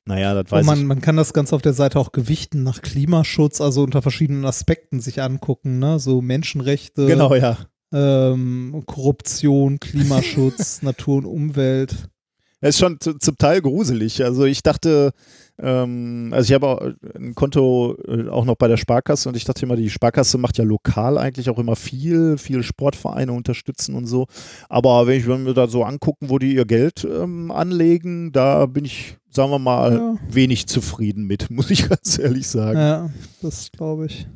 naja, 0.05 0.35
das 0.35 0.51
weiß 0.51 0.67
man, 0.67 0.79
ich. 0.79 0.85
Man 0.85 1.01
kann 1.01 1.17
das 1.17 1.33
ganz 1.33 1.53
auf 1.53 1.63
der 1.63 1.73
Seite 1.73 1.99
auch 1.99 2.13
gewichten 2.13 2.63
nach 2.63 2.83
Klimaschutz, 2.83 3.61
also 3.61 3.83
unter 3.83 4.03
verschiedenen 4.03 4.45
Aspekten 4.45 5.01
sich 5.01 5.23
angucken, 5.23 5.79
ne? 5.79 5.99
So 5.99 6.21
Menschenrechte. 6.21 7.07
Genau, 7.07 7.35
ja. 7.35 7.59
Ähm, 7.93 8.83
Korruption, 8.87 9.79
Klimaschutz, 9.79 10.83
Natur 10.83 11.19
und 11.19 11.27
Umwelt. 11.27 12.09
Ist 12.63 12.79
schon 12.79 12.99
zum 13.01 13.39
Teil 13.39 13.61
gruselig. 13.61 14.23
Also 14.23 14.45
ich 14.45 14.63
dachte, 14.63 15.13
ähm, 15.59 16.31
also 16.33 16.49
ich 16.49 16.55
habe 16.55 16.97
ein 17.15 17.35
Konto 17.35 17.97
äh, 18.07 18.29
auch 18.29 18.45
noch 18.45 18.55
bei 18.55 18.69
der 18.69 18.77
Sparkasse 18.77 19.29
und 19.29 19.37
ich 19.37 19.45
dachte 19.45 19.67
immer, 19.67 19.75
die 19.75 19.91
Sparkasse 19.91 20.39
macht 20.39 20.59
ja 20.59 20.65
lokal 20.65 21.19
eigentlich 21.19 21.51
auch 21.51 21.59
immer 21.59 21.75
viel, 21.75 22.39
viele 22.39 22.63
Sportvereine 22.63 23.33
unterstützen 23.33 23.97
und 23.97 24.07
so. 24.07 24.27
Aber 24.69 25.09
wenn 25.09 25.19
ich 25.19 25.27
wenn 25.27 25.45
wir 25.45 25.55
da 25.55 25.67
so 25.67 25.83
angucken, 25.83 26.31
wo 26.31 26.39
die 26.39 26.55
ihr 26.55 26.65
Geld 26.65 27.05
ähm, 27.05 27.51
anlegen, 27.51 28.31
da 28.31 28.67
bin 28.67 28.85
ich, 28.85 29.17
sagen 29.29 29.51
wir 29.51 29.59
mal, 29.59 29.95
ja. 29.95 30.15
wenig 30.31 30.69
zufrieden 30.69 31.25
mit, 31.25 31.51
muss 31.51 31.71
ich 31.71 31.89
ganz 31.89 32.17
ehrlich 32.17 32.47
sagen. 32.47 32.79
Ja, 32.79 33.11
das 33.43 33.73
glaube 33.73 34.07
ich. 34.07 34.29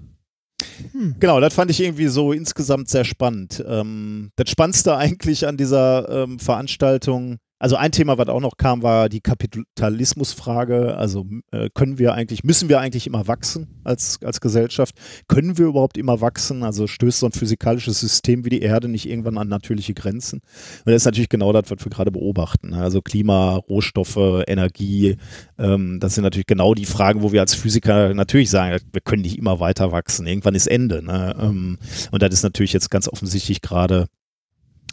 Hm. 0.92 1.14
Genau, 1.20 1.40
das 1.40 1.54
fand 1.54 1.70
ich 1.70 1.80
irgendwie 1.80 2.08
so 2.08 2.32
insgesamt 2.32 2.88
sehr 2.88 3.04
spannend. 3.04 3.64
Ähm, 3.66 4.30
das 4.36 4.50
Spannendste 4.50 4.96
eigentlich 4.96 5.46
an 5.46 5.56
dieser 5.56 6.24
ähm, 6.24 6.38
Veranstaltung 6.38 7.38
also 7.58 7.76
ein 7.76 7.90
Thema, 7.92 8.18
was 8.18 8.28
auch 8.28 8.40
noch 8.40 8.58
kam, 8.58 8.82
war 8.82 9.08
die 9.08 9.20
Kapitalismusfrage. 9.20 10.96
Also 10.96 11.26
äh, 11.52 11.70
können 11.72 11.98
wir 11.98 12.12
eigentlich, 12.12 12.44
müssen 12.44 12.68
wir 12.68 12.80
eigentlich 12.80 13.06
immer 13.06 13.26
wachsen 13.28 13.80
als, 13.82 14.18
als 14.22 14.40
Gesellschaft? 14.40 14.94
Können 15.26 15.56
wir 15.56 15.66
überhaupt 15.66 15.96
immer 15.96 16.20
wachsen? 16.20 16.62
Also 16.62 16.86
stößt 16.86 17.20
so 17.20 17.26
ein 17.26 17.32
physikalisches 17.32 17.98
System 18.00 18.44
wie 18.44 18.50
die 18.50 18.60
Erde 18.60 18.88
nicht 18.88 19.08
irgendwann 19.08 19.38
an 19.38 19.48
natürliche 19.48 19.94
Grenzen? 19.94 20.40
Und 20.84 20.92
das 20.92 20.96
ist 20.96 21.06
natürlich 21.06 21.30
genau 21.30 21.52
das, 21.52 21.70
was 21.70 21.82
wir 21.82 21.90
gerade 21.90 22.10
beobachten. 22.10 22.74
Also 22.74 23.00
Klima, 23.00 23.56
Rohstoffe, 23.56 24.44
Energie, 24.46 25.16
ähm, 25.58 25.98
das 25.98 26.14
sind 26.14 26.24
natürlich 26.24 26.46
genau 26.46 26.74
die 26.74 26.84
Fragen, 26.84 27.22
wo 27.22 27.32
wir 27.32 27.40
als 27.40 27.54
Physiker 27.54 28.12
natürlich 28.12 28.50
sagen, 28.50 28.80
wir 28.92 29.00
können 29.00 29.22
nicht 29.22 29.38
immer 29.38 29.60
weiter 29.60 29.92
wachsen. 29.92 30.26
Irgendwann 30.26 30.54
ist 30.54 30.66
Ende. 30.66 31.02
Ne? 31.02 31.34
Ähm, 31.40 31.78
und 32.10 32.22
das 32.22 32.34
ist 32.34 32.42
natürlich 32.42 32.74
jetzt 32.74 32.90
ganz 32.90 33.08
offensichtlich 33.08 33.62
gerade 33.62 34.08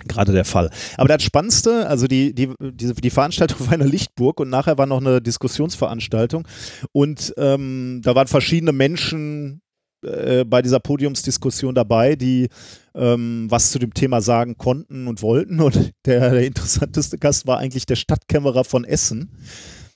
gerade 0.07 0.31
der 0.31 0.45
Fall. 0.45 0.69
Aber 0.97 1.07
das 1.07 1.23
Spannendste, 1.23 1.87
also 1.87 2.07
die, 2.07 2.33
die, 2.33 2.53
die, 2.59 2.93
die 2.93 3.09
Veranstaltung 3.09 3.67
war 3.67 3.73
in 3.73 3.79
der 3.79 3.89
Lichtburg 3.89 4.39
und 4.39 4.49
nachher 4.49 4.77
war 4.77 4.85
noch 4.85 5.01
eine 5.01 5.21
Diskussionsveranstaltung. 5.21 6.47
Und 6.91 7.33
ähm, 7.37 8.01
da 8.03 8.15
waren 8.15 8.27
verschiedene 8.27 8.71
Menschen 8.71 9.61
äh, 10.03 10.43
bei 10.45 10.61
dieser 10.61 10.79
Podiumsdiskussion 10.79 11.75
dabei, 11.75 12.15
die 12.15 12.49
ähm, 12.95 13.47
was 13.49 13.71
zu 13.71 13.79
dem 13.79 13.93
Thema 13.93 14.21
sagen 14.21 14.57
konnten 14.57 15.07
und 15.07 15.21
wollten. 15.21 15.61
Und 15.61 15.93
der, 16.05 16.31
der 16.31 16.45
interessanteste 16.45 17.17
Gast 17.17 17.47
war 17.47 17.57
eigentlich 17.57 17.85
der 17.85 17.95
Stadtkämmerer 17.95 18.63
von 18.63 18.83
Essen 18.83 19.31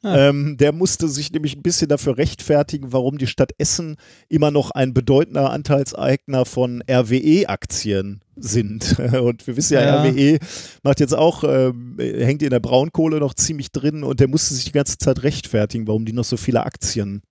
Ah. 0.08 0.30
Ähm, 0.30 0.58
der 0.58 0.72
musste 0.72 1.10
sich 1.10 1.32
nämlich 1.32 1.56
ein 1.56 1.62
bisschen 1.62 1.90
dafür 1.90 2.18
rechtfertigen, 2.18 2.94
warum 2.94 3.18
die 3.18 3.28
Stadt 3.28 3.52
Essen 3.58 3.98
immer 4.30 4.52
noch 4.52 4.72
ein 4.72 4.94
bedeutender 4.94 5.52
Anteilseigner 5.52 6.46
von 6.46 6.82
RWE-Aktien 6.90 8.22
sind. 8.38 8.98
Und 9.22 9.46
wir 9.48 9.58
wissen 9.58 9.74
ja, 9.74 9.82
ja, 9.82 10.04
RWE 10.04 10.40
macht 10.84 11.00
jetzt 11.00 11.16
auch, 11.16 11.44
ähm, 11.44 11.98
hängt 12.00 12.42
in 12.42 12.52
der 12.52 12.60
Braunkohle 12.60 13.20
noch 13.20 13.34
ziemlich 13.34 13.72
drin 13.72 14.04
und 14.04 14.20
der 14.20 14.28
musste 14.28 14.54
sich 14.54 14.66
die 14.66 14.72
ganze 14.72 14.98
Zeit 14.98 15.24
rechtfertigen, 15.24 15.88
warum 15.88 16.06
die 16.06 16.14
noch 16.14 16.24
so 16.24 16.38
viele 16.38 16.64
Aktien 16.64 17.22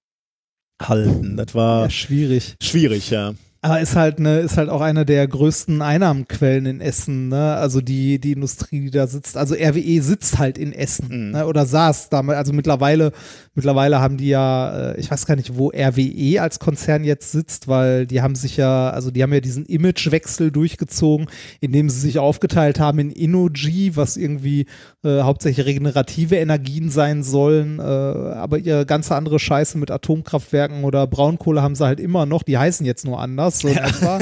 halten. 0.82 1.36
Das 1.36 1.54
war 1.54 1.84
ja, 1.84 1.90
schwierig. 1.90 2.56
Schwierig, 2.60 3.10
ja. 3.10 3.34
Aber 3.66 3.80
ist 3.80 3.96
halt 3.96 4.18
eine, 4.20 4.38
ist 4.38 4.56
halt 4.56 4.68
auch 4.68 4.80
eine 4.80 5.04
der 5.04 5.26
größten 5.26 5.82
Einnahmenquellen 5.82 6.66
in 6.66 6.80
Essen, 6.80 7.28
ne? 7.28 7.56
Also 7.56 7.80
die, 7.80 8.20
die 8.20 8.32
Industrie, 8.32 8.80
die 8.80 8.90
da 8.92 9.08
sitzt. 9.08 9.36
Also 9.36 9.56
RWE 9.56 10.00
sitzt 10.02 10.38
halt 10.38 10.56
in 10.56 10.72
Essen, 10.72 11.08
mhm. 11.08 11.30
ne? 11.32 11.46
Oder 11.46 11.66
saß 11.66 12.08
damals, 12.08 12.38
also 12.38 12.52
mittlerweile, 12.52 13.10
mittlerweile 13.56 13.98
haben 13.98 14.18
die 14.18 14.28
ja, 14.28 14.92
äh, 14.92 15.00
ich 15.00 15.10
weiß 15.10 15.26
gar 15.26 15.34
nicht, 15.34 15.56
wo 15.56 15.70
RWE 15.70 16.40
als 16.40 16.60
Konzern 16.60 17.02
jetzt 17.02 17.32
sitzt, 17.32 17.66
weil 17.66 18.06
die 18.06 18.22
haben 18.22 18.36
sich 18.36 18.56
ja, 18.56 18.90
also 18.90 19.10
die 19.10 19.24
haben 19.24 19.32
ja 19.32 19.40
diesen 19.40 19.66
Imagewechsel 19.66 20.52
durchgezogen, 20.52 21.26
indem 21.60 21.90
sie 21.90 21.98
sich 21.98 22.20
aufgeteilt 22.20 22.78
haben 22.78 23.00
in 23.00 23.10
Innogy, 23.10 23.96
was 23.96 24.16
irgendwie 24.16 24.66
äh, 25.02 25.22
hauptsächlich 25.22 25.66
regenerative 25.66 26.36
Energien 26.36 26.88
sein 26.88 27.24
sollen, 27.24 27.80
äh, 27.80 27.82
aber 27.82 28.58
ihre 28.58 28.86
ganze 28.86 29.16
andere 29.16 29.40
Scheiße 29.40 29.76
mit 29.76 29.90
Atomkraftwerken 29.90 30.84
oder 30.84 31.08
Braunkohle 31.08 31.62
haben 31.62 31.74
sie 31.74 31.84
halt 31.84 31.98
immer 31.98 32.26
noch, 32.26 32.44
die 32.44 32.58
heißen 32.58 32.86
jetzt 32.86 33.04
nur 33.04 33.20
anders 33.20 33.55
so 33.60 33.68
in 33.68 33.76
etwa. 33.76 34.18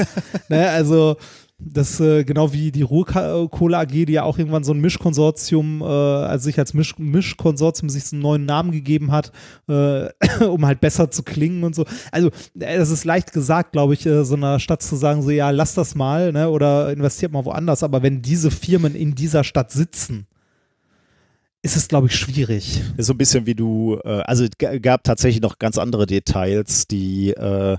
ne, 0.49 0.69
also 0.69 1.17
das 1.57 2.01
äh, 2.01 2.25
genau 2.25 2.51
wie 2.51 2.71
die 2.71 2.81
Ruhrkohle 2.81 3.77
AG, 3.77 3.87
die 3.87 4.11
ja 4.11 4.23
auch 4.23 4.37
irgendwann 4.37 4.65
so 4.65 4.73
ein 4.73 4.81
Mischkonsortium, 4.81 5.81
äh, 5.81 5.85
also 5.85 6.45
sich 6.45 6.59
als 6.59 6.73
Misch 6.73 6.97
Mischkonsortium 6.97 7.89
sich 7.89 8.05
so 8.05 8.15
einen 8.15 8.23
neuen 8.23 8.45
Namen 8.45 8.71
gegeben 8.71 9.11
hat, 9.11 9.31
äh, 9.69 10.09
um 10.45 10.65
halt 10.65 10.81
besser 10.81 11.09
zu 11.11 11.23
klingen 11.23 11.63
und 11.63 11.73
so. 11.73 11.85
Also 12.11 12.29
es 12.59 12.89
ist 12.89 13.05
leicht 13.05 13.31
gesagt, 13.31 13.71
glaube 13.71 13.93
ich, 13.93 14.05
äh, 14.05 14.25
so 14.25 14.35
einer 14.35 14.59
Stadt 14.59 14.81
zu 14.81 14.97
sagen, 14.97 15.21
so 15.21 15.29
ja, 15.29 15.49
lass 15.51 15.73
das 15.75 15.95
mal, 15.95 16.33
ne, 16.33 16.49
oder 16.49 16.91
investiert 16.91 17.31
mal 17.31 17.45
woanders. 17.45 17.83
Aber 17.83 18.03
wenn 18.03 18.21
diese 18.21 18.51
Firmen 18.51 18.93
in 18.93 19.15
dieser 19.15 19.45
Stadt 19.45 19.71
sitzen, 19.71 20.27
ist 21.61 21.77
es, 21.77 21.87
glaube 21.87 22.07
ich, 22.07 22.15
schwierig. 22.15 22.81
Ist 22.97 23.07
so 23.07 23.13
ein 23.13 23.17
bisschen 23.17 23.45
wie 23.45 23.55
du, 23.55 23.97
äh, 24.03 24.21
also 24.25 24.43
es 24.43 24.51
gab 24.81 25.03
tatsächlich 25.05 25.41
noch 25.41 25.57
ganz 25.57 25.77
andere 25.77 26.05
Details, 26.05 26.85
die 26.85 27.31
äh, 27.31 27.77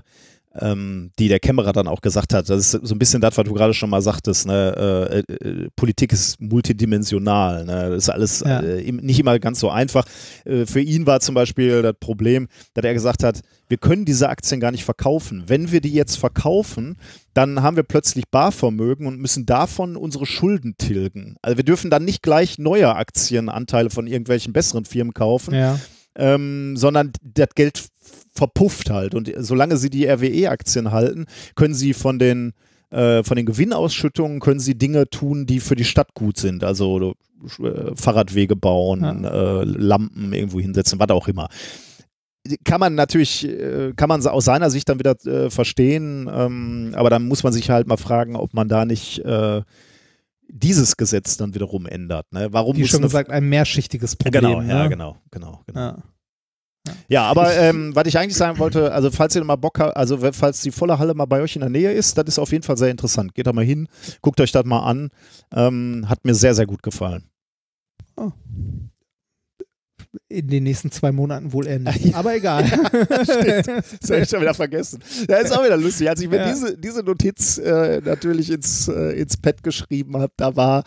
ähm, 0.59 1.11
die 1.19 1.27
der 1.27 1.39
Kämmerer 1.39 1.73
dann 1.73 1.87
auch 1.87 2.01
gesagt 2.01 2.33
hat. 2.33 2.49
Das 2.49 2.73
ist 2.73 2.85
so 2.87 2.95
ein 2.95 2.99
bisschen 2.99 3.21
das, 3.21 3.37
was 3.37 3.45
du 3.45 3.53
gerade 3.53 3.73
schon 3.73 3.89
mal 3.89 4.01
sagtest. 4.01 4.47
Ne? 4.47 5.23
Äh, 5.29 5.33
äh, 5.33 5.67
Politik 5.75 6.11
ist 6.13 6.39
multidimensional. 6.41 7.65
Ne? 7.65 7.89
Das 7.89 8.03
ist 8.03 8.09
alles 8.09 8.39
Ja. 8.45 8.61
äh, 8.61 8.91
nicht 8.91 9.19
immer 9.19 9.37
ganz 9.39 9.59
so 9.59 9.69
einfach. 9.69 10.05
Äh, 10.45 10.65
für 10.65 10.79
ihn 10.81 11.05
war 11.05 11.19
zum 11.19 11.35
Beispiel 11.35 11.81
das 11.81 11.95
Problem, 11.99 12.47
dass 12.73 12.85
er 12.85 12.93
gesagt 12.93 13.23
hat, 13.23 13.41
wir 13.69 13.77
können 13.77 14.05
diese 14.05 14.29
Aktien 14.29 14.59
gar 14.59 14.71
nicht 14.71 14.85
verkaufen. 14.85 15.43
Wenn 15.47 15.71
wir 15.71 15.81
die 15.81 15.93
jetzt 15.93 16.17
verkaufen, 16.17 16.97
dann 17.33 17.61
haben 17.61 17.75
wir 17.75 17.83
plötzlich 17.83 18.25
Barvermögen 18.31 19.05
und 19.07 19.19
müssen 19.19 19.45
davon 19.45 19.95
unsere 19.97 20.25
Schulden 20.25 20.75
tilgen. 20.77 21.35
Also 21.41 21.57
wir 21.57 21.63
dürfen 21.65 21.89
dann 21.89 22.05
nicht 22.05 22.23
gleich 22.23 22.57
neue 22.57 22.95
Aktienanteile 22.95 23.89
von 23.89 24.07
irgendwelchen 24.07 24.53
besseren 24.53 24.85
Firmen 24.85 25.13
kaufen, 25.13 25.53
Ja. 25.53 25.77
ähm, 26.15 26.75
sondern 26.77 27.11
das 27.21 27.49
Geld 27.55 27.85
verpufft 28.33 28.89
halt. 28.89 29.15
Und 29.15 29.31
solange 29.37 29.77
sie 29.77 29.89
die 29.89 30.07
RWE-Aktien 30.07 30.91
halten, 30.91 31.25
können 31.55 31.73
sie 31.73 31.93
von 31.93 32.19
den, 32.19 32.53
äh, 32.89 33.23
von 33.23 33.35
den 33.35 33.45
Gewinnausschüttungen 33.45 34.39
können 34.39 34.59
sie 34.59 34.77
Dinge 34.77 35.09
tun, 35.09 35.45
die 35.45 35.59
für 35.59 35.75
die 35.75 35.83
Stadt 35.83 36.13
gut 36.13 36.37
sind. 36.37 36.63
Also 36.63 37.13
äh, 37.59 37.95
Fahrradwege 37.95 38.55
bauen, 38.55 39.23
äh, 39.23 39.63
Lampen 39.63 40.33
irgendwo 40.33 40.59
hinsetzen, 40.59 40.99
was 40.99 41.09
auch 41.09 41.27
immer. 41.27 41.49
Kann 42.63 42.79
man 42.79 42.95
natürlich, 42.95 43.45
kann 43.97 44.07
man 44.07 44.25
aus 44.25 44.45
seiner 44.45 44.69
Sicht 44.69 44.87
dann 44.87 44.99
wieder 44.99 45.17
verstehen, 45.51 46.29
ähm, 46.31 46.93
aber 46.95 47.09
dann 47.09 47.27
muss 47.27 47.43
man 47.43 47.51
sich 47.51 47.69
halt 47.69 47.87
mal 47.87 47.97
fragen, 47.97 48.37
ob 48.37 48.53
man 48.53 48.69
da 48.69 48.85
nicht 48.85 49.21
dieses 50.49 50.97
Gesetz 50.97 51.37
dann 51.37 51.53
wiederum 51.53 51.85
ändert. 51.85 52.31
Ne? 52.31 52.47
Warum 52.51 52.77
Wie 52.77 52.87
schon 52.87 53.01
gesagt, 53.01 53.29
ein 53.29 53.49
mehrschichtiges 53.49 54.15
Problem. 54.15 54.41
Genau, 54.41 54.61
ne? 54.61 54.69
ja, 54.69 54.87
genau, 54.87 55.17
genau, 55.29 55.61
genau. 55.67 55.79
Ja. 55.81 56.03
Ja, 57.07 57.23
aber 57.23 57.55
ähm, 57.55 57.95
was 57.95 58.07
ich 58.07 58.17
eigentlich 58.17 58.35
sagen 58.35 58.59
wollte, 58.59 58.91
also 58.91 59.11
falls 59.11 59.35
ihr 59.35 59.43
mal 59.43 59.55
Bock 59.55 59.79
habt, 59.79 59.95
also 59.95 60.17
falls 60.31 60.61
die 60.61 60.71
volle 60.71 60.99
Halle 60.99 61.13
mal 61.13 61.25
bei 61.25 61.41
euch 61.41 61.55
in 61.55 61.61
der 61.61 61.69
Nähe 61.69 61.91
ist, 61.91 62.17
das 62.17 62.25
ist 62.27 62.39
auf 62.39 62.51
jeden 62.51 62.63
Fall 62.63 62.77
sehr 62.77 62.89
interessant. 62.89 63.33
Geht 63.33 63.47
da 63.47 63.53
mal 63.53 63.65
hin, 63.65 63.87
guckt 64.21 64.39
euch 64.41 64.51
das 64.51 64.65
mal 64.65 64.79
an. 64.79 65.09
Ähm, 65.53 66.05
hat 66.07 66.25
mir 66.25 66.35
sehr, 66.35 66.55
sehr 66.55 66.65
gut 66.65 66.83
gefallen. 66.83 67.23
In 70.29 70.47
den 70.49 70.63
nächsten 70.63 70.91
zwei 70.91 71.13
Monaten 71.13 71.53
wohl 71.53 71.67
eher 71.67 71.79
nicht. 71.79 72.13
Aber 72.13 72.35
egal. 72.35 72.65
Stimmt. 72.65 73.67
Das 74.01 74.09
habe 74.11 74.21
ich 74.21 74.29
schon 74.29 74.41
wieder 74.41 74.53
vergessen. 74.53 74.99
Ja, 75.29 75.37
ist 75.37 75.55
auch 75.57 75.63
wieder 75.63 75.77
lustig. 75.77 76.09
Als 76.09 76.19
ich 76.21 76.29
mir 76.29 76.37
Ja. 76.37 76.49
diese, 76.51 76.77
diese 76.77 77.01
Notiz 77.03 77.57
äh, 77.57 78.01
natürlich 78.03 78.51
ins, 78.51 78.87
äh, 78.89 79.11
ins 79.19 79.37
Pad 79.37 79.63
geschrieben 79.63 80.17
habe, 80.17 80.33
da 80.37 80.55
war 80.55 80.83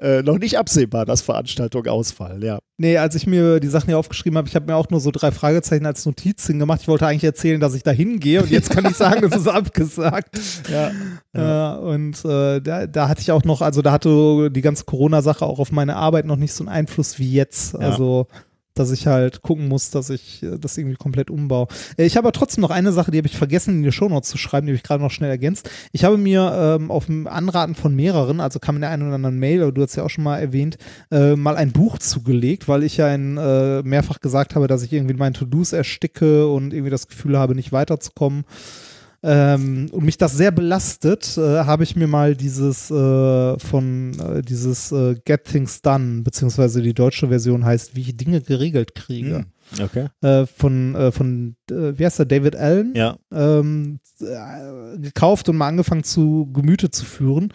äh, 0.00 0.22
noch 0.22 0.38
nicht 0.38 0.58
absehbar, 0.58 1.04
dass 1.04 1.20
Veranstaltungen 1.20 1.88
ausfallen. 1.88 2.40
Ja. 2.42 2.58
Nee, 2.78 2.96
als 2.96 3.14
ich 3.14 3.26
mir 3.26 3.60
die 3.60 3.68
Sachen 3.68 3.86
hier 3.88 3.98
aufgeschrieben 3.98 4.38
habe, 4.38 4.48
ich 4.48 4.54
habe 4.54 4.66
mir 4.66 4.76
auch 4.76 4.88
nur 4.88 5.00
so 5.00 5.10
drei 5.10 5.32
Fragezeichen 5.32 5.84
als 5.84 6.06
Notiz 6.06 6.46
hingemacht. 6.46 6.80
Ich 6.82 6.88
wollte 6.88 7.06
eigentlich 7.06 7.24
erzählen, 7.24 7.60
dass 7.60 7.74
ich 7.74 7.82
da 7.82 7.90
hingehe 7.90 8.40
und 8.42 8.50
jetzt 8.50 8.70
kann 8.70 8.86
ich 8.86 8.96
sagen, 8.96 9.24
es 9.24 9.36
ist 9.36 9.48
abgesagt. 9.48 10.38
Ja. 10.70 10.92
Äh, 11.76 11.78
und 11.80 12.24
äh, 12.24 12.60
da, 12.60 12.86
da 12.86 13.08
hatte 13.08 13.20
ich 13.20 13.32
auch 13.32 13.44
noch, 13.44 13.60
also 13.62 13.82
da 13.82 13.92
hatte 13.92 14.50
die 14.50 14.60
ganze 14.62 14.84
Corona-Sache 14.84 15.44
auch 15.44 15.58
auf 15.58 15.72
meine 15.72 15.96
Arbeit 15.96 16.24
noch 16.24 16.36
nicht 16.36 16.52
so 16.54 16.62
einen 16.64 16.68
Einfluss 16.68 17.18
wie 17.18 17.32
jetzt. 17.32 17.74
Ja. 17.74 17.80
Dass 18.78 18.90
ich 18.90 19.06
halt 19.06 19.42
gucken 19.42 19.68
muss, 19.68 19.90
dass 19.90 20.10
ich 20.10 20.42
äh, 20.42 20.58
das 20.58 20.78
irgendwie 20.78 20.96
komplett 20.96 21.30
umbaue. 21.30 21.66
Äh, 21.96 22.06
Ich 22.06 22.16
habe 22.16 22.28
aber 22.28 22.32
trotzdem 22.32 22.62
noch 22.62 22.70
eine 22.70 22.92
Sache, 22.92 23.10
die 23.10 23.18
habe 23.18 23.28
ich 23.28 23.36
vergessen 23.36 23.76
in 23.76 23.82
die 23.82 23.92
Shownotes 23.92 24.30
zu 24.30 24.38
schreiben, 24.38 24.66
die 24.66 24.72
habe 24.72 24.76
ich 24.76 24.82
gerade 24.82 25.02
noch 25.02 25.10
schnell 25.10 25.30
ergänzt. 25.30 25.68
Ich 25.92 26.04
habe 26.04 26.16
mir 26.16 26.78
ähm, 26.78 26.90
auf 26.90 27.06
dem 27.06 27.26
Anraten 27.26 27.74
von 27.74 27.94
mehreren, 27.94 28.40
also 28.40 28.58
kam 28.58 28.76
in 28.76 28.82
der 28.82 28.90
einen 28.90 29.02
oder 29.06 29.16
anderen 29.16 29.38
Mail, 29.38 29.62
aber 29.62 29.72
du 29.72 29.82
hast 29.82 29.96
ja 29.96 30.02
auch 30.04 30.10
schon 30.10 30.24
mal 30.24 30.38
erwähnt, 30.38 30.78
äh, 31.10 31.34
mal 31.36 31.56
ein 31.56 31.72
Buch 31.72 31.98
zugelegt, 31.98 32.68
weil 32.68 32.82
ich 32.84 32.96
ja 32.96 33.12
in, 33.14 33.36
äh, 33.36 33.82
mehrfach 33.82 34.20
gesagt 34.20 34.54
habe, 34.54 34.66
dass 34.66 34.82
ich 34.82 34.92
irgendwie 34.92 35.12
in 35.12 35.18
meinen 35.18 35.34
To-Dos 35.34 35.72
ersticke 35.72 36.46
und 36.48 36.72
irgendwie 36.72 36.90
das 36.90 37.08
Gefühl 37.08 37.38
habe, 37.38 37.54
nicht 37.54 37.72
weiterzukommen. 37.72 38.44
Ähm, 39.20 39.88
und 39.90 40.04
mich 40.04 40.16
das 40.16 40.36
sehr 40.36 40.52
belastet, 40.52 41.36
äh, 41.36 41.40
habe 41.64 41.82
ich 41.82 41.96
mir 41.96 42.06
mal 42.06 42.36
dieses 42.36 42.88
äh, 42.90 43.58
von 43.58 44.16
äh, 44.20 44.42
dieses 44.42 44.92
äh, 44.92 45.16
Get 45.24 45.44
Things 45.44 45.82
Done, 45.82 46.22
beziehungsweise 46.22 46.80
die 46.82 46.94
deutsche 46.94 47.26
Version 47.26 47.64
heißt, 47.64 47.96
wie 47.96 48.02
ich 48.02 48.16
Dinge 48.16 48.40
geregelt 48.40 48.94
kriege, 48.94 49.44
Hm. 49.76 49.84
Okay. 49.84 50.06
äh, 50.22 50.46
von, 50.46 50.94
äh, 50.94 51.10
von 51.10 51.56
wie 51.68 52.04
heißt 52.06 52.20
der, 52.20 52.26
David 52.26 52.54
Allen, 52.54 52.94
Ja. 52.94 53.18
ähm, 53.32 53.98
äh, 54.20 54.98
gekauft 54.98 55.48
und 55.48 55.56
mal 55.56 55.66
angefangen 55.68 56.04
zu 56.04 56.48
Gemüte 56.52 56.90
zu 56.90 57.04
führen. 57.04 57.52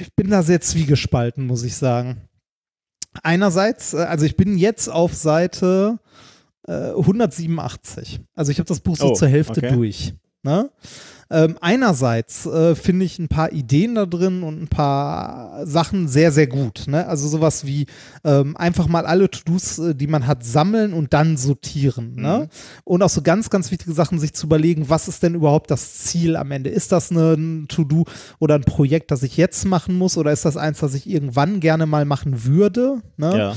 Ich 0.00 0.14
bin 0.14 0.30
da 0.30 0.42
sehr 0.42 0.60
zwiegespalten, 0.60 1.46
muss 1.46 1.64
ich 1.64 1.74
sagen. 1.74 2.20
Einerseits, 3.22 3.94
also 3.94 4.26
ich 4.26 4.36
bin 4.36 4.58
jetzt 4.58 4.88
auf 4.88 5.14
Seite 5.14 5.98
äh, 6.66 6.90
187. 6.90 8.20
Also 8.34 8.52
ich 8.52 8.58
habe 8.58 8.68
das 8.68 8.80
Buch 8.80 8.96
so 8.96 9.10
Oh, 9.10 9.14
zur 9.14 9.28
Hälfte 9.28 9.60
okay. 9.60 9.74
durch. 9.74 10.14
Ne? 10.42 10.70
Ähm, 11.28 11.58
einerseits 11.60 12.46
äh, 12.46 12.76
finde 12.76 13.04
ich 13.04 13.18
ein 13.18 13.26
paar 13.26 13.50
Ideen 13.50 13.96
da 13.96 14.06
drin 14.06 14.44
und 14.44 14.62
ein 14.62 14.68
paar 14.68 15.66
Sachen 15.66 16.06
sehr, 16.06 16.30
sehr 16.30 16.46
gut. 16.46 16.84
Ne? 16.86 17.04
Also 17.08 17.26
sowas 17.26 17.66
wie 17.66 17.86
ähm, 18.22 18.56
einfach 18.56 18.86
mal 18.86 19.06
alle 19.06 19.28
To-Dos, 19.28 19.80
äh, 19.80 19.94
die 19.96 20.06
man 20.06 20.28
hat, 20.28 20.44
sammeln 20.44 20.92
und 20.92 21.12
dann 21.14 21.36
sortieren. 21.36 22.14
Ne? 22.14 22.48
Und 22.84 23.02
auch 23.02 23.08
so 23.08 23.22
ganz, 23.22 23.50
ganz 23.50 23.72
wichtige 23.72 23.92
Sachen, 23.92 24.20
sich 24.20 24.34
zu 24.34 24.46
überlegen, 24.46 24.88
was 24.88 25.08
ist 25.08 25.24
denn 25.24 25.34
überhaupt 25.34 25.72
das 25.72 25.94
Ziel 26.04 26.36
am 26.36 26.52
Ende? 26.52 26.70
Ist 26.70 26.92
das 26.92 27.10
ein 27.10 27.66
To-Do 27.66 28.04
oder 28.38 28.54
ein 28.54 28.62
Projekt, 28.64 29.10
das 29.10 29.24
ich 29.24 29.36
jetzt 29.36 29.64
machen 29.64 29.98
muss 29.98 30.16
oder 30.16 30.30
ist 30.30 30.44
das 30.44 30.56
eins, 30.56 30.78
das 30.78 30.94
ich 30.94 31.10
irgendwann 31.10 31.58
gerne 31.58 31.86
mal 31.86 32.04
machen 32.04 32.44
würde? 32.44 33.02
Ne? 33.16 33.36
Ja. 33.36 33.56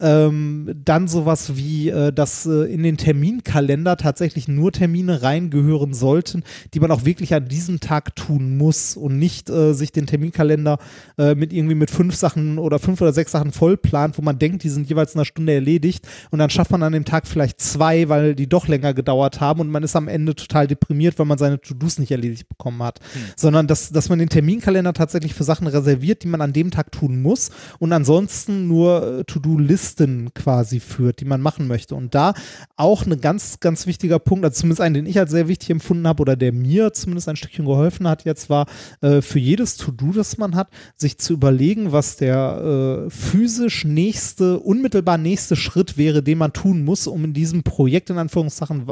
Ähm, 0.00 0.70
dann 0.84 1.08
sowas 1.08 1.56
wie, 1.56 1.88
äh, 1.88 2.12
dass 2.12 2.46
äh, 2.46 2.72
in 2.72 2.84
den 2.84 2.96
Terminkalender 2.96 3.96
tatsächlich 3.96 4.46
nur 4.46 4.70
Termine 4.70 5.22
reingehören 5.22 5.92
sollten, 5.92 6.44
die 6.72 6.78
man 6.78 6.92
auch 6.92 7.04
wirklich 7.04 7.34
an 7.34 7.48
diesem 7.48 7.80
Tag 7.80 8.14
tun 8.14 8.56
muss 8.56 8.96
und 8.96 9.18
nicht 9.18 9.50
äh, 9.50 9.72
sich 9.72 9.90
den 9.90 10.06
Terminkalender 10.06 10.78
äh, 11.18 11.34
mit 11.34 11.52
irgendwie 11.52 11.74
mit 11.74 11.90
fünf 11.90 12.14
Sachen 12.14 12.58
oder 12.58 12.78
fünf 12.78 13.00
oder 13.00 13.12
sechs 13.12 13.32
Sachen 13.32 13.50
voll 13.50 13.76
plant, 13.76 14.18
wo 14.18 14.22
man 14.22 14.38
denkt, 14.38 14.62
die 14.62 14.68
sind 14.68 14.88
jeweils 14.88 15.14
in 15.14 15.18
einer 15.18 15.24
Stunde 15.24 15.52
erledigt 15.52 16.06
und 16.30 16.38
dann 16.38 16.50
schafft 16.50 16.70
man 16.70 16.84
an 16.84 16.92
dem 16.92 17.04
Tag 17.04 17.26
vielleicht 17.26 17.60
zwei, 17.60 18.08
weil 18.08 18.36
die 18.36 18.48
doch 18.48 18.68
länger 18.68 18.94
gedauert 18.94 19.40
haben 19.40 19.60
und 19.60 19.68
man 19.68 19.82
ist 19.82 19.96
am 19.96 20.06
Ende 20.06 20.36
total 20.36 20.68
deprimiert, 20.68 21.18
weil 21.18 21.26
man 21.26 21.38
seine 21.38 21.60
To-Dos 21.60 21.98
nicht 21.98 22.12
erledigt 22.12 22.48
bekommen 22.48 22.84
hat. 22.84 23.00
Sondern 23.34 23.66
dass, 23.66 23.90
dass 23.90 24.08
man 24.08 24.20
den 24.20 24.28
Terminkalender 24.28 24.92
tatsächlich 24.92 25.34
für 25.34 25.42
Sachen 25.44 25.66
reserviert, 25.66 26.22
die 26.22 26.28
man 26.28 26.40
an 26.40 26.52
dem 26.52 26.70
Tag 26.70 26.92
tun 26.92 27.20
muss 27.20 27.50
und 27.80 27.92
ansonsten 27.92 28.68
nur 28.68 29.20
äh, 29.20 29.24
To-Do-Listen 29.88 30.34
quasi 30.34 30.80
führt, 30.80 31.20
die 31.20 31.24
man 31.24 31.40
machen 31.40 31.66
möchte. 31.66 31.94
Und 31.94 32.14
da 32.14 32.34
auch 32.76 33.06
ein 33.06 33.20
ganz, 33.20 33.60
ganz 33.60 33.86
wichtiger 33.86 34.18
Punkt, 34.18 34.44
also 34.44 34.60
zumindest 34.60 34.80
einen, 34.80 34.94
den 34.94 35.06
ich 35.06 35.18
als 35.18 35.30
sehr 35.30 35.48
wichtig 35.48 35.70
empfunden 35.70 36.06
habe 36.06 36.20
oder 36.20 36.36
der 36.36 36.52
mir 36.52 36.92
zumindest 36.92 37.28
ein 37.28 37.36
Stückchen 37.36 37.64
geholfen 37.64 38.08
hat 38.08 38.24
jetzt, 38.24 38.50
war 38.50 38.66
äh, 39.00 39.20
für 39.20 39.38
jedes 39.38 39.76
To-Do, 39.76 40.12
das 40.12 40.38
man 40.38 40.54
hat, 40.54 40.68
sich 40.96 41.18
zu 41.18 41.32
überlegen, 41.32 41.92
was 41.92 42.16
der 42.16 43.06
äh, 43.06 43.10
physisch 43.10 43.84
nächste, 43.84 44.58
unmittelbar 44.58 45.18
nächste 45.18 45.56
Schritt 45.56 45.96
wäre, 45.96 46.22
den 46.22 46.38
man 46.38 46.52
tun 46.52 46.84
muss, 46.84 47.06
um 47.06 47.24
in 47.24 47.32
diesem 47.32 47.62
Projekt 47.62 48.10
in 48.10 48.18
Anführungszeichen, 48.18 48.86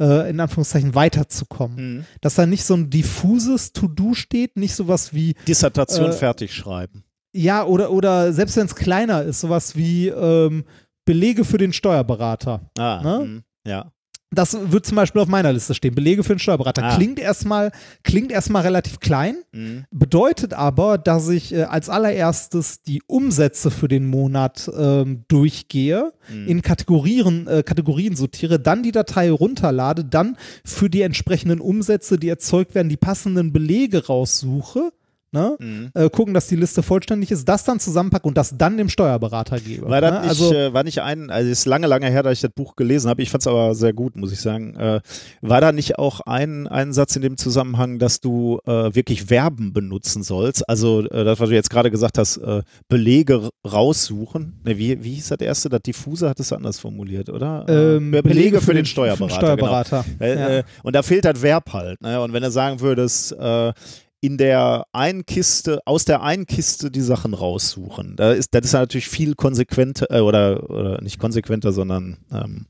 äh, 0.00 0.30
in 0.30 0.40
Anführungszeichen 0.40 0.94
weiterzukommen. 0.94 1.96
Mhm. 1.98 2.04
Dass 2.20 2.34
da 2.34 2.46
nicht 2.46 2.64
so 2.64 2.74
ein 2.74 2.90
diffuses 2.90 3.72
To-Do 3.72 4.14
steht, 4.14 4.56
nicht 4.56 4.74
sowas 4.74 5.12
wie 5.12 5.34
Dissertation 5.46 6.10
Äh, 6.10 6.12
fertig 6.12 6.52
schreiben. 6.54 7.04
Ja, 7.36 7.64
oder, 7.64 7.90
oder 7.90 8.32
selbst 8.32 8.56
wenn 8.56 8.66
es 8.66 8.74
kleiner 8.74 9.22
ist, 9.22 9.40
sowas 9.40 9.76
wie 9.76 10.08
ähm, 10.08 10.64
Belege 11.04 11.44
für 11.44 11.58
den 11.58 11.72
Steuerberater. 11.72 12.70
Ah, 12.78 13.00
ne? 13.02 13.24
mhm. 13.24 13.42
ja. 13.66 13.92
Das 14.32 14.58
wird 14.72 14.84
zum 14.84 14.96
Beispiel 14.96 15.22
auf 15.22 15.28
meiner 15.28 15.52
Liste 15.52 15.72
stehen. 15.72 15.94
Belege 15.94 16.24
für 16.24 16.34
den 16.34 16.40
Steuerberater. 16.40 16.82
Ah. 16.82 16.96
Klingt 16.96 17.20
erstmal, 17.20 17.70
klingt 18.02 18.32
erstmal 18.32 18.62
relativ 18.62 18.98
klein, 18.98 19.36
Mhm. 19.52 19.84
bedeutet 19.92 20.52
aber, 20.52 20.98
dass 20.98 21.28
ich 21.28 21.54
äh, 21.54 21.62
als 21.62 21.88
allererstes 21.88 22.82
die 22.82 23.02
Umsätze 23.06 23.70
für 23.70 23.86
den 23.86 24.04
Monat 24.06 24.68
ähm, 24.76 25.24
durchgehe, 25.28 26.12
Mhm. 26.28 26.48
in 26.48 26.62
Kategorien, 26.62 27.46
äh, 27.46 27.62
Kategorien 27.62 28.16
sortiere, 28.16 28.58
dann 28.58 28.82
die 28.82 28.90
Datei 28.92 29.30
runterlade, 29.30 30.04
dann 30.04 30.36
für 30.64 30.90
die 30.90 31.02
entsprechenden 31.02 31.60
Umsätze, 31.60 32.18
die 32.18 32.28
erzeugt 32.28 32.74
werden, 32.74 32.88
die 32.88 32.96
passenden 32.96 33.52
Belege 33.52 34.06
raussuche. 34.06 34.90
Ne? 35.32 35.56
Mhm. 35.58 35.90
äh, 35.92 36.08
gucken, 36.08 36.34
dass 36.34 36.46
die 36.46 36.56
Liste 36.56 36.82
vollständig 36.82 37.30
ist, 37.30 37.48
das 37.48 37.64
dann 37.64 37.80
zusammenpacken 37.80 38.28
und 38.28 38.36
das 38.38 38.56
dann 38.56 38.76
dem 38.76 38.88
Steuerberater 38.88 39.58
gebe. 39.58 39.88
War 39.88 40.00
ne? 40.00 40.20
nicht, 40.20 40.28
also, 40.28 40.54
äh, 40.54 40.72
war 40.72 40.84
nicht 40.84 41.02
ein, 41.02 41.30
also 41.30 41.50
es 41.50 41.60
ist 41.60 41.66
lange, 41.66 41.88
lange 41.88 42.06
her, 42.08 42.22
dass 42.22 42.34
ich 42.34 42.40
das 42.40 42.52
Buch 42.52 42.76
gelesen 42.76 43.10
habe. 43.10 43.22
Ich 43.22 43.30
fand 43.30 43.42
es 43.42 43.46
aber 43.46 43.74
sehr 43.74 43.92
gut, 43.92 44.16
muss 44.16 44.32
ich 44.32 44.40
sagen. 44.40 44.76
Äh, 44.76 45.00
war 45.42 45.60
da 45.60 45.72
nicht 45.72 45.98
auch 45.98 46.20
ein, 46.20 46.68
ein 46.68 46.92
Satz 46.92 47.16
in 47.16 47.22
dem 47.22 47.36
Zusammenhang, 47.36 47.98
dass 47.98 48.20
du 48.20 48.60
äh, 48.66 48.94
wirklich 48.94 49.24
Verben 49.24 49.72
benutzen 49.72 50.22
sollst? 50.22 50.68
Also 50.68 51.00
äh, 51.00 51.24
das, 51.24 51.40
was 51.40 51.48
du 51.48 51.54
jetzt 51.54 51.70
gerade 51.70 51.90
gesagt 51.90 52.18
hast, 52.18 52.36
äh, 52.38 52.62
Belege 52.88 53.50
raussuchen. 53.70 54.60
Ne, 54.64 54.78
wie, 54.78 55.02
wie 55.02 55.14
hieß 55.14 55.28
das 55.28 55.40
erste? 55.40 55.68
Das 55.68 55.82
Diffuse 55.82 56.28
hat 56.28 56.40
es 56.40 56.52
anders 56.52 56.78
formuliert, 56.78 57.30
oder? 57.30 57.66
Äh, 57.68 57.96
ähm, 57.96 58.10
Belege, 58.10 58.60
für, 58.60 58.74
den 58.74 58.86
Steuerberater. 58.86 59.34
Steuerberater. 59.34 60.04
Genau. 60.04 60.20
Weil, 60.20 60.38
ja. 60.38 60.48
äh, 60.58 60.64
und 60.82 60.94
da 60.94 61.02
fehlt 61.02 61.24
das 61.24 61.42
Verb 61.42 61.72
halt. 61.72 62.00
Ne? 62.00 62.20
Und 62.20 62.32
wenn 62.32 62.42
du 62.42 62.50
sagen 62.50 62.80
würdest, 62.80 63.32
äh, 63.32 63.72
in 64.20 64.38
der 64.38 64.86
einen 64.92 65.26
Kiste, 65.26 65.80
aus 65.84 66.04
der 66.04 66.22
einen 66.22 66.46
Kiste 66.46 66.90
die 66.90 67.02
Sachen 67.02 67.34
raussuchen. 67.34 68.16
Da 68.16 68.32
ist, 68.32 68.54
das 68.54 68.64
ist 68.64 68.72
natürlich 68.72 69.08
viel 69.08 69.34
konsequenter, 69.34 70.06
äh, 70.10 70.20
oder, 70.20 70.68
oder 70.70 71.00
nicht 71.02 71.18
konsequenter, 71.18 71.72
sondern 71.72 72.18
ähm, 72.32 72.66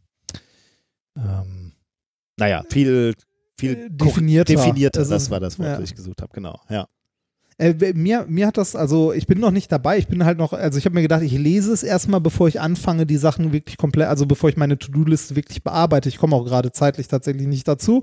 ähm, 1.17 1.73
naja, 2.37 2.63
viel, 2.69 3.15
viel 3.59 3.87
Äh, 3.87 3.89
definierter. 3.91 4.55
definierter. 4.55 5.05
Das 5.05 5.31
war 5.31 5.41
das 5.41 5.59
Wort, 5.59 5.69
ja. 5.69 5.81
das 5.81 5.91
ich 5.91 5.97
gesucht 5.97 6.21
habe, 6.21 6.33
genau. 6.35 6.61
Ja. 6.69 6.87
Äh, 7.59 7.95
mir, 7.95 8.27
mir 8.29 8.47
hat 8.49 8.59
das, 8.59 8.77
also 8.77 9.13
ich 9.15 9.27
bin 9.27 9.41
noch 9.41 9.51
nicht 9.51 9.73
dabei, 9.73 9.97
ich 9.97 10.09
bin 10.09 10.25
halt 10.27 10.37
noch, 10.37 10.53
also 10.53 10.79
ich 10.79 10.85
habe 10.85 10.95
mir 10.95 11.03
gedacht, 11.03 11.23
ich 11.23 11.33
lese 11.33 11.73
es 11.73 11.83
erstmal, 11.83 12.21
bevor 12.21 12.49
ich 12.49 12.61
anfange, 12.61 13.07
die 13.07 13.17
Sachen 13.17 13.53
wirklich 13.53 13.79
komplett, 13.79 14.09
also 14.09 14.27
bevor 14.27 14.51
ich 14.51 14.59
meine 14.59 14.79
To-Do-Liste 14.79 15.37
wirklich 15.37 15.63
bearbeite. 15.63 16.11
Ich 16.11 16.19
komme 16.19 16.37
auch 16.37 16.45
gerade 16.45 16.71
zeitlich 16.73 17.09
tatsächlich 17.09 17.47
nicht 17.47 17.67
dazu. 17.67 18.03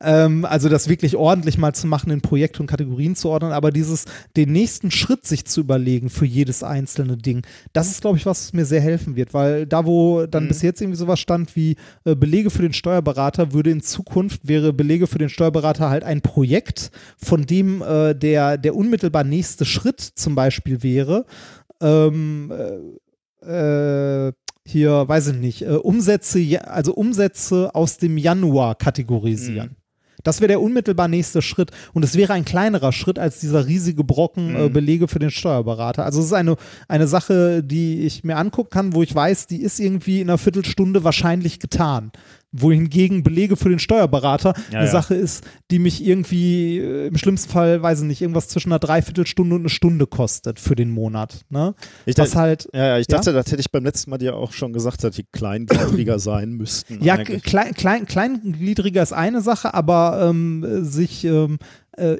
Ähm, 0.00 0.44
also 0.44 0.68
das 0.68 0.88
wirklich 0.88 1.16
ordentlich 1.16 1.58
mal 1.58 1.74
zu 1.74 1.88
machen, 1.88 2.12
in 2.12 2.20
Projekte 2.20 2.60
und 2.60 2.68
Kategorien 2.68 3.16
zu 3.16 3.28
ordnen, 3.28 3.52
aber 3.52 3.72
dieses, 3.72 4.04
den 4.36 4.52
nächsten 4.52 4.90
Schritt 4.92 5.26
sich 5.26 5.46
zu 5.46 5.60
überlegen 5.60 6.08
für 6.08 6.26
jedes 6.26 6.62
einzelne 6.62 7.16
Ding, 7.16 7.42
das 7.72 7.90
ist, 7.90 8.02
glaube 8.02 8.18
ich, 8.18 8.26
was 8.26 8.52
mir 8.52 8.64
sehr 8.64 8.80
helfen 8.80 9.16
wird, 9.16 9.34
weil 9.34 9.66
da, 9.66 9.84
wo 9.84 10.26
dann 10.26 10.44
Mhm. 10.44 10.48
bis 10.48 10.62
jetzt 10.62 10.80
irgendwie 10.80 10.98
sowas 10.98 11.18
stand 11.18 11.56
wie 11.56 11.74
äh, 12.04 12.14
Belege 12.14 12.50
für 12.50 12.62
den 12.62 12.72
Steuerberater, 12.72 13.52
würde 13.52 13.70
in 13.70 13.82
Zukunft, 13.82 14.46
wäre 14.46 14.72
Belege 14.72 15.08
für 15.08 15.18
den 15.18 15.28
Steuerberater 15.28 15.90
halt 15.90 16.04
ein 16.04 16.20
Projekt, 16.20 16.92
von 17.16 17.46
dem 17.46 17.82
äh, 17.82 18.14
der, 18.14 18.58
der 18.58 18.76
unmittelbar 18.92 19.24
nächste 19.24 19.64
Schritt 19.64 20.00
zum 20.00 20.34
Beispiel 20.34 20.82
wäre, 20.82 21.24
ähm, 21.80 22.52
äh, 23.42 24.26
äh, 24.28 24.32
hier, 24.64 25.08
weiß 25.08 25.28
ich 25.28 25.36
nicht, 25.36 25.62
äh, 25.62 25.70
Umsätze, 25.70 26.60
also 26.68 26.94
Umsätze 26.94 27.74
aus 27.74 27.96
dem 27.96 28.18
Januar 28.18 28.74
kategorisieren. 28.74 29.70
Mhm. 29.70 29.76
Das 30.24 30.40
wäre 30.40 30.48
der 30.48 30.60
unmittelbar 30.60 31.08
nächste 31.08 31.42
Schritt. 31.42 31.72
Und 31.94 32.04
es 32.04 32.14
wäre 32.16 32.34
ein 32.34 32.44
kleinerer 32.44 32.92
Schritt 32.92 33.18
als 33.18 33.40
dieser 33.40 33.66
riesige 33.66 34.04
Brocken 34.04 34.54
äh, 34.54 34.68
Mhm. 34.68 34.72
Belege 34.72 35.08
für 35.08 35.18
den 35.18 35.30
Steuerberater. 35.30 36.04
Also 36.04 36.20
es 36.20 36.26
ist 36.26 36.32
eine, 36.34 36.56
eine 36.86 37.08
Sache, 37.08 37.64
die 37.64 38.02
ich 38.02 38.22
mir 38.22 38.36
angucken 38.36 38.70
kann, 38.70 38.94
wo 38.94 39.02
ich 39.02 39.12
weiß, 39.12 39.46
die 39.48 39.62
ist 39.62 39.80
irgendwie 39.80 40.20
in 40.20 40.28
einer 40.28 40.38
Viertelstunde 40.38 41.02
wahrscheinlich 41.02 41.58
getan. 41.58 42.12
Wohingegen 42.52 43.22
Belege 43.22 43.56
für 43.56 43.70
den 43.70 43.78
Steuerberater 43.78 44.54
Ja, 44.70 44.78
eine 44.78 44.86
ja. 44.86 44.92
Sache 44.92 45.14
ist, 45.14 45.44
die 45.70 45.78
mich 45.78 46.04
irgendwie 46.04 46.78
äh, 46.78 47.06
im 47.08 47.16
schlimmsten 47.16 47.50
Fall, 47.50 47.82
weiß 47.82 48.00
ich 48.00 48.06
nicht, 48.06 48.20
irgendwas 48.22 48.48
zwischen 48.48 48.70
einer 48.70 48.78
Dreiviertelstunde 48.78 49.54
und 49.54 49.62
eine 49.62 49.68
Stunde 49.70 50.06
kostet 50.06 50.60
für 50.60 50.76
den 50.76 50.90
Monat. 50.90 51.40
Ne? 51.48 51.74
Ich, 52.06 52.18
Was 52.18 52.30
dachte, 52.30 52.40
halt, 52.40 52.68
ja, 52.74 52.86
ja, 52.88 52.98
ich 52.98 53.06
Ja? 53.10 53.16
dachte, 53.16 53.32
das 53.32 53.46
hätte 53.46 53.60
ich 53.60 53.70
beim 53.70 53.84
letzten 53.84 54.10
Mal 54.10 54.18
dir 54.18 54.36
auch 54.36 54.52
schon 54.52 54.72
gesagt, 54.72 55.02
dass 55.02 55.16
die 55.16 55.24
kleingliedriger 55.32 56.18
sein 56.18 56.52
müssten. 56.52 57.02
Ja, 57.02 57.14
eigentlich. 57.14 57.42
klein, 57.42 57.72
klein, 57.74 58.06
kleingliedriger 58.06 59.02
ist 59.02 59.12
eine 59.12 59.40
Sache, 59.40 59.74
aber 59.74 60.28
ähm, 60.28 60.62
äh, 60.64 60.84
sich 60.84 61.24
ähm, 61.24 61.54
äh, 61.54 61.56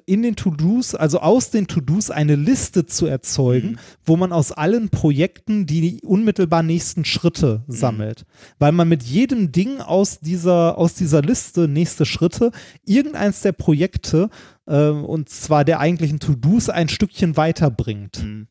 in 0.07 0.23
den 0.23 0.37
To-Dos, 0.37 0.95
also 0.95 1.21
aus 1.21 1.51
den 1.51 1.67
To-Dos 1.67 2.11
eine 2.11 2.37
Liste 2.37 2.85
zu 2.87 3.07
erzeugen, 3.07 3.73
Mhm. 3.73 3.79
wo 4.05 4.17
man 4.17 4.33
aus 4.33 4.53
allen 4.53 4.91
Projekten 4.91 5.65
die 5.67 6.01
unmittelbar 6.05 6.63
nächsten 6.63 7.05
Schritte 7.05 7.63
Mhm. 7.67 7.73
sammelt. 7.73 8.25
Weil 8.59 8.73
man 8.73 8.89
mit 8.89 9.03
jedem 9.03 9.51
Ding 9.51 9.81
aus 9.81 10.21
dieser, 10.21 10.77
aus 10.77 10.95
dieser 10.95 11.23
Liste 11.23 11.69
nächste 11.69 12.05
Schritte 12.05 12.51
irgendeins 12.85 13.41
der 13.41 13.53
Projekte 13.53 14.29
äh, 14.67 14.89
und 14.89 15.29
zwar 15.29 15.65
der 15.65 15.81
eigentlichen 15.81 16.21
To-Dos 16.21 16.69
ein 16.69 16.89
Stückchen 16.89 17.37
weiterbringt 17.37 18.23
Mhm. 18.23 18.47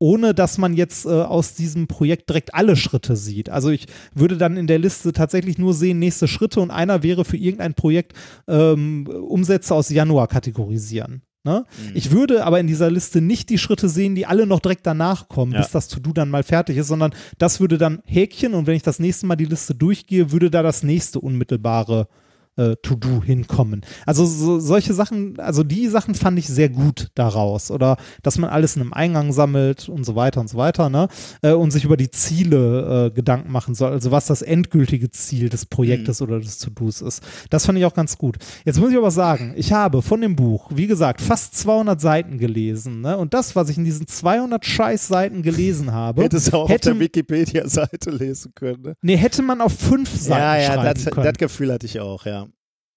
Ohne 0.00 0.34
dass 0.34 0.58
man 0.58 0.74
jetzt 0.74 1.04
äh, 1.04 1.10
aus 1.10 1.54
diesem 1.54 1.86
Projekt 1.86 2.28
direkt 2.30 2.54
alle 2.54 2.74
Schritte 2.74 3.16
sieht. 3.16 3.50
Also 3.50 3.68
ich 3.68 3.86
würde 4.14 4.38
dann 4.38 4.56
in 4.56 4.66
der 4.66 4.78
Liste 4.78 5.12
tatsächlich 5.12 5.58
nur 5.58 5.74
sehen, 5.74 5.98
nächste 5.98 6.26
Schritte 6.26 6.60
und 6.60 6.70
einer 6.70 7.02
wäre 7.02 7.24
für 7.24 7.36
irgendein 7.36 7.74
Projekt 7.74 8.14
ähm, 8.48 9.06
Umsätze 9.06 9.74
aus 9.74 9.90
Januar 9.90 10.26
kategorisieren. 10.26 11.20
Ne? 11.44 11.66
Mhm. 11.84 11.90
Ich 11.94 12.10
würde 12.10 12.44
aber 12.44 12.60
in 12.60 12.66
dieser 12.66 12.90
Liste 12.90 13.20
nicht 13.20 13.50
die 13.50 13.58
Schritte 13.58 13.90
sehen, 13.90 14.14
die 14.14 14.24
alle 14.26 14.46
noch 14.46 14.60
direkt 14.60 14.86
danach 14.86 15.28
kommen, 15.28 15.52
Ja. 15.52 15.60
bis 15.60 15.70
das 15.70 15.88
To-Do 15.88 16.12
dann 16.14 16.30
mal 16.30 16.42
fertig 16.42 16.78
ist, 16.78 16.88
sondern 16.88 17.14
das 17.38 17.60
würde 17.60 17.76
dann 17.76 18.00
Häkchen 18.06 18.54
und 18.54 18.66
wenn 18.66 18.76
ich 18.76 18.82
das 18.82 18.98
nächste 18.98 19.26
Mal 19.26 19.36
die 19.36 19.44
Liste 19.44 19.74
durchgehe, 19.74 20.32
würde 20.32 20.50
da 20.50 20.62
das 20.62 20.82
nächste 20.82 21.20
unmittelbare 21.20 22.08
äh, 22.08 22.29
To-Do 22.82 23.22
hinkommen. 23.22 23.82
Also 24.06 24.24
so, 24.26 24.58
solche 24.60 24.94
Sachen, 24.94 25.38
also 25.40 25.62
die 25.62 25.88
Sachen 25.88 26.14
fand 26.14 26.38
ich 26.38 26.48
sehr 26.48 26.68
gut 26.68 27.08
daraus. 27.14 27.70
Oder 27.70 27.96
dass 28.22 28.38
man 28.38 28.50
alles 28.50 28.76
in 28.76 28.82
einem 28.82 28.92
Eingang 28.92 29.32
sammelt 29.32 29.88
und 29.88 30.04
so 30.04 30.14
weiter 30.16 30.40
und 30.40 30.48
so 30.48 30.56
weiter, 30.58 30.88
ne? 30.90 31.08
Äh, 31.42 31.52
und 31.52 31.70
sich 31.70 31.84
über 31.84 31.96
die 31.96 32.10
Ziele 32.10 33.06
äh, 33.06 33.10
Gedanken 33.10 33.50
machen 33.52 33.74
soll, 33.74 33.92
also 33.92 34.10
was 34.10 34.26
das 34.26 34.42
endgültige 34.42 35.10
Ziel 35.10 35.48
des 35.48 35.66
Projektes 35.66 36.22
oder 36.22 36.38
des 36.40 36.58
To-Dos 36.58 37.00
ist. 37.02 37.22
Das 37.50 37.66
fand 37.66 37.78
ich 37.78 37.84
auch 37.84 37.94
ganz 37.94 38.18
gut. 38.18 38.36
Jetzt 38.64 38.78
muss 38.80 38.90
ich 38.90 38.96
aber 38.96 39.10
sagen, 39.10 39.52
ich 39.56 39.72
habe 39.72 40.02
von 40.02 40.20
dem 40.20 40.36
Buch, 40.36 40.70
wie 40.74 40.86
gesagt, 40.86 41.20
fast 41.20 41.56
200 41.58 42.00
Seiten 42.00 42.38
gelesen, 42.38 43.00
ne? 43.00 43.16
Und 43.16 43.34
das, 43.34 43.56
was 43.56 43.68
ich 43.68 43.78
in 43.78 43.84
diesen 43.84 44.06
200 44.06 44.64
Scheiß-Seiten 44.64 45.42
gelesen 45.42 45.92
habe, 45.92 46.22
Hättest 46.22 46.52
du 46.52 46.56
auch 46.58 46.68
hätte- 46.68 46.90
auf 46.92 46.96
der 46.98 47.00
Wikipedia-Seite 47.04 48.10
lesen 48.10 48.52
können. 48.54 48.82
Ne? 48.82 48.94
nee, 49.02 49.16
hätte 49.16 49.42
man 49.42 49.60
auf 49.60 49.72
fünf 49.72 50.10
Seiten 50.18 50.40
Ja, 50.40 50.56
ja, 50.56 50.72
schreiben 50.74 50.94
das, 50.94 51.04
können. 51.14 51.24
das 51.24 51.38
Gefühl 51.38 51.72
hatte 51.72 51.86
ich 51.86 52.00
auch, 52.00 52.26
ja. 52.26 52.46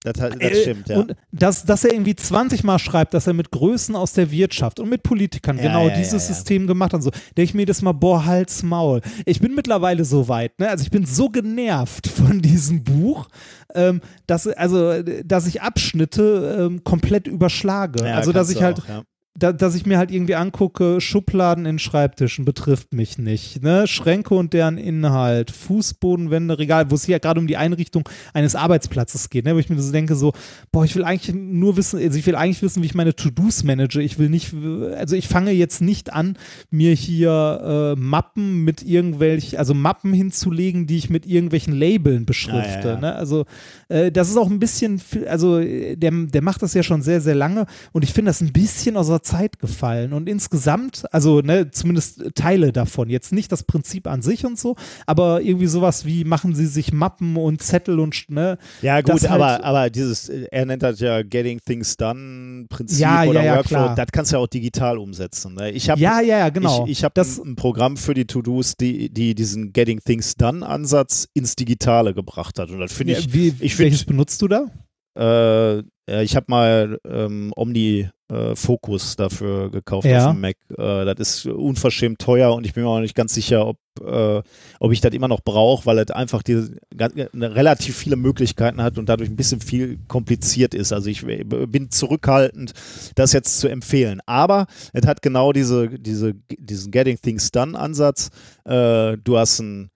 Das, 0.04 0.14
das 0.14 0.36
Äh, 0.36 0.56
stimmt, 0.56 0.90
ja. 0.90 1.00
Und 1.00 1.16
dass, 1.32 1.66
dass 1.66 1.84
er 1.84 1.94
irgendwie 1.94 2.16
20 2.16 2.64
Mal 2.64 2.80
schreibt, 2.80 3.14
dass 3.14 3.28
er 3.28 3.34
mit 3.34 3.52
Größen 3.52 3.96
aus 3.96 4.14
der 4.14 4.32
Wirtschaft 4.32 4.80
und 4.80 4.90
mit 4.90 5.04
Politikern 5.04 5.58
Ja, 5.58 5.64
genau 5.64 5.88
ja, 5.88 5.96
dieses 5.96 6.28
ja. 6.28 6.34
System 6.34 6.68
gemacht 6.68 6.94
hat 6.94 6.98
und 6.98 7.04
so, 7.04 7.12
denke 7.12 7.44
ich 7.44 7.54
mir 7.54 7.66
das 7.66 7.82
mal, 7.82 7.94
boah, 7.94 8.26
Hals, 8.26 8.64
Maul. 8.64 9.02
Ich 9.26 9.40
bin 9.40 9.56
mittlerweile 9.56 10.06
so 10.06 10.28
weit, 10.28 10.60
ne? 10.60 10.70
Also 10.70 10.84
ich 10.84 10.92
bin 10.92 11.06
so 11.06 11.30
genervt 11.30 12.08
von 12.16 12.42
diesem 12.42 12.84
Buch, 12.84 13.28
ähm, 13.76 14.02
dass, 14.28 14.48
also, 14.48 15.02
dass 15.02 15.48
ich 15.48 15.62
Abschnitte 15.62 16.68
ähm, 16.70 16.84
komplett 16.84 17.28
überschlage. 17.28 18.04
also 18.14 18.32
dass 18.32 18.50
ich 18.50 18.62
halt 18.62 18.80
auch. 18.80 19.04
Da, 19.44 19.52
dass 19.52 19.76
ich 19.76 19.86
mir 19.86 19.98
halt 19.98 20.10
irgendwie 20.10 20.36
angucke, 20.36 21.02
Schubladen 21.02 21.66
in 21.66 21.78
Schreibtischen 21.78 22.46
betrifft 22.46 22.94
mich 22.94 23.18
nicht. 23.18 23.62
Ne? 23.62 23.88
Schränke 23.88 24.36
und 24.36 24.54
deren 24.54 24.78
Inhalt, 24.78 25.52
Fußbodenwände, 25.52 26.58
Regal, 26.58 26.90
wo 26.90 26.96
es 26.96 27.04
hier 27.04 27.20
gerade 27.20 27.42
um 27.42 27.48
die 27.48 27.58
Einrichtung 27.58 28.08
eines 28.34 28.56
Arbeitsplatzes 28.56 29.30
geht, 29.30 29.44
ne? 29.44 29.54
wo 29.54 29.60
ich 29.60 29.70
mir 29.70 29.82
so 29.82 29.92
denke, 29.92 30.16
so, 30.16 30.32
boah, 30.72 30.86
ich 30.86 30.96
will 30.96 31.04
eigentlich 31.04 31.36
nur 31.36 31.76
wissen, 31.76 32.00
also 32.00 32.18
ich 32.18 32.26
will 32.26 32.36
eigentlich 32.36 32.62
wissen, 32.62 32.82
wie 32.82 32.86
ich 32.86 32.96
meine 32.96 33.16
To-Dos 33.16 33.66
manage. 33.66 34.02
Ich 34.02 34.18
will 34.18 34.30
nicht, 34.30 34.54
also 34.96 35.16
ich 35.18 35.28
fange 35.28 35.52
jetzt 35.52 35.82
nicht 35.82 36.14
an, 36.14 36.38
mir 36.72 36.94
hier 36.94 37.96
äh, 37.98 38.00
Mappen 38.00 38.64
mit 38.64 38.82
irgendwelchen, 38.82 39.60
also 39.60 39.74
Mappen 39.74 40.14
hinzulegen, 40.14 40.88
die 40.88 40.98
ich 40.98 41.10
mit 41.10 41.26
irgendwelchen 41.26 41.74
Labeln 41.74 42.26
beschrifte. 42.26 42.80
Ja, 42.80 42.86
ja, 42.86 42.94
ja. 42.94 43.00
Ne? 43.02 43.16
Also 43.16 43.46
äh, 43.94 44.12
das 44.12 44.30
ist 44.30 44.38
auch 44.38 44.50
ein 44.50 44.60
bisschen, 44.60 45.02
also 45.28 45.60
äh, 45.60 45.96
der, 45.96 46.12
der 46.12 46.42
macht 46.42 46.62
das 46.62 46.74
ja 46.74 46.84
schon 46.84 47.02
sehr, 47.02 47.22
sehr 47.22 47.36
lange 47.36 47.66
und 47.92 48.04
ich 48.04 48.14
finde 48.14 48.30
das 48.30 48.42
ein 48.42 48.52
bisschen 48.52 48.98
aus 48.98 49.08
der 49.08 49.24
Zeit 49.24 49.60
gefallen 49.60 50.14
und 50.14 50.28
insgesamt, 50.28 51.04
also 51.12 51.42
ne, 51.42 51.72
zumindest 51.72 52.24
Teile 52.36 52.72
davon, 52.72 53.10
jetzt 53.10 53.32
nicht 53.32 53.52
das 53.52 53.64
Prinzip 53.64 54.08
an 54.08 54.22
sich 54.22 54.46
und 54.46 54.60
so, 54.60 54.76
aber 55.06 55.42
irgendwie 55.42 55.68
sowas 55.68 56.06
wie 56.06 56.24
machen 56.24 56.56
sie 56.56 56.68
sich 56.68 56.92
Mappen 56.92 57.38
und 57.38 57.62
Zettel 57.62 58.00
und 58.00 58.30
ne, 58.30 58.58
Ja, 58.82 59.02
gut, 59.02 59.14
halt- 59.22 59.30
aber, 59.30 59.64
aber 59.64 59.90
dieses, 59.90 60.30
äh, 60.30 60.48
er 60.52 60.66
nennt 60.66 60.84
das 60.84 61.00
ja 61.00 61.22
Getting 61.22 61.60
Things 61.66 61.98
Done 61.98 62.66
Prinzip 62.70 63.00
Ja, 63.00 63.24
oder 63.24 63.42
ja, 63.42 63.46
ja, 63.46 63.56
Workflow, 63.58 63.78
klar. 63.78 63.96
das 63.96 64.08
kannst 64.12 64.32
du 64.32 64.38
ja 64.38 64.42
auch 64.42 64.48
digital 64.48 64.98
umsetzen. 64.98 65.56
Ne? 65.56 65.72
Ich 65.72 65.90
habe 65.90 66.00
ja, 66.02 66.22
ja, 66.22 66.40
ja, 66.40 66.50
genau. 66.50 66.86
ich, 66.86 66.92
ich 66.92 67.04
hab 67.04 67.14
das, 67.14 67.40
ein, 67.40 67.56
Programm 67.56 67.98
für 67.98 68.14
die 68.14 68.26
To-Dos, 68.26 68.76
die, 68.78 69.10
die 69.10 69.36
diesen 69.36 69.74
Getting 69.74 70.00
Things 70.04 70.36
Done 70.36 70.66
Ansatz 70.66 71.28
ins 71.34 71.56
Digitale 71.56 72.14
gebracht 72.14 72.60
hat. 72.60 72.70
Und 72.70 72.80
das 72.80 72.94
finde 72.94 73.14
ja, 73.14 73.20
ich, 73.20 73.34
wie, 73.34 73.54
ich 73.60 73.76
welches 73.84 74.06
benutzt 74.06 74.42
du 74.42 74.48
da? 74.48 74.66
äh, 75.16 75.84
ja, 76.10 76.22
ich 76.22 76.36
habe 76.36 76.48
mal 76.50 76.98
ähm, 77.08 77.54
Omni 77.56 78.10
äh, 78.30 78.56
Focus 78.56 79.16
dafür 79.16 79.70
gekauft 79.72 80.06
Ja. 80.08 80.26
auf 80.28 80.34
dem 80.34 80.42
Mac. 80.42 80.56
Äh, 80.78 81.06
das 81.16 81.20
ist 81.20 81.46
unverschämt 81.46 82.20
teuer 82.20 82.54
und 82.54 82.66
ich 82.66 82.74
bin 82.74 82.84
mir 82.84 82.90
auch 82.90 83.00
nicht 83.00 83.16
ganz 83.16 83.34
sicher, 83.36 83.66
ob, 83.68 83.78
äh, 84.04 84.42
ob 84.80 84.92
ich 84.92 85.00
das 85.02 85.14
immer 85.14 85.28
noch 85.30 85.40
brauche, 85.42 85.86
weil 85.86 86.00
es 86.00 86.10
einfach 86.12 86.42
diese, 86.44 86.76
ganz- 86.98 87.14
eine 87.32 87.56
relativ 87.56 87.96
viele 87.96 88.16
Möglichkeiten 88.18 88.82
hat 88.82 88.98
und 88.98 89.08
dadurch 89.08 89.30
ein 89.30 89.36
bisschen 89.38 89.62
viel 89.62 90.00
kompliziert 90.10 90.74
ist. 90.74 90.92
Also 90.92 91.10
ich 91.10 91.26
w- 91.26 91.44
bin 91.68 91.90
zurückhaltend, 91.90 92.74
das 93.16 93.32
jetzt 93.32 93.60
zu 93.60 93.70
empfehlen. 93.70 94.20
Aber 94.26 94.66
es 94.94 95.06
hat 95.08 95.22
genau 95.22 95.54
diese, 95.54 95.88
diese, 95.88 96.34
diesen 96.58 96.92
Getting 96.92 97.18
Things 97.22 97.52
Done 97.52 97.80
Ansatz. 97.80 98.30
Äh, 98.66 99.18
du 99.24 99.38
hast 99.38 99.60
ein 99.60 99.90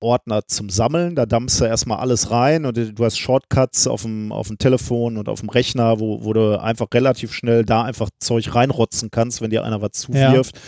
Ordner 0.00 0.46
zum 0.46 0.70
Sammeln. 0.70 1.14
Da 1.14 1.26
dampfst 1.26 1.60
du 1.60 1.64
erstmal 1.64 1.98
alles 1.98 2.30
rein 2.30 2.66
und 2.66 2.76
du 2.76 3.04
hast 3.04 3.18
Shortcuts 3.18 3.86
auf 3.86 4.02
dem, 4.02 4.32
auf 4.32 4.48
dem 4.48 4.58
Telefon 4.58 5.16
und 5.16 5.28
auf 5.28 5.40
dem 5.40 5.48
Rechner, 5.48 6.00
wo, 6.00 6.24
wo 6.24 6.32
du 6.32 6.60
einfach 6.60 6.86
relativ 6.92 7.32
schnell 7.32 7.64
da 7.64 7.82
einfach 7.82 8.10
Zeug 8.18 8.54
reinrotzen 8.54 9.10
kannst, 9.10 9.40
wenn 9.40 9.50
dir 9.50 9.64
einer 9.64 9.82
was 9.82 9.92
zuwirft. 9.92 10.60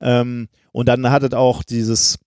Ähm, 0.00 0.48
und 0.72 0.88
dann 0.88 1.10
hat 1.10 1.22
es 1.22 1.32
auch 1.32 1.62
dieses 1.62 2.18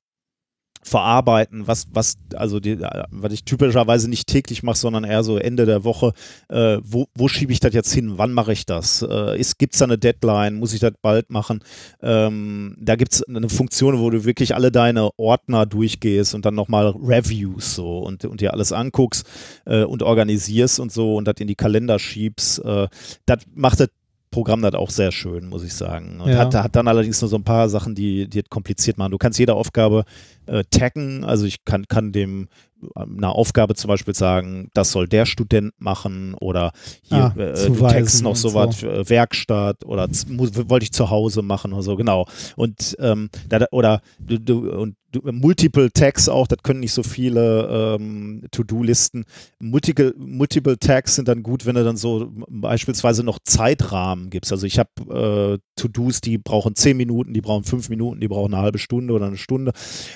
Verarbeiten, 0.82 1.68
was, 1.68 1.88
was, 1.92 2.18
also 2.36 2.60
die, 2.60 2.80
was 2.80 3.34
ich 3.34 3.44
typischerweise 3.44 4.10
nicht 4.10 4.28
täglich 4.28 4.64
mache, 4.64 4.78
sondern 4.78 5.04
eher 5.04 5.24
so 5.24 5.38
Ende 5.38 5.66
der 5.66 5.84
Woche. 5.84 6.14
Äh, 6.48 6.78
wo 6.82 7.08
wo 7.16 7.28
schiebe 7.28 7.52
ich 7.52 7.60
das 7.60 7.74
jetzt 7.74 7.94
hin? 7.94 8.14
Wann 8.18 8.32
mache 8.34 8.54
ich 8.54 8.66
das? 8.66 9.02
Äh, 9.02 9.42
Gibt 9.58 9.74
es 9.74 9.80
da 9.80 9.86
eine 9.86 9.98
Deadline? 9.98 10.56
Muss 10.56 10.74
ich 10.74 10.80
das 10.80 10.94
bald 11.02 11.30
machen? 11.30 11.64
Ähm, 12.02 12.76
da 12.80 12.96
gibt 12.96 13.14
es 13.14 13.24
eine 13.24 13.50
Funktion, 13.50 14.00
wo 14.00 14.10
du 14.10 14.24
wirklich 14.24 14.56
alle 14.56 14.72
deine 14.72 15.10
Ordner 15.18 15.66
durchgehst 15.66 16.34
und 16.34 16.46
dann 16.46 16.56
nochmal 16.56 16.88
Reviews 17.02 17.76
so 17.76 18.00
und, 18.00 18.24
und 18.26 18.42
dir 18.42 18.54
alles 18.54 18.72
anguckst 18.72 19.26
äh, 19.66 19.84
und 19.84 20.02
organisierst 20.02 20.80
und 20.80 20.92
so 20.92 21.16
und 21.16 21.26
das 21.26 21.36
in 21.40 21.48
die 21.48 21.56
Kalender 21.56 22.00
schiebst. 22.00 22.64
Äh, 22.64 22.88
das 23.26 23.40
macht 23.54 23.82
das 23.82 23.90
Programm 24.32 24.62
das 24.62 24.76
auch 24.76 24.92
sehr 24.92 25.12
schön, 25.12 25.50
muss 25.50 25.64
ich 25.64 25.74
sagen. 25.74 26.22
Und 26.22 26.30
Ja. 26.30 26.38
hat, 26.38 26.54
hat 26.54 26.76
dann 26.76 26.88
allerdings 26.88 27.20
nur 27.20 27.30
so 27.30 27.36
ein 27.36 27.44
paar 27.44 27.68
Sachen, 27.68 27.96
die, 27.96 28.28
die 28.28 28.44
kompliziert 28.44 29.00
machen. 29.00 29.12
Du 29.12 29.18
kannst 29.18 29.40
jede 29.40 29.56
Aufgabe 29.56 30.06
äh, 30.50 30.64
taggen, 30.70 31.24
also 31.24 31.46
ich 31.46 31.64
kann, 31.66 31.88
kann 31.88 32.12
dem 32.12 32.50
einer 32.96 33.36
Aufgabe 33.36 33.76
zum 33.76 33.90
Beispiel 33.90 34.16
sagen, 34.16 34.70
das 34.74 34.92
soll 34.92 35.08
der 35.08 35.26
Student 35.26 35.74
machen 35.80 36.34
oder 36.36 36.72
hier 37.04 37.18
Ah, 37.18 37.34
äh, 37.38 37.66
du 37.66 37.74
noch 37.74 38.30
und 38.30 38.36
so 38.36 38.54
was, 38.54 38.84
äh, 38.84 39.10
Werkstatt 39.10 39.86
oder 39.86 40.08
wollte 40.08 40.84
ich 40.84 40.92
zu 40.92 41.10
Hause 41.10 41.42
machen 41.42 41.74
oder 41.74 41.84
so, 41.84 41.96
genau. 41.96 42.26
Und 42.56 42.96
ähm, 43.00 43.30
da, 43.48 43.66
oder 43.72 44.02
du, 44.20 44.40
du, 44.40 44.72
und 44.72 44.96
du, 45.12 45.22
Multiple 45.32 45.92
Tags 45.92 46.30
auch, 46.30 46.48
das 46.48 46.60
können 46.64 46.80
nicht 46.80 46.94
so 46.94 47.04
viele 47.04 47.98
ähm, 48.00 48.46
To-Do-Listen. 48.52 49.26
Multiple, 49.60 50.14
Multiple 50.18 50.78
Tags 50.78 51.16
sind 51.16 51.28
dann 51.28 51.44
gut, 51.44 51.66
wenn 51.66 51.76
du 51.76 51.84
dann 51.84 51.98
so 51.98 52.32
beispielsweise 52.48 53.24
noch 53.24 53.40
Zeitrahmen 53.44 54.30
gibst. 54.30 54.52
Also 54.52 54.66
ich 54.66 54.80
habe 54.80 55.60
äh, 55.60 55.60
To-Dos, 55.76 56.22
die 56.22 56.38
brauchen 56.38 56.76
zehn 56.76 56.98
Minuten, 56.98 57.34
die 57.34 57.42
brauchen 57.42 57.64
fünf 57.64 57.90
Minuten, 57.90 58.20
die 58.22 58.28
brauchen 58.28 58.54
eine 58.54 58.64
halbe 58.64 58.80
Stunde 58.80 59.14
oder 59.14 59.28
eine 59.28 59.38
Stunde. 59.38 59.74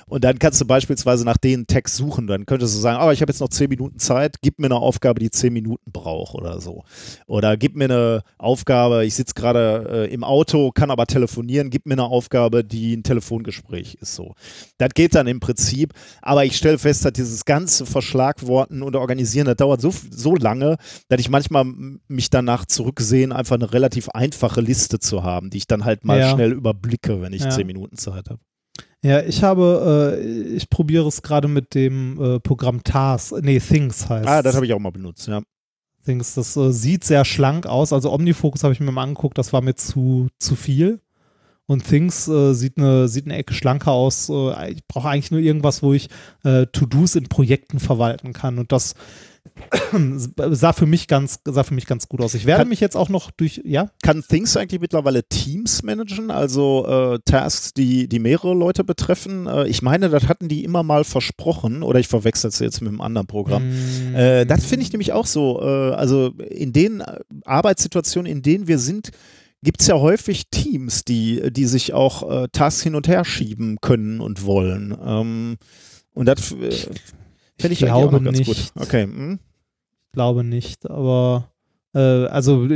Und 0.08 0.23
dann 0.24 0.40
kannst 0.40 0.62
du 0.62 0.66
beispielsweise 0.66 1.26
nach 1.26 1.36
den 1.38 1.68
Tags 1.68 1.98
suchen. 1.98 2.28
Dann 2.28 2.46
könntest 2.46 2.74
du 2.76 2.80
sagen, 2.80 3.04
oh, 3.06 3.12
ich 3.12 3.22
habe 3.22 3.30
jetzt 3.32 3.42
noch 3.42 3.50
zehn 3.50 3.68
Minuten 3.70 4.00
Zeit, 4.00 4.38
gib 4.42 4.58
mir 4.58 4.68
eine 4.68 4.78
Aufgabe, 4.78 5.20
die 5.20 5.30
zehn 5.30 5.52
Minuten 5.52 5.92
braucht 5.92 6.34
oder 6.36 6.62
so. 6.62 6.84
Oder 7.28 7.58
gib 7.58 7.76
mir 7.76 7.86
eine 7.86 8.22
Aufgabe, 8.38 9.06
ich 9.06 9.16
sitze 9.16 9.34
gerade 9.34 10.08
äh, 10.10 10.14
im 10.14 10.24
Auto, 10.24 10.72
kann 10.72 10.92
aber 10.92 11.08
telefonieren, 11.08 11.70
gib 11.70 11.86
mir 11.86 11.96
eine 11.96 12.06
Aufgabe, 12.06 12.64
die 12.64 12.96
ein 12.96 13.04
Telefongespräch 13.04 13.96
ist 14.00 14.16
so. 14.16 14.34
Das 14.78 14.90
geht 14.94 15.14
dann 15.14 15.28
im 15.28 15.42
Prinzip, 15.42 15.94
aber 16.22 16.46
ich 16.46 16.56
stelle 16.56 16.78
fest, 16.78 17.04
dass 17.04 17.14
dieses 17.14 17.44
ganze 17.44 17.86
Verschlagworten 17.86 18.82
und 18.82 18.96
Organisieren, 18.96 19.46
das 19.48 19.58
dauert 19.58 19.82
so, 19.82 19.94
so 20.10 20.36
lange, 20.36 20.78
dass 21.10 21.20
ich 21.20 21.30
manchmal 21.30 21.66
mich 22.08 22.30
danach 22.30 22.66
zurücksehen, 22.66 23.34
einfach 23.34 23.56
eine 23.56 23.74
relativ 23.74 24.08
einfache 24.10 24.62
Liste 24.62 25.00
zu 25.00 25.24
haben, 25.24 25.50
die 25.50 25.58
ich 25.58 25.68
dann 25.68 25.84
halt 25.84 26.06
mal 26.06 26.20
Ja. 26.20 26.34
schnell 26.34 26.54
überblicke, 26.54 27.22
wenn 27.22 27.34
ich 27.34 27.44
Ja. 27.44 27.50
zehn 27.50 27.68
Minuten 27.68 27.98
Zeit 27.98 28.30
habe. 28.30 28.40
Ja, 29.04 29.22
ich 29.22 29.44
habe, 29.44 30.18
äh, 30.18 30.56
ich 30.56 30.70
probiere 30.70 31.08
es 31.08 31.22
gerade 31.22 31.48
mit 31.48 31.76
dem 31.76 32.22
äh, 32.22 32.40
Programm 32.40 32.84
TAS, 32.84 33.34
nee, 33.42 33.60
Things 33.60 34.08
heißt 34.08 34.28
Ah, 34.28 34.42
das 34.42 34.56
habe 34.56 34.66
ich 34.66 34.74
auch 34.74 34.80
mal 34.80 34.92
benutzt, 34.92 35.28
ja. 35.28 35.42
Things. 36.06 36.36
Das 36.36 36.56
äh, 36.56 36.72
sieht 36.72 37.04
sehr 37.04 37.26
schlank 37.26 37.66
aus. 37.66 37.94
Also 37.94 38.12
Omnifocus 38.12 38.64
habe 38.64 38.74
ich 38.74 38.80
mir 38.80 38.92
mal 38.92 39.04
angeguckt, 39.04 39.38
das 39.38 39.54
war 39.54 39.62
mir 39.62 39.76
zu, 39.76 40.28
zu 40.40 40.56
viel. 40.56 41.00
Und 41.66 41.88
Things 41.88 42.28
äh, 42.28 42.54
sieht, 42.54 42.78
eine, 42.78 43.08
sieht 43.08 43.26
eine 43.26 43.38
Ecke 43.38 43.54
schlanker 43.54 43.92
aus. 43.92 44.30
Äh, 44.30 44.74
ich 44.74 44.88
brauche 44.88 45.10
eigentlich 45.10 45.32
nur 45.32 45.40
irgendwas, 45.40 45.82
wo 45.82 45.94
ich 45.94 46.10
äh, 46.44 46.66
To-Dos 46.68 47.16
in 47.16 47.30
Projekten 47.30 47.80
verwalten 47.80 48.34
kann. 48.34 48.60
Und 48.60 48.72
das 48.72 48.96
sah 50.52 50.74
für 50.74 50.86
mich 50.86 51.08
ganz, 51.08 51.40
sah 51.46 51.64
für 51.64 51.74
mich 51.74 51.86
ganz 51.86 52.08
gut 52.08 52.22
aus. 52.22 52.34
Ich 52.34 52.46
werde 52.46 52.62
Kann- 52.62 52.70
mich 52.70 52.80
jetzt 52.80 52.96
auch 52.96 53.10
noch 53.10 53.32
durch, 53.32 53.62
ja? 53.66 53.90
Kann 54.02 54.24
Things 54.28 54.58
eigentlich 54.58 54.82
mittlerweile 54.82 55.24
Teams 55.24 55.84
managen, 55.84 56.32
also 56.32 56.86
äh, 56.88 57.20
Tasks, 57.26 57.74
die, 57.74 58.08
die 58.08 58.20
mehrere 58.20 58.54
Leute 58.54 58.84
betreffen? 58.84 59.48
Äh, 59.48 59.68
ich 59.68 59.82
meine, 59.82 60.10
das 60.10 60.28
hatten 60.28 60.48
die 60.50 60.64
immer 60.64 60.84
mal 60.84 61.04
versprochen, 61.04 61.84
oder 61.84 62.00
ich 62.00 62.08
verwechsel 62.08 62.50
es 62.50 62.60
jetzt 62.60 62.82
mit 62.82 62.90
einem 62.90 63.02
anderen 63.02 63.28
Programm. 63.28 63.70
Mm, 63.70 64.16
Äh, 64.16 64.46
das 64.46 64.66
finde 64.66 64.86
ich 64.86 64.92
nämlich 64.92 65.12
auch 65.14 65.26
so. 65.26 65.62
Äh, 65.62 65.94
also 65.94 66.28
in 66.50 66.74
den 66.74 67.02
äh, 67.02 67.20
Arbeitssituationen, 67.46 68.32
in 68.32 68.42
denen 68.42 68.68
wir 68.68 68.80
sind, 68.80 69.12
gibt 69.62 69.82
es 69.82 69.88
ja 69.88 69.96
häufig 69.96 70.50
Teams, 70.52 71.06
die, 71.06 71.52
die 71.52 71.66
sich 71.66 71.94
auch 71.94 72.30
äh, 72.44 72.48
Tasks 72.52 72.84
hin 72.84 72.96
und 72.96 73.08
her 73.08 73.24
schieben 73.26 73.78
können 73.82 74.20
und 74.20 74.46
wollen. 74.46 74.96
Ähm, 75.06 75.58
und 76.14 76.26
das 76.28 76.52
äh, 76.52 76.70
finde 77.60 77.74
ich, 77.74 77.90
auch 77.90 78.10
glaube 78.10 78.32
nicht. 78.32 78.46
gut. 78.46 78.72
Okay. 78.76 79.04
Hm? 79.04 79.40
glaube 80.14 80.44
nicht, 80.44 80.90
aber 80.90 81.50
äh, 81.94 82.00
also 82.00 82.68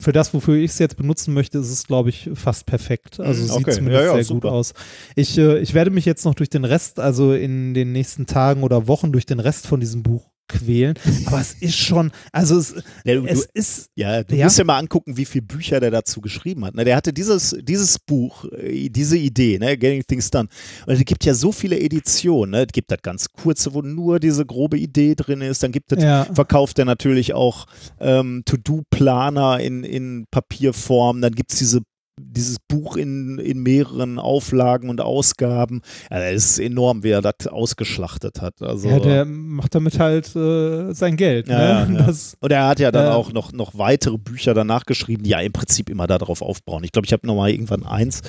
für 0.00 0.12
das, 0.12 0.34
wofür 0.34 0.56
ich 0.56 0.72
es 0.72 0.78
jetzt 0.78 0.96
benutzen 0.96 1.34
möchte, 1.34 1.58
ist 1.58 1.70
es, 1.70 1.86
glaube 1.86 2.08
ich, 2.08 2.30
fast 2.34 2.66
perfekt. 2.66 3.20
Also 3.20 3.42
sieht 3.42 3.52
okay. 3.52 3.72
zumindest 3.72 4.02
Ja, 4.02 4.06
ja, 4.08 4.14
sehr 4.14 4.24
super. 4.24 4.48
gut 4.48 4.50
aus. 4.50 4.74
Ich, 5.14 5.38
äh, 5.38 5.58
ich 5.58 5.74
werde 5.74 5.90
mich 5.90 6.04
jetzt 6.04 6.24
noch 6.24 6.34
durch 6.34 6.50
den 6.50 6.64
Rest, 6.64 6.98
also 6.98 7.32
in 7.32 7.74
den 7.74 7.92
nächsten 7.92 8.26
Tagen 8.26 8.62
oder 8.62 8.86
Wochen 8.88 9.12
durch 9.12 9.26
den 9.26 9.40
Rest 9.40 9.66
von 9.66 9.80
diesem 9.80 10.02
Buch 10.02 10.30
quälen. 10.48 10.94
Aber 11.26 11.40
es 11.40 11.54
ist 11.54 11.76
schon, 11.76 12.10
also 12.32 12.58
es, 12.58 12.74
Ja, 13.04 13.14
du, 13.14 13.26
es 13.26 13.48
ist, 13.54 13.86
Ja, 13.96 14.22
du 14.22 14.36
Ja. 14.36 14.44
musst 14.44 14.58
ja 14.58 14.64
mal 14.64 14.78
angucken, 14.78 15.16
wie 15.16 15.24
viele 15.24 15.42
Bücher 15.46 15.80
der 15.80 15.90
dazu 15.90 16.20
geschrieben 16.20 16.64
hat. 16.64 16.74
Ne, 16.74 16.84
der 16.84 16.96
hatte 16.96 17.12
dieses, 17.12 17.56
dieses 17.62 17.98
Buch, 17.98 18.44
äh, 18.52 18.88
diese 18.90 19.16
Idee, 19.16 19.58
ne, 19.58 19.76
Getting 19.76 20.02
Things 20.06 20.30
Done. 20.30 20.48
Und 20.86 20.94
es 20.94 21.04
gibt 21.04 21.24
ja 21.24 21.34
so 21.34 21.52
viele 21.52 21.78
Editionen. 21.78 22.50
Ne? 22.52 22.66
Es 22.66 22.72
gibt 22.72 22.90
das 22.90 23.02
ganz 23.02 23.28
kurze, 23.32 23.74
wo 23.74 23.82
nur 23.82 24.20
diese 24.20 24.44
grobe 24.44 24.78
Idee 24.78 25.14
drin 25.14 25.40
ist. 25.40 25.62
Dann 25.62 25.72
gibt 25.72 25.92
es, 25.92 26.02
ja, 26.02 26.24
verkauft 26.32 26.78
er 26.78 26.84
natürlich 26.84 27.32
auch 27.34 27.66
ähm, 28.00 28.42
To-Do-Planer 28.44 29.60
in, 29.60 29.84
in 29.84 30.26
Papierform. 30.30 31.20
Dann 31.20 31.34
gibt 31.34 31.52
es 31.52 31.58
diese 31.58 31.80
dieses 32.16 32.58
Buch 32.58 32.96
in, 32.96 33.38
in 33.38 33.60
mehreren 33.62 34.18
Auflagen 34.18 34.88
und 34.88 35.00
Ausgaben. 35.00 35.82
Ja, 36.10 36.18
das 36.20 36.44
ist 36.44 36.58
enorm, 36.58 37.02
wie 37.02 37.10
er 37.10 37.22
das 37.22 37.46
ausgeschlachtet 37.48 38.40
hat. 38.40 38.62
Also, 38.62 38.88
ja, 38.88 39.00
der 39.00 39.24
macht 39.24 39.74
damit 39.74 39.98
halt 39.98 40.34
äh, 40.36 40.92
sein 40.92 41.16
Geld. 41.16 41.48
Ja, 41.48 41.84
ne? 41.86 41.98
ja. 41.98 42.04
Das, 42.06 42.36
Und 42.40 42.52
er 42.52 42.66
hat 42.66 42.80
ja 42.80 42.92
dann 42.92 43.06
Äh, 43.06 43.10
auch 43.10 43.32
noch, 43.32 43.52
noch 43.52 43.76
weitere 43.76 44.18
Bücher 44.18 44.54
danach 44.54 44.84
geschrieben, 44.84 45.24
die 45.24 45.30
ja 45.30 45.40
im 45.40 45.52
Prinzip 45.52 45.90
immer 45.90 46.06
darauf 46.06 46.42
aufbauen. 46.42 46.84
Ich 46.84 46.92
glaube, 46.92 47.06
ich 47.06 47.12
habe 47.12 47.26
noch 47.26 47.34
mal 47.34 47.50
irgendwann 47.50 47.84
eins, 47.84 48.20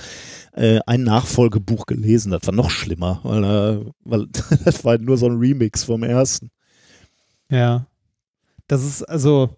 äh, 0.53 0.79
ein 0.85 1.03
Nachfolgebuch 1.03 1.85
gelesen. 1.85 2.31
Das 2.31 2.47
war 2.47 2.53
noch 2.53 2.69
schlimmer, 2.69 3.19
weil, 3.23 3.43
äh, 3.43 3.85
weil 4.03 4.27
das 4.65 4.83
war 4.85 4.97
nur 4.97 5.17
so 5.17 5.27
ein 5.27 5.37
Remix 5.37 5.83
vom 5.83 6.03
ersten. 6.03 6.49
Ja. 7.49 7.85
Das 8.67 8.83
ist 8.83 9.03
also. 9.03 9.49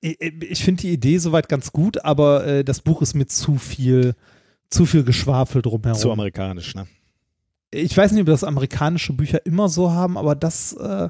Ich, 0.00 0.20
ich 0.20 0.64
finde 0.64 0.82
die 0.82 0.92
Idee 0.92 1.18
soweit 1.18 1.48
ganz 1.48 1.72
gut, 1.72 2.04
aber 2.04 2.46
äh, 2.46 2.64
das 2.64 2.80
Buch 2.80 3.02
ist 3.02 3.14
mir 3.14 3.26
zu 3.26 3.56
viel, 3.56 4.14
zu 4.70 4.86
viel 4.86 5.02
Geschwafel 5.04 5.62
drumherum. 5.62 5.98
Zu 5.98 6.12
amerikanisch, 6.12 6.74
ne? 6.74 6.86
ich 7.70 7.96
weiß 7.96 8.12
nicht, 8.12 8.22
ob 8.22 8.26
das 8.28 8.44
amerikanische 8.44 9.12
Bücher 9.12 9.44
immer 9.44 9.68
so 9.68 9.90
haben, 9.92 10.16
aber 10.16 10.34
das, 10.34 10.72
äh, 10.74 11.08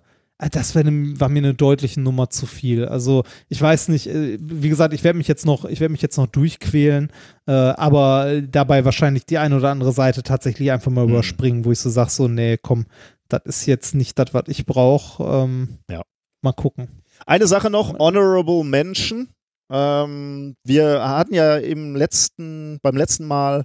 das 0.51 0.75
wär 0.75 0.85
ne, 0.85 1.19
war 1.21 1.29
mir 1.29 1.39
eine 1.41 1.55
deutliche 1.55 2.01
Nummer 2.01 2.31
zu 2.31 2.47
viel. 2.47 2.85
Also 2.87 3.25
ich 3.49 3.61
weiß 3.61 3.89
nicht, 3.89 4.09
äh, 4.09 4.39
wie 4.41 4.69
gesagt, 4.69 4.93
ich 4.95 5.05
werde 5.05 5.19
mich 5.19 5.29
jetzt 5.29 5.47
noch, 5.47 5.65
ich 5.65 5.81
werde 5.81 5.93
mich 5.93 6.03
jetzt 6.03 6.17
noch 6.17 6.27
durchquälen, 6.27 7.13
äh, 7.47 7.53
aber 7.53 8.43
dabei 8.43 8.85
wahrscheinlich 8.85 9.25
die 9.27 9.39
eine 9.39 9.57
oder 9.57 9.71
andere 9.71 9.93
Seite 9.93 10.23
tatsächlich 10.23 10.73
einfach 10.73 10.91
mal 10.91 11.05
Hm. 11.05 11.11
überspringen, 11.11 11.65
wo 11.65 11.73
ich 11.73 11.79
so 11.79 11.91
sage, 11.91 12.11
so, 12.11 12.27
nee, 12.29 12.57
komm, 12.61 12.87
das 13.29 13.43
ist 13.45 13.67
jetzt 13.67 13.95
nicht 13.95 14.19
das, 14.19 14.35
was 14.35 14.45
ich 14.49 14.67
brauche. 14.67 15.23
Ähm, 15.25 15.79
Ja. 15.91 16.03
Mal 16.41 16.53
gucken. 16.53 16.89
Eine 17.29 17.47
Sache 17.47 17.69
noch, 17.69 17.99
Honorable 17.99 18.65
Mention. 18.65 19.29
Ähm, 19.71 20.55
wir 20.65 21.07
hatten 21.07 21.35
ja 21.35 21.59
im 21.59 21.95
letzten, 21.95 22.79
beim 22.81 22.97
letzten 22.97 23.27
Mal 23.27 23.65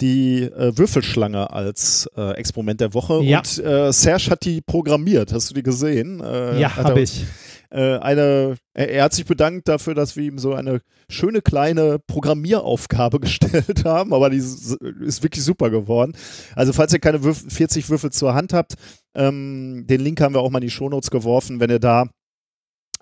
die 0.00 0.44
äh, 0.44 0.72
Würfelschlange 0.78 1.50
als 1.52 2.08
äh, 2.16 2.30
Experiment 2.36 2.80
der 2.80 2.94
Woche 2.94 3.20
Ja. 3.22 3.38
und 3.40 3.58
äh, 3.62 3.92
Serge 3.92 4.30
hat 4.30 4.46
die 4.46 4.62
programmiert. 4.62 5.34
Hast 5.34 5.50
du 5.50 5.54
die 5.54 5.62
gesehen? 5.62 6.20
Äh, 6.22 6.58
ja, 6.58 6.74
habe 6.76 7.02
ich. 7.02 7.26
äh, 7.70 7.98
eine, 7.98 8.56
er, 8.72 8.88
er 8.88 9.04
hat 9.04 9.12
sich 9.12 9.26
bedankt 9.26 9.68
dafür, 9.68 9.94
dass 9.94 10.16
wir 10.16 10.24
ihm 10.24 10.38
so 10.38 10.54
eine 10.54 10.80
schöne 11.10 11.42
kleine 11.42 11.98
Programmieraufgabe 12.06 13.20
gestellt 13.20 13.84
haben, 13.84 14.14
aber 14.14 14.30
die 14.30 14.38
ist, 14.38 14.76
ist 15.02 15.22
wirklich 15.22 15.44
super 15.44 15.68
geworden. 15.68 16.16
Also 16.56 16.72
falls 16.72 16.94
ihr 16.94 17.00
keine 17.00 17.22
Würf 17.22 17.44
40 17.48 17.90
Würfel 17.90 18.10
zur 18.12 18.32
Hand 18.32 18.54
habt, 18.54 18.76
ähm, 19.14 19.84
den 19.86 20.00
Link 20.00 20.22
haben 20.22 20.34
wir 20.34 20.40
auch 20.40 20.48
mal 20.50 20.60
in 20.60 20.68
die 20.68 20.70
Shownotes 20.70 21.10
geworfen, 21.10 21.60
wenn 21.60 21.68
ihr 21.68 21.78
da 21.80 22.06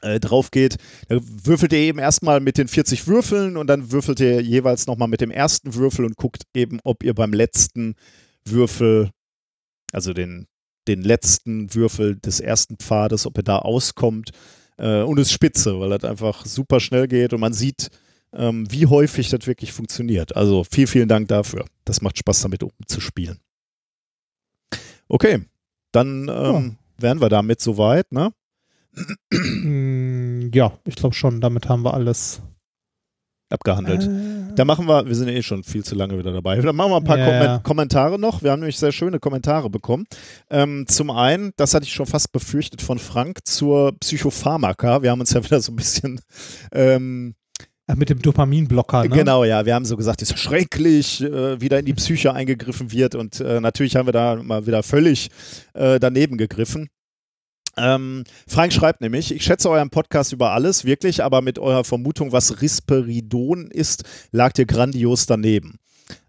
äh, 0.03 0.21
drauf 0.21 0.51
geht, 0.51 0.77
da 1.09 1.19
würfelt 1.21 1.73
ihr 1.73 1.79
eben 1.79 1.99
erstmal 1.99 2.41
mit 2.41 2.59
den 2.59 2.69
40 2.69 3.07
Würfeln 3.07 3.57
und 3.57 3.67
dann 3.67 3.93
würfelt 3.93 4.21
ihr 4.21 4.41
jeweils 4.41 4.87
nochmal 4.87 5.09
mit 5.09 5.21
dem 5.21 5.31
ersten 5.31 5.75
Würfel 5.75 6.05
und 6.05 6.17
guckt 6.17 6.43
eben, 6.55 6.79
ob 6.85 7.03
ihr 7.03 7.15
beim 7.15 7.33
letzten 7.33 7.95
Würfel, 8.45 9.11
also 9.93 10.13
den, 10.13 10.47
den 10.89 11.03
letzten 11.03 11.75
Würfel 11.75 12.17
des 12.17 12.41
ersten 12.41 12.77
Pfades, 12.77 13.27
ob 13.27 13.39
ihr 13.39 13.45
da 13.45 13.59
auskommt 13.59 14.31
äh, 14.79 15.03
und 15.03 15.19
es 15.19 15.29
ist 15.29 15.33
spitze, 15.33 15.79
weil 15.81 15.91
das 15.91 16.05
einfach 16.05 16.45
super 16.45 16.81
schnell 16.81 17.09
geht 17.09 17.33
und 17.33 17.41
man 17.41 17.53
sieht, 17.53 17.89
ähm, 18.35 18.71
wie 18.71 18.87
häufig 18.87 19.29
das 19.29 19.47
wirklich 19.47 19.73
funktioniert. 19.73 20.37
Also 20.37 20.65
vielen, 20.65 20.87
vielen 20.87 21.09
Dank 21.09 21.29
dafür. 21.29 21.65
Das 21.85 22.01
macht 22.01 22.19
Spaß 22.19 22.43
damit 22.43 22.63
umzuspielen. 22.63 23.39
Okay, 25.09 25.45
dann 25.93 26.29
ähm, 26.29 26.79
wären 26.97 27.21
wir 27.21 27.29
damit 27.29 27.61
soweit, 27.61 28.11
ne? 28.13 28.33
Ja, 30.53 30.73
ich 30.85 30.97
glaube 30.97 31.15
schon, 31.15 31.41
damit 31.41 31.69
haben 31.69 31.83
wir 31.85 31.95
alles. 31.95 32.43
Abgehandelt. 33.51 34.05
Äh, 34.05 34.55
Da 34.55 34.65
machen 34.65 34.87
wir, 34.87 35.07
wir 35.07 35.15
sind 35.15 35.29
eh 35.29 35.43
schon 35.43 35.63
viel 35.63 35.85
zu 35.85 35.95
lange 35.95 36.19
wieder 36.19 36.33
dabei. 36.33 36.57
Dann 36.57 36.75
machen 36.75 36.91
wir 36.91 36.97
ein 36.97 37.05
paar 37.05 37.19
Ja, 37.19 37.27
Kommen 37.27 37.43
ja. 37.43 37.59
Kommentare 37.59 38.19
noch. 38.19 38.43
Wir 38.43 38.51
haben 38.51 38.61
nämlich 38.61 38.79
sehr 38.79 38.93
schöne 38.93 39.19
Kommentare 39.19 39.69
bekommen. 39.69 40.07
Ähm, 40.51 40.87
zum 40.89 41.11
einen, 41.11 41.53
das 41.57 41.75
hatte 41.75 41.85
ich 41.85 41.93
schon 41.93 42.07
fast 42.07 42.33
befürchtet 42.33 42.81
von 42.81 42.99
Frank, 42.99 43.41
zur 43.45 43.93
Psychopharmaka. 44.01 45.03
Wir 45.03 45.11
haben 45.11 45.21
uns 45.21 45.33
ja 45.33 45.45
wieder 45.45 45.61
so 45.61 45.73
ein 45.73 45.77
bisschen 45.77 46.21
ähm, 46.73 47.35
äh, 47.87 47.95
mit 47.95 48.09
dem 48.09 48.23
Dopaminblocker, 48.23 49.03
ne? 49.05 49.09
Genau, 49.11 49.45
ja, 49.45 49.67
wir 49.67 49.75
haben 49.75 49.85
so 49.85 49.97
gesagt, 49.97 50.23
ist 50.23 50.31
ja 50.31 50.37
schrecklich, 50.37 51.23
äh, 51.23 51.61
wie 51.61 51.69
da 51.69 51.79
in 51.79 51.85
die 51.85 51.95
Psyche 51.95 52.33
eingegriffen 52.35 52.91
wird 52.93 53.15
und 53.15 53.41
äh, 53.41 53.61
natürlich 53.61 53.97
haben 53.97 54.07
wir 54.07 54.13
da 54.13 54.37
mal 54.43 54.67
wieder 54.67 54.83
völlig 54.83 55.31
äh, 55.75 55.99
daneben 56.01 56.39
gegriffen. 56.39 56.89
Ähm, 57.77 58.25
Frank 58.47 58.73
schreibt 58.73 59.01
nämlich, 59.01 59.35
ich 59.35 59.45
schätze 59.45 59.71
euren 59.71 59.91
Podcast 59.91 60.33
über 60.33 60.53
alles, 60.53 60.85
wirklich, 60.85 61.25
aber 61.25 61.41
mit 61.41 61.59
eurer 61.59 61.85
Vermutung, 61.85 62.33
was 62.33 62.61
Risperidon 62.61 63.71
ist, 63.71 64.05
lagt 64.31 64.59
ihr 64.59 64.67
grandios 64.67 65.27
daneben. 65.27 65.79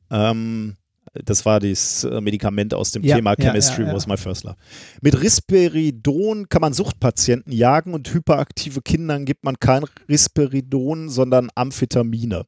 Ähm, 0.09 0.75
das 1.13 1.45
war 1.45 1.59
das 1.59 2.03
äh, 2.05 2.21
Medikament 2.21 2.73
aus 2.73 2.91
dem 2.91 3.03
Ja, 3.03 3.15
Thema 3.15 3.35
Chemistry 3.35 3.83
ja, 3.83 3.89
ja. 3.89 3.95
was 3.95 4.07
my 4.07 4.17
first 4.17 4.45
love. 4.45 4.55
Mit 5.01 5.21
Risperidon 5.21 6.49
kann 6.49 6.61
man 6.61 6.73
Suchtpatienten 6.73 7.53
jagen 7.53 7.93
und 7.93 8.11
hyperaktive 8.11 8.81
Kindern 8.81 9.25
gibt 9.25 9.43
man 9.43 9.59
kein 9.59 9.83
Risperidon, 10.09 11.09
sondern 11.09 11.49
Amphetamine. 11.53 12.45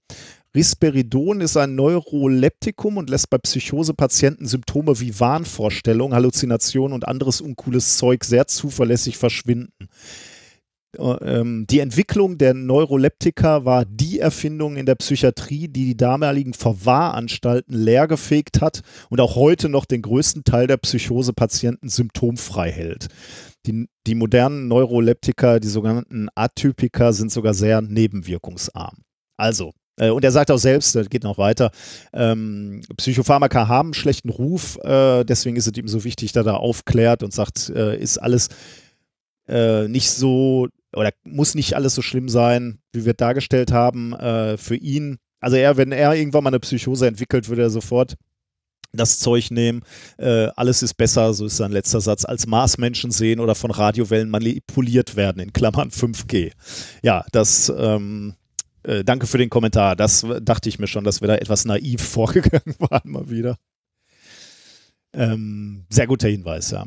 Risperidon 0.56 1.41
ist 1.41 1.57
ein 1.57 1.76
Neuroleptikum 1.76 2.95
und 2.95 3.10
lässt 3.10 3.30
bei 3.30 3.38
Psychosepatienten 3.38 4.48
Symptome 4.48 5.02
wie 5.02 5.19
Wahnvorstellung, 5.19 6.14
Halluzination 6.14 6.94
und 6.94 7.07
anderes 7.07 7.41
uncooles 7.41 7.98
Zeug 7.98 8.23
sehr 8.23 8.48
zuverlässig 8.48 9.18
verschwinden. 9.18 9.90
Äh, 10.98 11.40
ähm, 11.40 11.65
Die 11.69 11.80
Entwicklung 11.80 12.38
der 12.38 12.53
Neuroleptika 12.53 13.65
war 13.65 13.84
die 13.84 14.19
Erfindung 14.19 14.77
in 14.77 14.86
der 14.86 14.95
Psychiatrie, 14.95 15.68
die 15.68 15.88
die 15.88 15.98
damaligen 15.98 16.53
Verwahranstalten 16.53 17.76
leergefegt 17.76 18.61
hat 18.61 18.82
und 19.10 19.19
auch 19.19 19.36
heute 19.36 19.68
noch 19.68 19.84
den 19.84 20.02
größten 20.03 20.45
Teil 20.45 20.68
der 20.68 20.77
Psychosepatienten 20.77 21.90
symptomfrei 21.90 22.72
hält. 22.72 23.07
Die, 23.65 23.88
die 24.07 24.15
modernen 24.15 24.69
Neuroleptika, 24.69 25.60
die 25.60 25.68
sogenannten 25.68 26.30
Atypika, 26.34 27.11
sind 27.11 27.32
sogar 27.32 27.53
sehr 27.53 27.82
nebenwirkungsarm. 27.82 29.03
Also, 29.38 29.73
und 29.98 30.24
er 30.24 30.32
sagt 30.32 30.52
auch 30.52 30.58
selbst, 30.58 30.96
das 30.96 31.10
geht 31.10 31.24
noch 31.24 31.38
weiter, 31.38 31.72
ähm, 32.14 32.82
Psychopharmaka 32.98 33.68
haben 33.68 33.88
einen 33.88 33.94
schlechten 33.94 34.30
Ruf, 34.30 34.78
äh, 34.84 35.24
deswegen 35.24 35.56
ist 35.56 35.68
es 35.68 35.78
ihm 35.78 35.88
so 35.88 36.04
wichtig, 36.04 36.32
dass 36.34 36.46
er 36.46 36.60
aufklärt 36.60 37.24
und 37.24 37.34
sagt, 37.34 37.70
äh, 37.70 37.98
ist 37.98 38.18
alles 38.18 38.50
äh, 39.48 39.88
nicht 39.88 40.10
so 40.10 40.68
oder 40.96 41.12
muss 41.24 41.56
nicht 41.56 41.76
alles 41.76 41.96
so 41.96 42.02
schlimm 42.02 42.30
sein, 42.30 42.80
wie 42.94 43.06
wir 43.06 43.14
dargestellt 43.14 43.72
haben 43.72 44.14
äh, 44.14 44.58
für 44.58 44.76
ihn. 44.76 45.18
Also 45.40 45.58
er, 45.58 45.78
wenn 45.78 45.92
er 45.92 46.16
irgendwann 46.16 46.44
mal 46.44 46.50
eine 46.50 46.60
Psychose 46.60 47.08
entwickelt, 47.08 47.50
würde 47.50 47.64
er 47.64 47.70
sofort 47.70 48.16
das 48.94 49.20
Zeug 49.20 49.52
nehmen. 49.52 49.82
Äh, 50.18 50.48
alles 50.56 50.82
ist 50.82 50.96
besser, 50.96 51.34
so 51.34 51.46
ist 51.46 51.58
sein 51.58 51.72
letzter 51.72 52.02
Satz, 52.02 52.26
als 52.26 52.48
Marsmenschen 52.48 53.12
sehen 53.12 53.40
oder 53.40 53.54
von 53.56 53.72
Radiowellen 53.72 54.30
manipuliert 54.30 55.16
werden, 55.16 55.42
in 55.42 55.54
Klammern 55.54 55.90
5G. 55.90 56.52
Ja, 57.04 57.26
das, 57.32 57.72
ähm, 57.78 58.36
äh, 58.86 59.03
danke 59.03 59.28
für 59.28 59.38
den 59.38 59.49
Kommentar. 59.49 59.95
Das 59.95 60.26
dachte 60.41 60.70
ich 60.70 60.80
mir 60.80 60.88
schon, 60.88 61.03
dass 61.03 61.22
wir 61.22 61.28
da 61.28 61.36
etwas 61.36 61.66
naiv 61.66 62.02
vorgegangen 62.07 62.76
waren, 62.80 63.12
mal 63.12 63.30
wieder. 63.30 63.57
Ähm, 65.14 65.86
sehr 65.90 66.07
guter 66.07 66.28
Hinweis, 66.28 66.72
ja. 66.72 66.86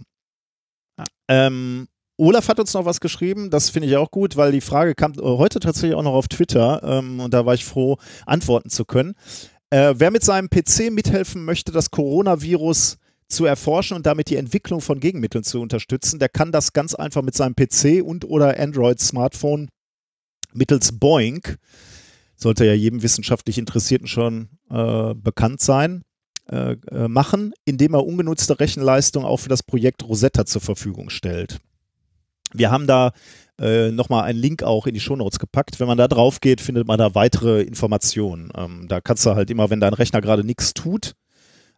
Ähm, 1.29 1.89
Olaf 2.17 2.49
hat 2.49 2.59
uns 2.59 2.75
noch 2.75 2.85
was 2.85 3.01
geschrieben, 3.01 3.49
das 3.49 3.71
finde 3.71 3.89
ich 3.89 3.97
auch 3.97 4.11
gut, 4.11 4.37
weil 4.37 4.51
die 4.51 4.61
Frage 4.61 4.95
kam 4.95 5.13
äh, 5.13 5.23
heute 5.23 5.61
tatsächlich 5.61 5.95
auch 5.95 6.03
noch 6.03 6.15
auf 6.15 6.29
Twitter 6.29 6.83
ähm, 6.83 7.21
und 7.21 7.33
da 7.33 7.47
war 7.47 7.55
ich 7.55 7.65
froh, 7.65 7.97
antworten 8.27 8.71
zu 8.71 8.85
können. 8.85 9.15
Äh, 9.71 9.95
wer 9.97 10.11
mit 10.11 10.25
seinem 10.25 10.51
PC 10.51 10.91
mithelfen 10.91 11.45
möchte, 11.45 11.71
das 11.71 11.91
Coronavirus 11.91 12.99
zu 13.29 13.45
erforschen 13.45 13.97
und 13.97 14.07
damit 14.07 14.31
die 14.31 14.37
Entwicklung 14.37 14.81
von 14.81 15.01
Gegenmitteln 15.01 15.45
zu 15.45 15.61
unterstützen, 15.61 16.19
der 16.19 16.29
kann 16.29 16.51
das 16.51 16.73
ganz 16.73 16.95
einfach 16.95 17.23
mit 17.23 17.35
seinem 17.35 17.55
PC 17.55 18.03
und 18.03 18.25
oder 18.25 18.59
Android-Smartphone 18.59 19.69
mittels 20.53 20.99
Boink, 20.99 21.59
sollte 22.37 22.65
ja 22.65 22.73
jedem 22.73 23.03
wissenschaftlich 23.03 23.59
Interessierten 23.59 24.07
schon 24.07 24.49
äh, 24.71 25.15
bekannt 25.15 25.61
sein, 25.61 26.03
äh, 26.51 26.77
äh, 26.91 27.09
machen, 27.09 27.53
indem 27.65 27.95
er 27.95 28.07
ungenutzte 28.07 28.59
Rechenleistung 28.59 29.25
auch 29.25 29.39
für 29.39 29.49
das 29.49 29.63
Projekt 29.63 30.05
Rosetta 30.05 30.47
zur 30.47 30.63
Verfügung 30.63 31.11
stellt. 31.11 31.59
Wir 32.55 32.71
haben 32.71 32.87
da 32.87 33.13
äh, 33.61 33.91
nochmal 33.91 34.25
einen 34.25 34.39
Link 34.39 34.63
auch 34.63 34.87
in 34.87 34.95
die 34.95 35.01
Shownotes 35.01 35.39
gepackt. 35.39 35.81
Wenn 35.81 35.89
man 35.89 35.99
da 35.99 36.09
drauf 36.09 36.41
geht, 36.41 36.61
findet 36.61 36.87
man 36.87 36.99
da 36.99 37.15
weitere 37.15 37.63
Informationen. 37.63 38.51
Ähm, 38.57 38.87
da 38.89 39.01
kannst 39.01 39.27
du 39.27 39.35
halt 39.35 39.51
immer, 39.51 39.69
wenn 39.69 39.81
dein 39.81 39.95
Rechner 39.95 40.21
gerade 40.21 40.45
nichts 40.45 40.75
tut, 40.75 41.15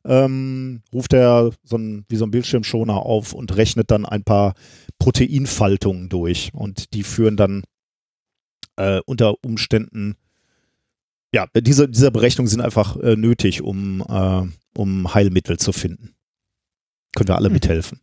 ähm, 0.05 0.83
ruft 0.93 1.13
er 1.13 1.51
so 1.65 1.77
ein, 1.77 2.05
wie 2.09 2.17
so 2.17 2.25
ein 2.25 2.31
Bildschirmschoner 2.31 2.97
auf 2.97 3.33
und 3.33 3.57
rechnet 3.57 3.91
dann 3.91 4.07
ein 4.07 4.25
paar 4.25 4.55
Proteinfaltungen 4.99 6.09
durch. 6.09 6.51
Und 6.53 6.95
die 6.95 7.03
führen 7.03 7.37
dann 7.37 7.65
äh, 8.81 9.01
unter 9.07 9.35
Umständen, 9.45 10.17
ja, 11.33 11.47
diese, 11.55 11.89
diese 11.89 12.11
Berechnungen 12.11 12.49
sind 12.49 12.61
einfach 12.61 12.97
äh, 12.97 13.15
nötig, 13.17 13.63
um, 13.63 14.01
äh, 14.09 14.43
um 14.79 15.15
Heilmittel 15.15 15.59
zu 15.59 15.73
finden. 15.73 16.15
Können 17.15 17.29
wir 17.29 17.37
alle 17.37 17.49
Mhm. 17.49 17.55
mithelfen. 17.55 18.01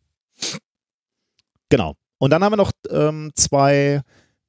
Genau. 1.69 1.95
Und 2.19 2.31
dann 2.31 2.43
haben 2.43 2.53
wir 2.53 2.57
noch 2.57 2.71
ähm, 2.89 3.31
zwei 3.35 4.01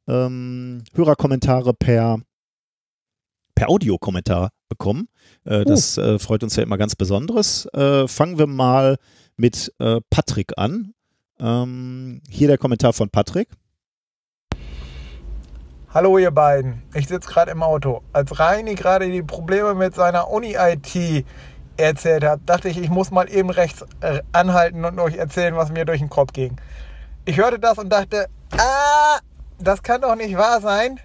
ähm, 0.06 0.84
Hörerkommentare 0.94 1.74
per, 1.74 2.20
per 3.54 3.68
Audiokommentar 3.68 4.50
bekommen. 4.68 5.08
Äh, 5.44 5.64
das 5.64 5.98
äh, 5.98 6.18
freut 6.18 6.42
uns 6.42 6.56
ja 6.56 6.62
immer 6.62 6.78
ganz 6.78 6.94
Besonderes. 6.94 7.66
Äh, 7.74 8.06
fangen 8.06 8.38
wir 8.38 8.46
mal 8.46 8.96
mit 9.36 9.72
äh, 9.78 10.00
Patrick 10.08 10.52
an. 10.56 10.94
Ähm, 11.40 12.20
hier 12.28 12.48
der 12.48 12.58
Kommentar 12.58 12.92
von 12.92 13.10
Patrick. 13.10 13.48
Hallo 15.94 16.18
ihr 16.18 16.32
beiden, 16.32 16.82
ich 16.92 17.08
sitze 17.08 17.30
gerade 17.30 17.50
im 17.50 17.62
Auto. 17.62 18.02
Als 18.12 18.38
Reini 18.38 18.74
gerade 18.74 19.10
die 19.10 19.22
Probleme 19.22 19.72
mit 19.72 19.94
seiner 19.94 20.28
Uni-IT 20.28 21.24
erzählt 21.78 22.24
hat, 22.24 22.40
dachte 22.44 22.68
ich, 22.68 22.76
ich 22.76 22.90
muss 22.90 23.10
mal 23.10 23.26
eben 23.30 23.48
rechts 23.48 23.86
äh, 24.02 24.20
anhalten 24.32 24.84
und 24.84 25.00
euch 25.00 25.16
erzählen, 25.16 25.56
was 25.56 25.72
mir 25.72 25.86
durch 25.86 26.00
den 26.00 26.10
Kopf 26.10 26.34
ging. 26.34 26.60
Ich 27.24 27.38
hörte 27.38 27.58
das 27.58 27.78
und 27.78 27.88
dachte, 27.88 28.28
ah, 28.58 29.18
das 29.58 29.82
kann 29.82 30.02
doch 30.02 30.14
nicht 30.14 30.36
wahr 30.36 30.60
sein. 30.60 31.00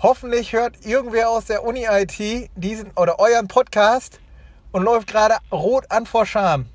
Hoffentlich 0.00 0.52
hört 0.52 0.84
irgendwer 0.84 1.30
aus 1.30 1.44
der 1.44 1.62
Uni-IT 1.62 2.50
diesen 2.56 2.90
oder 2.96 3.20
euren 3.20 3.46
Podcast 3.46 4.18
und 4.72 4.82
läuft 4.82 5.06
gerade 5.06 5.36
rot 5.52 5.84
an 5.90 6.06
vor 6.06 6.26
Scham. 6.26 6.66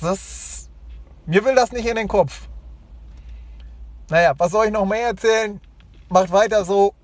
Das, 0.00 0.70
mir 1.26 1.44
will 1.44 1.54
das 1.54 1.70
nicht 1.70 1.84
in 1.84 1.96
den 1.96 2.08
Kopf. 2.08 2.48
Naja, 4.08 4.32
was 4.38 4.52
soll 4.52 4.64
ich 4.64 4.72
noch 4.72 4.86
mehr 4.86 5.08
erzählen? 5.08 5.60
Macht 6.08 6.30
weiter 6.32 6.64
so. 6.64 6.94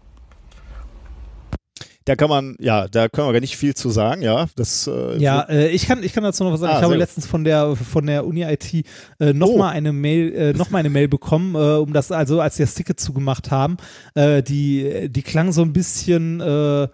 Da 2.07 2.17
kann 2.17 2.31
man, 2.31 2.57
ja, 2.59 2.89
da 2.89 3.09
können 3.09 3.29
wir 3.29 3.33
gar 3.35 3.41
nicht 3.41 3.57
viel 3.57 3.75
zu 3.75 3.91
sagen, 3.91 4.23
ja. 4.23 4.47
Das, 4.57 4.87
äh, 4.87 5.19
Ja, 5.19 5.43
äh, 5.43 5.69
ich, 5.69 5.87
kann, 5.87 6.03
ich 6.03 6.13
kann 6.13 6.25
dazu 6.25 6.43
noch 6.45 6.53
was 6.53 6.61
sagen. 6.61 6.73
Ah, 6.73 6.79
ich 6.79 6.85
habe 6.85 6.97
letztens 6.97 7.27
von 7.27 7.45
der, 7.45 7.77
von 7.77 8.07
der 8.07 8.27
Uni-IT 8.27 8.85
äh, 9.21 9.33
nochmal 9.33 9.73
Oh. 9.73 9.77
eine 9.77 9.93
Mail, 9.93 10.35
äh, 10.35 10.53
noch 10.55 10.71
mal 10.71 10.79
eine 10.79 10.89
Mail 10.91 11.09
bekommen, 11.09 11.55
äh, 11.55 11.59
um 11.77 11.93
das, 11.93 12.11
also 12.11 12.41
als 12.41 12.57
sie 12.57 12.63
das 12.65 12.75
Ticket 12.75 12.99
zugemacht 12.99 13.51
haben. 13.51 13.77
Äh, 14.15 14.43
die, 14.43 15.09
die 15.11 15.23
klang 15.23 15.53
so 15.53 15.63
ein 15.63 15.73
bisschen 15.73 16.41
äh, 16.41 16.89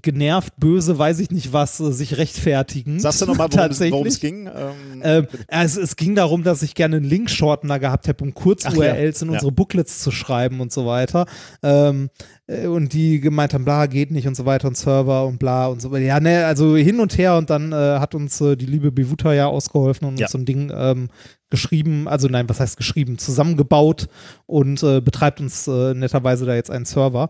genervt, 0.00 0.54
böse, 0.58 0.98
weiß 0.98 1.18
ich 1.20 1.30
nicht 1.30 1.52
was, 1.52 1.80
äh, 1.80 1.92
sich 1.92 2.16
rechtfertigen. 2.16 3.00
Sagst 3.00 3.20
du 3.22 3.26
nochmal, 3.26 3.48
worum 3.52 4.06
es- 4.06 4.20
ging? 4.20 4.46
Ähm, 4.46 5.00
Ähm, 5.02 5.26
also 5.48 5.80
es 5.80 5.96
ging 5.96 6.14
darum, 6.14 6.42
dass 6.44 6.62
ich 6.62 6.74
gerne 6.74 6.96
einen 6.96 7.04
Link-Shortener 7.04 7.78
gehabt 7.78 8.06
hätte, 8.06 8.22
um 8.24 8.30
Ach 8.30 8.36
ja, 8.36 8.42
Kurz-URLs 8.42 9.22
in 9.22 9.28
ja. 9.28 9.34
unsere 9.34 9.52
Booklets 9.52 9.98
zu 10.00 10.10
schreiben 10.10 10.60
und 10.60 10.72
so 10.72 10.86
weiter. 10.86 11.26
Ähm, 11.62 12.10
äh, 12.41 12.41
und 12.66 12.92
die 12.92 13.20
gemeint 13.20 13.54
haben, 13.54 13.64
bla, 13.64 13.86
geht 13.86 14.10
nicht 14.10 14.26
und 14.26 14.36
so 14.36 14.44
weiter 14.44 14.68
und 14.68 14.76
Server 14.76 15.26
und 15.26 15.38
bla 15.38 15.66
und 15.66 15.80
so 15.80 15.90
weiter. 15.90 16.04
Ja, 16.04 16.20
ne, 16.20 16.44
also 16.46 16.76
hin 16.76 17.00
und 17.00 17.16
her 17.16 17.36
und 17.36 17.50
dann 17.50 17.72
äh, 17.72 17.76
hat 17.76 18.14
uns 18.14 18.40
äh, 18.40 18.56
die 18.56 18.66
liebe 18.66 18.90
Bevuta 18.92 19.32
ja 19.32 19.46
ausgeholfen 19.46 20.06
und 20.08 20.18
Ja. 20.18 20.26
uns 20.26 20.32
so 20.32 20.38
ein 20.38 20.44
Ding 20.44 20.72
ähm, 20.74 21.08
geschrieben, 21.50 22.08
also 22.08 22.28
nein, 22.28 22.48
was 22.48 22.60
heißt 22.60 22.78
geschrieben, 22.78 23.18
zusammengebaut 23.18 24.08
und 24.46 24.82
äh, 24.82 25.02
betreibt 25.02 25.38
uns 25.38 25.68
äh, 25.68 25.92
netterweise 25.92 26.46
da 26.46 26.54
jetzt 26.54 26.70
einen 26.70 26.86
Server. 26.86 27.28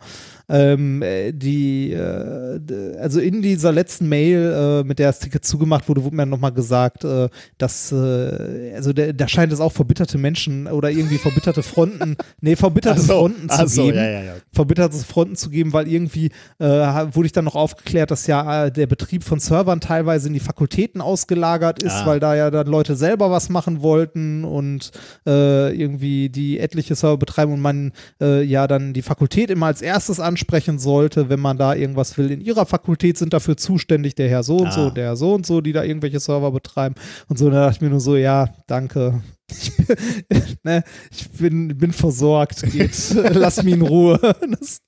Ähm, 0.48 1.02
äh, 1.02 1.32
die, 1.32 1.92
äh, 1.92 2.60
also 3.00 3.18
in 3.18 3.42
dieser 3.42 3.72
letzten 3.72 4.08
Mail, 4.08 4.82
äh, 4.82 4.84
mit 4.86 5.00
der 5.00 5.08
das 5.08 5.18
Ticket 5.18 5.44
zugemacht 5.44 5.88
wurde, 5.88 6.04
wurde 6.04 6.14
mir 6.14 6.24
nochmal 6.26 6.52
gesagt, 6.52 7.02
äh, 7.04 7.28
dass, 7.58 7.90
äh, 7.90 8.72
also 8.76 8.92
der, 8.92 9.12
da 9.12 9.26
scheint 9.26 9.52
es 9.52 9.58
auch 9.58 9.72
verbitterte 9.72 10.18
Menschen 10.18 10.68
oder 10.68 10.90
irgendwie 10.90 11.18
verbitterte 11.18 11.64
Fronten, 11.64 12.16
nee, 12.40 12.54
verbitterte 12.54 13.00
so, 13.00 13.14
Fronten 13.14 13.48
zu 13.48 13.66
so, 13.66 13.82
geben 13.86 13.96
ja, 13.98 14.08
ja, 14.08 14.22
ja. 14.22 14.32
verbitterte 14.52 14.98
Fronten 15.04 15.36
zu 15.36 15.50
geben, 15.50 15.72
weil 15.72 15.88
irgendwie 15.88 16.30
äh, 16.58 16.66
wurde 16.66 17.26
ich 17.26 17.32
dann 17.32 17.44
noch 17.44 17.54
aufgeklärt, 17.54 18.10
dass 18.10 18.26
ja 18.26 18.66
äh, 18.66 18.72
der 18.72 18.86
Betrieb 18.86 19.24
von 19.24 19.38
Servern 19.40 19.80
teilweise 19.80 20.28
in 20.28 20.34
die 20.34 20.40
Fakultäten 20.40 21.00
ausgelagert 21.00 21.82
ist, 21.82 21.92
Ah. 21.92 22.06
weil 22.06 22.20
da 22.20 22.34
ja 22.34 22.50
dann 22.50 22.66
Leute 22.66 22.96
selber 22.96 23.30
was 23.30 23.48
machen 23.48 23.82
wollten 23.82 24.44
und 24.44 24.90
äh, 25.26 25.74
irgendwie 25.76 26.28
die 26.28 26.58
etliche 26.58 26.94
Server 26.94 27.16
betreiben 27.18 27.52
und 27.52 27.60
man 27.60 27.92
äh, 28.20 28.42
ja 28.42 28.66
dann 28.66 28.92
die 28.92 29.02
Fakultät 29.02 29.50
immer 29.50 29.66
als 29.66 29.82
erstes 29.82 30.20
ansprechen 30.20 30.78
sollte, 30.78 31.28
wenn 31.28 31.40
man 31.40 31.58
da 31.58 31.74
irgendwas 31.74 32.16
will. 32.18 32.30
In 32.30 32.40
ihrer 32.40 32.66
Fakultät 32.66 33.18
sind 33.18 33.32
dafür 33.32 33.56
zuständig 33.56 34.14
der 34.14 34.28
Herr 34.28 34.42
so 34.42 34.56
und 34.58 34.68
Ah. 34.68 34.72
so, 34.72 34.90
der 34.90 35.04
Herr 35.04 35.16
so 35.16 35.34
und 35.34 35.46
so, 35.46 35.60
die 35.60 35.72
da 35.72 35.82
irgendwelche 35.84 36.20
Server 36.20 36.50
betreiben 36.52 36.94
und 37.28 37.38
so. 37.38 37.46
Und 37.46 37.52
da 37.52 37.60
dachte 37.64 37.76
ich 37.76 37.80
mir 37.82 37.90
nur 37.90 38.00
so, 38.00 38.16
ja, 38.16 38.48
danke. 38.66 39.22
Ich 39.52 39.76
bin, 39.76 39.96
ne, 40.62 40.84
ich 41.10 41.30
bin, 41.30 41.78
bin 41.78 41.92
versorgt, 41.92 42.62
geht, 42.70 42.96
lass 43.34 43.62
mich 43.62 43.74
in 43.74 43.82
Ruhe. 43.82 44.18
Das, 44.50 44.80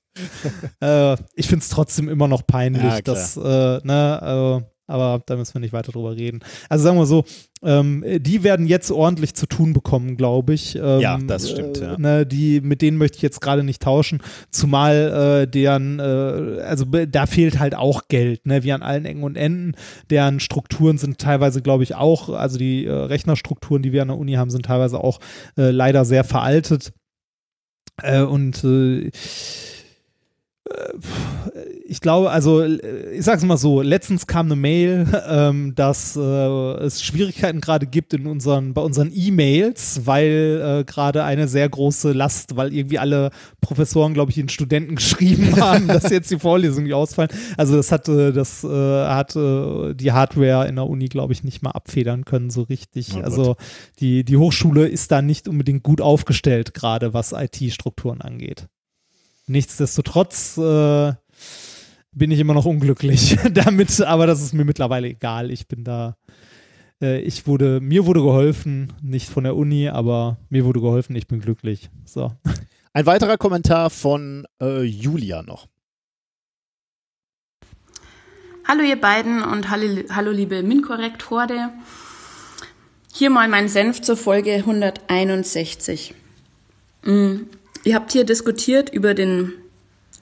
äh, 0.81 1.21
ich 1.35 1.47
finde 1.47 1.63
es 1.63 1.69
trotzdem 1.69 2.09
immer 2.09 2.27
noch 2.27 2.45
peinlich, 2.45 2.83
Ja, 2.83 3.01
dass, 3.01 3.37
äh, 3.37 3.41
ne, 3.83 4.65
aber 4.87 5.23
da 5.25 5.35
müssen 5.35 5.53
wir 5.55 5.61
nicht 5.61 5.73
weiter 5.73 5.91
drüber 5.91 6.15
reden. 6.15 6.39
Also 6.69 6.83
sagen 6.83 6.97
wir 6.97 7.05
so, 7.05 7.25
ähm, 7.63 8.03
die 8.19 8.43
werden 8.43 8.67
jetzt 8.67 8.91
ordentlich 8.91 9.33
zu 9.33 9.47
tun 9.47 9.73
bekommen, 9.73 10.17
glaube 10.17 10.53
ich. 10.53 10.75
Ähm, 10.75 10.99
ja, 10.99 11.17
das 11.17 11.49
stimmt. 11.49 11.79
Ja. 11.79 11.95
Äh, 11.95 11.97
ne, 11.97 12.25
die, 12.25 12.61
mit 12.61 12.81
denen 12.81 12.97
möchte 12.97 13.17
ich 13.17 13.23
jetzt 13.23 13.41
gerade 13.41 13.63
nicht 13.63 13.81
tauschen, 13.81 14.21
zumal 14.51 15.43
äh, 15.43 15.47
deren, 15.47 15.99
äh, 15.99 16.61
also 16.61 16.85
da 16.85 17.25
fehlt 17.25 17.59
halt 17.59 17.75
auch 17.75 18.03
Geld, 18.07 18.45
ne, 18.45 18.63
wie 18.63 18.71
an 18.71 18.83
allen 18.83 19.05
Ecken 19.05 19.23
und 19.23 19.35
Enden. 19.35 19.73
Deren 20.09 20.39
Strukturen 20.39 20.97
sind 20.97 21.17
teilweise, 21.17 21.61
glaube 21.61 21.83
ich, 21.83 21.95
auch, 21.95 22.29
also 22.29 22.57
die 22.57 22.85
äh, 22.85 22.91
Rechnerstrukturen, 22.91 23.81
die 23.81 23.91
wir 23.91 24.03
an 24.03 24.09
der 24.09 24.17
Uni 24.17 24.33
haben, 24.33 24.51
sind 24.51 24.65
teilweise 24.65 25.03
auch 25.03 25.19
äh, 25.57 25.71
leider 25.71 26.05
sehr 26.05 26.23
veraltet. 26.23 26.93
Und 28.03 28.61
ich 31.87 32.01
glaube, 32.01 32.31
also 32.31 32.63
ich 32.63 33.23
sag's 33.23 33.43
mal 33.43 33.57
so, 33.57 33.81
letztens 33.81 34.25
kam 34.25 34.47
eine 34.47 34.55
Mail, 34.55 35.07
ähm, 35.29 35.75
dass 35.75 36.15
äh, 36.15 36.19
es 36.19 37.03
Schwierigkeiten 37.03 37.61
gerade 37.61 37.85
gibt 37.85 38.13
in 38.13 38.25
unseren, 38.25 38.73
bei 38.73 38.81
unseren 38.81 39.11
E-Mails, 39.13 40.01
weil 40.05 40.79
äh, 40.79 40.83
gerade 40.83 41.23
eine 41.23 41.47
sehr 41.47 41.69
große 41.69 42.11
Last, 42.11 42.55
weil 42.55 42.73
irgendwie 42.73 42.97
alle 42.97 43.29
Professoren, 43.61 44.15
glaube 44.15 44.31
ich, 44.31 44.35
den 44.35 44.49
Studenten 44.49 44.95
geschrieben 44.95 45.61
haben, 45.61 45.87
dass 45.87 46.09
jetzt 46.09 46.31
die 46.31 46.39
Vorlesungen 46.39 46.85
nicht 46.85 46.95
ausfallen. 46.95 47.29
Also 47.55 47.75
das 47.75 47.91
hatte, 47.91 48.33
das 48.33 48.63
äh, 48.63 48.67
hat 48.67 49.35
die 49.35 50.11
Hardware 50.11 50.67
in 50.67 50.75
der 50.75 50.87
Uni, 50.87 51.05
glaube 51.05 51.33
ich, 51.33 51.43
nicht 51.43 51.61
mal 51.61 51.71
abfedern 51.71 52.25
können, 52.25 52.49
so 52.49 52.63
richtig. 52.63 53.15
Oh 53.15 53.21
also 53.21 53.55
die, 53.99 54.23
die 54.23 54.37
Hochschule 54.37 54.87
ist 54.87 55.11
da 55.11 55.21
nicht 55.21 55.47
unbedingt 55.47 55.83
gut 55.83 56.01
aufgestellt, 56.01 56.73
gerade 56.73 57.13
was 57.13 57.31
IT-Strukturen 57.31 58.21
angeht. 58.21 58.67
Nichtsdestotrotz 59.47 60.57
äh, 60.57 61.13
bin 62.15 62.31
ich 62.31 62.39
immer 62.39 62.53
noch 62.53 62.65
unglücklich 62.65 63.37
damit, 63.51 64.01
aber 64.01 64.25
das 64.25 64.41
ist 64.41 64.53
mir 64.53 64.65
mittlerweile 64.65 65.07
egal. 65.07 65.51
Ich 65.51 65.67
bin 65.67 65.83
da, 65.83 66.15
äh, 67.01 67.19
ich 67.19 67.45
wurde, 67.45 67.79
mir 67.81 68.05
wurde 68.05 68.21
geholfen, 68.21 68.93
nicht 69.01 69.29
von 69.29 69.43
der 69.43 69.55
Uni, 69.55 69.89
aber 69.89 70.37
mir 70.49 70.65
wurde 70.65 70.79
geholfen, 70.79 71.15
ich 71.15 71.27
bin 71.27 71.41
glücklich. 71.41 71.89
So. 72.05 72.31
Ein 72.93 73.05
weiterer 73.05 73.37
Kommentar 73.37 73.89
von 73.89 74.45
äh, 74.61 74.81
Julia 74.83 75.43
noch. 75.43 75.67
Hallo 78.67 78.81
ihr 78.81 78.99
beiden 78.99 79.43
und 79.43 79.69
hallo, 79.69 80.03
hallo 80.09 80.31
liebe 80.31 80.63
MinCorrect-Horde. 80.63 81.69
Hier 83.13 83.29
mal 83.29 83.47
mein 83.47 83.67
Senf 83.67 84.01
zur 84.01 84.17
Folge 84.17 84.53
161. 84.55 86.15
Mhm. 87.03 87.47
Ihr 87.83 87.93
habt 87.93 88.13
hier 88.13 88.23
diskutiert 88.23 88.89
über, 88.91 89.13
den, 89.13 89.53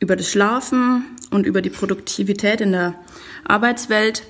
über 0.01 0.17
das 0.17 0.29
Schlafen 0.29 1.05
und 1.34 1.45
über 1.45 1.61
die 1.61 1.69
Produktivität 1.69 2.61
in 2.61 2.72
der 2.72 2.95
Arbeitswelt 3.43 4.23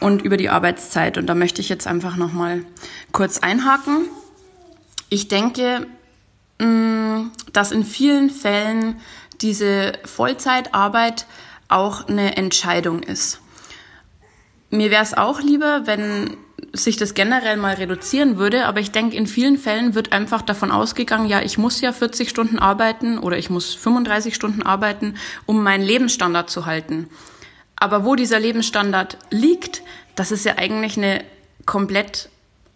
und 0.00 0.22
über 0.22 0.36
die 0.36 0.50
Arbeitszeit. 0.50 1.18
Und 1.18 1.26
da 1.26 1.34
möchte 1.34 1.60
ich 1.60 1.68
jetzt 1.68 1.86
einfach 1.86 2.16
nochmal 2.16 2.64
kurz 3.12 3.38
einhaken. 3.38 4.08
Ich 5.08 5.28
denke, 5.28 5.86
mm, 6.58 7.28
dass 7.52 7.72
in 7.72 7.84
vielen 7.84 8.30
Fällen 8.30 9.00
diese 9.40 9.92
Vollzeitarbeit 10.04 11.26
auch 11.68 12.08
eine 12.08 12.36
Entscheidung 12.36 13.02
ist. 13.02 13.40
Mir 14.70 14.90
wäre 14.90 15.02
es 15.02 15.14
auch 15.14 15.40
lieber, 15.40 15.86
wenn 15.86 16.36
sich 16.72 16.96
das 16.96 17.14
generell 17.14 17.56
mal 17.56 17.74
reduzieren 17.74 18.38
würde, 18.38 18.66
aber 18.66 18.80
ich 18.80 18.90
denke, 18.90 19.16
in 19.16 19.26
vielen 19.26 19.58
Fällen 19.58 19.94
wird 19.94 20.12
einfach 20.12 20.42
davon 20.42 20.70
ausgegangen, 20.70 21.28
ja, 21.28 21.40
ich 21.40 21.58
muss 21.58 21.80
ja 21.80 21.92
40 21.92 22.28
Stunden 22.28 22.58
arbeiten 22.58 23.18
oder 23.18 23.38
ich 23.38 23.50
muss 23.50 23.74
35 23.74 24.34
Stunden 24.34 24.62
arbeiten, 24.62 25.14
um 25.46 25.62
meinen 25.62 25.84
Lebensstandard 25.84 26.50
zu 26.50 26.66
halten. 26.66 27.08
Aber 27.76 28.04
wo 28.04 28.16
dieser 28.16 28.40
Lebensstandard 28.40 29.18
liegt, 29.30 29.82
das 30.16 30.32
ist 30.32 30.44
ja 30.44 30.58
eigentlich 30.58 30.96
eine 30.96 31.24
komplett 31.64 32.28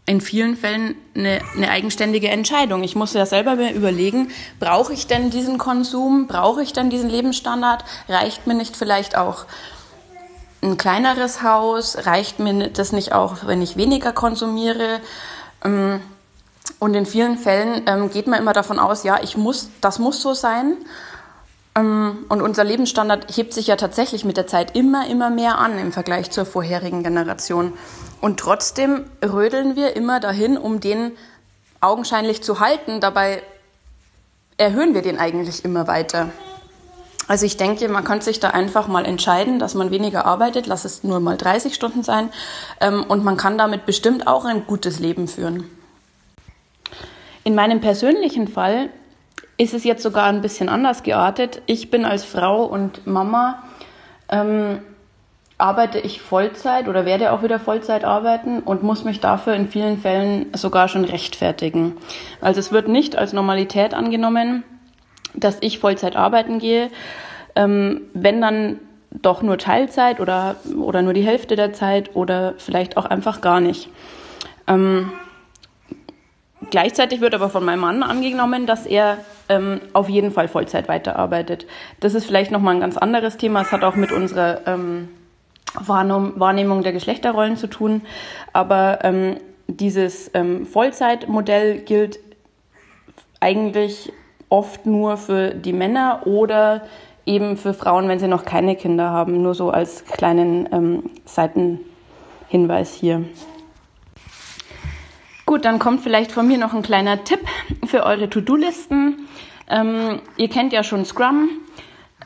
in 0.05 0.21
vielen 0.21 0.57
Fällen 0.57 0.97
eine, 1.15 1.41
eine 1.57 1.71
eigenständige 1.71 2.29
Entscheidung. 2.29 2.83
Ich 2.83 2.97
muss 2.97 3.15
ja 3.15 3.25
selber 3.25 3.55
mir 3.55 3.73
überlegen, 3.73 4.31
brauche 4.59 4.93
ich 4.93 5.07
denn 5.07 5.31
diesen 5.31 5.59
Konsum? 5.59 6.27
Brauche 6.27 6.63
ich 6.63 6.73
denn 6.73 6.91
diesen 6.91 7.09
Lebensstandard? 7.09 7.85
Reicht 8.09 8.47
mir 8.47 8.55
nicht 8.55 8.77
vielleicht 8.77 9.17
auch 9.17 9.47
ein 10.63 10.77
kleineres 10.77 11.43
Haus? 11.43 12.07
Reicht 12.07 12.39
mir 12.39 12.69
das 12.69 12.93
nicht 12.93 13.13
auch, 13.13 13.47
wenn 13.47 13.63
ich 13.63 13.77
weniger 13.77 14.13
konsumiere? 14.13 15.01
Ähm, 15.65 16.01
und 16.79 16.95
in 16.95 17.07
vielen 17.07 17.39
Fällen 17.39 17.83
ähm, 17.87 18.11
geht 18.11 18.27
man 18.27 18.41
immer 18.41 18.53
davon 18.53 18.79
aus, 18.79 19.05
ja, 19.05 19.21
ich 19.23 19.37
muss, 19.37 19.71
das 19.81 19.99
muss 19.99 20.23
so 20.23 20.35
sein. 20.35 20.77
Ähm, 21.75 22.27
und 22.29 22.43
unser 22.43 22.65
Lebensstandard 22.65 23.37
hebt 23.37 23.53
sich 23.53 23.67
ja 23.67 23.77
tatsächlich 23.77 24.25
mit 24.25 24.37
der 24.37 24.47
Zeit 24.47 24.77
immer, 24.77 25.07
immer 25.07 25.31
mehr 25.31 25.59
an 25.59 25.79
im 25.79 25.93
Vergleich 25.93 26.31
zur 26.31 26.45
vorherigen 26.45 27.03
Generation. 27.03 27.73
Und 28.21 28.39
trotzdem 28.39 29.05
rödeln 29.25 29.77
wir 29.77 29.97
immer 29.97 30.21
dahin, 30.21 30.57
um 30.57 30.81
den 30.81 31.13
augenscheinlich 31.81 32.43
zu 32.43 32.61
halten. 32.61 33.01
Dabei 33.01 33.43
erhöhen 34.57 34.95
wir 34.95 35.03
den 35.03 35.19
eigentlich 35.19 35.65
immer 35.65 35.87
weiter. 35.87 36.31
Also 37.29 37.47
ich 37.47 37.57
denke, 37.57 37.89
man 37.89 38.05
könnte 38.05 38.25
sich 38.25 38.41
da 38.41 38.51
einfach 38.51 38.89
mal 38.89 39.05
entscheiden, 39.05 39.59
dass 39.59 39.75
man 39.75 39.91
weniger 39.91 40.27
arbeitet, 40.27 40.67
lass 40.67 40.85
es 40.85 41.05
nur 41.05 41.21
mal 41.21 41.37
30 41.37 41.75
Stunden 41.75 42.03
sein 42.03 42.31
ähm, 42.81 43.05
und 43.07 43.25
man 43.25 43.37
kann 43.37 43.57
damit 43.59 43.87
bestimmt 43.87 44.27
auch 44.27 44.45
ein 44.45 44.67
gutes 44.67 44.99
Leben 44.99 45.29
führen. 45.29 45.65
In 47.45 47.55
meinem 47.55 47.81
persönlichen 47.81 48.49
Fall 48.49 48.91
ist 49.57 49.75
es 49.75 49.85
jetzt 49.85 50.03
sogar 50.03 50.27
ein 50.27 50.43
bisschen 50.43 50.69
anders 50.69 51.03
geartet. 51.03 51.63
Ich 51.67 51.91
bin 51.91 52.05
als 52.05 52.25
Frau 52.25 52.65
und 52.65 53.07
Mama, 53.07 53.63
ähm, 54.29 54.81
arbeite 55.59 56.01
ich 56.01 56.21
Vollzeit 56.21 56.89
oder 56.89 57.05
werde 57.05 57.31
auch 57.31 57.43
wieder 57.43 57.61
Vollzeit 57.61 58.05
arbeiten 58.05 58.61
und 58.61 58.83
muss 58.83 59.05
mich 59.05 59.21
dafür 59.21 59.55
in 59.55 59.69
vielen 59.69 59.99
Fällen 59.99 60.47
sogar 60.55 60.89
schon 60.89 61.05
rechtfertigen. 61.05 61.97
Also 62.41 62.59
es 62.59 62.73
wird 62.73 62.89
nicht 62.89 63.17
als 63.17 63.33
Normalität 63.33 63.95
angenommen, 63.95 64.65
dass 65.35 65.59
ich 65.61 65.79
Vollzeit 65.79 66.17
arbeiten 66.17 66.59
gehe. 66.59 66.91
Ähm, 67.55 68.03
wenn 68.15 68.41
dann 68.41 68.79
doch 69.11 69.43
nur 69.43 69.59
Teilzeit 69.59 70.21
oder, 70.21 70.57
oder 70.77 71.03
nur 71.03 71.13
die 71.13 71.23
Hälfte 71.23 71.57
der 71.57 71.73
Zeit 71.73 72.17
oder 72.17 72.55
vielleicht 72.57 72.97
auch 72.97 73.05
einfach 73.05 73.41
gar 73.41 73.61
nicht. 73.61 73.91
Ähm, 74.67 75.13
gleichzeitig 76.71 77.21
wird 77.21 77.35
aber 77.35 77.51
von 77.51 77.65
meinem 77.65 77.81
Mann 77.81 78.03
angenommen, 78.03 78.67
dass 78.67 78.87
er 78.87 79.19
ähm, 79.49 79.81
auf 79.93 80.09
jeden 80.09 80.31
Fall 80.31 80.49
Vollzeit 80.49 80.89
weiterarbeitet. 80.89 81.67
Das 82.01 82.15
ist 82.15 82.25
vielleicht 82.25 82.51
nochmal 82.51 82.75
ein 82.75 82.81
ganz 82.81 82.97
anderes 82.97 83.37
Thema. 83.37 83.63
Es 83.63 83.73
hat 83.73 83.85
auch 83.85 83.97
mit 83.97 84.13
unserer 84.13 84.67
ähm, 84.67 85.09
Wahrnehmung 85.75 86.83
der 86.83 86.93
Geschlechterrollen 86.93 87.57
zu 87.57 87.67
tun. 87.67 88.03
Aber 88.53 89.01
ähm, 89.03 89.37
dieses 89.69 90.31
ähm, 90.35 90.67
Vollzeitmodell 90.67 91.81
gilt 91.81 92.19
eigentlich 93.41 94.13
oft 94.53 94.85
nur 94.85 95.17
für 95.17 95.55
die 95.55 95.73
Männer 95.73 96.27
oder 96.27 96.83
eben 97.25 97.57
für 97.57 97.73
Frauen, 97.73 98.07
wenn 98.09 98.19
sie 98.19 98.29
noch 98.29 98.45
keine 98.45 98.77
Kinder 98.77 99.11
haben. 99.11 99.43
Nur 99.43 99.55
so 99.55 99.71
als 99.71 100.05
kleinen 100.05 100.69
ähm, 100.73 101.11
Seitenhinweis 101.25 102.93
hier. 102.93 103.25
Gut, 105.47 105.65
dann 105.65 105.79
kommt 105.79 106.03
vielleicht 106.03 106.33
von 106.33 106.47
mir 106.47 106.59
noch 106.59 106.75
ein 106.75 106.83
kleiner 106.83 107.25
Tipp 107.25 107.41
für 107.87 108.05
eure 108.05 108.29
To-Do-Listen. 108.29 109.27
Ähm, 109.71 110.21
ihr 110.37 110.49
kennt 110.49 110.73
ja 110.73 110.85
schon 110.85 111.05
Scrum. 111.07 111.49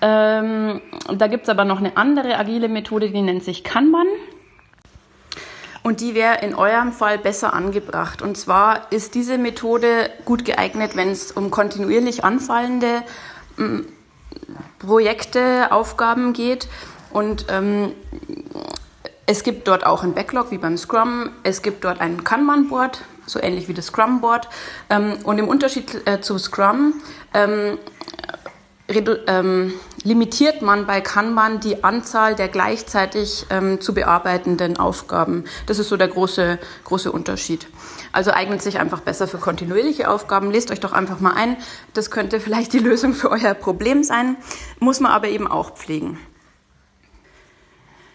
Ähm, 0.02 0.80
da 1.16 1.26
gibt 1.28 1.44
es 1.44 1.48
aber 1.48 1.64
noch 1.64 1.78
eine 1.78 1.96
andere 1.96 2.36
agile 2.36 2.68
Methode, 2.68 3.10
die 3.10 3.22
nennt 3.22 3.44
sich 3.44 3.62
Kanban. 3.62 4.06
Und 5.86 6.00
die 6.00 6.16
wäre 6.16 6.38
in 6.44 6.52
eurem 6.56 6.92
Fall 6.92 7.16
besser 7.16 7.54
angebracht. 7.54 8.20
Und 8.20 8.36
zwar 8.36 8.90
ist 8.90 9.14
diese 9.14 9.38
Methode 9.38 10.10
gut 10.24 10.44
geeignet, 10.44 10.96
wenn 10.96 11.10
es 11.10 11.30
um 11.30 11.52
kontinuierlich 11.52 12.24
anfallende 12.24 13.04
mm, 13.56 13.82
Projekte, 14.80 15.70
Aufgaben 15.70 16.32
geht. 16.32 16.66
Und 17.12 17.46
ähm, 17.50 17.92
es 19.26 19.44
gibt 19.44 19.68
dort 19.68 19.86
auch 19.86 20.02
ein 20.02 20.14
Backlog 20.14 20.50
wie 20.50 20.58
beim 20.58 20.76
Scrum. 20.76 21.30
Es 21.44 21.62
gibt 21.62 21.84
dort 21.84 22.00
ein 22.00 22.24
Kanban-Board, 22.24 23.02
so 23.24 23.40
ähnlich 23.40 23.68
wie 23.68 23.74
das 23.74 23.86
Scrum-Board. 23.86 24.48
Ähm, 24.90 25.18
und 25.22 25.38
im 25.38 25.46
Unterschied 25.46 26.04
äh, 26.04 26.20
zu 26.20 26.36
Scrum 26.38 26.94
ähm, 27.32 27.78
ähm, 28.88 29.74
limitiert 30.04 30.62
man 30.62 30.86
bei 30.86 31.00
Kanban 31.00 31.60
die 31.60 31.82
Anzahl 31.82 32.36
der 32.36 32.48
gleichzeitig 32.48 33.46
ähm, 33.50 33.80
zu 33.80 33.94
bearbeitenden 33.94 34.76
Aufgaben. 34.78 35.44
Das 35.66 35.78
ist 35.78 35.88
so 35.88 35.96
der 35.96 36.08
große, 36.08 36.58
große 36.84 37.10
Unterschied. 37.10 37.66
Also 38.12 38.30
eignet 38.30 38.62
sich 38.62 38.78
einfach 38.78 39.00
besser 39.00 39.26
für 39.26 39.38
kontinuierliche 39.38 40.08
Aufgaben. 40.08 40.50
Lest 40.50 40.70
euch 40.70 40.80
doch 40.80 40.92
einfach 40.92 41.20
mal 41.20 41.32
ein. 41.32 41.56
Das 41.94 42.10
könnte 42.10 42.38
vielleicht 42.40 42.72
die 42.72 42.78
Lösung 42.78 43.12
für 43.12 43.30
euer 43.30 43.54
Problem 43.54 44.04
sein, 44.04 44.36
muss 44.78 45.00
man 45.00 45.12
aber 45.12 45.28
eben 45.28 45.48
auch 45.48 45.74
pflegen. 45.74 46.18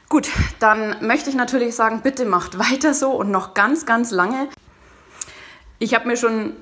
Gut, 0.08 0.30
dann 0.60 1.06
möchte 1.06 1.30
ich 1.30 1.36
natürlich 1.36 1.76
sagen, 1.76 2.02
bitte 2.02 2.26
macht 2.26 2.58
weiter 2.60 2.94
so 2.94 3.12
und 3.12 3.32
noch 3.32 3.54
ganz, 3.54 3.86
ganz 3.86 4.12
lange. 4.12 4.50
Ich 5.80 5.96
habe 5.96 6.08
mir 6.08 6.18
schon 6.18 6.54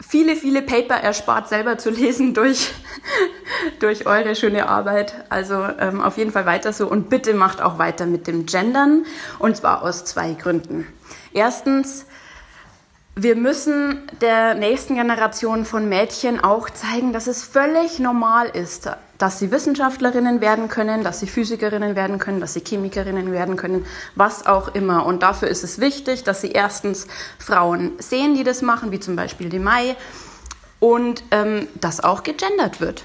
viele, 0.00 0.36
viele 0.36 0.62
Paper 0.62 0.96
erspart, 0.96 1.48
selber 1.48 1.78
zu 1.78 1.90
lesen 1.90 2.34
durch, 2.34 2.72
durch 3.78 4.06
eure 4.06 4.34
schöne 4.34 4.68
Arbeit. 4.68 5.14
Also 5.28 5.66
ähm, 5.78 6.00
auf 6.00 6.16
jeden 6.16 6.32
Fall 6.32 6.46
weiter 6.46 6.72
so 6.72 6.88
und 6.88 7.08
bitte 7.10 7.34
macht 7.34 7.60
auch 7.60 7.78
weiter 7.78 8.06
mit 8.06 8.26
dem 8.26 8.46
Gendern 8.46 9.04
und 9.38 9.56
zwar 9.56 9.82
aus 9.82 10.04
zwei 10.04 10.32
Gründen. 10.32 10.86
Erstens, 11.32 12.06
wir 13.14 13.36
müssen 13.36 14.02
der 14.20 14.54
nächsten 14.54 14.94
Generation 14.94 15.64
von 15.64 15.88
Mädchen 15.88 16.42
auch 16.42 16.70
zeigen, 16.70 17.12
dass 17.12 17.26
es 17.26 17.44
völlig 17.44 17.98
normal 17.98 18.48
ist, 18.48 18.88
dass 19.20 19.38
sie 19.38 19.50
Wissenschaftlerinnen 19.50 20.40
werden 20.40 20.68
können, 20.68 21.04
dass 21.04 21.20
sie 21.20 21.26
Physikerinnen 21.26 21.94
werden 21.94 22.18
können, 22.18 22.40
dass 22.40 22.54
sie 22.54 22.60
Chemikerinnen 22.60 23.32
werden 23.32 23.56
können, 23.56 23.84
was 24.14 24.46
auch 24.46 24.74
immer. 24.74 25.04
Und 25.04 25.22
dafür 25.22 25.48
ist 25.48 25.62
es 25.62 25.78
wichtig, 25.78 26.24
dass 26.24 26.40
sie 26.40 26.52
erstens 26.52 27.06
Frauen 27.38 27.92
sehen, 27.98 28.34
die 28.34 28.44
das 28.44 28.62
machen, 28.62 28.92
wie 28.92 28.98
zum 29.00 29.16
Beispiel 29.16 29.50
die 29.50 29.58
Mai, 29.58 29.94
und 30.78 31.22
ähm, 31.30 31.68
dass 31.74 32.02
auch 32.02 32.22
gegendert 32.22 32.80
wird. 32.80 33.04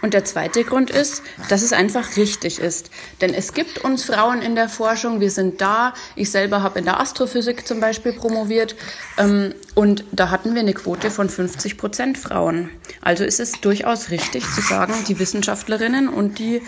Und 0.00 0.14
der 0.14 0.24
zweite 0.24 0.62
Grund 0.64 0.90
ist, 0.90 1.22
dass 1.48 1.62
es 1.62 1.72
einfach 1.72 2.16
richtig 2.16 2.60
ist. 2.60 2.90
Denn 3.20 3.34
es 3.34 3.52
gibt 3.52 3.78
uns 3.78 4.04
Frauen 4.04 4.42
in 4.42 4.54
der 4.54 4.68
Forschung, 4.68 5.20
wir 5.20 5.30
sind 5.30 5.60
da. 5.60 5.92
Ich 6.14 6.30
selber 6.30 6.62
habe 6.62 6.78
in 6.78 6.84
der 6.84 7.00
Astrophysik 7.00 7.66
zum 7.66 7.80
Beispiel 7.80 8.12
promoviert 8.12 8.76
ähm, 9.16 9.54
und 9.74 10.04
da 10.12 10.30
hatten 10.30 10.54
wir 10.54 10.60
eine 10.60 10.74
Quote 10.74 11.10
von 11.10 11.28
50 11.28 11.76
Prozent 11.76 12.18
Frauen. 12.18 12.70
Also 13.00 13.24
ist 13.24 13.40
es 13.40 13.60
durchaus 13.60 14.10
richtig 14.10 14.44
zu 14.54 14.60
sagen, 14.60 14.94
die 15.08 15.18
Wissenschaftlerinnen 15.18 16.08
und 16.08 16.38
die 16.38 16.62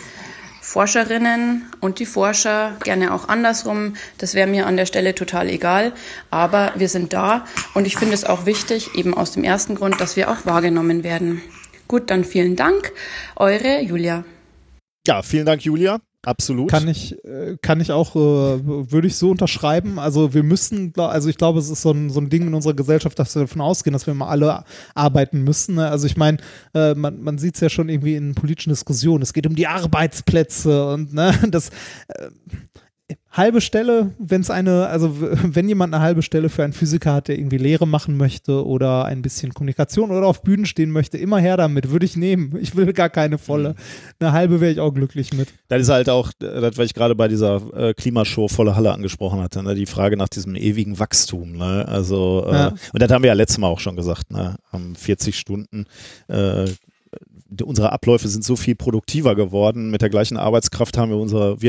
Forscherinnen 0.61 1.67
und 1.81 1.99
die 1.99 2.07
Forscher, 2.07 2.77
gerne 2.85 3.13
auch 3.13 3.29
andersrum, 3.29 3.95
das 4.19 4.35
wäre 4.35 4.47
mir 4.47 4.67
an 4.67 4.77
der 4.77 4.87
Stelle 4.87 5.15
total 5.15 5.49
egal, 5.49 5.93
aber 6.31 6.73
wir 6.77 6.89
sind 6.89 7.13
da 7.13 7.45
und 7.75 7.87
ich 7.87 7.97
finde 7.97 8.15
es 8.15 8.25
auch 8.25 8.47
wichtig, 8.47 8.95
eben 8.95 9.17
aus 9.17 9.33
dem 9.33 9.43
ersten 9.43 9.75
Grund, 9.75 10.01
dass 10.01 10.17
wir 10.17 10.31
auch 10.31 10.45
wahrgenommen 10.45 11.03
werden. 11.03 11.43
Gut, 11.91 12.09
dann 12.09 12.23
vielen 12.23 12.55
Dank. 12.55 12.93
Eure 13.35 13.83
Julia. 13.83 14.25
Ja, 15.09 15.23
vielen 15.23 15.45
Dank, 15.45 15.65
Julia. 15.65 15.99
Absolut. 16.23 16.71
Kann 16.71 16.87
ich, 16.87 17.17
äh, 17.25 17.57
kann 17.61 17.81
ich 17.81 17.91
auch, 17.91 18.15
äh, 18.15 18.19
würde 18.21 19.09
ich 19.09 19.17
so 19.17 19.33
unterschreiben. 19.33 19.99
Also 19.99 20.33
wir 20.33 20.45
müssen, 20.45 20.93
also 20.97 21.29
ich 21.29 21.37
glaube, 21.37 21.59
es 21.59 21.69
ist 21.69 21.83
so 21.83 21.91
ein, 21.91 22.09
so 22.09 22.21
ein 22.21 22.31
Ding 22.31 22.47
in 22.47 22.55
unserer 22.55 22.75
Gesellschaft, 22.75 23.19
dass 23.19 23.35
wir 23.35 23.43
davon 23.43 23.61
ausgehen, 23.61 23.93
dass 23.93 24.07
wir 24.07 24.15
mal 24.15 24.29
alle 24.29 24.63
arbeiten 24.95 25.43
müssen. 25.43 25.75
Ne? 25.75 25.89
Also 25.89 26.07
ich 26.07 26.17
meine, 26.17 26.39
äh, 26.75 26.95
man, 26.95 27.21
man 27.23 27.39
sieht 27.39 27.57
es 27.57 27.61
ja 27.61 27.69
schon 27.69 27.89
irgendwie 27.89 28.15
in 28.15 28.37
politischen 28.37 28.71
Diskussionen. 28.71 29.23
Es 29.23 29.33
geht 29.33 29.49
um 29.49 29.57
die 29.57 29.67
Arbeitsplätze 29.67 30.93
und 30.93 31.13
ne, 31.13 31.37
das 31.51 31.71
halbe 33.31 33.61
Stelle, 33.61 34.13
wenn 34.19 34.41
es 34.41 34.51
eine, 34.51 34.87
also 34.87 35.17
wenn 35.21 35.69
jemand 35.69 35.95
eine 35.95 36.03
halbe 36.03 36.23
Stelle 36.23 36.49
für 36.49 36.65
einen 36.65 36.73
Physiker 36.73 37.15
hat, 37.15 37.29
der 37.29 37.39
irgendwie 37.39 37.59
Lehre 37.59 37.87
machen 37.87 38.17
möchte 38.17 38.67
oder 38.67 39.05
ein 39.05 39.23
bisschen 39.23 39.55
Kommunikation 39.55 40.11
oder 40.11 40.27
auf 40.27 40.43
Bühnen 40.43 40.67
stehen 40.67 40.91
möchte, 40.91 41.19
immer 41.19 41.39
her 41.39 41.57
damit, 41.57 41.91
würde 41.91 42.07
ich 42.07 42.17
nehmen. 42.17 42.59
Ich 42.71 42.77
will 42.77 42.93
gar 42.93 43.09
keine 43.09 43.39
volle. 43.39 43.71
Mhm. 43.71 43.75
Eine 44.21 44.33
halbe 44.33 44.61
wäre 44.61 44.71
ich 44.71 44.81
auch 44.81 44.93
glücklich 44.93 45.33
mit. 45.33 45.49
Das 45.69 45.81
ist 45.81 45.89
halt 45.89 46.09
auch, 46.09 46.31
das, 46.39 46.77
was 46.77 46.87
ich 46.87 46.95
gerade 46.95 47.15
bei 47.15 47.27
dieser 47.27 47.63
äh, 47.75 47.95
Klimashow 47.95 48.49
volle 48.49 48.77
Halle 48.77 48.93
angesprochen 48.93 49.41
hatte, 49.41 49.63
ne? 49.63 49.75
die 49.75 49.87
Frage 49.87 50.17
nach 50.17 50.29
diesem 50.29 50.55
ewigen 50.57 50.99
Wachstum. 50.99 51.53
Ne? 51.53 51.89
Also, 51.89 52.47
äh, 52.49 52.53
ja. 52.53 52.75
und 52.93 53.03
das 53.03 53.11
haben 53.11 53.23
wir 53.23 53.29
ja 53.29 53.35
letztes 53.35 53.59
Mal 53.59 53.69
auch 53.69 53.81
schon 53.81 53.97
gesagt, 53.97 54.31
ne? 54.31 54.57
40 54.95 55.37
Stunden 55.37 55.87
äh, 56.29 56.67
unsere 57.65 57.93
Abläufe 57.93 58.29
sind 58.29 58.45
so 58.45 58.57
viel 58.57 58.75
produktiver 58.75 59.35
geworden. 59.35 59.91
Mit 59.91 60.03
der 60.03 60.11
gleichen 60.11 60.37
Arbeitskraft 60.37 60.97
haben 60.97 61.11
wir 61.11 61.19
unsere 61.19 61.61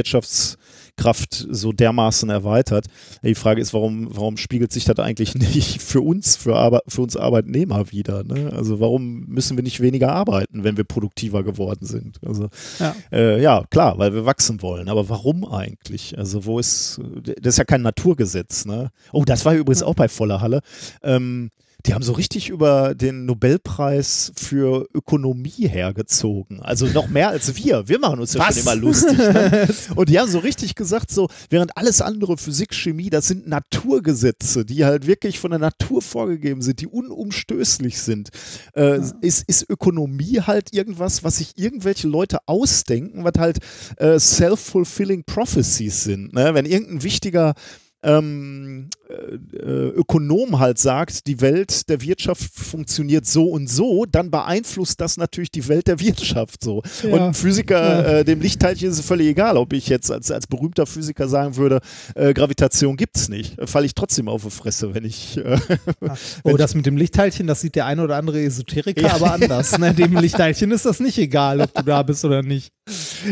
Wirtschaftskraft 1.02 1.48
so 1.50 1.72
dermaßen 1.72 2.30
erweitert. 2.30 2.86
Die 3.24 3.36
Frage 3.36 3.62
ist, 3.62 3.74
warum, 3.74 4.08
warum 4.12 4.38
spiegelt 4.38 4.72
sich 4.72 4.86
das 4.86 5.00
eigentlich 5.00 5.36
nicht 5.56 5.82
für 5.82 6.02
uns, 6.02 6.36
für, 6.36 6.56
Arbe 6.56 6.82
für 6.88 7.02
uns 7.02 7.18
Arbeitnehmer 7.18 7.92
wieder? 7.92 8.24
Ne? 8.24 8.52
Also 8.54 8.80
warum 8.80 9.26
müssen 9.28 9.58
wir 9.58 9.64
nicht 9.64 9.80
weniger 9.80 10.12
arbeiten, 10.12 10.64
wenn 10.64 10.78
wir 10.78 10.84
produktiver 10.84 11.44
geworden 11.44 11.86
sind? 11.86 12.20
Also 12.26 12.50
ja. 12.80 12.96
Äh, 13.12 13.42
ja, 13.42 13.64
klar, 13.70 13.98
weil 13.98 14.14
wir 14.14 14.26
wachsen 14.26 14.62
wollen. 14.62 14.90
Aber 14.90 15.10
warum 15.10 15.46
eigentlich? 15.46 16.18
Also 16.18 16.46
wo 16.46 16.60
ist, 16.60 17.00
das 17.24 17.54
ist 17.54 17.58
ja 17.58 17.66
kein 17.66 17.82
Naturgesetz. 17.82 18.66
Ne? 18.66 18.92
Oh, 19.12 19.24
das 19.26 19.46
war 19.46 19.54
übrigens 19.54 19.84
auch 19.84 19.96
bei 19.96 20.08
voller 20.08 20.42
Halle. 20.42 20.62
Ähm, 21.04 21.50
die 21.86 21.94
haben 21.94 22.04
so 22.04 22.14
richtig 22.14 22.50
über 22.50 22.96
den 22.96 23.26
Nobelpreis 23.26 24.32
für 24.36 24.88
Ökonomie 24.94 25.68
hergezogen. 25.68 26.62
Also 26.62 26.86
noch 26.88 27.08
mehr 27.08 27.30
als 27.30 27.56
wir. 27.56 27.88
Wir 27.88 28.00
machen 28.00 28.20
uns 28.20 28.34
ja 28.34 28.42
Was? 28.42 28.56
schon 28.56 28.64
immer 28.64 28.76
lustig. 28.76 29.18
Ne? 29.18 29.68
Und 29.96 30.10
die 30.10 30.20
haben 30.20 30.30
so 30.30 30.40
richtig 30.40 30.76
gesagt, 30.76 31.12
so, 31.12 31.30
während 31.50 31.78
alles 31.78 32.02
andere 32.02 32.38
Physik, 32.38 32.74
Chemie, 32.74 33.10
das 33.10 33.28
sind 33.28 33.48
Naturgesetze, 33.48 34.66
die 34.66 34.86
halt 34.86 35.08
wirklich 35.08 35.40
von 35.40 35.52
der 35.52 35.60
Natur 35.60 36.02
vorgegeben 36.02 36.62
sind, 36.62 36.82
die 36.82 36.88
unumstößlich 36.88 38.00
sind, 38.00 38.30
äh, 38.76 38.98
ja. 38.98 39.12
ist, 39.22 39.44
ist 39.48 39.70
Ökonomie 39.70 40.42
halt 40.42 40.74
irgendwas, 40.74 41.24
was 41.24 41.38
sich 41.38 41.58
irgendwelche 41.58 42.08
Leute 42.08 42.40
ausdenken, 42.46 43.24
was 43.24 43.34
halt 43.38 43.60
äh, 43.98 44.20
self-fulfilling 44.20 45.24
prophecies 45.26 46.04
sind. 46.04 46.34
Ne? 46.34 46.54
Wenn 46.54 46.66
irgendein 46.66 47.04
wichtiger 47.04 47.56
ähm, 48.04 48.90
äh, 49.10 49.58
Ökonom 49.66 50.60
halt 50.60 50.78
sagt, 50.80 51.28
die 51.28 51.42
Welt 51.42 51.90
der 51.90 52.02
Wirtschaft 52.02 52.52
funktioniert 52.54 53.26
so 53.26 53.46
und 53.46 53.70
so, 53.70 54.06
dann 54.06 54.32
beeinflusst 54.32 55.00
das 55.02 55.18
natürlich 55.18 55.52
die 55.52 55.68
Welt 55.68 55.88
der 55.88 56.00
Wirtschaft 56.00 56.64
so. 56.64 56.82
Ja. 57.04 57.10
Und 57.10 57.36
Physiker, 57.36 57.80
ja. 57.80 58.20
äh, 58.20 58.26
dem 58.26 58.42
Lichtteilchen 58.42 58.90
ist 58.90 59.00
es 59.00 59.06
völlig 59.06 59.28
egal, 59.28 59.58
ob 59.58 59.74
ich 59.74 59.88
jetzt 59.88 60.12
als, 60.12 60.32
als 60.32 60.48
berühmter 60.48 60.86
Physiker 60.86 61.28
sagen 61.28 61.56
würde, 61.58 61.80
äh, 62.16 62.34
Gravitation 62.34 62.98
gibt 62.98 63.18
es 63.18 63.30
nicht. 63.30 63.58
Falle 63.66 63.86
ich 63.86 63.94
trotzdem 63.94 64.28
auf 64.28 64.44
die 64.44 64.50
Fresse, 64.50 64.94
wenn 64.94 65.06
ich. 65.06 65.38
Äh, 65.38 65.60
wenn 66.00 66.54
oh, 66.54 66.58
das 66.58 66.74
mit 66.76 66.86
dem 66.86 66.98
Lichtteilchen, 66.98 67.48
das 67.48 67.62
sieht 67.62 67.76
der 67.76 67.86
eine 67.86 68.04
oder 68.04 68.16
andere 68.18 68.42
Esoteriker 68.42 69.02
ja. 69.02 69.14
aber 69.14 69.34
anders. 69.34 69.78
Ne? 69.78 69.94
Dem 70.02 70.16
Lichtteilchen 70.18 70.72
ist 70.72 70.86
das 70.86 71.00
nicht 71.00 71.18
egal, 71.18 71.62
ob 71.62 71.74
du 71.74 71.84
da 71.84 72.02
bist 72.04 72.26
oder 72.26 72.42
nicht. 72.42 72.72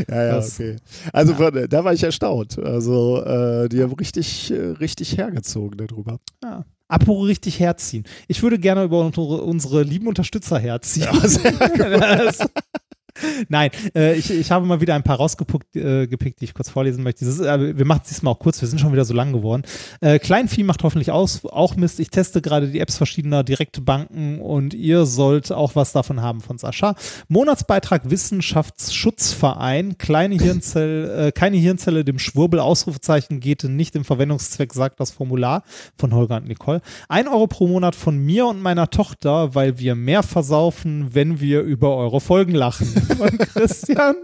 Ja, 0.07 0.23
ja, 0.23 0.35
das, 0.35 0.59
okay. 0.59 0.77
Also 1.11 1.33
da 1.33 1.83
war 1.83 1.93
ich 1.93 2.03
erstaunt. 2.03 2.59
Also 2.59 3.23
äh, 3.23 3.69
die 3.69 3.81
haben 3.81 3.93
richtig, 3.93 4.51
äh, 4.51 4.58
richtig 4.61 5.17
hergezogen 5.17 5.77
darüber. 5.77 6.19
Ja. 6.43 6.65
Apropos 6.87 7.27
richtig 7.27 7.59
herziehen. 7.59 8.03
Ich 8.27 8.41
würde 8.41 8.57
gerne 8.57 8.83
über 8.83 8.99
unsere, 9.01 9.43
unsere 9.43 9.83
lieben 9.83 10.07
Unterstützer 10.07 10.57
herziehen. 10.57 11.07
Ja, 11.11 11.27
sehr 11.27 11.51
gut. 11.51 12.49
Nein, 13.47 13.71
äh, 13.95 14.15
ich, 14.15 14.31
ich 14.31 14.51
habe 14.51 14.65
mal 14.65 14.81
wieder 14.81 14.95
ein 14.95 15.03
paar 15.03 15.17
rausgepickt, 15.17 15.75
äh, 15.75 16.07
gepickt, 16.07 16.41
die 16.41 16.45
ich 16.45 16.53
kurz 16.53 16.69
vorlesen 16.69 17.03
möchte. 17.03 17.25
Ist, 17.25 17.39
äh, 17.39 17.77
wir 17.77 17.85
machen 17.85 18.01
es 18.03 18.09
diesmal 18.09 18.33
auch 18.33 18.39
kurz, 18.39 18.61
wir 18.61 18.67
sind 18.67 18.79
schon 18.79 18.91
wieder 18.91 19.05
so 19.05 19.13
lang 19.13 19.33
geworden. 19.33 19.63
Äh, 20.01 20.19
Kleinvieh 20.19 20.63
macht 20.63 20.83
hoffentlich 20.83 21.11
aus, 21.11 21.45
auch 21.45 21.75
Mist. 21.75 21.99
Ich 21.99 22.09
teste 22.09 22.41
gerade 22.41 22.67
die 22.69 22.79
Apps 22.79 22.97
verschiedener 22.97 23.43
direkte 23.43 23.81
Banken 23.81 24.39
und 24.39 24.73
ihr 24.73 25.05
sollt 25.05 25.51
auch 25.51 25.75
was 25.75 25.91
davon 25.91 26.21
haben 26.21 26.41
von 26.41 26.57
Sascha. 26.57 26.95
Monatsbeitrag 27.27 28.09
Wissenschaftsschutzverein, 28.09 29.97
kleine 29.97 30.35
Hirnzelle, 30.35 31.27
äh, 31.27 31.31
keine 31.31 31.57
Hirnzelle 31.57 32.05
dem 32.05 32.19
Schwurbel, 32.19 32.59
Ausrufezeichen 32.59 33.39
geht 33.39 33.63
nicht 33.63 33.95
im 33.95 34.05
Verwendungszweck, 34.05 34.73
sagt 34.73 34.99
das 34.99 35.11
Formular 35.11 35.63
von 35.97 36.13
Holger 36.13 36.37
und 36.37 36.47
Nicole. 36.47 36.81
Ein 37.07 37.27
Euro 37.27 37.47
pro 37.47 37.67
Monat 37.67 37.95
von 37.95 38.17
mir 38.17 38.47
und 38.47 38.61
meiner 38.61 38.89
Tochter, 38.89 39.55
weil 39.55 39.79
wir 39.79 39.95
mehr 39.95 40.23
versaufen, 40.23 41.09
wenn 41.13 41.39
wir 41.39 41.61
über 41.61 41.95
eure 41.95 42.21
Folgen 42.21 42.53
lachen 42.53 42.87
von 43.15 43.37
Christian. 43.37 44.15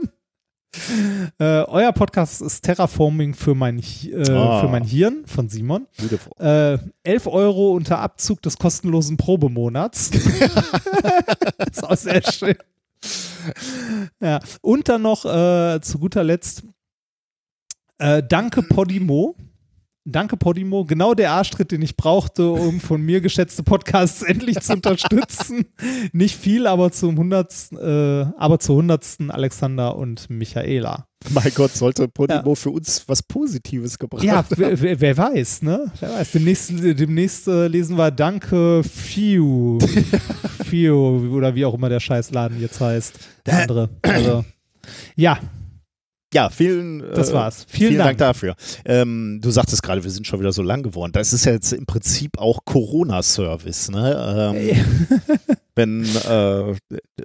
Äh, 1.39 1.63
euer 1.67 1.91
Podcast 1.93 2.41
ist 2.41 2.63
Terraforming 2.63 3.33
für 3.33 3.55
mein, 3.55 3.79
äh, 3.79 4.29
oh. 4.29 4.59
für 4.59 4.67
mein 4.67 4.83
Hirn 4.83 5.23
von 5.25 5.49
Simon. 5.49 5.87
Äh, 6.39 6.77
11 7.03 7.27
Euro 7.27 7.71
unter 7.71 7.99
Abzug 7.99 8.41
des 8.41 8.57
kostenlosen 8.57 9.17
Probemonats. 9.17 10.11
ist 11.71 11.83
auch 11.83 11.95
sehr 11.95 12.21
schön. 12.23 12.55
Ja. 14.19 14.39
Und 14.61 14.89
dann 14.89 15.01
noch 15.01 15.25
äh, 15.25 15.79
zu 15.81 15.99
guter 15.99 16.23
Letzt 16.23 16.63
äh, 17.97 18.23
Danke 18.27 18.61
Podimo. 18.63 19.35
Danke, 20.07 20.37
Podimo. 20.37 20.85
Genau 20.85 21.15
der 21.15 21.31
Arschtritt, 21.31 21.71
den 21.71 21.81
ich 21.81 21.97
brauchte, 21.97 22.51
um 22.51 22.79
von 22.79 23.01
mir 23.01 23.21
geschätzte 23.21 23.63
Podcasts 23.63 24.21
endlich 24.23 24.59
zu 24.59 24.73
unterstützen. 24.73 25.65
Nicht 26.13 26.35
viel, 26.35 26.67
aber 26.67 26.91
zum 26.91 27.17
hundertsten, 27.17 27.79
äh, 27.79 28.27
aber 28.37 28.59
zur 28.59 28.75
hundertsten 28.75 29.31
Alexander 29.31 29.95
und 29.95 30.29
Michaela. 30.29 31.07
Mein 31.31 31.51
Gott, 31.55 31.71
sollte 31.71 32.07
Podimo 32.07 32.49
ja. 32.49 32.55
für 32.55 32.69
uns 32.69 33.03
was 33.07 33.23
Positives 33.23 33.97
gebracht 33.97 34.23
Ja, 34.23 34.45
wer, 34.49 35.01
wer, 35.01 35.17
weiß, 35.17 35.63
ne? 35.63 35.91
Wer 35.99 36.11
weiß. 36.11 36.33
Demnächst, 36.33 36.71
demnächst 36.71 37.47
äh, 37.47 37.67
lesen 37.67 37.97
wir 37.97 38.11
Danke, 38.11 38.83
Fiu. 38.83 39.79
Fiu, 40.69 41.35
oder 41.35 41.55
wie 41.55 41.65
auch 41.65 41.73
immer 41.73 41.89
der 41.89 41.99
Scheißladen 41.99 42.61
jetzt 42.61 42.79
heißt. 42.79 43.17
Der 43.47 43.61
andere. 43.63 43.89
Also, 44.03 44.45
ja, 45.15 45.39
ja, 46.33 46.49
vielen, 46.49 46.99
das 46.99 47.31
war's. 47.31 47.65
Vielen, 47.67 47.89
vielen 47.89 47.97
Dank. 47.99 48.17
Dank. 48.17 48.35
dafür. 48.35 48.55
Ähm, 48.83 49.39
du 49.41 49.51
sagtest 49.51 49.83
gerade, 49.83 50.03
wir 50.03 50.11
sind 50.11 50.27
schon 50.27 50.39
wieder 50.39 50.51
so 50.51 50.61
lang 50.61 50.83
geworden. 50.83 51.11
Das 51.13 51.33
ist 51.33 51.45
ja 51.45 51.53
jetzt 51.53 51.71
im 51.71 51.85
Prinzip 51.85 52.37
auch 52.37 52.65
Corona-Service. 52.65 53.91
Ne? 53.91 54.53
Ähm, 54.55 55.17
wenn, 55.75 56.03
äh, 56.03 56.75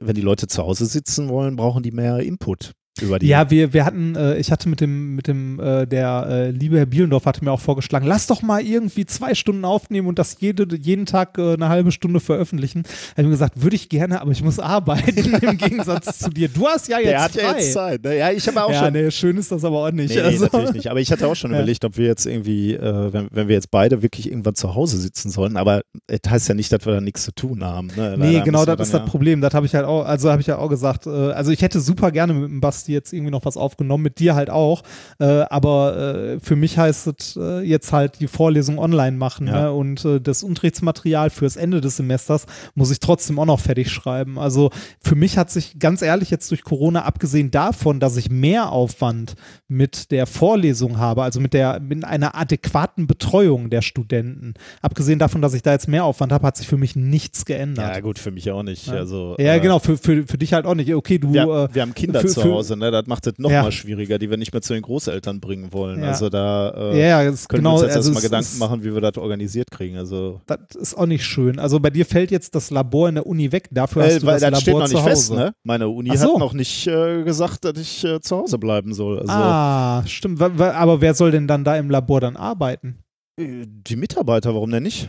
wenn 0.01 0.15
die 0.15 0.21
Leute 0.21 0.47
zu 0.47 0.63
Hause 0.63 0.87
sitzen 0.87 1.29
wollen, 1.29 1.57
brauchen 1.57 1.83
die 1.83 1.91
mehr 1.91 2.19
Input. 2.21 2.73
Über 3.03 3.19
die. 3.19 3.27
Ja, 3.27 3.51
wir, 3.51 3.73
wir 3.73 3.85
hatten, 3.85 4.15
äh, 4.17 4.37
ich 4.39 4.51
hatte 4.51 4.69
mit 4.69 4.81
dem, 4.81 5.15
mit 5.17 5.27
dem, 5.27 5.59
äh, 5.61 5.87
der 5.87 6.27
äh, 6.29 6.51
liebe 6.51 6.79
Herr 6.79 6.87
Bielendorf 6.87 7.27
hatte 7.27 7.45
mir 7.45 7.53
auch 7.53 7.61
vorgeschlagen, 7.61 8.07
lass 8.07 8.27
doch 8.27 8.43
mal 8.43 8.61
irgendwie 8.63 9.07
zwei 9.07 9.35
Stunden 9.35 9.65
aufnehmen 9.65 10.09
und 10.09 10.19
das 10.19 10.37
jede, 10.41 10.67
jeden 10.77 11.07
Tag 11.07 11.39
äh, 11.39 11.55
eine 11.55 11.69
halbe 11.69 11.93
Stunde 11.93 12.21
veröffentlichen. 12.21 12.85
Er 13.15 13.19
hat 13.19 13.25
mir 13.25 13.31
gesagt, 13.31 13.63
würde 13.63 13.77
ich 13.77 13.89
gerne, 13.89 14.21
aber 14.21 14.31
ich 14.33 14.43
muss 14.43 14.59
arbeiten 14.59 15.35
im 15.43 15.59
Gegensatz 15.59 16.19
zu 16.19 16.31
dir. 16.31 16.49
Du 16.49 16.67
hast 16.67 16.89
ja 16.89 16.99
jetzt 16.99 17.09
Der 17.09 17.23
hat 17.23 17.33
frei. 17.33 17.43
ja 17.43 17.53
jetzt 17.57 17.73
Zeit. 17.73 18.05
Ne? 18.05 18.19
Ja, 18.19 18.31
ich 18.31 18.47
habe 18.47 18.65
auch 18.65 18.73
ja, 18.73 18.85
schon. 18.85 18.93
nee, 18.93 19.11
schön 19.11 19.37
ist 19.37 19.51
das 19.53 19.65
aber 19.65 19.87
auch 19.87 19.91
nicht. 19.91 20.15
Nee, 20.15 20.21
nee, 20.21 20.27
also, 20.27 20.45
natürlich 20.45 20.73
nicht. 20.73 20.91
Aber 20.91 21.01
ich 21.01 21.11
hatte 21.11 21.27
auch 21.27 21.37
schon 21.37 21.51
Ja. 21.51 21.59
überlegt, 21.59 21.85
ob 21.85 21.97
wir 21.97 22.07
jetzt 22.07 22.27
irgendwie, 22.27 22.75
äh, 22.75 23.13
wenn, 23.13 23.29
wenn 23.31 23.49
wir 23.49 23.55
jetzt 23.55 23.71
beide 23.71 24.03
wirklich 24.03 24.29
irgendwann 24.31 24.55
zu 24.55 24.75
Hause 24.75 24.99
sitzen 24.99 25.31
sollen. 25.31 25.57
Aber 25.57 25.83
es 26.07 26.21
heißt 26.29 26.49
ja 26.49 26.55
nicht, 26.55 26.73
dass 26.73 26.87
wir 26.87 26.95
da 26.95 27.01
nichts 27.01 27.25
zu 27.25 27.33
tun 27.33 27.65
haben. 27.65 27.89
Ne? 27.97 28.15
Nee, 28.19 28.41
genau, 28.45 28.65
das 28.65 28.81
ist 28.81 28.95
das 28.95 29.05
Problem. 29.05 29.41
Das 29.41 29.55
habe 29.55 29.67
ich 29.67 29.75
halt 29.75 29.85
auch, 29.85 30.05
also 30.05 30.31
habe 30.31 30.41
ich 30.41 30.47
ja 30.47 30.59
auch 30.59 30.69
gesagt, 30.69 31.07
äh, 31.07 31.11
also 31.11 31.51
ich 31.51 31.63
hätte 31.63 31.81
super 31.81 32.11
gerne 32.13 32.35
mit 32.35 32.49
dem 32.51 32.61
Basti 32.61 32.90
jetzt 32.93 33.13
irgendwie 33.13 33.31
noch 33.31 33.45
was 33.45 33.57
aufgenommen, 33.57 34.03
mit 34.05 34.19
dir 34.19 34.35
halt 34.35 34.51
auch. 34.51 34.83
Äh, 35.19 35.25
aber 35.25 35.97
äh, 35.97 36.41
für 36.41 36.57
mich 36.57 36.79
heißt 36.79 37.07
es 37.09 37.37
äh, 37.37 37.61
jetzt 37.61 37.93
halt 37.93 38.21
die 38.21 38.29
Vorlesung 38.29 38.79
online 38.79 39.17
machen 39.17 39.47
Ja. 39.47 39.63
ne? 39.63 39.73
und 39.73 40.05
äh, 40.05 40.21
das 40.21 40.43
Unterrichtsmaterial 40.43 41.31
fürs 41.31 41.57
Ende 41.57 41.81
des 41.81 41.97
Semesters 41.97 42.47
muss 42.75 42.91
ich 42.91 43.01
trotzdem 43.01 43.39
auch 43.39 43.47
noch 43.47 43.61
fertig 43.61 43.91
schreiben. 43.91 44.39
Also 44.39 44.71
für 45.01 45.15
mich 45.15 45.39
hat 45.39 45.51
sich 45.51 45.79
ganz 45.79 46.03
ehrlich 46.03 46.31
jetzt 46.31 46.51
durch 46.51 46.63
Corona, 46.65 47.05
abgesehen 47.05 47.51
davon, 47.51 48.01
dass 48.01 48.17
ich 48.17 48.31
mehr 48.31 48.71
Aufwand 48.73 49.35
mit 49.69 50.11
der 50.11 50.27
Vorlesung 50.27 50.99
habe, 50.99 51.23
also 51.23 51.41
mit 51.41 51.55
der 51.55 51.81
mit 51.81 52.05
einer 52.05 52.35
adäquaten 52.37 53.07
Betreuung 53.07 53.71
der 53.71 53.83
Studenten, 53.83 54.55
abgesehen 54.83 55.19
davon, 55.19 55.43
dass 55.43 55.55
ich 55.55 55.63
da 55.63 55.73
jetzt 55.73 55.89
mehr 55.89 56.05
Aufwand 56.05 56.33
habe, 56.33 56.47
hat 56.47 56.57
sich 56.57 56.67
für 56.69 56.77
mich 56.77 56.97
nichts 56.97 57.45
geändert. 57.45 57.95
Ja, 57.95 58.01
gut, 58.01 58.19
für 58.19 58.31
mich 58.31 58.51
auch 58.51 58.63
nicht. 58.63 58.87
Ja. 58.87 58.95
Also, 58.95 59.37
Ja, 59.39 59.55
äh, 59.55 59.61
genau, 59.61 59.79
für, 59.79 59.97
für, 59.97 60.27
für 60.27 60.39
dich 60.39 60.53
halt 60.53 60.67
auch 60.67 60.75
nicht. 60.75 60.93
Okay, 60.95 61.19
du. 61.19 61.33
Wir, 61.33 61.43
äh, 61.43 61.75
wir 61.75 61.83
haben 61.83 61.95
Kinder 61.95 62.21
für- 62.21 62.29
zu 62.29 62.43
Hause, 62.45 62.77
ne? 62.77 62.80
Das 62.81 63.07
macht 63.07 63.27
es 63.27 63.35
noch 63.39 63.51
Ja. 63.51 63.63
mal 63.63 63.73
schwieriger, 63.73 64.19
die 64.19 64.31
wir 64.31 64.37
nicht 64.37 64.53
mehr 64.53 64.63
zu 64.63 64.73
den 64.73 64.83
Großeltern 64.83 65.41
bringen 65.41 65.73
wollen. 65.73 66.03
Ja. 66.03 66.09
Also 66.09 66.29
da 66.31 66.71
äh, 66.93 67.09
ja, 67.09 67.23
können 67.25 67.37
genau, 67.49 67.71
wir 67.71 67.73
uns 67.75 67.83
jetzt 67.83 67.97
also 67.97 68.11
erstmal 68.13 68.23
Gedanken 68.23 68.59
machen, 68.59 68.85
wie 68.85 68.95
wir 68.95 69.01
das 69.01 69.17
organisiert 69.19 69.71
kriegen. 69.71 69.97
Also, 69.99 70.41
Das 70.47 70.59
ist 70.75 70.95
auch 70.97 71.07
nicht 71.07 71.25
schön. 71.25 71.59
Also 71.59 71.79
bei 71.81 71.91
dir 71.91 72.07
fällt 72.07 72.31
jetzt 72.31 72.55
das 72.55 72.71
Labor 72.71 73.09
in 73.09 73.17
der 73.17 73.27
Uni 73.27 73.53
weg, 73.53 73.69
dafür 73.71 74.05
hast 74.05 74.13
äh, 74.17 74.21
du 74.21 74.27
weil 74.27 74.41
das 74.41 74.51
das 74.51 74.51
Labor 74.51 74.61
steht 74.63 74.75
noch 74.75 74.87
zu 74.87 74.95
nicht 74.95 75.03
Hause. 75.03 75.11
fest, 75.11 75.33
ne? 75.35 75.55
Meine 75.65 75.89
Uni 75.89 76.17
so. 76.17 76.33
hat 76.35 76.39
noch 76.41 76.53
nicht 76.55 76.87
äh, 76.87 77.23
gesagt, 77.25 77.65
dass 77.65 77.79
ich 77.79 78.05
äh, 78.05 78.21
zu 78.21 78.37
Hause 78.39 78.59
bleiben 78.59 78.95
soll. 78.95 79.19
Also 79.21 79.33
Ah, 79.33 80.03
stimmt. 80.07 80.41
Aber 80.41 81.01
wer 81.01 81.15
soll 81.15 81.31
denn 81.33 81.47
dann 81.47 81.65
da 81.65 81.77
im 81.77 81.91
Labor 81.91 82.21
dann 82.21 82.37
arbeiten? 82.37 82.99
äh, 83.39 83.65
die 83.67 83.97
Mitarbeiter, 83.97 84.55
warum 84.55 84.71
denn 84.71 84.83
nicht? 84.85 85.09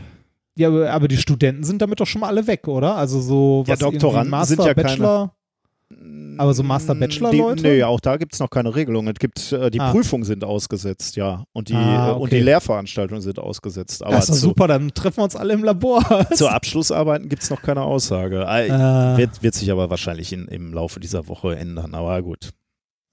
Ja, 0.57 0.67
aber, 0.91 1.07
die 1.07 1.15
Studenten 1.17 1.63
sind 1.63 1.81
damit 1.81 2.01
doch 2.01 2.05
schon 2.05 2.19
mal 2.21 2.27
alle 2.27 2.45
weg, 2.45 2.67
oder? 2.67 2.95
Also 2.97 3.21
so 3.21 3.63
Ja, 3.65 3.73
was 3.73 3.79
Doktoranden 3.79 4.29
Master, 4.29 4.55
sind 4.55 4.65
ja 4.65 4.73
keine- 4.73 4.87
Bachelor. 4.89 5.35
Aber 6.37 6.53
so 6.53 6.63
Master-Bachelor-Leute? 6.63 7.61
Nee, 7.63 7.83
auch 7.83 7.99
da 7.99 8.17
gibt 8.17 8.33
es 8.33 8.39
noch 8.39 8.49
keine 8.49 8.73
Regelung. 8.73 9.07
Es 9.07 9.19
gibt, 9.19 9.51
äh, 9.51 9.69
die 9.69 9.79
Ah. 9.79 9.91
Prüfungen 9.91 10.23
sind 10.23 10.43
ausgesetzt, 10.43 11.15
ja. 11.15 11.43
Und 11.53 11.69
die, 11.69 11.75
Ah, 11.75 12.09
äh, 12.09 12.13
und 12.13 12.21
okay. 12.23 12.37
die 12.37 12.41
Lehrveranstaltungen 12.41 13.21
sind 13.21 13.37
ausgesetzt. 13.39 14.03
Aber 14.03 14.15
Das 14.15 14.29
ist 14.29 14.35
zu, 14.35 14.41
super, 14.47 14.67
dann 14.67 14.93
treffen 14.93 15.17
wir 15.17 15.23
uns 15.25 15.35
alle 15.35 15.53
im 15.53 15.63
Labor. 15.63 16.03
zu 16.33 16.47
Abschlussarbeiten 16.49 17.29
gibt 17.29 17.43
es 17.43 17.49
noch 17.49 17.61
keine 17.61 17.81
Aussage. 17.81 18.43
Äh, 18.47 19.17
wird, 19.17 19.43
wird 19.43 19.53
sich 19.55 19.71
aber 19.71 19.89
wahrscheinlich 19.89 20.31
in, 20.33 20.47
im 20.47 20.73
Laufe 20.73 20.99
dieser 20.99 21.27
Woche 21.27 21.55
ändern. 21.57 21.93
Aber 21.95 22.21
gut. 22.21 22.49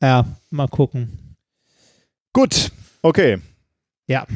ja, 0.03 0.25
mal 0.51 0.69
gucken. 0.69 1.37
Gut, 2.33 2.71
okay. 3.03 3.39
Ja. 4.07 4.27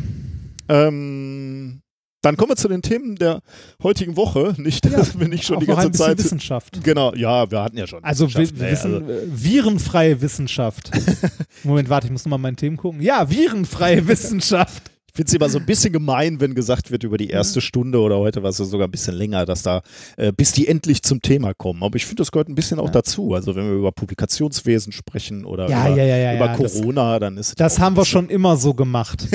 Ähm, 0.68 1.81
dann 2.22 2.36
kommen 2.36 2.50
wir 2.52 2.56
zu 2.56 2.68
den 2.68 2.82
Themen 2.82 3.16
der 3.16 3.40
heutigen 3.82 4.16
Woche. 4.16 4.54
Nicht, 4.56 4.84
dass 4.92 5.18
wir 5.18 5.28
nicht 5.28 5.44
schon 5.44 5.60
die 5.60 5.66
ganze 5.66 5.90
Zeit. 5.92 6.18
Wissenschaft. 6.18 6.82
Genau, 6.82 7.14
ja, 7.14 7.50
wir 7.50 7.62
hatten 7.62 7.76
ja 7.76 7.86
schon. 7.86 8.02
Also 8.02 8.28
wi 8.28 8.38
Wissenschaft, 8.38 8.60
nee, 8.60 8.70
Wissen, 8.70 9.10
äh, 9.10 9.16
virenfreie 9.32 10.20
Wissenschaft. 10.22 10.90
Moment, 11.64 11.88
warte, 11.88 12.06
ich 12.06 12.12
muss 12.12 12.24
nochmal 12.24 12.38
meinen 12.38 12.56
Themen 12.56 12.76
gucken. 12.76 13.02
Ja, 13.02 13.28
virenfreie 13.28 14.06
Wissenschaft. 14.08 14.90
Ich 15.08 15.16
finde 15.16 15.28
es 15.28 15.34
immer 15.34 15.48
so 15.50 15.58
ein 15.58 15.66
bisschen 15.66 15.92
gemein, 15.92 16.40
wenn 16.40 16.54
gesagt 16.54 16.90
wird 16.90 17.04
über 17.04 17.18
die 17.18 17.28
erste 17.28 17.60
Stunde 17.60 17.98
oder 18.00 18.16
heute 18.16 18.42
war 18.42 18.48
es 18.48 18.56
ja 18.56 18.64
sogar 18.64 18.88
ein 18.88 18.90
bisschen 18.90 19.14
länger, 19.14 19.44
dass 19.44 19.62
da, 19.62 19.82
äh, 20.16 20.32
bis 20.32 20.52
die 20.52 20.66
endlich 20.68 21.02
zum 21.02 21.20
Thema 21.20 21.52
kommen. 21.52 21.82
Aber 21.82 21.96
ich 21.96 22.06
finde, 22.06 22.22
das 22.22 22.32
gehört 22.32 22.48
ein 22.48 22.54
bisschen 22.54 22.78
auch 22.78 22.86
Ja. 22.86 22.92
dazu. 22.92 23.34
Also 23.34 23.54
wenn 23.54 23.66
wir 23.66 23.74
über 23.74 23.92
Publikationswesen 23.92 24.90
sprechen 24.90 25.44
oder 25.44 25.68
Ja, 25.68 25.88
über, 25.88 25.98
ja, 25.98 26.04
ja, 26.04 26.16
ja. 26.16 26.36
über 26.36 26.46
ja. 26.46 26.56
Das, 26.56 26.72
Corona, 26.74 27.18
dann 27.18 27.36
ist 27.36 27.48
es 27.48 27.54
das 27.56 27.78
haben 27.78 27.94
wir 27.94 28.06
schon 28.06 28.30
immer 28.30 28.56
so 28.56 28.72
gemacht. 28.72 29.28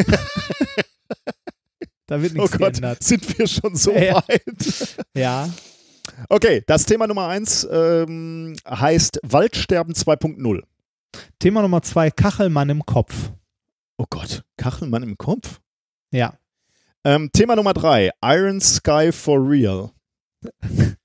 Da 2.08 2.22
wird 2.22 2.34
Oh 2.36 2.42
nichts 2.42 2.52
Gott, 2.58 2.74
geändert. 2.74 3.04
sind 3.04 3.38
wir 3.38 3.48
schon 3.48 3.76
so 3.76 3.92
Ja. 3.96 4.16
weit? 4.28 4.98
Ja. 5.16 5.50
Okay, 6.30 6.64
das 6.66 6.86
Thema 6.86 7.06
Nummer 7.08 7.28
eins 7.28 7.68
ähm, 7.70 8.56
heißt 8.68 9.20
Waldsterben 9.24 9.94
2.0. 9.94 10.64
Thema 11.40 11.62
Nummer 11.62 11.82
zwei, 11.82 12.10
Kachelmann 12.12 12.70
im 12.70 12.86
Kopf. 12.86 13.32
Oh 13.98 14.06
Gott, 14.10 14.44
Kachelmann 14.58 15.04
im 15.04 15.18
Kopf? 15.18 15.60
Ja. 16.12 16.38
Ähm, 17.04 17.30
Thema 17.32 17.56
Nummer 17.56 17.74
drei, 17.74 18.12
Iron 18.24 18.60
Sky 18.62 19.12
for 19.12 19.40
Real. 19.48 19.92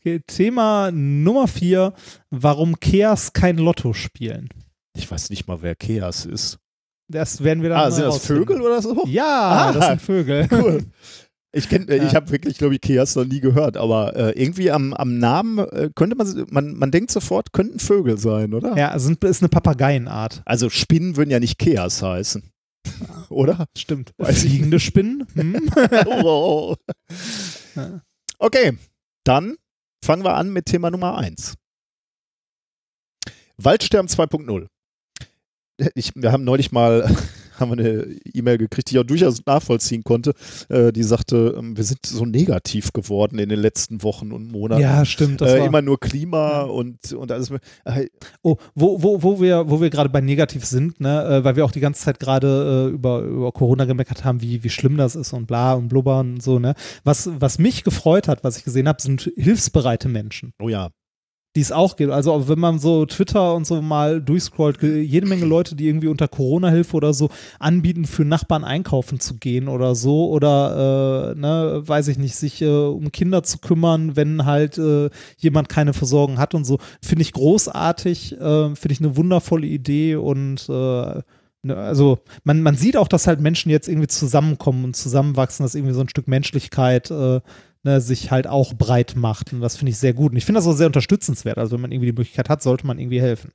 Okay, 0.00 0.20
Thema 0.26 0.90
Nummer 0.92 1.48
vier, 1.48 1.94
warum 2.28 2.78
Keas 2.78 3.32
kein 3.32 3.56
Lotto 3.56 3.94
spielen. 3.94 4.50
Ich 4.94 5.10
weiß 5.10 5.30
nicht 5.30 5.46
mal, 5.46 5.62
wer 5.62 5.74
Keas 5.74 6.26
ist. 6.26 6.58
Das 7.08 7.42
werden 7.44 7.62
wir 7.62 7.70
dann 7.70 7.78
Ah, 7.80 7.90
sind 7.90 8.04
das. 8.06 8.24
Vögel 8.26 8.60
oder 8.62 8.80
so? 8.80 9.04
Ja, 9.06 9.68
Ah. 9.68 9.72
das 9.72 9.86
sind 9.88 10.02
Vögel. 10.02 10.48
Cool. 10.52 10.84
Ich 11.56 11.68
kenne, 11.68 11.86
äh, 11.88 11.98
Ja. 11.98 12.04
ich 12.08 12.14
habe 12.16 12.30
wirklich, 12.30 12.58
glaube 12.58 12.74
ich, 12.74 12.80
Keas 12.80 13.14
noch 13.14 13.24
nie 13.26 13.38
gehört, 13.40 13.76
aber 13.76 14.16
äh, 14.16 14.30
irgendwie 14.42 14.72
am, 14.72 14.92
am 14.92 15.18
Namen 15.18 15.58
äh, 15.58 15.88
könnte 15.94 16.16
man, 16.16 16.46
man, 16.50 16.74
man 16.74 16.90
denkt 16.90 17.12
sofort, 17.12 17.52
könnten 17.52 17.78
Vögel 17.78 18.18
sein, 18.18 18.54
oder? 18.54 18.76
Ja, 18.76 18.98
sind, 18.98 19.22
ist 19.22 19.40
eine 19.42 19.48
Papageienart. 19.50 20.42
Also 20.46 20.68
Spinnen 20.68 21.16
würden 21.16 21.30
ja 21.30 21.38
nicht 21.38 21.58
Keas 21.58 22.02
heißen, 22.02 22.50
oder? 23.28 23.66
Stimmt. 23.78 24.10
Weiß 24.18 24.40
Fliegende 24.40 24.80
Spinnen. 24.80 25.26
Hm? 25.34 25.70
Oh. 26.24 26.74
Ja. 27.76 28.00
Okay, 28.40 28.76
dann 29.24 29.54
fangen 30.04 30.24
wir 30.24 30.34
an 30.34 30.52
mit 30.52 30.66
Thema 30.66 30.90
Nummer 30.90 31.16
1. 31.18 31.54
Waldsterben 33.58 34.08
2.0. 34.08 34.66
Ich, 35.94 36.12
wir 36.14 36.32
haben 36.32 36.44
neulich 36.44 36.72
mal 36.72 37.08
haben 37.58 37.76
wir 37.76 37.84
eine 37.84 38.06
E-Mail 38.32 38.58
gekriegt, 38.58 38.90
die 38.90 38.94
ich 38.94 39.00
auch 39.00 39.04
durchaus 39.04 39.44
nachvollziehen 39.46 40.02
konnte. 40.02 40.34
Äh, 40.68 40.92
die 40.92 41.02
sagte, 41.02 41.54
ähm, 41.58 41.76
wir 41.76 41.84
sind 41.84 42.04
so 42.04 42.24
negativ 42.24 42.92
geworden 42.92 43.38
in 43.38 43.48
den 43.48 43.60
letzten 43.60 44.02
Wochen 44.02 44.32
und 44.32 44.50
Monaten. 44.50 44.82
Ja, 44.82 45.04
stimmt. 45.04 45.40
Äh, 45.40 45.64
immer 45.64 45.82
nur 45.82 46.00
Klima 46.00 46.34
Ja. 46.34 46.62
und, 46.62 47.12
und 47.12 47.30
alles. 47.30 47.50
Äh, 47.84 48.06
oh, 48.42 48.56
wo, 48.74 49.02
wo, 49.02 49.22
wo 49.22 49.40
wir, 49.40 49.68
wo 49.70 49.80
wir 49.80 49.90
gerade 49.90 50.08
bei 50.08 50.20
negativ 50.20 50.64
sind, 50.64 51.00
ne, 51.00 51.24
äh, 51.24 51.44
weil 51.44 51.56
wir 51.56 51.64
auch 51.64 51.72
die 51.72 51.80
ganze 51.80 52.02
Zeit 52.02 52.18
gerade 52.18 52.88
äh, 52.90 52.92
über, 52.92 53.20
über 53.20 53.52
Corona 53.52 53.84
gemeckert 53.84 54.24
haben, 54.24 54.40
wie, 54.42 54.64
wie 54.64 54.70
schlimm 54.70 54.96
das 54.96 55.14
ist 55.14 55.32
und 55.32 55.46
bla 55.46 55.74
und 55.74 55.88
blubber 55.88 56.20
und 56.20 56.42
so, 56.42 56.58
ne? 56.58 56.74
Was, 57.04 57.30
was 57.38 57.58
mich 57.58 57.84
gefreut 57.84 58.28
hat, 58.28 58.44
was 58.44 58.56
ich 58.58 58.64
gesehen 58.64 58.88
habe, 58.88 59.00
sind 59.00 59.30
hilfsbereite 59.36 60.08
Menschen. 60.08 60.52
oh 60.60 60.68
ja. 60.68 60.90
Die 61.56 61.60
es 61.60 61.72
auch 61.72 61.96
gibt. 61.96 62.12
Also 62.12 62.48
wenn 62.48 62.58
man 62.58 62.78
so 62.78 63.06
Twitter 63.06 63.54
und 63.54 63.66
so 63.66 63.80
mal 63.80 64.20
durchscrollt, 64.20 64.82
jede 64.82 65.26
Menge 65.26 65.44
Leute, 65.44 65.76
die 65.76 65.86
irgendwie 65.86 66.08
unter 66.08 66.26
Corona-Hilfe 66.26 66.96
oder 66.96 67.14
so 67.14 67.30
anbieten, 67.60 68.06
für 68.06 68.24
Nachbarn 68.24 68.64
einkaufen 68.64 69.20
zu 69.20 69.36
gehen 69.36 69.68
oder 69.68 69.94
so 69.94 70.28
oder, 70.30 71.34
äh, 71.34 71.38
ne, 71.38 71.82
weiß 71.84 72.08
ich 72.08 72.18
nicht, 72.18 72.34
sich 72.34 72.60
äh, 72.60 72.68
um 72.68 73.12
Kinder 73.12 73.42
zu 73.44 73.58
kümmern, 73.58 74.16
wenn 74.16 74.44
halt 74.44 74.78
äh, 74.78 75.10
jemand 75.38 75.68
keine 75.68 75.92
Versorgung 75.92 76.38
hat 76.38 76.54
und 76.54 76.64
so. 76.64 76.78
Finde 77.00 77.22
ich 77.22 77.32
großartig, 77.32 78.32
äh, 78.32 78.74
finde 78.74 78.92
ich 78.92 79.00
eine 79.00 79.16
wundervolle 79.16 79.66
Idee 79.66 80.16
und 80.16 80.68
äh, 80.68 80.72
ne, 80.72 81.76
also 81.76 82.18
man, 82.42 82.62
man 82.62 82.74
sieht 82.74 82.96
auch, 82.96 83.08
dass 83.08 83.28
halt 83.28 83.40
Menschen 83.40 83.70
jetzt 83.70 83.88
irgendwie 83.88 84.08
zusammenkommen 84.08 84.82
und 84.84 84.96
zusammenwachsen, 84.96 85.64
dass 85.64 85.76
irgendwie 85.76 85.94
so 85.94 86.00
ein 86.00 86.08
Stück 86.08 86.26
Menschlichkeit 86.26 87.12
äh, 87.12 87.40
ne, 87.84 88.00
sich 88.00 88.30
halt 88.30 88.46
auch 88.46 88.74
breit 88.74 89.14
macht. 89.16 89.52
Und 89.52 89.60
das 89.60 89.76
finde 89.76 89.90
ich 89.90 89.98
sehr 89.98 90.14
gut. 90.14 90.32
Und 90.32 90.38
ich 90.38 90.44
finde 90.44 90.58
das 90.58 90.66
auch 90.66 90.72
sehr 90.72 90.88
unterstützenswert. 90.88 91.58
Also 91.58 91.72
wenn 91.72 91.82
man 91.82 91.92
irgendwie 91.92 92.10
die 92.10 92.18
Möglichkeit 92.18 92.48
hat, 92.48 92.62
sollte 92.62 92.86
man 92.86 92.98
irgendwie 92.98 93.20
helfen. 93.20 93.52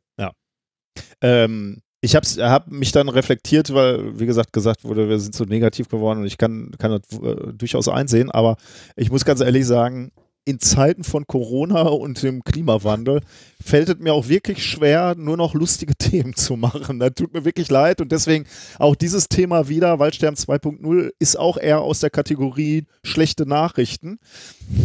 Ähm, 1.22 1.82
ich 2.02 2.16
habe 2.16 2.26
hab 2.50 2.72
mich 2.72 2.92
dann 2.92 3.10
reflektiert, 3.10 3.74
weil, 3.74 4.20
wie 4.20 4.26
gesagt, 4.26 4.54
gesagt 4.54 4.84
wurde, 4.84 5.10
wir 5.10 5.20
sind 5.20 5.36
so 5.36 5.44
negativ 5.44 5.90
geworden 5.90 6.20
und 6.20 6.28
ich 6.28 6.38
kann, 6.38 6.72
kann 6.78 6.92
das 6.92 7.20
äh, 7.20 7.54
durchaus 7.54 7.90
einsehen, 7.90 8.32
aber 8.32 8.56
ich 8.96 9.12
muss 9.12 9.26
ganz 9.26 9.42
ehrlich 9.42 9.66
sagen, 9.66 10.12
in 10.46 10.60
Zeiten 10.60 11.04
von 11.04 11.28
Corona 11.28 11.82
und 11.82 12.24
dem 12.24 12.44
Klimawandel 12.44 13.22
fällt 13.64 13.90
es 13.90 14.00
mir 14.00 14.14
auch 14.14 14.28
wirklich 14.28 14.66
schwer, 14.66 15.16
nur 15.16 15.38
noch 15.38 15.54
lustige 15.54 15.96
Themen 15.98 16.36
zu 16.36 16.56
machen. 16.56 17.00
Das 17.00 17.14
tut 17.16 17.34
mir 17.34 17.46
wirklich 17.46 17.70
leid 17.70 18.02
und 18.02 18.12
deswegen 18.12 18.46
auch 18.78 18.96
dieses 18.96 19.30
Thema 19.30 19.70
wieder, 19.70 20.00
Waldsterben 20.00 20.38
2.0, 20.38 21.12
ist 21.20 21.38
auch 21.38 21.58
eher 21.58 21.82
aus 21.82 22.00
der 22.00 22.10
Kategorie 22.10 22.86
schlechte 23.04 23.46
Nachrichten. 23.46 24.20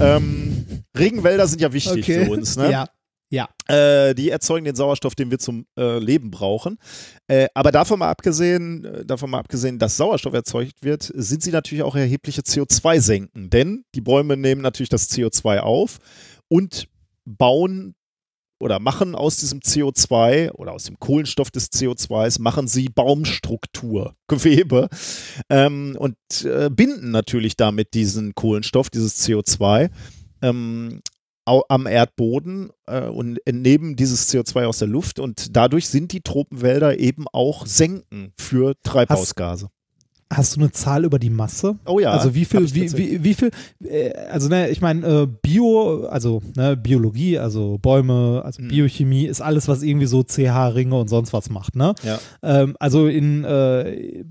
Ähm, 0.01 0.67
Regenwälder 0.97 1.47
sind 1.47 1.61
ja 1.61 1.73
wichtig 1.73 2.05
für 2.05 2.31
uns. 2.31 2.57
Ne? 2.57 2.71
Ja. 2.71 2.89
Ja. 3.35 3.49
Äh, 3.67 4.15
die 4.15 4.31
erzeugen 4.31 4.65
den 4.65 4.77
Sauerstoff, 4.77 5.17
den 5.17 5.33
wir 5.33 5.41
zum 5.41 5.67
äh, 5.77 5.99
Leben 5.99 6.31
brauchen. 6.31 6.79
Äh, 7.27 7.49
aber 7.53 7.73
davon 7.73 7.99
mal 7.99 8.09
abgesehen, 8.09 8.85
äh, 8.85 9.05
davon 9.05 9.31
mal 9.31 9.41
abgesehen, 9.41 9.81
dass 9.81 9.97
Sauerstoff 9.97 10.35
erzeugt 10.35 10.85
wird, 10.85 11.11
sind 11.13 11.43
sie 11.43 11.51
natürlich 11.51 11.83
auch 11.83 11.97
erhebliche 11.97 12.43
CO2-Senken. 12.43 13.51
Denn 13.51 13.85
die 13.97 14.01
Bäume 14.01 14.37
nehmen 14.37 14.63
natürlich 14.63 14.89
das 14.89 15.11
CO2 15.11 15.59
auf 15.59 15.99
und 16.47 16.87
bauen 17.25 17.97
oder 18.61 18.79
machen 18.79 19.17
aus 19.17 19.39
diesem 19.39 19.59
CO2 19.59 20.53
oder 20.53 20.73
aus 20.73 20.85
dem 20.85 21.01
Kohlenstoff 21.01 21.51
des 21.51 21.73
CO2s, 21.73 22.41
machen 22.41 22.69
sie 22.69 22.89
Baumstruktur, 22.89 24.15
Gewebe 24.29 24.89
ähm, 25.51 25.97
und 25.99 26.17
äh, 26.45 26.71
binden 26.71 27.11
natürlich 27.11 27.57
damit 27.57 27.95
diesen 27.95 28.37
Kohlenstoff, 28.37 28.91
dieses 28.91 29.27
CO2. 29.27 29.91
Ähm, 30.41 31.01
am 31.47 31.87
Erdboden 31.87 32.71
äh, 32.87 33.07
und 33.07 33.39
nehmen 33.51 33.97
dieses 33.97 34.33
CO2 34.33 34.67
aus 34.67 34.79
der 34.79 34.89
Luft 34.89 35.19
und 35.19 35.57
dadurch 35.57 35.89
sind 35.89 36.13
die 36.13 36.23
Tropenwälder 36.23 36.99
eben 36.99 37.27
auch 37.33 37.67
Senken 37.67 38.33
für 38.39 38.75
Treibhausgase. 38.83 39.69
Hast 40.37 40.57
du 40.57 40.61
eine 40.61 40.73
Zahl 40.73 41.05
über 41.05 41.19
die 41.19 41.31
Masse? 41.31 41.77
Oh 41.87 42.01
ja. 42.01 42.11
Also 42.11 42.35
wie 42.35 42.45
viel, 42.45 42.75
wie, 42.75 42.93
wie, 42.93 43.25
wie 43.25 43.35
viel, 43.35 43.51
äh, 43.83 44.13
also 44.31 44.49
ne, 44.49 44.69
ich 44.69 44.81
meine, 44.81 45.07
äh, 45.07 45.27
Bio, 45.27 46.07
also 46.07 46.43
ne, 46.57 46.77
Biologie, 46.77 47.39
also 47.39 47.79
Bäume, 47.79 48.43
also 48.45 48.63
mhm. 48.63 48.69
Biochemie 48.69 49.27
ist 49.27 49.41
alles, 49.41 49.69
was 49.69 49.83
irgendwie 49.83 50.07
so 50.07 50.23
CH-Ringe 50.23 50.95
und 50.95 51.09
sonst 51.09 51.33
was 51.33 51.51
macht, 51.51 51.77
ne? 51.77 51.95
Ja. 52.03 52.19
Ähm, 52.43 52.77
also 52.81 53.07
in, 53.07 53.45
äh, 53.45 54.25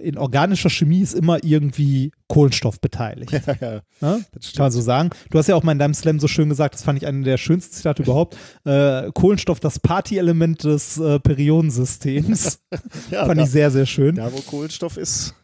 in 0.00 0.18
organischer 0.18 0.70
Chemie 0.70 1.00
ist 1.00 1.14
immer 1.14 1.42
irgendwie 1.44 2.12
Kohlenstoff 2.30 2.80
beteiligt. 2.80 3.32
Ja, 3.50 3.56
ja. 3.60 3.80
Ne? 4.00 4.24
Kann 4.54 4.64
man 4.64 4.70
so 4.70 4.80
sagen. 4.80 5.10
Du 5.30 5.38
hast 5.38 5.48
ja 5.48 5.56
auch 5.56 5.62
mal 5.62 5.72
in 5.72 5.78
deinem 5.78 5.94
Slam 5.94 6.20
so 6.20 6.28
schön 6.28 6.48
gesagt, 6.48 6.74
das 6.74 6.82
fand 6.82 6.98
ich 6.98 7.06
eine 7.06 7.24
der 7.24 7.36
schönsten 7.36 7.74
Zitate 7.74 8.02
überhaupt. 8.02 8.36
Äh, 8.64 9.10
Kohlenstoff, 9.12 9.60
das 9.60 9.78
Partyelement 9.80 10.62
des 10.62 10.98
äh, 10.98 11.18
Periodensystems. 11.18 12.60
ja, 13.10 13.26
fand 13.26 13.40
da, 13.40 13.44
ich 13.44 13.50
sehr, 13.50 13.70
sehr 13.70 13.86
schön. 13.86 14.16
Da, 14.16 14.32
wo 14.32 14.40
Kohlenstoff 14.42 14.96
ist, 14.96 15.34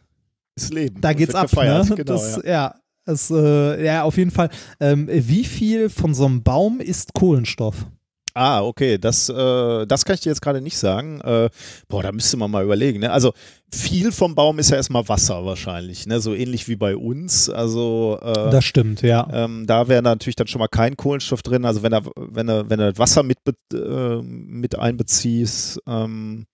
ist 0.57 0.73
Leben. 0.73 0.99
Da 1.01 1.13
geht's 1.13 1.35
ab, 1.35 1.51
ne? 1.53 1.83
Genau, 1.87 2.03
das, 2.03 2.41
ja. 2.43 2.49
ja. 2.49 2.75
Es, 3.05 3.31
äh, 3.31 3.85
ja, 3.85 4.03
auf 4.03 4.17
jeden 4.17 4.31
Fall. 4.31 4.49
Ähm, 4.81 5.07
wie 5.09 5.45
viel 5.45 5.89
von 5.89 6.13
so 6.13 6.25
einem 6.25 6.43
Baum 6.43 6.81
ist 6.81 7.13
Kohlenstoff? 7.13 7.87
Ah, 8.33 8.61
okay, 8.61 8.99
das, 8.99 9.29
äh, 9.29 9.87
das 9.87 10.05
kann 10.05 10.13
ich 10.13 10.19
dir 10.19 10.29
jetzt 10.29 10.41
gerade 10.41 10.61
nicht 10.61 10.77
sagen. 10.77 11.21
Äh, 11.21 11.49
boah, 11.87 12.03
da 12.03 12.11
müsste 12.11 12.37
man 12.37 12.51
mal 12.51 12.63
überlegen. 12.63 12.99
Ne? 12.99 13.11
Also 13.11 13.33
viel 13.73 14.11
vom 14.11 14.35
Baum 14.35 14.59
ist 14.59 14.69
ja 14.69 14.75
erstmal 14.75 15.07
Wasser 15.09 15.43
wahrscheinlich, 15.43 16.05
ne? 16.05 16.19
so 16.19 16.35
ähnlich 16.35 16.67
wie 16.67 16.75
bei 16.75 16.95
uns. 16.95 17.49
Also 17.49 18.19
äh, 18.21 18.51
das 18.51 18.63
stimmt, 18.63 19.01
ja. 19.01 19.27
Ähm, 19.31 19.65
da 19.65 19.87
wäre 19.87 20.03
natürlich 20.03 20.35
dann 20.35 20.45
schon 20.45 20.59
mal 20.59 20.67
kein 20.67 20.95
Kohlenstoff 20.97 21.41
drin. 21.41 21.65
Also 21.65 21.81
wenn 21.81 21.93
er, 21.93 22.03
wenn 22.15 22.47
er, 22.47 22.69
wenn 22.69 22.79
er 22.79 22.95
Wasser 22.99 23.23
mit, 23.23 23.39
äh, 23.73 24.21
mit 24.21 24.77
einbeziehst. 24.77 25.81
Ähm, 25.87 26.45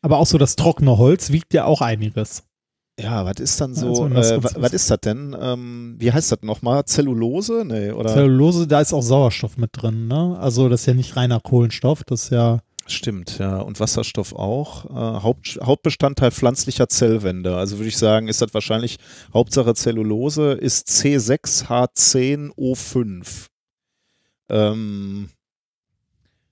Aber 0.00 0.18
auch 0.18 0.26
so 0.26 0.38
das 0.38 0.56
trockene 0.56 0.98
Holz 0.98 1.30
wiegt 1.30 1.54
ja 1.54 1.66
auch 1.66 1.80
einiges. 1.80 2.42
Ja, 2.98 3.24
was 3.24 3.40
ist 3.40 3.60
dann 3.60 3.74
so, 3.74 4.06
ja, 4.06 4.20
äh, 4.20 4.40
was 4.42 4.72
ist 4.72 4.88
das 4.88 5.00
denn? 5.00 5.36
Ähm, 5.38 5.96
wie 5.98 6.12
heißt 6.12 6.30
das 6.30 6.42
nochmal? 6.42 6.84
Zellulose? 6.84 7.64
Nee, 7.64 7.90
oder? 7.90 8.14
Zellulose, 8.14 8.68
da 8.68 8.80
ist 8.80 8.92
auch 8.92 9.02
Sauerstoff 9.02 9.56
mit 9.56 9.70
drin, 9.72 10.06
ne? 10.06 10.38
Also 10.38 10.68
das 10.68 10.82
ist 10.82 10.86
ja 10.86 10.94
nicht 10.94 11.16
reiner 11.16 11.40
Kohlenstoff, 11.40 12.04
das 12.04 12.24
ist 12.24 12.30
ja. 12.30 12.60
Stimmt, 12.86 13.38
ja. 13.38 13.58
Und 13.58 13.80
Wasserstoff 13.80 14.32
auch. 14.34 14.84
Äh, 14.84 15.22
Haupt, 15.22 15.58
Hauptbestandteil 15.60 16.30
pflanzlicher 16.30 16.88
Zellwände. 16.88 17.56
Also 17.56 17.78
würde 17.78 17.88
ich 17.88 17.96
sagen, 17.96 18.28
ist 18.28 18.42
das 18.42 18.54
wahrscheinlich 18.54 18.98
Hauptsache 19.32 19.74
Zellulose, 19.74 20.52
ist 20.52 20.86
C6H10O5. 20.88 23.46
Ähm, 24.50 25.30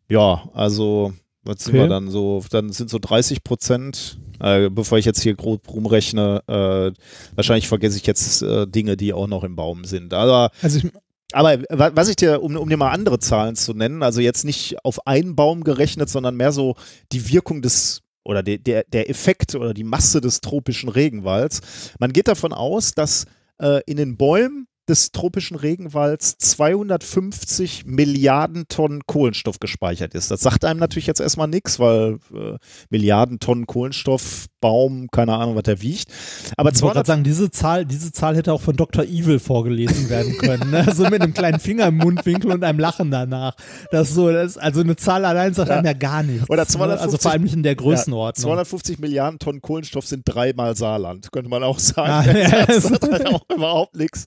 ja, 0.09 0.48
also 0.55 1.12
was 1.44 1.64
sind 1.64 1.74
wir 1.74 1.89
dann 1.89 2.09
so? 2.09 2.43
Dann 2.51 2.73
sind 2.73 2.90
so 2.90 2.98
30 2.98 3.44
Prozent, 3.44 4.19
äh, 4.43 4.69
bevor 4.70 4.98
ich 4.98 5.05
jetzt 5.05 5.23
hier 5.23 5.35
grob 5.35 5.69
rumrechne, 5.73 6.43
äh, 6.48 6.93
wahrscheinlich 7.36 7.69
vergesse 7.69 7.97
ich 7.97 8.06
jetzt 8.06 8.43
äh, 8.43 8.66
Dinge, 8.66 8.97
die 8.97 9.12
auch 9.12 9.28
noch 9.28 9.44
im 9.44 9.56
Baum 9.56 9.85
sind. 9.85 10.12
Aber, 10.12 10.51
also 10.60 10.78
ich, 10.78 10.93
aber 11.32 11.62
was 11.70 12.09
ich 12.09 12.16
dir, 12.16 12.43
um, 12.43 12.56
um 12.56 12.69
dir 12.69 12.77
mal 12.77 12.90
andere 12.90 13.20
Zahlen 13.20 13.55
zu 13.55 13.73
nennen, 13.73 14.02
also 14.02 14.20
jetzt 14.20 14.44
nicht 14.44 14.85
auf 14.85 15.06
einen 15.06 15.36
Baum 15.36 15.62
gerechnet, 15.64 16.10
sondern 16.10 16.36
mehr 16.36 16.52
so 16.52 16.74
die 17.12 17.31
Wirkung 17.31 17.62
des 17.62 18.02
oder 18.24 18.43
der, 18.43 18.59
der, 18.59 18.85
der 18.85 19.10
Effekt 19.10 19.55
oder 19.55 19.74
die 19.74 19.85
Masse 19.85 20.20
des 20.20 20.40
tropischen 20.40 20.89
Regenwalds. 20.89 21.60
Man 21.98 22.12
geht 22.12 22.28
davon 22.28 22.52
aus, 22.52 22.93
dass 22.93 23.27
äh, 23.59 23.81
in 23.86 23.97
den 23.97 24.16
Bäumen 24.16 24.66
des 24.88 25.12
tropischen 25.12 25.56
Regenwalds 25.56 26.38
250 26.38 27.84
Milliarden 27.86 28.66
Tonnen 28.68 29.02
Kohlenstoff 29.06 29.60
gespeichert 29.60 30.14
ist. 30.14 30.30
Das 30.30 30.40
sagt 30.40 30.64
einem 30.64 30.80
natürlich 30.80 31.06
jetzt 31.06 31.20
erstmal 31.20 31.48
nichts, 31.48 31.78
weil 31.78 32.18
äh, 32.34 32.56
Milliarden 32.90 33.38
Tonnen 33.38 33.66
Kohlenstoff, 33.66 34.46
Baum, 34.60 35.09
keine 35.10 35.34
Ahnung, 35.34 35.56
was 35.56 35.64
der 35.64 35.82
wiegt. 35.82 36.09
Aber 36.56 36.72
ich 36.72 36.80
wollte 36.82 37.04
sagen, 37.04 37.24
diese 37.24 37.50
Zahl, 37.50 37.84
diese 37.84 38.12
Zahl 38.12 38.36
hätte 38.36 38.52
auch 38.52 38.60
von 38.60 38.76
Dr. 38.76 39.04
Evil 39.04 39.38
vorgelesen 39.38 40.09
werden 40.09 40.38
können. 40.38 40.70
Ne? 40.70 40.86
so 40.94 41.04
mit 41.09 41.20
einem 41.20 41.34
kleinen 41.34 41.59
Finger 41.59 41.86
im 41.86 41.96
Mundwinkel 41.96 42.50
und 42.50 42.64
einem 42.64 42.78
Lachen 42.78 43.10
danach. 43.10 43.54
Das 43.90 44.14
so, 44.14 44.30
das, 44.30 44.56
also 44.56 44.80
eine 44.80 44.96
Zahl 44.96 45.24
allein 45.24 45.54
sagt 45.54 45.68
ja. 45.68 45.76
einem 45.76 45.86
ja 45.86 45.92
gar 45.92 46.22
nichts. 46.22 46.48
Oder 46.48 46.66
250, 46.66 47.00
ne? 47.00 47.02
Also 47.02 47.18
vor 47.18 47.32
allem 47.32 47.42
nicht 47.42 47.54
in 47.54 47.62
der 47.62 47.74
Größenordnung. 47.74 48.42
Ja, 48.42 48.54
250 48.54 48.98
Milliarden 48.98 49.38
Tonnen 49.38 49.60
Kohlenstoff 49.60 50.06
sind 50.06 50.22
dreimal 50.24 50.76
Saarland, 50.76 51.30
könnte 51.32 51.50
man 51.50 51.62
auch 51.62 51.78
sagen. 51.78 52.36
Ja, 52.36 52.48
ja, 52.48 52.66
das 52.66 52.84
sagt 52.84 53.10
halt 53.10 53.26
auch 53.26 53.42
überhaupt 53.52 53.96
nichts. 53.96 54.26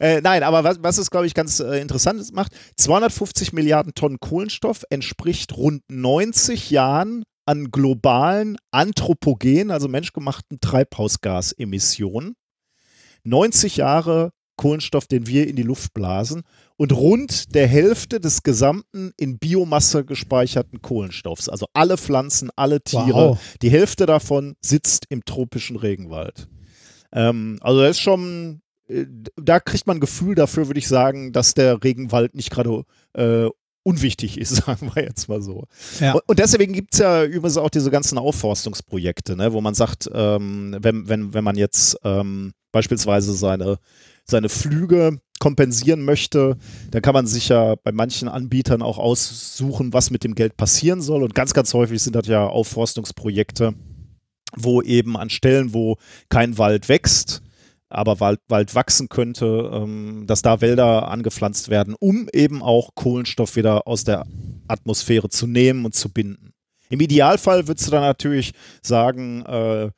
Äh, 0.00 0.20
nein, 0.20 0.42
aber 0.42 0.64
was, 0.64 0.82
was 0.82 0.98
es, 0.98 1.10
glaube 1.10 1.26
ich, 1.26 1.34
ganz 1.34 1.60
äh, 1.60 1.80
interessant 1.80 2.32
macht, 2.32 2.52
250 2.76 3.52
Milliarden 3.52 3.94
Tonnen 3.94 4.18
Kohlenstoff 4.20 4.84
entspricht 4.90 5.56
rund 5.56 5.82
90 5.88 6.70
Jahren 6.70 7.24
an 7.46 7.70
globalen 7.70 8.56
anthropogen, 8.70 9.70
also 9.70 9.88
menschgemachten 9.88 10.60
Treibhausgasemissionen. 10.60 12.36
90 13.24 13.76
Jahre 13.76 14.32
Kohlenstoff, 14.56 15.06
den 15.06 15.26
wir 15.26 15.48
in 15.48 15.56
die 15.56 15.62
Luft 15.62 15.94
blasen 15.94 16.42
und 16.76 16.92
rund 16.92 17.54
der 17.54 17.66
Hälfte 17.66 18.20
des 18.20 18.42
gesamten 18.42 19.12
in 19.16 19.38
Biomasse 19.38 20.04
gespeicherten 20.04 20.80
Kohlenstoffs. 20.80 21.48
Also 21.48 21.66
alle 21.72 21.96
Pflanzen, 21.96 22.50
alle 22.54 22.80
Tiere, 22.80 23.30
wow. 23.30 23.38
die 23.62 23.70
Hälfte 23.70 24.06
davon 24.06 24.54
sitzt 24.60 25.06
im 25.08 25.24
tropischen 25.24 25.76
Regenwald. 25.76 26.48
Ähm, 27.12 27.58
also 27.62 27.80
das 27.80 27.92
ist 27.92 28.00
schon 28.00 28.60
da 29.36 29.60
kriegt 29.60 29.86
man 29.86 29.96
ein 29.96 30.00
Gefühl 30.00 30.34
dafür, 30.34 30.66
würde 30.66 30.78
ich 30.78 30.88
sagen, 30.88 31.32
dass 31.32 31.54
der 31.54 31.82
Regenwald 31.82 32.34
nicht 32.34 32.50
gerade 32.50 32.84
äh, 33.14 33.48
unwichtig 33.82 34.38
ist, 34.38 34.56
sagen 34.66 34.90
wir 34.92 35.04
jetzt 35.04 35.28
mal 35.28 35.40
so. 35.40 35.64
Ja. 36.00 36.18
Und, 36.26 36.38
deswegen 36.38 36.72
gibt 36.72 36.94
es 36.94 37.00
ja 37.00 37.24
übrigens 37.24 37.56
auch 37.56 37.70
diese 37.70 37.90
ganzen 37.90 38.18
Aufforstungsprojekte, 38.18 39.36
ne, 39.36 39.52
wo 39.52 39.60
man 39.60 39.74
sagt, 39.74 40.10
ähm, 40.12 40.76
wenn, 40.80 41.08
wenn, 41.08 41.34
wenn 41.34 41.44
man 41.44 41.56
jetzt 41.56 41.98
ähm, 42.02 42.52
beispielsweise 42.72 43.32
seine, 43.34 43.78
seine 44.24 44.48
Flüge 44.48 45.20
kompensieren 45.38 46.04
möchte, 46.04 46.56
dann 46.90 47.02
kann 47.02 47.14
man 47.14 47.26
sich 47.26 47.48
ja 47.50 47.74
bei 47.76 47.92
manchen 47.92 48.28
Anbietern 48.28 48.82
auch 48.82 48.98
aussuchen, 48.98 49.92
was 49.92 50.10
mit 50.10 50.24
dem 50.24 50.34
Geld 50.34 50.56
passieren 50.56 51.02
soll. 51.02 51.22
Und 51.22 51.34
ganz, 51.34 51.54
ganz 51.54 51.74
häufig 51.74 52.02
sind 52.02 52.16
das 52.16 52.26
ja 52.26 52.46
Aufforstungsprojekte, 52.46 53.74
wo 54.56 54.80
eben 54.80 55.16
an 55.16 55.30
Stellen, 55.30 55.74
wo 55.74 55.98
kein 56.28 56.56
Wald 56.56 56.88
wächst, 56.88 57.42
aber 57.88 58.20
Wald, 58.20 58.40
Wald 58.48 58.74
wachsen 58.74 59.08
könnte, 59.08 59.70
ähm, 59.72 60.24
dass 60.26 60.42
da 60.42 60.60
Wälder 60.60 61.08
angepflanzt 61.08 61.68
werden, 61.68 61.94
um 61.98 62.28
eben 62.32 62.62
auch 62.62 62.90
Kohlenstoff 62.94 63.56
wieder 63.56 63.86
aus 63.86 64.04
der 64.04 64.26
Atmosphäre 64.68 65.28
zu 65.28 65.46
nehmen 65.46 65.84
und 65.84 65.94
zu 65.94 66.12
binden. 66.12 66.52
Im 66.90 67.00
Idealfall 67.00 67.66
würdest 67.66 67.86
du 67.86 67.90
dann 67.92 68.02
natürlich 68.02 68.52
sagen, 68.82 69.44
äh, 69.46 69.90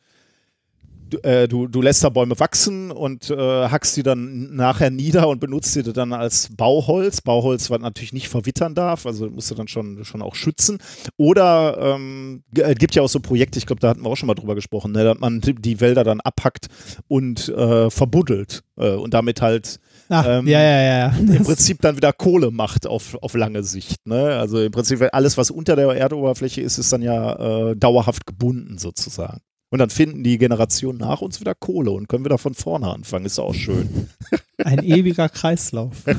du, 1.11 1.19
äh, 1.23 1.49
du, 1.49 1.67
du, 1.67 1.83
lässt 1.83 2.05
da 2.05 2.09
Bäume 2.09 2.39
wachsen 2.39 2.91
und 2.91 3.31
äh, 3.31 3.69
hackst 3.69 3.97
die 3.97 4.03
dann 4.03 4.55
nachher 4.55 4.91
nieder 4.91 5.29
und 5.29 5.41
benutzt 5.41 5.73
sie 5.73 5.83
dann 5.83 6.13
als 6.13 6.49
Bauholz. 6.57 7.21
Bauholz, 7.21 7.71
was 7.71 7.81
natürlich 7.81 8.13
nicht 8.13 8.29
verwittern 8.29 8.75
darf, 8.75 9.07
also 9.07 9.29
musst 9.29 9.51
du 9.51 9.55
dann 9.55 9.69
schon, 9.69 10.05
schon 10.05 10.23
auch 10.23 10.35
schützen. 10.35 10.79
Oder 11.17 11.79
ähm, 11.81 12.43
äh, 12.57 12.75
gibt 12.75 12.95
ja 12.95 13.03
auch 13.03 13.09
so 13.09 13.21
Projekte, 13.21 13.59
ich 13.59 13.67
glaube, 13.67 13.81
da 13.81 13.89
hatten 13.89 14.03
wir 14.03 14.11
auch 14.11 14.17
schon 14.17 14.27
mal 14.27 14.35
drüber 14.35 14.55
gesprochen, 14.55 14.93
ne, 14.93 15.05
dass 15.05 15.19
man 15.19 15.41
die 15.41 15.81
Wälder 15.81 16.05
dann 16.05 16.21
abhackt 16.21 16.67
und 17.09 17.49
äh, 17.49 17.91
verbuddelt 17.91 18.63
äh, 18.77 18.91
und 18.91 19.15
damit 19.15 19.43
halt 19.43 19.81
Ach, 20.09 20.25
ähm, 20.27 20.47
ja, 20.47 20.61
ja, 20.61 20.83
ja. 20.83 21.17
im 21.19 21.43
Prinzip 21.45 21.81
dann 21.81 21.97
wieder 21.97 22.13
Kohle 22.13 22.51
macht 22.51 22.87
auf, 22.87 23.17
auf 23.23 23.35
lange 23.35 23.65
Sicht. 23.65 24.07
Ne? 24.07 24.37
Also 24.37 24.63
im 24.63 24.71
Prinzip 24.71 25.05
alles, 25.13 25.37
was 25.37 25.51
unter 25.51 25.75
der 25.75 25.89
Erdoberfläche 25.89 26.61
ist, 26.61 26.79
ist 26.79 26.93
dann 26.93 27.03
ja 27.03 27.75
dauerhaft 27.75 28.25
gebunden 28.25 28.79
sozusagen. 28.79 29.41
Und 29.71 29.81
dann 29.81 29.91
finden 29.91 30.23
die 30.23 30.39
Generationen 30.39 30.99
nach 30.99 31.21
uns 31.21 31.41
wieder 31.41 31.55
Kohle 31.55 31.91
und 31.91 32.09
können 32.09 32.25
wieder 32.25 32.39
von 32.39 32.55
vorne 32.55 32.89
anfangen. 32.89 33.27
Ist 33.27 33.39
auch 33.39 33.55
schön. 33.55 34.09
Ein 34.59 34.83
ewiger 34.85 35.29
Kreislauf. 35.29 36.05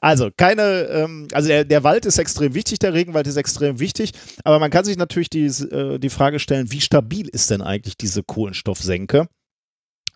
Also 0.00 0.30
keine, 0.36 0.88
ähm, 0.90 1.28
also 1.32 1.46
der, 1.46 1.64
der 1.64 1.84
Wald 1.84 2.06
ist 2.06 2.18
extrem 2.18 2.54
wichtig, 2.54 2.80
der 2.80 2.92
Regenwald 2.92 3.28
ist 3.28 3.36
extrem 3.36 3.78
wichtig, 3.78 4.10
aber 4.42 4.58
man 4.58 4.72
kann 4.72 4.84
sich 4.84 4.96
natürlich 4.96 5.30
die, 5.30 5.44
äh, 5.44 6.00
die 6.00 6.10
Frage 6.10 6.40
stellen, 6.40 6.72
wie 6.72 6.80
stabil 6.80 7.28
ist 7.28 7.52
denn 7.52 7.62
eigentlich 7.62 7.96
diese 7.96 8.24
Kohlenstoffsenke? 8.24 9.28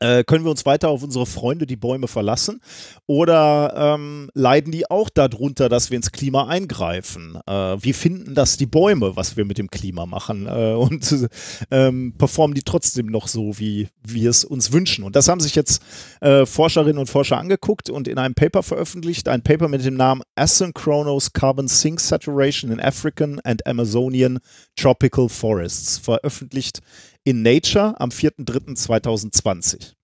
Äh, 0.00 0.24
können 0.24 0.44
wir 0.44 0.50
uns 0.50 0.64
weiter 0.64 0.88
auf 0.88 1.02
unsere 1.02 1.26
Freunde, 1.26 1.66
die 1.66 1.76
Bäume, 1.76 2.08
verlassen? 2.08 2.60
Oder 3.06 3.74
ähm, 3.76 4.30
leiden 4.32 4.72
die 4.72 4.90
auch 4.90 5.10
darunter, 5.10 5.68
dass 5.68 5.90
wir 5.90 5.96
ins 5.96 6.10
Klima 6.10 6.46
eingreifen? 6.46 7.38
Äh, 7.46 7.76
wie 7.80 7.92
finden 7.92 8.34
das 8.34 8.56
die 8.56 8.66
Bäume, 8.66 9.16
was 9.16 9.36
wir 9.36 9.44
mit 9.44 9.58
dem 9.58 9.70
Klima 9.70 10.06
machen? 10.06 10.46
Äh, 10.46 10.72
und 10.72 11.28
ähm, 11.70 12.14
performen 12.16 12.54
die 12.54 12.62
trotzdem 12.62 13.06
noch 13.06 13.28
so, 13.28 13.58
wie 13.58 13.88
wir 14.02 14.30
es 14.30 14.42
uns 14.44 14.72
wünschen? 14.72 15.04
Und 15.04 15.16
das 15.16 15.28
haben 15.28 15.40
sich 15.40 15.54
jetzt 15.54 15.82
äh, 16.22 16.46
Forscherinnen 16.46 16.98
und 16.98 17.10
Forscher 17.10 17.36
angeguckt 17.36 17.90
und 17.90 18.08
in 18.08 18.16
einem 18.16 18.34
Paper 18.34 18.62
veröffentlicht. 18.62 19.28
Ein 19.28 19.42
Paper 19.42 19.68
mit 19.68 19.84
dem 19.84 19.94
Namen 19.94 20.22
Asynchronous 20.34 21.34
Carbon 21.34 21.68
Sink 21.68 22.00
Saturation 22.00 22.72
in 22.72 22.80
African 22.80 23.38
and 23.44 23.66
Amazonian 23.66 24.38
Tropical 24.76 25.28
Forests, 25.28 25.98
veröffentlicht 25.98 26.80
in 27.24 27.42
Nature 27.42 27.94
am 27.98 28.10
4.3.2020. 28.10 29.94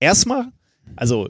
Erstmal, 0.00 0.52
also 0.96 1.28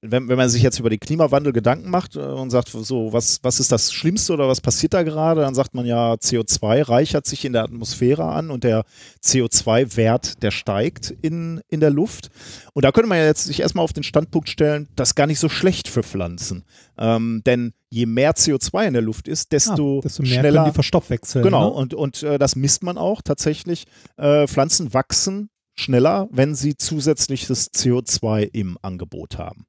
wenn, 0.00 0.28
wenn 0.28 0.36
man 0.36 0.48
sich 0.48 0.62
jetzt 0.62 0.80
über 0.80 0.90
den 0.90 0.98
Klimawandel 0.98 1.52
Gedanken 1.52 1.90
macht 1.90 2.16
äh, 2.16 2.20
und 2.20 2.50
sagt, 2.50 2.68
so, 2.68 3.12
was, 3.12 3.38
was 3.42 3.60
ist 3.60 3.70
das 3.70 3.92
Schlimmste 3.92 4.32
oder 4.32 4.48
was 4.48 4.60
passiert 4.60 4.94
da 4.94 5.02
gerade, 5.02 5.42
dann 5.42 5.54
sagt 5.54 5.74
man 5.74 5.86
ja, 5.86 6.14
CO2 6.14 6.88
reichert 6.88 7.26
sich 7.26 7.44
in 7.44 7.52
der 7.52 7.62
Atmosphäre 7.62 8.24
an 8.24 8.50
und 8.50 8.64
der 8.64 8.84
CO2-Wert, 9.22 10.42
der 10.42 10.50
steigt 10.50 11.14
in, 11.22 11.60
in 11.68 11.80
der 11.80 11.90
Luft. 11.90 12.30
Und 12.72 12.84
da 12.84 12.92
könnte 12.92 13.08
man 13.08 13.18
ja 13.18 13.24
jetzt 13.24 13.44
sich 13.44 13.60
erstmal 13.60 13.84
auf 13.84 13.92
den 13.92 14.02
Standpunkt 14.02 14.48
stellen, 14.48 14.88
das 14.96 15.10
ist 15.10 15.14
gar 15.14 15.26
nicht 15.26 15.38
so 15.38 15.48
schlecht 15.48 15.88
für 15.88 16.02
Pflanzen. 16.02 16.64
Ähm, 16.98 17.42
denn 17.46 17.72
je 17.88 18.06
mehr 18.06 18.34
CO2 18.34 18.88
in 18.88 18.92
der 18.94 19.02
Luft 19.02 19.28
ist, 19.28 19.52
desto, 19.52 19.98
ah, 19.98 20.00
desto 20.02 20.22
mehr 20.22 20.40
schneller. 20.40 20.62
können 20.62 20.72
die 20.72 20.74
verstoffwechseln. 20.74 21.44
Genau, 21.44 21.70
ne? 21.70 21.74
und, 21.74 21.94
und 21.94 22.22
äh, 22.22 22.38
das 22.38 22.56
misst 22.56 22.82
man 22.82 22.98
auch 22.98 23.22
tatsächlich. 23.22 23.84
Äh, 24.16 24.48
Pflanzen 24.48 24.92
wachsen 24.92 25.50
schneller, 25.78 26.28
wenn 26.30 26.54
sie 26.54 26.76
zusätzliches 26.76 27.72
CO2 27.72 28.48
im 28.52 28.78
Angebot 28.82 29.38
haben. 29.38 29.66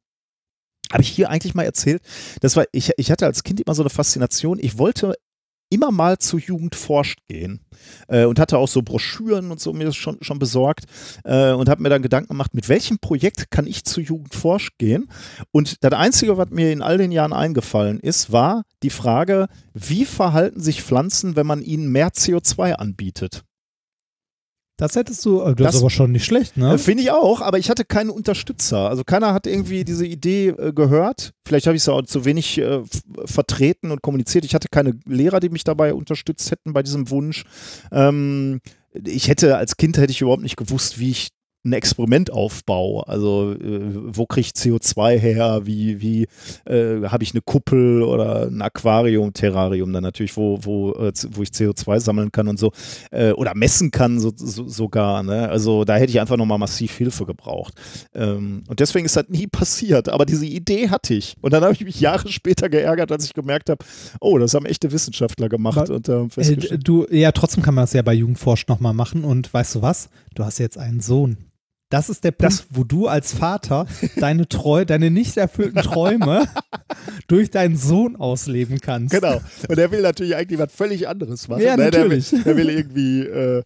Habe 0.92 1.04
ich 1.04 1.10
hier 1.10 1.30
eigentlich 1.30 1.54
mal 1.54 1.64
erzählt? 1.64 2.02
Das 2.42 2.56
war, 2.56 2.66
ich, 2.72 2.92
ich 2.98 3.12
hatte 3.12 3.26
als 3.26 3.44
Kind 3.44 3.60
immer 3.60 3.76
so 3.76 3.84
eine 3.84 3.90
Faszination. 3.90 4.60
Ich 4.60 4.78
wollte 4.78 5.16
immer 5.70 5.92
mal 5.92 6.18
zu 6.18 6.38
Jugend 6.38 6.76
forscht 6.76 7.20
gehen 7.28 7.60
äh, 8.08 8.26
und 8.26 8.40
hatte 8.40 8.58
auch 8.58 8.68
so 8.68 8.82
Broschüren 8.82 9.52
und 9.52 9.60
so 9.60 9.74
mir 9.74 9.92
schon, 9.92 10.18
schon 10.22 10.40
besorgt 10.40 10.86
äh, 11.24 11.52
und 11.52 11.70
habe 11.70 11.82
mir 11.82 11.90
dann 11.90 12.02
Gedanken 12.02 12.30
gemacht, 12.30 12.54
mit 12.54 12.70
welchem 12.70 13.00
Projekt 13.00 13.52
kann 13.52 13.68
ich 13.68 13.84
zu 13.84 14.02
Jugend 14.02 14.34
forscht 14.34 14.78
gehen? 14.78 15.10
Und 15.52 15.84
das 15.84 15.94
Einzige, 15.94 16.38
was 16.38 16.50
mir 16.50 16.72
in 16.72 16.82
all 16.82 16.98
den 16.98 17.12
Jahren 17.12 17.34
eingefallen 17.34 18.00
ist, 18.00 18.32
war 18.32 18.64
die 18.84 18.90
Frage, 18.90 19.48
wie 19.74 20.06
verhalten 20.06 20.62
sich 20.62 20.84
Pflanzen, 20.84 21.36
wenn 21.36 21.48
man 21.48 21.62
ihnen 21.62 21.92
mehr 21.92 22.10
CO2 22.10 22.74
anbietet? 22.74 23.44
Das 24.78 24.96
hättest 24.96 25.26
du, 25.26 25.42
äh, 25.42 25.56
das, 25.56 25.66
Das- 25.66 25.76
ist 25.76 25.82
aber 25.82 25.90
schon 25.90 26.12
nicht 26.12 26.26
schlecht, 26.26 26.56
ne? 26.56 26.76
Äh, 26.76 26.78
Finde 26.78 27.02
ich 27.04 27.12
auch, 27.12 27.42
aber 27.42 27.58
ich 27.58 27.70
hatte 27.70 27.84
keinen 27.84 28.12
Unterstützer. 28.12 28.88
Also 28.90 29.04
keiner 29.04 29.34
hat 29.34 29.48
irgendwie 29.48 29.84
diese 29.84 30.06
Idee 30.06 30.50
äh, 30.50 30.72
gehört. 30.72 31.34
Vielleicht 31.48 31.66
habe 31.66 31.76
ich 31.76 31.82
es 31.82 31.90
auch 31.90 32.04
zu 32.04 32.26
wenig 32.26 32.60
äh, 32.60 32.82
vertreten 33.26 33.90
und 33.92 34.02
kommuniziert. 34.04 34.46
Ich 34.46 34.54
hatte 34.54 34.68
keine 34.70 34.94
Lehrer, 35.06 35.40
die 35.40 35.50
mich 35.50 35.64
dabei 35.64 35.94
unterstützt 35.96 36.52
hätten 36.52 36.74
bei 36.74 36.84
diesem 36.84 37.10
Wunsch. 37.10 37.44
Ähm, 37.92 38.62
ich 38.94 39.28
hätte 39.28 39.58
als 39.58 39.78
Kind 39.78 39.98
hätte 39.98 40.12
ich 40.12 40.22
überhaupt 40.22 40.44
nicht 40.44 40.58
gewusst, 40.58 41.00
wie 41.00 41.10
ich 41.12 41.30
ein 41.68 41.74
Experiment 41.74 42.32
aufbaue. 42.32 43.08
Also 43.08 43.54
äh, 43.54 43.82
wo 43.94 44.26
kriege 44.26 44.48
ich 44.48 44.52
CO2 44.54 45.18
her? 45.18 45.62
Wie, 45.66 46.02
wie 46.02 46.28
äh, 46.66 47.08
habe 47.08 47.24
ich 47.24 47.34
eine 47.34 47.42
Kuppel 47.42 48.04
oder 48.04 48.48
ein 48.48 48.62
Aquarium, 48.62 49.34
Terrarium 49.34 49.94
dann 49.94 50.04
natürlich, 50.04 50.36
wo, 50.38 50.60
wo, 50.62 50.92
äh, 50.94 51.12
wo 51.32 51.44
ich 51.44 51.50
CO2 51.50 52.00
sammeln 52.00 52.32
kann 52.32 52.48
und 52.48 52.60
so 52.60 52.72
äh, 53.12 53.32
oder 53.32 53.56
messen 53.56 53.92
kann 53.92 54.20
so, 54.20 54.32
so, 54.36 54.68
sogar. 54.68 55.24
Ne? 55.24 55.50
Also 55.50 55.84
da 55.84 55.96
hätte 55.96 56.12
ich 56.12 56.20
einfach 56.20 56.38
nochmal 56.38 56.58
massiv 56.58 56.96
Hilfe 56.96 57.26
gebraucht. 57.26 57.74
Ähm, 58.14 58.64
und 58.68 58.80
deswegen 58.80 59.06
ist 59.06 59.16
das 59.16 59.30
nie 59.30 59.48
passiert. 59.52 60.10
Aber 60.10 60.26
diese 60.26 60.46
Idee 60.46 60.90
hatte 60.90 61.14
ich. 61.14 61.36
Und 61.42 61.54
dann 61.54 61.64
habe 61.64 61.74
ich 61.74 61.84
mich 61.84 62.00
Jahre 62.00 62.30
später 62.30 62.70
geärgert, 62.70 63.12
als 63.12 63.26
ich 63.26 63.34
gemerkt 63.34 63.70
habe, 63.70 63.84
oh, 64.20 64.38
das 64.38 64.54
haben 64.54 64.66
echte 64.66 64.92
Wissenschaftler 64.92 65.50
gemacht. 65.50 65.78
Aber, 65.78 65.96
und, 65.96 66.10
Äh, 66.72 66.78
du, 66.78 67.06
ja, 67.10 67.32
trotzdem 67.32 67.64
kann 67.64 67.76
man 67.76 67.84
das 67.84 67.94
ja 67.94 68.02
bei 68.02 68.14
Jugendforsch 68.14 68.68
nochmal 68.68 68.94
machen. 68.94 69.24
Und 69.24 69.54
weißt 69.54 69.76
du 69.76 69.82
was? 69.82 70.10
Du 70.36 70.46
hast 70.46 70.60
jetzt 70.60 70.78
einen 70.78 71.02
Sohn. 71.02 71.38
Das 71.90 72.10
ist 72.10 72.24
der 72.24 72.32
Punkt, 72.32 72.54
Das- 72.54 72.66
wo 72.70 72.84
du 72.84 73.08
als 73.08 73.34
Vater 73.34 73.86
deine 74.18 74.48
Treu, 74.50 74.84
deine 74.84 75.10
nicht 75.10 75.38
erfüllten 75.38 75.82
Träume 75.82 76.46
durch 77.28 77.50
deinen 77.50 77.78
Sohn 77.78 78.16
ausleben 78.18 78.80
kannst. 78.82 79.14
Genau. 79.14 79.40
Und 79.70 79.78
der 79.78 79.90
will 79.92 80.02
natürlich 80.02 80.36
eigentlich 80.36 80.60
was 80.60 80.74
völlig 80.74 81.08
anderes 81.08 81.48
machen. 81.48 81.62
Ja, 81.62 81.78
ne? 81.78 81.90
der, 81.90 82.10
will, 82.10 82.18
natürlich. 82.20 82.44
der 82.44 82.58
will 82.58 82.70
irgendwie 82.70 83.22
äh, 83.22 83.64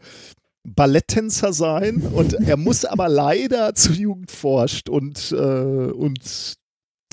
Balletttänzer 0.67 1.53
sein 1.53 2.01
und 2.01 2.33
er 2.33 2.57
muss 2.57 2.85
aber 2.85 3.09
leider 3.09 3.73
zu 3.73 3.91
Jugend 3.93 4.29
forscht 4.29 4.89
und, 4.89 5.31
äh, 5.31 5.35
und 5.35 6.53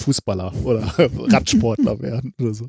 Fußballer 0.00 0.52
oder 0.64 0.82
Radsportler 0.98 2.00
werden 2.00 2.34
oder 2.38 2.52
so. 2.52 2.66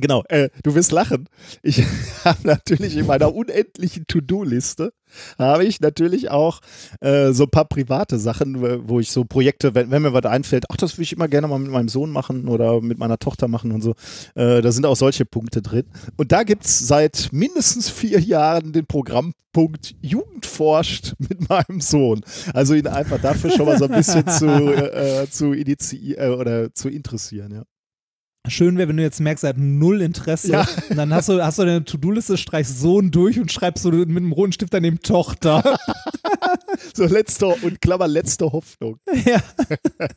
Genau, 0.00 0.24
äh, 0.28 0.48
du 0.64 0.74
wirst 0.74 0.90
lachen. 0.90 1.28
Ich 1.62 1.82
habe 2.24 2.38
natürlich 2.42 2.96
in 2.96 3.06
meiner 3.06 3.32
unendlichen 3.34 4.06
To-Do-Liste 4.08 4.92
habe 5.38 5.64
ich 5.64 5.80
natürlich 5.80 6.30
auch 6.30 6.60
äh, 7.00 7.30
so 7.32 7.44
ein 7.44 7.50
paar 7.50 7.66
private 7.66 8.18
Sachen, 8.18 8.88
wo- 8.88 8.98
ich 8.98 9.12
so 9.12 9.24
Projekte, 9.24 9.72
wenn, 9.76 9.92
wenn 9.92 10.02
mir 10.02 10.12
was 10.12 10.24
einfällt, 10.24 10.64
ach, 10.68 10.76
das 10.76 10.94
würde 10.94 11.04
ich 11.04 11.12
immer 11.12 11.28
gerne 11.28 11.46
mal 11.46 11.60
mit 11.60 11.70
meinem 11.70 11.88
Sohn 11.88 12.10
machen 12.10 12.48
oder 12.48 12.80
mit 12.80 12.98
meiner 12.98 13.18
Tochter 13.20 13.46
machen 13.46 13.70
und 13.70 13.82
so. 13.82 13.94
Äh, 14.34 14.60
da 14.60 14.72
sind 14.72 14.84
auch 14.86 14.96
solche 14.96 15.24
Punkte 15.24 15.62
drin. 15.62 15.84
Und 16.16 16.32
da 16.32 16.42
gibt 16.42 16.64
es 16.64 16.80
seit 16.80 17.28
mindestens 17.30 17.88
vier 17.90 18.18
Jahren 18.18 18.72
den 18.72 18.86
Programmpunkt 18.86 19.94
Jugend 20.02 20.46
forscht 20.46 21.14
mit 21.18 21.48
meinem 21.48 21.80
Sohn. 21.80 22.22
Also 22.52 22.74
ihn 22.74 22.88
einfach 22.88 23.20
dafür 23.20 23.52
schon 23.52 23.66
mal 23.66 23.78
so 23.78 23.84
ein 23.84 23.92
bisschen 23.92 24.26
zu, 24.26 24.46
äh, 24.48 25.28
zu 25.30 25.52
initiieren 25.52 26.32
äh, 26.32 26.34
oder 26.34 26.74
zu 26.74 26.88
interessieren, 26.88 27.52
ja. 27.52 27.62
Schön 28.46 28.76
wäre, 28.76 28.88
wenn 28.90 28.98
du 28.98 29.02
jetzt 29.02 29.20
merkst, 29.20 29.44
er 29.44 29.50
hat 29.50 29.58
null 29.58 30.02
Interesse. 30.02 30.52
Ja. 30.52 30.68
Und 30.90 30.96
dann 30.96 31.14
hast 31.14 31.30
du, 31.30 31.42
hast 31.42 31.58
du 31.58 31.64
deine 31.64 31.84
To-Do-Liste, 31.84 32.36
streichst 32.36 32.78
Sohn 32.78 33.10
durch 33.10 33.40
und 33.40 33.50
schreibst 33.50 33.82
so 33.82 33.90
mit 33.90 34.08
einem 34.08 34.32
roten 34.32 34.52
Stift 34.52 34.74
daneben 34.74 35.00
Tochter. 35.00 35.62
So 36.92 37.04
letzte 37.04 37.46
und 37.46 37.80
Klammer 37.80 38.08
letzte 38.08 38.50
Hoffnung. 38.52 38.98
ja. 39.24 39.42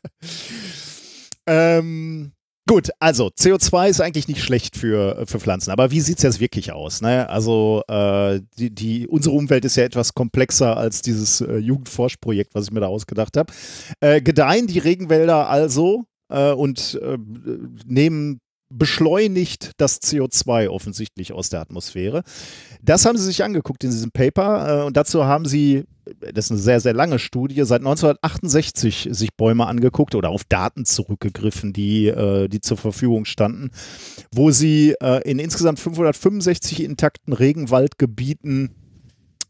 Ähm, 1.49 2.33
gut, 2.67 2.89
also 2.99 3.27
CO2 3.27 3.87
ist 3.87 4.01
eigentlich 4.01 4.27
nicht 4.27 4.43
schlecht 4.43 4.75
für, 4.75 5.23
für 5.25 5.39
Pflanzen, 5.39 5.71
aber 5.71 5.91
wie 5.91 6.01
sieht 6.01 6.17
es 6.17 6.23
jetzt 6.23 6.39
wirklich 6.41 6.73
aus? 6.73 7.01
Ne? 7.01 7.29
Also 7.29 7.83
äh, 7.87 8.41
die, 8.59 8.75
die, 8.75 9.07
unsere 9.07 9.33
Umwelt 9.33 9.63
ist 9.63 9.77
ja 9.77 9.85
etwas 9.85 10.13
komplexer 10.13 10.75
als 10.75 11.01
dieses 11.01 11.39
äh, 11.39 11.55
Jugendforschprojekt, 11.55 12.53
was 12.53 12.65
ich 12.65 12.71
mir 12.71 12.81
da 12.81 12.87
ausgedacht 12.87 13.37
habe. 13.37 13.53
Äh, 14.01 14.21
gedeihen 14.21 14.67
die 14.67 14.79
Regenwälder 14.79 15.47
also 15.47 16.03
äh, 16.29 16.51
und 16.51 16.99
äh, 17.01 17.17
nehmen 17.85 18.39
beschleunigt 18.69 19.71
das 19.77 20.01
CO2 20.01 20.67
offensichtlich 20.67 21.31
aus 21.31 21.49
der 21.49 21.61
Atmosphäre. 21.61 22.23
Das 22.81 23.05
haben 23.05 23.17
sie 23.17 23.25
sich 23.25 23.43
angeguckt 23.43 23.83
in 23.83 23.91
diesem 23.91 24.11
Paper 24.11 24.81
äh, 24.81 24.85
und 24.85 24.97
dazu 24.97 25.25
haben 25.25 25.45
sie, 25.45 25.85
das 26.19 26.45
ist 26.45 26.51
eine 26.51 26.59
sehr, 26.59 26.79
sehr 26.81 26.93
lange 26.93 27.19
Studie, 27.19 27.63
seit 27.63 27.79
1968 27.81 29.09
sich 29.11 29.35
Bäume 29.35 29.67
angeguckt 29.67 30.15
oder 30.15 30.29
auf 30.29 30.43
Daten 30.43 30.85
zurückgegriffen, 30.85 31.71
die, 31.71 32.07
äh, 32.07 32.49
die 32.49 32.59
zur 32.59 32.77
Verfügung 32.77 33.25
standen, 33.25 33.71
wo 34.33 34.51
sie 34.51 34.95
äh, 35.01 35.21
in 35.29 35.39
insgesamt 35.39 35.79
565 35.79 36.83
intakten 36.83 37.33
Regenwaldgebieten 37.33 38.75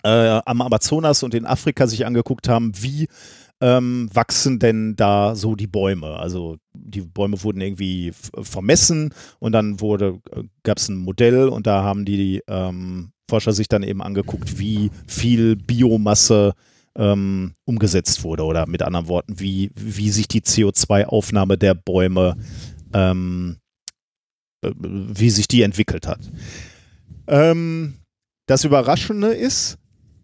am 0.04 0.62
Amazonas 0.62 1.24
und 1.24 1.34
in 1.34 1.46
Afrika 1.46 1.86
sich 1.86 2.06
angeguckt 2.06 2.48
haben, 2.48 2.72
wie 2.80 3.10
ähm, 3.62 4.10
wachsen 4.14 4.60
denn 4.60 4.96
da 4.96 5.36
so 5.36 5.56
die 5.56 5.68
Bäume? 5.68 6.18
Also 6.18 6.58
die 6.74 7.02
Bäume 7.02 7.44
wurden 7.44 7.62
irgendwie 7.62 8.12
vermessen 8.14 9.14
und 9.40 9.52
dann 9.52 9.80
wurde 9.82 10.20
gab 10.64 10.78
es 10.78 10.90
ein 10.90 10.98
Modell 10.98 11.50
und 11.50 11.68
da 11.68 11.84
haben 11.84 12.06
die 12.06 12.44
ähm, 12.48 13.12
Forscher 13.30 13.54
sich 13.54 13.68
dann 13.68 13.84
eben 13.84 14.02
angeguckt, 14.02 14.58
wie 14.58 14.90
viel 15.08 15.56
Biomasse 15.56 16.54
ähm, 16.96 17.54
umgesetzt 17.66 18.24
wurde 18.24 18.44
oder 18.44 18.68
mit 18.68 18.82
anderen 18.82 19.08
Worten, 19.08 19.40
wie, 19.40 19.72
wie 19.76 20.10
sich 20.10 20.28
die 20.28 20.42
CO2-Aufnahme 20.42 21.58
der 21.58 21.76
Bäume, 21.76 22.38
ähm, 22.94 23.58
äh, 24.64 24.72
wie 24.80 25.30
sich 25.30 25.48
die 25.48 25.62
entwickelt 25.62 26.08
hat. 26.08 26.20
Ähm, 27.28 27.96
das 28.48 28.64
Überraschende 28.64 29.28
ist, 29.28 29.78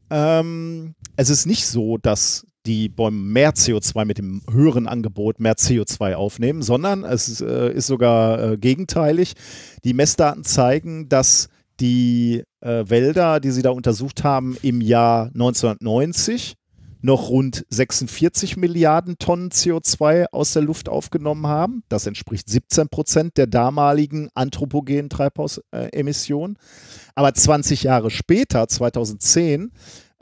ähm, 0.10 0.96
es 1.16 1.30
ist 1.30 1.46
nicht 1.46 1.68
so, 1.68 1.98
dass 1.98 2.48
die 2.66 2.90
Bäume 2.90 3.18
mehr 3.18 3.54
CO2 3.54 4.06
mit 4.06 4.18
dem 4.18 4.42
höheren 4.50 4.88
Angebot 4.88 5.40
mehr 5.40 5.56
CO2 5.56 6.16
aufnehmen, 6.16 6.62
sondern 6.62 7.04
es 7.04 7.28
ist, 7.28 7.42
äh, 7.42 7.74
ist 7.74 7.88
sogar 7.88 8.54
äh, 8.54 8.58
gegenteilig. 8.58 9.34
Die 9.84 9.94
Messdaten 9.94 10.44
zeigen, 10.44 11.10
dass 11.10 11.50
die 11.80 12.44
äh, 12.62 12.84
Wälder, 12.88 13.40
die 13.40 13.52
sie 13.52 13.62
da 13.62 13.72
untersucht 13.72 14.24
haben, 14.24 14.58
im 14.62 14.80
Jahr 14.82 15.26
1990 15.28 16.56
noch 17.04 17.30
rund 17.30 17.66
46 17.70 18.56
Milliarden 18.56 19.18
Tonnen 19.20 19.50
CO2 19.50 20.28
aus 20.32 20.54
der 20.54 20.62
Luft 20.62 20.88
aufgenommen 20.88 21.48
haben. 21.48 21.84
Das 21.90 22.08
entspricht 22.08 22.50
17 22.50 22.88
Prozent 22.88 23.38
der 23.38 23.48
damaligen 23.48 24.30
anthropogenen 24.36 25.10
Treibhausemissionen. 25.10 26.58
Aber 27.14 27.34
20 27.34 27.84
Jahre 27.84 28.10
später, 28.10 28.70
2010, 28.70 29.74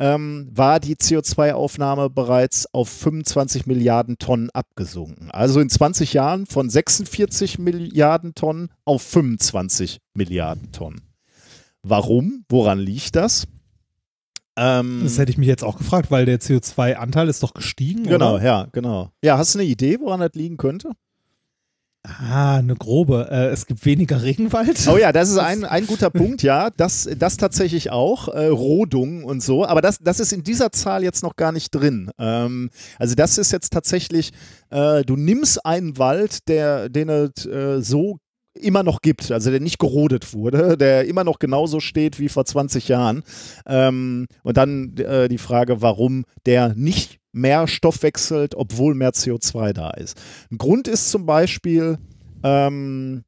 ähm, 0.01 0.49
war 0.51 0.79
die 0.79 0.95
CO2-Aufnahme 0.95 2.09
bereits 2.09 2.65
auf 2.73 2.89
25 2.89 3.67
Milliarden 3.67 4.17
Tonnen 4.17 4.49
abgesunken. 4.49 5.29
Also 5.29 5.59
in 5.59 5.69
20 5.69 6.13
Jahren 6.13 6.47
von 6.47 6.71
46 6.71 7.59
Milliarden 7.59 8.33
Tonnen 8.33 8.69
auf 8.83 9.03
25 9.03 9.99
Milliarden 10.15 10.71
Tonnen. 10.71 11.01
Warum? 11.83 12.45
Woran 12.49 12.79
liegt 12.79 13.15
das? 13.15 13.47
Ähm, 14.57 15.01
das 15.03 15.19
hätte 15.19 15.31
ich 15.31 15.37
mich 15.37 15.47
jetzt 15.47 15.63
auch 15.63 15.77
gefragt, 15.77 16.09
weil 16.09 16.25
der 16.25 16.39
CO2-Anteil 16.39 17.29
ist 17.29 17.43
doch 17.43 17.53
gestiegen. 17.53 18.03
Genau, 18.03 18.35
oder? 18.35 18.43
ja, 18.43 18.67
genau. 18.71 19.11
Ja, 19.23 19.37
hast 19.37 19.53
du 19.53 19.59
eine 19.59 19.67
Idee, 19.67 19.99
woran 19.99 20.19
das 20.19 20.31
liegen 20.33 20.57
könnte? 20.57 20.93
Ah, 22.03 22.57
eine 22.57 22.75
grobe. 22.75 23.27
Äh, 23.29 23.49
es 23.49 23.67
gibt 23.67 23.85
weniger 23.85 24.23
Regenwald. 24.23 24.87
Oh 24.87 24.97
ja, 24.97 25.11
das 25.11 25.29
ist 25.29 25.37
ein, 25.37 25.63
ein 25.63 25.85
guter 25.85 26.09
Punkt, 26.09 26.41
ja. 26.41 26.71
Das, 26.71 27.07
das 27.17 27.37
tatsächlich 27.37 27.91
auch. 27.91 28.27
Äh, 28.27 28.47
Rodung 28.47 29.23
und 29.23 29.43
so. 29.43 29.65
Aber 29.65 29.81
das, 29.81 29.99
das 29.99 30.19
ist 30.19 30.33
in 30.33 30.43
dieser 30.43 30.71
Zahl 30.71 31.03
jetzt 31.03 31.21
noch 31.21 31.35
gar 31.35 31.51
nicht 31.51 31.69
drin. 31.69 32.09
Ähm, 32.17 32.71
also 32.97 33.13
das 33.13 33.37
ist 33.37 33.51
jetzt 33.51 33.71
tatsächlich, 33.71 34.31
äh, 34.71 35.03
du 35.03 35.15
nimmst 35.15 35.63
einen 35.63 35.99
Wald, 35.99 36.47
der, 36.47 36.89
den 36.89 37.09
es 37.09 37.45
äh, 37.45 37.81
so 37.81 38.17
immer 38.53 38.83
noch 38.83 39.01
gibt, 39.01 39.31
also 39.31 39.49
der 39.51 39.59
nicht 39.59 39.79
gerodet 39.79 40.33
wurde, 40.33 40.77
der 40.77 41.05
immer 41.05 41.23
noch 41.23 41.39
genauso 41.39 41.79
steht 41.79 42.19
wie 42.19 42.29
vor 42.29 42.45
20 42.45 42.87
Jahren. 42.87 43.23
Ähm, 43.65 44.25
und 44.43 44.57
dann 44.57 44.97
äh, 44.97 45.29
die 45.29 45.37
Frage, 45.37 45.81
warum 45.81 46.25
der 46.45 46.73
nicht 46.75 47.20
mehr 47.31 47.67
Stoff 47.67 48.03
wechselt, 48.03 48.55
obwohl 48.55 48.95
mehr 48.95 49.11
CO2 49.11 49.73
da 49.73 49.91
ist. 49.91 50.19
Ein 50.51 50.57
Grund 50.57 50.87
ist 50.87 51.11
zum 51.11 51.25
Beispiel, 51.25 51.97
ähm, 52.43 53.23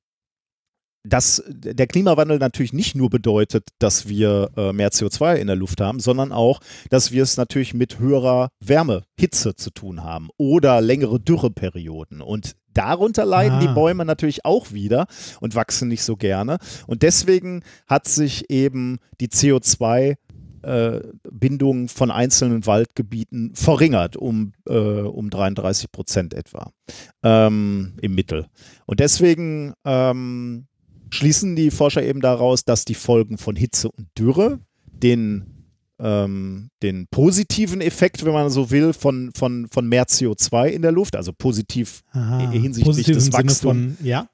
dass 1.06 1.44
der 1.48 1.88
Klimawandel 1.88 2.40
natürlich 2.40 2.72
nicht 2.72 2.96
nur 2.96 3.10
bedeutet, 3.10 3.68
dass 3.80 4.08
wir 4.08 4.52
äh, 4.56 4.72
mehr 4.72 4.90
CO2 4.90 5.36
in 5.36 5.48
der 5.48 5.58
Luft 5.58 5.82
haben, 5.82 6.00
sondern 6.00 6.32
auch, 6.32 6.62
dass 6.90 7.12
wir 7.12 7.24
es 7.24 7.36
natürlich 7.36 7.74
mit 7.74 8.00
höherer 8.00 8.50
Wärme, 8.62 9.04
Hitze 9.20 9.56
zu 9.56 9.70
tun 9.70 10.04
haben 10.04 10.30
oder 10.38 10.80
längere 10.80 11.20
Dürreperioden. 11.20 12.22
Und 12.22 12.56
darunter 12.74 13.26
leiden 13.26 13.58
ah. 13.58 13.60
die 13.60 13.74
Bäume 13.74 14.06
natürlich 14.06 14.46
auch 14.46 14.72
wieder 14.72 15.08
und 15.42 15.56
wachsen 15.56 15.90
nicht 15.90 16.04
so 16.04 16.16
gerne. 16.16 16.58
Und 16.88 17.04
deswegen 17.04 17.64
hat 17.86 18.08
sich 18.08 18.50
eben 18.50 19.00
die 19.20 19.28
CO2 19.28 20.16
äh, 20.64 21.02
Bindung 21.31 21.88
von 21.88 22.11
einzelnen 22.11 22.65
Waldgebieten 22.65 23.53
verringert 23.53 24.18
um, 24.18 24.53
äh, 24.68 24.73
um 24.73 25.30
33 25.30 25.91
Prozent 25.91 26.34
etwa 26.34 26.72
ähm, 27.23 27.94
im 28.02 28.15
Mittel. 28.15 28.48
Und 28.85 28.99
deswegen 28.99 29.73
ähm, 29.85 30.68
schließen 31.10 31.56
die 31.56 31.72
Forscher 31.72 32.03
eben 32.03 32.22
daraus, 32.22 32.65
dass 32.65 32.85
die 32.85 32.95
Folgen 32.95 33.38
von 33.38 33.56
Hitze 33.56 33.90
und 33.90 34.07
Dürre 34.18 34.60
den 34.85 35.45
ähm, 35.99 36.69
den 36.81 37.07
positiven 37.07 37.80
Effekt, 37.80 38.26
wenn 38.26 38.34
man 38.34 38.49
so 38.49 38.72
will, 38.72 38.94
von, 38.94 39.31
von, 39.35 39.68
von 39.72 39.88
mehr 39.88 40.06
CO2 40.06 40.68
in 40.68 40.81
der 40.81 40.91
Luft, 40.91 41.15
also 41.15 41.31
positiv 41.31 42.02
Aha, 42.11 42.49
hinsichtlich 42.49 43.06
des 43.06 43.31
Wachstums. 43.31 43.98
Ja 44.02 44.27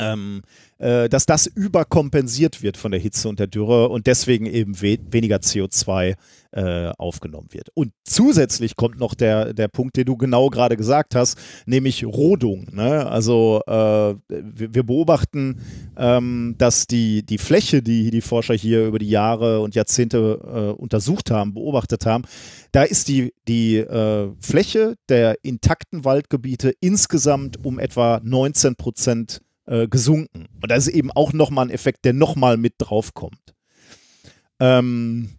ähm, 0.00 0.42
äh, 0.80 1.08
dass 1.08 1.26
das 1.26 1.46
überkompensiert 1.46 2.62
wird 2.62 2.76
von 2.76 2.90
der 2.90 3.00
Hitze 3.00 3.28
und 3.28 3.38
der 3.38 3.46
Dürre 3.46 3.90
und 3.90 4.06
deswegen 4.06 4.46
eben 4.46 4.80
we 4.80 4.98
weniger 5.10 5.36
CO2 5.36 6.16
äh, 6.52 6.90
aufgenommen 6.98 7.48
wird. 7.52 7.68
Und 7.74 7.92
zusätzlich 8.04 8.76
kommt 8.76 8.98
noch 8.98 9.14
der, 9.14 9.52
der 9.52 9.68
Punkt, 9.68 9.96
den 9.96 10.06
du 10.06 10.16
genau 10.16 10.48
gerade 10.48 10.76
gesagt 10.76 11.14
hast, 11.14 11.38
nämlich 11.66 12.04
Rodung. 12.04 12.66
Ne? 12.72 13.06
Also 13.06 13.60
äh, 13.66 14.14
wir, 14.28 14.74
wir, 14.74 14.82
beobachten, 14.82 15.60
ähm, 15.96 16.54
dass 16.58 16.86
die, 16.86 17.24
die 17.24 17.38
Fläche, 17.38 17.82
die 17.82 18.10
die 18.10 18.22
Forscher 18.22 18.54
hier 18.54 18.86
über 18.86 18.98
die 18.98 19.10
Jahre 19.10 19.60
und 19.60 19.74
Jahrzehnte 19.74 20.40
äh, 20.42 20.80
untersucht 20.80 21.30
haben, 21.30 21.54
beobachtet 21.54 22.06
haben, 22.06 22.24
da 22.72 22.82
ist 22.82 23.08
die, 23.08 23.32
die 23.46 23.76
äh, 23.76 24.30
Fläche 24.40 24.96
der 25.08 25.36
intakten 25.44 26.04
Waldgebiete 26.04 26.72
insgesamt 26.80 27.64
um 27.64 27.78
etwa 27.78 28.20
19 28.24 28.76
Prozent 28.76 29.42
äh, 29.70 29.88
gesunken. 29.88 30.48
Und 30.60 30.70
das 30.70 30.88
ist 30.88 30.94
eben 30.94 31.10
auch 31.12 31.32
nochmal 31.32 31.66
ein 31.66 31.70
Effekt, 31.70 32.04
der 32.04 32.12
nochmal 32.12 32.56
mit 32.56 32.74
draufkommt. 32.78 33.54
Ähm, 34.58 35.36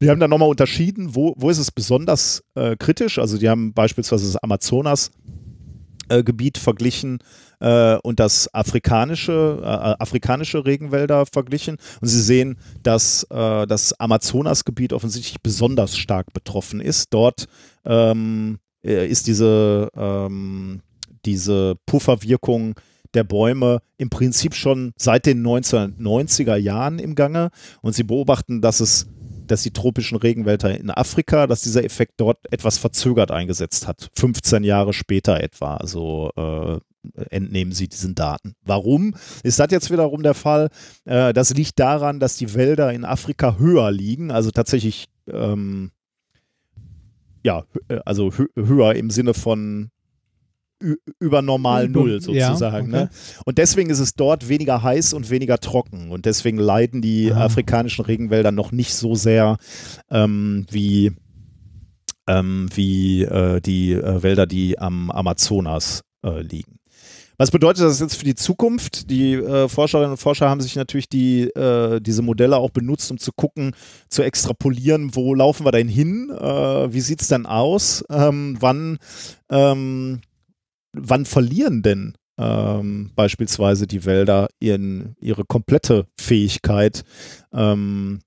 wir 0.00 0.10
haben 0.10 0.18
dann 0.20 0.30
nochmal 0.30 0.48
unterschieden, 0.48 1.14
wo, 1.14 1.34
wo 1.36 1.50
ist 1.50 1.58
es 1.58 1.70
besonders 1.70 2.42
äh, 2.56 2.74
kritisch. 2.76 3.20
Also 3.20 3.38
die 3.38 3.48
haben 3.48 3.72
beispielsweise 3.72 4.26
das 4.26 4.36
Amazonas-Gebiet 4.36 6.56
äh, 6.56 6.60
verglichen 6.60 7.20
äh, 7.60 7.96
und 7.98 8.18
das 8.20 8.52
afrikanische, 8.52 9.60
äh, 9.62 9.66
afrikanische 9.66 10.66
Regenwälder 10.66 11.26
verglichen. 11.26 11.76
Und 12.00 12.08
sie 12.08 12.20
sehen, 12.20 12.58
dass 12.82 13.22
äh, 13.30 13.66
das 13.66 13.98
Amazonas-Gebiet 14.00 14.92
offensichtlich 14.92 15.40
besonders 15.42 15.96
stark 15.96 16.32
betroffen 16.32 16.80
ist. 16.80 17.14
Dort 17.14 17.46
ähm, 17.84 18.58
ist 18.82 19.26
diese 19.26 19.90
ähm, 19.96 20.82
diese 21.28 21.76
Pufferwirkung 21.86 22.74
der 23.14 23.24
Bäume 23.24 23.80
im 23.96 24.10
Prinzip 24.10 24.54
schon 24.54 24.92
seit 24.96 25.26
den 25.26 25.46
1990er 25.46 26.56
Jahren 26.56 26.98
im 26.98 27.14
Gange 27.14 27.50
und 27.82 27.94
sie 27.94 28.02
beobachten, 28.02 28.60
dass 28.60 28.80
es 28.80 29.06
dass 29.46 29.62
die 29.62 29.70
tropischen 29.70 30.18
Regenwälder 30.18 30.78
in 30.78 30.90
Afrika, 30.90 31.46
dass 31.46 31.62
dieser 31.62 31.82
Effekt 31.82 32.14
dort 32.18 32.36
etwas 32.52 32.76
verzögert 32.76 33.30
eingesetzt 33.30 33.88
hat. 33.88 34.10
15 34.14 34.62
Jahre 34.62 34.92
später 34.92 35.40
etwa, 35.40 35.78
also 35.78 36.30
äh, 36.36 36.78
entnehmen 37.30 37.72
sie 37.72 37.88
diesen 37.88 38.14
Daten. 38.14 38.56
Warum 38.66 39.14
ist 39.42 39.58
das 39.58 39.68
jetzt 39.70 39.90
wiederum 39.90 40.22
der 40.22 40.34
Fall? 40.34 40.68
Äh, 41.06 41.32
das 41.32 41.54
liegt 41.54 41.78
daran, 41.78 42.20
dass 42.20 42.36
die 42.36 42.52
Wälder 42.52 42.92
in 42.92 43.06
Afrika 43.06 43.56
höher 43.58 43.90
liegen, 43.90 44.30
also 44.30 44.50
tatsächlich 44.50 45.06
ähm, 45.32 45.92
ja, 47.42 47.64
äh, 47.88 48.00
also 48.04 48.30
hö 48.32 48.46
höher 48.54 48.94
im 48.94 49.10
Sinne 49.10 49.34
von 49.34 49.90
über 51.18 51.42
normal 51.42 51.88
Null 51.88 52.20
sozusagen. 52.20 52.92
Ja, 52.92 53.02
okay. 53.02 53.04
ne? 53.04 53.10
Und 53.44 53.58
deswegen 53.58 53.90
ist 53.90 53.98
es 53.98 54.14
dort 54.14 54.48
weniger 54.48 54.82
heiß 54.82 55.12
und 55.12 55.30
weniger 55.30 55.58
trocken. 55.58 56.10
Und 56.10 56.24
deswegen 56.26 56.58
leiden 56.58 57.02
die 57.02 57.32
ah. 57.32 57.44
afrikanischen 57.44 58.04
Regenwälder 58.04 58.52
noch 58.52 58.72
nicht 58.72 58.94
so 58.94 59.14
sehr 59.14 59.58
ähm, 60.10 60.66
wie, 60.70 61.12
ähm, 62.26 62.68
wie 62.74 63.22
äh, 63.22 63.60
die 63.60 63.92
äh, 63.92 64.22
Wälder, 64.22 64.46
die 64.46 64.78
am 64.78 65.10
Amazonas 65.10 66.02
äh, 66.24 66.42
liegen. 66.42 66.78
Was 67.40 67.52
bedeutet 67.52 67.84
das 67.84 68.00
jetzt 68.00 68.16
für 68.16 68.24
die 68.24 68.34
Zukunft? 68.34 69.10
Die 69.10 69.34
äh, 69.34 69.68
Forscherinnen 69.68 70.10
und 70.10 70.16
Forscher 70.16 70.50
haben 70.50 70.60
sich 70.60 70.74
natürlich 70.74 71.08
die, 71.08 71.44
äh, 71.44 72.00
diese 72.00 72.22
Modelle 72.22 72.56
auch 72.56 72.70
benutzt, 72.70 73.12
um 73.12 73.18
zu 73.18 73.30
gucken, 73.30 73.76
zu 74.08 74.24
extrapolieren, 74.24 75.14
wo 75.14 75.34
laufen 75.34 75.64
wir 75.64 75.70
denn 75.70 75.86
hin? 75.86 76.30
Äh, 76.30 76.92
wie 76.92 77.00
sieht 77.00 77.22
es 77.22 77.28
denn 77.28 77.46
aus? 77.46 78.04
Ähm, 78.10 78.56
wann 78.58 78.98
ähm, 79.50 80.20
wann 81.00 81.24
verlieren 81.24 81.82
denn 81.82 82.16
ähm, 82.38 83.10
beispielsweise 83.14 83.86
die 83.86 84.04
Wälder 84.04 84.48
ihren, 84.60 85.16
ihre 85.20 85.44
komplette 85.44 86.06
Fähigkeit, 86.18 87.04
ähm, 87.52 88.20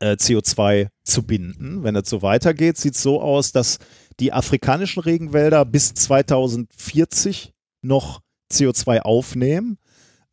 äh, 0.00 0.12
CO2 0.12 0.88
zu 1.04 1.22
binden? 1.24 1.82
Wenn 1.82 1.96
es 1.96 2.08
so 2.08 2.22
weitergeht, 2.22 2.76
sieht 2.76 2.94
es 2.94 3.02
so 3.02 3.20
aus, 3.20 3.52
dass 3.52 3.78
die 4.20 4.32
afrikanischen 4.32 5.02
Regenwälder 5.02 5.64
bis 5.64 5.94
2040 5.94 7.52
noch 7.82 8.20
CO2 8.52 9.00
aufnehmen. 9.00 9.78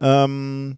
Ähm, 0.02 0.78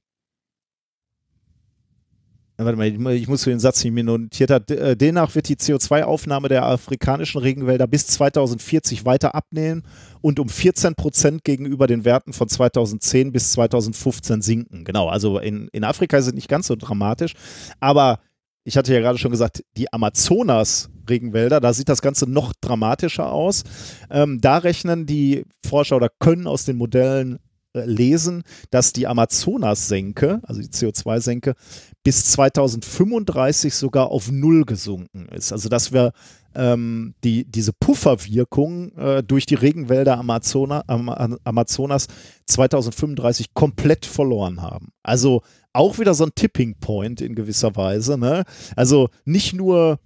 warte 2.65 2.77
mal, 2.77 3.13
ich 3.13 3.27
muss 3.27 3.43
für 3.43 3.49
den 3.49 3.59
Satz, 3.59 3.81
den 3.81 3.89
ich 3.89 3.93
mir 3.93 4.03
notiert 4.03 4.51
habe. 4.51 4.77
Äh, 4.77 4.95
demnach 4.95 5.35
wird 5.35 5.49
die 5.49 5.55
CO2-Aufnahme 5.55 6.49
der 6.49 6.65
afrikanischen 6.65 7.39
Regenwälder 7.39 7.88
bis 7.88 8.07
2040 8.07 9.05
weiter 9.05 9.35
abnehmen 9.35 9.83
und 10.21 10.39
um 10.39 10.49
14 10.49 10.95
Prozent 10.95 11.43
gegenüber 11.43 11.88
den 11.88 12.05
Werten 12.05 12.33
von 12.33 12.47
2010 12.47 13.31
bis 13.31 13.51
2015 13.53 14.41
sinken. 14.41 14.83
Genau, 14.83 15.07
also 15.07 15.39
in, 15.39 15.67
in 15.71 15.83
Afrika 15.83 16.21
sind 16.21 16.35
nicht 16.35 16.49
ganz 16.49 16.67
so 16.67 16.75
dramatisch, 16.75 17.33
aber 17.79 18.19
ich 18.63 18.77
hatte 18.77 18.93
ja 18.93 18.99
gerade 18.99 19.17
schon 19.17 19.31
gesagt, 19.31 19.63
die 19.75 19.91
Amazonas-Regenwälder, 19.91 21.59
da 21.59 21.73
sieht 21.73 21.89
das 21.89 22.01
Ganze 22.01 22.29
noch 22.29 22.53
dramatischer 22.61 23.31
aus. 23.31 23.63
Ähm, 24.11 24.39
da 24.39 24.57
rechnen 24.57 25.05
die 25.07 25.45
Forscher 25.65 25.95
oder 25.95 26.09
können 26.19 26.45
aus 26.45 26.65
den 26.65 26.77
Modellen 26.77 27.39
lesen, 27.73 28.43
dass 28.69 28.93
die 28.93 29.07
Amazonas-Senke, 29.07 30.41
also 30.43 30.61
die 30.61 30.68
CO2-Senke, 30.68 31.56
bis 32.03 32.26
2035 32.31 33.73
sogar 33.73 34.07
auf 34.10 34.31
Null 34.31 34.65
gesunken 34.65 35.27
ist. 35.30 35.52
Also 35.52 35.69
dass 35.69 35.93
wir 35.93 36.11
ähm, 36.53 37.14
die, 37.23 37.45
diese 37.45 37.72
Pufferwirkung 37.73 38.91
äh, 38.98 39.23
durch 39.23 39.45
die 39.45 39.56
Regenwälder 39.56 40.18
Amazona, 40.18 40.84
am, 40.88 41.10
Amazonas 41.43 42.07
2035 42.48 43.53
komplett 43.53 44.06
verloren 44.06 44.61
haben. 44.61 44.89
Also 45.03 45.41
auch 45.73 45.99
wieder 45.99 46.14
so 46.14 46.26
ein 46.26 46.35
Tipping 46.35 46.76
Point 46.80 47.22
in 47.22 47.35
gewisser 47.35 47.76
Weise. 47.76 48.18
Ne? 48.18 48.43
Also 48.76 49.10
nicht 49.26 49.53
nur 49.53 49.99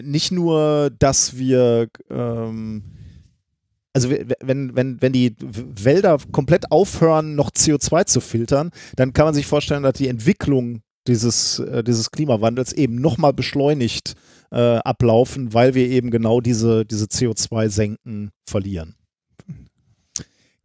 nicht 0.00 0.30
nur, 0.30 0.90
dass 0.96 1.36
wir 1.36 1.88
ähm, 2.08 2.84
also 3.92 4.10
wenn, 4.10 4.74
wenn, 4.74 5.02
wenn 5.02 5.12
die 5.12 5.36
Wälder 5.40 6.18
komplett 6.32 6.70
aufhören, 6.70 7.34
noch 7.34 7.50
CO2 7.50 8.06
zu 8.06 8.20
filtern, 8.20 8.70
dann 8.96 9.12
kann 9.12 9.26
man 9.26 9.34
sich 9.34 9.46
vorstellen, 9.46 9.82
dass 9.82 9.94
die 9.94 10.08
Entwicklung 10.08 10.80
dieses, 11.06 11.58
äh, 11.58 11.82
dieses 11.84 12.10
Klimawandels 12.10 12.72
eben 12.72 12.96
nochmal 12.96 13.32
beschleunigt 13.32 14.14
äh, 14.50 14.56
ablaufen, 14.56 15.52
weil 15.52 15.74
wir 15.74 15.88
eben 15.88 16.10
genau 16.10 16.40
diese, 16.40 16.84
diese 16.84 17.06
CO2-Senken 17.06 18.30
verlieren. 18.48 18.94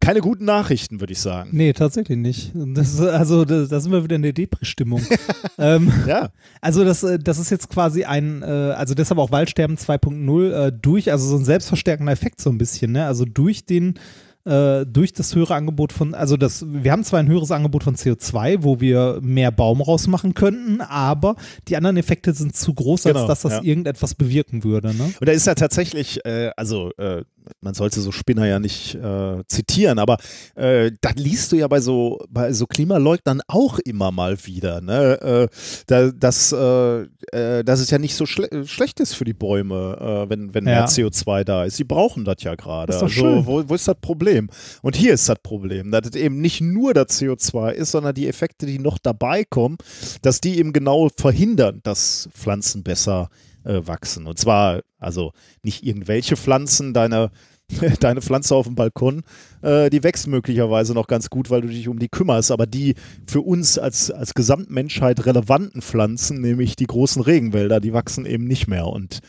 Keine 0.00 0.20
guten 0.20 0.44
Nachrichten, 0.44 1.00
würde 1.00 1.12
ich 1.12 1.20
sagen. 1.20 1.50
Nee, 1.52 1.72
tatsächlich 1.72 2.16
nicht. 2.16 2.52
Das 2.54 3.00
also, 3.00 3.44
da, 3.44 3.64
da 3.64 3.80
sind 3.80 3.92
wir 3.92 4.04
wieder 4.04 4.16
in 4.16 4.22
der 4.22 4.32
Depri-Stimmung. 4.32 5.02
ähm, 5.58 5.92
Ja, 6.06 6.30
also, 6.60 6.84
das, 6.84 7.02
äh, 7.02 7.18
das 7.18 7.38
ist 7.38 7.50
jetzt 7.50 7.68
quasi 7.68 8.04
ein, 8.04 8.42
äh, 8.42 8.46
also 8.46 8.94
deshalb 8.94 9.18
auch 9.18 9.32
Waldsterben 9.32 9.76
2.0 9.76 10.50
äh, 10.50 10.72
durch, 10.72 11.10
also 11.10 11.26
so 11.28 11.36
ein 11.36 11.44
selbstverstärkender 11.44 12.12
Effekt 12.12 12.40
so 12.40 12.50
ein 12.50 12.58
bisschen, 12.58 12.92
ne? 12.92 13.06
Also 13.06 13.24
durch 13.24 13.66
den, 13.66 13.98
äh, 14.44 14.86
durch 14.86 15.12
das 15.12 15.34
höhere 15.34 15.54
Angebot 15.54 15.92
von, 15.92 16.14
also 16.14 16.36
das, 16.36 16.64
wir 16.66 16.90
haben 16.90 17.04
zwar 17.04 17.20
ein 17.20 17.28
höheres 17.28 17.50
Angebot 17.50 17.84
von 17.84 17.96
CO2, 17.96 18.58
wo 18.62 18.80
wir 18.80 19.18
mehr 19.20 19.50
Baum 19.50 19.82
rausmachen 19.82 20.32
könnten, 20.32 20.80
aber 20.80 21.36
die 21.68 21.76
anderen 21.76 21.96
Effekte 21.98 22.32
sind 22.32 22.56
zu 22.56 22.72
groß, 22.72 23.06
als 23.06 23.14
Genau, 23.14 23.26
dass 23.26 23.42
das 23.42 23.52
ja. 23.52 23.62
irgendetwas 23.62 24.14
bewirken 24.14 24.64
würde, 24.64 24.94
ne? 24.94 25.12
Und 25.20 25.28
da 25.28 25.32
ist 25.32 25.46
ja 25.46 25.54
tatsächlich, 25.54 26.24
äh, 26.24 26.50
also 26.56 26.92
äh, 26.96 27.24
man 27.60 27.74
sollte 27.74 28.00
so 28.00 28.12
Spinner 28.12 28.46
ja 28.46 28.58
nicht 28.58 28.94
äh, 28.94 29.42
zitieren, 29.48 29.98
aber 29.98 30.18
äh, 30.54 30.90
das 31.00 31.14
liest 31.16 31.52
du 31.52 31.56
ja 31.56 31.68
bei 31.68 31.80
so 31.80 32.18
bei 32.28 32.52
so 32.52 32.66
Klimaleugnern 32.66 33.40
auch 33.48 33.78
immer 33.80 34.10
mal 34.12 34.36
wieder, 34.46 34.80
ne? 34.80 35.20
Äh, 35.20 35.48
da, 35.86 36.10
dass, 36.10 36.52
äh, 36.52 37.02
äh, 37.32 37.64
dass 37.64 37.80
es 37.80 37.90
ja 37.90 37.98
nicht 37.98 38.14
so 38.14 38.26
schle 38.26 38.48
schlecht 38.66 39.00
ist 39.00 39.14
für 39.14 39.24
die 39.24 39.34
Bäume, 39.34 39.96
äh, 40.26 40.30
wenn, 40.30 40.54
wenn 40.54 40.64
mehr 40.64 40.74
Ja. 40.80 40.84
CO2 40.86 41.44
da 41.44 41.64
ist. 41.64 41.76
Sie 41.76 41.84
brauchen 41.84 42.24
das 42.24 42.42
ja 42.42 42.54
gerade. 42.54 42.92
Also, 42.92 43.08
schön. 43.08 43.46
wo, 43.46 43.68
wo 43.68 43.74
ist 43.74 43.88
das 43.88 43.96
Problem? 44.00 44.48
Und 44.82 44.96
hier 44.96 45.14
ist 45.14 45.28
das 45.28 45.38
Problem, 45.42 45.90
dass 45.90 46.08
es 46.08 46.16
eben 46.16 46.40
nicht 46.40 46.60
nur 46.60 46.94
das 46.94 47.20
CO2 47.20 47.72
ist, 47.72 47.92
sondern 47.92 48.14
die 48.14 48.28
Effekte, 48.28 48.66
die 48.66 48.78
noch 48.78 48.98
dabei 48.98 49.44
kommen, 49.44 49.76
dass 50.22 50.40
die 50.40 50.58
eben 50.58 50.72
genau 50.72 51.08
verhindern, 51.16 51.80
dass 51.82 52.28
Pflanzen 52.32 52.82
besser 52.82 53.28
äh, 53.64 53.80
wachsen. 53.86 54.26
Und 54.26 54.38
zwar, 54.38 54.80
also 54.98 55.32
nicht 55.62 55.84
irgendwelche 55.84 56.36
Pflanzen, 56.36 56.94
deine, 56.94 57.30
deine 58.00 58.20
Pflanze 58.22 58.54
auf 58.54 58.66
dem 58.66 58.74
Balkon, 58.74 59.22
äh, 59.62 59.90
die 59.90 60.02
wächst 60.02 60.26
möglicherweise 60.26 60.94
noch 60.94 61.06
ganz 61.06 61.30
gut, 61.30 61.50
weil 61.50 61.62
du 61.62 61.68
dich 61.68 61.88
um 61.88 61.98
die 61.98 62.08
kümmerst, 62.08 62.50
aber 62.50 62.66
die 62.66 62.94
für 63.26 63.40
uns 63.40 63.78
als, 63.78 64.10
als 64.10 64.34
Gesamtmenschheit 64.34 65.24
relevanten 65.26 65.82
Pflanzen, 65.82 66.40
nämlich 66.40 66.76
die 66.76 66.86
großen 66.86 67.22
Regenwälder, 67.22 67.80
die 67.80 67.92
wachsen 67.92 68.26
eben 68.26 68.44
nicht 68.44 68.68
mehr. 68.68 68.86
Und 68.86 69.20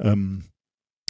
ähm, 0.00 0.44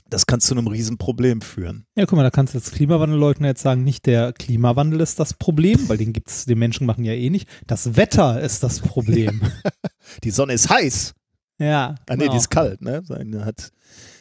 das 0.08 0.26
kann 0.26 0.40
zu 0.40 0.54
einem 0.54 0.68
Riesenproblem 0.68 1.40
führen. 1.40 1.86
Ja, 1.96 2.06
guck 2.06 2.16
mal, 2.16 2.22
da 2.22 2.30
kannst 2.30 2.54
du 2.54 2.58
als 2.58 2.70
Klimawandelleugner 2.70 3.48
jetzt 3.48 3.62
sagen, 3.62 3.82
nicht 3.82 4.06
der 4.06 4.32
Klimawandel 4.32 5.00
ist 5.00 5.18
das 5.18 5.34
Problem, 5.34 5.88
weil 5.88 5.96
den 5.96 6.12
gibt's, 6.12 6.44
den 6.44 6.58
Menschen 6.58 6.86
machen 6.86 7.04
ja 7.04 7.12
eh 7.12 7.30
nicht. 7.30 7.48
Das 7.66 7.96
Wetter 7.96 8.40
ist 8.40 8.62
das 8.62 8.80
Problem. 8.80 9.42
Die 10.24 10.30
Sonne 10.30 10.52
ist 10.52 10.70
heiß. 10.70 11.14
Ja. 11.58 11.94
Ah, 12.06 12.14
nee, 12.14 12.16
genau. 12.22 12.32
die 12.32 12.38
ist 12.38 12.50
kalt, 12.50 12.80
ne? 12.82 13.02
Seine 13.06 13.44
hat 13.44 13.72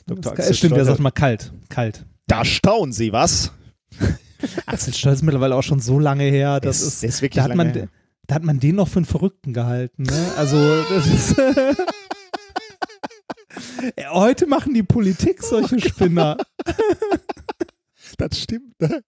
Dr. 0.08 0.34
Axel 0.34 0.54
Stimmt, 0.54 0.72
der 0.76 0.84
Stolz- 0.84 0.88
sagt 0.88 1.00
mal 1.00 1.12
kalt. 1.12 1.52
Kalt. 1.70 2.06
Da 2.28 2.44
staunen 2.46 2.92
Sie, 2.94 3.12
was? 3.12 3.52
Axel 4.66 4.94
Stolz 4.94 5.18
ist 5.18 5.24
mittlerweile 5.24 5.56
auch 5.56 5.64
schon 5.64 5.80
so 5.80 6.00
lange 6.00 6.24
her. 6.26 6.60
Das 6.60 6.82
ist- 6.82 7.04
ist, 7.04 7.22
wirklich 7.22 7.36
da 7.38 7.44
hat 7.44 7.50
lange 7.50 7.64
man, 7.66 7.74
her. 7.74 7.88
Da 8.28 8.36
hat 8.36 8.44
man 8.44 8.60
den 8.60 8.76
noch 8.76 8.88
für 8.88 8.98
einen 8.98 9.06
Verrückten 9.06 9.54
gehalten. 9.54 10.04
Ne? 10.04 10.32
Also 10.38 10.58
das 10.90 11.08
ist 11.08 11.36
Heute 14.10 14.48
machen 14.48 14.74
die 14.74 14.84
Politik 14.84 15.42
solche 15.44 15.80
Spinner. 15.80 16.38
Das 18.18 18.40
stimmt, 18.40 18.80
ne? 18.80 19.02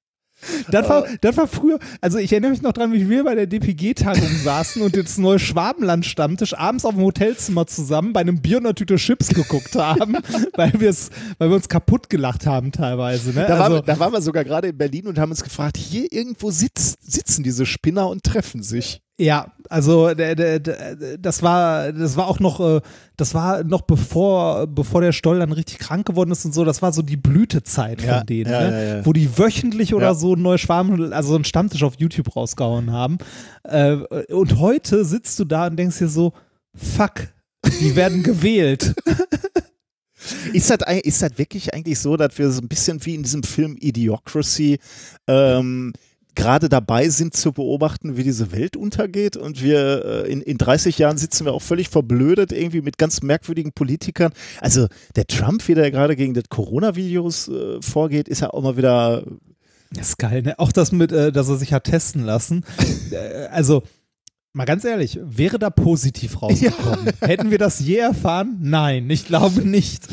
Das 0.70 0.88
war, 0.88 1.06
das 1.22 1.38
war 1.38 1.48
früher, 1.48 1.80
also 2.02 2.18
ich 2.20 2.32
erinnere 2.32 2.52
mich 2.52 2.62
noch 2.62 2.74
dran, 2.74 2.94
wie 2.94 3.10
wir 3.10 3.24
bei 3.24 3.36
der 3.36 3.48
DPG-Tagung 3.48 4.30
saßen 4.44 4.82
und 4.82 4.96
das 4.96 5.18
neue 5.18 5.40
Schwabenland-Stammtisch 5.40 6.54
abends 6.54 6.86
auf 6.86 6.96
dem 6.96 7.04
Hotelzimmer 7.04 7.68
zusammen 7.68 8.14
bei 8.14 8.22
einem 8.22 8.42
Bier 8.42 8.58
und 8.58 8.66
einer 8.66 8.76
Tüte 8.76 8.96
Chips 8.96 9.30
geguckt 9.30 9.76
haben, 9.76 10.18
weil, 10.56 10.74
weil 10.74 11.50
wir 11.50 11.56
uns 11.56 11.70
kaputt 11.70 12.10
gelacht 12.10 12.46
haben 12.46 12.72
teilweise. 12.72 13.32
Ne? 13.32 13.46
Da, 13.48 13.60
also, 13.60 13.76
waren, 13.76 13.86
da 13.86 14.00
waren 14.00 14.14
wir 14.14 14.22
sogar 14.22 14.44
gerade 14.44 14.70
in 14.70 14.78
Berlin 14.78 15.08
und 15.08 15.20
haben 15.20 15.32
uns 15.32 15.44
gefragt, 15.44 15.78
hier 15.78 16.12
irgendwo 16.12 16.52
sitzt, 16.52 17.00
sitzen 17.02 17.44
diese 17.44 17.66
Spinner 17.66 18.08
und 18.10 18.24
treffen 18.24 18.62
sich. 18.64 19.02
Ja, 19.20 19.52
also 19.70 20.14
der, 20.14 20.36
der, 20.36 20.60
der, 20.60 21.18
das 21.18 21.42
war 21.42 21.92
das 21.92 22.16
war 22.18 22.28
auch 22.28 22.40
noch 22.40 22.60
äh, 22.60 22.82
das 23.16 23.34
war 23.34 23.64
noch 23.64 23.82
bevor 23.82 24.68
bevor 24.68 25.02
der 25.02 25.12
Stoll 25.12 25.40
dann 25.40 25.52
richtig 25.52 25.80
krank 25.80 26.06
geworden 26.06 26.30
ist 26.32 26.46
und 26.46 26.54
so, 26.54 26.64
das 26.64 26.84
war 26.84 26.94
so 26.94 27.02
die 27.02 27.18
Blütezeit 27.18 28.04
Ja, 28.04 28.20
von 28.20 28.28
denen, 28.28 28.52
ja, 28.52 28.70
ne? 28.70 28.98
ja, 28.98 29.06
wo 29.06 29.14
die 29.14 29.38
wöchentlich 29.38 29.96
oder 29.96 30.14
so 30.14 30.36
ein 30.36 30.42
neues 30.44 30.62
Schwarm 30.62 31.12
also 31.12 31.30
so 31.30 31.36
einen 31.36 31.46
Stammtisch 31.46 31.82
auf 31.84 31.96
YouTube 31.98 32.36
rausgehauen 32.36 32.92
haben. 32.92 33.18
Äh, 33.64 33.96
und 34.32 34.60
heute 34.60 35.04
sitzt 35.04 35.40
du 35.40 35.46
da 35.46 35.66
und 35.66 35.78
denkst 35.78 35.98
dir 35.98 36.10
so 36.10 36.34
fuck, 36.76 37.28
die 37.82 37.96
werden 37.96 38.22
gewählt. 38.22 38.94
Ist 40.52 40.70
das, 40.70 40.80
ist 41.04 41.22
das 41.22 41.38
wirklich 41.38 41.74
eigentlich 41.74 42.00
so, 42.00 42.18
dass 42.18 42.38
wir 42.38 42.50
so 42.50 42.62
ein 42.62 42.68
bisschen 42.68 43.06
wie 43.06 43.16
in 43.16 43.24
diesem 43.24 43.44
Film 43.44 43.78
Idiocracy 43.80 44.80
ähm, 45.28 45.94
gerade 46.38 46.70
dabei 46.70 47.10
sind 47.10 47.36
zu 47.36 47.52
beobachten, 47.52 48.16
wie 48.16 48.24
diese 48.24 48.52
Welt 48.52 48.78
untergeht 48.78 49.36
und 49.36 49.62
wir 49.62 50.06
äh, 50.06 50.32
in, 50.32 50.42
in 50.42 50.60
30 50.60 50.98
Jahren 51.00 51.18
sitzen 51.18 51.46
wir 51.46 51.54
auch 51.54 51.64
völlig 51.64 51.90
verblödet 51.90 52.52
irgendwie 52.52 52.82
mit 52.82 53.00
ganz 53.00 53.24
merkwürdigen 53.24 53.74
Politikern. 53.74 54.32
Also 54.62 54.88
der 55.16 55.26
Trump, 55.26 55.68
wie 55.68 55.74
der 55.74 55.90
gerade 55.90 56.16
gegen 56.16 56.36
das 56.36 56.46
Coronavirus 56.48 57.48
äh, 57.48 57.82
vorgeht, 57.82 58.30
ist 58.30 58.42
ja 58.42 58.52
auch 58.52 58.62
mal 58.62 58.78
wieder 58.78 59.24
Das 59.92 60.10
ist 60.10 60.18
geil, 60.20 60.44
ne? 60.44 60.60
Auch 60.60 60.72
das 60.72 60.92
mit, 60.92 61.12
äh, 61.12 61.32
dass 61.32 61.50
er 61.50 61.58
sich 61.58 61.74
hat 61.74 61.86
testen 61.86 62.24
lassen. 62.24 62.64
äh, 63.12 63.48
also, 63.48 63.82
mal 64.54 64.66
ganz 64.66 64.86
ehrlich, 64.86 65.20
wäre 65.24 65.58
da 65.58 65.72
positiv 65.72 66.40
rausgekommen? 66.42 67.14
Hätten 67.20 67.50
wir 67.50 67.58
das 67.58 67.80
je 67.80 67.98
erfahren? 67.98 68.58
Nein, 68.62 69.10
ich 69.10 69.26
glaube 69.26 69.68
nicht. 69.68 70.08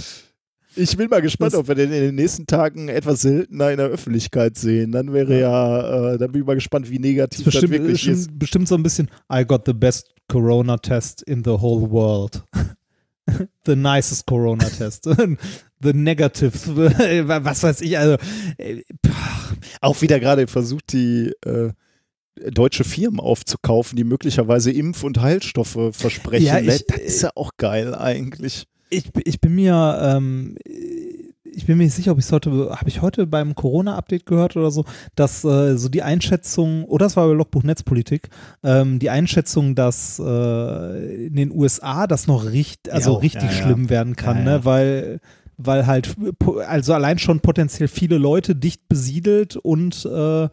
Ich 0.77 0.97
bin 0.97 1.09
mal 1.09 1.23
gespannt, 1.23 1.53
Das- 1.53 1.61
ob 1.61 1.69
wir 1.69 1.75
den 1.75 1.93
in 1.93 2.01
den 2.03 2.15
nächsten 2.17 2.47
Tagen 2.47 2.89
etwas 2.89 3.21
seltener 3.23 3.71
in 3.71 3.77
der 3.79 3.87
Öffentlichkeit 3.87 4.57
sehen. 4.57 4.93
Dann 4.93 5.13
wäre 5.13 5.39
ja, 5.39 6.15
äh, 6.15 6.19
dann 6.19 6.33
bin 6.33 6.41
ich 6.43 6.47
mal 6.47 6.55
gespannt, 6.55 6.91
wie 6.91 6.99
negativ 6.99 7.45
das 7.45 7.55
Bestimmt, 7.55 7.73
wirklich 7.73 8.07
ist. 8.09 8.17
bestimmt, 8.27 8.39
bestimmt 8.39 8.69
so 8.69 8.75
ein 8.75 8.83
bisschen, 8.83 9.09
I 9.33 9.45
got 9.45 9.63
the 9.67 9.73
best 9.73 10.13
Corona-Test 10.29 11.23
in 11.23 11.45
the 11.45 11.51
whole 11.51 11.91
world. 11.91 12.43
the 13.67 13.77
nicest 13.77 14.27
Corona-Test. 14.27 15.05
the 15.81 15.93
negative, 15.93 16.53
was 17.45 17.63
weiß 17.63 17.81
ich, 17.83 17.97
also, 17.99 18.17
äh, 18.59 18.83
Auch 19.81 20.01
wieder 20.03 20.19
gerade 20.19 20.47
versucht, 20.47 20.93
die 20.93 21.33
äh, 21.47 21.71
deutsche 22.51 22.85
Firmen 22.85 23.21
aufzukaufen, 23.21 23.97
die 23.97 24.05
möglicherweise 24.05 24.71
Impf- 24.73 25.05
und 25.05 25.21
Heilstoffe 25.21 25.79
versprechen. 25.93 26.47
Ja, 26.47 26.59
ich- 26.59 26.85
das 26.87 26.99
ist 26.99 27.23
ja 27.23 27.31
auch 27.37 27.53
geil 27.59 27.95
eigentlich. 27.95 28.67
Ich, 28.95 29.11
ich 29.25 29.41
bin 29.41 29.55
mir, 29.55 29.99
ähm, 30.03 30.57
ich 31.45 31.67
bin 31.67 31.79
mir 31.79 31.85
nicht 31.85 31.95
sicher, 31.95 32.13
ob 32.13 32.19
ich 32.19 32.25
es 32.25 32.33
heute, 32.33 32.51
habe 32.51 32.89
ich 32.89 33.03
heute 33.03 33.27
beim 33.27 33.55
Corona-Update 33.55 34.27
gehört 34.27 34.57
oder 34.57 34.71
so, 34.71 34.85
dass 35.15 35.45
äh, 35.45 35.77
so 35.77 35.89
die 35.89 36.03
Einschätzung, 36.03 36.85
oder 36.85 37.07
das 37.07 37.17
war 37.17 37.29
bei 37.29 37.35
Logbuch 37.35 37.63
Netzpolitik, 37.63 38.29
ähm, 38.63 38.99
die 38.99 39.11
Einschätzung, 39.11 39.75
dass 39.75 40.19
äh, 40.19 41.27
in 41.27 41.37
den 41.37 41.53
USA 41.53 42.07
das 42.07 42.27
noch 42.27 42.45
richtig, 42.45 42.93
also 42.93 43.13
Ja, 43.15 43.19
richtig 43.19 43.51
ja, 43.51 43.57
ja. 43.57 43.63
schlimm 43.63 43.91
werden 43.91 44.17
kann, 44.17 44.45
ne, 44.45 44.65
weil 44.65 45.21
weil 45.57 45.87
halt, 45.87 46.17
also 46.67 46.95
allein 46.95 47.19
schon 47.19 47.39
potenziell 47.39 47.87
viele 47.87 48.19
Leute 48.19 48.57
dicht 48.57 48.89
besiedelt 48.89 49.57
und 49.57 50.05
äh, 50.05 50.49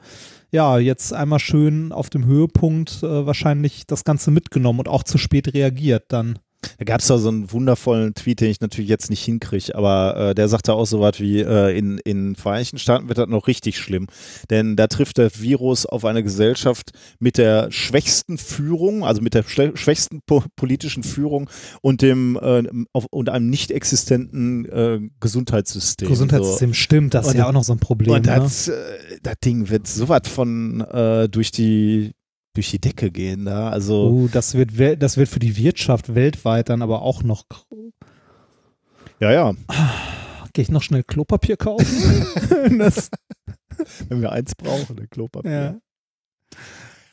ja, 0.51 0.77
jetzt 0.77 1.13
einmal 1.13 1.39
schön 1.39 1.91
auf 1.91 2.09
dem 2.09 2.25
Höhepunkt 2.25 3.01
äh, 3.03 3.25
wahrscheinlich 3.25 3.87
das 3.87 4.03
Ganze 4.03 4.31
mitgenommen 4.31 4.79
und 4.79 4.87
auch 4.87 5.03
zu 5.03 5.17
spät 5.17 5.53
reagiert 5.53 6.05
dann. 6.09 6.39
Da 6.77 6.85
gab 6.85 7.01
es 7.01 7.07
da 7.07 7.17
so 7.17 7.29
einen 7.29 7.51
wundervollen 7.51 8.13
Tweet, 8.13 8.41
den 8.41 8.49
ich 8.51 8.59
natürlich 8.61 8.89
jetzt 8.89 9.09
nicht 9.09 9.23
hinkriege, 9.23 9.75
aber 9.75 10.29
äh, 10.29 10.35
der 10.35 10.47
sagte 10.47 10.73
auch 10.73 10.85
so 10.85 10.99
was 10.99 11.19
wie, 11.19 11.39
äh, 11.41 11.77
in, 11.77 11.99
in 11.99 12.35
Vereinigten 12.35 12.77
Staaten 12.77 13.07
wird 13.07 13.17
das 13.17 13.27
noch 13.27 13.47
richtig 13.47 13.77
schlimm, 13.77 14.07
denn 14.49 14.75
da 14.75 14.87
trifft 14.87 15.17
der 15.17 15.31
Virus 15.39 15.85
auf 15.85 16.05
eine 16.05 16.23
Gesellschaft 16.23 16.91
mit 17.19 17.37
der 17.37 17.71
schwächsten 17.71 18.37
Führung, 18.37 19.03
also 19.03 19.21
mit 19.21 19.33
der 19.33 19.43
schwächsten 19.43 20.21
po 20.25 20.43
politischen 20.55 21.03
Führung 21.03 21.49
und 21.81 22.01
dem 22.01 22.37
äh, 22.41 22.63
auf, 22.93 23.05
und 23.11 23.29
einem 23.29 23.49
nicht 23.49 23.71
existenten 23.71 24.65
äh, 24.65 24.99
Gesundheitssystem. 25.19 26.07
Gesundheitssystem 26.07 26.73
stimmt, 26.73 27.13
das 27.13 27.25
ist 27.27 27.31
Und- 27.33 27.37
ja 27.39 27.47
auch 27.47 27.53
noch 27.53 27.63
so 27.63 27.73
ein 27.73 27.79
So. 27.79 27.85
Problem. 27.85 28.11
Und 28.13 28.25
ne? 28.25 28.35
das, 28.37 28.67
äh, 28.67 28.73
das 29.23 29.35
Ding 29.43 29.69
wird 29.69 29.87
so 29.87 30.09
was 30.09 30.27
von 30.27 30.81
äh, 30.81 31.27
durch 31.29 31.51
die 31.51 32.11
durch 32.53 32.71
die 32.71 32.79
Decke 32.79 33.11
gehen 33.11 33.45
da. 33.45 33.69
Also 33.69 34.09
Oh, 34.09 34.29
das 34.31 34.55
wird, 34.55 34.71
das 35.01 35.17
wird 35.17 35.29
für 35.29 35.39
die 35.39 35.55
Wirtschaft 35.57 36.13
weltweit 36.15 36.69
dann 36.69 36.81
aber 36.81 37.01
auch 37.01 37.23
noch. 37.23 37.45
ja, 39.19 39.31
ja, 39.31 39.53
Gehe 40.53 40.63
ich 40.63 40.71
noch 40.71 40.81
schnell 40.83 41.03
Klopapier 41.03 41.55
kaufen? 41.57 42.25
das, 42.77 43.09
wenn 44.09 44.21
wir 44.21 44.31
eins 44.31 44.53
brauchen, 44.55 45.09
Klopapier. 45.09 45.51
ja. 45.51 46.57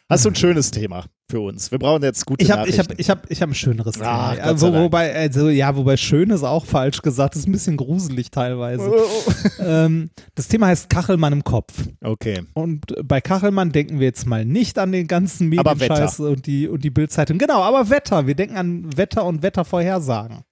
Hast 0.09 0.25
du 0.25 0.31
ein 0.31 0.35
schönes 0.35 0.71
Thema? 0.71 1.05
für 1.31 1.41
uns. 1.41 1.71
Wir 1.71 1.79
brauchen 1.79 2.03
jetzt 2.03 2.25
gute 2.25 2.43
Ich 2.43 2.51
habe 2.51 2.69
ich 2.69 2.77
Nachrichten. 2.77 2.93
hab, 2.95 3.01
ich 3.01 3.11
hab, 3.11 3.31
ich 3.31 3.43
hab 3.43 3.51
ein 3.51 3.55
schöneres 3.55 4.01
Ah, 4.01 4.35
Thema. 4.35 4.47
Also, 4.47 4.73
wobei, 4.73 5.15
also, 5.15 5.51
ja, 5.51 5.77
wobei 5.77 5.99
schön 5.99 6.31
ist 6.31 6.43
auch 6.43 6.65
falsch 6.65 7.03
gesagt, 7.03 7.37
ist 7.37 7.47
ein 7.47 7.53
bisschen 7.53 7.77
gruselig 7.77 8.31
teilweise. 8.31 8.91
ähm, 9.61 10.09
das 10.35 10.49
Thema 10.49 10.69
heißt 10.69 10.89
Kachelmann 10.89 11.35
im 11.35 11.45
Kopf. 11.45 11.87
okay. 12.03 12.45
Und 12.55 12.95
bei 13.07 13.21
Kachelmann 13.21 13.73
denken 13.73 14.01
wir 14.01 14.07
jetzt 14.07 14.27
mal 14.27 14.47
nicht 14.47 14.79
an 14.79 14.91
den 14.93 15.07
ganzen 15.07 15.49
Medienscheiß 15.51 16.21
und 16.21 16.47
die, 16.47 16.67
und 16.67 16.83
die 16.83 16.91
Bildzeitung. 16.91 17.37
Genau, 17.37 17.61
aber 17.63 17.91
Wetter. 17.91 18.27
Wir 18.27 18.35
denken 18.35 18.57
an 18.57 18.97
Wetter 18.97 19.25
und 19.27 19.43
Wettervorhersagen. 19.43 20.45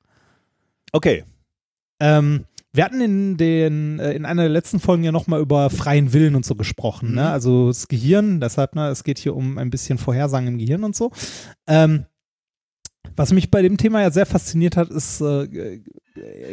Okay. 0.93 1.25
Ähm, 2.01 2.45
wir 2.77 2.85
hatten 2.85 3.01
in, 3.01 3.37
den, 3.37 3.99
äh, 3.99 4.13
in 4.13 4.25
einer 4.25 4.43
der 4.43 4.51
letzten 4.51 4.81
Folgen 4.81 5.05
ja 5.05 5.13
nochmal 5.13 5.41
über 5.41 5.71
freien 5.71 6.13
Willen 6.13 6.35
und 6.35 6.45
so 6.45 6.55
gesprochen. 6.55 7.11
Mhm. 7.11 7.15
Ne? 7.17 7.31
Also 7.31 7.69
das 7.69 7.89
Gehirn, 7.89 8.41
deshalb, 8.41 8.75
ne, 8.75 8.89
es 8.89 9.05
geht 9.05 9.19
hier 9.19 9.35
um 9.35 9.59
ein 9.59 9.71
bisschen 9.71 9.99
Vorhersagen 9.99 10.49
im 10.49 10.59
Gehirn 10.59 10.85
und 10.85 10.95
so. 10.95 11.11
Ähm, 11.67 12.07
was 13.15 13.33
mich 13.33 13.51
bei 13.51 13.63
dem 13.63 13.77
Thema 13.77 14.03
ja 14.03 14.11
sehr 14.11 14.27
fasziniert 14.27 14.77
hat, 14.77 14.91
ist 14.91 15.21
äh, 15.21 15.45
äh, 15.45 15.81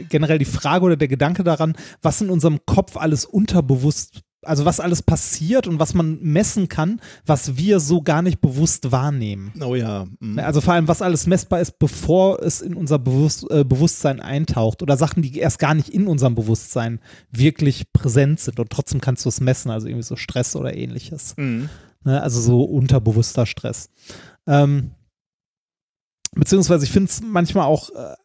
generell 0.10 0.38
die 0.38 0.46
Frage 0.46 0.86
oder 0.86 0.96
der 0.96 1.08
Gedanke 1.08 1.44
daran, 1.44 1.76
was 2.02 2.22
in 2.22 2.30
unserem 2.30 2.60
Kopf 2.66 2.96
alles 2.96 3.26
unterbewusst, 3.26 4.22
also 4.46 4.66
was 4.66 4.80
alles 4.80 5.02
passiert 5.02 5.68
und 5.68 5.80
was 5.80 5.94
man 5.94 6.20
messen 6.22 6.70
kann, 6.70 7.00
was 7.26 7.58
wir 7.58 7.80
so 7.80 8.02
gar 8.02 8.22
nicht 8.22 8.42
bewusst 8.42 8.92
wahrnehmen. 8.92 9.54
Oh 9.62 9.76
ja. 9.76 10.06
mhm. 10.20 10.40
Also 10.40 10.62
vor 10.62 10.74
allem, 10.74 10.88
was 10.88 11.02
alles 11.02 11.28
messbar 11.28 11.62
ist, 11.62 11.80
bevor 11.80 12.42
es 12.42 12.62
in 12.62 12.74
unser 12.74 13.00
Bewusst 13.00 13.50
äh, 13.50 13.64
Bewusstsein 13.64 14.20
eintaucht 14.20 14.82
oder 14.82 14.98
Sachen, 14.98 15.22
die 15.22 15.38
erst 15.38 15.60
gar 15.60 15.74
nicht 15.74 15.90
in 15.90 16.08
unserem 16.08 16.36
Bewusstsein 16.36 17.00
wirklich 17.32 17.92
präsent 17.94 18.40
sind 18.40 18.60
und 18.60 18.70
trotzdem 18.70 19.02
kannst 19.02 19.26
du 19.26 19.30
es 19.30 19.42
messen, 19.42 19.72
also 19.72 19.88
irgendwie 19.88 20.04
so 20.04 20.16
Stress 20.16 20.56
oder 20.56 20.76
ähnliches. 20.76 21.36
Mhm. 21.38 21.70
Ne? 22.04 22.22
Also 22.22 22.42
so 22.42 22.64
unterbewusster 22.64 23.46
Stress. 23.46 23.90
Ähm, 24.48 24.92
beziehungsweise 26.36 26.86
ich 26.86 26.92
finde 26.92 27.10
es 27.10 27.22
manchmal 27.22 27.66
auch 27.66 27.90
äh, 27.90 28.16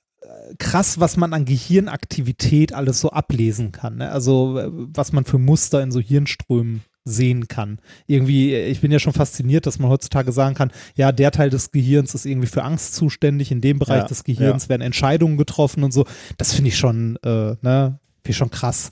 krass, 0.59 1.01
was 1.01 1.17
man 1.17 1.33
an 1.33 1.45
Gehirnaktivität 1.45 2.73
alles 2.73 3.01
so 3.01 3.11
ablesen 3.11 3.73
kann. 3.73 3.97
Ne? 3.97 4.11
Also 4.11 4.59
äh, 4.59 4.71
was 4.71 5.13
man 5.13 5.25
für 5.25 5.39
Muster 5.39 5.83
in 5.83 5.91
so 5.91 6.01
Hirnströmen 6.01 6.83
sehen 7.05 7.49
kann. 7.49 7.81
Irgendwie, 8.07 8.53
äh, 8.53 8.69
ich 8.69 8.81
bin 8.81 8.93
ja 8.93 8.99
schon 8.99 9.13
fasziniert, 9.13 9.67
dass 9.67 9.79
man 9.79 9.91
heutzutage 9.91 10.33
sagen 10.33 10.55
kann, 10.55 10.71
ja, 10.95 11.11
der 11.13 11.31
Teil 11.31 11.51
des 11.51 11.73
Gehirns 11.73 12.15
ist 12.15 12.27
irgendwie 12.27 12.49
für 12.49 12.63
Angst 12.63 12.95
zuständig, 12.95 13.51
in 13.51 13.61
dem 13.61 13.79
Bereich 13.79 14.03
Ja, 14.03 14.09
des 14.09 14.25
Gehirns 14.25 14.69
werden 14.69 14.83
Entscheidungen 14.83 15.37
getroffen 15.37 15.83
und 15.85 15.93
so. 15.93 16.05
Das 16.37 16.53
finde 16.53 16.69
ich 16.69 16.79
schon, 16.79 17.17
äh, 17.25 17.57
ne, 17.63 17.99
finde 18.23 18.31
ich 18.31 18.37
schon 18.37 18.51
krass. 18.51 18.91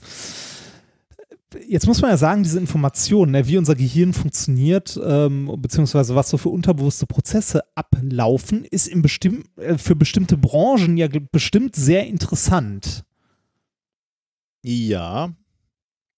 Jetzt 1.65 1.87
muss 1.87 2.01
man 2.01 2.11
ja 2.11 2.17
sagen, 2.17 2.43
diese 2.43 2.59
Informationen, 2.59 3.31
ne, 3.31 3.47
wie 3.47 3.57
unser 3.57 3.75
Gehirn 3.75 4.11
funktioniert, 4.11 4.99
ähm, 5.01 5.49
beziehungsweise 5.59 6.13
was 6.13 6.29
so 6.29 6.37
für 6.37 6.49
unterbewusste 6.49 7.07
Prozesse 7.07 7.63
ablaufen, 7.73 8.65
ist 8.65 8.87
in 8.87 9.01
bestimm 9.01 9.45
äh, 9.55 9.77
für 9.77 9.95
bestimmte 9.95 10.35
Branchen 10.35 10.97
ja 10.97 11.07
bestimmt 11.31 11.75
sehr 11.75 12.05
interessant. 12.05 13.05
Ja. 14.61 15.29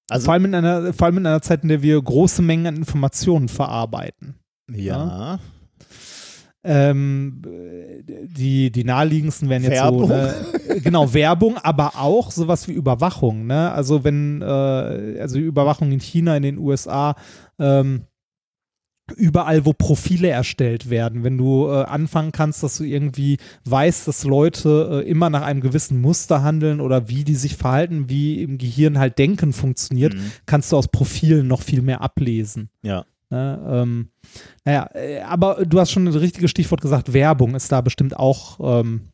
Also, 0.09 0.25
vor, 0.25 0.33
allem 0.33 0.45
in 0.45 0.55
einer, 0.55 0.93
vor 0.93 1.05
allem 1.05 1.17
in 1.17 1.27
einer 1.27 1.43
Zeit, 1.43 1.61
in 1.61 1.69
der 1.69 1.83
wir 1.83 2.01
große 2.01 2.41
Mengen 2.41 2.65
an 2.65 2.77
Informationen 2.77 3.49
verarbeiten. 3.49 4.35
ja. 4.71 5.39
Ähm, 6.63 7.41
die, 8.37 8.69
die 8.71 8.83
naheliegendsten 8.83 9.47
wären 9.49 9.63
jetzt 9.63 9.71
Werbung. 9.73 10.07
so, 10.09 10.13
ne, 10.13 10.33
genau, 10.83 11.13
Werbung, 11.13 11.57
aber 11.57 11.93
auch 11.95 12.31
sowas 12.31 12.67
wie 12.67 12.73
Überwachung, 12.73 13.47
ne? 13.47 13.71
Also 13.71 14.03
wenn, 14.03 14.41
äh, 14.41 14.45
also 14.45 15.39
Überwachung 15.39 15.91
in 15.91 15.99
China, 16.01 16.35
in 16.35 16.43
den 16.43 16.57
USA, 16.57 17.15
ähm, 17.59 18.01
überall, 19.15 19.65
wo 19.65 19.73
Profile 19.73 20.29
erstellt 20.29 20.89
werden, 20.91 21.23
wenn 21.23 21.37
du 21.37 21.67
äh, 21.67 21.83
anfangen 21.85 22.31
kannst, 22.31 22.61
dass 22.61 22.77
du 22.77 22.83
irgendwie 22.83 23.37
weißt, 23.65 24.07
dass 24.07 24.23
Leute 24.23 25.01
äh, 25.03 25.09
immer 25.09 25.29
nach 25.31 25.41
einem 25.41 25.61
gewissen 25.61 25.99
Muster 25.99 26.43
handeln 26.43 26.79
oder 26.79 27.09
wie 27.09 27.23
die 27.23 27.33
sich 27.35 27.55
verhalten, 27.55 28.07
wie 28.09 28.43
im 28.43 28.57
Gehirn 28.59 28.99
halt 28.99 29.17
Denken 29.17 29.51
funktioniert, 29.53 30.13
Mhm. 30.13 30.31
kannst 30.45 30.71
du 30.71 30.77
aus 30.77 30.89
Profilen 30.89 31.47
noch 31.47 31.61
viel 31.63 31.81
mehr 31.81 32.01
ablesen. 32.01 32.69
Ja. 32.83 33.05
Ne, 33.31 33.63
ähm, 33.69 34.09
naja, 34.65 34.89
äh, 34.93 35.21
aber 35.21 35.63
du 35.65 35.79
hast 35.79 35.91
schon 35.91 36.05
das 36.05 36.15
richtige 36.15 36.47
Stichwort 36.47 36.81
gesagt, 36.81 37.13
Werbung 37.13 37.53
ist 37.53 37.71
da 37.71 37.81
bestimmt 37.81 38.17
auch, 38.17 38.59
ähm, 38.81 39.11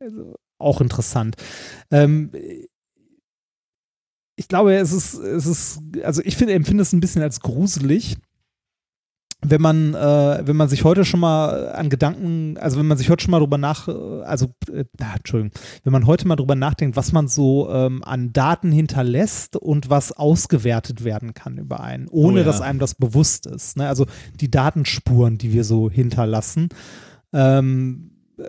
also 0.00 0.36
auch 0.58 0.80
interessant. 0.80 1.36
Ähm, 1.90 2.32
ich 4.36 4.48
glaube, 4.48 4.74
es 4.74 4.92
ist, 4.92 5.14
es 5.14 5.46
ist, 5.46 5.80
also 6.02 6.22
ich 6.24 6.36
finde, 6.36 6.54
empfinde 6.54 6.82
es 6.82 6.92
ein 6.92 7.00
bisschen 7.00 7.22
als 7.22 7.40
gruselig, 7.40 8.16
wenn 9.44 9.60
man, 9.60 9.94
äh, 9.94 10.46
wenn 10.46 10.56
man 10.56 10.68
sich 10.68 10.84
heute 10.84 11.04
schon 11.04 11.20
mal 11.20 11.72
an 11.72 11.90
Gedanken, 11.90 12.56
also 12.58 12.78
wenn 12.78 12.86
man 12.86 12.96
sich 12.96 13.10
heute 13.10 13.24
schon 13.24 13.32
mal 13.32 13.40
drüber 13.40 13.58
nach, 13.58 13.88
äh, 13.88 13.92
also, 14.24 14.46
äh, 14.72 14.84
na, 14.98 15.16
Entschuldigung, 15.16 15.52
wenn 15.82 15.92
man 15.92 16.06
heute 16.06 16.28
mal 16.28 16.36
drüber 16.36 16.54
nachdenkt, 16.54 16.96
was 16.96 17.12
man 17.12 17.26
so 17.26 17.68
ähm, 17.70 18.04
an 18.04 18.32
Daten 18.32 18.70
hinterlässt 18.70 19.56
und 19.56 19.90
was 19.90 20.12
ausgewertet 20.12 21.02
werden 21.02 21.34
kann 21.34 21.58
über 21.58 21.80
einen, 21.80 22.08
ohne 22.08 22.32
Oh 22.32 22.38
ja. 22.38 22.44
dass 22.44 22.60
einem 22.60 22.78
das 22.78 22.94
bewusst 22.94 23.46
ist. 23.46 23.76
Ne? 23.76 23.88
Also 23.88 24.06
die 24.40 24.50
Datenspuren, 24.50 25.38
die 25.38 25.52
wir 25.52 25.64
so 25.64 25.90
hinterlassen. 25.90 26.68
Ähm, 27.32 28.12
äh, 28.38 28.42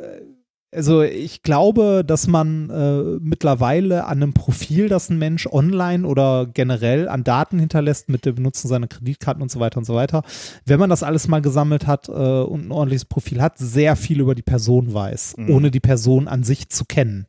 also 0.73 1.01
ich 1.03 1.43
glaube, 1.43 2.03
dass 2.05 2.27
man 2.27 2.69
äh, 2.69 3.19
mittlerweile 3.21 4.05
an 4.05 4.21
einem 4.23 4.33
Profil, 4.33 4.89
das 4.89 5.09
ein 5.09 5.17
Mensch 5.19 5.47
online 5.47 6.07
oder 6.07 6.47
generell 6.51 7.07
an 7.07 7.23
Daten 7.23 7.59
hinterlässt 7.59 8.09
mit 8.09 8.25
dem 8.25 8.35
Benutzen 8.35 8.67
seiner 8.67 8.87
Kreditkarten 8.87 9.41
und 9.41 9.51
so 9.51 9.59
weiter 9.59 9.77
und 9.77 9.85
so 9.85 9.93
weiter, 9.95 10.23
wenn 10.65 10.79
man 10.79 10.89
das 10.89 11.03
alles 11.03 11.27
mal 11.27 11.41
gesammelt 11.41 11.87
hat 11.87 12.09
äh, 12.09 12.11
und 12.11 12.67
ein 12.67 12.71
ordentliches 12.71 13.05
Profil 13.05 13.41
hat, 13.41 13.57
sehr 13.57 13.95
viel 13.95 14.19
über 14.19 14.35
die 14.35 14.41
Person 14.41 14.93
weiß, 14.93 15.35
Mhm. 15.37 15.49
ohne 15.49 15.71
die 15.71 15.79
Person 15.79 16.27
an 16.27 16.43
sich 16.43 16.69
zu 16.69 16.85
kennen. 16.85 17.27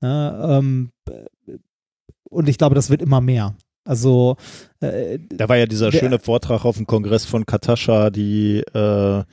Ne, 0.00 0.46
ähm, 0.50 0.90
und 2.28 2.48
ich 2.48 2.58
glaube, 2.58 2.74
das 2.74 2.90
wird 2.90 3.02
immer 3.02 3.20
mehr. 3.20 3.54
Also 3.84 4.36
äh, 4.80 5.18
Da 5.30 5.48
war 5.48 5.56
ja 5.56 5.66
dieser 5.66 5.90
Der- 5.90 5.98
schöne 5.98 6.18
Vortrag 6.18 6.64
auf 6.64 6.76
dem 6.76 6.86
Kongress 6.86 7.24
von 7.24 7.46
Katascha, 7.46 8.10
die, 8.10 8.58
äh, 8.60 9.24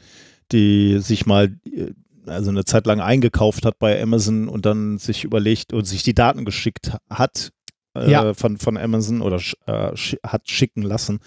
die 0.51 0.97
sich 0.99 1.26
mal 1.26 1.45
äh, 1.71 1.91
also 2.30 2.49
eine 2.51 2.65
Zeit 2.65 2.85
lang 2.85 2.99
eingekauft 3.01 3.65
hat 3.65 3.80
bei 3.80 4.01
Amazon 4.01 4.47
und 4.47 4.65
dann 4.65 4.97
sich 4.97 5.23
überlegt 5.23 5.73
und 5.73 5.85
sich 5.85 6.03
die 6.03 6.14
Daten 6.15 6.45
geschickt 6.45 6.91
hat 7.10 7.51
äh, 7.95 8.10
Ja. 8.11 8.34
von, 8.34 8.57
von 8.57 8.77
Amazon 8.77 9.22
oder 9.22 9.39
äh, 9.65 9.95
sch, 9.95 10.15
hat 10.26 10.49
schicken 10.49 10.84
lassen 10.84 11.19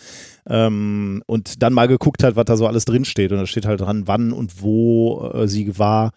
ähm, 0.49 1.23
und 1.27 1.63
dann 1.63 1.73
mal 1.73 1.89
geguckt 1.89 2.23
hat, 2.23 2.37
was 2.37 2.45
da 2.45 2.57
so 2.57 2.67
alles 2.67 2.85
drinsteht 2.85 3.33
und 3.33 3.39
da 3.39 3.47
steht 3.47 3.67
halt 3.67 3.81
dran, 3.81 4.07
wann 4.07 4.33
und 4.33 4.63
wo 4.63 5.31
äh, 5.35 5.49
sie 5.49 5.79
war, 5.79 6.13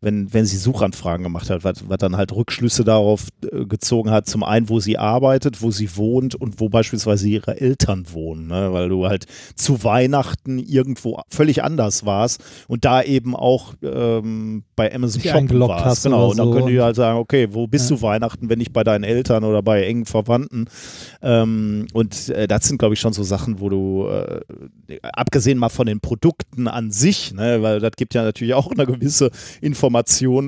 wenn, 0.00 0.32
wenn 0.32 0.46
sie 0.46 0.56
Suchanfragen 0.56 1.22
gemacht 1.24 1.50
hat, 1.50 1.62
was, 1.62 1.88
was 1.88 1.98
dann 1.98 2.16
halt 2.16 2.32
Rückschlüsse 2.32 2.84
darauf 2.84 3.28
äh, 3.52 3.66
gezogen 3.66 4.10
hat, 4.10 4.26
zum 4.26 4.42
einen, 4.42 4.68
wo 4.70 4.80
sie 4.80 4.96
arbeitet, 4.96 5.60
wo 5.60 5.70
sie 5.70 5.94
wohnt 5.96 6.34
und 6.34 6.58
wo 6.58 6.68
beispielsweise 6.70 7.28
ihre 7.28 7.60
Eltern 7.60 8.06
wohnen, 8.12 8.46
ne? 8.46 8.72
weil 8.72 8.88
du 8.88 9.06
halt 9.06 9.26
zu 9.56 9.84
Weihnachten 9.84 10.58
irgendwo 10.58 11.20
völlig 11.28 11.62
anders 11.62 12.06
warst 12.06 12.42
und 12.66 12.84
da 12.86 13.02
eben 13.02 13.36
auch 13.36 13.74
ähm, 13.82 14.64
bei 14.74 14.94
Amazon 14.94 15.22
eingeloggt 15.30 15.70
warst. 15.70 15.84
hast 15.84 16.02
genau, 16.04 16.30
und 16.30 16.38
dann 16.38 16.46
so. 16.48 16.54
können 16.54 16.68
die 16.68 16.80
halt 16.80 16.96
sagen, 16.96 17.18
okay, 17.18 17.48
wo 17.50 17.66
bist 17.66 17.90
Ja. 17.90 17.96
du 17.96 18.02
Weihnachten, 18.02 18.48
wenn 18.48 18.58
nicht 18.58 18.72
bei 18.72 18.84
deinen 18.84 19.04
Eltern 19.04 19.44
oder 19.44 19.62
bei 19.62 19.84
engen 19.84 20.06
Verwandten? 20.06 20.66
Ähm, 21.20 21.86
und 21.92 22.30
äh, 22.30 22.48
das 22.48 22.66
sind, 22.66 22.78
glaube 22.78 22.94
ich, 22.94 23.00
schon 23.00 23.12
so 23.12 23.22
Sachen, 23.22 23.60
wo 23.60 23.68
du, 23.68 24.08
äh, 24.08 24.40
abgesehen 25.12 25.58
mal 25.58 25.68
von 25.68 25.86
den 25.86 26.00
Produkten 26.00 26.68
an 26.68 26.90
sich, 26.90 27.34
ne, 27.34 27.60
weil 27.60 27.80
das 27.80 27.92
gibt 27.96 28.14
ja 28.14 28.22
natürlich 28.22 28.54
auch 28.54 28.70
eine 28.70 28.86
gewisse 28.86 29.30
Information 29.60 29.89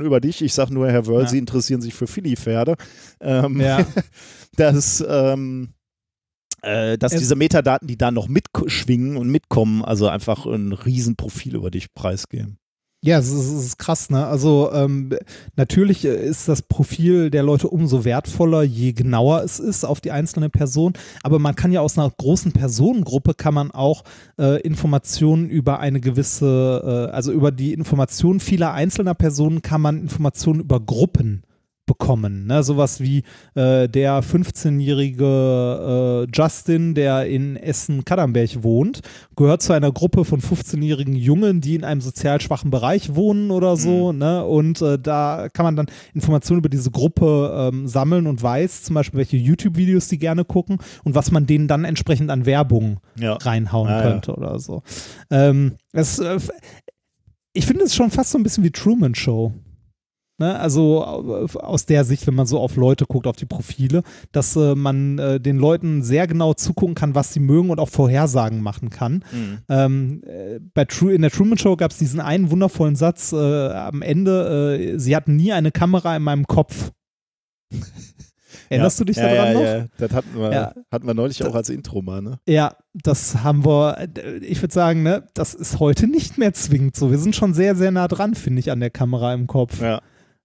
über 0.02 0.20
dich. 0.20 0.42
Ich 0.42 0.54
sage 0.54 0.72
nur, 0.74 0.88
Herr 0.90 1.06
Wörl, 1.06 1.22
Ja. 1.24 1.28
Sie 1.28 1.38
interessieren 1.38 1.80
sich 1.82 1.94
für 1.94 2.06
Philly-Pferde. 2.06 2.76
Ähm, 3.20 3.60
ja. 3.60 3.84
dass, 4.56 5.04
ähm, 5.06 5.70
äh, 6.62 6.96
dass 6.98 7.12
Es- 7.12 7.20
diese 7.20 7.36
Metadaten, 7.36 7.88
die 7.88 7.96
da 7.98 8.10
noch 8.10 8.28
mitschwingen 8.28 9.16
und 9.16 9.28
mitkommen, 9.28 9.84
also 9.84 10.08
einfach 10.08 10.46
ein 10.46 10.72
Riesenprofil 10.72 11.54
über 11.56 11.70
dich 11.70 11.92
preisgeben. 11.94 12.58
Ja, 13.04 13.18
es 13.18 13.32
ist, 13.32 13.52
es 13.52 13.64
ist 13.64 13.78
krass, 13.78 14.10
ne? 14.10 14.24
Also 14.26 14.70
ähm, 14.72 15.10
natürlich 15.56 16.04
äh, 16.04 16.24
ist 16.24 16.46
das 16.46 16.62
Profil 16.62 17.30
der 17.30 17.42
Leute 17.42 17.66
umso 17.66 18.04
wertvoller, 18.04 18.62
je 18.62 18.92
genauer 18.92 19.42
es 19.42 19.58
ist 19.58 19.84
auf 19.84 20.00
die 20.00 20.12
einzelne 20.12 20.48
Person. 20.48 20.92
Aber 21.24 21.40
man 21.40 21.56
kann 21.56 21.72
ja 21.72 21.80
aus 21.80 21.98
einer 21.98 22.08
großen 22.08 22.52
Personengruppe 22.52 23.34
kann 23.34 23.54
man 23.54 23.72
auch 23.72 24.04
äh, 24.38 24.60
Informationen 24.60 25.50
über 25.50 25.80
eine 25.80 25.98
gewisse, 25.98 27.08
äh, 27.10 27.12
also 27.12 27.32
über 27.32 27.50
die 27.50 27.72
Informationen 27.72 28.38
vieler 28.38 28.72
einzelner 28.72 29.14
Personen 29.14 29.62
kann 29.62 29.80
man 29.80 29.98
Informationen 29.98 30.60
über 30.60 30.78
Gruppen 30.78 31.42
bekommen. 31.92 32.46
Ne? 32.46 32.62
Sowas 32.62 33.00
wie 33.00 33.22
äh, 33.54 33.88
der 33.88 34.22
15-jährige 34.22 36.26
äh, 36.26 36.30
Justin, 36.34 36.94
der 36.94 37.26
in 37.26 37.56
Essen-Kadernberg 37.56 38.62
wohnt, 38.62 39.00
gehört 39.36 39.62
zu 39.62 39.72
einer 39.72 39.92
Gruppe 39.92 40.24
von 40.24 40.40
15-jährigen 40.40 41.14
Jungen, 41.14 41.60
die 41.60 41.74
in 41.74 41.84
einem 41.84 42.00
sozial 42.00 42.40
schwachen 42.40 42.70
Bereich 42.70 43.14
wohnen 43.14 43.50
oder 43.50 43.76
so. 43.76 44.12
Ne? 44.12 44.44
Und 44.44 44.80
äh, 44.82 44.98
da 44.98 45.48
kann 45.52 45.64
man 45.64 45.76
dann 45.76 45.86
Informationen 46.14 46.58
über 46.60 46.68
diese 46.68 46.90
Gruppe 46.90 47.70
ähm, 47.72 47.86
sammeln 47.88 48.26
und 48.26 48.42
weiß 48.42 48.84
zum 48.84 48.94
Beispiel, 48.94 49.18
welche 49.18 49.36
YouTube-Videos 49.36 50.08
die 50.08 50.18
gerne 50.18 50.44
gucken 50.44 50.78
und 51.04 51.14
was 51.14 51.30
man 51.30 51.46
denen 51.46 51.68
dann 51.68 51.84
entsprechend 51.84 52.30
an 52.30 52.46
Werbung 52.46 53.00
Ja. 53.18 53.34
reinhauen 53.34 53.88
Ah, 53.88 53.98
ja. 53.98 54.02
könnte 54.10 54.34
oder 54.34 54.58
so. 54.58 54.82
Ähm, 55.30 55.72
es, 55.92 56.18
äh, 56.18 56.38
ich 57.52 57.66
finde 57.66 57.84
es 57.84 57.94
schon 57.94 58.10
fast 58.10 58.30
so 58.30 58.38
ein 58.38 58.42
bisschen 58.42 58.64
wie 58.64 58.70
Truman 58.70 59.14
Show. 59.14 59.52
Ne? 60.42 60.58
Also 60.58 61.04
aus 61.04 61.86
der 61.86 62.04
Sicht, 62.04 62.26
wenn 62.26 62.34
man 62.34 62.46
so 62.46 62.58
auf 62.58 62.74
Leute 62.74 63.06
guckt, 63.06 63.28
auf 63.28 63.36
die 63.36 63.46
Profile, 63.46 64.02
dass 64.32 64.56
äh, 64.56 64.74
man 64.74 65.16
äh, 65.20 65.38
den 65.38 65.56
Leuten 65.56 66.02
sehr 66.02 66.26
genau 66.26 66.52
zugucken 66.52 66.96
kann, 66.96 67.14
was 67.14 67.32
sie 67.32 67.38
mögen 67.38 67.70
und 67.70 67.78
auch 67.78 67.88
Vorhersagen 67.88 68.60
machen 68.60 68.90
kann. 68.90 69.24
Mhm. 69.30 69.58
Ähm, 69.68 70.22
äh, 70.26 70.58
bei 70.74 70.84
True, 70.84 71.14
in 71.14 71.22
der 71.22 71.30
Truman 71.30 71.58
Show 71.58 71.76
gab 71.76 71.92
es 71.92 71.98
diesen 71.98 72.18
einen 72.18 72.50
wundervollen 72.50 72.96
Satz 72.96 73.32
äh, 73.32 73.36
am 73.36 74.02
Ende, 74.02 74.78
äh, 74.80 74.98
sie 74.98 75.14
hatten 75.14 75.36
nie 75.36 75.52
eine 75.52 75.70
Kamera 75.70 76.16
in 76.16 76.24
meinem 76.24 76.48
Kopf. 76.48 76.90
Erinnerst 78.68 78.98
ja. 78.98 79.04
du 79.04 79.12
dich 79.12 79.16
ja, 79.18 79.28
daran 79.28 79.46
ja, 79.46 79.52
noch? 79.52 79.62
Ja, 79.62 79.86
das 79.98 80.12
hatten 80.12 80.34
wir, 80.34 80.52
ja. 80.52 80.74
hatten 80.90 81.06
wir 81.06 81.14
neulich 81.14 81.44
auch 81.44 81.54
als 81.54 81.68
Intro 81.68 82.02
mal, 82.02 82.20
ne? 82.20 82.40
Ja, 82.48 82.74
das 82.94 83.44
haben 83.44 83.64
wir, 83.64 84.08
ich 84.40 84.60
würde 84.60 84.74
sagen, 84.74 85.04
ne, 85.04 85.24
das 85.34 85.54
ist 85.54 85.78
heute 85.78 86.08
nicht 86.08 86.36
mehr 86.36 86.52
zwingend 86.52 86.96
so. 86.96 87.12
Wir 87.12 87.18
sind 87.18 87.36
schon 87.36 87.54
sehr, 87.54 87.76
sehr 87.76 87.92
nah 87.92 88.08
dran, 88.08 88.34
finde 88.34 88.58
ich, 88.58 88.72
an 88.72 88.80
der 88.80 88.90
Kamera 88.90 89.34
im 89.34 89.46
Kopf. 89.46 89.80
Ja. 89.80 90.00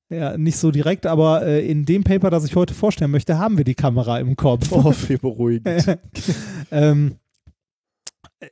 Ja, 0.10 0.38
nicht 0.38 0.58
so 0.58 0.72
direkt, 0.72 1.06
aber 1.06 1.46
äh, 1.46 1.70
in 1.70 1.86
dem 1.86 2.04
Paper, 2.04 2.30
das 2.30 2.46
ich 2.46 2.56
heute 2.56 2.74
vorstellen 2.74 3.12
möchte, 3.12 3.38
haben 3.38 3.58
wir 3.58 3.66
die 3.66 3.76
Kamera 3.76 4.20
im 4.20 4.38
Kopf. 4.38 4.72
Oh, 4.72 4.94
wie 5.08 5.18
beruhigend. 5.18 6.00
ähm, 6.72 7.16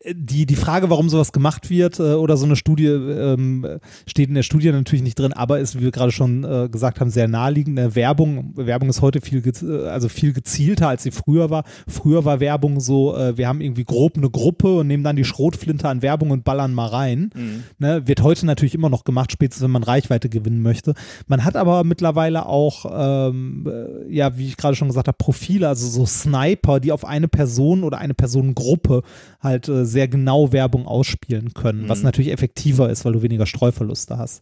die, 0.03 0.47
die 0.47 0.55
Frage, 0.55 0.89
warum 0.89 1.09
sowas 1.09 1.31
gemacht 1.31 1.69
wird 1.69 1.99
äh, 1.99 2.13
oder 2.13 2.37
so 2.37 2.45
eine 2.45 2.55
Studie, 2.55 2.87
ähm, 2.87 3.79
steht 4.07 4.29
in 4.29 4.35
der 4.35 4.41
Studie 4.41 4.71
natürlich 4.71 5.03
nicht 5.03 5.19
drin, 5.19 5.31
aber 5.31 5.59
ist, 5.59 5.77
wie 5.77 5.83
wir 5.83 5.91
gerade 5.91 6.11
schon 6.11 6.43
äh, 6.43 6.69
gesagt 6.69 6.99
haben, 6.99 7.11
sehr 7.11 7.27
naheliegend. 7.27 7.77
Äh, 7.77 7.93
Werbung, 7.93 8.53
Werbung 8.55 8.89
ist 8.89 9.03
heute 9.03 9.21
viel, 9.21 9.43
also 9.87 10.09
viel 10.09 10.33
gezielter, 10.33 10.87
als 10.87 11.03
sie 11.03 11.11
früher 11.11 11.51
war. 11.51 11.65
Früher 11.87 12.25
war 12.25 12.39
Werbung 12.39 12.79
so, 12.79 13.15
äh, 13.15 13.37
wir 13.37 13.47
haben 13.47 13.61
irgendwie 13.61 13.83
grob 13.83 14.17
eine 14.17 14.29
Gruppe 14.29 14.79
und 14.79 14.87
nehmen 14.87 15.03
dann 15.03 15.17
die 15.17 15.23
Schrotflinte 15.23 15.87
an 15.87 16.01
Werbung 16.01 16.31
und 16.31 16.43
ballern 16.43 16.73
mal 16.73 16.87
rein. 16.87 17.29
Mhm. 17.35 17.63
Ne, 17.77 18.07
wird 18.07 18.23
heute 18.23 18.47
natürlich 18.47 18.73
immer 18.73 18.89
noch 18.89 19.03
gemacht, 19.03 19.31
spätestens 19.31 19.63
wenn 19.65 19.71
man 19.71 19.83
Reichweite 19.83 20.29
gewinnen 20.29 20.63
möchte. 20.63 20.95
Man 21.27 21.45
hat 21.45 21.55
aber 21.55 21.83
mittlerweile 21.83 22.47
auch, 22.47 22.85
ähm, 22.91 23.67
äh, 23.67 24.11
ja, 24.11 24.35
wie 24.35 24.47
ich 24.47 24.57
gerade 24.57 24.75
schon 24.75 24.87
gesagt 24.87 25.07
habe, 25.07 25.17
Profile, 25.17 25.67
also 25.67 25.87
so 25.87 26.07
Sniper, 26.07 26.79
die 26.79 26.91
auf 26.91 27.05
eine 27.05 27.27
Person 27.27 27.83
oder 27.83 27.99
eine 27.99 28.15
Personengruppe 28.15 29.03
halt 29.41 29.69
äh, 29.76 29.85
sehr 29.85 30.07
genau 30.07 30.52
Werbung 30.52 30.88
ausspielen 30.88 31.53
können, 31.53 31.84
mhm. 31.84 31.89
was 31.89 32.03
natürlich 32.03 32.31
effektiver 32.31 32.89
ist, 32.89 33.06
weil 33.06 33.14
du 33.14 33.22
weniger 33.22 33.45
Streuverluste 33.45 34.18
hast. 34.18 34.41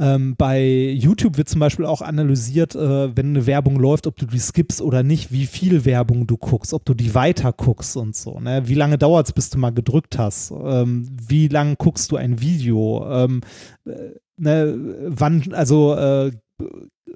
Ähm, 0.00 0.34
bei 0.36 0.90
YouTube 0.98 1.36
wird 1.36 1.48
zum 1.48 1.60
Beispiel 1.60 1.84
auch 1.84 2.02
analysiert, 2.02 2.74
äh, 2.74 3.16
wenn 3.16 3.28
eine 3.28 3.46
Werbung 3.46 3.76
läuft, 3.76 4.08
ob 4.08 4.16
du 4.16 4.26
die 4.26 4.40
skippst 4.40 4.82
oder 4.82 5.04
nicht, 5.04 5.30
wie 5.30 5.46
viel 5.46 5.84
Werbung 5.84 6.26
du 6.26 6.36
guckst, 6.36 6.74
ob 6.74 6.84
du 6.84 6.94
die 6.94 7.14
weiter 7.14 7.52
guckst 7.52 7.96
und 7.96 8.16
so. 8.16 8.40
Ne? 8.40 8.62
Wie 8.66 8.74
lange 8.74 8.98
dauert 8.98 9.28
es, 9.28 9.32
bis 9.32 9.50
du 9.50 9.58
mal 9.58 9.70
gedrückt 9.70 10.18
hast? 10.18 10.50
Ähm, 10.50 11.08
wie 11.28 11.46
lange 11.46 11.76
guckst 11.76 12.10
du 12.10 12.16
ein 12.16 12.40
Video? 12.40 13.06
Ähm, 13.08 13.42
äh, 13.86 14.18
ne? 14.36 14.74
Wann, 15.10 15.52
also 15.52 15.94
äh, 15.94 16.32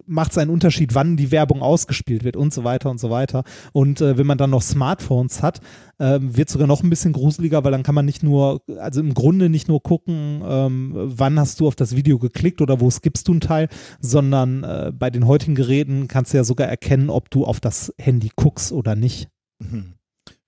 macht 0.07 0.33
es 0.33 0.39
einen 0.39 0.51
Unterschied, 0.51 0.95
wann 0.95 1.17
die 1.17 1.31
Werbung 1.31 1.63
ausgespielt 1.63 2.25
wird 2.25 2.37
und 2.37 2.53
so 2.53 2.65
weiter 2.65 2.91
und 2.91 2.99
so 2.99 3.11
weiter. 3.11 3.45
Und 3.73 4.01
äh, 4.01 4.19
wenn 4.19 4.27
man 4.27 4.39
dann 4.39 4.51
noch 4.51 4.63
Smartphones 4.63 5.43
hat, 5.43 5.61
äh, 5.99 6.19
wird 6.21 6.49
sogar 6.49 6.67
noch 6.67 6.83
ein 6.83 6.91
bisschen 6.91 7.13
gruseliger, 7.13 7.65
weil 7.65 7.73
dann 7.73 7.83
kann 7.83 7.95
man 7.95 8.05
nicht 8.05 8.23
nur, 8.23 8.63
also 8.79 9.01
im 9.01 9.15
Grunde 9.15 9.49
nicht 9.49 9.69
nur 9.69 9.83
gucken, 9.83 10.43
ähm, 10.45 10.93
wann 10.95 11.39
hast 11.39 11.61
du 11.61 11.67
auf 11.67 11.77
das 11.77 11.97
Video 11.97 12.19
geklickt 12.19 12.61
oder 12.61 12.81
wo 12.81 12.91
skippst 12.91 13.27
du 13.29 13.33
einen 13.33 13.41
Teil, 13.41 13.69
sondern 14.01 14.65
äh, 14.65 14.93
bei 14.95 15.11
den 15.11 15.27
heutigen 15.27 15.55
Geräten 15.55 16.09
kannst 16.09 16.33
du 16.33 16.39
ja 16.39 16.45
sogar 16.45 16.69
erkennen, 16.69 17.11
ob 17.11 17.31
du 17.31 17.45
auf 17.45 17.61
das 17.61 17.93
Handy 17.99 18.31
guckst 18.37 18.73
oder 18.73 18.95
nicht. 18.95 19.29
Mhm. 19.59 19.95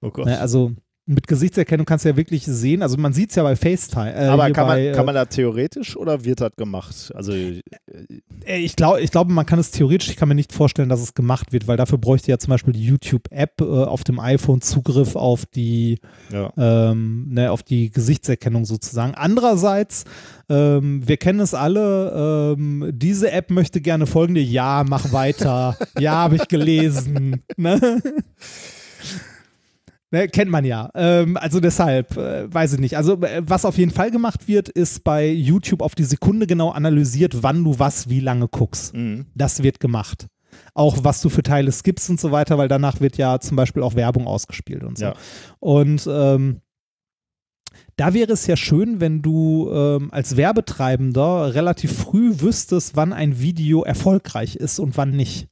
Oh 0.00 0.10
Gott. 0.10 0.26
Ne, 0.26 0.38
also 0.38 0.72
mit 1.10 1.26
Gesichtserkennung 1.26 1.86
kannst 1.86 2.04
du 2.04 2.10
ja 2.10 2.16
wirklich 2.16 2.44
sehen, 2.46 2.82
also 2.82 2.96
man 2.96 3.12
sieht 3.12 3.30
es 3.30 3.36
ja 3.36 3.42
bei 3.42 3.56
FaceTime. 3.56 4.14
Äh, 4.14 4.26
Aber 4.26 4.48
kann, 4.52 4.66
bei, 4.66 4.84
man, 4.86 4.94
kann 4.94 5.06
man 5.06 5.14
da 5.16 5.24
theoretisch 5.24 5.96
oder 5.96 6.24
wird 6.24 6.40
das 6.40 6.54
gemacht? 6.56 7.12
Also 7.16 7.32
äh, 7.32 7.60
ich, 8.44 8.76
glaub, 8.76 8.98
ich 8.98 9.10
glaube, 9.10 9.32
man 9.32 9.44
kann 9.44 9.58
es 9.58 9.72
theoretisch, 9.72 10.08
ich 10.08 10.16
kann 10.16 10.28
mir 10.28 10.36
nicht 10.36 10.52
vorstellen, 10.52 10.88
dass 10.88 11.00
es 11.00 11.14
gemacht 11.14 11.52
wird, 11.52 11.66
weil 11.66 11.76
dafür 11.76 11.98
bräuchte 11.98 12.30
ja 12.30 12.38
zum 12.38 12.50
Beispiel 12.50 12.72
die 12.72 12.84
YouTube-App 12.84 13.60
äh, 13.60 13.64
auf 13.64 14.04
dem 14.04 14.20
iPhone 14.20 14.60
Zugriff 14.60 15.16
auf 15.16 15.46
die, 15.46 15.98
ja. 16.32 16.52
ähm, 16.56 17.26
ne, 17.30 17.50
auf 17.50 17.64
die 17.64 17.90
Gesichtserkennung 17.90 18.64
sozusagen. 18.64 19.14
Andererseits, 19.16 20.04
ähm, 20.48 21.06
wir 21.06 21.16
kennen 21.16 21.40
es 21.40 21.54
alle, 21.54 22.54
ähm, 22.56 22.88
diese 22.94 23.32
App 23.32 23.50
möchte 23.50 23.80
gerne 23.80 24.06
folgende, 24.06 24.40
ja, 24.40 24.84
mach 24.88 25.12
weiter, 25.12 25.76
ja, 25.98 26.12
habe 26.12 26.36
ich 26.36 26.46
gelesen. 26.46 27.42
Ne? 27.56 28.00
Ne, 30.12 30.28
kennt 30.28 30.50
man 30.50 30.64
ja. 30.64 30.90
Ähm, 30.94 31.36
also 31.36 31.60
deshalb, 31.60 32.16
äh, 32.16 32.52
weiß 32.52 32.74
ich 32.74 32.80
nicht. 32.80 32.96
Also 32.96 33.20
äh, 33.22 33.42
was 33.44 33.64
auf 33.64 33.78
jeden 33.78 33.92
Fall 33.92 34.10
gemacht 34.10 34.48
wird, 34.48 34.68
ist 34.68 35.04
bei 35.04 35.28
YouTube 35.28 35.82
auf 35.82 35.94
die 35.94 36.04
Sekunde 36.04 36.48
genau 36.48 36.70
analysiert, 36.70 37.42
wann 37.42 37.62
du 37.62 37.78
was 37.78 38.08
wie 38.08 38.20
lange 38.20 38.48
guckst. 38.48 38.94
Mhm. 38.94 39.26
Das 39.34 39.62
wird 39.62 39.78
gemacht. 39.78 40.26
Auch 40.74 41.04
was 41.04 41.20
du 41.20 41.28
für 41.28 41.44
Teile 41.44 41.70
skippst 41.70 42.10
und 42.10 42.20
so 42.20 42.32
weiter, 42.32 42.58
weil 42.58 42.66
danach 42.66 43.00
wird 43.00 43.18
ja 43.18 43.38
zum 43.38 43.56
Beispiel 43.56 43.84
auch 43.84 43.94
Werbung 43.94 44.26
ausgespielt 44.26 44.82
und 44.82 44.98
so. 44.98 45.06
Ja. 45.06 45.14
Und 45.60 46.08
ähm, 46.10 46.60
da 47.96 48.12
wäre 48.14 48.32
es 48.32 48.46
ja 48.48 48.56
schön, 48.56 49.00
wenn 49.00 49.22
du 49.22 49.70
ähm, 49.72 50.10
als 50.10 50.36
Werbetreibender 50.36 51.54
relativ 51.54 51.92
früh 51.92 52.40
wüsstest, 52.40 52.96
wann 52.96 53.12
ein 53.12 53.40
Video 53.40 53.84
erfolgreich 53.84 54.56
ist 54.56 54.80
und 54.80 54.96
wann 54.96 55.10
nicht. 55.10 55.48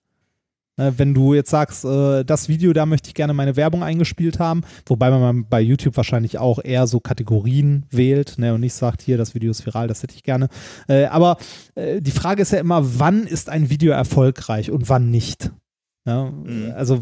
Ne, 0.79 0.95
wenn 0.97 1.13
du 1.13 1.35
jetzt 1.35 1.51
sagst, 1.51 1.85
äh, 1.85 2.25
das 2.25 2.49
Video, 2.49 2.73
da 2.73 2.87
möchte 2.87 3.09
ich 3.09 3.15
gerne 3.15 3.35
meine 3.35 3.57
Werbung 3.57 3.83
eingespielt 3.83 4.39
haben, 4.39 4.63
wobei 4.87 5.11
man 5.11 5.47
bei 5.49 5.61
YouTube 5.61 5.97
wahrscheinlich 5.97 6.39
auch 6.39 6.61
eher 6.63 6.87
so 6.87 7.01
Kategorien 7.01 7.85
wählt 7.91 8.39
ne, 8.39 8.55
und 8.55 8.61
nicht 8.61 8.75
sagt, 8.75 9.03
hier, 9.03 9.19
das 9.19 9.35
Video 9.35 9.51
ist 9.51 9.67
viral, 9.67 9.89
das 9.89 10.03
hätte 10.03 10.15
ich 10.15 10.23
gerne. 10.23 10.49
Äh, 10.89 11.07
aber 11.07 11.37
äh, 11.75 12.01
die 12.01 12.13
Frage 12.13 12.43
ist 12.43 12.53
ja 12.53 12.61
immer, 12.61 12.99
wann 12.99 13.27
ist 13.27 13.51
ein 13.51 13.71
Video 13.71 13.93
erfolgreich 13.93 14.71
und 14.71 14.89
wann 14.89 15.11
nicht? 15.11 15.51
Ja, 16.09 16.31
Mhm. 16.31 16.73
Also 16.75 17.01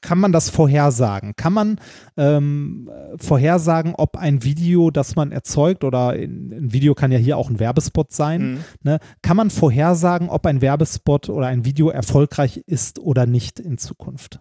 kann 0.00 0.18
man 0.18 0.32
das 0.32 0.48
vorhersagen? 0.50 1.34
Kann 1.36 1.52
man 1.52 1.78
ähm, 2.16 2.88
vorhersagen, 3.18 3.94
ob 3.96 4.16
ein 4.16 4.42
Video, 4.42 4.90
das 4.90 5.14
man 5.16 5.32
erzeugt, 5.32 5.84
oder 5.84 6.10
ein, 6.10 6.72
Video 6.72 6.94
kann 6.94 7.12
ja 7.12 7.18
hier 7.18 7.36
auch 7.36 7.50
ein 7.50 7.58
Werbespot 7.58 8.12
sein, 8.12 8.52
Mhm. 8.54 8.58
ne? 8.82 8.98
kann 9.22 9.36
man 9.36 9.50
vorhersagen, 9.50 10.28
ob 10.30 10.46
ein 10.46 10.60
Werbespot 10.62 11.28
oder 11.28 11.46
ein 11.48 11.64
Video 11.64 11.88
erfolgreich 11.90 12.58
ist 12.66 12.98
oder 12.98 13.26
nicht 13.26 13.60
in 13.60 13.76
Zukunft? 13.78 14.40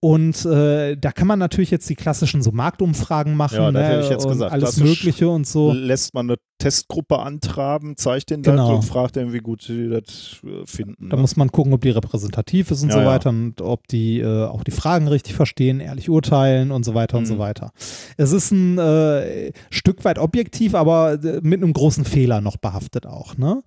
Und 0.00 0.44
äh, 0.44 0.96
da 0.96 1.10
kann 1.10 1.26
man 1.26 1.40
natürlich 1.40 1.72
jetzt 1.72 1.90
die 1.90 1.96
klassischen 1.96 2.40
so 2.42 2.52
Marktumfragen 2.52 3.34
machen, 3.34 3.56
Ja, 3.56 3.72
ne? 3.72 3.80
alles 3.80 4.48
Klassisch 4.48 4.82
Mögliche 4.84 5.28
und 5.28 5.44
so. 5.46 5.72
lässt 5.72 6.14
man 6.14 6.30
eine 6.30 6.36
Testgruppe 6.58 7.18
antraben, 7.20 7.96
zeigt 7.96 8.30
den 8.30 8.42
das 8.42 8.52
Genau. 8.52 8.74
und 8.76 8.82
fragt 8.82 9.16
dann, 9.16 9.32
wie 9.32 9.38
gut 9.38 9.62
sie 9.62 9.88
das 9.88 10.36
äh, 10.44 10.66
finden. 10.66 11.08
Da 11.08 11.16
ne? 11.16 11.22
muss 11.22 11.36
man 11.36 11.50
gucken, 11.52 11.72
ob 11.72 11.80
die 11.82 11.90
repräsentativ 11.90 12.70
ist 12.70 12.82
und 12.82 12.88
Ja, 12.88 12.94
so 12.94 13.00
ja. 13.00 13.06
weiter 13.06 13.30
und 13.30 13.60
ob 13.60 13.86
die 13.88 14.20
äh, 14.20 14.44
auch 14.46 14.64
die 14.64 14.70
Fragen 14.70 15.08
richtig 15.08 15.34
verstehen, 15.34 15.80
ehrlich 15.80 16.10
urteilen 16.10 16.70
und 16.70 16.84
so 16.84 16.94
weiter 16.94 17.18
und 17.18 17.26
so 17.26 17.34
Mhm. 17.34 17.38
weiter. 17.38 17.72
Es 18.16 18.32
ist 18.32 18.50
ein 18.50 18.78
äh, 18.78 19.52
Stück 19.70 20.04
weit 20.04 20.18
objektiv, 20.18 20.74
aber 20.74 21.12
äh, 21.22 21.40
mit 21.42 21.62
einem 21.62 21.72
großen 21.72 22.04
Fehler 22.04 22.40
noch 22.40 22.56
behaftet 22.56 23.06
auch. 23.06 23.36
Ne? 23.36 23.62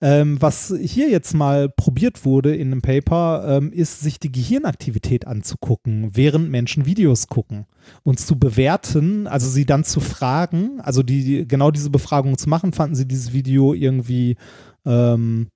Ähm, 0.00 0.40
was 0.42 0.74
hier 0.80 1.08
jetzt 1.10 1.34
mal 1.34 1.68
probiert 1.68 2.24
wurde 2.24 2.56
in 2.56 2.72
einem 2.72 2.82
Paper, 2.82 3.44
ähm, 3.58 3.72
ist, 3.72 4.00
sich 4.00 4.18
die 4.18 4.32
Gehirnaktivität 4.32 5.26
anzugucken, 5.28 6.10
während 6.14 6.50
Menschen 6.50 6.86
Videos 6.86 7.28
gucken 7.28 7.66
und 8.02 8.20
zu 8.20 8.38
bewerten, 8.38 9.26
also 9.26 9.48
sie 9.48 9.66
dann 9.66 9.84
zu 9.84 10.00
fragen, 10.00 10.80
also 10.80 11.02
die, 11.02 11.46
genau 11.46 11.70
diese 11.70 11.90
Befragung 11.90 12.38
zu 12.38 12.48
machen, 12.48 12.72
fanden 12.72 12.94
sie 12.94 13.06
dieses 13.06 13.32
Video 13.32 13.74
irgendwie 13.74 14.36
ähm, 14.84 15.48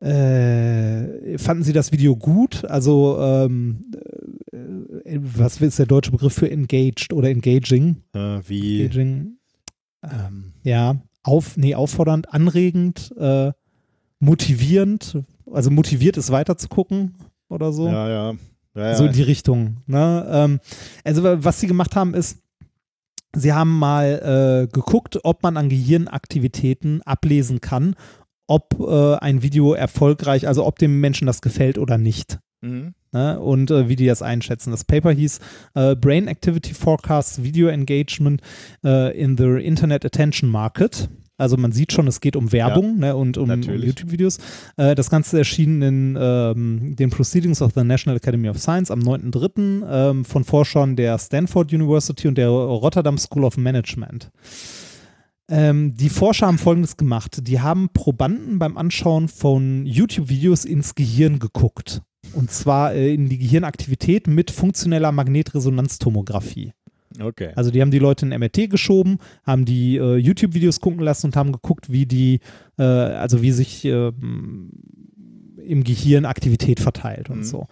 äh, 0.00 1.38
fanden 1.38 1.62
Sie 1.62 1.72
das 1.72 1.92
Video 1.92 2.16
gut? 2.16 2.64
Also, 2.64 3.18
ähm, 3.20 3.84
äh, 4.50 5.18
was 5.20 5.60
ist 5.60 5.78
der 5.78 5.86
deutsche 5.86 6.10
Begriff 6.10 6.34
für 6.34 6.50
engaged 6.50 7.12
oder 7.12 7.30
engaging? 7.30 8.02
äh, 8.12 8.40
wie 8.44 8.82
Engaging, 8.82 9.36
ähm, 10.02 10.54
ja, 10.64 10.96
auf, 11.22 11.56
nee, 11.56 11.76
auffordernd, 11.76 12.34
anregend, 12.34 13.14
äh, 13.16 13.52
motivierend, 14.18 15.18
also 15.50 15.70
motiviert 15.70 16.16
es 16.16 16.32
weiter 16.32 16.56
zu 16.56 16.68
gucken 16.68 17.14
oder 17.48 17.72
so. 17.72 17.86
ja, 17.86 18.08
ja. 18.08 18.34
Ja. 18.74 18.96
So 18.96 19.06
in 19.06 19.12
die 19.12 19.22
Richtung. 19.22 19.78
Ne? 19.86 20.26
Ähm, 20.30 20.60
also 21.04 21.22
was 21.22 21.60
sie 21.60 21.66
gemacht 21.66 21.96
haben 21.96 22.14
ist, 22.14 22.38
sie 23.34 23.52
haben 23.52 23.78
mal 23.78 24.66
äh, 24.66 24.72
geguckt, 24.72 25.18
ob 25.24 25.42
man 25.42 25.56
an 25.56 25.68
Gehirnaktivitäten 25.68 27.02
ablesen 27.02 27.60
kann, 27.60 27.96
ob 28.46 28.78
äh, 28.80 29.16
ein 29.16 29.42
Video 29.42 29.74
erfolgreich, 29.74 30.46
also 30.46 30.66
ob 30.66 30.78
dem 30.78 31.00
Menschen 31.00 31.26
das 31.26 31.40
gefällt 31.40 31.78
oder 31.78 31.98
nicht. 31.98 32.38
Mhm. 32.62 32.94
Ne? 33.12 33.38
Und 33.40 33.70
äh, 33.70 33.88
wie 33.88 33.96
die 33.96 34.06
das 34.06 34.22
einschätzen. 34.22 34.70
Das 34.70 34.84
Paper 34.84 35.12
hieß 35.12 35.40
äh, 35.74 35.94
Brain 35.96 36.28
Activity 36.28 36.74
Forecasts 36.74 37.42
Video 37.42 37.68
Engagement 37.68 38.40
äh, 38.84 39.18
in 39.18 39.36
the 39.36 39.44
Internet 39.44 40.04
Attention 40.04 40.50
Market. 40.50 41.08
Also 41.38 41.56
man 41.56 41.72
sieht 41.72 41.92
schon, 41.92 42.06
es 42.06 42.20
geht 42.20 42.36
um 42.36 42.52
Werbung 42.52 42.98
ne, 42.98 43.16
und 43.16 43.38
um, 43.38 43.50
um. 43.50 43.62
YouTube-Videos. 43.62 44.38
Äh, 44.76 44.94
das 44.94 45.10
Ganze 45.10 45.38
erschien 45.38 45.82
in 45.82 46.18
ähm, 46.20 46.94
den 46.96 47.10
Proceedings 47.10 47.62
of 47.62 47.72
the 47.74 47.82
National 47.82 48.16
Academy 48.16 48.48
of 48.48 48.58
Science 48.58 48.90
am 48.90 49.00
9.3. 49.00 50.10
Ähm, 50.10 50.24
von 50.24 50.44
Forschern 50.44 50.96
der 50.96 51.18
Stanford 51.18 51.72
University 51.72 52.28
und 52.28 52.38
der 52.38 52.48
Rotterdam 52.48 53.18
School 53.18 53.44
of 53.44 53.56
Management. 53.56 54.30
Ähm, 55.48 55.94
die 55.94 56.08
Forscher 56.08 56.46
haben 56.46 56.58
Folgendes 56.58 56.96
gemacht. 56.96 57.46
Die 57.46 57.60
haben 57.60 57.88
Probanden 57.92 58.58
beim 58.58 58.76
Anschauen 58.76 59.28
von 59.28 59.84
YouTube-Videos 59.84 60.64
ins 60.64 60.94
Gehirn 60.94 61.38
geguckt. 61.38 62.02
Und 62.34 62.50
zwar 62.50 62.94
äh, 62.94 63.12
in 63.12 63.28
die 63.28 63.38
Gehirnaktivität 63.38 64.26
mit 64.26 64.50
funktioneller 64.50 65.12
Magnetresonanztomographie. 65.12 66.72
Okay. 67.20 67.52
Also 67.56 67.70
die 67.70 67.80
haben 67.80 67.90
die 67.90 67.98
Leute 67.98 68.26
in 68.26 68.38
MRT 68.38 68.70
geschoben, 68.70 69.18
haben 69.44 69.64
die 69.64 69.96
äh, 69.96 70.16
YouTube-Videos 70.16 70.80
gucken 70.80 71.00
lassen 71.00 71.26
und 71.26 71.36
haben 71.36 71.52
geguckt, 71.52 71.90
wie 71.90 72.06
die, 72.06 72.40
äh, 72.78 72.82
also 72.82 73.42
wie 73.42 73.52
sich 73.52 73.84
ähm, 73.84 74.70
im 75.64 75.84
Gehirn 75.84 76.24
Aktivität 76.24 76.80
verteilt 76.80 77.30
und 77.30 77.38
Mhm. 77.38 77.44
so. 77.44 77.66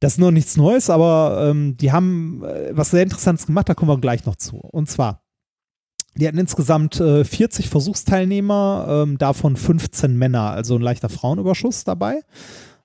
Das 0.00 0.14
ist 0.14 0.18
noch 0.18 0.30
nichts 0.32 0.56
Neues, 0.56 0.90
aber 0.90 1.48
ähm, 1.50 1.76
die 1.76 1.92
haben 1.92 2.42
äh, 2.44 2.70
was 2.72 2.90
sehr 2.90 3.02
Interessantes 3.02 3.46
gemacht, 3.46 3.68
da 3.68 3.74
kommen 3.74 3.90
wir 3.90 3.98
gleich 4.00 4.26
noch 4.26 4.36
zu. 4.36 4.56
Und 4.56 4.88
zwar, 4.90 5.22
die 6.16 6.28
hatten 6.28 6.38
insgesamt 6.38 7.00
äh, 7.00 7.24
40 7.24 7.68
Versuchsteilnehmer, 7.68 9.02
ähm, 9.04 9.18
davon 9.18 9.56
15 9.56 10.16
Männer, 10.16 10.50
also 10.50 10.74
ein 10.76 10.82
leichter 10.82 11.08
Frauenüberschuss 11.08 11.84
dabei. 11.84 12.20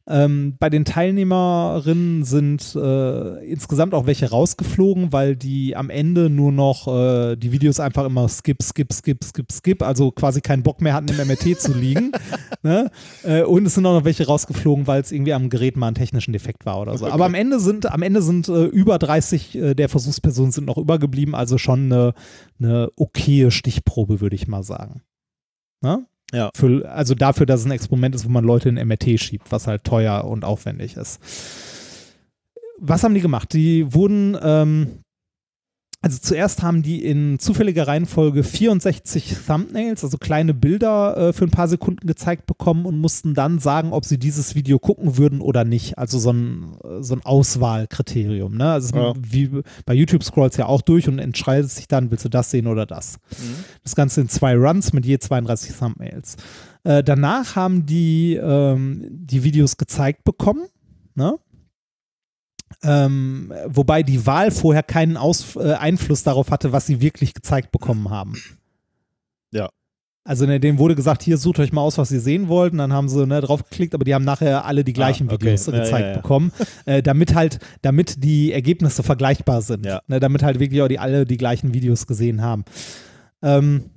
Ähm, 0.10 0.56
bei 0.60 0.72
den 0.72 0.86
Teilnehmerinnen 0.86 2.24
sind 2.24 2.76
äh, 2.76 3.46
insgesamt 3.46 3.94
auch 3.94 4.08
welche 4.08 4.32
rausgeflogen, 4.32 5.14
weil 5.14 5.36
die 5.36 5.76
am 5.76 5.92
Ende 5.92 6.32
nur 6.32 6.52
noch 6.52 6.88
äh, 6.88 7.36
die 7.36 7.52
Videos 7.52 7.80
einfach 7.80 8.06
immer 8.06 8.28
skip, 8.28 8.64
skip, 8.64 8.92
skip, 8.92 9.24
skip, 9.24 9.52
skip, 9.52 9.84
also 9.84 10.10
quasi 10.10 10.42
keinen 10.42 10.64
Bock 10.64 10.82
mehr 10.82 10.96
hatten 10.96 11.10
im 11.10 11.28
MRT 11.28 11.60
zu 11.60 11.74
liegen. 11.74 12.12
Ne? 12.62 12.92
Äh, 13.24 13.44
und 13.44 13.66
es 13.66 13.76
sind 13.76 13.86
auch 13.86 13.94
noch 13.94 14.04
welche 14.04 14.28
rausgeflogen, 14.28 14.86
weil 14.86 15.00
es 15.00 15.14
irgendwie 15.14 15.32
am 15.32 15.50
Gerät 15.50 15.78
mal 15.78 15.88
einen 15.88 15.96
technischen 15.96 16.34
Defekt 16.34 16.66
war 16.66 16.82
oder 16.82 16.98
so. 16.98 17.08
Aber 17.08 17.24
am 17.24 17.34
Ende 17.34 17.62
sind, 17.62 17.90
am 17.90 18.02
Ende 18.02 18.22
sind 18.22 18.50
äh, 18.50 18.66
über 18.66 19.00
30 19.00 19.56
äh, 19.56 19.76
der 19.76 19.88
Versuchspersonen 19.88 20.52
sind 20.52 20.66
noch 20.66 20.78
übergeblieben, 20.78 21.36
also 21.36 21.58
schon 21.58 21.86
eine, 21.86 22.14
eine 22.60 22.92
okaye 22.98 23.50
Stichprobe, 23.50 24.20
würde 24.20 24.36
ich 24.36 24.50
mal 24.50 24.64
sagen. 24.64 25.04
Ne? 25.82 26.06
Ja. 26.34 26.50
Für, 26.56 26.90
also 26.90 27.16
dafür, 27.16 27.46
dass 27.46 27.62
es 27.62 27.66
ein 27.66 27.72
Experiment 27.72 28.16
ist, 28.16 28.26
wo 28.26 28.30
man 28.30 28.44
Leute 28.44 28.70
in 28.70 28.76
MRT 28.76 29.20
schiebt, 29.20 29.52
was 29.52 29.68
halt 29.68 29.84
teuer 29.84 30.26
und 30.26 30.46
aufwendig 30.46 30.96
ist. 30.96 31.20
Was 32.78 33.04
haben 33.04 33.14
die 33.14 33.22
gemacht? 33.22 33.54
Die 33.54 33.94
wurden, 33.94 34.38
ähm, 34.42 35.00
also 36.02 36.18
zuerst 36.22 36.64
haben 36.64 36.82
die 36.82 37.04
in 37.04 37.40
zufälliger 37.40 37.86
Reihenfolge 37.88 38.44
64 38.44 39.36
Thumbnails, 39.46 40.04
also 40.04 40.18
kleine 40.18 40.54
Bilder 40.54 41.18
äh, 41.18 41.34
für 41.34 41.44
ein 41.46 41.52
paar 41.52 41.68
Sekunden 41.68 42.08
gezeigt 42.08 42.46
bekommen 42.46 42.86
und 42.86 42.98
mussten 43.00 43.34
dann 43.34 43.60
sagen, 43.60 43.92
ob 43.92 44.06
sie 44.06 44.18
dieses 44.18 44.56
Video 44.56 44.80
gucken 44.80 45.18
würden 45.18 45.42
oder 45.42 45.66
nicht. 45.66 45.98
Also 45.98 46.18
so 46.18 46.32
ein, 46.32 46.78
äh, 46.84 47.04
so 47.04 47.16
ein 47.16 47.22
Auswahlkriterium. 47.26 48.56
Ne? 48.56 48.72
Also 48.72 48.96
Ja. 48.96 49.14
wie 49.20 49.50
bei 49.86 49.94
YouTube 49.94 50.24
scrollst 50.24 50.58
ja 50.58 50.68
auch 50.68 50.82
durch 50.82 51.08
und 51.10 51.20
entscheidest 51.20 51.76
sich 51.76 51.88
dann, 51.88 52.12
willst 52.12 52.24
du 52.26 52.30
das 52.30 52.50
sehen 52.52 52.68
oder 52.68 52.86
das. 52.86 53.18
Das 53.84 53.96
Ganze 53.96 54.22
in 54.22 54.30
zwei 54.30 54.56
Runs 54.56 54.94
mit 54.94 55.06
je 55.06 55.20
32 55.20 55.76
Thumbnails. 55.76 56.38
Äh, 56.86 57.04
danach 57.04 57.56
haben 57.58 57.86
die 57.86 58.36
ähm, 58.42 59.06
die 59.10 59.44
Videos 59.44 59.76
gezeigt 59.76 60.24
bekommen. 60.24 60.64
Ne? 61.16 61.36
Ähm, 62.82 63.52
wobei 63.68 64.04
die 64.04 64.26
Wahl 64.26 64.52
vorher 64.52 64.84
keinen 64.84 65.18
Aus 65.18 65.56
äh, 65.56 65.74
Einfluss 65.74 66.24
darauf 66.24 66.50
hatte, 66.52 66.72
was 66.72 66.86
sie 66.86 67.02
wirklich 67.02 67.34
gezeigt 67.34 67.72
bekommen 67.72 68.10
haben. 68.10 68.36
Ja. 69.52 69.70
Also 70.24 70.46
ne, 70.46 70.60
denen 70.60 70.78
wurde 70.78 70.96
gesagt, 70.96 71.24
hier 71.24 71.38
sucht 71.38 71.60
euch 71.60 71.74
mal 71.74 71.82
aus, 71.82 71.98
was 71.98 72.12
ihr 72.12 72.22
sehen 72.22 72.48
wollt. 72.48 72.72
Und 72.72 72.78
dann 72.78 72.94
haben 72.94 73.10
sie 73.10 73.26
ne, 73.26 73.42
drauf 73.42 73.64
geklickt, 73.64 73.94
aber 73.96 74.06
die 74.06 74.14
haben 74.14 74.24
nachher 74.26 74.64
alle 74.66 74.84
die 74.84 74.94
gleichen 74.94 75.30
Ah, 75.30 75.34
okay. 75.34 75.46
Videos 75.46 75.66
Ja, 75.66 75.72
gezeigt 75.74 76.06
ja, 76.06 76.12
ja. 76.12 76.16
bekommen, 76.18 76.52
äh, 76.86 77.02
damit 77.02 77.36
halt, 77.36 77.60
damit 77.82 78.24
die 78.24 78.54
Ergebnisse 78.54 79.04
vergleichbar 79.04 79.62
sind. 79.62 79.86
Ja. 79.86 80.02
Ne, 80.08 80.20
damit 80.20 80.44
halt 80.44 80.60
wirklich 80.60 80.82
auch 80.82 80.88
die 80.88 81.00
alle 81.00 81.26
die 81.26 81.38
gleichen 81.38 81.74
Videos 81.74 82.08
gesehen 82.08 82.42
haben. 82.42 82.64
Ähm, 83.42 83.90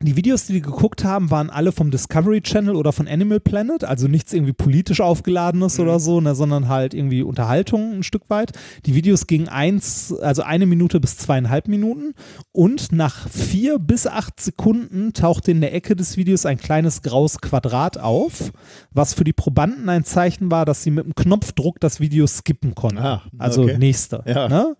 die 0.00 0.14
Videos, 0.14 0.46
die 0.46 0.52
die 0.52 0.62
geguckt 0.62 1.02
haben, 1.02 1.32
waren 1.32 1.50
alle 1.50 1.72
vom 1.72 1.90
Discovery 1.90 2.40
Channel 2.40 2.76
oder 2.76 2.92
von 2.92 3.08
Animal 3.08 3.40
Planet, 3.40 3.82
also 3.82 4.06
nichts 4.06 4.32
irgendwie 4.32 4.52
politisch 4.52 5.00
aufgeladenes 5.00 5.76
Mhm. 5.76 5.84
oder 5.84 5.98
so, 5.98 6.20
ne, 6.20 6.36
sondern 6.36 6.68
halt 6.68 6.94
irgendwie 6.94 7.22
Unterhaltung 7.22 7.94
ein 7.94 8.02
Stück 8.04 8.30
weit. 8.30 8.52
Die 8.86 8.94
Videos 8.94 9.26
gingen 9.26 9.48
eins, 9.48 10.14
also 10.20 10.42
eine 10.42 10.66
Minute 10.66 11.00
bis 11.00 11.16
zweieinhalb 11.16 11.66
Minuten 11.66 12.14
und 12.52 12.92
nach 12.92 13.28
vier 13.28 13.80
bis 13.80 14.06
acht 14.06 14.40
Sekunden 14.40 15.14
tauchte 15.14 15.50
in 15.50 15.60
der 15.60 15.74
Ecke 15.74 15.96
des 15.96 16.16
Videos 16.16 16.46
ein 16.46 16.58
kleines 16.58 17.02
graues 17.02 17.40
Quadrat 17.40 17.98
auf, 17.98 18.52
was 18.92 19.14
für 19.14 19.24
die 19.24 19.32
Probanden 19.32 19.88
ein 19.88 20.04
Zeichen 20.04 20.50
war, 20.50 20.64
dass 20.64 20.84
sie 20.84 20.92
mit 20.92 21.06
dem 21.06 21.14
Knopfdruck 21.16 21.80
das 21.80 21.98
Video 21.98 22.26
skippen 22.28 22.76
konnten. 22.76 22.98
Ah, 22.98 23.22
also 23.36 23.62
okay. 23.64 23.78
nächste. 23.78 24.22
Ja. 24.26 24.48
Ne? 24.48 24.76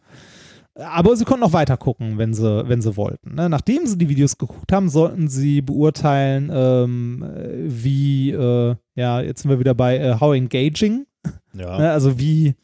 Aber 0.79 1.17
sie 1.17 1.25
konnten 1.25 1.45
auch 1.45 1.53
weiter 1.53 1.77
gucken, 1.77 2.19
wenn 2.19 2.35
sie, 2.35 2.69
wenn 2.69 2.81
sie 2.81 2.97
wollten. 2.97 3.35
Ne? 3.35 3.49
Nachdem 3.49 3.87
sie 3.87 3.99
die 3.99 4.09
Videos 4.09 4.39
geguckt 4.39 4.73
haben, 4.73 4.89
sollten 4.89 5.29
sie 5.29 5.61
beurteilen, 5.61 6.51
ähm, 6.55 7.23
äh, 7.25 7.49
wie, 7.67 8.31
äh, 8.31 8.77
ja, 8.95 9.21
jetzt 9.21 9.43
sind 9.43 9.51
wir 9.51 9.59
wieder 9.59 9.75
bei 9.75 9.99
äh, 9.99 10.21
how 10.21 10.35
engaging, 10.35 11.07
Ja. 11.55 11.79
ne? 11.79 11.91
also 11.91 12.19
wie, 12.19 12.55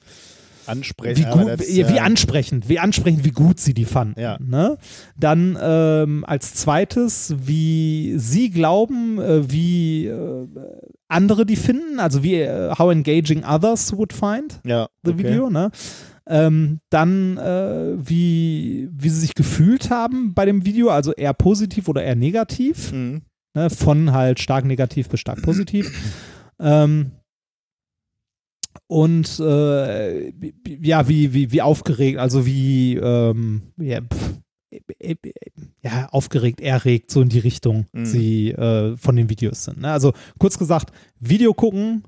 Ansprechen. 0.67 1.25
wie, 1.25 1.31
gut, 1.31 1.49
das, 1.49 1.69
wie 1.69 1.81
ja, 1.81 2.03
ansprechend, 2.03 2.69
wie 2.69 2.79
ansprechend, 2.79 3.25
wie 3.25 3.33
gut 3.33 3.59
sie 3.61 3.75
die 3.75 3.85
fanden. 3.85 4.19
Ja. 4.21 4.39
Ne? 4.41 4.79
Dann 5.19 5.59
ähm, 5.61 6.25
als 6.27 6.55
zweites, 6.55 7.35
wie 7.39 8.15
sie 8.17 8.51
glauben, 8.51 9.21
äh, 9.21 9.51
wie 9.51 10.07
äh, 10.07 10.47
andere 11.09 11.47
die 11.47 11.57
finden, 11.57 12.01
also 12.01 12.23
wie 12.23 12.37
äh, 12.37 12.73
how 12.79 12.91
engaging 12.91 13.45
others 13.45 13.97
would 13.97 14.13
find 14.13 14.61
ja, 14.65 14.89
the 15.03 15.13
okay. 15.13 15.25
Video, 15.25 15.51
ne? 15.51 15.71
Ähm, 16.27 16.81
dann, 16.91 17.37
äh, 17.37 17.97
wie, 17.99 18.89
wie 18.93 19.09
sie 19.11 19.21
sich 19.21 19.35
gefühlt 19.35 19.91
haben 19.91 20.33
bei 20.35 20.47
dem 20.47 20.65
Video, 20.65 20.89
also 20.89 21.13
eher 21.13 21.35
positiv 21.35 21.87
oder 21.89 22.03
eher 22.03 22.17
negativ, 22.17 22.93
Mhm. 22.93 23.23
ne? 23.55 23.69
von 23.69 24.13
halt 24.13 24.41
stark 24.41 24.65
negativ 24.65 25.09
bis 25.11 25.21
stark 25.21 25.43
positiv. 25.43 25.91
ähm, 26.59 27.11
und 28.87 29.39
äh, 29.41 30.33
wie- 30.39 30.55
ja, 30.83 31.09
wie, 31.09 31.33
wie, 31.33 31.53
wie 31.53 31.63
aufgeregt, 31.63 32.19
also 32.19 32.45
wie, 32.47 32.95
ähm, 32.97 33.63
ja, 33.79 34.01
pff, 34.01 34.41
äh, 34.99 35.13
äh, 35.13 35.17
ja, 35.83 36.09
aufgeregt, 36.11 36.61
erregt, 36.61 37.11
so 37.11 37.23
in 37.23 37.29
die 37.29 37.39
Richtung 37.39 37.87
Mhm. 37.93 38.05
sie 38.05 38.51
äh, 38.51 38.97
von 38.97 39.17
den 39.17 39.29
Videos 39.31 39.65
sind. 39.65 39.81
Ne? 39.81 39.91
Also 39.91 40.13
kurz 40.39 40.59
gesagt, 40.59 40.91
Video 41.21 41.55
gucken, 41.55 42.03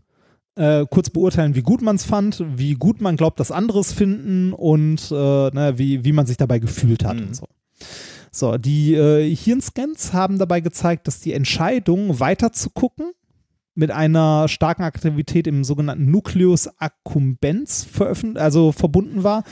äh, 0.57 0.87
kurz 0.91 1.11
beurteilen, 1.11 1.55
wie 1.55 1.63
gut 1.63 1.83
man 1.83 1.97
es 1.97 2.05
fand, 2.05 2.43
wie 2.57 2.75
gut 2.75 3.01
man 3.01 3.17
glaubt, 3.17 3.39
dass 3.41 3.51
andere 3.51 3.81
es 3.81 3.93
finden 3.93 4.53
und 4.53 5.11
äh, 5.11 5.15
ne, 5.15 5.75
wie, 5.77 6.05
wie 6.05 6.13
man 6.13 6.27
sich 6.27 6.37
dabei 6.37 6.59
gefühlt 6.59 7.05
hat 7.05 7.17
Mhm. 7.17 7.27
und 7.29 7.37
so. 7.37 7.47
So, 8.33 8.59
die 8.59 8.95
äh, 8.95 9.35
Hirnscans 9.35 10.13
haben 10.13 10.39
dabei 10.39 10.61
gezeigt, 10.61 11.07
dass 11.07 11.21
die 11.21 11.33
Entscheidung, 11.33 12.21
weiter 12.21 12.53
zu 12.53 12.71
gucken, 12.71 13.13
mit 13.75 13.91
einer 13.91 14.49
starken 14.49 14.83
Aktivität 14.83 15.47
im 15.47 15.63
sogenannten 15.63 16.11
Nucleus 16.11 16.69
accumbens 16.79 17.87
also 18.35 18.73
verbunden 18.73 19.23
war 19.23 19.45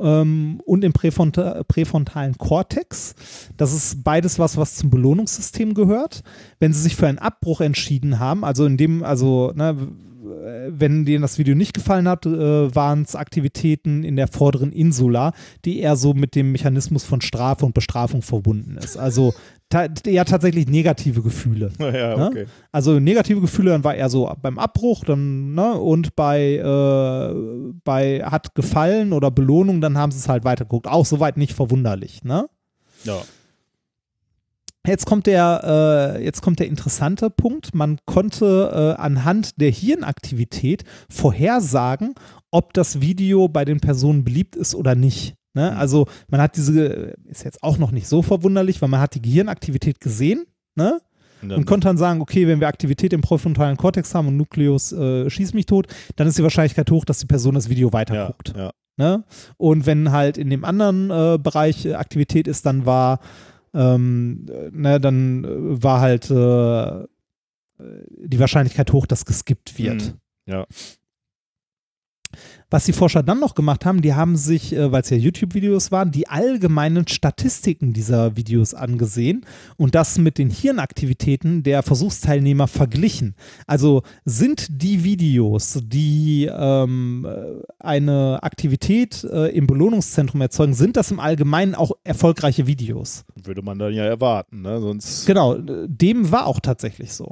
ähm, 0.00 0.60
und 0.64 0.84
im 0.84 0.92
präfronta 0.92 1.62
präfrontalen 1.64 2.36
Kortex. 2.36 3.14
Das 3.56 3.72
ist 3.72 4.02
beides 4.02 4.38
was, 4.38 4.56
was 4.56 4.74
zum 4.74 4.90
Belohnungssystem 4.90 5.74
gehört. 5.74 6.22
Wenn 6.58 6.72
sie 6.72 6.82
sich 6.82 6.96
für 6.96 7.06
einen 7.06 7.18
Abbruch 7.18 7.60
entschieden 7.60 8.18
haben, 8.18 8.44
also 8.44 8.66
in 8.66 8.76
dem, 8.76 9.04
also 9.04 9.52
ne, 9.54 9.76
wenn 10.20 11.04
denen 11.04 11.22
das 11.22 11.38
Video 11.38 11.54
nicht 11.54 11.74
gefallen 11.74 12.08
hat, 12.08 12.26
äh, 12.26 12.74
waren 12.74 13.02
es 13.02 13.14
Aktivitäten 13.14 14.02
in 14.04 14.16
der 14.16 14.28
vorderen 14.28 14.72
Insula, 14.72 15.32
die 15.64 15.80
eher 15.80 15.96
so 15.96 16.14
mit 16.14 16.34
dem 16.34 16.52
Mechanismus 16.52 17.04
von 17.04 17.20
Strafe 17.20 17.64
und 17.66 17.74
Bestrafung 17.74 18.22
verbunden 18.22 18.76
ist. 18.78 18.96
Also 18.96 19.34
ta 19.68 19.86
ja 20.06 20.24
tatsächlich 20.24 20.66
negative 20.68 21.22
Gefühle. 21.22 21.70
Ja, 21.78 22.16
Ne? 22.16 22.26
okay. 22.26 22.46
Also 22.72 22.98
negative 22.98 23.40
Gefühle, 23.40 23.70
dann 23.70 23.84
war 23.84 23.94
eher 23.94 24.08
so 24.10 24.32
beim 24.42 24.58
Abbruch, 24.58 25.04
dann, 25.04 25.54
ne, 25.54 25.74
und 25.74 26.16
bei, 26.16 26.54
äh, 26.56 27.72
bei 27.84 28.22
hat 28.24 28.54
gefallen 28.54 29.12
oder 29.12 29.30
Belohnung, 29.30 29.80
dann 29.80 29.96
haben 29.98 30.12
sie 30.12 30.18
es 30.18 30.28
halt 30.28 30.44
weitergeguckt. 30.44 30.86
Auch 30.88 31.06
soweit 31.06 31.36
nicht 31.36 31.52
verwunderlich, 31.52 32.24
ne? 32.24 32.48
Ja. 33.04 33.18
Jetzt 34.86 35.04
kommt 35.06 35.26
der, 35.26 36.16
äh, 36.18 36.24
jetzt 36.24 36.40
kommt 36.40 36.60
der 36.60 36.66
interessante 36.66 37.30
Punkt. 37.30 37.74
Man 37.74 37.98
konnte 38.06 38.96
äh, 38.96 39.00
anhand 39.00 39.60
der 39.60 39.70
Hirnaktivität 39.70 40.84
vorhersagen, 41.10 42.14
ob 42.50 42.72
das 42.72 43.00
Video 43.00 43.48
bei 43.48 43.64
den 43.64 43.80
Personen 43.80 44.24
beliebt 44.24 44.56
ist 44.56 44.74
oder 44.74 44.94
nicht. 44.94 45.34
Ne? 45.54 45.76
Also 45.76 46.06
man 46.28 46.40
hat 46.40 46.56
diese, 46.56 47.14
ist 47.24 47.44
jetzt 47.44 47.62
auch 47.62 47.78
noch 47.78 47.90
nicht 47.90 48.06
so 48.06 48.22
verwunderlich, 48.22 48.80
weil 48.80 48.88
man 48.88 49.00
hat 49.00 49.14
die 49.14 49.22
Gehirnaktivität 49.22 50.00
gesehen, 50.00 50.44
ne? 50.74 51.00
Und 51.40 51.52
und 51.52 51.66
konnte 51.66 51.86
dann 51.86 51.96
sagen, 51.96 52.20
okay, 52.20 52.48
wenn 52.48 52.58
wir 52.58 52.66
Aktivität 52.66 53.12
im 53.12 53.20
präfrontalen 53.20 53.76
Kortex 53.76 54.12
haben 54.12 54.26
und 54.26 54.36
Nukleus 54.36 54.90
äh, 54.90 55.30
schießt 55.30 55.54
mich 55.54 55.66
tot, 55.66 55.86
dann 56.16 56.26
ist 56.26 56.36
die 56.36 56.42
Wahrscheinlichkeit 56.42 56.90
hoch, 56.90 57.04
dass 57.04 57.18
die 57.18 57.26
Person 57.26 57.54
das 57.54 57.68
Video 57.68 57.88
ja, 57.88 57.92
weiterguckt. 57.92 58.54
ja. 58.56 58.72
Ne? 58.98 59.22
Und 59.56 59.86
wenn 59.86 60.10
halt 60.10 60.36
in 60.36 60.50
dem 60.50 60.64
anderen 60.64 61.10
äh, 61.10 61.38
Bereich 61.38 61.86
äh, 61.86 61.94
Aktivität 61.94 62.48
ist, 62.48 62.66
dann 62.66 62.84
war 62.84 63.20
ähm, 63.74 64.46
ne, 64.72 65.00
dann 65.00 65.44
äh, 65.44 65.82
war 65.82 66.00
halt 66.00 66.30
äh, 66.30 67.06
die 67.78 68.40
Wahrscheinlichkeit 68.40 68.92
hoch, 68.92 69.06
dass 69.06 69.24
geskippt 69.24 69.78
wird. 69.78 70.02
Mhm. 70.02 70.52
Ja. 70.52 70.66
Was 72.70 72.84
die 72.84 72.92
Forscher 72.92 73.22
dann 73.22 73.40
noch 73.40 73.54
gemacht 73.54 73.86
haben, 73.86 74.02
die 74.02 74.14
haben 74.14 74.36
sich, 74.36 74.74
äh, 74.74 74.92
weil 74.92 75.00
es 75.00 75.08
ja 75.08 75.16
YouTube-Videos 75.16 75.90
waren, 75.90 76.10
die 76.10 76.28
allgemeinen 76.28 77.08
Statistiken 77.08 77.94
dieser 77.94 78.36
Videos 78.36 78.74
angesehen 78.74 79.46
und 79.76 79.94
das 79.94 80.18
mit 80.18 80.36
den 80.36 80.50
Hirnaktivitäten 80.50 81.62
der 81.62 81.82
Versuchsteilnehmer 81.82 82.68
verglichen. 82.68 83.34
Also 83.66 84.02
sind 84.26 84.82
die 84.82 85.02
Videos, 85.02 85.80
die 85.82 86.50
ähm, 86.52 87.26
eine 87.78 88.42
Aktivität 88.42 89.24
äh, 89.24 89.48
im 89.56 89.66
Belohnungszentrum 89.66 90.42
erzeugen, 90.42 90.74
sind 90.74 90.98
das 90.98 91.10
im 91.10 91.20
Allgemeinen 91.20 91.74
auch 91.74 91.92
erfolgreiche 92.04 92.66
Videos? 92.66 93.24
Würde 93.34 93.62
man 93.62 93.78
dann 93.78 93.94
ja 93.94 94.04
erwarten, 94.04 94.60
ne? 94.62 94.80
Sonst. 94.80 95.26
Genau, 95.26 95.56
dem 95.56 96.30
war 96.30 96.46
auch 96.46 96.60
tatsächlich 96.60 97.14
so. 97.14 97.30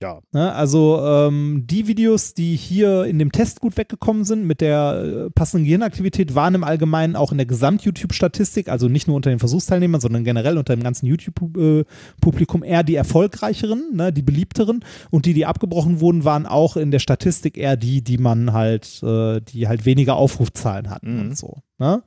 Ja. 0.00 0.20
Ne, 0.32 0.52
also 0.52 1.00
ähm, 1.02 1.64
die 1.66 1.88
Videos, 1.88 2.32
die 2.32 2.54
hier 2.54 3.04
in 3.06 3.18
dem 3.18 3.32
Test 3.32 3.60
gut 3.60 3.76
weggekommen 3.76 4.22
sind 4.24 4.44
mit 4.46 4.60
der 4.60 5.26
äh, 5.26 5.30
passenden 5.30 5.64
Gehirnaktivität, 5.64 6.36
waren 6.36 6.54
im 6.54 6.62
Allgemeinen 6.62 7.16
auch 7.16 7.32
in 7.32 7.38
der 7.38 7.46
Gesamt-YouTube-Statistik, 7.46 8.68
also 8.68 8.88
nicht 8.88 9.08
nur 9.08 9.16
unter 9.16 9.30
den 9.30 9.40
Versuchsteilnehmern, 9.40 10.00
sondern 10.00 10.22
generell 10.22 10.56
unter 10.56 10.76
dem 10.76 10.84
ganzen 10.84 11.06
YouTube-Publikum 11.06 12.62
eher 12.62 12.84
die 12.84 12.94
erfolgreicheren, 12.94 13.96
ne, 13.96 14.12
die 14.12 14.22
beliebteren 14.22 14.84
und 15.10 15.26
die, 15.26 15.34
die 15.34 15.46
abgebrochen 15.46 15.98
wurden, 16.00 16.24
waren 16.24 16.46
auch 16.46 16.76
in 16.76 16.92
der 16.92 17.00
Statistik 17.00 17.56
eher 17.58 17.76
die, 17.76 18.02
die 18.02 18.18
man 18.18 18.52
halt, 18.52 19.02
äh, 19.02 19.40
die 19.40 19.66
halt 19.66 19.84
weniger 19.84 20.14
Aufrufzahlen 20.14 20.90
hatten 20.90 21.14
Mhm. 21.14 21.20
und 21.22 21.38
so. 21.38 21.56
Ne? 21.78 22.02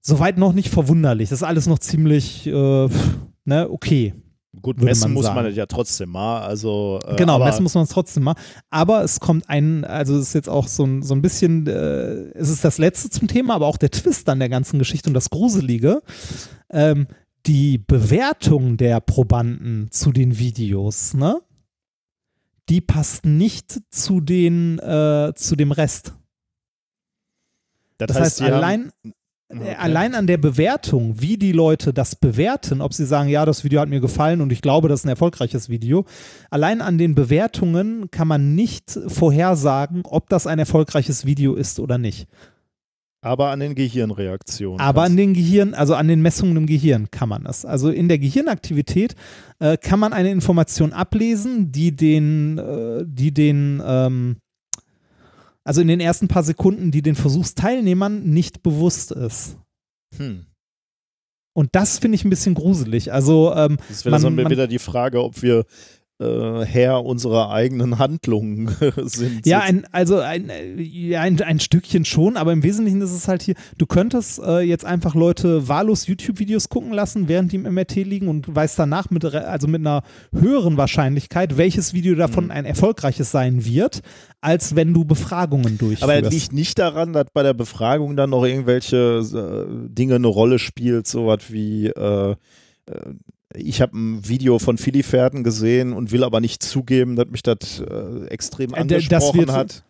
Soweit 0.00 0.38
noch 0.38 0.54
nicht 0.54 0.70
verwunderlich. 0.70 1.28
Das 1.28 1.40
ist 1.40 1.46
alles 1.46 1.66
noch 1.66 1.80
ziemlich 1.80 2.46
äh, 2.46 2.88
ne, 3.44 3.68
okay. 3.70 4.14
Gut, 4.62 4.80
messen 4.82 5.02
man 5.02 5.12
muss 5.12 5.26
sagen. 5.26 5.42
man 5.42 5.54
ja 5.54 5.66
trotzdem 5.66 6.08
mal. 6.10 6.40
Also, 6.40 6.98
äh, 7.04 7.16
Genau, 7.16 7.38
messen 7.38 7.62
muss 7.62 7.74
man 7.74 7.84
es 7.84 7.90
trotzdem 7.90 8.22
mal. 8.24 8.34
Aber 8.70 9.04
es 9.04 9.20
kommt 9.20 9.48
ein, 9.48 9.84
also 9.84 10.16
es 10.16 10.28
ist 10.28 10.32
jetzt 10.34 10.48
auch 10.48 10.66
so 10.68 10.84
ein, 10.84 11.02
so 11.02 11.14
ein 11.14 11.20
bisschen, 11.22 11.66
äh, 11.66 12.30
es 12.34 12.48
ist 12.48 12.64
das 12.64 12.78
Letzte 12.78 13.10
zum 13.10 13.28
Thema, 13.28 13.54
aber 13.54 13.66
auch 13.66 13.76
der 13.76 13.90
Twist 13.90 14.28
an 14.28 14.38
der 14.38 14.48
ganzen 14.48 14.78
Geschichte 14.78 15.10
und 15.10 15.14
das 15.14 15.30
Gruselige. 15.30 16.02
Ähm, 16.70 17.06
die 17.46 17.78
Bewertung 17.78 18.76
der 18.78 19.00
Probanden 19.00 19.90
zu 19.90 20.12
den 20.12 20.38
Videos, 20.38 21.14
ne? 21.14 21.40
Die 22.68 22.80
passt 22.80 23.24
nicht 23.26 23.80
zu 23.90 24.20
den, 24.20 24.78
äh, 24.78 25.32
zu 25.34 25.56
dem 25.56 25.72
Rest. 25.72 26.14
Das, 27.98 28.08
Das 28.08 28.16
heißt, 28.16 28.40
heißt, 28.40 28.42
haben- 28.42 28.54
allein, 28.54 28.92
Okay. 29.50 29.70
äh, 29.70 29.74
allein 29.76 30.14
an 30.14 30.26
der 30.26 30.36
Bewertung, 30.36 31.20
wie 31.20 31.38
die 31.38 31.52
Leute 31.52 31.94
das 31.94 32.14
bewerten, 32.14 32.82
ob 32.82 32.92
sie 32.92 33.06
sagen, 33.06 33.28
ja, 33.30 33.46
das 33.46 33.64
Video 33.64 33.80
hat 33.80 33.88
mir 33.88 34.00
gefallen 34.00 34.40
und 34.42 34.52
ich 34.52 34.60
glaube, 34.60 34.88
das 34.88 35.00
ist 35.00 35.06
ein 35.06 35.10
erfolgreiches 35.10 35.70
Video, 35.70 36.04
allein 36.50 36.82
an 36.82 36.98
den 36.98 37.14
Bewertungen 37.14 38.10
kann 38.10 38.28
man 38.28 38.54
nicht 38.54 38.98
vorhersagen, 39.06 40.02
ob 40.04 40.28
das 40.28 40.46
ein 40.46 40.58
erfolgreiches 40.58 41.24
Video 41.24 41.54
ist 41.54 41.80
oder 41.80 41.96
nicht. 41.96 42.28
Aber 43.20 43.48
an 43.50 43.60
den 43.60 43.74
Gehirnreaktionen. 43.74 44.80
Aber 44.80 45.02
an 45.02 45.16
den 45.16 45.34
Gehirn, 45.34 45.74
also 45.74 45.94
an 45.94 46.06
den 46.06 46.22
Messungen 46.22 46.56
im 46.56 46.66
Gehirn 46.66 47.10
kann 47.10 47.28
man 47.28 47.46
es. 47.46 47.64
Also 47.64 47.90
in 47.90 48.08
der 48.08 48.18
Gehirnaktivität 48.18 49.16
äh, 49.58 49.76
kann 49.76 49.98
man 49.98 50.12
eine 50.12 50.30
Information 50.30 50.92
ablesen, 50.92 51.72
die 51.72 51.96
den, 51.96 52.58
äh, 52.58 53.04
die 53.06 53.34
den, 53.34 53.82
ähm, 53.84 54.36
also 55.68 55.82
in 55.82 55.88
den 55.88 56.00
ersten 56.00 56.28
paar 56.28 56.42
Sekunden, 56.42 56.90
die 56.90 57.02
den 57.02 57.14
Versuchsteilnehmern 57.14 58.24
nicht 58.24 58.62
bewusst 58.62 59.12
ist. 59.12 59.56
Hm. 60.16 60.46
Und 61.54 61.68
das 61.72 61.98
finde 61.98 62.14
ich 62.16 62.24
ein 62.24 62.30
bisschen 62.30 62.54
gruselig. 62.54 63.12
Also, 63.12 63.52
ähm, 63.54 63.76
Das 63.88 64.04
wäre 64.04 64.18
man- 64.30 64.50
wieder 64.50 64.66
die 64.66 64.78
Frage, 64.78 65.22
ob 65.22 65.42
wir 65.42 65.66
äh, 66.20 66.64
Herr 66.64 67.04
unserer 67.04 67.50
eigenen 67.50 67.98
Handlungen 67.98 68.70
sind. 69.04 69.46
ja, 69.46 69.60
ein, 69.60 69.86
also 69.92 70.18
ein, 70.18 70.50
äh, 70.50 71.16
ein, 71.16 71.40
ein 71.40 71.60
Stückchen 71.60 72.04
schon, 72.04 72.36
aber 72.36 72.52
im 72.52 72.62
Wesentlichen 72.62 73.00
ist 73.00 73.12
es 73.12 73.28
halt 73.28 73.42
hier, 73.42 73.54
du 73.76 73.86
könntest 73.86 74.40
äh, 74.40 74.60
jetzt 74.60 74.84
einfach 74.84 75.14
Leute 75.14 75.68
wahllos 75.68 76.06
YouTube-Videos 76.06 76.68
gucken 76.68 76.92
lassen, 76.92 77.28
während 77.28 77.52
die 77.52 77.56
im 77.56 77.62
MRT 77.72 77.96
liegen 77.96 78.28
und 78.28 78.54
weißt 78.54 78.78
danach 78.78 79.10
mit, 79.10 79.24
also 79.24 79.68
mit 79.68 79.80
einer 79.82 80.02
höheren 80.32 80.76
Wahrscheinlichkeit, 80.76 81.56
welches 81.56 81.92
Video 81.94 82.14
davon 82.14 82.46
Mhm. 82.46 82.50
ein 82.50 82.64
erfolgreiches 82.64 83.30
sein 83.30 83.64
wird, 83.64 84.00
als 84.40 84.76
wenn 84.76 84.94
du 84.94 85.04
Befragungen 85.04 85.78
durchführst. 85.78 86.02
Aber 86.02 86.16
es 86.16 86.30
liegt 86.32 86.52
nicht 86.52 86.78
daran, 86.78 87.12
dass 87.12 87.26
bei 87.32 87.42
der 87.42 87.54
Befragung 87.54 88.16
dann 88.16 88.30
noch 88.30 88.44
irgendwelche 88.44 88.96
äh, 89.68 89.88
Dinge 89.88 90.16
eine 90.16 90.26
Rolle 90.28 90.58
spielt, 90.58 91.06
sowas 91.06 91.44
wie 91.50 91.86
äh, 91.88 92.30
äh, 92.32 92.36
ich 93.54 93.80
habe 93.80 93.96
ein 93.98 94.28
Video 94.28 94.58
von 94.58 94.76
Philly-Pferden 94.78 95.42
gesehen 95.44 95.92
und 95.92 96.12
will 96.12 96.24
aber 96.24 96.40
nicht 96.40 96.62
zugeben, 96.62 97.16
dass 97.16 97.28
mich 97.28 97.42
das 97.42 97.80
äh, 97.80 98.26
extrem 98.28 98.74
Äh, 98.74 98.84
das 98.86 99.04
angesprochen 99.10 99.38
wird- 99.38 99.52
hat. 99.52 99.84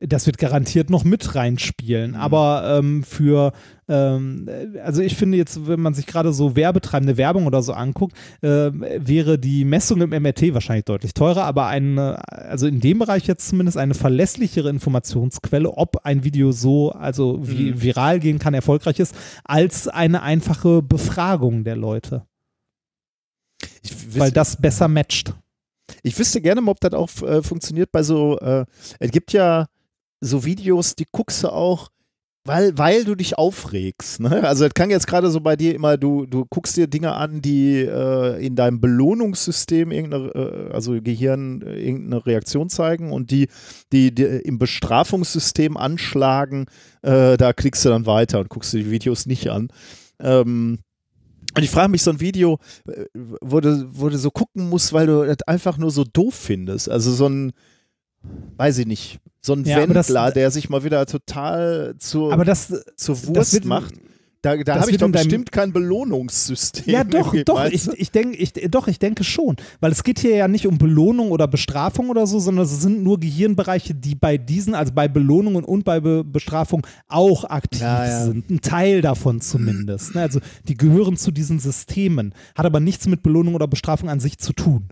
das 0.00 0.26
wird 0.26 0.38
garantiert 0.38 0.90
noch 0.90 1.02
mit 1.04 1.34
reinspielen. 1.34 2.12
Mhm. 2.12 2.16
Aber 2.16 2.78
ähm, 2.78 3.02
für, 3.04 3.52
ähm, 3.88 4.48
äh, 4.48 4.78
also 4.80 5.00
ich 5.02 5.16
finde 5.16 5.36
jetzt, 5.38 5.66
wenn 5.66 5.80
man 5.80 5.94
sich 5.94 6.06
gerade 6.06 6.32
so 6.32 6.54
werbetreibende 6.56 7.16
Werbung 7.16 7.46
oder 7.46 7.62
so 7.62 7.72
anguckt, 7.72 8.16
äh, 8.42 8.70
wäre 8.72 9.38
die 9.38 9.64
Messung 9.64 10.00
im 10.02 10.10
MRT 10.10 10.54
wahrscheinlich 10.54 10.84
deutlich 10.84 11.14
teurer, 11.14 11.44
aber 11.44 11.66
eine, 11.66 12.20
also 12.28 12.66
in 12.66 12.80
dem 12.80 12.98
Bereich 13.00 13.26
jetzt 13.26 13.48
zumindest 13.48 13.76
eine 13.78 13.94
verlässlichere 13.94 14.70
Informationsquelle, 14.70 15.70
ob 15.70 16.04
ein 16.04 16.22
Video 16.24 16.52
so, 16.52 16.90
also 16.92 17.38
vi 17.42 17.70
Mhm. 17.72 17.82
viral 17.82 18.20
gehen 18.20 18.38
kann, 18.38 18.54
erfolgreich 18.54 18.98
ist, 19.00 19.14
als 19.44 19.86
eine 19.88 20.22
einfache 20.22 20.82
Befragung 20.82 21.62
der 21.64 21.76
Leute. 21.76 22.22
Ich, 23.82 24.18
Weil 24.18 24.30
das 24.30 24.56
besser 24.56 24.88
matcht. 24.88 25.32
ich 26.02 26.18
wüsste 26.18 26.40
gerne 26.40 26.60
mal, 26.60 26.72
ob 26.72 26.80
das 26.80 26.92
auch 26.92 27.10
äh, 27.22 27.42
funktioniert 27.42 27.90
bei 27.92 28.02
so, 28.02 28.38
äh, 28.38 28.64
es 28.98 29.10
gibt 29.10 29.32
ja 29.32 29.66
so 30.20 30.44
Videos, 30.44 30.94
die 30.96 31.06
guckst 31.10 31.44
du 31.44 31.48
auch, 31.52 31.90
weil, 32.44 32.78
weil 32.78 33.04
du 33.04 33.14
dich 33.14 33.36
aufregst. 33.36 34.20
Ne? 34.20 34.42
Also 34.48 34.64
das 34.64 34.72
kann 34.72 34.88
jetzt 34.88 35.06
gerade 35.06 35.28
so 35.30 35.40
bei 35.40 35.54
dir 35.54 35.74
immer, 35.74 35.98
du, 35.98 36.24
du 36.24 36.46
guckst 36.46 36.76
dir 36.76 36.86
Dinge 36.86 37.12
an, 37.12 37.42
die 37.42 37.80
äh, 37.80 38.44
in 38.44 38.56
deinem 38.56 38.80
Belohnungssystem 38.80 39.90
irgendeine, 39.92 40.28
äh, 40.28 40.72
also 40.72 41.00
Gehirn 41.02 41.60
äh, 41.62 41.78
irgendeine 41.78 42.24
Reaktion 42.24 42.70
zeigen 42.70 43.12
und 43.12 43.30
die, 43.30 43.48
die, 43.92 44.14
die 44.14 44.22
im 44.22 44.58
Bestrafungssystem 44.58 45.76
anschlagen, 45.76 46.66
äh, 47.02 47.36
da 47.36 47.52
klickst 47.52 47.84
du 47.84 47.90
dann 47.90 48.06
weiter 48.06 48.40
und 48.40 48.48
guckst 48.48 48.72
dir 48.72 48.82
die 48.82 48.90
Videos 48.90 49.26
nicht 49.26 49.50
an. 49.50 49.68
Ähm, 50.18 50.78
und 51.58 51.64
ich 51.64 51.70
frage 51.70 51.90
mich, 51.90 52.02
so 52.02 52.10
ein 52.10 52.20
Video, 52.20 52.58
äh, 52.86 53.04
wo 53.14 53.60
du, 53.60 53.86
wo 53.92 54.08
du 54.08 54.16
so 54.18 54.30
gucken 54.30 54.68
musst, 54.68 54.92
weil 54.92 55.06
du 55.06 55.24
das 55.26 55.42
einfach 55.46 55.76
nur 55.78 55.90
so 55.90 56.04
doof 56.04 56.34
findest. 56.34 56.88
Also 56.88 57.12
so 57.12 57.28
ein, 57.28 57.52
weiß 58.56 58.78
ich 58.78 58.86
nicht, 58.86 59.20
so 59.40 59.52
ein 59.54 59.64
Ja, 59.64 59.82
aber 59.82 59.94
das- 59.94 60.08
Wendler, 60.08 60.30
der 60.32 60.50
sich 60.50 60.68
mal 60.70 60.82
wieder 60.84 61.04
total 61.06 61.94
zur, 61.98 62.32
Aber 62.32 62.44
das, 62.44 62.68
zur 62.96 63.14
das 63.14 63.26
Wurst 63.28 63.52
wird, 63.54 63.64
macht. 63.64 63.94
Da, 64.56 64.74
da 64.74 64.80
habe 64.80 64.90
ich 64.90 64.96
doch 64.96 65.10
bestimmt 65.10 65.52
kein 65.52 65.72
Belohnungssystem. 65.72 66.84
Ja, 66.92 67.04
doch, 67.04 67.34
doch, 67.44 67.64
ich, 67.66 67.88
ich, 67.88 68.10
denk, 68.10 68.38
ich, 68.38 68.52
doch, 68.70 68.88
ich 68.88 68.98
denke 68.98 69.24
schon. 69.24 69.56
Weil 69.80 69.92
es 69.92 70.02
geht 70.02 70.18
hier 70.20 70.36
ja 70.36 70.48
nicht 70.48 70.66
um 70.66 70.78
Belohnung 70.78 71.30
oder 71.30 71.46
Bestrafung 71.46 72.10
oder 72.10 72.26
so, 72.26 72.38
sondern 72.38 72.64
es 72.64 72.80
sind 72.80 73.02
nur 73.02 73.20
Gehirnbereiche, 73.20 73.94
die 73.94 74.14
bei 74.14 74.38
diesen, 74.38 74.74
also 74.74 74.92
bei 74.92 75.08
Belohnungen 75.08 75.64
und 75.64 75.84
bei 75.84 76.00
Be 76.00 76.24
Bestrafung 76.24 76.86
auch 77.06 77.44
aktiv 77.44 77.80
Ja, 77.80 78.06
ja. 78.06 78.24
sind. 78.24 78.50
Ein 78.50 78.60
Teil 78.60 79.00
davon 79.02 79.40
zumindest. 79.40 80.14
ne? 80.14 80.22
Also 80.22 80.40
die 80.66 80.76
gehören 80.76 81.16
zu 81.16 81.30
diesen 81.30 81.58
Systemen, 81.58 82.34
hat 82.54 82.66
aber 82.66 82.80
nichts 82.80 83.06
mit 83.06 83.22
Belohnung 83.22 83.54
oder 83.54 83.66
Bestrafung 83.68 84.08
an 84.08 84.20
sich 84.20 84.38
zu 84.38 84.52
tun. 84.52 84.88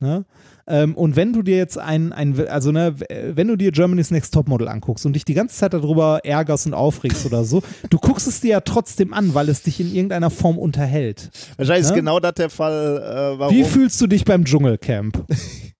Ne? 0.00 0.24
Ähm, 0.68 0.94
und 0.94 1.16
wenn 1.16 1.32
du 1.32 1.42
dir 1.42 1.56
jetzt 1.56 1.76
ein, 1.76 2.12
ein, 2.12 2.48
also 2.48 2.70
ne, 2.70 2.94
wenn 3.34 3.48
du 3.48 3.56
dir 3.56 3.72
Germany's 3.72 4.12
Next 4.12 4.32
Topmodel 4.32 4.68
anguckst 4.68 5.04
und 5.06 5.14
dich 5.14 5.24
die 5.24 5.34
ganze 5.34 5.56
Zeit 5.56 5.74
darüber 5.74 6.20
ärgerst 6.24 6.66
und 6.66 6.74
aufregst 6.74 7.26
oder 7.26 7.42
so, 7.44 7.62
du 7.90 7.98
guckst 7.98 8.28
es 8.28 8.40
dir 8.40 8.50
ja 8.50 8.60
trotzdem 8.60 9.12
an, 9.12 9.34
weil 9.34 9.48
es 9.48 9.62
dich 9.62 9.80
in 9.80 9.92
irgendeiner 9.92 10.30
Form 10.30 10.56
unterhält. 10.56 11.30
Wahrscheinlich 11.56 11.84
ist 11.84 11.90
Ja? 11.90 11.96
genau 11.96 12.20
das 12.20 12.34
der 12.34 12.50
Fall, 12.50 12.98
äh, 13.34 13.38
warum. 13.38 13.54
Wie 13.54 13.64
fühlst 13.64 14.00
du 14.00 14.06
dich 14.06 14.24
beim 14.24 14.44
Dschungelcamp? 14.44 15.24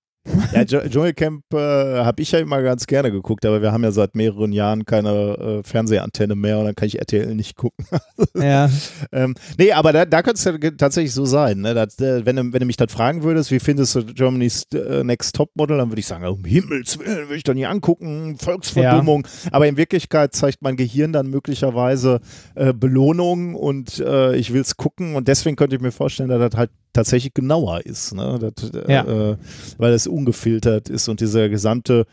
Ja, 0.53 0.63
Dschung- 0.63 0.89
Dschungelcamp 0.89 1.43
äh, 1.53 1.57
habe 1.59 2.23
ich 2.23 2.33
ja 2.33 2.39
immer 2.39 2.63
ganz 2.63 2.87
gerne 2.87 3.11
geguckt, 3.11 3.45
aber 3.47 3.63
wir 3.63 3.73
haben 3.73 3.83
ja 3.85 3.91
seit 3.93 4.15
mehreren 4.15 4.53
Jahren 4.53 4.85
keine 4.87 5.11
äh, 5.11 5.63
Fernsehantenne 5.63 6.35
mehr 6.35 6.59
und 6.59 6.65
dann 6.67 6.75
kann 6.75 6.87
ich 6.89 6.99
RTL 6.99 7.35
nicht 7.35 7.57
gucken. 7.57 7.87
ja. 8.35 8.69
ähm, 9.13 9.35
nee, 9.59 9.73
aber 9.73 9.93
da, 9.93 10.05
da 10.05 10.23
könnte 10.23 10.39
es 10.39 10.45
ja 10.45 10.71
tatsächlich 10.73 11.13
so 11.13 11.25
sein. 11.25 11.61
Ne? 11.61 11.75
dass, 11.75 11.99
äh, 12.01 12.25
wenn, 12.27 12.37
du, 12.37 12.53
wenn 12.53 12.61
du 12.61 12.67
mich 12.67 12.77
das 12.77 12.93
fragen 12.93 13.23
würdest, 13.23 13.51
wie 13.51 13.61
findest 13.61 13.95
du 13.95 14.05
Germany's 14.05 14.65
äh, 14.75 15.05
Next 15.05 15.35
Topmodel, 15.37 15.79
dann 15.79 15.91
würde 15.91 16.01
ich 16.01 16.07
sagen, 16.07 16.25
um 16.27 16.45
Himmels 16.45 16.99
Willen, 16.99 17.29
will 17.29 17.37
ich 17.37 17.45
doch 17.45 17.55
nie 17.55 17.67
angucken, 17.67 18.37
Volksverdummung. 18.39 19.27
Aber 19.53 19.67
in 19.67 19.77
Wirklichkeit 19.77 20.35
zeigt 20.35 20.63
mein 20.63 20.77
Gehirn 20.77 21.13
dann 21.13 21.29
möglicherweise 21.29 22.21
äh, 22.55 22.73
Belohnung 22.73 23.55
und 23.55 23.99
äh, 24.01 24.37
ich 24.37 24.53
will 24.53 24.61
es 24.61 24.77
gucken 24.77 25.15
und 25.17 25.29
deswegen 25.29 25.57
könnte 25.57 25.77
ich 25.77 25.83
mir 25.83 25.93
vorstellen, 25.93 26.29
dass 26.29 26.51
das 26.51 26.59
halt 26.59 26.71
tatsächlich 26.95 27.35
genauer 27.35 27.85
ist. 27.87 28.15
Ne? 28.15 28.39
Das, 28.41 28.71
Ja. 28.89 29.37
weil 29.77 29.93
es 29.93 30.07
ungefiltert 30.19 30.89
ist 30.89 31.09
und 31.09 31.21
dieser 31.21 31.49
gesamte 31.49 32.07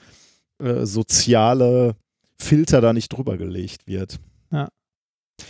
äh, 0.60 0.86
soziale 0.86 1.96
Filter 2.40 2.82
da 2.82 2.94
nicht 2.94 3.10
drüber 3.10 3.38
gelegt 3.38 3.88
wird. 3.88 4.20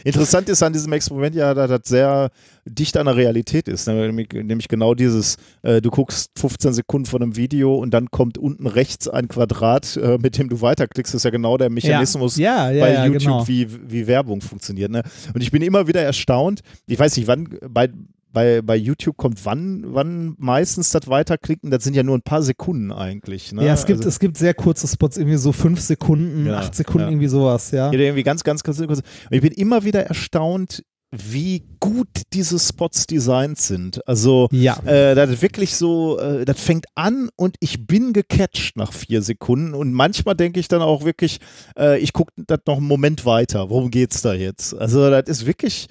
Interessant 0.03 0.50
ist 0.50 0.64
an 0.64 0.74
diesem 0.74 0.92
Experiment 0.93 1.35
ja, 1.35 1.53
dass 1.53 1.69
das 1.69 1.82
sehr 1.85 2.30
dicht 2.66 2.98
an 2.98 3.06
der 3.06 3.16
Realität 3.16 3.67
ist. 3.67 3.88
Ne? 3.88 3.93
Nämlich, 3.93 4.30
nämlich 4.34 4.67
genau 4.67 4.95
dieses, 4.95 5.38
äh, 5.61 5.80
du 5.82 5.92
guckst 5.92 6.32
15 6.38 6.74
Sekunden 6.74 7.06
von 7.06 7.22
einem 7.22 7.35
Video 7.35 7.75
und 7.75 7.92
dann 7.92 8.09
kommt 8.09 8.38
unten 8.38 8.66
rechts 8.67 9.08
ein 9.08 9.27
Quadrat, 9.27 9.98
äh, 9.98 10.17
mit 10.19 10.38
dem 10.38 10.50
du 10.50 10.61
weiterklickst. 10.61 11.14
Das 11.14 11.19
ist 11.19 11.24
ja 11.24 11.30
genau 11.30 11.58
der 11.58 11.69
Mechanismus 11.69 12.38
Ja, 12.38 12.72
ja, 12.72 12.84
bei 12.84 12.93
ja, 12.93 13.06
YouTube, 13.06 13.22
genau. 13.22 13.48
wie, 13.48 13.67
wie 13.92 14.08
Werbung 14.08 14.42
funktioniert. 14.42 14.92
Ne? 14.92 15.03
Und 15.34 15.42
ich 15.42 15.51
bin 15.51 15.61
immer 15.61 15.88
wieder 15.88 16.01
erstaunt, 16.01 16.61
ich 16.88 16.98
weiß 16.98 17.16
nicht, 17.17 17.27
wann 17.27 17.48
bei, 17.69 17.90
bei, 18.36 18.62
bei 18.62 18.76
YouTube 18.76 19.18
kommt 19.18 19.44
wann, 19.46 19.84
wann 19.88 20.36
meistens 20.38 20.92
das 20.92 21.08
Weiterklicken, 21.08 21.72
das 21.72 21.84
sind 21.84 21.96
ja 21.96 22.04
nur 22.04 22.16
ein 22.16 22.22
paar 22.22 22.44
Sekunden 22.44 22.92
eigentlich. 22.92 23.52
Ne? 23.52 23.66
Ja, 23.66 23.74
es 23.74 23.88
gibt, 23.88 24.00
also, 24.00 24.10
es 24.10 24.20
gibt 24.20 24.38
sehr 24.38 24.54
kurze 24.54 24.88
Spots, 24.88 25.18
irgendwie 25.18 25.38
so 25.38 25.52
fünf 25.52 25.80
Sekunden, 25.82 26.46
Ja, 26.46 26.60
acht 26.60 26.76
Sekunden, 26.76 27.06
ja. 27.08 27.10
irgendwie 27.10 27.28
sowas, 27.30 27.72
ja. 27.72 27.92
Ja, 27.92 28.00
irgendwie 28.00 28.22
ganz, 28.24 28.44
ganz, 28.44 28.62
ganz 28.62 28.78
kurz. 28.78 29.00
Und 29.00 29.04
ich 29.32 29.42
bin 29.42 29.54
immer 29.54 29.84
wieder 29.84 30.04
erstaunt, 30.06 30.84
wie 31.18 31.64
gut 31.80 32.10
diese 32.34 32.60
Spots 32.60 33.08
designt 33.08 33.58
sind. 33.58 34.06
Also, 34.06 34.50
Ja. 34.52 34.78
äh, 34.86 35.16
das 35.16 35.30
ist 35.30 35.42
wirklich 35.42 35.76
so, 35.76 36.20
äh, 36.20 36.44
das 36.44 36.60
fängt 36.60 36.88
an 36.96 37.30
und 37.38 37.56
ich 37.62 37.88
bin 37.88 38.12
gecatcht 38.12 38.76
nach 38.76 38.92
vier 38.92 39.22
Sekunden. 39.22 39.74
Und 39.74 39.94
manchmal 39.94 40.36
denke 40.36 40.60
ich 40.60 40.68
dann 40.68 40.82
auch 40.82 41.06
wirklich, 41.06 41.40
äh, 41.80 42.00
ich 42.00 42.12
gucke 42.12 42.34
das 42.36 42.60
noch 42.68 42.78
einen 42.78 42.88
Moment 42.88 43.26
weiter. 43.26 43.70
Worum 43.70 43.92
geht's 43.92 44.22
da 44.24 44.34
jetzt? 44.34 44.74
Also, 44.74 45.10
das 45.10 45.30
ist 45.30 45.46
wirklich 45.46 45.88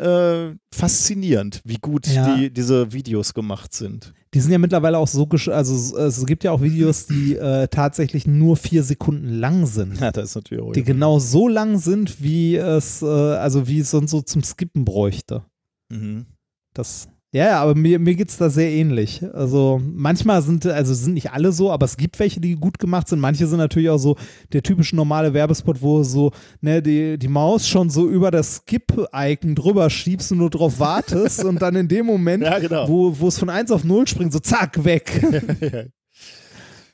äh, 0.00 0.56
faszinierend, 0.74 1.60
wie 1.64 1.76
gut 1.76 2.06
Ja. 2.06 2.34
die, 2.36 2.52
diese 2.52 2.92
Videos 2.92 3.34
gemacht 3.34 3.72
sind. 3.74 4.12
Die 4.34 4.40
sind 4.40 4.52
ja 4.52 4.58
mittlerweile 4.58 4.96
auch 4.98 5.08
so, 5.08 5.26
gesch 5.26 5.48
also 5.48 5.74
es- 5.74 5.92
es 6.20 6.26
gibt 6.26 6.44
ja 6.44 6.52
auch 6.52 6.62
Videos, 6.62 7.06
die 7.06 7.36
äh, 7.36 7.68
tatsächlich 7.68 8.26
nur 8.26 8.56
vier 8.56 8.82
Sekunden 8.82 9.28
lang 9.28 9.66
sind. 9.66 10.00
Ja, 10.00 10.10
das 10.12 10.30
ist 10.30 10.34
natürlich 10.36 10.62
auch 10.64 10.72
Die 10.72 10.84
genau 10.84 11.18
so 11.18 11.48
lang 11.48 11.78
sind, 11.78 12.22
wie 12.22 12.56
es, 12.56 13.02
äh, 13.02 13.06
also 13.06 13.66
wie 13.68 13.80
es 13.80 13.90
sonst 13.90 14.10
so 14.12 14.20
zum 14.22 14.42
Skippen 14.42 14.84
bräuchte. 14.84 15.44
Mhm. 15.92 16.26
Das, 16.74 17.08
ja, 17.32 17.44
ja, 17.46 17.62
aber 17.62 17.74
mir, 17.76 17.98
mir 18.00 18.14
geht 18.16 18.28
es 18.28 18.36
da 18.38 18.50
sehr 18.50 18.70
ähnlich. 18.70 19.22
Also 19.34 19.80
manchmal 19.84 20.42
sind, 20.42 20.66
also 20.66 20.92
sind 20.94 21.14
nicht 21.14 21.30
alle 21.32 21.52
so, 21.52 21.70
aber 21.70 21.84
es 21.86 21.96
gibt 21.96 22.18
welche, 22.18 22.40
die 22.40 22.56
gut 22.56 22.78
gemacht 22.80 23.06
sind. 23.08 23.20
Manche 23.20 23.46
sind 23.46 23.58
natürlich 23.58 23.88
auch 23.90 23.98
so 23.98 24.16
der 24.52 24.62
typische 24.64 24.96
normale 24.96 25.32
Werbespot, 25.32 25.80
wo 25.80 26.02
so, 26.02 26.32
ne, 26.60 26.82
die, 26.82 27.18
die 27.18 27.28
Maus 27.28 27.68
schon 27.68 27.88
so 27.88 28.08
über 28.08 28.30
das 28.32 28.56
Skip-Icon 28.66 29.54
drüber 29.54 29.88
schiebst 29.90 30.32
und 30.32 30.38
nur 30.38 30.50
drauf 30.50 30.80
wartest 30.80 31.44
und 31.44 31.62
dann 31.62 31.76
in 31.76 31.86
dem 31.86 32.06
Moment, 32.06 32.42
Ja, 32.50 32.58
genau. 32.58 32.88
wo, 32.88 33.28
es 33.28 33.38
von 33.38 33.48
1 33.48 33.70
auf 33.70 33.84
0 33.84 34.08
springt, 34.08 34.32
so 34.32 34.40
zack, 34.40 34.84
weg. 34.84 35.22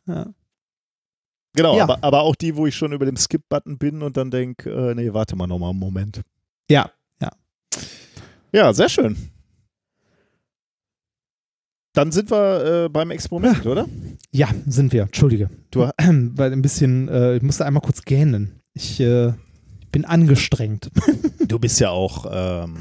ja. 0.06 0.26
Genau, 1.54 1.76
Ja. 1.78 1.84
aber, 1.84 1.98
aber 2.04 2.20
auch 2.20 2.36
die, 2.36 2.54
wo 2.54 2.66
ich 2.66 2.74
schon 2.74 2.92
über 2.92 3.06
dem 3.06 3.16
Skip-Button 3.16 3.78
bin 3.78 4.02
und 4.02 4.18
dann 4.18 4.30
denke, 4.30 4.70
äh, 4.70 4.94
nee, 4.94 5.14
warte 5.14 5.34
mal 5.34 5.46
nochmal 5.46 5.70
einen 5.70 5.78
Moment. 5.78 6.20
ja, 6.70 6.90
Ja, 8.52 8.72
sehr 8.72 8.88
schön. 8.88 9.16
Dann 11.96 12.12
sind 12.12 12.30
wir 12.30 12.84
äh, 12.84 12.88
beim 12.90 13.10
Experiment, 13.10 13.64
oder? 13.64 13.86
ja, 14.30 14.48
sind 14.66 14.92
wir. 14.92 15.04
Entschuldige. 15.04 15.48
Du- 15.70 15.88
Weil 15.98 16.52
ein 16.52 16.60
bisschen, 16.62 17.08
äh, 17.08 17.36
ich 17.36 17.42
musste 17.42 17.64
einmal 17.64 17.80
kurz 17.80 18.02
gähnen. 18.02 18.60
Ich 18.74 19.00
äh, 19.00 19.32
bin 19.92 20.04
angestrengt. 20.04 20.90
Du 21.48 21.60
bist 21.60 21.78
ja 21.78 21.90
auch 21.90 22.26
ähm, 22.28 22.76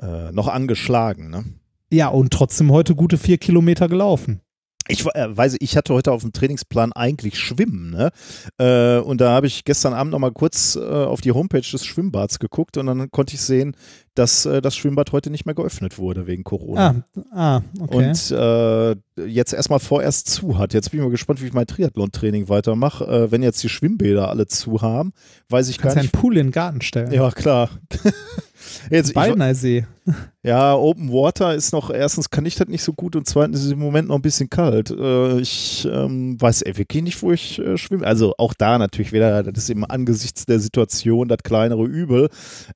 äh, 0.00 0.30
noch 0.30 0.46
angeschlagen, 0.46 1.28
ne? 1.28 1.44
Ja, 1.92 2.06
und 2.06 2.32
trotzdem 2.32 2.70
heute 2.70 2.94
gute 2.94 3.18
vier 3.18 3.36
Kilometer 3.36 3.88
gelaufen. 3.88 4.40
Ich 4.88 5.06
äh, 5.06 5.36
weiß, 5.36 5.56
ich 5.60 5.76
hatte 5.76 5.94
heute 5.94 6.12
auf 6.12 6.22
dem 6.22 6.32
Trainingsplan 6.32 6.92
eigentlich 6.92 7.38
Schwimmen, 7.38 7.90
ne? 7.90 8.10
Äh, 8.58 8.98
und 8.98 9.20
da 9.20 9.30
habe 9.30 9.46
ich 9.46 9.64
gestern 9.64 9.92
Abend 9.92 10.12
noch 10.12 10.18
mal 10.18 10.32
kurz 10.32 10.76
äh, 10.76 10.80
auf 10.80 11.20
die 11.20 11.32
Homepage 11.32 11.60
des 11.60 11.84
Schwimmbads 11.84 12.38
geguckt 12.38 12.76
und 12.76 12.86
dann 12.86 13.10
konnte 13.10 13.34
ich 13.34 13.40
sehen, 13.40 13.76
dass 14.14 14.46
äh, 14.46 14.60
das 14.60 14.76
Schwimmbad 14.76 15.12
heute 15.12 15.30
nicht 15.30 15.46
mehr 15.46 15.54
geöffnet 15.54 15.98
wurde 15.98 16.26
wegen 16.26 16.42
Corona. 16.42 17.04
Ah, 17.32 17.56
ah 17.56 17.62
okay. 17.80 18.08
Und 18.08 18.30
äh, 18.30 19.26
jetzt 19.26 19.52
erstmal 19.52 19.78
vorerst 19.78 20.28
zu 20.28 20.58
hat. 20.58 20.74
Jetzt 20.74 20.90
bin 20.90 21.00
ich 21.00 21.04
mal 21.04 21.10
gespannt, 21.10 21.40
wie 21.42 21.46
ich 21.46 21.52
mein 21.52 21.66
Triathlon-Training 21.66 22.48
weitermache. 22.48 23.04
Äh, 23.04 23.30
wenn 23.30 23.42
jetzt 23.42 23.62
die 23.62 23.68
Schwimmbäder 23.68 24.28
alle 24.28 24.46
zu 24.46 24.82
haben, 24.82 25.12
weiß 25.48 25.68
ich 25.68 25.78
Kannst 25.78 25.94
gar 25.94 26.00
einen 26.00 26.06
nicht. 26.06 26.12
Pool 26.12 26.36
in 26.36 26.48
den 26.48 26.52
Garten 26.52 26.80
stellen. 26.80 27.12
Ja, 27.12 27.30
klar. 27.30 27.70
jetzt, 28.90 29.14
Ballneisee. 29.14 29.86
ja, 30.42 30.74
Open 30.74 31.12
Water 31.12 31.54
ist 31.54 31.72
noch, 31.72 31.90
erstens 31.90 32.30
kann 32.30 32.46
ich 32.46 32.54
das 32.54 32.68
nicht 32.68 32.82
so 32.82 32.92
gut 32.92 33.16
und 33.16 33.26
zweitens 33.26 33.60
ist 33.60 33.66
es 33.66 33.72
im 33.72 33.78
Moment 33.78 34.08
noch 34.08 34.16
ein 34.16 34.22
bisschen 34.22 34.50
kalt. 34.50 34.90
Äh, 34.90 35.40
ich 35.40 35.86
ähm, 35.90 36.40
weiß 36.40 36.62
ey, 36.62 36.76
wirklich 36.76 37.02
nicht, 37.02 37.22
wo 37.22 37.32
ich 37.32 37.58
äh, 37.58 37.76
schwimme. 37.76 38.06
Also 38.06 38.34
auch 38.38 38.54
da 38.54 38.78
natürlich 38.78 39.12
wieder, 39.12 39.42
das 39.42 39.64
ist 39.64 39.70
eben 39.70 39.84
angesichts 39.84 40.46
der 40.46 40.60
Situation 40.60 41.28
das 41.28 41.38
kleinere 41.42 41.84
Übel. 41.84 42.28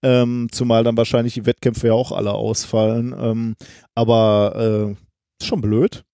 Ähm, 0.03 0.49
zumal 0.53 0.85
dann 0.85 0.97
wahrscheinlich 0.97 1.35
die 1.35 1.47
Wettkämpfe 1.47 1.89
ja 1.89 1.93
auch 1.95 2.13
alle 2.13 2.33
ausfallen. 2.33 3.15
Ähm, 3.19 3.55
aber 3.95 4.55
äh, 4.57 4.93
ist 5.41 5.49
schon 5.49 5.61
blöd. 5.61 6.05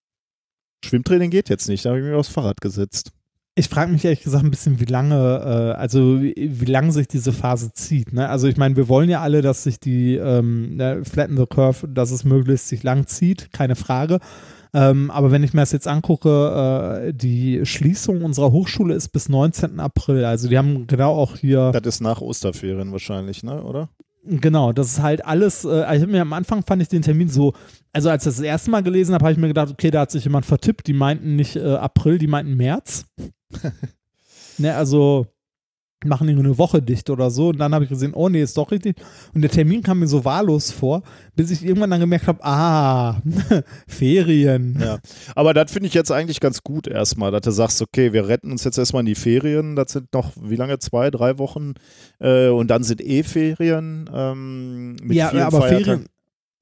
Schwimmtraining 0.85 1.31
geht 1.31 1.49
jetzt 1.49 1.69
nicht, 1.69 1.85
da 1.85 1.91
habe 1.91 2.01
ich 2.01 2.07
mich 2.07 2.15
aufs 2.15 2.29
Fahrrad 2.29 2.61
gesetzt. 2.61 3.13
Ich 3.59 3.69
frage 3.69 3.91
mich 3.91 4.05
ehrlich 4.05 4.23
gesagt 4.23 4.45
ein 4.45 4.53
bisschen, 4.53 4.79
wie 4.79 4.85
lange, 4.85 5.17
äh, 5.17 5.81
also 5.81 6.23
wie, 6.23 6.33
wie 6.37 6.65
lange 6.65 6.93
sich 6.93 7.09
diese 7.09 7.33
Phase 7.33 7.73
zieht. 7.73 8.13
Ne? 8.13 8.29
Also 8.29 8.47
ich 8.47 8.57
meine, 8.57 8.77
wir 8.77 8.89
wollen 8.89 9.11
ja 9.11 9.21
alle, 9.21 9.43
dass 9.43 9.65
sich 9.65 9.81
die 9.81 10.15
ähm, 10.15 10.77
ne, 10.77 11.03
Flatten 11.05 11.37
the 11.37 11.45
Curve, 11.45 11.89
dass 11.89 12.13
es 12.13 12.23
möglichst 12.23 12.69
sich 12.69 12.85
lang 12.85 13.09
zieht, 13.09 13.53
keine 13.53 13.75
Frage. 13.75 14.21
Ähm, 14.73 15.11
aber 15.11 15.33
wenn 15.33 15.43
ich 15.43 15.55
mir 15.55 15.63
das 15.63 15.73
jetzt 15.73 15.89
angucke, 15.89 17.09
äh, 17.09 17.13
die 17.13 17.67
Schließung 17.67 18.23
unserer 18.23 18.53
Hochschule 18.53 18.95
ist 18.95 19.09
bis 19.09 19.29
19. 19.29 19.81
April. 19.81 20.25
Also 20.25 20.49
die 20.49 20.57
haben 20.57 20.87
genau 20.87 21.17
auch 21.17 21.37
hier 21.37 21.73
Das 21.73 21.97
ist 21.97 22.01
nach 22.01 22.21
Osterferien 22.21 22.93
wahrscheinlich, 22.93 23.43
ne, 23.43 23.61
oder? 23.65 23.89
Genau, 24.25 24.73
das 24.73 24.93
ist 24.93 25.03
halt 25.03 25.25
alles, 25.27 25.65
äh, 25.65 25.97
ich 25.97 26.03
hab 26.03 26.09
mir 26.09 26.23
am 26.23 26.33
Anfang 26.33 26.63
fand 26.65 26.81
ich 26.81 26.89
den 26.89 27.03
Termin 27.03 27.29
so, 27.29 27.55
also 27.93 28.09
als 28.09 28.23
ich 28.23 28.29
das, 28.29 28.37
das 28.37 28.45
erste 28.45 28.71
Mal 28.71 28.85
gelesen 28.85 29.15
habe, 29.15 29.25
habe 29.25 29.33
ich 29.33 29.39
mir 29.39 29.49
gedacht, 29.49 29.73
okay, 29.73 29.91
da 29.91 30.03
hat 30.03 30.13
sich 30.13 30.23
jemand 30.23 30.47
vertippt, 30.47 30.87
die 30.87 30.93
meinten 30.93 31.35
nicht 31.35 31.57
äh, 31.57 31.75
April, 31.75 32.19
die 32.19 32.29
meinten 32.29 32.55
März. 32.57 33.05
ne, 34.59 34.75
also 34.75 35.27
machen 36.05 36.29
die 36.29 36.35
nur 36.35 36.45
eine 36.45 36.59
Woche 36.59 36.81
dicht 36.81 37.11
oder 37.11 37.31
so 37.31 37.49
und 37.49 37.59
dann 37.59 37.75
habe 37.75 37.85
ich 37.85 37.91
gesehen, 37.91 38.15
oh 38.15 38.29
nee, 38.29 38.41
ist 38.41 38.57
doch 38.57 38.71
richtig 38.71 38.97
und 39.35 39.43
der 39.43 39.51
Termin 39.51 39.83
kam 39.83 39.99
mir 39.99 40.07
so 40.07 40.25
wahllos 40.25 40.71
vor, 40.71 41.03
bis 41.35 41.51
ich 41.51 41.65
irgendwann 41.65 41.91
dann 41.91 42.01
gemerkt 42.01 42.29
habe, 42.29 42.39
ah, 42.45 43.21
Ferien. 43.89 44.79
Ja. 44.81 44.99
Aber 45.35 45.55
das 45.55 45.73
finde 45.73 45.89
ich 45.89 45.95
jetzt 45.95 46.13
eigentlich 46.13 46.39
ganz 46.41 46.63
gut 46.63 46.87
erstmal, 46.87 47.33
dass 47.33 47.43
du 47.43 47.51
sagst, 47.51 47.83
okay, 47.83 48.13
wir 48.13 48.29
retten 48.29 48.53
uns 48.53 48.63
jetzt 48.63 48.79
erstmal 48.79 49.01
in 49.01 49.07
die 49.07 49.15
Ferien. 49.17 49.75
Das 49.75 49.93
sind 49.93 50.13
noch, 50.13 50.33
wie 50.41 50.57
lange? 50.57 50.79
Zwei, 50.79 51.11
drei 51.11 51.39
Wochen. 51.39 51.75
Äh, 52.21 52.49
und 52.49 52.69
dann 52.69 52.85
sind 52.85 53.01
eh 53.01 53.23
Ferien. 53.23 54.09
Ähm, 54.13 54.97
mit 55.03 55.17
ja, 55.17 55.33
aber 55.33 55.63
Feiertagen. 55.63 55.85
Ferien, 55.85 56.07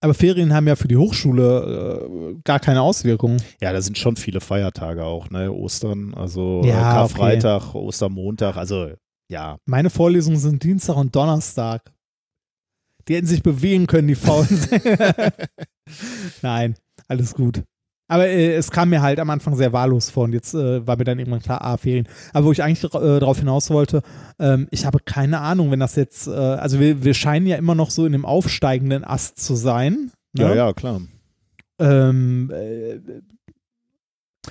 aber 0.00 0.14
Ferien 0.14 0.52
haben 0.52 0.66
ja 0.66 0.76
für 0.76 0.88
die 0.88 0.96
Hochschule 0.96 2.08
äh, 2.08 2.40
gar 2.44 2.60
keine 2.60 2.82
Auswirkungen. 2.82 3.42
Ja, 3.60 3.72
da 3.72 3.80
sind 3.80 3.98
schon 3.98 4.16
viele 4.16 4.40
Feiertage 4.40 5.04
auch, 5.04 5.30
ne? 5.30 5.52
Ostern, 5.52 6.14
also 6.14 6.62
Ja, 6.64 6.78
äh, 6.78 6.94
Karfreitag, 6.94 7.74
Ostermontag, 7.74 8.56
also 8.56 8.92
ja. 9.28 9.58
Meine 9.64 9.90
Vorlesungen 9.90 10.38
sind 10.38 10.62
Dienstag 10.62 10.96
und 10.96 11.14
Donnerstag. 11.16 11.92
Die 13.08 13.14
hätten 13.14 13.26
sich 13.26 13.42
bewegen 13.42 13.86
können, 13.86 14.08
die 14.08 14.14
Faulen. 14.14 14.48
Nein, 16.42 16.76
alles 17.08 17.34
gut. 17.34 17.62
Aber 18.08 18.28
äh, 18.28 18.54
es 18.54 18.70
kam 18.70 18.90
mir 18.90 19.02
halt 19.02 19.18
am 19.18 19.30
Anfang 19.30 19.56
sehr 19.56 19.72
wahllos 19.72 20.10
vor 20.10 20.24
und 20.24 20.32
jetzt 20.32 20.54
äh, 20.54 20.86
war 20.86 20.96
mir 20.96 21.04
dann 21.04 21.18
irgendwann 21.18 21.42
klar, 21.42 21.62
ah, 21.62 21.76
Ferien. 21.76 22.08
Aber 22.32 22.46
wo 22.46 22.52
ich 22.52 22.62
eigentlich 22.62 22.84
äh, 22.94 23.18
darauf 23.18 23.38
hinaus 23.38 23.70
wollte, 23.70 24.02
ähm, 24.38 24.68
ich 24.70 24.86
habe 24.86 24.98
keine 25.04 25.40
Ahnung, 25.40 25.70
wenn 25.70 25.80
das 25.80 25.96
jetzt, 25.96 26.28
äh, 26.28 26.30
also 26.30 26.78
wir, 26.78 27.02
wir 27.02 27.14
scheinen 27.14 27.46
ja 27.46 27.56
immer 27.56 27.74
noch 27.74 27.90
so 27.90 28.06
in 28.06 28.12
dem 28.12 28.24
aufsteigenden 28.24 29.04
Ast 29.04 29.38
zu 29.38 29.56
sein. 29.56 30.12
Ne? 30.32 30.42
Ja, 30.42 30.54
ja, 30.54 30.72
klar. 30.72 31.00
Ähm, 31.78 32.50
äh, 32.54 33.00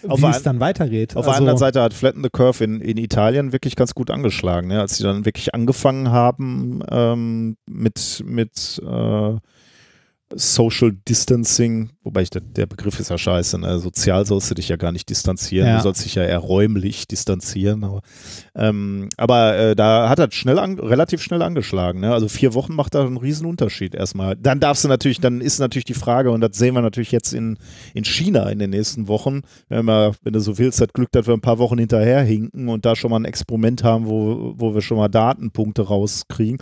Auf 0.08 0.19
wie 0.19 0.22
der 0.22 0.30
es 0.32 0.43
dann 0.43 0.59
weitergeht. 0.59 1.16
Auf 1.16 1.25
der 1.25 1.34
also, 1.34 1.43
anderen 1.43 1.58
Seite 1.58 1.82
hat 1.82 1.93
Flatten 1.93 2.24
the 2.24 2.30
Curve 2.30 2.61
in, 2.61 2.82
in 2.82 2.98
Italien 2.98 3.53
wirklich 3.53 3.77
ganz 3.77 3.95
gut 3.95 4.11
angeschlagen, 4.11 4.67
ne? 4.67 4.82
als 4.82 4.98
sie 4.98 5.03
dann 5.03 5.24
wirklich 5.24 5.56
angefangen 5.56 6.11
haben 6.11 6.84
ähm, 6.92 7.56
mit, 7.67 8.22
mit 8.27 8.82
äh, 8.85 9.35
Social 10.38 10.91
Distancing, 11.07 11.89
wobei 12.03 12.22
ich, 12.23 12.30
der, 12.30 12.41
der 12.41 12.65
Begriff 12.65 12.99
ist 12.99 13.09
ja 13.09 13.17
scheiße, 13.17 13.57
ne? 13.57 13.80
sozial 13.80 14.25
sollst 14.25 14.51
du 14.51 14.55
dich 14.55 14.69
ja 14.69 14.75
gar 14.75 14.91
nicht 14.91 15.09
distanzieren, 15.09 15.67
Ja. 15.67 15.77
du 15.77 15.83
sollst 15.83 16.03
dich 16.03 16.15
ja 16.15 16.23
eher 16.23 16.39
räumlich 16.39 17.07
distanzieren. 17.07 17.83
Aber, 17.83 18.01
ähm, 18.55 19.09
aber 19.17 19.57
äh, 19.57 19.75
da 19.75 20.09
hat 20.09 20.19
er 20.19 20.31
schnell 20.31 20.59
an, 20.59 20.77
relativ 20.80 21.22
schnell 21.22 21.41
angeschlagen. 21.41 22.01
Ne? 22.01 22.14
Also 22.14 22.27
vier 22.27 22.53
Wochen 22.53 22.75
macht 22.75 22.95
da 22.95 23.05
einen 23.05 23.17
riesen 23.17 23.45
Unterschied 23.45 23.95
erstmal. 23.95 24.35
Dann 24.35 24.59
darfst 24.59 24.83
du 24.83 24.88
natürlich, 24.88 25.19
dann 25.22 25.39
ist 25.41 25.59
natürlich 25.59 25.85
die 25.85 25.93
Frage, 25.93 26.31
und 26.31 26.41
das 26.41 26.57
sehen 26.57 26.75
wir 26.75 26.81
natürlich 26.81 27.11
jetzt 27.11 27.33
in, 27.33 27.57
in 27.93 28.03
China 28.03 28.49
in 28.49 28.59
den 28.59 28.72
nächsten 28.72 29.07
Wochen, 29.07 29.41
wenn, 29.69 29.85
wir, 29.85 30.15
wenn 30.23 30.33
du 30.33 30.39
so 30.41 30.57
willst, 30.57 30.81
das 30.81 30.89
Glück, 30.93 31.11
dass 31.14 31.27
wir 31.27 31.33
ein 31.33 31.41
paar 31.41 31.59
Wochen 31.59 31.77
hinterher 31.77 32.22
hinken 32.22 32.67
und 32.69 32.85
da 32.85 32.95
schon 32.95 33.11
mal 33.11 33.19
ein 33.19 33.25
Experiment 33.25 33.83
haben, 33.83 34.05
wo, 34.07 34.53
wo 34.57 34.73
wir 34.73 34.81
schon 34.81 34.97
mal 34.97 35.07
Datenpunkte 35.07 35.83
rauskriegen. 35.83 36.57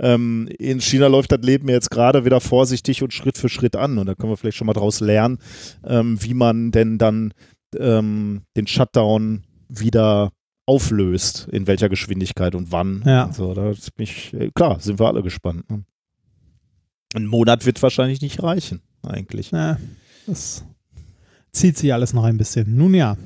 Ähm, 0.00 0.48
in 0.58 0.80
China 0.80 1.06
läuft 1.06 1.30
das 1.32 1.40
Leben 1.42 1.68
jetzt 1.68 1.90
gerade 1.90 2.24
wieder 2.24 2.40
vorsichtig 2.40 3.02
und 3.02 3.11
Schritt 3.12 3.38
für 3.38 3.48
Schritt 3.48 3.76
an. 3.76 3.98
Und 3.98 4.06
da 4.06 4.14
können 4.14 4.32
wir 4.32 4.36
vielleicht 4.36 4.56
schon 4.56 4.66
mal 4.66 4.72
draus 4.72 5.00
lernen, 5.00 5.38
ähm, 5.84 6.22
wie 6.22 6.34
man 6.34 6.72
denn 6.72 6.98
dann 6.98 7.32
ähm, 7.78 8.42
den 8.56 8.66
Shutdown 8.66 9.44
wieder 9.68 10.32
auflöst, 10.66 11.48
in 11.50 11.66
welcher 11.66 11.88
Geschwindigkeit 11.88 12.54
und 12.54 12.72
wann. 12.72 13.02
Ja. 13.06 13.24
Und 13.24 13.34
so, 13.34 13.54
da 13.54 13.72
bin 13.96 14.04
ich, 14.04 14.32
äh, 14.34 14.50
klar, 14.54 14.80
sind 14.80 14.98
wir 14.98 15.06
alle 15.06 15.22
gespannt. 15.22 15.68
Ne? 15.70 15.84
Ein 17.14 17.26
Monat 17.26 17.66
wird 17.66 17.82
wahrscheinlich 17.82 18.20
nicht 18.20 18.42
reichen, 18.42 18.80
eigentlich. 19.02 19.50
Ja, 19.50 19.78
das 20.26 20.64
zieht 21.52 21.76
sich 21.76 21.92
alles 21.92 22.12
noch 22.12 22.24
ein 22.24 22.38
bisschen. 22.38 22.76
Nun 22.76 22.94
ja, 22.94 23.16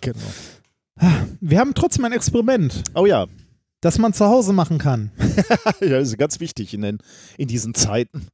Genau. 0.00 0.18
wir 1.40 1.58
haben 1.58 1.74
trotzdem 1.74 2.04
ein 2.04 2.12
Experiment, 2.12 2.82
Oh 2.94 3.06
ja, 3.06 3.26
das 3.80 3.98
man 3.98 4.12
zu 4.12 4.26
Hause 4.26 4.52
machen 4.52 4.78
kann. 4.78 5.10
ja, 5.80 5.88
das 5.88 6.08
ist 6.08 6.18
ganz 6.18 6.40
wichtig 6.40 6.72
in, 6.74 6.82
den, 6.82 6.98
in 7.36 7.48
diesen 7.48 7.74
Zeiten. 7.74 8.28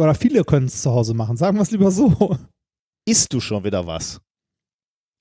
Oder 0.00 0.14
viele 0.14 0.44
können 0.44 0.66
es 0.66 0.82
zu 0.82 0.90
Hause 0.90 1.14
machen. 1.14 1.36
Sagen 1.36 1.58
wir 1.58 1.62
es 1.62 1.70
lieber 1.70 1.90
so. 1.90 2.36
Isst 3.06 3.32
du 3.32 3.40
schon 3.40 3.64
wieder 3.64 3.86
was? 3.86 4.20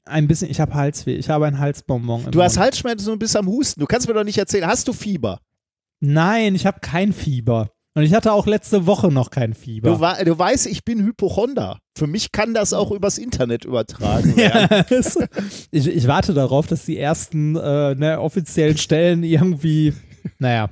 Ein 0.06 0.27
bisschen, 0.27 0.49
ich 0.49 0.59
habe 0.59 0.74
Halsweh, 0.74 1.16
ich 1.16 1.30
habe 1.30 1.45
ein 1.45 1.59
Halsbonbon. 1.59 2.32
Du 2.32 2.41
hast 2.41 2.56
Mund. 2.56 2.66
Halsschmerzen 2.66 3.11
und 3.11 3.19
bist 3.19 3.35
am 3.35 3.48
Husten. 3.48 3.80
Du 3.80 3.85
kannst 3.85 4.08
mir 4.08 4.14
doch 4.14 4.24
nicht 4.24 4.38
erzählen, 4.38 4.66
hast 4.66 4.88
du 4.88 4.93
Fieber? 4.93 5.40
Nein, 5.99 6.56
ich 6.56 6.66
habe 6.66 6.80
kein 6.80 7.14
Fieber. 7.14 7.72
Und 7.95 8.03
ich 8.03 8.14
hatte 8.14 8.32
auch 8.32 8.48
letzte 8.48 8.85
Woche 8.85 9.09
noch 9.09 9.30
kein 9.30 9.53
Fieber. 9.53 9.90
Du, 9.90 10.25
du 10.25 10.40
weißt, 10.40 10.67
ich 10.67 10.85
bin 10.85 11.03
Hypochonder. 11.03 11.80
Für 11.98 12.08
mich 12.08 12.32
kann 12.32 12.53
das 12.53 12.72
auch 12.72 12.91
übers 12.91 13.17
Internet 13.17 13.66
übertragen 13.66 14.35
werden. 14.38 14.85
Ja, 14.90 15.25
ich, 15.72 15.88
ich 15.88 16.08
warte 16.08 16.33
darauf, 16.33 16.67
dass 16.67 16.85
die 16.85 16.98
ersten 16.98 17.56
äh, 17.56 17.95
ne, 17.95 18.22
offiziellen 18.22 18.77
Stellen 18.77 19.24
irgendwie, 19.24 19.93
naja. 20.38 20.69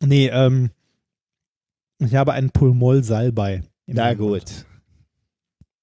Nee, 0.00 0.28
ähm, 0.28 0.70
ich 2.06 2.14
habe 2.14 2.32
einen 2.32 2.50
Pulmol-Salbei. 2.50 3.62
im 3.86 3.96
Na 3.96 4.14
gut. 4.14 4.44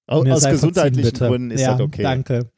Aus 0.06 0.44
gesundheitlichen 0.44 1.10
verziehen. 1.10 1.28
Gründen 1.28 1.50
ist 1.52 1.60
ja, 1.60 1.72
das 1.72 1.80
okay. 1.80 2.02
Danke. 2.02 2.50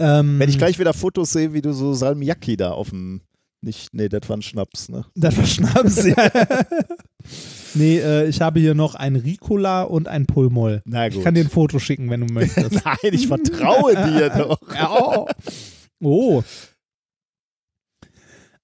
Ähm, 0.00 0.38
Wenn 0.38 0.48
ich 0.48 0.58
gleich 0.58 0.78
wieder 0.78 0.94
Fotos 0.94 1.32
sehe, 1.32 1.52
wie 1.52 1.60
du 1.60 1.72
so 1.72 1.92
Salmiakki 1.92 2.56
da 2.56 2.72
auf 2.72 2.90
dem. 2.90 3.20
Nicht, 3.60 3.92
nee, 3.92 4.08
das 4.08 4.28
war 4.28 4.36
ein 4.36 4.42
Schnaps, 4.42 4.88
ne? 4.88 5.04
Das 5.16 5.36
war 5.36 5.44
Schnaps, 5.44 6.06
ja. 6.06 6.14
nee, 7.74 7.98
äh, 7.98 8.28
ich 8.28 8.40
habe 8.40 8.60
hier 8.60 8.74
noch 8.74 8.94
ein 8.94 9.16
Ricola 9.16 9.82
und 9.82 10.06
ein 10.06 10.26
Pulmol. 10.26 10.80
Na 10.84 11.08
gut. 11.08 11.18
Ich 11.18 11.24
kann 11.24 11.34
dir 11.34 11.40
ein 11.40 11.50
Foto 11.50 11.80
schicken, 11.80 12.08
wenn 12.08 12.20
du 12.20 12.32
möchtest. 12.32 12.84
Nein, 12.84 13.12
ich 13.12 13.26
vertraue 13.26 13.96
dir 13.96 14.30
doch. 14.38 14.60
Ja, 14.72 14.90
oh. 14.92 15.26
oh. 16.00 16.44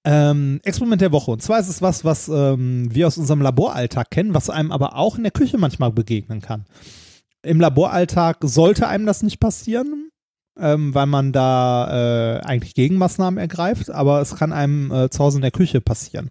Ähm, 0.07 0.61
Experiment 0.63 1.01
der 1.01 1.11
Woche. 1.11 1.31
Und 1.31 1.41
zwar 1.41 1.59
ist 1.59 1.67
es 1.67 1.81
was, 1.81 2.05
was 2.05 2.27
ähm, 2.27 2.93
wir 2.93 3.07
aus 3.07 3.17
unserem 3.17 3.41
Laboralltag 3.41 4.11
kennen, 4.11 4.35
was 4.35 4.51
einem 4.51 4.71
aber 4.71 4.95
auch 4.95 5.17
in 5.17 5.23
der 5.23 5.31
Küche 5.31 5.57
manchmal 5.57 5.91
begegnen 5.91 6.41
kann. 6.41 6.65
Im 7.41 7.59
Laboralltag 7.59 8.37
sollte 8.41 8.87
einem 8.87 9.07
das 9.07 9.23
nicht 9.23 9.39
passieren, 9.39 10.11
ähm, 10.59 10.93
weil 10.93 11.07
man 11.07 11.31
da 11.31 12.37
äh, 12.37 12.39
eigentlich 12.41 12.75
Gegenmaßnahmen 12.75 13.39
ergreift, 13.39 13.89
aber 13.89 14.21
es 14.21 14.35
kann 14.35 14.53
einem 14.53 14.91
äh, 14.91 15.09
zu 15.09 15.23
Hause 15.23 15.39
in 15.39 15.41
der 15.41 15.51
Küche 15.51 15.81
passieren. 15.81 16.29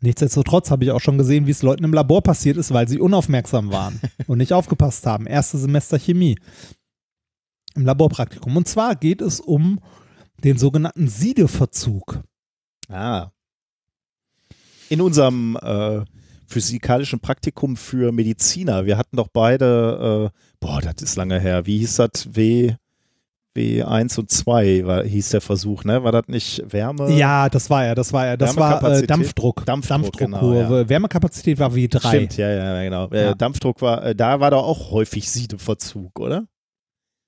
Nichtsdestotrotz 0.00 0.70
habe 0.70 0.84
ich 0.84 0.92
auch 0.92 1.00
schon 1.00 1.18
gesehen, 1.18 1.46
wie 1.46 1.52
es 1.52 1.62
Leuten 1.62 1.82
im 1.82 1.92
Labor 1.92 2.22
passiert 2.22 2.56
ist, 2.56 2.72
weil 2.72 2.86
sie 2.86 3.00
unaufmerksam 3.00 3.72
waren 3.72 4.00
und 4.28 4.38
nicht 4.38 4.52
aufgepasst 4.52 5.06
haben. 5.06 5.26
Erste 5.26 5.58
Semester 5.58 5.98
Chemie 5.98 6.38
im 7.74 7.84
Laborpraktikum. 7.84 8.56
Und 8.56 8.68
zwar 8.68 8.94
geht 8.94 9.20
es 9.20 9.40
um 9.40 9.80
den 10.44 10.56
sogenannten 10.56 11.08
Siedeverzug. 11.08 12.22
Ah. 12.88 13.30
In 14.88 15.00
unserem 15.00 15.56
äh, 15.60 16.04
physikalischen 16.46 17.20
Praktikum 17.20 17.76
für 17.76 18.12
Mediziner, 18.12 18.86
wir 18.86 18.96
hatten 18.98 19.16
doch 19.16 19.28
beide, 19.28 20.30
äh, 20.32 20.38
boah, 20.60 20.80
das 20.80 21.02
ist 21.02 21.16
lange 21.16 21.40
her, 21.40 21.66
wie 21.66 21.78
hieß 21.78 21.96
das? 21.96 22.34
W, 22.34 22.74
W1 23.56 24.18
und 24.18 24.30
2 24.30 24.86
war, 24.86 25.02
hieß 25.02 25.30
der 25.30 25.40
Versuch, 25.40 25.84
ne? 25.84 26.04
War 26.04 26.12
das 26.12 26.28
nicht 26.28 26.62
Wärme? 26.72 27.10
Ja, 27.12 27.48
das 27.48 27.70
war 27.70 27.84
er, 27.84 27.94
das 27.94 28.12
war 28.12 28.26
er. 28.26 28.36
Das 28.36 28.56
war 28.56 28.82
äh? 28.82 29.06
Dampfdruck. 29.06 29.64
Dampfdruck, 29.64 29.88
Dampfdruckkurve. 29.88 30.66
genau, 30.66 30.88
Wärmekapazität 30.88 31.58
war 31.58 31.70
W3. 31.72 32.08
Stimmt, 32.08 32.36
ja, 32.36 32.50
ja, 32.50 32.82
genau. 32.82 33.08
Ja. 33.10 33.30
Äh, 33.30 33.36
Dampfdruck 33.36 33.80
war, 33.82 34.04
äh, 34.04 34.14
da 34.14 34.40
war 34.40 34.50
doch 34.50 34.62
auch 34.62 34.90
häufig 34.90 35.28
Siedeverzug, 35.30 36.20
oder? 36.20 36.44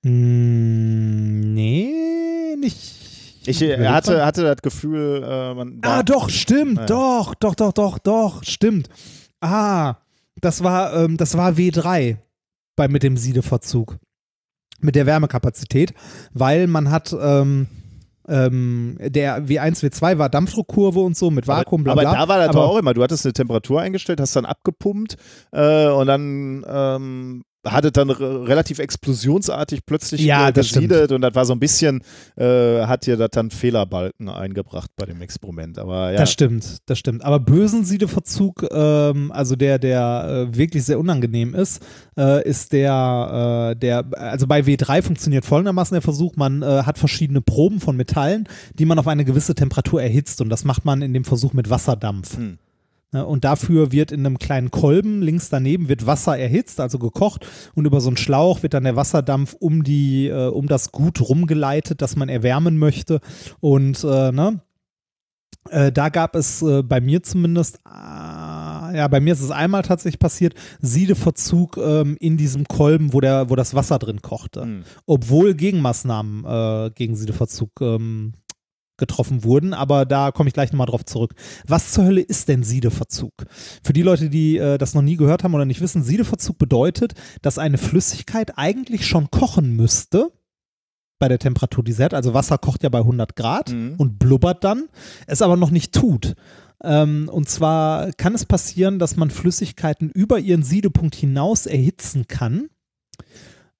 Hm, 0.05 1.53
nee, 1.53 2.55
nicht. 2.57 3.08
Ich 3.49 3.61
äh, 3.61 3.87
hatte, 3.87 4.25
hatte 4.25 4.43
das 4.43 4.61
Gefühl, 4.61 5.23
äh, 5.23 5.53
man. 5.53 5.79
Ah, 5.83 6.03
doch, 6.03 6.29
stimmt, 6.29 6.77
Ja. 6.79 6.85
doch, 6.85 7.35
doch, 7.35 7.55
doch, 7.55 7.73
doch, 7.73 7.97
doch, 7.99 8.43
stimmt. 8.43 8.89
Ah, 9.41 9.95
das 10.41 10.63
war, 10.63 10.93
ähm, 10.93 11.17
das 11.17 11.35
war 11.35 11.53
W3 11.53 12.17
bei, 12.75 12.87
mit 12.87 13.03
dem 13.03 13.17
Siedeverzug. 13.17 13.97
Mit 14.81 14.95
der 14.95 15.05
Wärmekapazität, 15.05 15.93
weil 16.33 16.67
man 16.67 16.89
hat, 16.89 17.13
ähm, 17.19 17.67
ähm, 18.29 18.97
der 19.01 19.43
W1, 19.47 19.83
W2 19.83 20.17
war 20.17 20.29
Dampfdruckkurve 20.29 20.99
und 21.01 21.17
so 21.17 21.31
mit 21.31 21.47
Vakuum, 21.47 21.83
bla 21.83 21.93
aber, 21.93 22.01
bla. 22.03 22.11
aber 22.11 22.19
da 22.19 22.27
war 22.29 22.37
das 22.37 22.55
aber, 22.55 22.65
auch 22.65 22.77
immer, 22.77 22.93
du 22.93 23.03
hattest 23.03 23.25
eine 23.25 23.33
Temperatur 23.33 23.81
eingestellt, 23.81 24.21
hast 24.21 24.35
dann 24.37 24.45
abgepumpt 24.45 25.17
äh, 25.51 25.87
und 25.87 26.07
dann 26.07 26.63
ähm, 26.69 27.43
hat 27.65 27.83
es 27.85 27.91
dann 27.91 28.09
re- 28.09 28.47
relativ 28.47 28.79
explosionsartig 28.79 29.85
plötzlich 29.85 30.21
Ja, 30.21 30.49
äh, 30.49 30.53
gesiedet 30.53 31.11
und 31.11 31.21
das 31.21 31.35
war 31.35 31.45
so 31.45 31.53
ein 31.53 31.59
bisschen, 31.59 32.01
äh, 32.37 32.85
hat 32.85 33.05
dir 33.05 33.17
das 33.17 33.29
dann 33.31 33.51
Fehlerbalken 33.51 34.29
eingebracht 34.29 34.89
bei 34.95 35.05
dem 35.05 35.21
Experiment. 35.21 35.77
Aber 35.77 36.11
ja, 36.11 36.17
Das 36.19 36.31
stimmt, 36.31 36.77
das 36.85 36.97
stimmt. 36.99 37.23
Aber 37.23 37.39
bösen 37.39 37.83
Siedeverzug, 37.85 38.65
ähm, 38.71 39.31
also 39.31 39.55
der, 39.55 39.77
der 39.79 40.47
äh, 40.51 40.57
wirklich 40.57 40.83
sehr 40.85 40.99
unangenehm 40.99 41.53
ist, 41.53 41.85
äh, 42.17 42.47
ist 42.47 42.71
der, 42.71 43.71
äh, 43.73 43.75
der, 43.77 44.05
also 44.13 44.47
bei 44.47 44.61
W3 44.61 45.01
funktioniert 45.01 45.45
folgendermaßen 45.45 45.95
der 45.95 46.01
Versuch, 46.01 46.35
man 46.37 46.61
äh, 46.61 46.83
hat 46.83 46.97
verschiedene 46.97 47.41
Proben 47.41 47.79
von 47.81 47.97
Metallen, 47.97 48.47
die 48.75 48.85
man 48.85 48.99
auf 48.99 49.07
eine 49.07 49.25
gewisse 49.25 49.53
Temperatur 49.55 50.01
erhitzt 50.01 50.39
und 50.41 50.49
das 50.49 50.63
macht 50.63 50.85
man 50.85 51.01
in 51.01 51.13
dem 51.13 51.25
Versuch 51.25 51.53
mit 51.53 51.69
Wasserdampf. 51.69 52.37
Hm. 52.37 52.57
Ne, 53.11 53.25
Und 53.25 53.43
dafür 53.43 53.91
wird 53.91 54.11
in 54.11 54.23
einem 54.23 54.37
kleinen 54.37 54.69
Kolben 54.69 55.23
links 55.23 55.49
daneben 55.49 55.89
wird 55.89 56.05
Wasser 56.05 56.37
erhitzt, 56.37 56.79
also 56.79 56.99
gekocht 56.99 57.47
und 57.73 57.85
über 57.85 58.01
so 58.01 58.09
einen 58.09 58.17
Schlauch 58.17 58.61
wird 58.61 58.75
dann 58.75 58.83
der 58.83 58.95
Wasserdampf 58.95 59.55
um 59.59 59.83
die, 59.83 60.27
äh, 60.27 60.47
um 60.49 60.67
das 60.67 60.91
Gut 60.91 61.19
rumgeleitet, 61.19 62.03
das 62.03 62.15
man 62.15 62.29
erwärmen 62.29 62.77
möchte. 62.77 63.19
Und 63.61 64.03
äh, 64.03 64.31
ne, 64.31 64.61
äh, 65.69 65.91
da 65.91 66.09
gab 66.09 66.35
es 66.35 66.61
äh, 66.61 66.83
bei 66.83 67.01
mir 67.01 67.23
zumindest, 67.23 67.79
ah, 67.85 68.91
ja, 68.93 69.07
bei 69.07 69.19
mir 69.19 69.33
ist 69.33 69.41
es 69.41 69.51
einmal 69.51 69.81
tatsächlich 69.81 70.19
passiert, 70.19 70.53
Siedeverzug 70.79 71.77
ähm, 71.77 72.15
in 72.19 72.37
diesem 72.37 72.65
Kolben, 72.65 73.13
wo, 73.13 73.21
der, 73.21 73.49
wo 73.49 73.55
das 73.55 73.73
Wasser 73.73 73.99
drin 73.99 74.21
kochte. 74.21 74.61
Hm. 74.61 74.83
Obwohl 75.05 75.55
Gegenmaßnahmen 75.55 76.45
äh, 76.45 76.91
gegen 76.91 77.15
Siedeverzug 77.15 77.71
ähm, 77.81 78.33
getroffen 78.99 79.43
wurden, 79.43 79.73
aber 79.73 80.05
da 80.05 80.31
komme 80.31 80.47
ich 80.49 80.53
gleich 80.53 80.71
nochmal 80.71 80.87
drauf 80.87 81.03
zurück. 81.05 81.33
Was 81.65 81.91
zur 81.91 82.05
Hölle 82.05 82.21
ist 82.21 82.47
denn 82.47 82.61
Siedeverzug? 82.61 83.33
Für 83.83 83.93
die 83.93 84.03
Leute, 84.03 84.29
die 84.29 84.57
äh, 84.57 84.77
das 84.77 84.93
noch 84.93 85.01
nie 85.01 85.17
gehört 85.17 85.43
haben 85.43 85.55
oder 85.55 85.65
nicht 85.65 85.81
wissen, 85.81 86.03
Siedeverzug 86.03 86.57
bedeutet, 86.59 87.13
dass 87.41 87.57
eine 87.57 87.77
Flüssigkeit 87.79 88.57
eigentlich 88.57 89.07
schon 89.07 89.31
kochen 89.31 89.75
müsste 89.75 90.31
bei 91.17 91.27
der 91.27 91.39
Temperatur, 91.39 91.83
die 91.83 91.91
sie 91.91 92.03
hat. 92.03 92.13
Also 92.13 92.33
Wasser 92.33 92.57
kocht 92.57 92.83
ja 92.83 92.89
bei 92.89 92.99
100 92.99 93.35
Grad 93.35 93.71
Mhm. 93.73 93.95
und 93.97 94.19
blubbert 94.19 94.63
dann, 94.63 94.87
es 95.27 95.41
aber 95.41 95.57
noch 95.57 95.71
nicht 95.71 95.93
tut. 95.93 96.35
Ähm, 96.81 97.27
und 97.29 97.49
zwar 97.49 98.13
kann 98.13 98.33
es 98.35 98.45
passieren, 98.45 98.99
dass 98.99 99.17
man 99.17 99.29
Flüssigkeiten 99.31 100.09
über 100.11 100.39
ihren 100.39 100.63
Siedepunkt 100.63 101.13
hinaus 101.15 101.65
erhitzen 101.65 102.27
kann, 102.29 102.69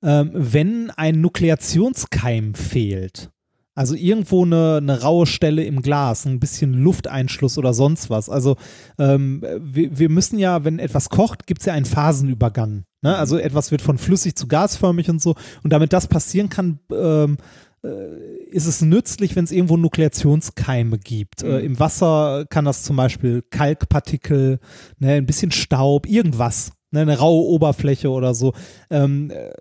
ähm, 0.03 0.31
wenn 0.33 0.91
ein 0.91 1.21
Nukleationskeim 1.21 2.55
fehlt. 2.55 3.31
Also 3.79 3.95
irgendwo 3.95 4.43
eine, 4.43 4.79
eine 4.81 5.03
raue 5.03 5.25
Stelle 5.25 5.63
im 5.63 5.81
Glas, 5.81 6.25
ein 6.25 6.41
bisschen 6.41 6.73
Lufteinschluss 6.73 7.57
oder 7.57 7.73
sonst 7.73 8.09
was. 8.09 8.29
Also 8.29 8.57
ähm, 8.97 9.41
wir, 9.57 9.97
wir 9.97 10.09
müssen 10.09 10.37
ja, 10.37 10.65
wenn 10.65 10.79
etwas 10.79 11.07
kocht, 11.07 11.47
gibt 11.47 11.61
es 11.61 11.65
ja 11.65 11.71
einen 11.71 11.85
Phasenübergang. 11.85 12.83
Ne? 13.01 13.15
Also 13.15 13.37
etwas 13.37 13.71
wird 13.71 13.81
von 13.81 13.97
flüssig 13.97 14.35
zu 14.35 14.49
gasförmig 14.49 15.09
und 15.09 15.21
so. 15.21 15.35
Und 15.63 15.71
damit 15.71 15.93
das 15.93 16.07
passieren 16.07 16.49
kann, 16.49 16.79
ähm, 16.91 17.37
äh, 17.81 18.49
ist 18.49 18.65
es 18.65 18.81
nützlich, 18.81 19.37
wenn 19.37 19.45
es 19.45 19.51
irgendwo 19.53 19.77
Nukleationskeime 19.77 20.99
gibt. 20.99 21.43
Äh, 21.43 21.59
Im 21.59 21.79
Wasser 21.79 22.47
kann 22.49 22.65
das 22.65 22.83
zum 22.83 22.97
Beispiel 22.97 23.43
Kalkpartikel, 23.49 24.59
ne, 24.97 25.13
ein 25.13 25.25
bisschen 25.25 25.51
Staub, 25.51 26.05
irgendwas. 26.05 26.73
Ne, 26.91 27.01
eine 27.01 27.17
raue 27.17 27.45
Oberfläche 27.45 28.09
oder 28.09 28.33
so. 28.33 28.53
Ähm, 28.89 29.31
äh, 29.31 29.51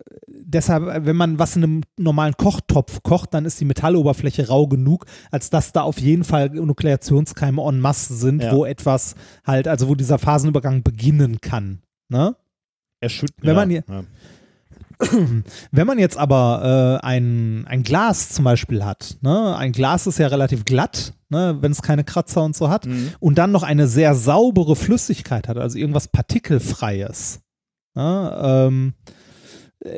deshalb, 0.49 1.05
wenn 1.07 1.17
man 1.17 1.39
was 1.39 1.55
in 1.57 1.63
einem 1.63 1.83
normalen 1.99 2.35
Kochtopf 2.37 3.03
kocht, 3.03 3.35
dann 3.35 3.45
ist 3.45 3.61
die 3.61 3.65
Metalloberfläche 3.67 4.49
rau 4.49 4.67
genug, 4.67 5.05
als 5.31 5.51
dass 5.51 5.73
da 5.73 5.83
auf 5.83 5.99
jeden 6.01 6.25
Fall 6.25 6.49
Nukleationskeime 6.51 7.63
en 7.63 7.81
masse 7.81 8.15
sind, 8.15 8.43
Ja. 8.43 8.53
wo 8.53 8.65
etwas 8.65 9.15
halt, 9.47 9.69
also 9.69 9.89
wo 9.89 9.95
dieser 9.95 10.19
Phasenübergang 10.19 10.83
beginnen 10.83 11.41
kann. 11.41 11.81
Ne? 12.09 12.35
Erschüt 13.01 13.31
Wenn 13.41 13.55
man 13.55 13.71
ja. 13.71 13.83
Wenn 15.71 15.87
man 15.87 15.99
jetzt 16.01 16.17
aber 16.19 16.99
äh, 17.03 17.07
ein, 17.07 17.65
ein 17.69 17.85
Glas 17.85 18.31
zum 18.31 18.45
Beispiel 18.45 18.85
hat, 18.85 19.17
ne? 19.21 19.57
ein 19.57 19.71
Glas 19.71 20.09
ist 20.09 20.19
ja 20.19 20.27
relativ 20.27 20.65
glatt, 20.65 21.15
ne? 21.29 21.57
wenn 21.61 21.71
es 21.71 21.83
keine 21.83 22.03
Kratzer 22.03 22.43
und 22.43 22.57
so 22.57 22.69
hat, 22.69 22.87
Mhm. 22.87 23.13
und 23.21 23.39
dann 23.39 23.53
noch 23.53 23.63
eine 23.63 23.87
sehr 23.87 24.17
saubere 24.17 24.75
Flüssigkeit 24.75 25.47
hat, 25.47 25.57
also 25.57 25.79
irgendwas 25.79 26.09
Partikelfreies, 26.09 27.41
ne? 27.95 28.39
ähm, 28.43 28.95
äh, 29.07 29.13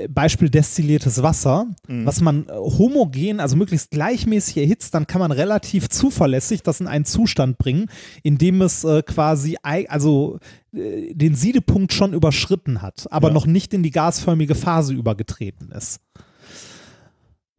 Beispiel 0.09 0.51
destilliertes 0.51 1.23
Wasser, 1.23 1.67
Mhm. 1.89 2.05
was 2.05 2.21
man 2.21 2.47
äh, 2.49 2.53
homogen, 2.53 3.41
also 3.41 3.57
möglichst 3.57 3.91
gleichmäßig 3.91 4.59
erhitzt, 4.59 4.95
dann 4.95 5.07
kann 5.07 5.21
man 5.21 5.33
relativ 5.33 5.89
zuverlässig 5.89 6.63
das 6.63 6.81
in 6.81 6.87
einen 6.87 7.07
Zustand 7.07 7.57
bringen, 7.57 7.87
in 8.23 8.37
dem 8.37 8.61
es 8.61 8.85
äh, 8.85 9.03
quasi, 9.03 9.57
also 9.63 10.39
äh, 10.75 11.15
den 11.15 11.35
Siedepunkt 11.35 11.95
schon 11.95 12.13
überschritten 12.13 12.83
hat, 12.83 13.07
aber 13.11 13.29
Ja. 13.29 13.35
noch 13.35 13.47
nicht 13.47 13.73
in 13.73 13.83
die 13.83 13.91
gasförmige 13.91 14.55
Phase 14.55 14.93
übergetreten 14.93 15.73
ist. 15.73 16.01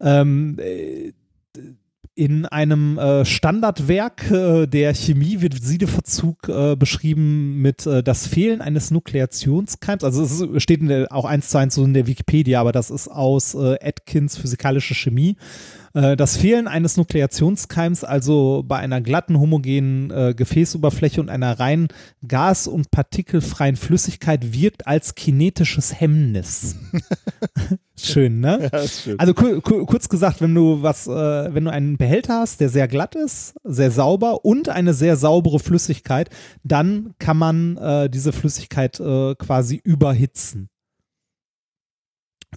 Ähm, 0.00 0.56
äh, 0.58 1.12
in 2.14 2.44
einem 2.44 2.98
äh, 2.98 3.24
Standardwerk 3.24 4.30
äh, 4.30 4.66
der 4.66 4.94
Chemie 4.94 5.40
wird 5.40 5.54
Siedeverzug 5.62 6.48
äh, 6.48 6.76
beschrieben 6.76 7.62
mit 7.62 7.86
äh, 7.86 8.02
das 8.02 8.26
Fehlen 8.26 8.60
eines 8.60 8.90
Nukleationskeims. 8.90 10.04
Also 10.04 10.22
es 10.22 10.40
ist, 10.40 10.62
steht 10.62 10.82
der, 10.82 11.10
auch 11.10 11.24
eins 11.24 11.48
zu 11.48 11.58
eins 11.58 11.74
so 11.74 11.84
in 11.84 11.94
der 11.94 12.06
Wikipedia, 12.06 12.60
aber 12.60 12.72
das 12.72 12.90
ist 12.90 13.08
aus 13.08 13.54
äh, 13.54 13.78
Atkins 13.82 14.36
physikalische 14.36 14.94
Chemie. 14.94 15.36
Äh, 15.94 16.16
das 16.16 16.36
Fehlen 16.36 16.68
eines 16.68 16.96
Nukleationskeims, 16.96 18.04
also 18.04 18.64
bei 18.66 18.78
einer 18.78 19.00
glatten, 19.00 19.38
homogenen 19.38 20.10
äh, 20.10 20.34
Gefäßoberfläche 20.34 21.20
und 21.20 21.28
einer 21.28 21.58
rein 21.58 21.88
gas- 22.26 22.66
und 22.66 22.90
partikelfreien 22.90 23.76
Flüssigkeit, 23.76 24.52
wirkt 24.52 24.86
als 24.86 25.14
kinetisches 25.14 26.00
Hemmnis. 26.00 26.76
Schön, 27.98 28.40
ne? 28.40 28.70
Ja, 28.72 28.88
schön. 28.88 29.18
Also 29.20 29.34
ku 29.34 29.60
ku 29.60 29.84
kurz 29.84 30.08
gesagt, 30.08 30.40
wenn 30.40 30.54
du 30.54 30.82
was, 30.82 31.06
äh, 31.06 31.54
wenn 31.54 31.64
du 31.64 31.70
einen 31.70 31.98
Behälter 31.98 32.40
hast, 32.40 32.60
der 32.60 32.68
sehr 32.68 32.88
glatt 32.88 33.14
ist, 33.14 33.54
sehr 33.62 33.90
sauber 33.90 34.44
und 34.44 34.70
eine 34.70 34.94
sehr 34.94 35.16
saubere 35.16 35.60
Flüssigkeit, 35.60 36.30
dann 36.64 37.14
kann 37.18 37.36
man 37.36 37.76
äh, 37.76 38.10
diese 38.10 38.32
Flüssigkeit 38.32 38.98
äh, 38.98 39.34
quasi 39.36 39.80
überhitzen. 39.84 40.71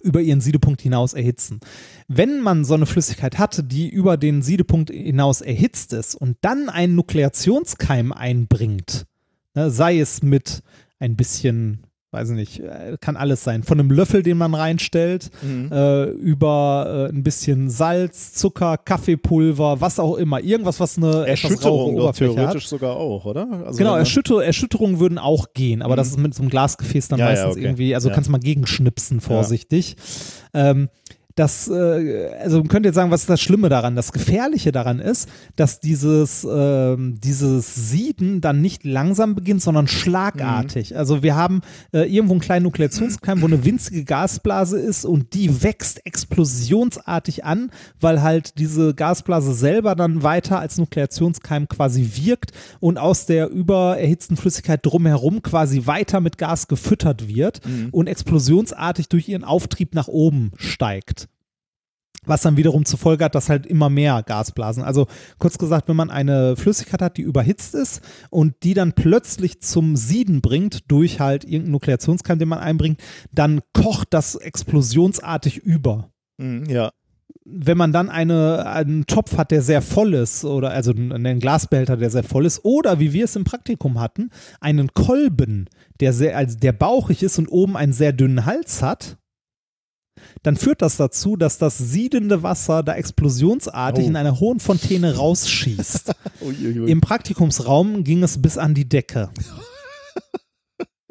Über 0.02 0.20
ihren 0.20 0.40
Siedepunkt 0.40 0.82
hinaus 0.82 1.14
erhitzen. 1.14 1.60
Wenn 2.06 2.40
man 2.40 2.64
so 2.64 2.74
eine 2.74 2.86
Flüssigkeit 2.86 3.38
hatte, 3.38 3.64
die 3.64 3.88
über 3.88 4.16
den 4.16 4.42
Siedepunkt 4.42 4.90
hinaus 4.90 5.40
erhitzt 5.40 5.92
ist 5.92 6.14
und 6.14 6.36
dann 6.42 6.68
einen 6.68 6.94
Nukleationskeim 6.94 8.12
einbringt, 8.12 9.06
ne, 9.54 9.70
sei 9.70 9.98
es 9.98 10.22
mit 10.22 10.62
ein 10.98 11.16
bisschen, 11.16 11.85
weiß 12.16 12.30
ich 12.30 12.34
nicht, 12.36 12.60
äh, 12.60 12.96
kann 13.00 13.16
alles 13.16 13.44
sein, 13.44 13.62
von 13.62 13.78
einem 13.78 13.90
Löffel, 13.90 14.22
den 14.22 14.38
man 14.38 14.54
reinstellt, 14.54 15.30
Mhm. 15.42 15.70
äh, 15.70 16.04
über 16.06 17.08
äh, 17.10 17.14
ein 17.14 17.22
bisschen 17.22 17.68
Salz, 17.70 18.32
Zucker, 18.32 18.76
Kaffeepulver, 18.78 19.80
was 19.80 20.00
auch 20.00 20.16
immer. 20.16 20.40
Irgendwas, 20.40 20.80
was 20.80 20.96
eine 20.96 21.26
etwas 21.26 21.28
Erschütterung 21.50 21.96
Oberfläche 21.96 22.34
theoretisch 22.34 22.64
hat. 22.64 22.70
sogar 22.70 22.96
auch, 22.96 23.24
oder? 23.26 23.46
Also 23.66 23.78
Genau, 23.78 23.94
Erschütter 23.96 24.42
Erschütterungen 24.42 24.98
würden 24.98 25.18
auch 25.18 25.52
gehen, 25.54 25.82
aber 25.82 25.94
das 25.96 26.08
Mhm. 26.08 26.14
ist 26.16 26.22
mit 26.22 26.34
so 26.34 26.42
einem 26.42 26.50
Glasgefäß 26.50 27.08
dann 27.08 27.18
Ja, 27.18 27.26
ja, 27.26 27.30
meistens 27.32 27.52
okay. 27.56 27.64
irgendwie, 27.64 27.94
also 27.94 28.08
Ja. 28.08 28.14
kannst 28.14 28.28
du 28.28 28.32
mal 28.32 28.38
gegenschnipsen, 28.38 29.20
vorsichtig. 29.20 29.96
Ähm, 30.54 30.88
das, 31.36 31.68
äh, 31.68 32.30
also 32.40 32.58
man 32.60 32.68
könnte 32.68 32.88
jetzt 32.88 32.96
sagen, 32.96 33.10
was 33.10 33.20
ist 33.20 33.30
das 33.30 33.42
Schlimme 33.42 33.68
daran? 33.68 33.94
Das 33.94 34.10
Gefährliche 34.12 34.72
daran 34.72 35.00
ist, 35.00 35.28
dass 35.54 35.80
dieses, 35.80 36.46
ähm, 36.50 37.20
dieses 37.22 37.90
Sieden 37.90 38.40
dann 38.40 38.62
nicht 38.62 38.84
langsam 38.84 39.34
beginnt, 39.34 39.60
sondern 39.60 39.86
schlagartig. 39.86 40.92
Mhm. 40.92 40.96
Also 40.96 41.22
wir 41.22 41.36
haben 41.36 41.60
äh, 41.92 42.10
irgendwo 42.10 42.32
einen 42.32 42.40
kleinen 42.40 42.62
Nukleationskeim, 42.62 43.42
wo 43.42 43.46
eine 43.46 43.66
winzige 43.66 44.04
Gasblase 44.04 44.78
ist 44.78 45.04
und 45.04 45.34
die 45.34 45.62
wächst 45.62 46.06
explosionsartig 46.06 47.44
an, 47.44 47.70
weil 48.00 48.22
halt 48.22 48.58
diese 48.58 48.94
Gasblase 48.94 49.52
selber 49.52 49.94
dann 49.94 50.22
weiter 50.22 50.58
als 50.58 50.78
Nukleationskeim 50.78 51.68
quasi 51.68 52.12
wirkt 52.14 52.52
und 52.80 52.96
aus 52.96 53.26
der 53.26 53.50
übererhitzten 53.50 54.38
Flüssigkeit 54.38 54.80
drumherum 54.82 55.42
quasi 55.42 55.86
weiter 55.86 56.20
mit 56.20 56.38
Gas 56.38 56.66
gefüttert 56.66 57.28
wird 57.28 57.60
und 57.92 58.06
explosionsartig 58.06 59.10
durch 59.10 59.28
ihren 59.28 59.44
Auftrieb 59.44 59.94
nach 59.94 60.08
oben 60.08 60.52
steigt. 60.56 61.25
Was 62.24 62.42
dann 62.42 62.56
wiederum 62.56 62.84
zur 62.84 62.98
Folge 62.98 63.24
hat, 63.24 63.34
dass 63.34 63.48
halt 63.48 63.66
immer 63.66 63.88
mehr 63.88 64.22
Gasblasen. 64.22 64.82
Also 64.82 65.06
kurz 65.38 65.58
gesagt, 65.58 65.88
wenn 65.88 65.96
man 65.96 66.10
eine 66.10 66.56
Flüssigkeit 66.56 67.02
hat, 67.02 67.16
die 67.16 67.22
überhitzt 67.22 67.74
ist 67.74 68.00
und 68.30 68.54
die 68.62 68.74
dann 68.74 68.94
plötzlich 68.94 69.60
zum 69.60 69.96
Sieden 69.96 70.40
bringt 70.40 70.90
durch 70.90 71.20
halt 71.20 71.44
irgendeinen 71.44 71.72
Nukleationskeim, 71.72 72.38
den 72.38 72.48
man 72.48 72.58
einbringt, 72.58 73.00
dann 73.32 73.60
kocht 73.72 74.08
das 74.10 74.34
explosionsartig 74.34 75.58
über 75.58 76.10
Mhm, 76.38 76.66
ja. 76.66 76.92
wenn 77.44 77.78
man 77.78 77.92
dann 77.92 78.10
eine, 78.10 78.66
einen 78.66 79.06
Topf 79.06 79.36
hat, 79.36 79.50
der 79.50 79.62
sehr 79.62 79.82
voll 79.82 80.14
ist, 80.14 80.44
oder 80.44 80.70
also 80.70 80.92
einen 80.92 81.40
Glasbehälter, 81.40 81.96
der 81.96 82.10
sehr 82.10 82.24
voll 82.24 82.46
ist, 82.46 82.64
oder 82.64 83.00
wie 83.00 83.12
wir 83.12 83.24
es 83.24 83.36
im 83.36 83.44
Praktikum 83.44 84.00
hatten, 84.00 84.30
einen 84.60 84.92
Kolben, 84.92 85.68
der 86.00 86.12
sehr, 86.12 86.36
also 86.36 86.58
der 86.58 86.72
bauchig 86.72 87.22
ist 87.22 87.38
und 87.38 87.48
oben 87.48 87.76
einen 87.76 87.92
sehr 87.92 88.12
dünnen 88.12 88.44
Hals 88.44 88.82
hat, 88.82 89.16
dann 90.46 90.56
führt 90.56 90.80
das 90.80 90.96
dazu, 90.96 91.36
dass 91.36 91.58
das 91.58 91.76
siedende 91.76 92.44
Wasser 92.44 92.84
da 92.84 92.94
explosionsartig 92.94 94.04
Oh. 94.04 94.08
in 94.08 94.14
einer 94.16 94.38
hohen 94.38 94.60
Fontäne 94.60 95.16
rausschießt. 95.16 96.12
Uiuiui. 96.40 96.88
Im 96.90 97.00
Praktikumsraum 97.00 98.04
ging 98.04 98.22
es 98.22 98.40
bis 98.40 98.56
an 98.56 98.72
die 98.74 98.88
Decke. 98.88 99.30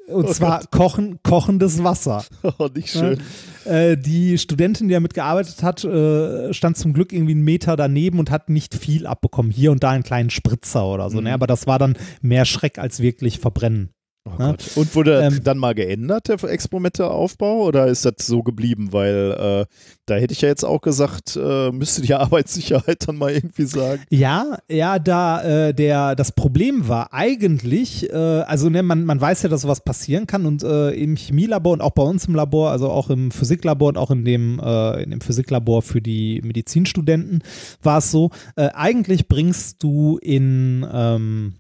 Und 0.08 0.26
Oh 0.26 0.32
zwar 0.32 0.66
kochen, 0.68 1.20
kochendes 1.24 1.84
Wasser. 1.84 2.24
oh, 2.60 2.70
nicht 2.74 2.92
schön. 2.92 3.20
Äh, 3.66 3.98
die 3.98 4.38
Studentin, 4.38 4.88
die 4.88 4.94
damit 4.94 5.16
gearbeitet 5.16 5.64
hat, 5.64 5.84
äh, 5.84 6.54
stand 6.54 6.78
zum 6.78 6.94
Glück 6.94 7.12
irgendwie 7.12 7.34
einen 7.34 7.44
Meter 7.44 7.76
daneben 7.76 8.20
und 8.20 8.30
hat 8.30 8.50
nicht 8.50 8.76
viel 8.76 9.08
abbekommen. 9.08 9.52
Hier 9.52 9.72
und 9.72 9.84
da 9.84 9.90
einen 9.90 10.04
kleinen 10.04 10.30
Spritzer 10.30 10.86
oder 10.86 11.10
so. 11.10 11.18
Mhm. 11.18 11.24
Ne? 11.26 11.34
Aber 11.34 11.48
das 11.48 11.66
war 11.66 11.80
dann 11.80 11.98
mehr 12.22 12.46
Schreck 12.46 12.78
als 12.78 13.00
wirklich 13.00 13.40
Verbrennen. 13.40 13.90
Oh 14.28 14.32
Ne? 14.40 14.58
Und 14.76 14.96
wurde 14.96 15.22
Ähm, 15.22 15.44
dann 15.44 15.60
mal 15.60 15.76
geändert, 15.76 16.28
der 16.28 16.44
Experimenteaufbau, 16.44 17.64
oder 17.64 17.88
ist 17.88 18.06
das 18.06 18.14
so 18.26 18.42
geblieben? 18.42 18.92
Weil 18.92 19.32
äh, 19.32 19.66
da 20.08 20.16
hätte 20.16 20.34
ich 20.34 20.42
ja 20.42 20.50
jetzt 20.50 20.64
auch 20.64 20.82
gesagt, 20.82 21.36
äh, 21.36 21.72
müsste 21.72 22.02
die 22.02 22.14
Arbeitssicherheit 22.16 23.08
dann 23.08 23.18
mal 23.18 23.32
irgendwie 23.32 23.66
sagen. 23.66 24.02
Ja, 24.10 24.58
ja, 24.68 24.98
da 24.98 25.68
äh, 25.68 25.74
der 25.74 26.16
das 26.16 26.32
Problem 26.32 26.88
war 26.88 27.14
eigentlich, 27.14 28.10
äh, 28.10 28.16
also 28.16 28.70
ne, 28.70 28.82
man, 28.82 29.06
man 29.06 29.22
weiß 29.22 29.44
ja, 29.44 29.50
dass 29.50 29.62
sowas 29.62 29.84
passieren 29.84 30.26
kann 30.26 30.48
und 30.48 30.64
äh, 30.64 30.90
im 30.92 31.16
Chemielabor 31.16 31.74
und 31.74 31.82
auch 31.82 31.92
bei 31.92 32.04
uns 32.04 32.26
im 32.26 32.34
Labor, 32.34 32.72
also 32.72 32.90
auch 32.90 33.12
im 33.12 33.30
Physiklabor 33.30 33.90
und 33.90 33.98
auch 33.98 34.10
in 34.10 34.26
dem 34.26 34.60
äh, 34.60 35.04
in 35.04 35.12
dem 35.12 35.22
Physiklabor 35.22 35.84
für 35.84 36.02
die 36.02 36.42
Medizinstudenten 36.44 37.44
war 37.82 38.00
es 38.00 38.12
so. 38.12 38.32
Eigentlich 38.56 39.28
bringst 39.28 39.84
du 39.84 40.18
in 40.18 40.86
ähm, 40.92 41.56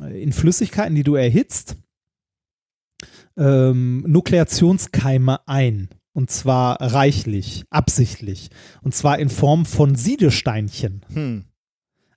in 0.00 0.32
Flüssigkeiten, 0.32 0.94
die 0.94 1.02
du 1.02 1.14
erhitzt, 1.14 1.76
ähm, 3.36 4.04
Nukleationskeime 4.06 5.40
ein. 5.46 5.88
Und 6.14 6.30
zwar 6.30 6.80
reichlich, 6.80 7.64
absichtlich. 7.70 8.50
Und 8.82 8.94
zwar 8.94 9.18
in 9.18 9.30
Form 9.30 9.64
von 9.64 9.94
Siedesteinchen. 9.94 11.02
Hm. 11.12 11.44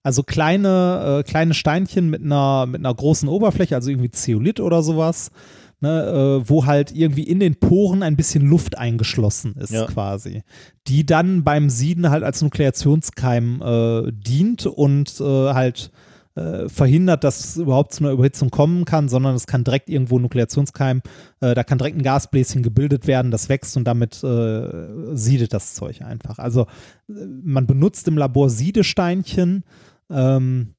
Also 0.03 0.21
kleine, 0.21 1.19
äh, 1.19 1.23
kleine 1.23 1.53
Steinchen 1.53 2.09
mit 2.09 2.21
einer, 2.21 2.65
mit 2.65 2.81
einer 2.81 2.93
großen 2.93 3.29
Oberfläche, 3.29 3.73
also 3.75 3.89
irgendwie 3.89 4.11
Zeolit 4.11 4.59
oder 4.59 4.83
sowas, 4.83 5.31
ne, 5.79 6.41
äh, 6.43 6.49
wo 6.49 6.65
halt 6.65 6.91
irgendwie 6.91 7.23
in 7.23 7.39
den 7.39 7.55
Poren 7.55 8.03
ein 8.03 8.15
bisschen 8.17 8.45
Luft 8.45 8.77
eingeschlossen 8.77 9.55
ist 9.55 9.71
Ja. 9.71 9.85
quasi. 9.85 10.43
Die 10.87 11.05
dann 11.05 11.43
beim 11.43 11.69
Sieden 11.69 12.09
halt 12.09 12.23
als 12.23 12.41
Nukleationskeim 12.41 13.61
äh, 13.61 14.11
dient 14.11 14.65
und 14.65 15.19
äh, 15.21 15.23
halt 15.53 15.89
äh, 16.35 16.67
verhindert, 16.69 17.23
dass 17.23 17.39
es 17.39 17.57
überhaupt 17.57 17.93
zu 17.93 18.03
einer 18.03 18.13
Überhitzung 18.13 18.49
kommen 18.49 18.85
kann, 18.85 19.09
sondern 19.09 19.35
es 19.35 19.47
kann 19.47 19.63
direkt 19.63 19.89
irgendwo 19.89 20.19
Nukleationskeim, 20.19 21.01
äh, 21.41 21.53
da 21.53 21.63
kann 21.63 21.77
direkt 21.77 21.97
ein 21.97 22.03
Gasbläschen 22.03 22.61
gebildet 22.61 23.07
werden, 23.07 23.31
das 23.31 23.49
wächst 23.49 23.77
und 23.77 23.85
damit 23.85 24.23
äh, 24.23 25.15
siedet 25.15 25.53
das 25.53 25.73
Zeug 25.73 26.01
einfach. 26.01 26.39
Also 26.39 26.63
äh, 27.07 27.13
man 27.43 27.67
benutzt 27.67 28.07
im 28.07 28.17
Labor 28.17 28.49
Siedesteinchen, 28.49 29.63
ähm, 30.09 30.75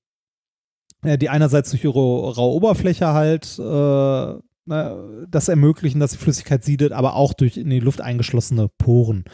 äh, 1.02 1.18
die 1.18 1.30
einerseits 1.30 1.70
durch 1.70 1.84
ihre 1.84 1.94
raue 1.94 2.54
Oberfläche 2.54 3.08
halt 3.08 3.58
äh, 3.58 4.34
das 4.68 5.48
ermöglichen, 5.48 6.00
dass 6.00 6.10
die 6.10 6.18
Flüssigkeit 6.18 6.64
siedet, 6.64 6.92
aber 6.92 7.14
auch 7.14 7.32
durch 7.34 7.56
in 7.56 7.70
die 7.70 7.78
Luft 7.78 8.00
eingeschlossene 8.00 8.68
Poren. 8.78 9.24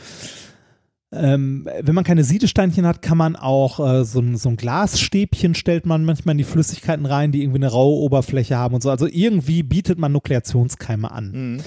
Ähm, 1.15 1.69
wenn 1.83 1.95
man 1.95 2.05
keine 2.05 2.25
Siedesteinchen 2.25 2.87
hat, 2.87 3.03
kann 3.03 3.19
man 3.19 3.37
auch 3.37 3.81
äh, 3.81 4.05
so, 4.05 4.21
ein, 4.21 4.37
so 4.37 4.49
ein 4.49 4.57
Glasstäbchen 4.57 5.55
stellt 5.55 5.85
man 5.85 6.05
manchmal 6.05 6.33
in 6.33 6.39
die 6.39 6.45
Flüssigkeiten 6.45 7.05
rein, 7.05 7.33
die 7.33 7.43
irgendwie 7.43 7.59
eine 7.59 7.71
raue 7.71 8.01
Oberfläche 8.01 8.57
haben 8.57 8.75
und 8.75 8.83
so. 8.83 8.91
Also 8.91 9.07
irgendwie 9.07 9.63
bietet 9.63 9.99
man 9.99 10.13
Nukleationskeime 10.13 11.11
an. 11.11 11.33
Hm. 11.33 11.61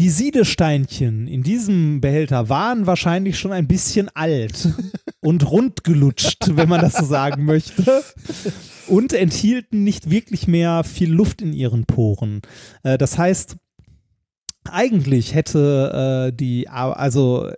Die 0.00 0.08
Siedesteinchen 0.08 1.26
in 1.26 1.42
diesem 1.42 2.00
Behälter 2.00 2.48
waren 2.48 2.86
wahrscheinlich 2.86 3.38
schon 3.38 3.52
ein 3.52 3.68
bisschen 3.68 4.08
alt 4.14 4.68
und 5.20 5.48
rundgelutscht, 5.48 6.56
wenn 6.56 6.68
man 6.68 6.80
das 6.80 6.94
so 6.94 7.04
sagen 7.04 7.44
möchte. 7.44 8.02
Und 8.88 9.12
enthielten 9.12 9.84
nicht 9.84 10.10
wirklich 10.10 10.48
mehr 10.48 10.82
viel 10.82 11.12
Luft 11.12 11.42
in 11.42 11.52
ihren 11.52 11.84
Poren. 11.84 12.40
Äh, 12.82 12.98
das 12.98 13.18
heißt, 13.18 13.56
eigentlich 14.68 15.34
hätte 15.34 16.28
äh, 16.30 16.36
die, 16.36 16.68
also 16.68 17.50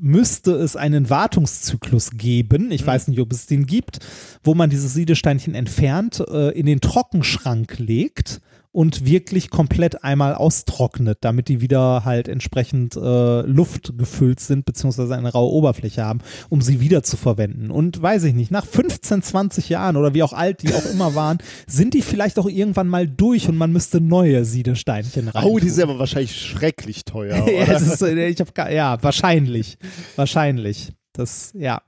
müsste 0.00 0.52
es 0.52 0.76
einen 0.76 1.10
Wartungszyklus 1.10 2.12
geben, 2.12 2.70
ich 2.70 2.86
weiß 2.86 3.08
nicht, 3.08 3.20
ob 3.20 3.32
es 3.32 3.46
den 3.46 3.66
gibt, 3.66 4.00
wo 4.42 4.54
man 4.54 4.70
dieses 4.70 4.94
Siedesteinchen 4.94 5.54
entfernt, 5.54 6.24
äh, 6.28 6.50
in 6.50 6.66
den 6.66 6.80
Trockenschrank 6.80 7.78
legt 7.78 8.40
und 8.78 9.04
wirklich 9.04 9.50
komplett 9.50 10.04
einmal 10.04 10.36
austrocknet, 10.36 11.18
damit 11.22 11.48
die 11.48 11.60
wieder 11.60 12.04
halt 12.04 12.28
entsprechend 12.28 12.94
äh, 12.94 13.40
Luft 13.40 13.98
gefüllt 13.98 14.38
sind, 14.38 14.66
beziehungsweise 14.66 15.16
eine 15.16 15.32
raue 15.32 15.50
Oberfläche 15.50 16.04
haben, 16.04 16.20
um 16.48 16.62
sie 16.62 16.78
wieder 16.78 17.02
zu 17.02 17.16
verwenden. 17.16 17.72
Und 17.72 18.00
weiß 18.00 18.22
ich 18.22 18.34
nicht, 18.34 18.52
nach 18.52 18.64
15, 18.64 19.20
20 19.20 19.68
Jahren 19.68 19.96
oder 19.96 20.14
wie 20.14 20.22
auch 20.22 20.32
alt 20.32 20.62
die 20.62 20.72
auch 20.72 20.86
immer 20.92 21.16
waren, 21.16 21.38
sind 21.66 21.92
die 21.92 22.02
vielleicht 22.02 22.38
auch 22.38 22.48
irgendwann 22.48 22.86
mal 22.86 23.08
durch 23.08 23.48
und 23.48 23.56
man 23.56 23.72
müsste 23.72 24.00
neue 24.00 24.44
Siedesteinchen 24.44 25.26
rein. 25.26 25.44
Oh, 25.44 25.58
die 25.58 25.70
sind 25.70 25.82
aber 25.82 25.98
wahrscheinlich 25.98 26.40
schrecklich 26.40 27.04
teuer. 27.04 27.48
ja, 27.50 27.64
ist, 27.64 28.00
ich 28.00 28.38
hab, 28.38 28.70
ja, 28.70 29.02
wahrscheinlich. 29.02 29.76
Wahrscheinlich. 30.14 30.92
Das, 31.14 31.52
ja. 31.58 31.82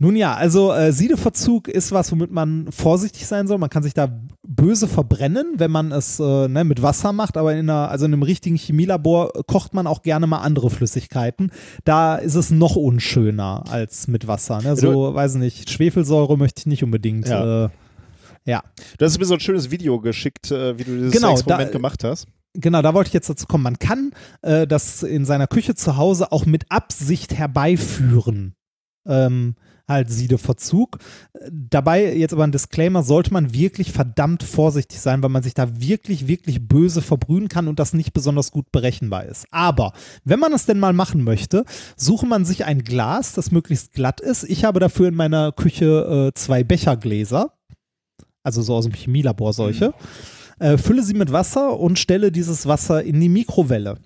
Nun 0.00 0.14
ja, 0.14 0.34
also 0.34 0.72
äh, 0.72 0.92
Siedeverzug 0.92 1.66
ist 1.66 1.90
was, 1.90 2.12
womit 2.12 2.30
man 2.30 2.70
vorsichtig 2.70 3.26
sein 3.26 3.48
soll. 3.48 3.58
Man 3.58 3.68
kann 3.68 3.82
sich 3.82 3.94
da 3.94 4.08
böse 4.46 4.86
verbrennen, 4.86 5.54
wenn 5.56 5.72
man 5.72 5.90
es 5.90 6.20
äh, 6.20 6.46
ne, 6.46 6.62
mit 6.62 6.82
Wasser 6.82 7.12
macht, 7.12 7.36
aber 7.36 7.52
in 7.52 7.58
einer, 7.68 7.90
also 7.90 8.04
in 8.06 8.12
einem 8.12 8.22
richtigen 8.22 8.54
Chemielabor 8.54 9.32
kocht 9.48 9.74
man 9.74 9.88
auch 9.88 10.02
gerne 10.02 10.28
mal 10.28 10.38
andere 10.38 10.70
Flüssigkeiten. 10.70 11.50
Da 11.84 12.14
ist 12.14 12.36
es 12.36 12.50
noch 12.52 12.76
unschöner 12.76 13.64
als 13.68 14.06
mit 14.06 14.28
Wasser. 14.28 14.62
Ne? 14.62 14.76
So, 14.76 15.14
weiß 15.14 15.34
nicht, 15.34 15.68
Schwefelsäure 15.68 16.38
möchte 16.38 16.60
ich 16.60 16.66
nicht 16.66 16.84
unbedingt. 16.84 17.26
Ja. 17.26 17.64
Äh, 17.64 17.68
ja. 18.46 18.62
Du 18.98 19.04
hast 19.04 19.18
mir 19.18 19.24
so 19.24 19.34
ein 19.34 19.40
schönes 19.40 19.72
Video 19.72 20.00
geschickt, 20.00 20.52
äh, 20.52 20.78
wie 20.78 20.84
du 20.84 20.96
dieses 20.96 21.12
Genau, 21.12 21.32
Experiment 21.32 21.70
da- 21.70 21.72
gemacht 21.72 22.04
hast. 22.04 22.28
Genau, 22.54 22.82
da 22.82 22.94
wollte 22.94 23.08
ich 23.08 23.14
jetzt 23.14 23.28
dazu 23.28 23.46
kommen. 23.46 23.64
Man 23.64 23.78
kann 23.80 24.12
äh, 24.42 24.66
das 24.66 25.02
in 25.02 25.24
seiner 25.24 25.48
Küche 25.48 25.74
zu 25.74 25.96
Hause 25.96 26.30
auch 26.32 26.46
mit 26.46 26.70
Absicht 26.70 27.34
herbeiführen. 27.34 28.54
Ähm, 29.06 29.54
halt 29.88 30.10
Siedeverzug. 30.10 30.98
Dabei 31.50 32.14
jetzt 32.14 32.32
aber 32.32 32.44
ein 32.44 32.52
Disclaimer, 32.52 33.02
sollte 33.02 33.32
man 33.32 33.54
wirklich 33.54 33.92
verdammt 33.92 34.42
vorsichtig 34.42 35.00
sein, 35.00 35.22
weil 35.22 35.30
man 35.30 35.42
sich 35.42 35.54
da 35.54 35.80
wirklich, 35.80 36.28
wirklich 36.28 36.68
böse 36.68 37.02
verbrühen 37.02 37.48
kann 37.48 37.68
und 37.68 37.78
das 37.78 37.94
nicht 37.94 38.12
besonders 38.12 38.52
gut 38.52 38.70
berechenbar 38.70 39.24
ist. 39.24 39.46
Aber 39.50 39.92
wenn 40.24 40.38
man 40.38 40.52
es 40.52 40.66
denn 40.66 40.78
mal 40.78 40.92
machen 40.92 41.24
möchte, 41.24 41.64
suche 41.96 42.26
man 42.26 42.44
sich 42.44 42.64
ein 42.64 42.84
Glas, 42.84 43.32
das 43.32 43.50
möglichst 43.50 43.92
glatt 43.92 44.20
ist. 44.20 44.44
Ich 44.44 44.64
habe 44.64 44.80
dafür 44.80 45.08
in 45.08 45.14
meiner 45.14 45.52
Küche 45.52 46.28
äh, 46.28 46.38
zwei 46.38 46.62
Bechergläser, 46.62 47.54
also 48.42 48.62
so 48.62 48.74
aus 48.74 48.84
dem 48.84 48.94
Chemielabor 48.94 49.52
solche 49.52 49.94
äh, 50.58 50.78
fülle 50.78 51.02
sie 51.02 51.14
mit 51.14 51.32
Wasser 51.32 51.78
und 51.78 51.98
stelle 51.98 52.32
dieses 52.32 52.66
Wasser 52.66 53.02
in 53.02 53.20
die 53.20 53.28
Mikrowelle. 53.28 53.98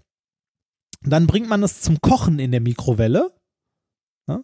Dann 1.03 1.27
bringt 1.27 1.49
man 1.49 1.63
es 1.63 1.81
zum 1.81 2.01
Kochen 2.01 2.39
in 2.39 2.53
der 2.53 2.61
Mikrowelle. 2.61 3.33
Ja? 4.29 4.43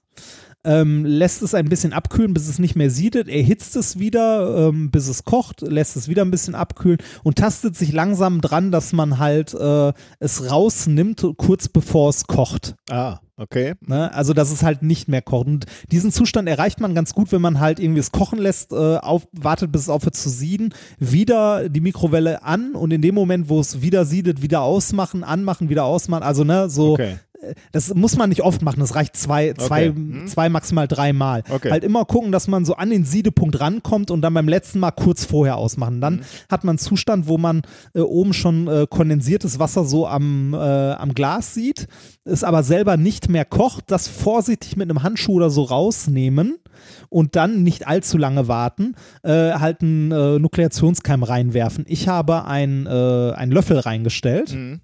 Ähm, 0.69 1.07
lässt 1.07 1.41
es 1.41 1.55
ein 1.55 1.71
bisschen 1.71 1.95
abkühlen, 1.95 2.35
bis 2.35 2.47
es 2.47 2.59
nicht 2.59 2.77
mehr 2.77 2.91
siedet, 2.91 3.27
erhitzt 3.27 3.75
es 3.75 3.99
wieder, 3.99 4.69
ähm, 4.69 4.91
bis 4.91 5.09
es 5.09 5.25
kocht, 5.25 5.63
lässt 5.63 5.97
es 5.97 6.09
wieder 6.09 6.23
ein 6.23 6.31
bisschen 6.31 6.55
abkühlen 6.55 6.99
und 7.23 7.39
tastet 7.39 7.75
sich 7.75 7.91
langsam 7.91 8.43
dran, 8.43 8.71
dass 8.71 8.93
man 8.93 9.19
halt 9.19 9.55
äh, 9.55 9.95
es 10.19 10.51
rausnimmt, 10.51 11.25
kurz 11.39 11.69
bevor 11.69 12.11
es 12.11 12.27
kocht. 12.27 12.75
Ah, 12.91 13.21
okay. 13.39 13.77
Ne? 13.81 14.13
Also, 14.13 14.35
dass 14.35 14.51
es 14.51 14.63
halt 14.63 14.83
nicht 14.83 15.09
mehr 15.09 15.23
kocht. 15.23 15.47
Und 15.47 15.65
diesen 15.91 16.13
Zustand 16.13 16.51
erreicht 16.51 16.81
man 16.81 16.95
ganz 16.95 17.15
gut, 17.15 17.33
wenn 17.33 17.41
man 17.41 17.61
halt 17.61 17.81
irgendwie 17.81 18.01
es 18.01 18.13
kochen 18.13 18.39
lässt, 18.39 18.73
äh, 18.73 18.97
auf, 18.99 19.27
wartet, 19.33 19.73
bis 19.73 19.83
es 19.83 19.89
aufhört 19.89 20.17
zu 20.17 20.29
sieden, 20.29 20.75
wieder 20.99 21.71
die 21.71 21.81
Mikrowelle 21.81 22.43
an 22.43 22.75
und 22.75 22.93
in 22.93 23.01
dem 23.01 23.15
Moment, 23.15 23.49
wo 23.49 23.59
es 23.59 23.81
wieder 23.81 24.05
siedet, 24.05 24.43
wieder 24.43 24.61
ausmachen, 24.61 25.25
anmachen, 25.25 25.71
wieder 25.71 25.85
ausmachen. 25.85 26.25
Also, 26.25 26.45
ne, 26.45 26.69
so, 26.69 26.93
Okay. 26.93 27.17
Das 27.73 27.95
muss 27.95 28.17
man 28.17 28.29
nicht 28.31 28.43
oft 28.43 28.63
machen. 28.63 28.81
Das 28.81 28.95
reicht 28.95 29.17
zwei, 29.17 29.53
zwei, 29.55 29.91
Okay. 29.91 29.97
Hm. 29.97 30.27
zwei 30.27 30.49
maximal 30.49 30.89
dreimal. 30.89 31.45
Okay. 31.49 31.71
Halt 31.71 31.85
immer 31.85 32.05
gucken, 32.05 32.33
dass 32.33 32.49
man 32.49 32.65
so 32.65 32.75
an 32.75 32.91
den 32.91 33.05
Siedepunkt 33.05 33.61
rankommt 33.61 34.11
und 34.11 34.23
dann 34.23 34.35
beim 34.35 34.49
letzten 34.49 34.81
Mal 34.81 34.91
kurz 34.91 35.25
vorher 35.25 35.57
ausmachen. 35.57 36.01
Dann 36.01 36.19
Hm. 36.19 36.25
hat 36.51 36.65
man 36.65 36.73
einen 36.73 36.79
Zustand, 36.79 37.29
wo 37.29 37.39
man 37.39 37.63
äh, 37.95 38.01
oben 38.01 38.33
schon 38.33 38.67
äh, 38.67 38.87
kondensiertes 38.89 39.59
Wasser 39.59 39.85
so 39.85 40.07
am, 40.07 40.53
äh, 40.55 40.57
am 40.57 41.15
Glas 41.15 41.55
sieht, 41.55 41.87
es 42.25 42.43
aber 42.45 42.63
selber 42.63 42.97
nicht 42.97 43.29
mehr 43.29 43.45
kocht, 43.45 43.85
das 43.91 44.09
vorsichtig 44.09 44.77
mit 44.77 44.91
einem 44.91 45.03
Handschuh 45.03 45.35
oder 45.35 45.51
so 45.51 45.63
rausnehmen 45.63 46.57
und 47.09 47.37
dann 47.37 47.63
nicht 47.63 47.87
allzu 47.87 48.19
lange 48.19 48.49
warten, 48.49 48.95
äh, 49.23 49.53
halt 49.53 49.81
einen 49.83 50.11
äh, 50.13 50.39
Nukleationskeim 50.39 51.23
reinwerfen. 51.23 51.85
Ich 51.89 52.09
habe 52.09 52.45
ein, 52.47 52.87
äh, 52.87 53.33
einen 53.33 53.53
Löffel 53.53 53.79
reingestellt. 53.79 54.55
Mhm. 54.55 54.81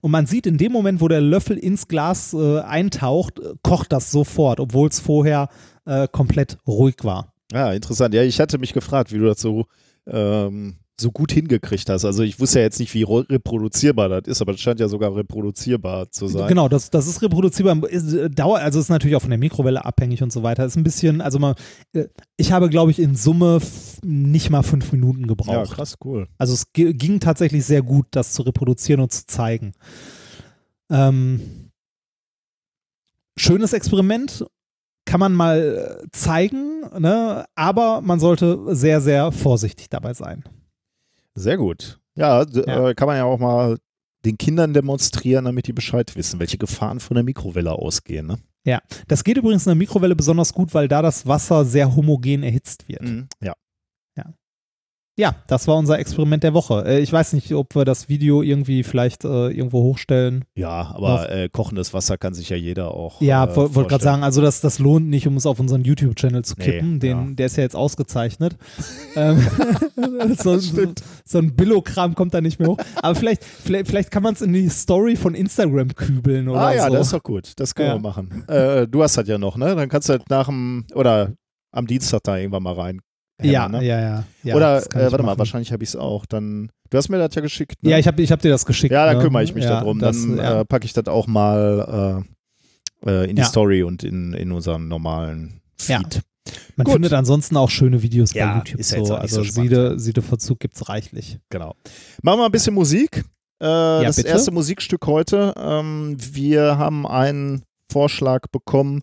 Und 0.00 0.10
man 0.10 0.26
sieht 0.26 0.46
in 0.46 0.58
dem 0.58 0.72
Moment, 0.72 1.00
wo 1.00 1.08
der 1.08 1.20
Löffel 1.20 1.56
ins 1.56 1.88
Glas 1.88 2.34
äh, 2.34 2.60
eintaucht, 2.60 3.38
äh, 3.38 3.54
kocht 3.62 3.92
das 3.92 4.10
sofort, 4.10 4.60
obwohl 4.60 4.88
es 4.88 5.00
vorher 5.00 5.48
äh, 5.84 6.08
komplett 6.08 6.58
ruhig 6.66 6.96
war. 7.02 7.32
Ah, 7.52 7.72
interessant. 7.72 8.14
Ja, 8.14 8.22
ich 8.22 8.40
hatte 8.40 8.58
mich 8.58 8.72
gefragt, 8.72 9.12
wie 9.12 9.18
du 9.18 9.32
so, 9.34 9.66
ähm, 10.06 10.76
so 10.98 11.10
gut 11.10 11.30
hingekriegt 11.32 11.88
hast. 11.90 12.04
Also 12.04 12.22
ich 12.22 12.40
wusste 12.40 12.60
ja 12.60 12.64
jetzt 12.64 12.80
nicht, 12.80 12.94
wie 12.94 13.02
ro- 13.02 13.20
reproduzierbar 13.28 14.08
das 14.08 14.22
ist, 14.26 14.40
aber 14.40 14.52
das 14.52 14.60
scheint 14.62 14.80
ja 14.80 14.88
sogar 14.88 15.14
reproduzierbar 15.14 16.10
zu 16.10 16.26
sein. 16.26 16.48
Genau, 16.48 16.68
das, 16.68 16.88
das 16.90 17.06
ist 17.06 17.20
reproduzierbar. 17.20 17.90
Äh, 17.90 18.30
Dauer, 18.30 18.58
also 18.60 18.80
ist 18.80 18.88
natürlich 18.88 19.14
auch 19.16 19.20
von 19.20 19.28
der 19.30 19.38
Mikrowelle 19.38 19.84
abhängig 19.84 20.22
und 20.22 20.32
so 20.32 20.42
weiter. 20.42 20.64
Ist 20.64 20.76
ein 20.76 20.84
bisschen, 20.84 21.20
also 21.20 21.38
man, 21.38 21.54
äh, 21.92 22.04
ich 22.38 22.52
habe, 22.52 22.70
glaube 22.70 22.90
ich, 22.90 22.98
in 22.98 23.14
Summe 23.14 23.60
nicht 24.02 24.48
mal 24.50 24.62
fünf 24.62 24.90
Minuten 24.92 25.22
Ja, 25.22 25.26
gebraucht. 25.26 25.72
krass, 25.72 25.96
cool. 26.04 26.28
Also 26.38 26.54
es 26.54 26.72
gi- 26.72 26.94
ging 26.94 27.20
tatsächlich 27.20 27.64
sehr 27.66 27.82
gut, 27.82 28.06
das 28.12 28.32
zu 28.32 28.42
reproduzieren 28.42 29.00
und 29.02 29.12
zu 29.12 29.26
zeigen. 29.26 29.72
Ähm, 30.90 31.70
schönes 33.36 33.72
Experiment, 33.72 34.46
kann 35.04 35.20
man 35.20 35.34
mal 35.34 36.00
äh, 36.04 36.08
zeigen, 36.10 36.80
ne? 36.98 37.44
aber 37.54 38.00
man 38.00 38.18
sollte 38.18 38.74
sehr, 38.74 39.00
sehr 39.00 39.30
vorsichtig 39.30 39.88
dabei 39.90 40.14
sein. 40.14 40.42
Sehr 41.36 41.56
gut. 41.56 42.00
Ja, 42.16 42.44
Ja. 42.52 42.88
Äh, 42.88 42.94
kann 42.94 43.06
man 43.06 43.16
ja 43.16 43.24
auch 43.24 43.38
mal 43.38 43.76
den 44.24 44.38
Kindern 44.38 44.74
demonstrieren, 44.74 45.44
damit 45.44 45.68
die 45.68 45.72
Bescheid 45.72 46.16
wissen, 46.16 46.40
welche 46.40 46.58
Gefahren 46.58 46.98
von 46.98 47.14
der 47.14 47.22
Mikrowelle 47.22 47.72
ausgehen. 47.72 48.26
Ne? 48.26 48.38
Ja, 48.64 48.80
das 49.06 49.22
geht 49.22 49.36
übrigens 49.36 49.64
in 49.66 49.70
der 49.70 49.76
Mikrowelle 49.76 50.16
besonders 50.16 50.52
gut, 50.52 50.74
weil 50.74 50.88
da 50.88 51.00
das 51.02 51.26
Wasser 51.26 51.64
sehr 51.64 51.94
homogen 51.94 52.42
erhitzt 52.42 52.88
wird. 52.88 53.02
Mhm. 53.02 53.28
Ja. 53.40 53.54
Ja, 55.18 55.34
das 55.48 55.66
war 55.66 55.76
unser 55.78 55.98
Experiment 55.98 56.42
der 56.42 56.52
Woche. 56.52 56.84
Äh, 56.86 56.98
ich 57.00 57.10
weiß 57.10 57.32
nicht, 57.32 57.50
ob 57.54 57.74
wir 57.74 57.86
das 57.86 58.10
Video 58.10 58.42
irgendwie 58.42 58.82
vielleicht 58.82 59.24
äh, 59.24 59.48
irgendwo 59.48 59.82
hochstellen. 59.82 60.44
Ja, 60.54 60.92
aber 60.94 61.32
äh, 61.32 61.48
kochendes 61.48 61.94
Wasser 61.94 62.18
kann 62.18 62.34
sich 62.34 62.50
ja 62.50 62.56
jeder 62.56 62.92
auch. 62.92 63.22
Ja, 63.22 63.44
äh, 63.46 63.56
woll- 63.56 63.74
wollte 63.74 63.88
gerade 63.88 64.04
sagen, 64.04 64.22
also 64.22 64.42
das, 64.42 64.60
das 64.60 64.78
lohnt 64.78 65.08
nicht, 65.08 65.26
um 65.26 65.38
es 65.38 65.46
auf 65.46 65.58
unseren 65.58 65.84
YouTube-Channel 65.84 66.44
zu 66.44 66.54
Nee, 66.58 66.64
kippen. 66.64 67.00
Den, 67.00 67.28
ja. 67.28 67.34
Der 67.34 67.46
ist 67.46 67.56
ja 67.56 67.62
jetzt 67.62 67.74
ausgezeichnet. 67.76 68.56
ähm, 69.16 69.40
so, 70.38 70.58
so, 70.58 70.82
so 71.24 71.38
ein 71.38 71.56
Billo-Kram 71.56 72.14
kommt 72.14 72.34
da 72.34 72.42
nicht 72.42 72.58
mehr 72.58 72.68
hoch. 72.68 72.78
Aber 73.00 73.14
vielleicht, 73.14 73.42
vielleicht, 73.42 73.86
vielleicht 73.88 74.10
kann 74.10 74.22
man 74.22 74.34
es 74.34 74.42
in 74.42 74.52
die 74.52 74.68
Story 74.68 75.16
von 75.16 75.34
Instagram 75.34 75.94
kübeln 75.94 76.46
oder 76.48 76.60
Ah 76.60 76.74
ja, 76.74 76.88
so. 76.88 76.92
das 76.92 77.06
ist 77.06 77.12
doch 77.14 77.22
gut. 77.22 77.52
Das 77.56 77.74
können 77.74 77.88
Ja. 77.88 77.94
wir 77.94 78.00
machen. 78.00 78.44
Äh, 78.48 78.86
du 78.86 79.02
hast 79.02 79.16
das 79.16 79.26
ja 79.26 79.38
noch, 79.38 79.56
ne? 79.56 79.74
Dann 79.74 79.88
kannst 79.88 80.10
du 80.10 80.12
halt 80.12 80.28
nach 80.28 80.48
dem, 80.48 80.84
oder 80.94 81.32
am 81.72 81.86
Dienstag 81.86 82.20
da 82.24 82.36
irgendwann 82.36 82.62
mal 82.64 82.74
rein. 82.74 83.00
Ja, 83.42 83.68
ne? 83.68 83.84
ja, 83.84 84.00
ja, 84.00 84.24
ja. 84.42 84.54
oder, 84.54 84.78
äh, 84.78 84.94
warte 84.94 85.18
mal, 85.18 85.22
machen. 85.24 85.38
wahrscheinlich 85.38 85.72
habe 85.72 85.82
ich 85.82 85.90
es 85.90 85.96
auch. 85.96 86.26
Dann, 86.26 86.70
du 86.90 86.98
hast 86.98 87.08
mir 87.08 87.18
das 87.18 87.34
ja 87.34 87.42
geschickt. 87.42 87.82
Ne? 87.82 87.90
Ja, 87.90 87.98
ich 87.98 88.06
habe 88.06 88.22
ich 88.22 88.32
hab 88.32 88.40
dir 88.40 88.50
das 88.50 88.64
geschickt. 88.64 88.92
ja, 88.92 89.06
da 89.06 89.14
ne? 89.14 89.20
kümmere 89.20 89.42
ich 89.42 89.54
mich 89.54 89.64
ja, 89.64 89.70
darum. 89.70 89.98
das, 89.98 90.16
Dann 90.16 90.38
ja. 90.38 90.60
äh, 90.60 90.64
packe 90.64 90.86
ich 90.86 90.92
das 90.92 91.06
auch 91.06 91.26
mal 91.26 92.24
äh, 93.04 93.10
äh, 93.10 93.30
in 93.30 93.36
die. 93.36 93.42
Story 93.44 93.82
und 93.82 94.02
in, 94.04 94.32
in 94.32 94.52
unserem 94.52 94.88
normalen. 94.88 95.60
Feed. 95.76 96.22
Man 96.76 96.84
gut. 96.84 96.94
findet 96.94 97.12
ansonsten 97.12 97.56
auch 97.56 97.70
schöne 97.70 98.02
Videos 98.02 98.32
bei 98.32 98.40
YouTube. 98.40 98.80
ist 98.80 98.90
so. 98.90 99.00
nicht 99.00 99.10
Also 99.10 99.42
so. 99.42 99.50
Siede, 99.50 99.98
Siedeverzug 99.98 100.60
gibt 100.60 100.76
es 100.76 100.88
reichlich. 100.88 101.38
Genau. 101.50 101.74
Machen 102.22 102.40
wir 102.40 102.46
ein 102.46 102.52
bisschen 102.52 102.74
Musik. 102.74 103.24
Äh, 103.58 103.64
das 103.64 104.16
bitte. 104.16 104.28
erste 104.28 104.52
Musikstück 104.52 105.06
heute. 105.06 105.54
Ähm, 105.56 106.16
wir 106.18 106.78
haben 106.78 107.06
einen 107.06 107.62
Vorschlag 107.90 108.42
bekommen 108.52 109.02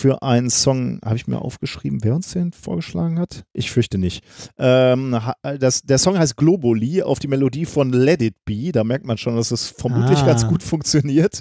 für 0.00 0.22
einen 0.22 0.48
Song. 0.48 0.98
Habe 1.04 1.16
ich 1.16 1.26
mir 1.26 1.40
aufgeschrieben, 1.42 2.00
wer 2.02 2.14
uns 2.14 2.32
den 2.32 2.52
vorgeschlagen 2.52 3.18
hat? 3.18 3.44
Ich 3.52 3.70
fürchte 3.70 3.98
nicht. 3.98 4.24
Ähm, 4.58 5.18
das, 5.58 5.82
der 5.82 5.98
Song 5.98 6.18
heißt 6.18 6.36
Globally 6.36 7.02
auf 7.02 7.18
die 7.18 7.28
Melodie 7.28 7.66
von 7.66 7.92
Let 7.92 8.22
It 8.22 8.36
Be. 8.46 8.72
Da 8.72 8.82
merkt 8.82 9.04
man 9.04 9.18
schon, 9.18 9.36
dass 9.36 9.50
es 9.50 9.68
vermutlich 9.68 10.18
Ah. 10.20 10.26
ganz 10.26 10.46
gut 10.46 10.62
funktioniert. 10.62 11.40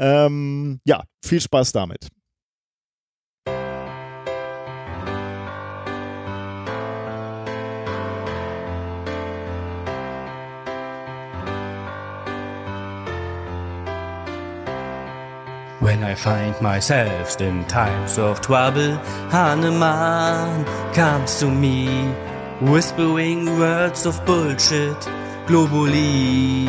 Ähm, 0.00 0.80
ja, 0.84 1.04
viel 1.24 1.40
Spaß 1.40 1.70
damit. 1.72 2.08
When 15.82 16.04
I 16.04 16.14
find 16.14 16.54
myself 16.60 17.40
in 17.40 17.64
times 17.64 18.16
of 18.16 18.40
trouble, 18.40 18.94
Hahnemann 19.34 20.64
comes 20.94 21.40
to 21.40 21.50
me, 21.50 22.06
whispering 22.60 23.58
words 23.58 24.06
of 24.06 24.24
bullshit 24.24 25.00
globally. 25.48 26.68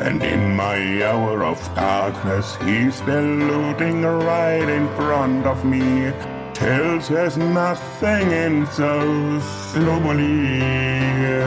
And 0.00 0.22
in 0.22 0.56
my 0.56 1.04
hour 1.04 1.44
of 1.44 1.60
darkness, 1.74 2.56
he's 2.64 2.98
looting 3.02 4.00
right 4.00 4.66
in 4.66 4.88
front 4.96 5.44
of 5.44 5.66
me. 5.66 6.12
tells 6.54 7.10
us 7.10 7.36
nothing 7.36 8.30
in 8.30 8.64
those 8.78 9.44
globally. 9.76 11.44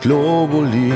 Globally, 0.00 0.92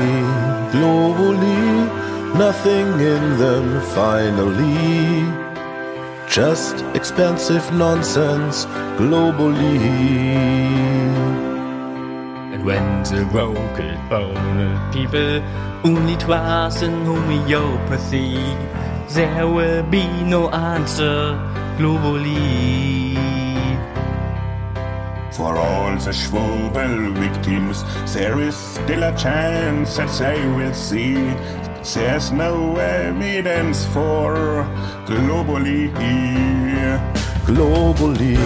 globally, 0.71 1.91
nothing 2.35 2.87
in 2.99 3.37
them 3.37 3.81
finally. 3.93 5.25
Just 6.29 6.83
expensive 6.95 7.71
nonsense 7.73 8.65
globally. 8.97 9.77
And 12.53 12.63
when 12.65 13.03
the 13.03 13.27
broken 13.31 13.97
boned 14.09 14.93
people 14.93 15.41
only 15.83 16.15
trust 16.17 16.83
in 16.83 17.05
homeopathy, 17.05 18.37
there 19.09 19.47
will 19.47 19.83
be 19.83 20.07
no 20.23 20.49
answer 20.49 21.37
globally. 21.77 23.11
For 25.33 25.57
all 25.57 25.91
the 25.95 26.11
Schwurbel 26.11 27.13
victims, 27.17 27.83
there 28.13 28.39
is 28.39 28.55
still 28.55 29.03
a 29.03 29.15
chance 29.17 29.97
that 29.97 30.09
they 30.19 30.45
will 30.47 30.73
see. 30.73 31.15
There's 31.83 32.31
no 32.31 32.77
evidence 32.77 33.85
for 33.87 34.63
globally. 35.07 35.89
Globally, 37.43 38.37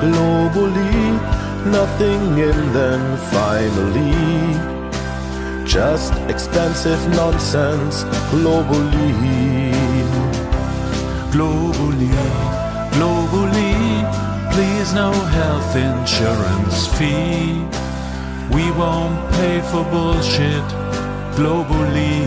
globally, 0.00 1.18
nothing 1.66 2.38
in 2.38 2.72
them 2.72 3.16
finally. 3.32 4.14
Just 5.66 6.14
expensive 6.30 7.00
nonsense 7.10 8.04
globally. 8.30 9.74
globally, 11.32 12.14
globally. 12.96 13.74
Please 14.52 14.94
no 14.94 15.10
health 15.12 15.74
insurance 15.74 16.86
fee. 16.96 17.58
We 18.54 18.70
won't 18.78 19.30
pay 19.32 19.60
for 19.62 19.82
bullshit 19.90 20.87
globally. 21.38 22.18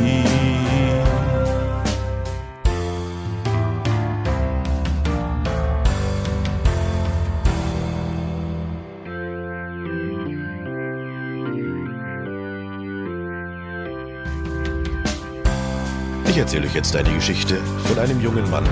Ich 16.30 16.38
erzähle 16.38 16.66
euch 16.66 16.74
jetzt 16.74 16.96
eine 16.96 17.14
Geschichte 17.14 17.58
von 17.86 18.00
einem 18.00 18.22
jungen 18.22 18.50
Mann, 18.50 18.64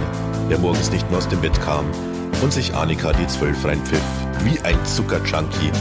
der 0.50 0.58
morgens 0.60 0.90
nicht 0.92 1.08
mehr 1.10 1.18
aus 1.18 1.28
dem 1.28 1.42
Bett 1.42 1.60
kam 1.60 1.86
und 2.42 2.54
sich 2.54 2.74
Annika 2.74 3.12
die 3.12 3.28
Zwölf 3.28 3.66
reinpfiff, 3.66 4.02
wie 4.46 4.58
ein 4.62 4.78
Zuckerjunkie. 4.86 5.72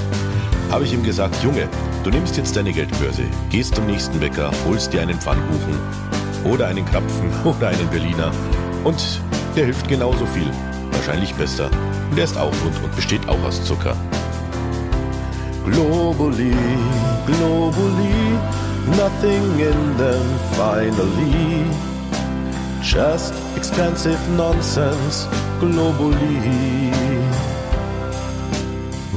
Habe 0.71 0.85
ich 0.85 0.93
ihm 0.93 1.03
gesagt, 1.03 1.43
Junge, 1.43 1.67
du 2.05 2.11
nimmst 2.11 2.37
jetzt 2.37 2.55
deine 2.55 2.73
Geldbörse, 2.73 3.23
gehst 3.51 3.75
zum 3.75 3.87
nächsten 3.87 4.21
Bäcker, 4.21 4.51
holst 4.67 4.93
dir 4.93 5.01
einen 5.01 5.19
Pfannkuchen 5.19 5.79
oder 6.45 6.67
einen 6.67 6.85
Krapfen 6.85 7.31
oder 7.45 7.69
einen 7.69 7.89
Berliner 7.89 8.31
und 8.85 9.21
der 9.57 9.65
hilft 9.65 9.89
genauso 9.89 10.27
viel, 10.27 10.51
wahrscheinlich 10.93 11.35
besser. 11.35 11.71
Und 12.11 12.17
der 12.17 12.25
ist 12.25 12.37
auch 12.37 12.53
rund 12.65 12.83
und 12.85 12.95
besteht 12.95 13.27
auch 13.29 13.43
aus 13.45 13.65
Zucker. 13.65 13.97
Globally, 15.65 16.55
globally, 17.27 18.39
nothing 18.97 19.59
in 19.59 19.97
them 19.97 20.23
finally. 20.53 21.65
Just 22.83 23.35
expensive 23.57 24.19
nonsense 24.37 25.27
globally. 25.61 27.18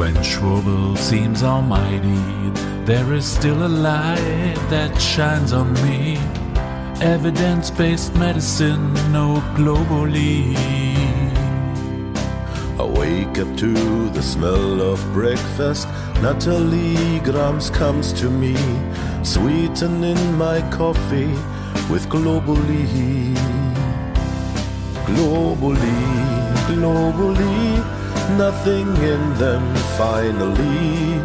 When 0.01 0.15
Schwurbel 0.15 0.97
seems 0.97 1.43
almighty, 1.43 2.49
there 2.85 3.13
is 3.13 3.23
still 3.23 3.67
a 3.67 3.69
light 3.69 4.57
that 4.71 4.99
shines 4.99 5.53
on 5.53 5.73
me. 5.83 6.17
Evidence 7.01 7.69
based 7.69 8.15
medicine, 8.15 8.95
no 9.11 9.43
globally. 9.53 10.55
I 12.79 12.83
wake 12.83 13.37
up 13.37 13.55
to 13.57 14.09
the 14.09 14.23
smell 14.23 14.81
of 14.81 14.99
breakfast. 15.13 15.87
Natalie 16.19 17.19
Grams 17.19 17.69
comes 17.69 18.11
to 18.13 18.27
me, 18.27 18.55
sweetening 19.23 20.35
my 20.35 20.67
coffee 20.71 21.35
with 21.91 22.09
globally. 22.09 23.35
Globally, 25.05 26.01
globally, 26.65 28.00
nothing 28.29 28.87
in 28.97 29.33
them 29.35 29.75
finally. 29.97 31.21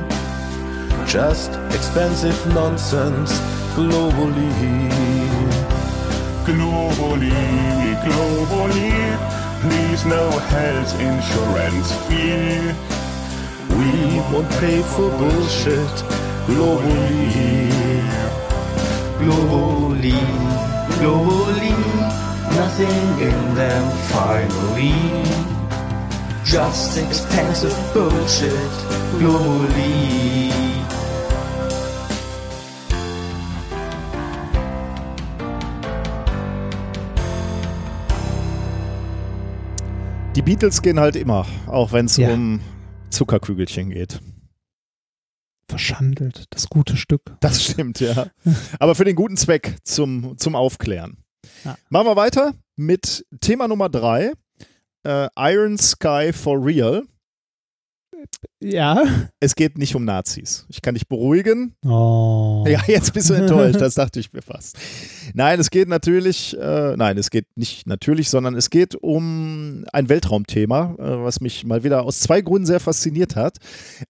Just 1.07 1.52
expensive 1.75 2.39
nonsense 2.55 3.33
globally. 3.75 4.91
Globally, 6.44 7.33
globally, 8.07 8.92
please 9.62 10.05
no 10.05 10.31
health 10.31 10.92
insurance 11.00 11.92
fee. 12.07 12.73
We 13.76 14.20
won't 14.31 14.50
pay 14.60 14.83
for 14.83 15.10
bullshit 15.18 15.97
globally. 16.47 17.76
Globally, 19.18 20.23
globally, 20.99 21.76
nothing 22.55 23.28
in 23.28 23.55
them 23.55 23.84
finally. 24.12 25.56
Just 26.47 26.97
expensive 26.97 27.75
bullshit 27.92 28.52
globally. 29.18 30.52
Die 40.36 40.42
Beatles 40.42 40.83
gehen 40.83 41.00
halt 41.00 41.16
immer, 41.16 41.47
auch 41.66 41.92
wenn 41.92 42.07
es 42.07 42.16
Ja. 42.18 42.33
um 42.33 42.60
Zuckerkügelchen 43.10 43.91
geht. 43.91 44.20
Verschandelt, 45.68 46.44
das 46.50 46.68
gute 46.68 46.97
Stück. 46.97 47.23
Das 47.41 47.65
stimmt, 47.65 48.00
ja. 48.00 48.26
Aber 48.78 48.94
für 48.94 49.05
den 49.05 49.16
guten 49.16 49.36
Zweck 49.36 49.76
zum, 49.83 50.36
zum 50.39 50.55
Aufklären. 50.55 51.16
Ja. 51.65 51.76
Machen 51.89 52.07
wir 52.07 52.16
weiter 52.16 52.55
mit 52.76 53.25
Thema 53.41 53.66
Nummer 53.66 53.89
drei. 53.89 54.33
Äh, 55.07 55.28
Iron 55.39 55.78
Sky 55.78 56.33
for 56.33 56.65
Real. 56.65 57.05
Ja. 58.60 59.05
Es 59.39 59.55
geht 59.55 59.78
nicht 59.78 59.94
um 59.94 60.05
Nazis. 60.05 60.67
Ich 60.68 60.83
kann 60.83 60.94
dich 60.94 61.07
beruhigen. 61.07 61.76
Oh. 61.85 62.65
Ja, 62.67 62.81
jetzt 62.89 63.12
bist 63.12 63.31
du 63.31 63.35
enttäuscht. 63.35 63.81
Das 63.81 63.94
dachte 63.94 64.18
ich 64.18 64.33
mir 64.33 64.43
fast. 64.43 64.76
Nein, 65.35 65.60
es 65.60 65.70
geht 65.70 65.89
natürlich, 65.89 66.59
äh, 66.59 66.97
nein, 66.97 67.18
es 67.18 67.31
geht 67.31 67.47
nicht 67.57 67.86
natürlich, 67.86 68.31
sondern 68.31 68.57
es 68.57 68.68
geht 68.68 68.97
um 68.97 69.85
ein 69.93 70.09
Weltraumthema, 70.09 70.97
äh, 70.99 71.25
was 71.25 71.41
mich 71.41 71.65
mal 71.65 71.85
wieder 71.85 72.02
aus 72.02 72.18
zwei 72.18 72.41
Gründen 72.41 72.67
sehr 72.67 72.81
fasziniert 72.81 73.36
hat. 73.36 73.59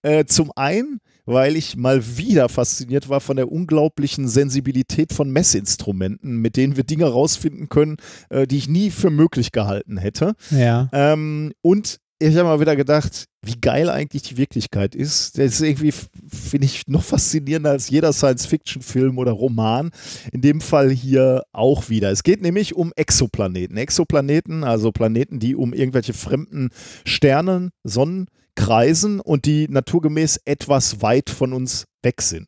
Äh, 0.01 0.25
zum 0.25 0.51
einen, 0.55 0.99
weil 1.27 1.55
ich 1.55 1.75
mal 1.75 2.17
wieder 2.17 2.49
fasziniert 2.49 3.09
war 3.09 3.19
von 3.19 3.35
der 3.35 3.51
unglaublichen 3.51 4.27
Sensibilität 4.27 5.13
von 5.13 5.29
Messinstrumenten, 5.29 6.37
mit 6.37 6.55
denen 6.55 6.77
wir 6.77 6.85
Dinge 6.85 7.05
rausfinden 7.05 7.69
können, 7.69 7.97
äh, 8.29 8.47
die 8.47 8.57
ich 8.57 8.69
nie 8.69 8.89
für 8.89 9.11
möglich 9.11 9.51
gehalten 9.51 9.97
hätte. 9.97 10.33
Ja. 10.49 10.89
Ähm, 10.93 11.51
und 11.61 11.99
ich 12.19 12.35
habe 12.35 12.45
mal 12.45 12.59
wieder 12.59 12.75
gedacht, 12.75 13.25
wie 13.43 13.59
geil 13.61 13.89
eigentlich 13.89 14.23
die 14.23 14.37
Wirklichkeit 14.37 14.95
ist. 14.95 15.37
Das 15.37 15.45
ist 15.45 15.61
irgendwie, 15.61 15.91
finde 15.91 16.65
ich, 16.65 16.87
noch 16.87 17.03
faszinierender 17.03 17.71
als 17.71 17.89
jeder 17.89 18.11
Science-Fiction-Film 18.11 19.17
oder 19.19 19.33
Roman. 19.33 19.91
In 20.31 20.41
dem 20.41 20.61
Fall 20.61 20.89
hier 20.89 21.43
auch 21.51 21.89
wieder. 21.89 22.09
Es 22.09 22.23
geht 22.23 22.41
nämlich 22.41 22.75
um 22.75 22.91
Exoplaneten. 22.95 23.77
Exoplaneten, 23.77 24.63
also 24.63 24.91
Planeten, 24.91 25.39
die 25.39 25.55
um 25.55 25.73
irgendwelche 25.73 26.13
fremden 26.13 26.69
Sternen, 27.05 27.69
Sonnen 27.83 28.27
kreisen 28.57 29.21
und 29.21 29.45
die 29.45 29.67
naturgemäß 29.69 30.41
etwas 30.43 31.01
weit 31.01 31.29
von 31.29 31.53
uns 31.53 31.85
weg 32.01 32.21
sind. 32.21 32.47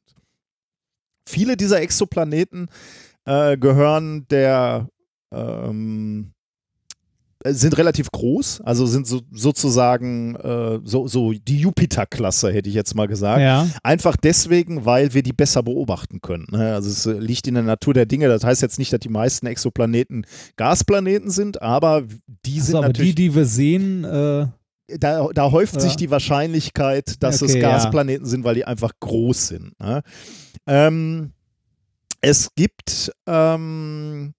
Viele 1.25 1.55
dieser 1.55 1.81
Exoplaneten 1.81 2.67
äh, 3.25 3.57
gehören 3.57 4.27
der 4.29 4.89
ähm, 5.31 6.33
sind 7.45 7.77
relativ 7.77 8.11
groß, 8.11 8.61
also 8.61 8.85
sind 8.85 9.07
so, 9.07 9.21
sozusagen 9.31 10.35
äh, 10.35 10.79
so, 10.83 11.07
so 11.07 11.31
die 11.31 11.59
Jupiter-Klasse, 11.61 12.51
hätte 12.51 12.67
ich 12.67 12.75
jetzt 12.75 12.95
mal 12.95 13.07
gesagt. 13.07 13.39
Ja. 13.39 13.65
Einfach 13.81 14.17
deswegen, 14.17 14.85
weil 14.85 15.13
wir 15.13 15.23
die 15.23 15.31
besser 15.31 15.63
beobachten 15.63 16.19
können. 16.19 16.47
Ne? 16.51 16.73
Also 16.73 16.89
es 16.89 17.05
äh, 17.05 17.13
liegt 17.13 17.47
in 17.47 17.53
der 17.53 17.63
Natur 17.63 17.93
der 17.93 18.05
Dinge. 18.05 18.27
Das 18.27 18.43
heißt 18.43 18.61
jetzt 18.61 18.77
nicht, 18.77 18.91
dass 18.91 18.99
die 18.99 19.09
meisten 19.09 19.45
Exoplaneten 19.45 20.25
Gasplaneten 20.57 21.29
sind, 21.29 21.61
aber 21.61 22.03
die 22.45 22.59
sind 22.59 22.75
Also, 22.75 22.77
aber 22.79 22.87
natürlich 22.87 23.15
die, 23.15 23.29
die 23.29 23.35
wir 23.35 23.45
sehen, 23.45 24.03
äh, 24.03 24.47
da, 24.97 25.27
da 25.33 25.51
häuft 25.51 25.75
Ja. 25.75 25.79
sich 25.81 25.95
die 25.95 26.09
Wahrscheinlichkeit, 26.09 27.21
dass 27.21 27.41
es 27.41 27.51
Okay, 27.51 27.61
ja. 27.61 27.71
Gasplaneten 27.71 28.25
sind, 28.25 28.43
weil 28.43 28.55
die 28.55 28.65
einfach 28.65 28.91
groß 28.99 29.47
sind. 29.47 29.79
Ne? 29.79 30.01
Ähm, 30.67 31.33
es 32.21 32.49
gibt 32.55 33.11
ähm, 33.27 34.33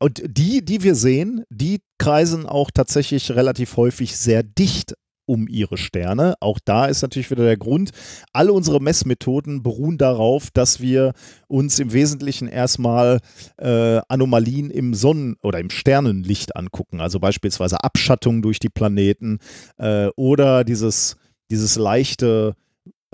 und 0.00 0.22
die, 0.26 0.64
die 0.64 0.82
wir 0.82 0.94
sehen, 0.94 1.44
die 1.50 1.80
kreisen 1.98 2.46
auch 2.46 2.70
tatsächlich 2.70 3.30
relativ 3.32 3.76
häufig 3.76 4.16
sehr 4.16 4.42
dicht 4.42 4.94
um 5.26 5.48
ihre 5.48 5.76
Sterne. 5.76 6.34
Auch 6.40 6.58
da 6.64 6.86
ist 6.86 7.02
natürlich 7.02 7.30
wieder 7.30 7.44
der 7.44 7.56
Grund, 7.56 7.90
alle 8.32 8.52
unsere 8.52 8.80
Messmethoden 8.80 9.62
beruhen 9.62 9.98
darauf, 9.98 10.50
dass 10.50 10.80
wir 10.80 11.12
uns 11.48 11.78
im 11.78 11.92
Wesentlichen 11.92 12.48
erstmal 12.48 13.20
äh, 13.58 14.00
Anomalien 14.08 14.70
im 14.70 14.94
Sonnen- 14.94 15.36
oder 15.42 15.60
im 15.60 15.70
Sternenlicht 15.70 16.56
angucken, 16.56 17.00
also 17.00 17.20
beispielsweise 17.20 17.82
Abschattung 17.82 18.42
durch 18.42 18.58
die 18.58 18.68
Planeten 18.68 19.38
äh, 19.78 20.08
oder 20.16 20.64
dieses, 20.64 21.16
dieses 21.50 21.76
leichte 21.76 22.54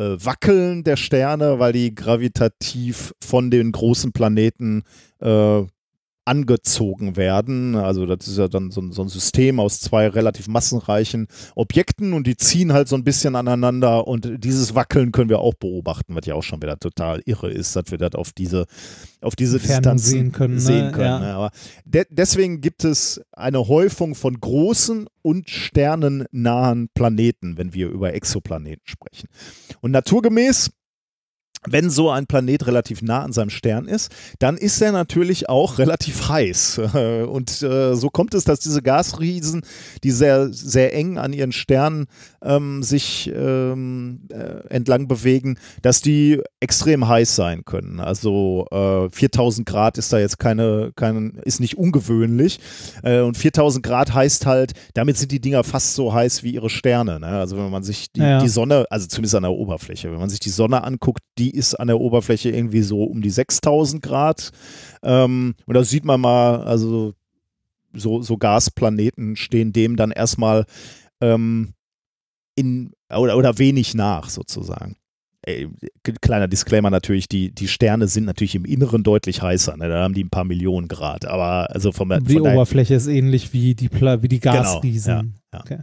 äh, 0.01 0.17
Wackeln 0.25 0.83
der 0.85 0.97
Sterne, 0.97 1.59
weil 1.59 1.73
die 1.73 1.95
gravitativ 1.95 3.13
von 3.23 3.51
den 3.51 3.73
großen 3.73 4.13
Planeten 4.13 4.83
äh, 5.21 5.63
angezogen 6.31 7.17
werden. 7.17 7.75
Also 7.75 8.07
das 8.07 8.29
ist 8.29 8.39
ja 8.39 8.47
dann 8.47 8.71
so, 8.71 8.89
so, 8.93 9.03
ein 9.03 9.09
System 9.09 9.59
aus 9.59 9.81
zwei 9.81 10.07
relativ 10.07 10.47
massenreichen 10.47 11.27
Objekten 11.57 12.13
und 12.13 12.29
die 12.29 12.37
ziehen 12.37 12.73
halt 12.73 12.87
so 12.87 12.95
ein 12.95 13.03
bisschen 13.03 13.35
aneinander 13.35 14.07
und 14.07 14.45
dieses 14.45 14.77
Wackeln 14.77 15.11
können 15.11 15.29
wir 15.29 15.41
auch 15.41 15.55
beobachten, 15.55 16.15
was 16.15 16.27
ja 16.27 16.37
auch 16.37 16.45
schon 16.45 16.63
wieder 16.63 16.79
total 16.79 17.21
irre 17.25 17.51
ist, 17.51 17.75
dass 17.75 17.91
wir 17.91 17.99
das 17.99 18.15
auf 18.15 18.33
diese 18.33 18.67
auf 19.21 19.35
diese 19.35 19.59
Distanz 19.59 20.07
sehen 20.07 20.31
können. 20.31 20.55
Ne? 20.55 20.61
Sehen 20.61 20.93
können 20.93 21.05
ja. 21.05 21.19
ne? 21.19 21.35
Aber 21.35 21.51
de 21.85 22.05
deswegen 22.09 22.61
gibt 22.61 22.85
es 22.85 23.21
eine 23.33 23.67
Häufung 23.67 24.15
von 24.15 24.41
großen 24.41 25.09
und 25.23 25.51
sternennahen 25.51 26.91
Planeten, 26.95 27.59
wenn 27.59 27.75
wir 27.75 27.89
über 27.89 28.15
Exoplaneten 28.15 28.87
sprechen. 28.87 29.29
Und 29.81 29.91
naturgemäß 29.91 30.71
wenn 31.69 31.91
so 31.91 32.09
ein 32.11 32.27
Planet 32.27 32.67
relativ 32.67 33.03
nah 33.03 33.23
an 33.23 33.33
seinem 33.33 33.51
Stern 33.51 33.87
ist, 33.87 34.11
dann 34.39 34.57
ist 34.57 34.81
er 34.81 34.93
natürlich 34.93 35.49
auch 35.49 35.79
relativ 35.79 36.29
heiß. 36.29 36.79
Und 37.29 37.63
äh, 37.63 37.95
so 37.95 38.09
kommt 38.09 38.33
es, 38.35 38.45
dass 38.45 38.61
diese 38.61 38.81
Gasriesen, 38.83 39.63
die 40.03 40.11
sehr, 40.11 40.53
sehr 40.53 40.95
eng 40.95 41.19
an 41.19 41.35
ihren 41.35 41.53
Sternen 41.53 42.07
ähm, 42.43 42.83
sich 42.83 43.31
ähm, 43.35 44.23
äh, 44.31 44.67
entlang 44.69 45.07
bewegen, 45.07 45.59
dass 45.83 46.01
die 46.01 46.41
extrem 46.61 47.07
heiß 47.07 47.37
sein 47.37 47.65
können. 47.67 48.01
Also 48.01 48.67
äh, 48.71 49.11
4000 49.11 49.67
Grad 49.69 49.99
ist 49.99 50.13
da 50.15 50.19
jetzt 50.19 50.39
keine, 50.39 50.93
keine 50.97 51.33
ist 51.45 51.61
nicht 51.61 51.77
ungewöhnlich. 51.77 52.59
Äh, 53.03 53.21
und 53.21 53.37
4000 53.37 53.85
Grad 53.85 54.15
heißt 54.15 54.47
halt, 54.47 54.73
damit 54.95 55.19
sind 55.19 55.31
die 55.31 55.41
Dinger 55.41 55.63
fast 55.63 55.95
so 55.95 56.15
heiß 56.15 56.43
wie 56.43 56.53
ihre 56.55 56.71
Sterne. 56.71 57.21
Ne? 57.21 57.27
Also 57.27 57.59
wenn 57.59 57.71
man 57.71 57.83
sich 57.83 58.11
die, 58.13 58.21
Ja. 58.21 58.41
die 58.41 58.49
Sonne, 58.49 58.87
also 58.89 59.07
zumindest 59.07 59.35
an 59.35 59.43
der 59.43 59.53
Oberfläche, 59.53 60.11
wenn 60.11 60.19
man 60.21 60.31
sich 60.31 60.41
die 60.41 60.49
Sonne 60.49 60.83
anguckt, 60.83 61.21
die 61.39 61.50
ist 61.51 61.75
an 61.75 61.89
der 61.89 62.01
Oberfläche 62.01 62.51
irgendwie 62.51 62.83
so 62.83 63.05
um 63.05 63.23
die 63.23 63.31
6000 63.31 64.03
Grad. 64.03 64.51
Ähm, 65.03 65.55
und 65.67 65.75
da 65.75 65.85
sieht 65.85 66.05
man 66.05 66.21
mal, 66.21 66.63
also 66.63 67.15
so, 67.93 68.23
so 68.23 68.37
Gasplaneten 68.37 69.37
stehen 69.37 69.73
dem 69.73 69.97
dann 69.97 70.11
erstmal 70.11 70.65
ähm, 71.21 71.75
in 72.55 72.93
oder, 73.11 73.37
oder 73.37 73.59
wenig 73.59 73.95
nach 73.95 74.29
sozusagen. 74.29 74.97
Ey, 75.51 75.69
kleiner 76.21 76.49
Disclaimer 76.49 76.91
natürlich, 76.91 77.29
die, 77.29 77.53
die 77.55 77.69
Sterne 77.69 78.07
sind 78.09 78.25
natürlich 78.25 78.55
im 78.55 78.65
Inneren 78.65 79.03
deutlich 79.03 79.43
heißer, 79.43 79.77
ne? 79.77 79.89
da 79.89 80.03
haben 80.03 80.15
die 80.15 80.25
ein 80.25 80.31
paar 80.31 80.45
Millionen 80.45 80.89
Grad, 80.89 81.25
aber 81.25 81.71
also 81.75 81.93
vom, 81.93 82.09
Die 82.25 82.35
von 82.35 82.43
Oberfläche 82.43 82.95
ist 82.95 83.07
ähnlich 83.07 83.53
wie 83.53 83.75
die, 83.75 83.89
Pla 83.89 84.23
wie 84.23 84.29
die 84.29 84.41
Genau, 84.41 84.55
Gasriesen. 84.55 85.13
ja, 85.13 85.23
ja. 85.55 85.61
Okay. 85.61 85.79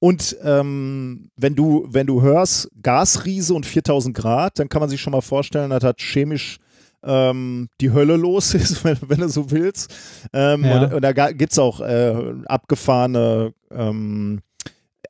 Und 0.00 0.36
ähm, 0.42 1.30
wenn 1.36 1.54
du, 1.54 1.86
wenn 1.88 2.06
du 2.06 2.22
hörst, 2.22 2.68
Gasriese 2.82 3.54
und 3.54 3.64
4000 3.66 4.16
Grad, 4.16 4.58
dann 4.58 4.68
kann 4.68 4.80
man 4.80 4.88
sich 4.90 5.00
schon 5.00 5.12
mal 5.12 5.20
vorstellen, 5.20 5.70
dass 5.70 5.82
das 5.82 5.94
chemisch 5.98 6.58
ähm, 7.04 7.68
die 7.80 7.90
Hölle 7.92 8.16
los 8.16 8.54
ist, 8.54 8.84
wenn, 8.84 8.96
wenn 9.06 9.18
du 9.20 9.28
so 9.28 9.50
willst. 9.50 9.92
Ähm, 10.32 10.64
Ja. 10.64 10.82
und, 10.84 10.94
und 10.94 11.02
da 11.02 11.12
gibt 11.32 11.52
es 11.52 11.58
auch 11.58 11.80
äh, 11.80 12.14
abgefahrene, 12.46 13.52
ähm, 13.70 14.40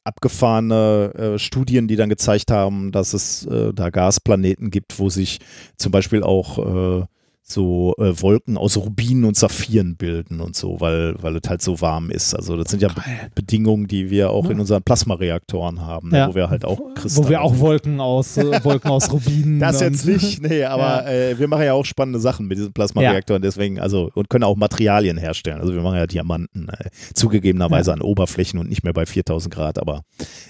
abgefahrene 0.05 1.12
äh, 1.14 1.39
Studien, 1.39 1.89
die 1.89 1.97
dann 1.97 2.08
gezeigt 2.08 2.50
haben, 2.50 2.92
dass 2.92 3.12
es 3.12 3.47
äh, 3.47 3.72
da 3.72 3.90
Gasplaneten 3.90 4.70
gibt, 4.70 4.98
wo 4.98 5.08
sich 5.08 5.39
zum 5.76 5.92
Beispiel 5.92 6.22
auch 6.22 6.58
äh, 7.00 7.06
so 7.44 7.94
äh, 7.98 8.20
Wolken 8.22 8.56
aus 8.56 8.76
Rubinen 8.76 9.24
und 9.24 9.36
Saphiren 9.36 9.96
bilden 9.96 10.40
und 10.40 10.54
so, 10.54 10.80
weil, 10.80 11.14
weil 11.20 11.36
es 11.36 11.48
halt 11.48 11.60
so 11.60 11.80
warm 11.80 12.10
ist. 12.10 12.34
Also 12.34 12.56
das 12.56 12.70
sind 12.70 12.80
ja 12.82 12.88
Be 12.88 13.02
Bedingungen, 13.34 13.88
die 13.88 14.10
wir 14.10 14.30
auch 14.30 14.48
in 14.48 14.60
unseren 14.60 14.82
Plasmareaktoren 14.82 15.80
haben, 15.80 16.10
ne, 16.10 16.18
Ja. 16.18 16.28
wo 16.28 16.34
wir 16.36 16.48
halt 16.50 16.64
auch 16.64 16.78
Wo 16.78 16.94
Kristalle 16.94 17.28
wir 17.28 17.42
auch 17.42 17.58
Wolken 17.58 18.00
aus, 18.00 18.36
äh, 18.36 18.42
Wolken 18.64 18.90
aus 18.90 19.12
Rubinen. 19.12 19.58
das 19.58 19.80
jetzt 19.80 20.06
nicht, 20.06 20.40
nee, 20.42 20.62
aber 20.64 21.06
äh, 21.06 21.38
wir 21.38 21.48
machen 21.48 21.64
ja 21.64 21.72
auch 21.72 21.84
spannende 21.84 22.20
Sachen 22.20 22.46
mit 22.46 22.58
diesen 22.58 22.72
Plasmareaktoren, 22.72 23.42
deswegen, 23.42 23.80
also, 23.80 24.10
und 24.14 24.30
können 24.30 24.44
auch 24.44 24.56
Materialien 24.56 25.18
herstellen. 25.18 25.60
Also 25.60 25.74
wir 25.74 25.82
machen 25.82 25.96
ja 25.98 26.06
Diamanten, 26.06 26.68
äh, 26.68 26.90
zugegebenerweise 27.14 27.92
an 27.92 28.00
Oberflächen 28.02 28.60
und 28.60 28.68
nicht 28.68 28.84
mehr 28.84 28.92
bei 28.92 29.04
4000 29.04 29.52
Grad, 29.52 29.78
aber 29.80 30.02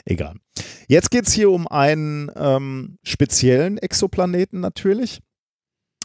egal. 0.05 0.35
Jetzt 0.89 1.11
geht 1.11 1.27
es 1.27 1.33
hier 1.33 1.51
um 1.51 1.67
einen 1.67 2.31
ähm, 2.37 2.99
speziellen 3.03 3.79
Exoplaneten 3.79 4.61
natürlich. 4.61 5.21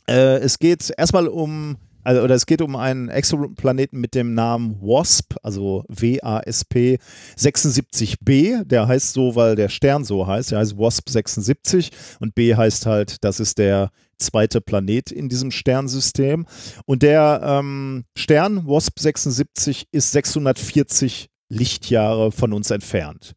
Äh, 0.09 0.37
es 0.39 0.59
geht 0.59 0.91
erstmal 0.97 1.27
um, 1.27 1.77
also, 2.03 2.21
oder 2.21 2.35
es 2.35 2.45
geht 2.45 2.61
um 2.61 2.75
einen 2.75 3.09
Exoplaneten 3.09 3.99
mit 3.99 4.15
dem 4.15 4.33
Namen 4.33 4.77
WASP, 4.81 5.35
also 5.43 5.83
W-A-S-P 5.89 6.99
76b. 7.37 8.63
Der 8.63 8.87
heißt 8.87 9.13
so, 9.13 9.35
weil 9.35 9.55
der 9.55 9.69
Stern 9.69 10.05
so 10.05 10.25
heißt. 10.25 10.51
Der 10.51 10.59
heißt 10.59 10.77
WASP 10.77 11.09
76 11.09 11.91
und 12.19 12.33
B 12.35 12.55
heißt 12.55 12.85
halt, 12.85 13.23
das 13.23 13.39
ist 13.39 13.57
der 13.57 13.91
zweite 14.17 14.61
Planet 14.61 15.11
in 15.11 15.29
diesem 15.29 15.51
Sternsystem. 15.51 16.45
Und 16.85 17.03
der 17.03 17.41
ähm, 17.43 18.05
Stern 18.15 18.65
WASP 18.65 18.99
76 18.99 19.87
ist 19.91 20.11
640 20.11 21.29
Lichtjahre 21.49 22.31
von 22.31 22.53
uns 22.53 22.71
entfernt. 22.71 23.36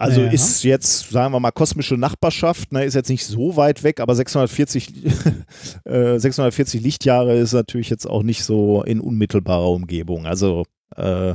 Also 0.00 0.20
Ja. 0.20 0.30
ist 0.30 0.62
jetzt, 0.62 1.10
sagen 1.10 1.32
wir 1.34 1.40
mal, 1.40 1.50
kosmische 1.50 1.96
Nachbarschaft, 1.96 2.70
ne, 2.72 2.84
ist 2.84 2.94
jetzt 2.94 3.10
nicht 3.10 3.26
so 3.26 3.56
weit 3.56 3.82
weg, 3.82 3.98
aber 3.98 4.14
640, 4.14 5.04
äh, 5.84 6.18
640 6.18 6.80
Lichtjahre 6.82 7.36
ist 7.36 7.52
natürlich 7.52 7.90
jetzt 7.90 8.06
auch 8.06 8.22
nicht 8.22 8.44
so 8.44 8.82
in 8.84 9.00
unmittelbarer 9.00 9.68
Umgebung. 9.70 10.24
Also 10.26 10.64
äh, 10.94 11.34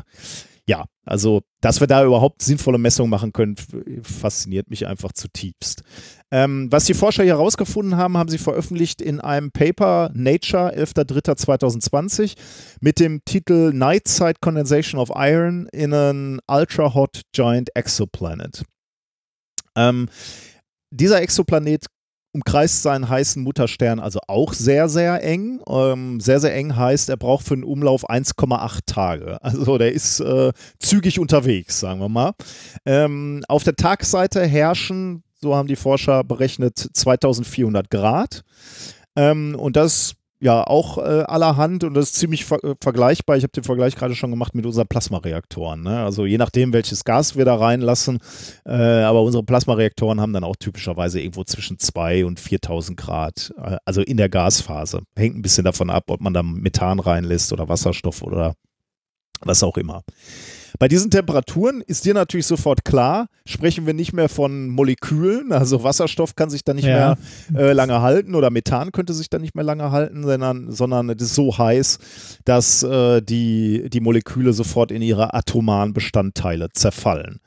ja, 0.67 0.85
also 1.06 1.42
dass 1.61 1.80
wir 1.80 1.88
da 1.88 2.03
überhaupt 2.03 2.42
sinnvolle 2.42 2.77
Messungen 2.77 3.09
machen 3.09 3.33
können, 3.33 3.56
fasziniert 4.01 4.69
mich 4.69 4.88
einfach 4.88 5.11
zutiefst. 5.11 5.83
Ähm, 6.32 6.72
was 6.72 6.85
die 6.85 6.93
Forscher 6.93 7.24
hier 7.24 7.33
herausgefunden 7.33 7.98
haben, 7.98 8.17
haben 8.17 8.30
sie 8.30 8.38
veröffentlicht 8.38 9.01
in 9.01 9.19
einem 9.19 9.51
Paper 9.51 10.11
Nature 10.14 10.75
11.03.2020 10.75 12.35
mit 12.82 13.00
dem 13.00 13.24
Titel 13.25 13.72
Night 13.74 14.08
Side 14.08 14.35
Condensation 14.42 15.00
of 15.00 15.11
Iron 15.16 15.67
in 15.72 15.93
an 15.93 16.40
Ultra 16.48 16.93
Hot 16.93 17.22
Giant 17.33 17.69
Exoplanet. 17.75 18.64
Ähm, 19.75 20.09
dieser 20.92 21.22
Exoplanet 21.22 21.85
umkreist 22.33 22.81
seinen 22.81 23.07
heißen 23.07 23.41
Mutterstern 23.43 23.99
also 23.99 24.19
auch 24.27 24.53
sehr, 24.53 24.89
sehr 24.89 25.23
eng. 25.23 25.61
Ähm, 25.69 26.19
sehr, 26.19 26.39
sehr 26.39 26.53
eng 26.55 26.75
heißt, 26.75 27.09
er 27.09 27.17
braucht 27.17 27.47
für 27.47 27.53
einen 27.53 27.63
Umlauf 27.63 28.09
1,8 28.09 28.79
Tage. 28.85 29.37
Also 29.43 29.77
der 29.77 29.93
ist 29.93 30.19
äh, 30.19 30.51
zügig 30.79 31.19
unterwegs, 31.19 31.79
sagen 31.79 31.99
wir 31.99 32.09
mal. 32.09 32.33
Ähm, 32.85 33.43
auf 33.47 33.63
der 33.63 33.75
Tagseite 33.75 34.45
herrschen, 34.45 35.23
so 35.41 35.55
haben 35.55 35.67
die 35.67 35.75
Forscher 35.75 36.23
berechnet, 36.23 36.77
2400 36.77 37.89
Grad. 37.89 38.43
Ähm, 39.15 39.55
und 39.55 39.75
das 39.75 40.15
ja 40.43 40.67
auch 40.67 40.97
äh, 40.97 41.23
allerhand 41.23 41.85
und 41.85 41.93
das 41.93 42.11
ist 42.11 42.15
ziemlich 42.15 42.43
ver 42.43 42.61
äh, 42.63 42.75
vergleichbar. 42.81 43.38
Ich 43.38 43.43
habe 43.43 43.53
den 43.53 43.63
Vergleich 43.63 43.95
gerade 43.95 44.13
schon 44.13 44.30
gemacht 44.30 44.53
mit 44.55 44.65
unseren 44.65 44.88
Plasmareaktoren. 44.88 45.83
Ne? 45.83 46.03
Also 46.03 46.25
je 46.25 46.38
nachdem, 46.38 46.73
welches 46.73 47.05
Gas 47.05 47.38
wir 47.38 47.45
da 47.45 47.55
reinlassen, 47.55 48.19
äh, 48.65 48.73
aber 48.73 49.22
unsere 49.22 49.43
Plasmareaktoren 49.43 50.19
haben 50.19 50.33
dann 50.33 50.43
auch 50.43 50.57
typischerweise 50.57 51.22
irgendwo 51.22 51.45
zwischen 51.45 51.80
2 51.80 52.25
und 52.25 52.39
4000 52.41 52.97
Grad, 52.97 53.53
äh, 53.57 53.77
also 53.85 54.01
in 54.01 54.17
der 54.17 54.27
Gasphase. 54.27 55.03
Hängt 55.15 55.38
ein 55.38 55.41
bisschen 55.41 55.63
davon 55.63 55.89
ab, 55.89 56.05
ob 56.07 56.19
man 56.19 56.33
da 56.33 56.43
Methan 56.43 56.99
reinlässt 56.99 57.53
oder 57.53 57.69
Wasserstoff 57.69 58.22
oder 58.22 58.55
was 59.41 59.63
auch 59.63 59.77
immer. 59.77 60.03
Bei 60.80 60.88
diesen 60.88 61.11
Temperaturen 61.11 61.82
ist 61.82 62.06
dir 62.06 62.14
natürlich 62.14 62.45
sofort 62.48 62.84
klar, 62.85 63.27
sprechen 63.45 63.85
wir 63.85 63.93
nicht 63.93 64.14
mehr 64.14 64.30
von 64.30 64.69
Molekülen, 64.69 65.52
also 65.52 65.84
Wasserstoff 65.84 66.35
kann 66.35 66.50
sich 66.50 66.64
da 66.64 66.74
nicht 66.74 66.85
Ja. 66.85 67.16
mehr 67.53 67.61
äh, 67.69 67.74
lange 67.74 68.02
halten 68.02 68.35
oder 68.35 68.50
Methan 68.50 68.92
könnte 68.92 69.14
sich 69.14 69.30
da 69.30 69.40
nicht 69.40 69.56
mehr 69.56 69.64
lange 69.64 69.92
halten, 69.92 70.24
sondern, 70.24 70.72
sondern 70.72 71.10
es 71.10 71.22
ist 71.22 71.35
so 71.35 71.58
heiß, 71.58 72.00
dass 72.45 72.84
äh, 72.84 73.22
die, 73.22 73.90
die 73.90 74.00
Moleküle 74.02 74.53
sofort 74.53 74.92
in 74.92 75.02
ihre 75.02 75.34
atomaren 75.34 75.93
Bestandteile 75.93 76.69
zerfallen. 76.74 77.40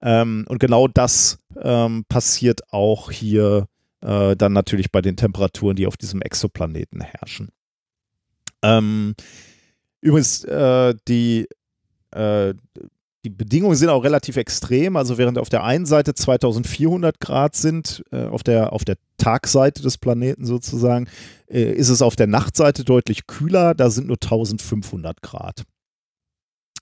Ähm, 0.00 0.44
und 0.48 0.60
genau 0.60 0.86
das 0.88 1.38
ähm, 1.60 2.04
passiert 2.08 2.72
auch 2.72 3.10
hier 3.10 3.66
äh, 4.00 4.36
dann 4.36 4.52
natürlich 4.52 4.92
bei 4.92 5.02
den 5.02 5.16
Temperaturen, 5.16 5.74
die 5.74 5.86
auf 5.88 5.96
diesem 5.96 6.22
Exoplaneten 6.22 7.00
herrschen. 7.00 7.48
Ähm, 8.62 9.14
übrigens, 10.00 10.44
äh, 10.44 10.94
die 11.08 11.48
äh, 12.12 12.54
die 13.24 13.30
Bedingungen 13.30 13.74
sind 13.74 13.88
auch 13.88 14.04
relativ 14.04 14.36
extrem. 14.36 14.96
Also 14.96 15.18
während 15.18 15.38
auf 15.38 15.48
der 15.48 15.64
einen 15.64 15.86
Seite 15.86 16.14
2400 16.14 17.20
Grad 17.20 17.56
sind, 17.56 18.04
äh, 18.12 18.26
auf, 18.26 18.42
der, 18.42 18.72
auf 18.72 18.84
der 18.84 18.96
Tagseite 19.18 19.82
des 19.82 19.98
Planeten 19.98 20.46
sozusagen, 20.46 21.08
äh, 21.48 21.72
ist 21.72 21.88
es 21.88 22.00
auf 22.00 22.16
der 22.16 22.28
Nachtseite 22.28 22.84
deutlich 22.84 23.26
kühler. 23.26 23.74
Da 23.74 23.90
sind 23.90 24.06
nur 24.06 24.18
1500 24.22 25.20
Grad. 25.20 25.64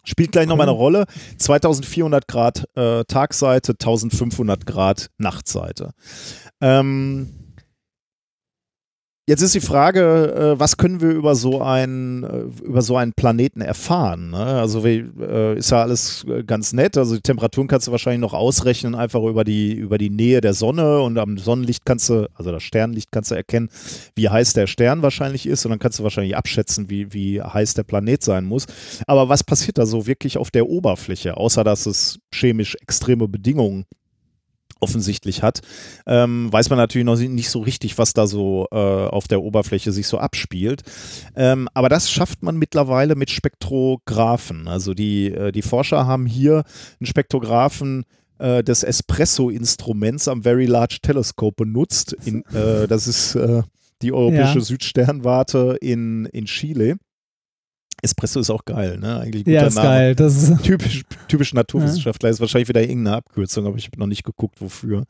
Spielt 0.05 0.31
gleich 0.31 0.47
nochmal 0.47 0.69
eine 0.69 0.77
Rolle. 0.77 1.07
2400 1.39 2.29
Grad 2.29 2.69
äh, 2.77 3.05
Tagseite, 3.05 3.73
1500 3.73 4.67
Grad 4.67 5.11
Nachtseite. 5.19 5.91
Ähm, 6.61 7.46
Jetzt 9.29 9.43
ist 9.43 9.57
die 9.57 9.61
Frage, 9.61 10.55
äh, 10.55 10.61
was 10.61 10.77
können 10.77 11.01
wir 11.01 11.11
über 11.11 11.35
so 11.35 11.61
einen, 11.61 12.23
äh, 12.23 12.43
über 12.65 12.81
so 12.81 12.97
einen 12.97 13.13
Planeten 13.13 13.61
erfahren? 13.61 14.31
Ne? 14.31 14.39
Also 14.39 14.87
äh, 14.87 15.59
ist 15.59 15.73
ja 15.73 15.83
alles 15.83 16.25
ganz 16.47 16.73
nett. 16.73 16.97
Also 16.97 17.17
die 17.17 17.23
Temperaturen 17.23 17.67
kannst 17.67 17.89
du 17.89 17.91
wahrscheinlich 17.91 18.21
noch 18.21 18.35
ausrechnen, 18.35 18.95
einfach 18.95 19.21
über 19.25 19.43
die, 19.43 19.73
über 19.73 19.99
die 19.99 20.11
Nähe 20.11 20.41
der 20.41 20.55
Sonne 20.55 21.01
und 21.01 21.19
am 21.19 21.39
Sonnenlicht 21.39 21.85
kannst 21.85 22.09
du, 22.09 22.31
also 22.35 22.53
das 22.53 22.63
Sternlicht 22.63 23.11
kannst 23.11 23.33
du 23.33 23.35
erkennen, 23.35 23.69
wie 24.15 24.29
heiß 24.29 24.53
der 24.53 24.69
Stern 24.69 25.03
wahrscheinlich 25.03 25.47
ist 25.47 25.67
und 25.67 25.71
dann 25.71 25.81
kannst 25.81 25.99
du 25.99 26.05
wahrscheinlich 26.05 26.37
abschätzen, 26.37 26.89
wie, 26.89 27.13
wie 27.13 27.43
heiß 27.43 27.75
der 27.75 27.83
Planet 27.83 28.23
sein 28.23 28.45
muss. 28.45 28.67
Aber 29.09 29.29
was 29.29 29.43
passiert 29.43 29.79
da 29.79 29.87
so 29.87 30.07
wirklich 30.07 30.39
auf 30.39 30.53
der 30.53 30.69
Oberfläche, 30.69 31.37
außer 31.37 31.65
dass 31.65 31.87
es 31.87 32.21
chemisch 32.33 32.77
extreme 32.81 33.27
Bedingungen 33.27 33.87
offensichtlich 34.81 35.43
hat, 35.43 35.61
ähm, 36.07 36.53
weiß 36.53 36.71
man 36.71 36.79
natürlich 36.79 37.07
noch 37.07 37.17
nicht 37.17 37.51
so 37.51 37.61
richtig, 37.61 37.99
was 37.99 38.13
da 38.13 38.27
so 38.27 38.67
äh, 38.71 38.77
auf 38.77 39.27
der 39.29 39.43
Oberfläche 39.43 39.93
sich 39.93 40.07
so 40.07 40.19
abspielt. 40.19 40.83
Ähm, 41.35 41.69
aber 41.75 41.89
das 41.89 42.11
schafft 42.11 42.43
man 42.43 42.57
mittlerweile 42.57 43.15
mit 43.15 43.31
Spektrographen. 43.31 44.69
Also 44.69 44.95
die, 44.95 45.27
äh, 45.27 45.53
die 45.53 45.63
Forscher 45.63 46.07
haben 46.07 46.27
hier 46.27 46.65
einen 47.01 47.07
Spektrographen 47.07 48.05
äh, 48.39 48.63
des 48.63 48.83
Espresso-Instruments 48.83 50.29
am 50.29 50.43
Very 50.43 50.67
Large 50.67 50.99
Telescope 51.03 51.65
benutzt. 51.65 52.15
In, 52.25 52.45
äh, 52.53 52.87
das 52.87 53.07
ist 53.07 53.35
äh, 53.35 53.63
die 54.03 54.13
europäische 54.13 54.59
Ja. 54.59 54.65
Südsternwarte 54.65 55.79
in, 55.81 56.27
in 56.27 56.45
Chile. 56.45 56.97
Espresso 58.03 58.41
ist 58.41 58.51
auch 58.51 58.65
geil, 58.65 58.99
ne? 58.99 59.21
Eigentlich 59.21 59.45
guter 59.45 59.55
Ja, 59.55 59.67
ist 59.67 59.75
Name 59.75 59.89
geil. 59.89 60.15
Das 60.15 60.43
ist, 60.43 60.63
typisch, 60.63 61.03
typisch 61.29 61.55
Naturwissenschaftler. 61.55 62.31
Ist 62.31 62.41
wahrscheinlich 62.41 62.69
wieder 62.69 62.83
irgendeine 62.83 63.17
Abkürzung, 63.17 63.67
aber 63.67 63.77
ich 63.77 63.87
habe 63.87 63.99
noch 63.99 64.07
nicht 64.07 64.25
geguckt, 64.25 64.61
wofür. 64.61 65.05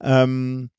Ähm, 0.00 0.70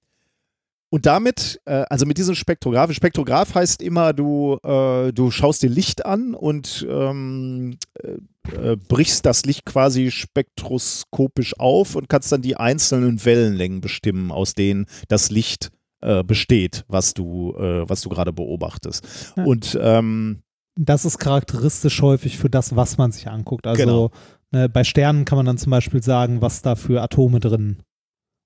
und 0.92 1.06
damit, 1.06 1.62
äh, 1.66 1.86
also 1.90 2.06
mit 2.06 2.18
diesem 2.18 2.36
Spektrograph, 2.36 2.92
Spektrograph 2.94 3.54
heißt 3.54 3.82
immer, 3.82 4.12
du, 4.12 4.58
äh, 4.64 5.14
du 5.14 5.30
schaust 5.30 5.62
dir 5.62 5.70
Licht 5.70 6.06
an 6.06 6.34
und 6.34 6.86
ähm, 6.90 7.78
äh, 8.02 8.18
äh, 8.54 8.76
brichst 8.76 9.26
das 9.26 9.46
Licht 9.46 9.66
quasi 9.66 10.10
spektroskopisch 10.10 11.60
auf 11.60 11.96
und 11.96 12.10
kannst 12.10 12.32
dann 12.32 12.42
die 12.42 12.58
einzelnen 12.58 13.24
Wellenlängen 13.24 13.82
bestimmen, 13.82 14.32
aus 14.32 14.56
denen 14.56 14.88
das 15.08 15.30
Licht 15.30 15.70
äh, 16.02 16.24
besteht, 16.24 16.86
was 16.88 17.14
du, 17.14 17.54
äh, 17.56 17.88
was 17.88 18.02
du 18.02 18.10
gerade 18.10 18.34
beobachtest. 18.34 19.34
Ja. 19.38 19.44
Und 19.44 19.78
ähm, 19.80 20.42
das 20.82 21.04
ist 21.04 21.18
charakteristisch 21.18 22.02
häufig 22.02 22.38
für 22.38 22.50
das, 22.50 22.76
was 22.76 22.98
man 22.98 23.12
sich 23.12 23.28
anguckt. 23.28 23.68
Also 23.68 23.84
Genau. 23.84 24.12
ne, 24.52 24.70
bei 24.70 24.86
Sternen 24.86 25.26
kann 25.26 25.36
man 25.38 25.46
dann 25.46 25.58
zum 25.58 25.72
Beispiel 25.72 26.02
sagen, 26.02 26.42
was 26.42 26.62
da 26.62 26.76
für 26.76 27.02
Atome 27.02 27.42
drin 27.42 27.84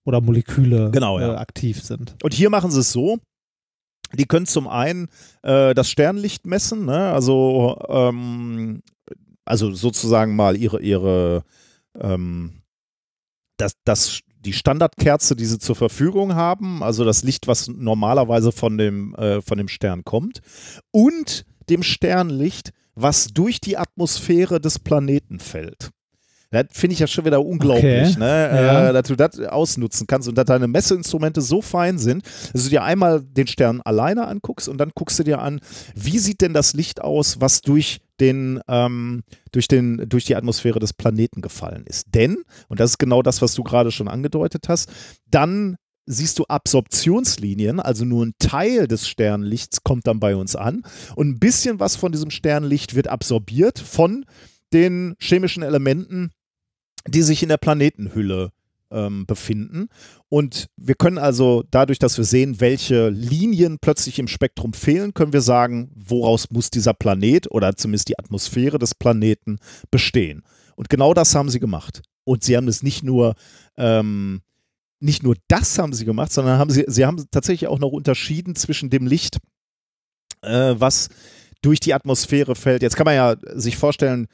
oder 0.03 0.19
Moleküle 0.19 0.89
Genau, 0.91 1.19
äh, 1.19 1.21
ja. 1.21 1.37
aktiv 1.37 1.81
sind. 1.83 2.15
Und 2.23 2.33
hier 2.33 2.49
machen 2.49 2.71
sie 2.71 2.79
es 2.79 2.91
so. 2.91 3.19
Die 4.13 4.25
können 4.25 4.47
zum 4.47 4.67
einen 4.67 5.09
äh, 5.43 5.73
das 5.75 5.89
Sternlicht 5.89 6.45
messen, 6.45 6.85
ne? 6.85 7.11
also, 7.11 7.79
ähm, 7.87 8.81
also 9.45 9.71
sozusagen 9.73 10.35
mal 10.35 10.55
ihre, 10.55 10.81
ihre 10.81 11.43
ähm, 11.99 12.61
das, 13.57 13.73
das, 13.85 14.19
die 14.39 14.53
Standardkerze, 14.53 15.35
die 15.35 15.45
sie 15.45 15.59
zur 15.59 15.75
Verfügung 15.75 16.35
haben, 16.35 16.83
also 16.83 17.05
das 17.05 17.23
Licht, 17.23 17.47
was 17.47 17.67
normalerweise 17.67 18.51
von 18.51 18.77
dem, 18.77 19.15
äh, 19.15 19.41
von 19.41 19.57
dem 19.57 19.67
Stern 19.67 20.03
kommt, 20.03 20.41
und 20.91 21.45
dem 21.73 21.83
Sternlicht, 21.83 22.71
was 22.95 23.27
durch 23.27 23.59
die 23.59 23.77
Atmosphäre 23.77 24.61
des 24.61 24.79
Planeten 24.79 25.39
fällt. 25.39 25.89
Das 26.51 26.67
finde 26.71 26.93
ich 26.93 26.99
ja 26.99 27.07
schon 27.07 27.25
wieder 27.25 27.43
unglaublich, 27.43 28.09
Okay. 28.11 28.19
ne? 28.19 28.25
Ja. 28.53 28.89
äh, 28.89 28.93
dass 28.93 29.07
du 29.07 29.15
das 29.15 29.39
ausnutzen 29.39 30.05
kannst 30.05 30.29
und 30.29 30.37
dass 30.37 30.45
deine 30.45 30.67
Messeinstrumente 30.67 31.41
so 31.41 31.63
fein 31.63 31.97
sind, 31.97 32.23
dass 32.53 32.65
du 32.65 32.69
dir 32.69 32.83
einmal 32.83 33.23
den 33.23 33.47
Stern 33.47 33.81
alleine 33.83 34.27
anguckst 34.27 34.69
und 34.69 34.77
dann 34.77 34.91
guckst 34.93 35.17
du 35.17 35.23
dir 35.23 35.39
an, 35.41 35.59
wie 35.95 36.19
sieht 36.19 36.41
denn 36.41 36.53
das 36.53 36.73
Licht 36.73 37.01
aus, 37.01 37.41
was 37.41 37.61
durch 37.61 38.01
den, 38.19 38.59
ähm, 38.67 39.23
durch 39.51 39.67
den, 39.67 40.07
durch 40.07 40.25
die 40.25 40.35
Atmosphäre 40.35 40.77
des 40.77 40.93
Planeten 40.93 41.41
gefallen 41.41 41.85
ist. 41.87 42.13
Denn, 42.13 42.37
und 42.67 42.79
das 42.79 42.91
ist 42.91 42.97
genau 42.99 43.23
das, 43.23 43.41
was 43.41 43.55
du 43.55 43.63
gerade 43.63 43.89
schon 43.91 44.07
angedeutet 44.07 44.69
hast, 44.69 44.91
dann 45.31 45.77
siehst 46.05 46.39
du 46.39 46.45
Absorptionslinien, 46.45 47.79
also 47.79 48.05
nur 48.05 48.25
ein 48.25 48.33
Teil 48.39 48.87
des 48.87 49.07
Sternlichts 49.07 49.83
kommt 49.83 50.07
dann 50.07 50.19
bei 50.19 50.35
uns 50.35 50.55
an 50.55 50.83
und 51.15 51.29
ein 51.29 51.39
bisschen 51.39 51.79
was 51.79 51.95
von 51.95 52.11
diesem 52.11 52.29
Sternlicht 52.29 52.95
wird 52.95 53.07
absorbiert 53.07 53.79
von 53.79 54.25
den 54.73 55.15
chemischen 55.19 55.63
Elementen, 55.63 56.31
die 57.07 57.21
sich 57.21 57.43
in 57.43 57.49
der 57.49 57.57
Planetenhülle 57.57 58.51
ähm, 58.93 59.25
befinden. 59.25 59.87
Und 60.29 60.67
wir 60.77 60.95
können 60.95 61.17
also 61.17 61.63
dadurch, 61.69 61.99
dass 61.99 62.17
wir 62.17 62.25
sehen, 62.25 62.59
welche 62.59 63.09
Linien 63.09 63.79
plötzlich 63.79 64.19
im 64.19 64.27
Spektrum 64.27 64.73
fehlen, 64.73 65.13
können 65.13 65.33
wir 65.33 65.41
sagen, 65.41 65.91
woraus 65.95 66.49
muss 66.51 66.69
dieser 66.69 66.93
Planet 66.93 67.51
oder 67.51 67.75
zumindest 67.75 68.09
die 68.09 68.19
Atmosphäre 68.19 68.79
des 68.79 68.95
Planeten 68.95 69.57
bestehen. 69.91 70.43
Und 70.75 70.89
genau 70.89 71.13
das 71.13 71.35
haben 71.35 71.49
sie 71.49 71.59
gemacht. 71.59 72.01
Und 72.23 72.43
sie 72.43 72.55
haben 72.55 72.67
es 72.67 72.83
nicht 72.83 73.03
nur 73.03 73.35
ähm, 73.77 74.41
nicht 75.03 75.21
nur 75.21 75.35
das 75.47 75.77
haben 75.77 75.93
sie 75.93 76.05
gemacht, 76.05 76.31
sondern 76.31 76.57
haben 76.57 76.71
sie, 76.71 76.85
sie 76.87 77.05
haben 77.05 77.23
tatsächlich 77.29 77.67
auch 77.67 77.79
noch 77.79 77.91
unterschieden 77.91 78.55
zwischen 78.55 78.89
dem 78.89 79.05
Licht, 79.05 79.37
äh, 80.41 80.75
was 80.77 81.09
durch 81.61 81.79
die 81.79 81.93
Atmosphäre 81.93 82.55
fällt. 82.55 82.81
Jetzt 82.81 82.95
kann 82.95 83.05
man 83.05 83.15
ja 83.15 83.35
sich 83.53 83.77
vorstellen, 83.77 84.27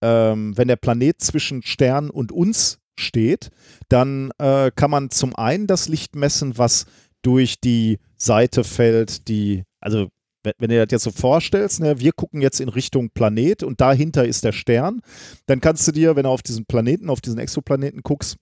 ähm, 0.00 0.56
wenn 0.56 0.68
der 0.68 0.76
Planet 0.76 1.20
zwischen 1.20 1.62
Stern 1.62 2.08
und 2.08 2.32
uns 2.32 2.78
steht, 2.98 3.50
dann 3.88 4.30
äh, 4.38 4.70
kann 4.74 4.90
man 4.90 5.10
zum 5.10 5.34
einen 5.34 5.66
das 5.66 5.88
Licht 5.88 6.14
messen, 6.14 6.56
was 6.56 6.86
durch 7.22 7.60
die 7.60 7.98
Seite 8.16 8.64
fällt, 8.64 9.28
die, 9.28 9.64
also 9.80 10.08
wenn, 10.44 10.54
wenn 10.58 10.70
du 10.70 10.76
das 10.76 10.90
jetzt 10.90 11.04
so 11.04 11.10
vorstellst, 11.10 11.80
ne, 11.80 11.98
wir 11.98 12.12
gucken 12.12 12.42
jetzt 12.42 12.60
in 12.60 12.68
Richtung 12.68 13.10
Planet 13.10 13.62
und 13.62 13.80
dahinter 13.80 14.24
ist 14.24 14.44
der 14.44 14.52
Stern, 14.52 15.00
dann 15.46 15.60
kannst 15.60 15.86
du 15.88 15.92
dir, 15.92 16.16
wenn 16.16 16.24
du 16.24 16.30
auf 16.30 16.42
diesen 16.42 16.66
Planeten, 16.66 17.10
auf 17.10 17.20
diesen 17.20 17.38
Exoplaneten 17.38 18.02
guckst, 18.02 18.36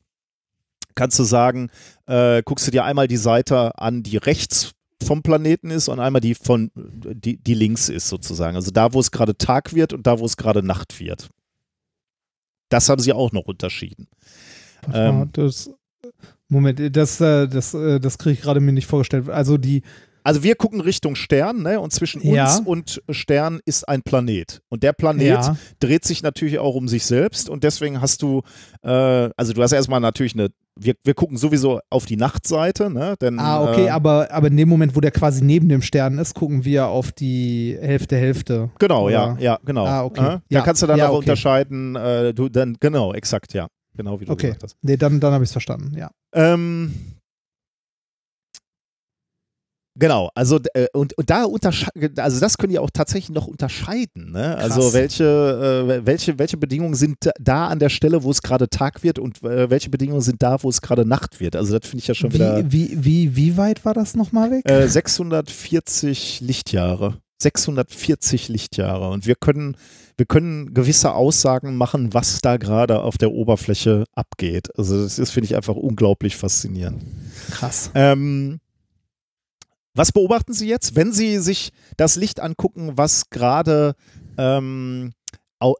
kannst 0.95 1.19
du 1.19 1.25
sagen, 1.25 1.71
äh, 2.07 2.43
guckst 2.45 2.67
du 2.67 2.71
dir 2.71 2.85
einmal 2.85 3.09
die 3.09 3.17
Seite 3.17 3.79
an, 3.79 4.03
die 4.03 4.17
rechts 4.17 4.73
vom 5.03 5.23
Planeten 5.23 5.71
ist 5.71 5.89
und 5.89 5.99
einmal 5.99 6.21
die 6.21 6.35
von 6.35 6.71
die, 6.75 7.39
die 7.39 7.55
links 7.55 7.89
ist 7.89 8.09
sozusagen. 8.09 8.57
Also 8.57 8.71
da, 8.71 8.93
wo 8.93 9.01
es 9.01 9.11
gerade 9.11 9.37
Tag 9.37 9.75
wird 9.75 9.93
und 9.93 10.07
da, 10.07 10.19
wo 10.19 10.27
es 10.27 10.37
gerade 10.37 10.63
Nacht 10.63 11.01
wird. 11.01 11.29
Das 12.69 12.89
haben 12.89 13.01
sie 13.01 13.13
auch 13.13 13.33
noch 13.33 13.47
unterschieden. 13.47 14.09
Ähm, 14.93 15.31
das, 15.33 15.71
Moment, 16.49 16.81
das, 16.97 17.21
äh, 17.21 17.49
das, 17.49 17.75
äh, 17.75 17.99
das 18.01 18.19
kriege 18.19 18.35
ich 18.35 18.43
gerade 18.43 18.61
mir 18.61 18.73
nicht 18.73 18.87
vorgestellt. 18.87 19.29
Also 19.29 19.57
die, 19.59 19.83
Also 20.23 20.43
wir 20.43 20.55
gucken 20.55 20.81
Richtung 20.83 21.15
Stern, 21.17 21.63
ne? 21.63 21.81
Und 21.81 21.93
zwischen 21.93 22.21
uns 22.21 22.35
Ja. 22.37 22.61
und 22.65 23.03
Stern 23.09 23.61
ist 23.65 23.89
ein 23.89 24.03
Planet. 24.03 24.61
Und 24.69 24.83
der 24.83 24.93
Planet 24.93 25.27
Ja. 25.29 25.57
dreht 25.81 26.05
sich 26.05 26.23
natürlich 26.23 26.59
auch 26.59 26.75
um 26.75 26.89
sich 26.89 27.05
selbst 27.07 27.49
und 27.49 27.65
deswegen 27.65 28.01
hast 28.03 28.21
du, 28.23 28.43
äh, 28.83 29.31
also 29.37 29.53
du 29.55 29.63
hast 29.63 29.73
erstmal 29.73 30.01
natürlich 30.01 30.35
eine, 30.35 30.51
wir, 30.79 30.95
wir 31.05 31.15
gucken 31.15 31.37
sowieso 31.37 31.81
auf 31.91 32.07
die 32.07 32.17
Nachtseite, 32.17 32.91
ne? 32.91 33.15
Denn, 33.21 33.39
ah, 33.39 33.63
okay, 33.63 33.87
äh, 33.87 33.91
aber, 33.91 34.29
aber 34.31 34.49
in 34.49 34.57
dem 34.57 34.69
Moment, 34.69 34.97
wo 34.97 35.01
der 35.01 35.11
quasi 35.11 35.43
neben 35.45 35.69
dem 35.69 35.83
Stern 35.83 36.19
ist, 36.19 36.35
gucken 36.35 36.65
wir 36.65 36.87
auf 36.89 37.13
die 37.13 37.77
Hälfte, 37.81 38.17
Hälfte. 38.17 38.71
Genau, 38.79 39.05
Oder- 39.07 39.13
ja, 39.13 39.37
ja, 39.39 39.59
genau. 39.65 39.87
Ah, 39.87 40.05
okay. 40.05 40.21
Äh, 40.21 40.25
Da 40.25 40.41
Ja, 40.49 40.61
kannst 40.63 40.83
du 40.83 40.87
dann 40.87 40.99
ja, 40.99 41.07
auch 41.09 41.15
okay. 41.15 41.19
unterscheiden, 41.19 41.97
äh, 41.97 42.33
du 42.35 42.49
dann, 42.49 42.77
genau, 42.81 43.13
exakt, 43.13 43.53
ja. 43.55 43.67
Genau 43.97 44.21
wie 44.21 44.25
du 44.25 44.33
Okay, 44.33 44.47
gesagt 44.49 44.63
hast. 44.63 44.77
nee, 44.83 44.97
dann, 44.97 45.21
dann 45.21 45.33
habe 45.33 45.45
ich 45.45 45.49
es 45.49 45.53
verstanden, 45.53 45.97
ja. 45.99 46.11
Ähm, 46.33 46.95
genau, 49.95 50.31
also 50.35 50.59
äh, 50.75 50.87
und, 50.93 51.17
und 51.17 51.31
da 51.31 51.45
unterscheiden, 51.45 52.19
also 52.19 52.41
das 52.41 52.59
können 52.59 52.73
die 52.73 52.79
auch 52.79 52.91
tatsächlich 52.93 53.35
noch 53.35 53.47
unterscheiden. 53.47 54.33
Ne? 54.33 54.57
Also 54.57 54.93
welche, 54.93 55.25
äh, 55.25 56.07
welche, 56.07 56.39
welche 56.39 56.57
Bedingungen 56.57 56.95
sind 56.95 57.17
da 57.39 57.69
an 57.69 57.79
der 57.79 57.89
Stelle, 57.89 58.23
wo 58.23 58.31
es 58.31 58.43
gerade 58.43 58.69
Tag 58.69 59.03
wird 59.03 59.19
und 59.19 59.43
äh, 59.43 59.71
welche 59.71 59.91
Bedingungen 59.91 60.23
sind 60.23 60.43
da, 60.43 60.63
wo 60.63 60.69
es 60.69 60.81
gerade 60.81 61.05
Nacht 61.05 61.41
wird. 61.41 61.57
Also 61.57 61.79
das 61.79 61.89
finde 61.89 62.03
ich 62.03 62.09
ja 62.09 62.15
schon 62.15 62.33
wieder 62.33 62.59
Wie, 62.71 62.73
wie, 62.73 63.05
wie, 63.05 63.37
wie 63.37 63.57
weit 63.57 63.85
war 63.85 63.95
das 63.95 64.15
nochmal 64.15 64.51
weg? 64.51 64.69
äh, 64.71 64.87
640 64.87 66.41
Lichtjahre. 66.41 67.19
640 67.43 68.49
Lichtjahre. 68.49 69.09
Und 69.09 69.27
wir 69.27 69.35
können, 69.35 69.77
wir 70.17 70.27
können 70.27 70.75
gewisse 70.75 71.15
Aussagen 71.15 71.77
machen, 71.77 72.13
was 72.13 72.41
da 72.41 72.57
gerade 72.59 73.03
auf 73.03 73.19
der 73.19 73.33
Oberfläche 73.33 74.05
abgeht. 74.15 74.69
Also 74.79 75.03
das 75.03 75.19
ist, 75.19 75.31
finde 75.31 75.47
ich, 75.47 75.57
einfach 75.57 75.77
unglaublich 75.77 76.37
faszinierend. 76.37 77.03
Krass. 77.51 77.91
Ähm, 77.95 78.61
was 80.01 80.13
beobachten 80.13 80.55
Sie 80.55 80.67
jetzt, 80.67 80.97
wenn 80.97 81.13
Sie 81.13 81.37
sich 81.41 81.73
das 81.99 82.17
Licht 82.17 82.41
angucken, 82.41 82.93
was 82.95 83.29
gerade 83.29 83.95
ähm, 84.39 85.13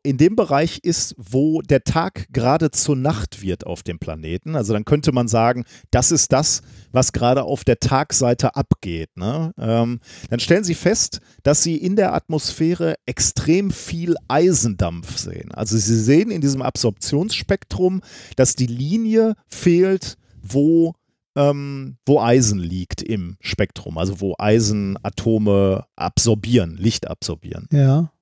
in 0.03 0.19
dem 0.19 0.37
Bereich 0.37 0.81
ist, 0.83 1.15
wo 1.17 1.63
der 1.63 1.85
Tag 1.85 2.27
gerade 2.31 2.71
zur 2.71 2.97
Nacht 2.97 3.41
wird 3.41 3.65
auf 3.65 3.83
dem 3.83 3.99
Planeten. 3.99 4.57
Also 4.57 4.75
dann 4.75 4.85
könnte 4.85 5.13
man 5.13 5.27
sagen, 5.27 5.65
das 5.91 6.13
ist 6.13 6.35
das, 6.35 6.61
was 6.93 7.15
gerade 7.15 7.45
auf 7.45 7.65
der 7.65 7.81
Tagseite 7.81 8.57
abgeht. 8.57 9.09
Ne? 9.17 9.55
Ähm, 9.57 10.01
dann 10.29 10.39
stellen 10.39 10.65
Sie 10.65 10.75
fest, 10.75 11.21
dass 11.43 11.63
Sie 11.63 11.79
in 11.79 11.97
der 11.97 12.13
Atmosphäre 12.13 12.97
extrem 13.07 13.71
viel 13.71 14.17
Eisendampf 14.29 15.17
sehen. 15.17 15.51
Also 15.53 15.79
Sie 15.79 15.99
sehen 15.99 16.31
in 16.31 16.43
diesem 16.43 16.61
Absorptionsspektrum, 16.61 18.03
dass 18.37 18.55
die 18.55 18.67
Linie 18.67 19.33
fehlt, 19.49 20.19
wo 20.43 20.95
ähm, 21.41 21.97
wo 22.07 22.21
Eisen 22.21 22.59
liegt 22.59 23.03
im 23.03 23.37
Spektrum, 23.41 23.99
also 23.99 24.21
wo 24.21 24.35
Eisenatome 24.39 25.85
absorbieren, 25.97 26.77
Licht 26.77 27.09
absorbieren. 27.09 27.67
Ja. 27.73 28.13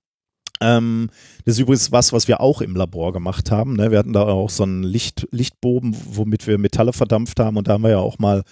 Ähm, 0.61 1.11
das 1.45 1.55
ist 1.55 1.61
übrigens 1.61 1.93
was, 1.93 2.13
was 2.13 2.27
wir 2.27 2.41
auch 2.41 2.61
im 2.61 2.75
Labor 2.75 3.13
gemacht 3.13 3.53
haben. 3.53 3.75
Ne? 3.75 3.93
Wir 3.93 3.99
hatten 3.99 4.13
da 4.13 4.23
auch 4.23 4.51
so 4.51 4.65
einen 4.65 4.83
Licht, 4.83 5.29
Lichtbogen, 5.31 5.97
womit 6.11 6.49
wir 6.49 6.59
Metalle 6.59 6.93
verdampft 6.93 7.39
haben 7.39 7.57
und 7.57 7.69
da 7.69 7.75
haben 7.75 7.85
wir 7.85 7.91
ja 7.91 7.99
auch 7.99 8.19
mal 8.19 8.43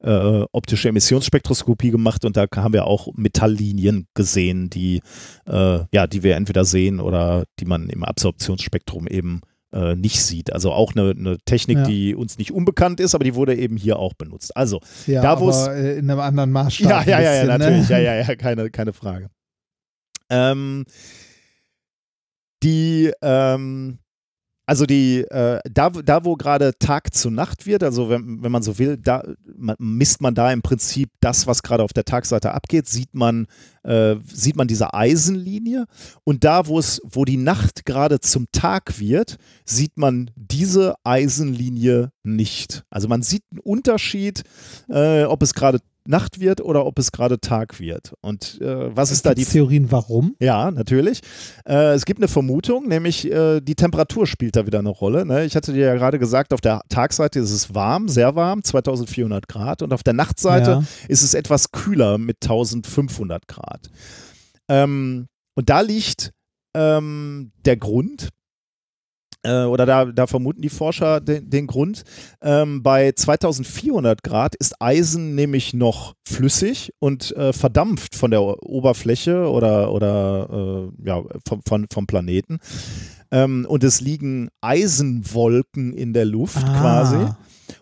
äh, 0.00 0.44
optische 0.52 0.90
Emissionsspektroskopie 0.90 1.90
gemacht 1.90 2.26
und 2.26 2.36
da 2.36 2.46
haben 2.54 2.74
wir 2.74 2.86
auch 2.86 3.08
Metalllinien 3.14 4.06
gesehen, 4.12 4.68
die, 4.68 5.00
äh, 5.46 5.80
ja, 5.90 6.06
die 6.06 6.22
wir 6.22 6.36
entweder 6.36 6.66
sehen 6.66 7.00
oder 7.00 7.44
die 7.60 7.64
man 7.64 7.88
im 7.88 8.04
Absorptionsspektrum 8.04 9.06
eben 9.06 9.40
äh, 9.40 9.53
nicht 9.96 10.22
sieht. 10.22 10.52
Also 10.52 10.72
auch 10.72 10.94
eine, 10.94 11.10
eine 11.10 11.38
Technik, 11.44 11.78
Ja. 11.78 11.84
die 11.84 12.14
uns 12.14 12.38
nicht 12.38 12.52
unbekannt 12.52 13.00
ist, 13.00 13.14
aber 13.14 13.24
die 13.24 13.34
wurde 13.34 13.54
eben 13.56 13.76
hier 13.76 13.98
auch 13.98 14.14
benutzt. 14.14 14.56
Also, 14.56 14.80
Ja, 15.06 15.20
Da, 15.22 15.40
wo 15.40 15.50
es- 15.50 15.66
äh, 15.66 15.98
in 15.98 16.10
einem 16.10 16.20
anderen 16.20 16.50
Maßstab. 16.52 17.06
ja, 17.06 17.18
ja, 17.18 17.20
ja, 17.20 17.34
ja, 17.34 17.42
bisschen, 17.42 17.58
natürlich. 17.58 17.88
Ne? 17.88 18.02
Ja, 18.02 18.14
ja, 18.14 18.22
ja, 18.28 18.36
keine, 18.36 18.70
keine 18.70 18.92
Frage. 18.92 19.30
Ähm, 20.30 20.84
die, 22.62 23.12
ähm, 23.22 23.98
also 24.66 24.86
die, 24.86 25.20
äh, 25.20 25.60
da, 25.70 25.90
da 25.90 26.24
wo 26.24 26.36
gerade 26.36 26.72
Tag 26.78 27.14
zu 27.14 27.30
Nacht 27.30 27.66
wird, 27.66 27.82
also 27.82 28.08
wenn, 28.08 28.42
wenn 28.42 28.52
man 28.52 28.62
so 28.62 28.78
will, 28.78 28.96
da 28.96 29.22
man, 29.56 29.76
misst 29.78 30.22
man 30.22 30.34
da 30.34 30.52
im 30.52 30.62
Prinzip 30.62 31.10
das, 31.20 31.46
was 31.46 31.62
gerade 31.62 31.82
auf 31.82 31.92
der 31.92 32.04
Tagseite 32.04 32.52
abgeht, 32.52 32.88
sieht 32.88 33.14
man, 33.14 33.46
äh, 33.82 34.16
sieht 34.26 34.56
man 34.56 34.66
diese 34.66 34.94
Eisenlinie 34.94 35.84
und 36.24 36.44
da, 36.44 36.66
wo 36.66 36.78
es, 36.78 37.00
wo 37.04 37.24
die 37.24 37.36
Nacht 37.36 37.84
gerade 37.84 38.20
zum 38.20 38.46
Tag 38.52 38.98
wird, 38.98 39.36
sieht 39.66 39.98
man 39.98 40.30
diese 40.34 40.94
Eisenlinie 41.04 42.10
nicht. 42.22 42.84
Also 42.88 43.06
man 43.06 43.22
sieht 43.22 43.42
einen 43.50 43.60
Unterschied, 43.60 44.44
äh, 44.88 45.24
ob 45.24 45.42
es 45.42 45.52
gerade 45.52 45.80
Nacht 46.06 46.38
wird 46.40 46.60
oder 46.60 46.84
ob 46.86 46.98
es 46.98 47.12
gerade 47.12 47.40
Tag 47.40 47.80
wird. 47.80 48.12
Und 48.20 48.60
äh, 48.60 48.94
was 48.94 49.10
ist 49.10 49.24
da 49.26 49.34
die 49.34 49.44
Theorien, 49.44 49.90
warum? 49.90 50.36
ja, 50.38 50.70
natürlich. 50.70 51.20
Äh, 51.66 51.92
es 51.94 52.04
gibt 52.04 52.20
eine 52.20 52.28
Vermutung, 52.28 52.86
nämlich 52.88 53.30
äh, 53.30 53.60
die 53.60 53.74
Temperatur 53.74 54.26
spielt 54.26 54.56
da 54.56 54.66
wieder 54.66 54.80
eine 54.80 54.90
Rolle. 54.90 55.24
Ne? 55.24 55.44
Ich 55.44 55.56
hatte 55.56 55.72
dir 55.72 55.86
ja 55.86 55.94
gerade 55.94 56.18
gesagt, 56.18 56.52
auf 56.52 56.60
der 56.60 56.82
Tagseite 56.88 57.38
ist 57.40 57.50
es 57.52 57.74
warm, 57.74 58.08
sehr 58.08 58.34
warm, 58.36 58.62
2400 58.62 59.48
Grad. 59.48 59.82
Und 59.82 59.92
auf 59.92 60.02
der 60.02 60.12
Nachtseite 60.14 60.70
Ja. 60.70 60.84
ist 61.08 61.22
es 61.22 61.34
etwas 61.34 61.72
kühler 61.72 62.18
mit 62.18 62.36
1500 62.42 63.48
Grad. 63.48 63.90
Ähm, 64.68 65.26
und 65.56 65.70
da 65.70 65.80
liegt 65.80 66.32
ähm, 66.76 67.52
der 67.64 67.76
Grund, 67.76 68.28
äh, 69.44 69.64
oder 69.64 69.86
da, 69.86 70.06
da 70.06 70.26
vermuten 70.26 70.62
die 70.62 70.68
Forscher 70.68 71.20
den, 71.20 71.48
den 71.48 71.66
Grund. 71.66 72.02
Ähm, 72.42 72.82
bei 72.82 73.12
2400 73.12 74.22
Grad 74.22 74.54
ist 74.54 74.80
Eisen 74.80 75.34
nämlich 75.34 75.74
noch 75.74 76.14
flüssig 76.26 76.92
und 76.98 77.34
äh, 77.36 77.52
verdampft 77.52 78.14
von 78.14 78.30
der 78.30 78.42
Oberfläche 78.42 79.48
oder, 79.48 79.92
oder 79.92 80.90
äh, 81.00 81.06
ja, 81.06 81.22
vom, 81.46 81.62
von, 81.66 81.86
vom 81.92 82.06
Planeten. 82.06 82.58
Ähm, 83.30 83.66
und 83.68 83.84
es 83.84 84.00
liegen 84.00 84.48
Eisenwolken 84.60 85.92
in 85.92 86.12
der 86.12 86.24
Luft 86.24 86.64
Ah. 86.64 86.80
quasi. 86.80 87.26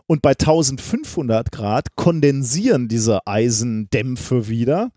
Und 0.06 0.22
bei 0.22 0.30
1500 0.30 1.50
Grad 1.52 1.96
kondensieren 1.96 2.88
diese 2.88 3.26
Eisendämpfe 3.26 4.48
wieder, 4.48 4.90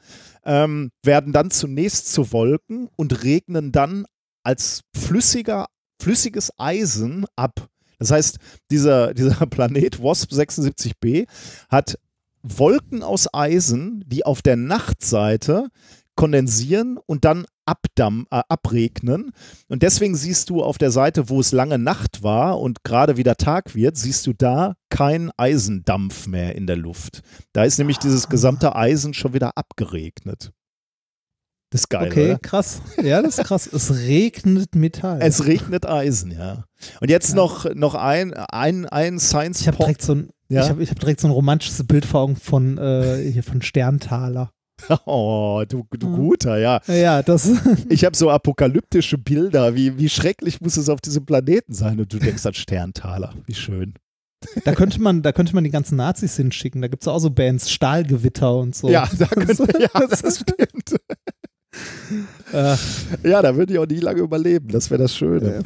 ähm, 0.45 0.91
werden 1.03 1.33
dann 1.33 1.51
zunächst 1.51 2.11
zu 2.11 2.31
Wolken 2.31 2.89
und 2.95 3.23
regnen 3.23 3.71
dann 3.71 4.05
als 4.43 4.81
flüssiger, 4.95 5.67
flüssiges 5.99 6.51
Eisen 6.57 7.25
ab. 7.35 7.69
Das 7.99 8.11
heißt, 8.11 8.37
dieser, 8.71 9.13
dieser 9.15 9.45
Planet 9.45 10.01
WASP 10.01 10.31
76b 10.31 11.27
hat 11.69 11.97
Wolken 12.43 13.01
aus 13.01 13.27
Eisen, 13.33 14.03
die 14.07 14.25
auf 14.25 14.41
der 14.41 14.55
Nachtseite 14.55 15.69
kondensieren 16.15 16.97
und 17.05 17.25
dann 17.25 17.45
abdamm, 17.65 18.27
äh, 18.31 18.41
abregnen. 18.47 19.31
Und 19.67 19.83
deswegen 19.83 20.15
siehst 20.15 20.49
du 20.49 20.63
auf 20.63 20.77
der 20.77 20.91
Seite, 20.91 21.29
wo 21.29 21.39
es 21.39 21.51
lange 21.51 21.77
Nacht 21.77 22.23
war 22.23 22.59
und 22.59 22.83
gerade 22.83 23.17
wieder 23.17 23.35
Tag 23.35 23.75
wird, 23.75 23.97
siehst 23.97 24.25
du 24.27 24.33
da 24.33 24.75
kein 24.89 25.31
Eisendampf 25.37 26.27
mehr 26.27 26.55
in 26.55 26.67
der 26.67 26.77
Luft. 26.77 27.21
Da 27.53 27.63
ist 27.63 27.79
nämlich 27.79 27.97
dieses 27.97 28.29
gesamte 28.29 28.75
Eisen 28.75 29.13
schon 29.13 29.33
wieder 29.33 29.57
abgeregnet. 29.57 30.51
Das 31.71 31.81
ist 31.81 31.89
geil, 31.89 32.07
Okay, 32.09 32.29
oder? 32.31 32.39
krass. 32.39 32.81
Ja, 33.03 33.21
das 33.21 33.37
ist 33.39 33.45
krass. 33.45 33.67
Es 33.71 33.93
regnet 33.97 34.75
Metall. 34.75 35.19
Es 35.21 35.45
regnet 35.45 35.85
Eisen, 35.85 36.31
ja. 36.31 36.63
Und 37.01 37.09
jetzt 37.09 37.29
Ja. 37.29 37.35
noch, 37.35 37.65
noch 37.75 37.95
ein, 37.95 38.33
ein, 38.33 38.85
ein 38.85 39.19
Science 39.19 39.61
ich 39.61 39.67
habe 39.67 39.77
direkt 39.77 40.01
so 40.01 40.13
ein 40.15 40.29
Ja? 40.47 40.63
ich 40.63 40.69
hab, 40.69 40.79
ich 40.79 40.89
hab 40.91 40.99
direkt 40.99 41.19
so 41.21 41.27
ein 41.27 41.31
romantisches 41.31 41.83
Bild 41.85 42.05
vor 42.05 42.21
Augen 42.21 42.35
von 42.35 42.77
äh, 42.77 43.29
hier 43.31 43.43
von 43.43 43.61
Sterntaler. 43.61 44.51
Oh, 45.05 45.63
du, 45.67 45.85
du 45.97 46.15
guter, 46.15 46.57
ja. 46.57 46.81
Ja, 46.87 47.23
das 47.23 47.49
Ich 47.89 48.03
habe 48.05 48.15
so 48.15 48.29
apokalyptische 48.29 49.17
Bilder, 49.17 49.73
wie, 49.73 49.97
wie 49.97 50.09
schrecklich 50.09 50.59
muss 50.61 50.75
es 50.77 50.89
auf 50.89 50.99
diesem 51.01 51.25
Planeten 51.25 51.73
sein? 51.73 51.99
Und 51.99 52.11
du 52.13 52.19
denkst 52.19 52.45
an 52.45 52.53
Sterntaler, 52.53 53.33
wie 53.47 53.53
schön. 53.55 53.93
da 54.65 54.75
könnte 54.75 55.01
man 55.01 55.21
da 55.23 55.31
könnte 55.31 55.55
man 55.55 55.63
die 55.63 55.69
ganzen 55.71 55.95
Nazis 55.95 56.35
hinschicken. 56.35 56.81
Da 56.81 56.89
gibt 56.89 57.03
es 57.03 57.07
auch 57.07 57.19
so 57.19 57.31
Bands 57.31 57.71
Stahlgewitter 57.71 58.53
und 58.55 58.75
so. 58.75 58.89
Ja, 58.89 59.09
da 59.17 59.25
könnte, 59.27 59.65
ja, 59.81 60.07
das 60.07 60.39
stimmt. 60.39 60.95
Äh, 62.53 62.75
Ja, 63.23 63.41
da 63.41 63.55
würde 63.55 63.73
ich 63.73 63.79
auch 63.79 63.87
nie 63.87 63.99
lange 63.99 64.21
überleben. 64.21 64.69
Das 64.69 64.89
wäre 64.89 65.01
das 65.01 65.15
Schöne. 65.15 65.63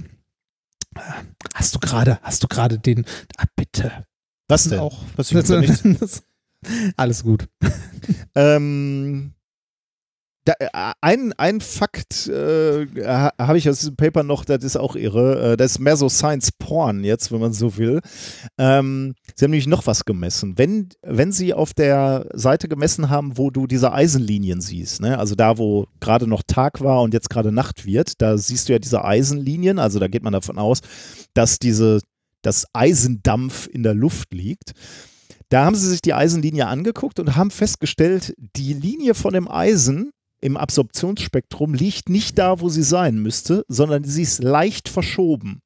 hast 1.53 1.75
du 1.75 1.79
gerade 1.79 2.19
hast 2.21 2.43
du 2.43 2.47
gerade 2.47 2.79
den 2.79 3.05
ah, 3.38 3.45
bitte 3.55 4.05
Was 4.47 4.63
denn? 4.65 4.79
auch 4.79 5.03
Was 5.15 5.31
ich 5.31 5.43
da 5.45 5.59
nicht, 5.59 5.83
das, 6.01 6.23
alles 6.97 7.23
gut. 7.23 7.47
ähm, 8.35 9.33
da, 10.49 10.53
äh, 10.59 10.93
ein, 11.01 11.33
ein 11.33 11.61
Fakt 11.61 12.27
äh, 12.27 12.87
ha- 13.05 13.33
habe 13.37 13.57
ich 13.57 13.69
aus 13.69 13.79
diesem 13.79 13.95
Paper 13.95 14.23
noch, 14.23 14.45
das 14.45 14.63
ist 14.63 14.77
auch 14.77 14.95
irre. 14.95 15.53
Äh, 15.53 15.57
das 15.57 15.73
ist 15.73 15.79
mehr 15.79 15.97
so 15.97 16.09
Science 16.09 16.51
Porn 16.51 17.03
jetzt, 17.03 17.31
wenn 17.31 17.39
man 17.39 17.53
so 17.53 17.77
will. 17.77 18.01
Ähm, 18.57 19.13
sie 19.35 19.45
haben 19.45 19.51
nämlich 19.51 19.67
noch 19.67 19.85
was 19.85 20.05
gemessen. 20.05 20.57
Wenn, 20.57 20.89
wenn 21.03 21.31
sie 21.31 21.53
auf 21.53 21.73
der 21.73 22.27
Seite 22.33 22.67
gemessen 22.67 23.09
haben, 23.09 23.37
wo 23.37 23.51
du 23.51 23.67
diese 23.67 23.93
Eisenlinien 23.93 24.61
siehst, 24.61 25.01
ne? 25.01 25.19
also 25.19 25.35
da, 25.35 25.57
wo 25.57 25.85
gerade 25.99 26.27
noch 26.27 26.41
Tag 26.45 26.81
war 26.81 27.01
und 27.01 27.13
jetzt 27.13 27.29
gerade 27.29 27.51
Nacht 27.51 27.85
wird, 27.85 28.13
da 28.21 28.37
siehst 28.37 28.69
du 28.69 28.73
ja 28.73 28.79
diese 28.79 29.05
Eisenlinien, 29.05 29.77
also 29.77 29.99
da 29.99 30.07
geht 30.07 30.23
man 30.23 30.33
davon 30.33 30.57
aus, 30.57 30.79
dass 31.33 31.59
diese, 31.59 32.01
das 32.41 32.65
Eisendampf 32.73 33.67
in 33.67 33.83
der 33.83 33.93
Luft 33.93 34.33
liegt. 34.33 34.71
Da 35.49 35.65
haben 35.65 35.75
sie 35.75 35.89
sich 35.89 36.01
die 36.01 36.13
Eisenlinie 36.13 36.67
angeguckt 36.67 37.19
und 37.19 37.35
haben 37.35 37.51
festgestellt, 37.51 38.35
die 38.55 38.73
Linie 38.73 39.15
von 39.15 39.33
dem 39.33 39.47
Eisen 39.47 40.11
im 40.41 40.57
Absorptionsspektrum 40.57 41.73
liegt 41.73 42.09
nicht 42.09 42.37
da, 42.37 42.59
wo 42.61 42.69
sie 42.69 42.83
sein 42.83 43.19
müsste, 43.19 43.65
sondern 43.67 44.03
sie 44.03 44.21
ist 44.21 44.41
leicht 44.43 44.89
verschoben. 44.89 45.61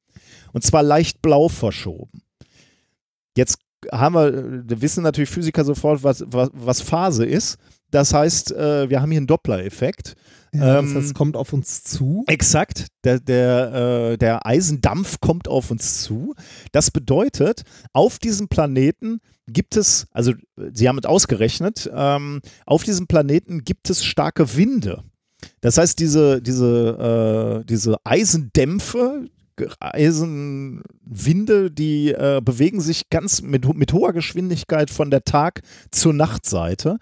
Und 0.52 0.62
zwar 0.64 0.82
leicht 0.82 1.22
blau 1.22 1.48
verschoben. 1.48 2.22
Jetzt 3.36 3.58
haben 3.92 4.14
wir, 4.14 4.80
wissen 4.80 5.02
natürlich 5.02 5.30
Physiker 5.30 5.64
sofort, 5.64 6.02
was, 6.02 6.24
was, 6.26 6.50
was 6.52 6.80
Phase 6.80 7.24
ist. 7.24 7.58
Das 7.90 8.12
heißt, 8.12 8.52
äh, 8.52 8.88
wir 8.88 9.00
haben 9.00 9.10
hier 9.10 9.18
einen 9.18 9.26
Doppler-Effekt. 9.26 10.14
Ja, 10.54 10.78
Ähm, 10.78 10.86
das 10.86 10.94
heißt, 10.94 11.06
es 11.08 11.14
kommt 11.14 11.36
auf 11.36 11.52
uns 11.52 11.82
zu. 11.82 12.24
Exakt, 12.26 12.86
der, 13.04 13.20
der, 13.20 14.12
äh, 14.12 14.18
der 14.18 14.46
Eisendampf 14.46 15.20
kommt 15.20 15.48
auf 15.48 15.70
uns 15.70 16.02
zu. 16.02 16.34
Das 16.72 16.90
bedeutet, 16.90 17.62
auf 17.92 18.18
diesem 18.18 18.48
Planeten 18.48 19.20
gibt 19.46 19.76
es, 19.76 20.06
also 20.12 20.32
Sie 20.72 20.88
haben 20.88 20.98
es 20.98 21.04
ausgerechnet, 21.04 21.90
ähm, 21.94 22.40
auf 22.66 22.84
diesem 22.84 23.06
Planeten 23.06 23.64
gibt 23.64 23.90
es 23.90 24.04
starke 24.04 24.56
Winde. 24.56 25.02
Das 25.60 25.76
heißt, 25.76 25.98
diese, 25.98 26.40
diese, 26.40 27.60
äh, 27.62 27.66
diese 27.66 27.96
Eisendämpfe, 28.04 29.26
Eisenwinde, 29.78 31.70
die 31.70 32.12
äh, 32.12 32.40
bewegen 32.44 32.80
sich 32.80 33.08
ganz 33.10 33.42
mit, 33.42 33.72
mit 33.74 33.92
hoher 33.92 34.12
Geschwindigkeit 34.12 34.90
von 34.90 35.10
der 35.10 35.24
Tag- 35.24 35.62
zur 35.90 36.12
Nachtseite. 36.12 36.98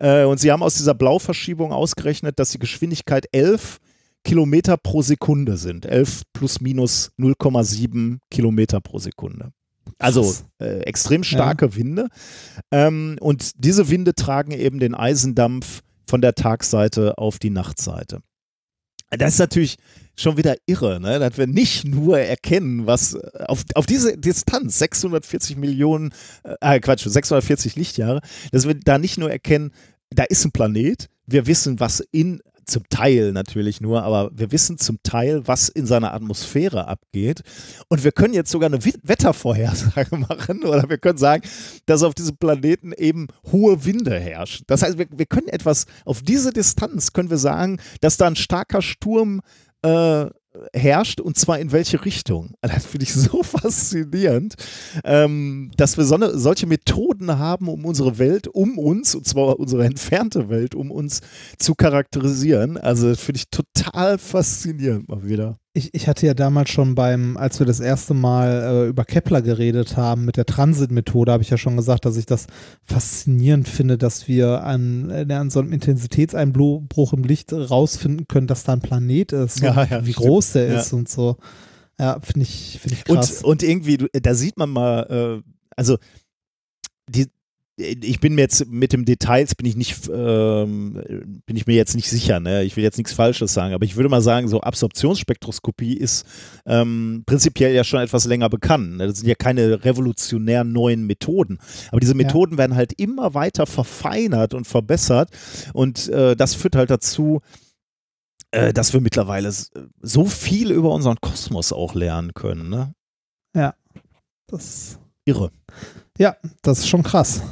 Äh, 0.00 0.24
und 0.24 0.40
sie 0.40 0.50
haben 0.50 0.62
aus 0.62 0.74
dieser 0.74 0.94
Blauverschiebung 0.94 1.72
ausgerechnet, 1.72 2.38
dass 2.38 2.50
die 2.50 2.58
Geschwindigkeit 2.58 3.26
11 3.32 3.78
Kilometer 4.24 4.76
pro 4.76 5.02
Sekunde 5.02 5.56
sind. 5.56 5.86
11 5.86 6.22
plus 6.32 6.60
minus 6.60 7.12
0,7 7.18 8.18
Kilometer 8.30 8.80
pro 8.80 8.98
Sekunde. 8.98 9.52
Also 9.98 10.34
äh, 10.58 10.80
extrem 10.80 11.24
starke 11.24 11.76
Winde. 11.76 12.08
Ähm, 12.70 13.16
und 13.20 13.52
diese 13.62 13.90
Winde 13.90 14.14
tragen 14.14 14.52
eben 14.52 14.78
den 14.78 14.94
Eisendampf 14.94 15.82
von 16.08 16.20
der 16.20 16.34
Tagseite 16.34 17.18
auf 17.18 17.38
die 17.38 17.50
Nachtseite. 17.50 18.20
Das 19.10 19.34
ist 19.34 19.38
natürlich 19.38 19.76
schon 20.20 20.36
wieder 20.36 20.56
irre, 20.66 21.00
ne? 21.00 21.18
dass 21.18 21.38
wir 21.38 21.46
nicht 21.46 21.84
nur 21.84 22.18
erkennen, 22.18 22.86
was 22.86 23.14
äh, 23.14 23.44
auf, 23.46 23.64
auf 23.74 23.86
diese 23.86 24.16
Distanz, 24.18 24.78
640 24.78 25.56
Millionen, 25.56 26.12
äh, 26.60 26.80
Quatsch, 26.80 27.06
640 27.06 27.76
Lichtjahre, 27.76 28.20
dass 28.52 28.66
wir 28.66 28.74
da 28.74 28.98
nicht 28.98 29.18
nur 29.18 29.30
erkennen, 29.30 29.72
da 30.10 30.24
ist 30.24 30.44
ein 30.44 30.52
Planet, 30.52 31.08
wir 31.26 31.46
wissen, 31.46 31.80
was 31.80 32.00
in 32.12 32.40
zum 32.70 32.88
Teil 32.88 33.32
natürlich 33.32 33.80
nur, 33.80 34.02
aber 34.02 34.30
wir 34.32 34.52
wissen 34.52 34.78
zum 34.78 35.02
Teil, 35.02 35.46
was 35.46 35.68
in 35.68 35.86
seiner 35.86 36.14
Atmosphäre 36.14 36.86
abgeht. 36.88 37.42
Und 37.88 38.04
wir 38.04 38.12
können 38.12 38.32
jetzt 38.32 38.50
sogar 38.50 38.68
eine 38.68 38.82
Wettervorhersage 38.84 40.16
machen 40.28 40.62
oder 40.62 40.88
wir 40.88 40.98
können 40.98 41.18
sagen, 41.18 41.42
dass 41.86 42.02
auf 42.02 42.14
diesem 42.14 42.36
Planeten 42.36 42.92
eben 42.92 43.26
hohe 43.50 43.84
Winde 43.84 44.18
herrschen. 44.18 44.64
Das 44.68 44.82
heißt, 44.82 44.98
wir, 44.98 45.06
wir 45.10 45.26
können 45.26 45.48
etwas, 45.48 45.86
auf 46.04 46.22
diese 46.22 46.52
Distanz 46.52 47.12
können 47.12 47.30
wir 47.30 47.38
sagen, 47.38 47.80
dass 48.00 48.16
da 48.16 48.26
ein 48.26 48.36
starker 48.36 48.82
Sturm 48.82 49.40
äh, 49.82 50.26
herrscht 50.72 51.20
und 51.20 51.36
zwar 51.36 51.58
in 51.58 51.72
welche 51.72 52.04
Richtung. 52.04 52.54
Das 52.62 52.86
finde 52.86 53.04
ich 53.04 53.14
so 53.14 53.42
faszinierend, 53.42 54.54
ähm, 55.04 55.70
dass 55.76 55.96
wir 55.96 56.04
so 56.04 56.14
eine, 56.14 56.38
solche 56.38 56.66
Methoden 56.66 57.38
haben, 57.38 57.68
um 57.68 57.84
unsere 57.84 58.18
Welt 58.18 58.48
um 58.48 58.78
uns, 58.78 59.14
und 59.14 59.26
zwar 59.26 59.58
unsere 59.58 59.84
entfernte 59.84 60.48
Welt 60.48 60.74
um 60.74 60.90
uns 60.90 61.20
zu 61.58 61.74
charakterisieren. 61.74 62.76
Also 62.76 63.14
finde 63.16 63.38
ich 63.38 63.50
total 63.50 64.18
faszinierend 64.18 65.08
mal 65.08 65.24
wieder 65.24 65.58
ich, 65.72 65.94
ich 65.94 66.08
hatte 66.08 66.26
ja 66.26 66.34
damals 66.34 66.70
schon 66.70 66.96
beim, 66.96 67.36
als 67.36 67.60
wir 67.60 67.66
das 67.66 67.78
erste 67.78 68.12
Mal 68.12 68.62
äh, 68.62 68.88
über 68.88 69.04
Kepler 69.04 69.40
geredet 69.40 69.96
haben, 69.96 70.24
mit 70.24 70.36
der 70.36 70.44
Transit-Methode, 70.46 71.30
habe 71.30 71.44
ich 71.44 71.50
ja 71.50 71.58
schon 71.58 71.76
gesagt, 71.76 72.04
dass 72.04 72.16
ich 72.16 72.26
das 72.26 72.46
faszinierend 72.84 73.68
finde, 73.68 73.96
dass 73.96 74.26
wir 74.26 74.64
an, 74.64 75.10
äh, 75.10 75.32
an 75.32 75.50
so 75.50 75.60
einem 75.60 75.72
Intensitätseinbruch 75.72 77.12
im 77.12 77.22
Licht 77.22 77.52
rausfinden 77.52 78.26
können, 78.26 78.48
dass 78.48 78.64
da 78.64 78.72
ein 78.72 78.80
Planet 78.80 79.32
ist 79.32 79.60
ja, 79.60 79.84
ja, 79.84 80.04
wie 80.04 80.12
stimmt. 80.12 80.26
groß 80.26 80.52
der 80.52 80.72
Ja. 80.72 80.80
ist 80.80 80.92
und 80.92 81.08
so. 81.08 81.36
Ja, 82.00 82.18
finde 82.20 82.42
ich, 82.42 82.78
finde 82.80 82.96
ich 82.96 83.04
krass. 83.04 83.42
Und, 83.42 83.50
und 83.50 83.62
irgendwie, 83.62 83.98
da 84.12 84.34
sieht 84.34 84.56
man 84.56 84.70
mal, 84.70 85.42
äh, 85.44 85.50
also 85.76 85.98
die, 87.08 87.26
ich 87.80 88.20
bin 88.20 88.34
mir 88.34 88.42
jetzt 88.42 88.66
mit 88.68 88.92
dem 88.92 89.04
Details 89.04 89.54
bin 89.54 89.66
ich 89.66 89.76
nicht, 89.76 90.08
ähm, 90.12 91.02
bin 91.46 91.56
ich 91.56 91.66
mir 91.66 91.74
jetzt 91.74 91.94
nicht 91.94 92.08
sicher. 92.08 92.40
Ne? 92.40 92.64
Ich 92.64 92.76
will 92.76 92.84
jetzt 92.84 92.98
nichts 92.98 93.12
Falsches 93.12 93.52
sagen, 93.52 93.74
aber 93.74 93.84
ich 93.84 93.96
würde 93.96 94.08
mal 94.08 94.20
sagen, 94.20 94.48
so 94.48 94.60
Absorptionsspektroskopie 94.60 95.94
ist 95.94 96.26
ähm, 96.66 97.22
prinzipiell 97.26 97.74
ja 97.74 97.84
schon 97.84 98.00
etwas 98.00 98.26
länger 98.26 98.48
bekannt. 98.48 98.98
Ne? 98.98 99.06
Das 99.06 99.18
sind 99.18 99.28
ja 99.28 99.34
keine 99.34 99.84
revolutionär 99.84 100.64
neuen 100.64 101.06
Methoden, 101.06 101.58
aber 101.90 102.00
diese 102.00 102.14
Methoden 102.14 102.58
werden 102.58 102.76
halt 102.76 102.92
immer 103.00 103.34
weiter 103.34 103.66
verfeinert 103.66 104.54
und 104.54 104.66
verbessert 104.66 105.30
und 105.72 106.08
äh, 106.08 106.36
das 106.36 106.54
führt 106.54 106.76
halt 106.76 106.90
dazu, 106.90 107.40
äh, 108.50 108.72
dass 108.72 108.92
wir 108.92 109.00
mittlerweile 109.00 109.52
so 110.02 110.24
viel 110.26 110.70
über 110.70 110.92
unseren 110.92 111.20
Kosmos 111.20 111.72
auch 111.72 111.94
lernen 111.94 112.34
können. 112.34 112.68
Ne? 112.68 112.94
das, 114.46 114.98
Irre. 115.24 115.50
ja, 116.18 116.36
das 116.62 116.80
ist 116.80 116.88
schon 116.88 117.02
krass. 117.02 117.42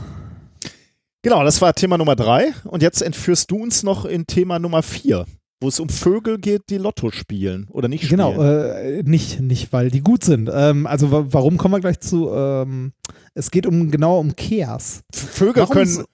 Genau, 1.22 1.42
das 1.42 1.60
war 1.60 1.74
Thema 1.74 1.98
Nummer 1.98 2.16
drei. 2.16 2.52
Und 2.64 2.82
jetzt 2.82 3.02
entführst 3.02 3.50
du 3.50 3.56
uns 3.56 3.82
noch 3.82 4.04
in 4.04 4.26
Thema 4.26 4.58
Nummer 4.58 4.82
vier, 4.82 5.26
wo 5.60 5.68
es 5.68 5.80
um 5.80 5.88
Vögel 5.88 6.38
geht, 6.38 6.70
die 6.70 6.78
Lotto 6.78 7.10
spielen 7.10 7.66
oder 7.70 7.88
nicht 7.88 8.04
spielen. 8.04 8.18
Genau, 8.18 8.42
äh, 8.42 9.02
nicht, 9.02 9.40
nicht, 9.40 9.72
weil 9.72 9.90
die 9.90 10.00
gut 10.00 10.22
sind. 10.22 10.48
Ähm, 10.52 10.86
also 10.86 11.10
wa 11.10 11.26
warum 11.30 11.56
kommen 11.58 11.74
wir 11.74 11.80
gleich 11.80 11.98
zu? 12.00 12.30
Ähm, 12.32 12.92
es 13.34 13.50
geht 13.50 13.66
um 13.66 13.90
genau 13.90 14.20
um 14.20 14.36
Chaos. 14.36 15.00
Vögel 15.12 15.62
warum 15.62 15.74
können 15.74 16.04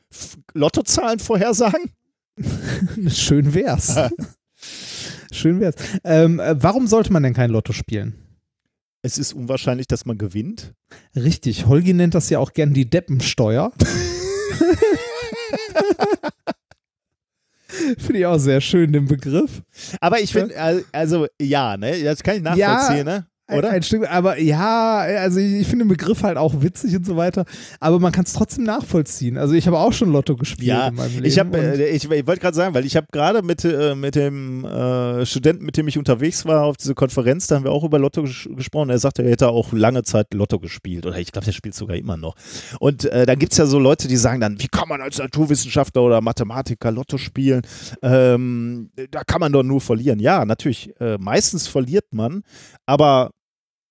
Lottozahlen 0.54 1.18
vorhersagen? 1.18 1.90
Schön 3.08 3.52
wär's. 3.54 3.96
Schön 5.32 5.60
wär's. 5.60 5.74
Ähm, 6.02 6.40
äh, 6.40 6.62
warum 6.62 6.86
sollte 6.86 7.12
man 7.12 7.22
denn 7.22 7.34
kein 7.34 7.50
Lotto 7.50 7.72
spielen? 7.72 8.14
Es 9.02 9.18
ist 9.18 9.34
unwahrscheinlich, 9.34 9.86
dass 9.86 10.06
man 10.06 10.16
gewinnt. 10.16 10.72
Richtig, 11.14 11.66
Holgi 11.66 11.92
nennt 11.92 12.14
das 12.14 12.30
ja 12.30 12.38
auch 12.38 12.54
gern 12.54 12.72
die 12.72 12.88
Deppensteuer. 12.88 13.70
Finde 17.98 18.18
ich 18.18 18.26
auch 18.26 18.38
sehr 18.38 18.60
schön, 18.60 18.92
den 18.92 19.06
Begriff. 19.06 19.62
Aber 20.00 20.20
ich 20.20 20.32
finde, 20.32 20.84
also 20.92 21.26
ja, 21.40 21.76
ne, 21.76 22.04
das 22.04 22.22
kann 22.22 22.36
ich 22.36 22.42
nachvollziehen, 22.42 23.04
ne? 23.04 23.26
Ein, 23.46 23.58
Oder? 23.58 23.70
ein 23.72 23.82
Stück, 23.82 24.10
aber 24.10 24.40
ja, 24.40 25.00
also 25.00 25.38
ich, 25.38 25.52
ich 25.52 25.66
finde 25.66 25.84
den 25.84 25.88
Begriff 25.88 26.22
halt 26.22 26.38
auch 26.38 26.62
witzig 26.62 26.96
und 26.96 27.04
so 27.04 27.18
weiter, 27.18 27.44
aber 27.78 28.00
man 28.00 28.10
kann 28.10 28.24
es 28.24 28.32
trotzdem 28.32 28.64
nachvollziehen. 28.64 29.36
Also 29.36 29.52
ich 29.52 29.66
habe 29.66 29.78
auch 29.78 29.92
schon 29.92 30.10
Lotto 30.10 30.34
gespielt 30.34 30.68
Ja, 30.68 30.88
in 30.88 30.94
meinem 30.94 31.12
Leben. 31.12 31.26
ich, 31.26 31.38
hab, 31.38 31.54
äh, 31.54 31.88
ich, 31.88 32.10
ich 32.10 32.26
wollte 32.26 32.40
gerade 32.40 32.56
sagen, 32.56 32.74
weil 32.74 32.86
ich 32.86 32.96
habe 32.96 33.06
gerade 33.12 33.42
mit, 33.42 33.62
äh, 33.66 33.94
mit 33.94 34.14
dem 34.14 34.64
äh, 34.64 35.26
Studenten, 35.26 35.66
mit 35.66 35.76
dem 35.76 35.86
ich 35.88 35.98
unterwegs 35.98 36.46
war 36.46 36.64
auf 36.64 36.78
diese 36.78 36.94
Konferenz, 36.94 37.46
da 37.46 37.56
haben 37.56 37.64
wir 37.64 37.72
auch 37.72 37.84
über 37.84 37.98
Lotto 37.98 38.22
ges 38.22 38.48
gesprochen. 38.56 38.88
Er 38.88 38.98
sagte, 38.98 39.22
er 39.22 39.32
hätte 39.32 39.48
auch 39.50 39.74
lange 39.74 40.04
Zeit 40.04 40.32
Lotto 40.32 40.58
gespielt 40.58 41.04
oder 41.04 41.18
ich 41.18 41.30
glaube, 41.30 41.44
der 41.44 41.52
spielt 41.52 41.74
sogar 41.74 41.96
immer 41.96 42.16
noch. 42.16 42.36
Und 42.80 43.04
äh, 43.04 43.26
dann 43.26 43.38
gibt 43.38 43.52
es 43.52 43.58
ja 43.58 43.66
so 43.66 43.78
Leute, 43.78 44.08
die 44.08 44.16
sagen 44.16 44.40
dann, 44.40 44.58
wie 44.58 44.68
kann 44.68 44.88
man 44.88 45.02
als 45.02 45.18
Naturwissenschaftler 45.18 46.00
oder 46.02 46.22
Mathematiker 46.22 46.90
Lotto 46.90 47.18
spielen? 47.18 47.60
Ähm, 48.00 48.88
da 49.10 49.22
kann 49.22 49.40
man 49.40 49.52
doch 49.52 49.62
nur 49.62 49.82
verlieren. 49.82 50.18
Ja, 50.18 50.46
natürlich, 50.46 50.98
äh, 50.98 51.18
meistens 51.18 51.68
verliert 51.68 52.06
man, 52.12 52.42
aber 52.86 53.32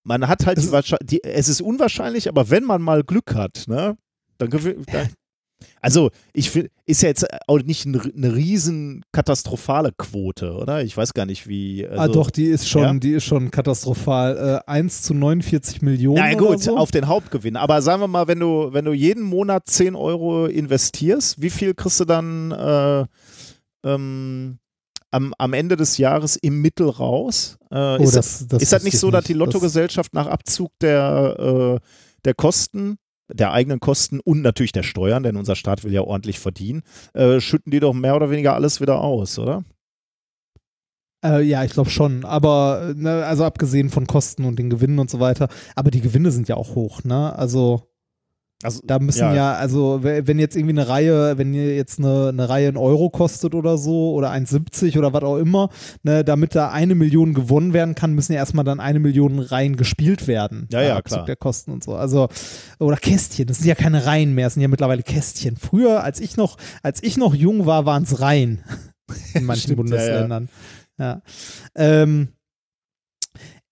man 0.03 0.27
hat 0.27 0.45
halt 0.45 0.57
die, 0.57 0.95
die, 1.05 1.23
es 1.23 1.47
ist 1.47 1.61
unwahrscheinlich, 1.61 2.29
aber 2.29 2.49
wenn 2.49 2.63
man 2.63 2.81
mal 2.81 3.03
Glück 3.03 3.35
hat, 3.35 3.65
ne, 3.67 3.97
dann. 4.37 4.49
Dann, 4.49 5.09
also, 5.81 6.11
ich 6.33 6.49
finde, 6.49 6.69
ist 6.85 7.01
ja 7.01 7.09
jetzt 7.09 7.25
auch 7.47 7.61
nicht 7.61 7.85
ein, 7.85 7.99
eine 7.99 8.35
riesen 8.35 9.03
katastrophale 9.11 9.91
Quote, 9.97 10.53
oder? 10.53 10.83
Ich 10.83 10.95
weiß 10.95 11.13
gar 11.13 11.25
nicht, 11.25 11.47
wie. 11.47 11.87
Also, 11.87 12.01
ah 12.01 12.07
doch, 12.07 12.29
die 12.29 12.45
ist 12.45 12.67
schon, 12.67 12.81
ja? 12.81 12.93
die 12.93 13.13
ist 13.13 13.23
schon 13.23 13.51
katastrophal. 13.51 14.61
Äh, 14.65 14.69
1 14.69 15.03
zu 15.03 15.13
49 15.13 15.81
Millionen. 15.81 16.19
Na 16.19 16.27
oder 16.27 16.35
gut, 16.35 16.61
so. 16.61 16.77
auf 16.77 16.91
den 16.91 17.07
Hauptgewinn. 17.07 17.55
Aber 17.55 17.81
sagen 17.81 18.01
wir 18.01 18.07
mal, 18.07 18.27
wenn 18.27 18.39
du, 18.39 18.69
wenn 18.71 18.85
du 18.85 18.93
jeden 18.93 19.23
Monat 19.23 19.67
10 19.67 19.95
Euro 19.95 20.47
investierst, 20.47 21.41
wie 21.41 21.49
viel 21.49 21.73
kriegst 21.73 21.99
du 21.99 22.05
dann 22.05 22.51
äh, 22.51 23.05
ähm, 23.85 24.59
am, 25.13 25.33
am 25.37 25.53
Ende 25.53 25.77
des 25.77 25.97
Jahres 25.97 26.35
im 26.35 26.61
Mittel 26.61 26.89
raus? 26.89 27.57
Äh, 27.71 27.75
Oh, 27.99 28.03
ist, 28.03 28.15
das- 28.15 28.39
das, 28.39 28.47
das 28.47 28.61
ist 28.63 28.71
wusste 28.73 28.85
nicht 28.85 28.93
ich 28.95 28.99
so, 28.99 29.11
dass 29.11 29.25
die 29.25 29.33
Lottogesellschaft 29.33 30.13
nach 30.13 30.27
Abzug 30.27 30.71
der, 30.81 31.79
äh, 31.81 31.87
der 32.25 32.33
Kosten, 32.33 32.97
der 33.31 33.51
eigenen 33.53 33.79
Kosten 33.79 34.19
und 34.19 34.41
natürlich 34.41 34.71
der 34.73 34.83
Steuern, 34.83 35.23
denn 35.23 35.37
unser 35.37 35.55
Staat 35.55 35.83
will 35.83 35.93
ja 35.93 36.01
ordentlich 36.01 36.39
verdienen, 36.39 36.81
äh, 37.13 37.39
schütten 37.39 37.71
die 37.71 37.79
doch 37.79 37.93
mehr 37.93 38.15
oder 38.15 38.29
weniger 38.29 38.53
alles 38.53 38.81
wieder 38.81 38.99
aus, 39.01 39.39
oder? 39.39 39.63
Äh, 41.23 41.41
ja, 41.43 41.63
ich 41.63 41.71
glaube 41.71 41.89
schon. 41.89 42.25
Aber, 42.25 42.89
äh, 42.89 42.93
ne, 42.99 43.25
also 43.25 43.45
abgesehen 43.45 43.89
von 43.89 44.07
Kosten 44.07 44.43
und 44.43 44.59
den 44.59 44.69
Gewinnen 44.69 44.99
und 44.99 45.09
so 45.09 45.19
weiter. 45.19 45.47
Aber 45.75 45.89
die 45.89 46.01
Gewinne 46.01 46.31
sind 46.31 46.47
ja 46.49 46.55
auch 46.57 46.75
hoch, 46.75 47.03
ne? 47.03 47.33
Also. 47.37 47.87
Also, 48.63 48.81
Da 48.85 48.99
müssen 48.99 49.19
ja. 49.19 49.33
ja, 49.35 49.53
also 49.53 50.03
we- 50.03 50.25
wenn 50.25 50.39
jetzt 50.39 50.55
irgendwie 50.55 50.73
eine 50.79 50.87
Reihe, 50.87 51.37
wenn 51.37 51.53
ihr 51.53 51.75
jetzt 51.75 51.99
eine, 51.99 52.29
eine 52.29 52.47
Reihe 52.49 52.67
einen 52.67 52.77
Euro 52.77 53.09
kostet 53.09 53.53
oder 53.55 53.77
so 53.77 54.13
oder 54.13 54.31
1,70 54.31 54.97
oder 54.97 55.13
was 55.13 55.23
auch 55.23 55.37
immer, 55.37 55.69
ne, 56.03 56.23
damit 56.23 56.55
da 56.55 56.69
eine 56.71 56.95
Million 56.95 57.33
gewonnen 57.33 57.73
werden 57.73 57.95
kann, 57.95 58.13
müssen 58.13 58.33
ja 58.33 58.39
erstmal 58.39 58.65
dann 58.65 58.79
eine 58.79 58.99
Million 58.99 59.39
Reihen 59.39 59.75
gespielt 59.75 60.27
werden. 60.27 60.67
Ja, 60.71 60.81
ja, 60.81 61.01
klar. 61.01 61.25
der 61.25 61.35
Kosten 61.35 61.71
und 61.71 61.83
so. 61.83 61.95
Also, 61.95 62.27
oder 62.79 62.97
Kästchen, 62.97 63.47
das 63.47 63.57
sind 63.57 63.67
ja 63.67 63.75
keine 63.75 64.05
Reihen 64.05 64.33
mehr, 64.33 64.45
das 64.47 64.53
sind 64.53 64.61
ja 64.61 64.67
mittlerweile 64.67 65.03
Kästchen. 65.03 65.57
Früher, 65.57 66.03
als 66.03 66.19
ich 66.19 66.37
noch, 66.37 66.57
als 66.81 67.03
ich 67.03 67.17
noch 67.17 67.33
jung 67.35 67.65
war, 67.65 67.85
waren 67.85 68.03
es 68.03 68.19
Reihen 68.21 68.63
in 69.33 69.45
manchen 69.45 69.73
Stimmt, 69.73 69.89
ja, 69.89 69.95
ja. 69.97 70.01
Bundesländern. 70.05 70.49
Ja. 70.97 71.21
Ähm, 71.75 72.29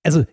also 0.03 0.25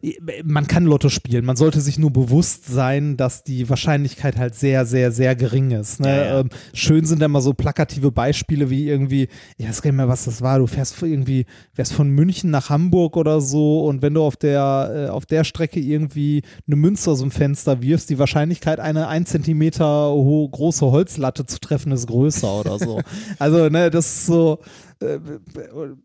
man 0.44 0.66
kann 0.66 0.84
Lotto 0.84 1.10
spielen, 1.10 1.44
man 1.44 1.56
sollte 1.56 1.80
sich 1.82 1.98
nur 1.98 2.10
bewusst 2.10 2.66
sein, 2.66 3.18
dass 3.18 3.44
die 3.44 3.68
Wahrscheinlichkeit 3.68 4.38
halt 4.38 4.54
sehr, 4.54 4.86
sehr, 4.86 5.12
sehr 5.12 5.36
gering 5.36 5.72
ist. 5.72 6.00
Ne? 6.00 6.08
Ja, 6.08 6.24
ja. 6.24 6.40
Ähm, 6.40 6.48
schön 6.72 7.04
sind 7.04 7.22
immer 7.22 7.42
so 7.42 7.52
plakative 7.52 8.10
Beispiele 8.10 8.70
wie 8.70 8.88
irgendwie, 8.88 9.28
ich 9.58 9.68
weiß 9.68 9.82
gar 9.82 9.90
nicht 9.90 9.98
mehr, 9.98 10.08
was 10.08 10.24
das 10.24 10.40
war, 10.40 10.58
du 10.58 10.66
fährst 10.66 10.94
von 10.94 11.10
irgendwie, 11.10 11.44
fährst 11.74 11.92
von 11.92 12.08
München 12.08 12.50
nach 12.50 12.70
Hamburg 12.70 13.16
oder 13.16 13.42
so 13.42 13.84
und 13.84 14.00
wenn 14.00 14.14
du 14.14 14.22
auf 14.22 14.36
der, 14.36 15.08
äh, 15.08 15.10
auf 15.10 15.26
der 15.26 15.44
Strecke 15.44 15.80
irgendwie 15.80 16.42
eine 16.66 16.76
Münze 16.76 17.10
aus 17.10 17.20
dem 17.20 17.30
Fenster 17.30 17.82
wirfst, 17.82 18.08
die 18.08 18.18
Wahrscheinlichkeit, 18.18 18.80
eine 18.80 19.08
ein 19.08 19.26
Zentimeter 19.26 20.14
große 20.50 20.86
Holzlatte 20.86 21.44
zu 21.44 21.60
treffen, 21.60 21.92
ist 21.92 22.06
größer 22.06 22.60
oder 22.60 22.78
so. 22.78 23.00
also, 23.38 23.68
ne, 23.68 23.90
das 23.90 24.06
ist 24.06 24.26
so, 24.26 24.60
äh, 25.00 25.18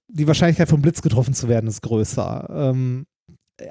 die 0.09 0.27
Wahrscheinlichkeit 0.27 0.69
vom 0.69 0.81
Blitz 0.81 1.01
getroffen 1.01 1.33
zu 1.33 1.47
werden 1.47 1.67
ist 1.67 1.81
größer. 1.81 2.49
Ähm, 2.53 3.05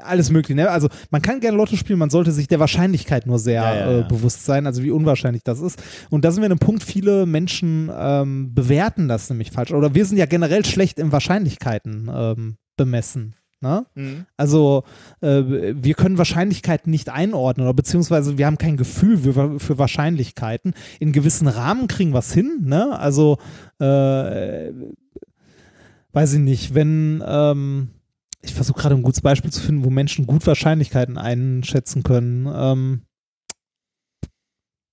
alles 0.00 0.30
mögliche. 0.30 0.54
Ne? 0.54 0.70
Also 0.70 0.88
man 1.10 1.22
kann 1.22 1.40
gerne 1.40 1.56
Lotto 1.56 1.76
spielen, 1.76 1.98
man 1.98 2.10
sollte 2.10 2.32
sich 2.32 2.48
der 2.48 2.60
Wahrscheinlichkeit 2.60 3.26
nur 3.26 3.38
sehr 3.38 3.54
Ja, 3.62 3.74
ja, 3.74 3.86
äh, 3.86 4.00
ja. 4.00 4.08
bewusst 4.08 4.44
sein, 4.44 4.66
also 4.66 4.82
wie 4.82 4.90
unwahrscheinlich 4.90 5.42
das 5.42 5.60
ist. 5.60 5.82
Und 6.10 6.24
da 6.24 6.30
sind 6.30 6.42
wir 6.42 6.46
an 6.46 6.52
einem 6.52 6.58
Punkt, 6.58 6.82
viele 6.82 7.26
Menschen 7.26 7.90
ähm, 7.94 8.54
bewerten 8.54 9.08
das 9.08 9.28
nämlich 9.30 9.50
falsch. 9.50 9.72
Oder 9.72 9.94
wir 9.94 10.04
sind 10.04 10.16
ja 10.16 10.26
generell 10.26 10.64
schlecht 10.64 10.98
im 10.98 11.12
Wahrscheinlichkeiten 11.12 12.10
ähm, 12.12 12.56
bemessen. 12.76 13.34
Ne? 13.62 13.86
Mhm. 13.94 14.26
Also 14.36 14.82
äh, 15.20 15.42
wir 15.46 15.94
können 15.94 16.18
Wahrscheinlichkeiten 16.18 16.90
nicht 16.90 17.10
einordnen 17.10 17.66
oder 17.66 17.74
beziehungsweise 17.74 18.36
wir 18.36 18.46
haben 18.46 18.58
kein 18.58 18.76
Gefühl 18.76 19.18
für, 19.18 19.60
für 19.60 19.78
Wahrscheinlichkeiten. 19.78 20.74
In 20.98 21.12
gewissen 21.12 21.46
Rahmen 21.46 21.86
kriegen 21.86 22.12
wir 22.12 22.18
es 22.18 22.32
hin. 22.32 22.62
Ne? 22.64 22.98
Also 22.98 23.38
äh, 23.78 24.72
weiß 26.12 26.34
ich 26.34 26.40
nicht, 26.40 26.74
wenn, 26.74 27.22
ähm, 27.24 27.90
ich 28.42 28.54
versuche 28.54 28.80
gerade 28.80 28.94
ein 28.94 29.02
gutes 29.02 29.20
Beispiel 29.20 29.52
zu 29.52 29.60
finden, 29.60 29.84
wo 29.84 29.90
Menschen 29.90 30.26
gut 30.26 30.46
Wahrscheinlichkeiten 30.46 31.16
einschätzen 31.16 32.02
können. 32.02 32.50
Ähm, 32.52 33.02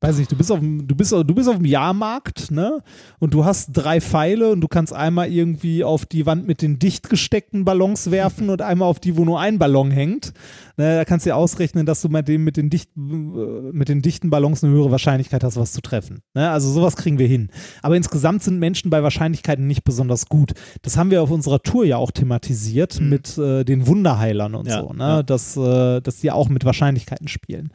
weiß 0.02 0.18
nicht, 0.18 0.32
du 0.32 0.38
bist 0.38 0.52
auf 0.52 0.60
dem, 0.60 0.88
du 0.88 0.96
bist, 0.96 1.12
du 1.12 1.24
bist 1.26 1.50
auf 1.50 1.58
dem 1.58 1.66
Jahrmarkt, 1.66 2.52
ne? 2.52 2.82
Und 3.20 3.34
du 3.34 3.44
hast 3.44 3.72
drei 3.74 4.00
Pfeile 4.00 4.52
und 4.52 4.62
du 4.62 4.68
kannst 4.70 4.94
einmal 4.94 5.30
irgendwie 5.32 5.84
auf 5.84 6.06
die 6.06 6.26
Wand 6.26 6.48
mit 6.48 6.62
den 6.62 6.80
dicht 6.80 7.10
gesteckten 7.10 7.66
Ballons 7.66 8.10
werfen 8.10 8.50
und 8.50 8.62
einmal 8.62 8.88
auf 8.88 9.00
die, 9.00 9.18
wo 9.18 9.26
nur 9.26 9.40
ein 9.42 9.60
Ballon 9.60 9.92
hängt. 9.92 10.34
Ne, 10.78 10.96
da 10.96 11.04
kannst 11.04 11.26
du 11.26 11.32
dir 11.32 11.36
ausrechnen, 11.36 11.86
dass 11.86 12.02
du 12.02 12.08
mit 12.08 12.30
dem 12.30 12.46
mit 12.46 12.56
den, 12.56 12.70
dicht, 12.70 12.96
mit 12.96 13.90
den 13.90 14.02
dichten 14.02 14.30
Ballons 14.30 14.64
eine 14.64 14.72
höhere 14.72 14.92
Wahrscheinlichkeit 14.92 15.44
hast, 15.44 15.58
was 15.58 15.74
zu 15.74 15.82
treffen. 15.82 16.22
Ne? 16.34 16.50
Also 16.50 16.72
sowas 16.72 16.96
kriegen 16.96 17.20
wir 17.20 17.28
hin. 17.28 17.50
Aber 17.82 17.98
insgesamt 17.98 18.44
sind 18.44 18.60
Menschen 18.60 18.90
bei 18.90 19.04
Wahrscheinlichkeiten 19.04 19.68
nicht 19.68 19.84
besonders 19.84 20.28
gut. 20.28 20.54
Das 20.82 20.96
haben 20.96 21.12
wir 21.12 21.22
auf 21.22 21.32
unserer 21.32 21.62
Tour 21.62 21.84
ja 21.84 21.98
auch 21.98 22.12
thematisiert 22.12 23.02
Mhm. 23.02 23.10
mit 23.10 23.38
äh, 23.38 23.66
den 23.66 23.86
Wunderheilern 23.88 24.56
und 24.56 24.68
Ja, 24.68 24.82
so, 24.82 24.94
ne? 24.94 25.04
ja. 25.04 25.24
Dass, 25.24 25.58
äh, 25.58 26.00
dass 26.00 26.18
die 26.22 26.32
auch 26.32 26.48
mit 26.48 26.64
Wahrscheinlichkeiten 26.64 27.28
spielen. 27.28 27.72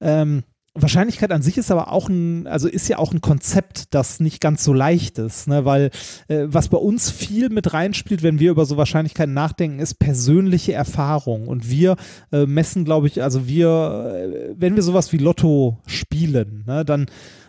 Ähm, 0.00 0.42
Wahrscheinlichkeit 0.80 1.30
an 1.32 1.42
sich 1.42 1.58
ist 1.58 1.70
aber 1.70 1.92
auch 1.92 2.08
ein, 2.08 2.46
also 2.46 2.68
ist 2.68 2.88
ja 2.88 2.98
auch 2.98 3.12
ein 3.12 3.20
Konzept, 3.20 3.94
das 3.94 4.20
nicht 4.20 4.40
ganz 4.40 4.64
so 4.64 4.72
leicht 4.72 5.18
ist, 5.18 5.48
ne? 5.48 5.64
weil 5.64 5.90
äh, 6.28 6.44
was 6.46 6.68
bei 6.68 6.78
uns 6.78 7.10
viel 7.10 7.48
mit 7.50 7.72
reinspielt, 7.72 8.22
wenn 8.22 8.38
wir 8.38 8.50
über 8.50 8.64
so 8.64 8.76
Wahrscheinlichkeiten 8.76 9.34
nachdenken, 9.34 9.78
ist 9.78 9.94
persönliche 9.94 10.72
Erfahrung. 10.72 11.48
Und 11.48 11.70
wir 11.70 11.96
äh, 12.32 12.46
messen, 12.46 12.84
glaube 12.84 13.06
ich, 13.06 13.22
also 13.22 13.46
wir, 13.46 13.68
äh, 14.14 14.54
wenn 14.56 14.76
wir 14.76 14.82
sowas 14.82 15.12
wie 15.12 15.18
Lotto 15.18 15.78
spielen, 15.86 16.64
ne, 16.66 16.84
dann 16.84 17.06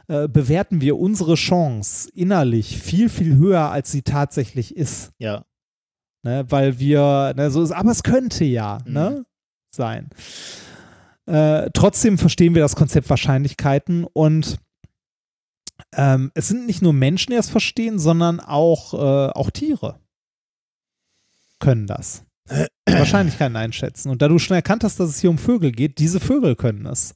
äh, 0.08 0.28
bewerten 0.28 0.82
wir 0.82 0.98
unsere 0.98 1.36
Chance 1.36 2.10
innerlich 2.14 2.78
viel, 2.80 3.10
viel 3.10 3.36
höher, 3.36 3.70
als 3.72 3.92
sie 3.92 4.02
tatsächlich 4.02 4.76
ist. 4.76 5.12
Ja. 5.20 5.46
Ne? 6.24 6.46
Weil 6.50 6.80
wir, 6.80 7.34
ne, 7.38 7.52
so 7.52 7.62
ist, 7.62 7.72
aber 7.72 7.92
es 7.92 8.04
könnte 8.04 8.44
ja 8.44 8.80
Mhm. 8.86 8.94
ne, 8.94 9.26
sein. 9.72 10.10
Äh, 11.30 11.70
trotzdem 11.74 12.18
verstehen 12.18 12.56
wir 12.56 12.64
das 12.64 12.76
Konzept 12.76 13.10
Wahrscheinlichkeiten 13.10 14.04
und 14.04 14.58
ähm, 15.94 16.32
es 16.34 16.48
sind 16.48 16.66
nicht 16.66 16.82
nur 16.82 16.92
Menschen, 16.92 17.32
die 17.32 17.38
das 17.38 17.50
verstehen, 17.50 18.00
sondern 18.00 18.40
auch, 18.40 18.94
äh, 18.94 19.32
auch 19.32 19.52
Tiere 19.52 20.00
können 21.60 21.88
das. 21.88 22.26
Wahrscheinlichkeiten 22.88 23.56
einschätzen. 23.56 24.10
Und 24.10 24.24
da 24.24 24.28
du 24.28 24.40
schon 24.40 24.56
erkannt 24.56 24.84
hast, 24.84 25.00
dass 25.00 25.10
es 25.10 25.20
hier 25.20 25.30
um 25.30 25.38
Vögel 25.38 25.72
geht, 25.72 26.00
diese 26.00 26.20
Vögel 26.20 26.56
können 26.56 26.88
es. 26.88 27.14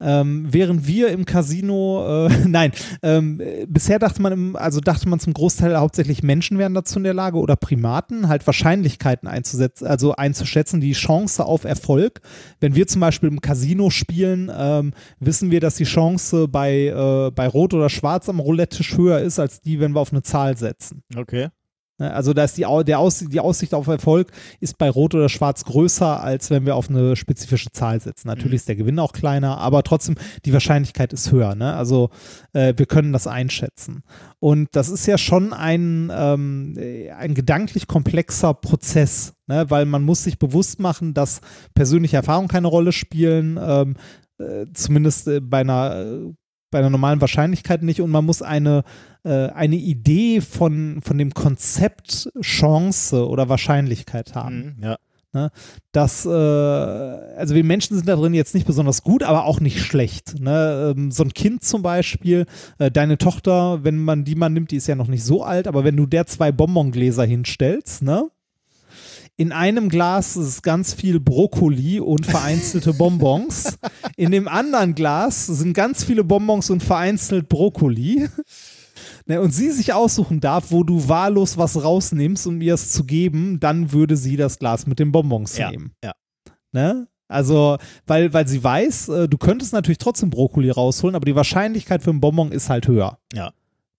Ähm, 0.00 0.46
während 0.50 0.86
wir 0.86 1.08
im 1.10 1.24
Casino, 1.24 2.26
äh, 2.26 2.30
nein, 2.46 2.72
ähm, 3.02 3.40
äh, 3.40 3.66
bisher 3.68 3.98
dachte 3.98 4.22
man, 4.22 4.32
im, 4.32 4.56
also 4.56 4.80
dachte 4.80 5.08
man 5.08 5.20
zum 5.20 5.34
Großteil 5.34 5.76
hauptsächlich 5.76 6.22
Menschen 6.22 6.58
wären 6.58 6.74
dazu 6.74 6.98
in 6.98 7.04
der 7.04 7.14
Lage 7.14 7.38
oder 7.38 7.56
Primaten, 7.56 8.28
halt 8.28 8.46
Wahrscheinlichkeiten 8.46 9.28
einzusetzen, 9.28 9.86
also 9.86 10.14
einzuschätzen, 10.14 10.80
die 10.80 10.92
Chance 10.92 11.44
auf 11.44 11.64
Erfolg. 11.64 12.20
Wenn 12.60 12.74
wir 12.74 12.86
zum 12.86 13.00
Beispiel 13.00 13.28
im 13.28 13.40
Casino 13.40 13.90
spielen, 13.90 14.50
ähm, 14.54 14.92
wissen 15.18 15.50
wir, 15.50 15.60
dass 15.60 15.76
die 15.76 15.84
Chance 15.84 16.48
bei, 16.48 16.86
äh, 16.86 17.30
bei 17.30 17.46
Rot 17.46 17.74
oder 17.74 17.90
Schwarz 17.90 18.28
am 18.28 18.40
Roulette-Tisch 18.40 18.96
höher 18.96 19.20
ist, 19.20 19.38
als 19.38 19.60
die, 19.60 19.80
wenn 19.80 19.92
wir 19.92 20.00
auf 20.00 20.12
eine 20.12 20.22
Zahl 20.22 20.56
setzen. 20.56 21.02
Okay. 21.16 21.48
Ne, 22.00 22.12
Also 22.12 22.32
da 22.32 22.44
ist 22.44 22.56
die, 22.56 22.66
der 22.86 22.98
Aus, 22.98 23.18
die 23.18 23.40
Aussicht 23.40 23.74
auf 23.74 23.86
Erfolg 23.86 24.32
ist 24.58 24.78
bei 24.78 24.88
Rot 24.88 25.14
oder 25.14 25.28
Schwarz 25.28 25.64
größer, 25.64 26.20
als 26.22 26.50
wenn 26.50 26.64
wir 26.64 26.74
auf 26.74 26.88
eine 26.88 27.14
spezifische 27.14 27.70
Zahl 27.72 28.00
setzen. 28.00 28.26
Natürlich 28.26 28.56
ist 28.56 28.68
der 28.68 28.76
Gewinn 28.76 28.98
auch 28.98 29.12
kleiner, 29.12 29.58
aber 29.58 29.82
trotzdem 29.82 30.16
die 30.46 30.52
Wahrscheinlichkeit 30.52 31.12
ist 31.12 31.30
höher. 31.30 31.54
Ne? 31.54 31.74
Also 31.74 32.08
äh, 32.54 32.72
wir 32.76 32.86
können 32.86 33.12
das 33.12 33.26
einschätzen. 33.26 34.02
Und 34.38 34.68
das 34.72 34.88
ist 34.88 35.06
ja 35.06 35.18
schon 35.18 35.52
ein, 35.52 36.10
ähm, 36.12 36.74
äh, 36.78 37.10
ein 37.10 37.34
gedanklich 37.34 37.86
komplexer 37.86 38.54
Prozess, 38.54 39.34
ne? 39.46 39.66
weil 39.68 39.84
man 39.84 40.02
muss 40.02 40.24
sich 40.24 40.38
bewusst 40.38 40.80
machen, 40.80 41.12
dass 41.12 41.42
persönliche 41.74 42.16
Erfahrungen 42.16 42.48
keine 42.48 42.68
Rolle 42.68 42.92
spielen, 42.92 43.58
ähm, 43.62 43.96
äh, 44.38 44.64
zumindest 44.72 45.28
äh, 45.28 45.40
bei 45.40 45.60
einer 45.60 45.96
äh, 45.96 46.32
bei 46.70 46.78
einer 46.78 46.90
normalen 46.90 47.20
Wahrscheinlichkeit 47.20 47.82
nicht 47.82 48.00
und 48.00 48.10
man 48.10 48.24
muss 48.24 48.42
eine, 48.42 48.84
äh, 49.24 49.48
eine 49.48 49.76
Idee 49.76 50.40
von, 50.40 51.00
von 51.02 51.18
dem 51.18 51.34
Konzept 51.34 52.30
Chance 52.40 53.28
oder 53.28 53.48
Wahrscheinlichkeit 53.48 54.34
haben. 54.34 54.76
Mhm, 54.76 54.82
ja. 54.84 54.98
Das, 55.92 56.26
äh, 56.26 56.28
also 56.28 57.54
wir 57.54 57.62
Menschen 57.62 57.96
sind 57.96 58.08
da 58.08 58.16
drin 58.16 58.34
jetzt 58.34 58.52
nicht 58.52 58.66
besonders 58.66 59.04
gut, 59.04 59.22
aber 59.22 59.44
auch 59.44 59.60
nicht 59.60 59.80
schlecht. 59.80 60.40
Ne? 60.40 60.94
Ähm, 60.96 61.12
so 61.12 61.22
ein 61.22 61.32
Kind 61.32 61.62
zum 61.62 61.82
Beispiel, 61.82 62.46
äh, 62.78 62.90
deine 62.90 63.16
Tochter, 63.16 63.84
wenn 63.84 63.96
man 63.96 64.24
die 64.24 64.34
mal 64.34 64.48
nimmt, 64.48 64.72
die 64.72 64.76
ist 64.76 64.88
ja 64.88 64.96
noch 64.96 65.06
nicht 65.06 65.24
so 65.24 65.44
alt, 65.44 65.68
aber 65.68 65.84
wenn 65.84 65.96
du 65.96 66.06
der 66.06 66.26
zwei 66.26 66.50
Bonbongläser 66.50 67.24
hinstellst, 67.24 68.02
ne? 68.02 68.28
In 69.40 69.52
einem 69.52 69.88
Glas 69.88 70.36
ist 70.36 70.62
ganz 70.62 70.92
viel 70.92 71.18
Brokkoli 71.18 71.98
und 71.98 72.26
vereinzelte 72.26 72.92
Bonbons. 72.92 73.78
In 74.18 74.32
dem 74.32 74.46
anderen 74.46 74.94
Glas 74.94 75.46
sind 75.46 75.72
ganz 75.72 76.04
viele 76.04 76.24
Bonbons 76.24 76.68
und 76.68 76.82
vereinzelt 76.82 77.48
Brokkoli. 77.48 78.28
Ne, 79.24 79.40
und 79.40 79.52
sie 79.52 79.70
sich 79.70 79.94
aussuchen 79.94 80.40
darf, 80.40 80.70
wo 80.70 80.84
du 80.84 81.08
wahllos 81.08 81.56
was 81.56 81.82
rausnimmst, 81.82 82.46
um 82.46 82.60
ihr 82.60 82.74
es 82.74 82.92
zu 82.92 83.04
geben, 83.04 83.58
dann 83.60 83.92
würde 83.92 84.14
sie 84.18 84.36
das 84.36 84.58
Glas 84.58 84.86
mit 84.86 84.98
den 84.98 85.10
Bonbons 85.10 85.56
Ja, 85.56 85.70
nehmen. 85.70 85.92
ja. 86.04 86.12
Ne? 86.72 87.08
Also, 87.26 87.78
weil, 88.06 88.34
weil 88.34 88.46
sie 88.46 88.62
weiß, 88.62 89.08
äh, 89.08 89.26
du 89.26 89.38
könntest 89.38 89.72
natürlich 89.72 89.96
trotzdem 89.96 90.28
Brokkoli 90.28 90.68
rausholen, 90.68 91.16
aber 91.16 91.24
die 91.24 91.34
Wahrscheinlichkeit 91.34 92.02
für 92.02 92.10
einen 92.10 92.20
Bonbon 92.20 92.52
ist 92.52 92.68
halt 92.68 92.86
höher. 92.88 93.18
Ja. 93.32 93.52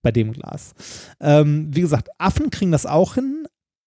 Bei 0.03 0.11
dem 0.11 0.33
Glas. 0.33 0.73
Ähm, 1.19 1.69
wie 1.71 1.81
gesagt, 1.81 2.09
Affen 2.19 2.51
kriegen 2.51 2.71
das 2.71 2.85
auch 2.85 3.15
hin, 3.15 3.40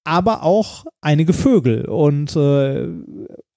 aber 0.05 0.42
auch 0.42 0.84
einige 1.00 1.33
Vögel. 1.33 1.86
Und 1.86 2.36
äh, 2.36 2.89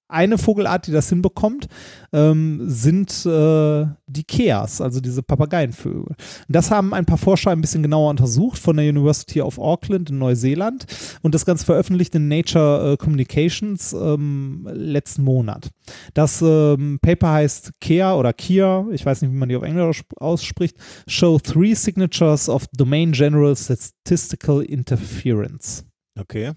eine 0.08 0.38
Vogelart, 0.38 0.86
die 0.86 0.92
das 0.92 1.10
hinbekommt, 1.10 1.68
ähm, 2.12 2.62
sind 2.64 3.10
äh, 3.26 3.86
die 4.06 4.24
Keas, 4.26 4.80
also 4.80 5.00
diese 5.00 5.22
Papageienvögel. 5.22 6.16
Das 6.48 6.70
haben 6.70 6.94
ein 6.94 7.04
paar 7.04 7.18
Forscher 7.18 7.50
ein 7.50 7.60
bisschen 7.60 7.82
genauer 7.82 8.10
untersucht 8.10 8.58
von 8.58 8.78
der 8.78 8.88
University 8.88 9.42
of 9.42 9.58
Auckland 9.58 10.08
in 10.08 10.18
Neuseeland 10.18 10.86
und 11.22 11.34
das 11.34 11.44
Ganze 11.44 11.66
veröffentlicht 11.66 12.14
in 12.14 12.28
Nature 12.28 12.92
äh, 12.92 12.96
Communications 12.96 13.92
ähm, 13.92 14.66
letzten 14.72 15.24
Monat. 15.24 15.68
Das 16.14 16.40
ähm, 16.42 16.98
Paper 17.02 17.32
heißt 17.32 17.72
Kea 17.80 18.14
oder 18.14 18.32
Kia, 18.32 18.86
ich 18.90 19.04
weiß 19.04 19.20
nicht, 19.20 19.30
wie 19.30 19.36
man 19.36 19.50
die 19.50 19.56
auf 19.56 19.62
Englisch 19.62 20.02
ausspricht, 20.16 20.78
Show 21.06 21.38
Three 21.38 21.74
Signatures 21.74 22.48
of 22.48 22.66
Domain 22.74 23.12
General 23.12 23.54
Statistical 23.54 24.62
Interference. 24.62 25.87
Okay. 26.20 26.52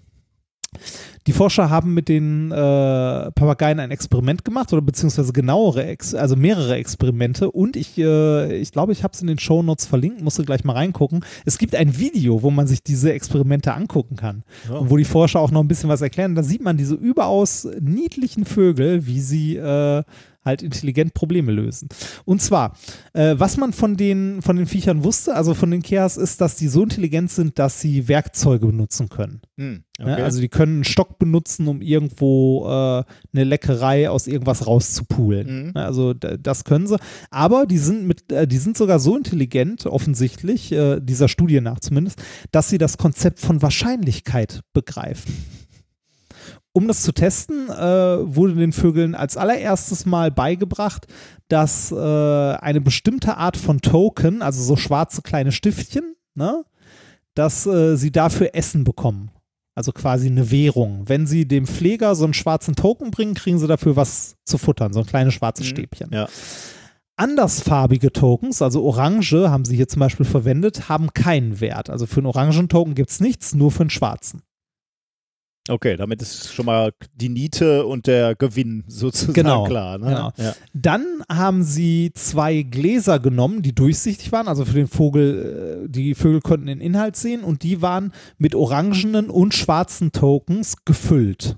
Die 1.26 1.32
Forscher 1.32 1.68
haben 1.68 1.92
mit 1.92 2.08
den 2.08 2.50
äh, 2.50 2.54
Papageien 2.54 3.78
ein 3.78 3.90
Experiment 3.90 4.42
gemacht 4.44 4.72
oder 4.72 4.80
beziehungsweise 4.80 5.32
genauere, 5.32 5.84
Ex 5.84 6.14
also 6.14 6.34
mehrere 6.34 6.76
Experimente 6.76 7.50
und 7.50 7.76
ich, 7.76 7.98
äh, 7.98 8.56
ich 8.56 8.72
glaube, 8.72 8.92
ich 8.92 9.04
habe 9.04 9.12
es 9.12 9.20
in 9.20 9.26
den 9.26 9.38
Shownotes 9.38 9.84
verlinkt, 9.86 10.22
musst 10.22 10.38
du 10.38 10.44
gleich 10.44 10.64
mal 10.64 10.72
reingucken. 10.72 11.24
Es 11.44 11.58
gibt 11.58 11.74
ein 11.76 11.98
Video, 11.98 12.42
wo 12.42 12.50
man 12.50 12.66
sich 12.66 12.82
diese 12.82 13.12
Experimente 13.12 13.74
angucken 13.74 14.16
kann 14.16 14.44
Ja. 14.68 14.76
und 14.78 14.90
wo 14.90 14.96
die 14.96 15.04
Forscher 15.04 15.40
auch 15.40 15.50
noch 15.50 15.60
ein 15.60 15.68
bisschen 15.68 15.90
was 15.90 16.00
erklären. 16.00 16.34
Da 16.34 16.42
sieht 16.42 16.62
man 16.62 16.78
diese 16.78 16.94
überaus 16.94 17.68
niedlichen 17.78 18.46
Vögel, 18.46 19.06
wie 19.06 19.20
sie 19.20 19.56
äh, 19.56 20.02
halt 20.44 20.62
intelligent 20.62 21.14
Probleme 21.14 21.52
lösen. 21.52 21.88
Und 22.24 22.42
zwar, 22.42 22.76
äh, 23.12 23.34
was 23.38 23.56
man 23.56 23.72
von 23.72 23.96
den, 23.96 24.42
von 24.42 24.56
den 24.56 24.66
Viechern 24.66 25.04
wusste, 25.04 25.34
also 25.34 25.54
von 25.54 25.70
den 25.70 25.82
Keas, 25.82 26.16
ist, 26.16 26.40
dass 26.40 26.56
die 26.56 26.68
so 26.68 26.82
intelligent 26.82 27.30
sind, 27.30 27.58
dass 27.58 27.80
sie 27.80 28.08
Werkzeuge 28.08 28.66
benutzen 28.66 29.08
können. 29.08 29.40
Hm, 29.56 29.84
Ne? 30.02 30.12
okay. 30.12 30.22
Also 30.22 30.40
die 30.40 30.48
können 30.48 30.76
einen 30.76 30.84
Stock 30.84 31.18
benutzen, 31.18 31.68
um 31.68 31.80
irgendwo 31.80 32.66
äh, 32.66 33.04
eine 33.32 33.44
Leckerei 33.44 34.10
aus 34.10 34.26
irgendwas 34.26 34.66
rauszupulen. 34.66 35.72
Ne? 35.74 35.84
Also 35.84 36.14
das 36.14 36.64
können 36.64 36.86
sie. 36.86 36.98
Aber 37.30 37.66
die 37.66 37.78
sind 37.78 38.06
mit, 38.06 38.30
äh, 38.32 38.46
die 38.46 38.58
sind 38.58 38.76
sogar 38.76 38.98
so 38.98 39.16
intelligent, 39.16 39.86
offensichtlich, 39.86 40.72
äh, 40.72 41.00
dieser 41.00 41.28
Studie 41.28 41.60
nach 41.60 41.80
zumindest, 41.80 42.22
dass 42.50 42.68
sie 42.68 42.78
das 42.78 42.98
Konzept 42.98 43.40
von 43.40 43.62
Wahrscheinlichkeit 43.62 44.62
begreifen. 44.72 45.34
Um 46.74 46.88
das 46.88 47.02
zu 47.02 47.12
testen, 47.12 47.68
äh, 47.68 48.34
wurde 48.34 48.54
den 48.54 48.72
Vögeln 48.72 49.14
als 49.14 49.36
allererstes 49.36 50.06
Mal 50.06 50.30
beigebracht, 50.30 51.06
dass 51.48 51.92
äh, 51.92 51.96
eine 51.96 52.80
bestimmte 52.80 53.36
Art 53.36 53.58
von 53.58 53.80
Token, 53.82 54.40
also 54.40 54.62
so 54.62 54.76
schwarze 54.76 55.20
kleine 55.20 55.52
Stiftchen, 55.52 56.16
ne, 56.34 56.64
dass 57.34 57.66
äh, 57.66 57.96
sie 57.96 58.10
dafür 58.10 58.54
Essen 58.54 58.84
bekommen. 58.84 59.30
Also 59.74 59.92
quasi 59.92 60.26
eine 60.28 60.50
Währung. 60.50 61.04
Wenn 61.06 61.26
sie 61.26 61.46
dem 61.46 61.66
Pfleger 61.66 62.14
so 62.14 62.24
einen 62.24 62.34
schwarzen 62.34 62.74
Token 62.74 63.10
bringen, 63.10 63.34
kriegen 63.34 63.58
sie 63.58 63.66
dafür 63.66 63.96
was 63.96 64.36
zu 64.44 64.58
futtern, 64.58 64.92
so 64.92 65.00
ein 65.00 65.06
kleines 65.06 65.34
schwarzes 65.34 65.66
Stäbchen. 65.66 66.10
Ja. 66.12 66.28
Andersfarbige 67.16 68.12
Tokens, 68.12 68.62
also 68.62 68.82
Orange, 68.82 69.48
haben 69.50 69.64
sie 69.64 69.76
hier 69.76 69.88
zum 69.88 70.00
Beispiel 70.00 70.26
verwendet, 70.26 70.88
haben 70.88 71.12
keinen 71.12 71.60
Wert. 71.60 71.90
Also 71.90 72.06
für 72.06 72.18
einen 72.18 72.26
orangen 72.26 72.68
Token 72.68 72.94
gibt 72.94 73.10
es 73.10 73.20
nichts, 73.20 73.54
nur 73.54 73.70
für 73.70 73.80
einen 73.80 73.90
schwarzen. 73.90 74.42
Okay, 75.68 75.96
damit 75.96 76.20
ist 76.20 76.52
schon 76.52 76.66
mal 76.66 76.92
die 77.14 77.28
Niete 77.28 77.86
und 77.86 78.08
der 78.08 78.34
Gewinn 78.34 78.82
sozusagen 78.88 79.32
Genau, 79.34 79.62
klar. 79.64 79.96
Ne? 79.98 80.06
genau. 80.06 80.32
Ja. 80.36 80.54
Dann 80.74 81.22
haben 81.30 81.62
sie 81.62 82.10
zwei 82.14 82.62
Gläser 82.62 83.20
genommen, 83.20 83.62
die 83.62 83.72
durchsichtig 83.72 84.32
waren, 84.32 84.48
also 84.48 84.64
für 84.64 84.74
den 84.74 84.88
Vogel, 84.88 85.84
äh, 85.84 85.88
die 85.88 86.16
Vögel 86.16 86.40
konnten 86.40 86.66
den 86.66 86.80
Inhalt 86.80 87.14
sehen 87.14 87.44
und 87.44 87.62
die 87.62 87.80
waren 87.80 88.12
mit 88.38 88.56
orangenen 88.56 89.30
und 89.30 89.54
schwarzen 89.54 90.10
Tokens 90.10 90.84
gefüllt. 90.84 91.56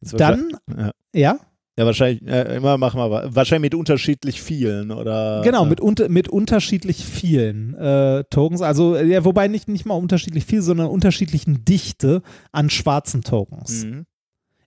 Dann, 0.00 0.50
Ja. 0.76 0.92
ja, 1.14 1.38
Ja, 1.78 1.84
wahrscheinlich, 1.84 2.26
äh, 2.26 2.56
immer 2.56 2.78
machen 2.78 2.98
wir 2.98 3.10
wa- 3.10 3.28
wahrscheinlich 3.28 3.72
mit 3.72 3.74
unterschiedlich 3.74 4.40
vielen 4.40 4.90
oder. 4.90 5.42
genau, 5.44 5.66
mit, 5.66 5.80
unter, 5.80 6.08
mit 6.08 6.28
unterschiedlich 6.28 7.04
vielen 7.04 7.74
äh, 7.74 8.24
Tokens, 8.30 8.62
also 8.62 8.96
ja, 8.96 9.24
wobei 9.26 9.46
nicht, 9.48 9.68
nicht 9.68 9.84
mal 9.84 9.94
unterschiedlich 9.94 10.46
viel, 10.46 10.62
sondern 10.62 10.86
unterschiedlichen 10.88 11.64
Dichte 11.66 12.22
an 12.50 12.70
schwarzen 12.70 13.22
Tokens. 13.22 13.84
Mhm. 13.84 14.06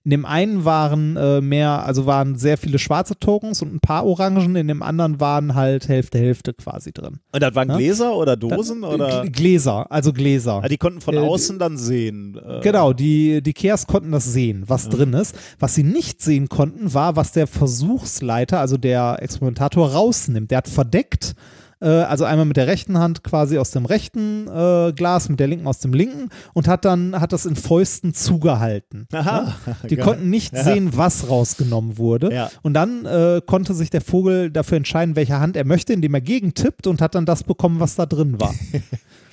In 0.02 0.12
dem 0.12 0.24
einen 0.24 0.64
waren 0.64 1.16
äh, 1.18 1.42
mehr, 1.42 1.84
also 1.84 2.06
waren 2.06 2.36
sehr 2.36 2.56
viele 2.56 2.78
schwarze 2.78 3.18
Tokens 3.18 3.60
und 3.60 3.74
ein 3.74 3.80
paar 3.80 4.06
Orangen, 4.06 4.56
in 4.56 4.66
dem 4.66 4.82
anderen 4.82 5.20
waren 5.20 5.54
halt 5.54 5.88
Hälfte, 5.88 6.18
Hälfte 6.18 6.54
quasi 6.54 6.90
drin. 6.90 7.18
Und 7.32 7.42
das 7.42 7.54
waren 7.54 7.68
Ja? 7.68 7.76
Gläser 7.76 8.16
oder 8.16 8.34
Dosen 8.34 8.80
Dann- 8.80 8.90
oder? 8.94 9.22
G- 9.24 9.28
Gläser, 9.28 9.92
also 9.92 10.14
Gläser. 10.14 10.62
Ah, 10.64 10.68
die 10.68 10.78
konnten 10.78 11.02
von 11.02 11.14
Äh, 11.14 11.18
außen 11.18 11.58
dann 11.58 11.76
sehen. 11.76 12.40
Äh, 12.42 12.60
Genau, 12.62 12.94
die, 12.94 13.42
die 13.42 13.52
Keas 13.52 13.86
konnten 13.86 14.10
das 14.10 14.24
sehen, 14.24 14.64
was 14.66 14.88
drin 14.88 15.12
ist. 15.12 15.36
Was 15.58 15.74
sie 15.74 15.84
nicht 15.84 16.22
sehen 16.22 16.48
konnten, 16.48 16.94
war, 16.94 17.16
was 17.16 17.32
der 17.32 17.46
Versuchsleiter, 17.46 18.58
also 18.58 18.78
der 18.78 19.18
Experimentator, 19.20 19.90
rausnimmt. 19.92 20.50
Der 20.50 20.58
hat 20.58 20.68
verdeckt, 20.68 21.34
äh, 21.80 21.86
also 21.88 22.24
einmal 22.24 22.46
mit 22.46 22.56
der 22.56 22.66
rechten 22.66 22.98
Hand 22.98 23.22
quasi 23.24 23.58
aus 23.58 23.70
dem 23.70 23.84
rechten 23.86 24.46
äh, 24.48 24.92
Glas, 24.92 25.28
mit 25.28 25.40
der 25.40 25.46
linken 25.48 25.66
aus 25.66 25.78
dem 25.78 25.92
linken 25.92 26.28
und 26.54 26.68
hat 26.68 26.84
dann, 26.84 27.18
hat 27.20 27.32
das 27.32 27.46
in 27.46 27.56
Fäusten 27.56 28.14
zugehalten. 28.14 29.06
Aha, 29.12 29.54
Die 29.90 29.96
geil. 29.96 30.04
konnten 30.04 30.30
nicht 30.30 30.52
Ja. 30.54 30.64
sehen, 30.64 30.90
was 30.96 31.28
rausgenommen 31.28 31.98
wurde. 31.98 32.32
Ja. 32.34 32.50
Und 32.62 32.74
dann 32.74 33.04
äh, 33.06 33.40
konnte 33.44 33.74
sich 33.74 33.90
der 33.90 34.00
Vogel 34.00 34.50
dafür 34.50 34.76
entscheiden, 34.76 35.16
welche 35.16 35.38
Hand 35.40 35.56
er 35.56 35.64
möchte, 35.64 35.92
indem 35.92 36.14
er 36.14 36.20
gegentippt 36.20 36.86
und 36.86 37.00
hat 37.00 37.14
dann 37.14 37.26
das 37.26 37.42
bekommen, 37.44 37.80
was 37.80 37.94
da 37.96 38.06
drin 38.06 38.40
war. 38.40 38.54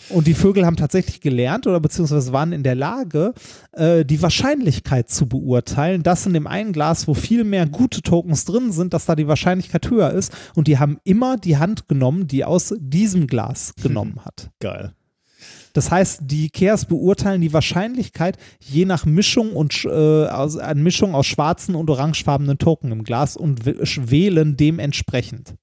Und 0.09 0.27
die 0.27 0.33
Vögel 0.33 0.65
haben 0.65 0.77
tatsächlich 0.77 1.19
gelernt 1.21 1.67
oder 1.67 1.79
beziehungsweise 1.79 2.31
waren 2.31 2.53
in 2.53 2.63
der 2.63 2.75
Lage, 2.75 3.33
äh, 3.73 4.05
die 4.05 4.21
Wahrscheinlichkeit 4.21 5.09
zu 5.09 5.27
beurteilen, 5.27 6.03
dass 6.03 6.25
in 6.25 6.33
dem 6.33 6.47
einen 6.47 6.71
Glas, 6.71 7.07
wo 7.07 7.13
viel 7.13 7.43
mehr 7.43 7.65
gute 7.65 8.01
Tokens 8.01 8.45
drin 8.45 8.71
sind, 8.71 8.93
dass 8.93 9.05
da 9.05 9.15
die 9.15 9.27
Wahrscheinlichkeit 9.27 9.89
höher 9.89 10.11
ist. 10.11 10.31
Und 10.55 10.67
die 10.67 10.79
haben 10.79 10.99
immer 11.03 11.37
die 11.37 11.57
Hand 11.57 11.87
genommen, 11.87 12.27
die 12.27 12.45
aus 12.45 12.73
diesem 12.79 13.27
Glas 13.27 13.73
genommen 13.81 14.23
hat. 14.23 14.49
Geil. 14.59 14.93
Das 15.73 15.91
heißt, 15.91 16.21
die 16.23 16.49
Keas 16.49 16.85
beurteilen 16.85 17.41
die 17.41 17.53
Wahrscheinlichkeit 17.53 18.37
je 18.59 18.85
nach 18.85 19.05
Mischung 19.05 19.51
und 19.51 19.85
äh, 19.85 20.25
aus, 20.25 20.57
Mischung 20.73 21.13
aus 21.13 21.27
schwarzen 21.27 21.75
und 21.75 21.89
orangefarbenen 21.89 22.57
Token 22.57 22.91
im 22.91 23.03
Glas 23.03 23.37
und 23.37 23.65
wählen 23.65 24.57
dementsprechend. 24.57 25.53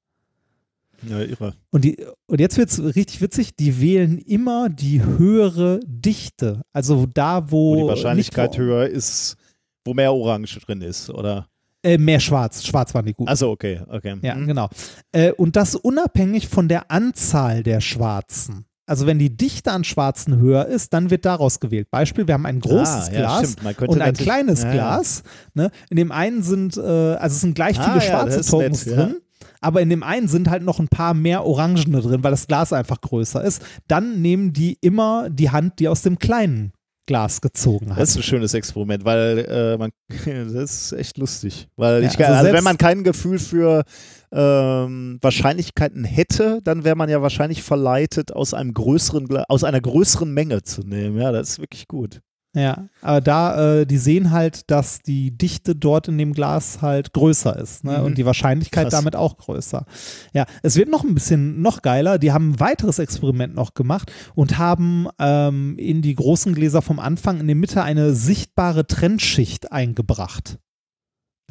Ja, 1.08 1.20
irre. 1.20 1.54
Und, 1.70 1.84
die, 1.84 1.96
und 2.26 2.40
jetzt 2.40 2.56
wird 2.56 2.70
es 2.70 2.82
richtig 2.96 3.20
witzig, 3.20 3.56
die 3.56 3.80
wählen 3.80 4.18
immer 4.18 4.68
die 4.68 5.02
höhere 5.02 5.80
Dichte. 5.86 6.62
Also 6.72 7.06
da, 7.06 7.50
wo, 7.50 7.76
Wo 7.76 7.82
die 7.82 7.88
Wahrscheinlichkeit 7.88 8.56
höher 8.58 8.86
ist, 8.88 9.36
wo 9.84 9.94
mehr 9.94 10.12
Orange 10.12 10.58
drin 10.60 10.80
ist, 10.80 11.10
oder? 11.10 11.46
Äh, 11.82 11.98
mehr 11.98 12.20
schwarz. 12.20 12.64
Schwarz 12.64 12.94
waren 12.94 13.04
die 13.04 13.12
gut. 13.12 13.28
Also 13.28 13.50
okay, 13.50 13.80
okay. 13.88 14.16
Ja, 14.22 14.34
Mhm. 14.34 14.46
genau. 14.46 14.68
Äh, 15.12 15.32
und 15.32 15.56
das 15.56 15.74
unabhängig 15.74 16.48
von 16.48 16.68
der 16.68 16.90
Anzahl 16.90 17.62
der 17.62 17.80
Schwarzen. 17.82 18.64
Also 18.86 19.06
wenn 19.06 19.18
die 19.18 19.34
Dichte 19.34 19.70
an 19.72 19.82
Schwarzen 19.84 20.38
höher 20.38 20.66
ist, 20.66 20.92
dann 20.92 21.10
wird 21.10 21.24
daraus 21.24 21.58
gewählt. 21.60 21.90
Beispiel, 21.90 22.26
wir 22.26 22.34
haben 22.34 22.44
ein 22.44 22.60
großes 22.60 23.08
Ah, 23.08 23.12
ja, 23.12 23.18
Glas 23.40 23.56
und 23.86 24.00
ein 24.02 24.12
kleines 24.14 24.62
ja, 24.62 24.68
ja. 24.68 24.72
Glas. 24.74 25.22
Ne? 25.54 25.70
In 25.88 25.96
dem 25.96 26.12
einen 26.12 26.42
sind, 26.42 26.76
äh, 26.76 26.80
also 26.80 27.34
es 27.34 27.40
sind 27.40 27.54
gleich 27.54 27.78
Ah, 27.78 27.84
viele 27.84 27.94
ja, 27.96 28.00
schwarze 28.02 28.40
ist 28.40 28.50
Tokens 28.50 28.84
ja. 28.84 28.94
drin. 28.96 29.16
Aber 29.64 29.80
in 29.80 29.90
dem 29.90 30.02
einen 30.02 30.28
sind 30.28 30.50
halt 30.50 30.62
noch 30.62 30.78
ein 30.78 30.88
paar 30.88 31.14
mehr 31.14 31.44
Orangene 31.44 32.00
drin, 32.00 32.22
weil 32.22 32.30
das 32.30 32.46
Glas 32.46 32.72
einfach 32.72 33.00
größer 33.00 33.42
ist. 33.42 33.62
Dann 33.88 34.20
nehmen 34.20 34.52
die 34.52 34.76
immer 34.80 35.30
die 35.30 35.50
Hand, 35.50 35.78
die 35.78 35.88
aus 35.88 36.02
dem 36.02 36.18
kleinen 36.18 36.72
Glas 37.06 37.40
gezogen 37.40 37.90
hat. 37.90 38.00
Das 38.00 38.10
ist 38.10 38.16
ein 38.16 38.22
schönes 38.22 38.54
Experiment, 38.54 39.04
weil 39.04 39.38
äh, 39.38 39.76
man, 39.76 39.90
das 40.24 40.90
ist 40.90 40.92
echt 40.92 41.18
lustig. 41.18 41.68
Weil 41.76 42.02
Ja, 42.02 42.10
ich, 42.10 42.18
also 42.18 42.32
also, 42.32 42.52
wenn 42.52 42.64
man 42.64 42.78
kein 42.78 43.04
Gefühl 43.04 43.38
für 43.38 43.84
ähm, 44.32 45.18
Wahrscheinlichkeiten 45.20 46.04
hätte, 46.04 46.60
dann 46.64 46.84
wäre 46.84 46.96
man 46.96 47.10
ja 47.10 47.20
wahrscheinlich 47.20 47.62
verleitet, 47.62 48.32
aus 48.32 48.54
einem 48.54 48.72
größeren, 48.72 49.28
aus 49.48 49.64
einer 49.64 49.80
größeren 49.80 50.32
Menge 50.32 50.62
zu 50.62 50.82
nehmen. 50.82 51.18
Ja, 51.18 51.30
das 51.32 51.50
ist 51.50 51.58
wirklich 51.58 51.88
gut. 51.88 52.20
Ja, 52.56 52.88
aber 53.02 53.20
da, 53.20 53.80
äh, 53.80 53.86
die 53.86 53.98
sehen 53.98 54.30
halt, 54.30 54.70
dass 54.70 55.00
die 55.00 55.36
Dichte 55.36 55.74
dort 55.74 56.06
in 56.06 56.16
dem 56.18 56.32
Glas 56.34 56.82
halt 56.82 57.12
größer 57.12 57.58
ist 57.58 57.82
ne? 57.82 57.98
Mhm. 57.98 58.04
und 58.04 58.18
die 58.18 58.24
Wahrscheinlichkeit 58.26 58.84
Krass. 58.84 58.92
damit 58.92 59.16
auch 59.16 59.36
größer. 59.36 59.84
Ja, 60.32 60.46
es 60.62 60.76
wird 60.76 60.88
noch 60.88 61.02
ein 61.02 61.14
bisschen 61.14 61.60
noch 61.62 61.82
geiler. 61.82 62.18
Die 62.18 62.30
haben 62.30 62.52
ein 62.52 62.60
weiteres 62.60 63.00
Experiment 63.00 63.56
noch 63.56 63.74
gemacht 63.74 64.12
und 64.36 64.56
haben 64.56 65.08
ähm, 65.18 65.76
in 65.78 66.00
die 66.00 66.14
großen 66.14 66.54
Gläser 66.54 66.80
vom 66.80 67.00
Anfang 67.00 67.40
in 67.40 67.48
der 67.48 67.56
Mitte 67.56 67.82
eine 67.82 68.14
sichtbare 68.14 68.86
Trennschicht 68.86 69.72
eingebracht. 69.72 70.58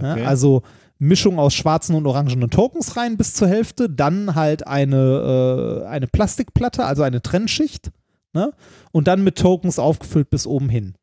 Ja, 0.01 0.14
Okay. 0.14 0.25
also 0.25 0.64
Mischung 0.99 1.38
aus 1.38 1.53
schwarzen 1.53 1.95
und 1.95 2.07
orangenen 2.07 2.49
Tokens 2.49 2.95
rein 2.95 3.17
bis 3.17 3.33
zur 3.33 3.48
Hälfte, 3.49 3.90
dann 3.90 4.35
halt 4.35 4.65
eine, 4.65 5.82
äh, 5.83 5.88
eine 5.88 6.07
Plastikplatte, 6.07 6.85
also 6.85 7.03
eine 7.03 7.22
Trennschicht, 7.22 7.91
ne? 8.34 8.53
und 8.92 9.08
dann 9.08 9.24
mit 9.24 9.38
Tokens 9.38 9.80
aufgefüllt 9.80 10.30
bis 10.30 10.45
oben 10.48 10.70
hin. 10.70 10.95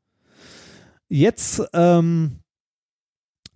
Jetzt 1.09 1.63
ähm, 1.73 2.41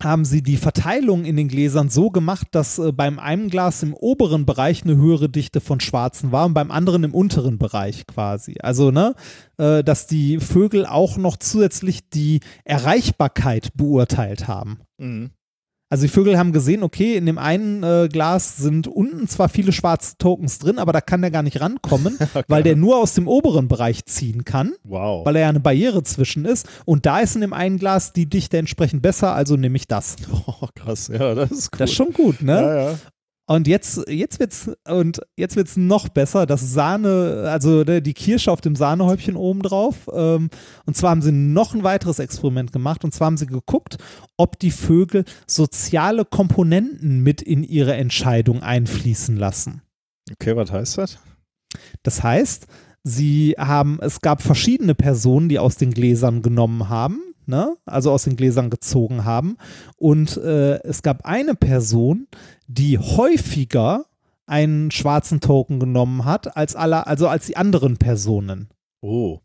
haben 0.03 0.25
sie 0.25 0.43
die 0.43 0.57
Verteilung 0.57 1.23
in 1.23 1.37
den 1.37 1.47
Gläsern 1.47 1.89
so 1.89 2.09
gemacht, 2.09 2.47
dass 2.51 2.79
äh, 2.79 2.91
beim 2.91 3.17
einen 3.17 3.49
Glas 3.49 3.81
im 3.81 3.93
oberen 3.93 4.45
Bereich 4.45 4.83
eine 4.83 4.97
höhere 4.97 5.29
Dichte 5.29 5.61
von 5.61 5.79
Schwarzen 5.79 6.31
war 6.31 6.45
und 6.45 6.53
beim 6.53 6.69
anderen 6.69 7.03
im 7.05 7.13
unteren 7.13 7.57
Bereich 7.57 8.05
quasi. 8.05 8.55
Also, 8.59 8.91
ne, 8.91 9.15
äh, 9.57 9.83
dass 9.83 10.05
die 10.07 10.39
Vögel 10.39 10.85
auch 10.85 11.17
noch 11.17 11.37
zusätzlich 11.37 12.09
die 12.09 12.41
Erreichbarkeit 12.65 13.71
beurteilt 13.75 14.47
haben. 14.47 14.79
Mhm. 14.97 15.31
Also 15.89 16.03
die 16.03 16.09
Vögel 16.11 16.37
haben 16.39 16.51
gesehen, 16.51 16.81
okay, 16.81 17.15
in 17.15 17.27
dem 17.27 17.37
einen 17.37 17.83
äh, 17.83 18.09
Glas 18.11 18.57
sind 18.57 18.87
unten 18.87 19.27
zwar 19.27 19.49
viele 19.49 19.71
schwarze 19.71 20.17
Tokens 20.17 20.57
drin, 20.57 20.79
aber 20.79 20.91
da 20.93 20.99
kann 20.99 21.21
der 21.21 21.29
gar 21.29 21.43
nicht 21.43 21.61
rankommen, 21.61 22.17
weil 22.47 22.63
der 22.63 22.75
nur 22.75 22.97
aus 22.97 23.13
dem 23.13 23.27
oberen 23.27 23.67
Bereich 23.67 24.03
ziehen 24.05 24.45
kann, 24.45 24.73
Wow. 24.83 25.25
weil 25.25 25.35
er 25.35 25.43
ja 25.43 25.49
eine 25.49 25.59
Barriere 25.59 26.01
zwischen 26.01 26.45
ist. 26.45 26.67
Und 26.85 27.05
da 27.05 27.19
ist 27.19 27.35
in 27.35 27.41
dem 27.41 27.53
einen 27.53 27.77
Glas 27.77 28.13
die 28.13 28.25
Dichte 28.27 28.57
entsprechend 28.57 29.03
besser, 29.03 29.35
also 29.35 29.57
nehme 29.57 29.75
ich 29.77 29.87
das. 29.87 30.15
Oh, 30.47 30.67
krass, 30.75 31.07
ja, 31.13 31.33
das 31.35 31.51
ist 31.51 31.69
cool. 31.73 31.77
Das 31.79 31.89
ist 31.89 31.95
schon 31.95 32.13
gut, 32.13 32.41
ne? 32.41 32.53
Ja, 32.53 32.89
ja. 32.91 32.95
Und 33.47 33.67
jetzt, 33.67 34.01
jetzt 34.07 34.39
wird's 34.39 34.71
und 34.87 35.21
jetzt 35.37 35.55
wird's 35.55 35.77
noch 35.77 36.09
besser. 36.09 36.47
Das 36.47 36.73
Sahne, 36.73 37.45
also 37.47 37.83
ne, 37.83 38.01
die 38.01 38.15
Kirsche 38.15 38.51
auf 38.51 38.61
dem 38.61 38.75
Sahnehäubchen 38.75 39.35
oben 39.35 39.61
drauf. 39.61 40.09
Ähm, 40.11 40.49
und 40.85 40.97
zwar 40.97 41.11
haben 41.11 41.21
sie 41.21 41.31
noch 41.31 41.75
ein 41.75 41.83
weiteres 41.83 42.17
Experiment 42.17 42.71
gemacht. 42.71 43.03
Und 43.03 43.13
zwar 43.13 43.27
haben 43.27 43.37
sie 43.37 43.45
geguckt, 43.45 43.97
ob 44.35 44.57
die 44.57 44.71
Vögel 44.71 45.25
soziale 45.45 46.25
Komponenten 46.25 47.21
mit 47.21 47.41
in 47.43 47.63
ihre 47.63 47.93
Entscheidung 47.93 48.63
einfließen 48.63 49.37
lassen. 49.37 49.83
Okay, 50.31 50.55
was 50.55 50.71
heißt 50.71 50.97
das? 50.97 51.19
Das 52.01 52.23
heißt, 52.23 52.65
sie 53.03 53.55
haben, 53.59 53.99
es 54.01 54.21
gab 54.21 54.41
verschiedene 54.41 54.95
Personen, 54.95 55.49
die 55.49 55.59
aus 55.59 55.75
den 55.75 55.91
Gläsern 55.91 56.41
genommen 56.41 56.89
haben, 56.89 57.21
ne? 57.45 57.77
also 57.85 58.11
aus 58.11 58.23
den 58.23 58.35
Gläsern 58.35 58.69
gezogen 58.69 59.23
haben. 59.23 59.57
Und 59.97 60.37
äh, 60.37 60.81
es 60.83 61.03
gab 61.03 61.25
eine 61.25 61.53
Person, 61.53 62.27
die 62.67 62.97
häufiger 62.97 64.05
einen 64.45 64.91
schwarzen 64.91 65.41
Token 65.41 65.79
genommen 65.79 66.25
hat, 66.25 66.55
als 66.55 66.75
alle, 66.75 67.07
also 67.07 67.27
als 67.27 67.47
die 67.47 67.57
anderen 67.57 67.97
Personen. 67.97 68.69
Oh. 69.01 69.39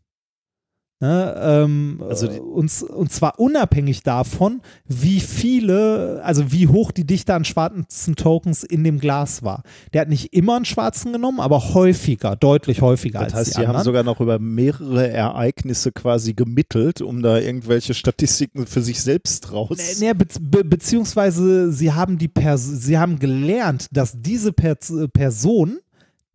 Ne, 1.01 1.35
ähm, 1.41 2.03
Also 2.07 2.27
äh, 2.27 2.33
die- 2.35 2.39
und, 2.39 2.83
und 2.83 3.11
zwar 3.11 3.39
unabhängig 3.39 4.03
davon, 4.03 4.61
wie 4.87 5.19
viele, 5.19 6.21
also 6.23 6.51
wie 6.51 6.67
hoch 6.67 6.91
die 6.91 7.05
Dichte 7.07 7.33
an 7.33 7.43
schwarzen 7.43 8.15
Tokens 8.15 8.63
in 8.63 8.83
dem 8.83 8.99
Glas 8.99 9.41
war. 9.41 9.63
Der 9.93 10.01
hat 10.01 10.09
nicht 10.09 10.31
immer 10.33 10.55
einen 10.57 10.65
schwarzen 10.65 11.11
genommen, 11.11 11.39
aber 11.39 11.73
häufiger, 11.73 12.35
deutlich 12.35 12.81
häufiger 12.81 13.19
Das 13.21 13.33
als 13.33 13.47
heißt, 13.47 13.57
die 13.57 13.61
die 13.61 13.67
haben 13.67 13.83
sogar 13.83 14.03
noch 14.03 14.21
über 14.21 14.37
mehrere 14.37 15.09
Ereignisse 15.09 15.91
quasi 15.91 16.33
gemittelt, 16.33 17.01
um 17.01 17.23
da 17.23 17.39
irgendwelche 17.39 17.95
Statistiken 17.95 18.67
für 18.67 18.83
sich 18.83 19.01
selbst 19.01 19.51
raus. 19.51 19.77
Nee, 19.99 20.07
nee, 20.07 20.13
be 20.13 20.27
be 20.39 20.63
beziehungsweise 20.63 21.71
sie 21.71 21.91
haben 21.91 22.19
die 22.19 22.27
Pers 22.27 22.63
sie 22.63 22.99
haben 22.99 23.17
gelernt, 23.17 23.87
dass 23.91 24.21
diese 24.21 24.53
per 24.53 24.77
Person, 25.13 25.79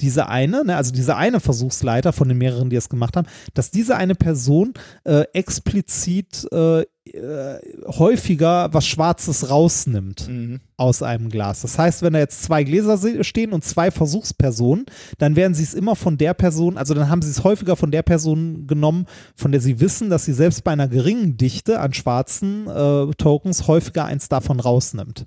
diese 0.01 0.29
eine, 0.29 0.65
ne, 0.65 0.77
also 0.77 0.93
dieser 0.93 1.17
eine 1.17 1.41
Versuchsleiter 1.41 2.13
von 2.13 2.29
den 2.29 2.39
mehreren, 2.39 2.71
die 2.71 2.77
es 2.77 2.89
gemacht 2.89 3.17
haben, 3.17 3.27
dass 3.55 3.71
diese 3.71 3.97
eine 3.97 4.15
Person 4.15 4.75
äh, 5.05 5.25
explizit 5.33 6.47
äh, 6.53 6.83
äh, 6.83 7.61
häufiger 7.87 8.69
was 8.75 8.87
Schwarzes 8.87 9.49
rausnimmt 9.49 10.29
Mhm. 10.29 10.61
aus 10.77 11.03
einem 11.03 11.29
Glas. 11.31 11.63
Das 11.63 11.79
heißt, 11.79 12.03
wenn 12.03 12.13
da 12.15 12.19
jetzt 12.19 12.43
zwei 12.43 12.65
Gläser 12.65 12.97
se- 12.99 13.23
stehen 13.25 13.53
und 13.53 13.65
zwei 13.65 13.91
Versuchspersonen, 13.91 14.87
dann 15.19 15.37
werden 15.37 15.55
sie 15.55 15.63
es 15.63 15.73
immer 15.73 15.97
von 15.97 16.19
der 16.19 16.35
Person, 16.35 16.77
also 16.77 16.95
dann 16.95 17.09
haben 17.09 17.23
sie 17.23 17.31
es 17.31 17.45
häufiger 17.45 17.77
von 17.77 17.91
der 17.91 18.03
Person 18.03 18.67
genommen, 18.67 19.07
von 19.35 19.53
der 19.53 19.61
sie 19.61 19.81
wissen, 19.81 20.11
dass 20.11 20.25
sie 20.25 20.33
selbst 20.33 20.65
bei 20.65 20.73
einer 20.73 20.89
geringen 20.89 21.37
Dichte 21.37 21.81
an 21.81 21.93
schwarzen 21.95 22.67
äh, 22.67 23.07
Tokens 23.17 23.67
häufiger 23.69 24.05
eins 24.05 24.29
davon 24.29 24.61
rausnimmt. 24.61 25.27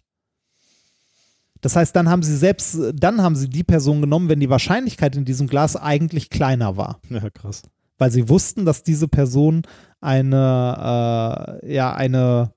Das 1.61 1.75
heißt, 1.75 1.95
dann 1.95 2.09
haben 2.09 2.23
sie 2.23 2.35
selbst, 2.38 2.77
dann 2.93 3.21
haben 3.21 3.35
sie 3.35 3.49
die 3.49 3.63
Person 3.63 4.01
genommen, 4.01 4.29
wenn 4.29 4.39
die 4.39 4.49
Wahrscheinlichkeit 4.49 5.15
in 5.15 5.25
diesem 5.25 5.47
Glas 5.47 5.75
eigentlich 5.75 6.29
kleiner 6.29 6.77
war 6.77 6.99
Ja, 7.09 7.29
krass. 7.29 7.63
weil 7.97 8.11
sie 8.11 8.29
wussten, 8.29 8.65
dass 8.65 8.83
diese 8.83 9.07
Person 9.07 9.63
eine, 10.01 11.59
äh, 11.63 11.73
ja, 11.73 11.93
eine, 11.93 12.53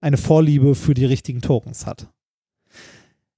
eine 0.00 0.16
Vorliebe 0.16 0.74
für 0.74 0.94
die 0.94 1.04
richtigen 1.04 1.40
Tokens 1.42 1.86
hat. 1.86 2.08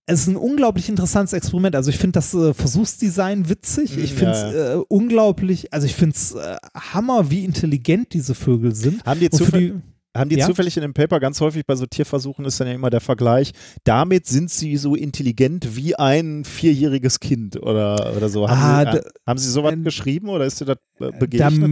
Es 0.07 0.23
ist 0.23 0.27
ein 0.29 0.37
unglaublich 0.37 0.89
interessantes 0.89 1.33
Experiment. 1.33 1.77
Also 1.77 1.91
ich 1.91 1.97
finde 1.99 2.13
das 2.15 2.35
äh, 2.35 2.53
Versuchsdesign 2.55 3.49
witzig. 3.49 3.97
Ich 3.99 4.13
Mhm, 4.15 4.17
finde 4.17 4.33
es 4.33 4.41
ja, 4.43 4.73
äh, 4.75 4.85
unglaublich, 4.89 5.73
also 5.73 5.87
ich 5.87 5.95
finde 5.95 6.17
es 6.17 6.33
äh, 6.35 6.57
Hammer, 6.75 7.31
wie 7.31 7.45
intelligent 7.45 8.13
diese 8.13 8.35
Vögel 8.35 8.75
sind. 8.75 9.05
Haben 9.05 9.21
die, 9.21 9.31
zufäll 9.31 9.61
die, 9.61 9.75
haben 10.15 10.29
die 10.29 10.37
Ja? 10.37 10.47
zufällig 10.47 10.77
in 10.77 10.83
dem 10.83 10.95
Paper 10.95 11.21
ganz 11.21 11.41
häufig 11.41 11.65
bei 11.67 11.75
so 11.75 11.87
Tierversuchen 11.87 12.45
ist 12.45 12.61
dann 12.61 12.69
ja 12.69 12.75
immer 12.75 12.91
der 12.91 13.01
Vergleich, 13.01 13.53
damit 13.85 14.27
sind 14.27 14.51
sie 14.51 14.77
so 14.77 14.95
intelligent 14.95 15.77
wie 15.77 15.95
ein 15.97 16.45
vierjähriges 16.45 17.21
Kind 17.21 17.57
oder, 17.63 18.15
oder 18.17 18.29
so. 18.29 18.49
Haben, 18.49 18.61
Ah, 18.61 18.79
sie, 18.81 18.85
da- 18.85 18.97
äh, 18.99 19.11
haben 19.27 19.39
sie 19.39 19.51
sowas 19.51 19.73
äh, 19.73 19.77
geschrieben 19.79 20.29
oder 20.29 20.45
ist 20.45 20.61
dir 20.61 20.67
das 20.67 20.77
äh, 21.01 21.11
da, 21.11 21.11
begegnet? 21.19 21.63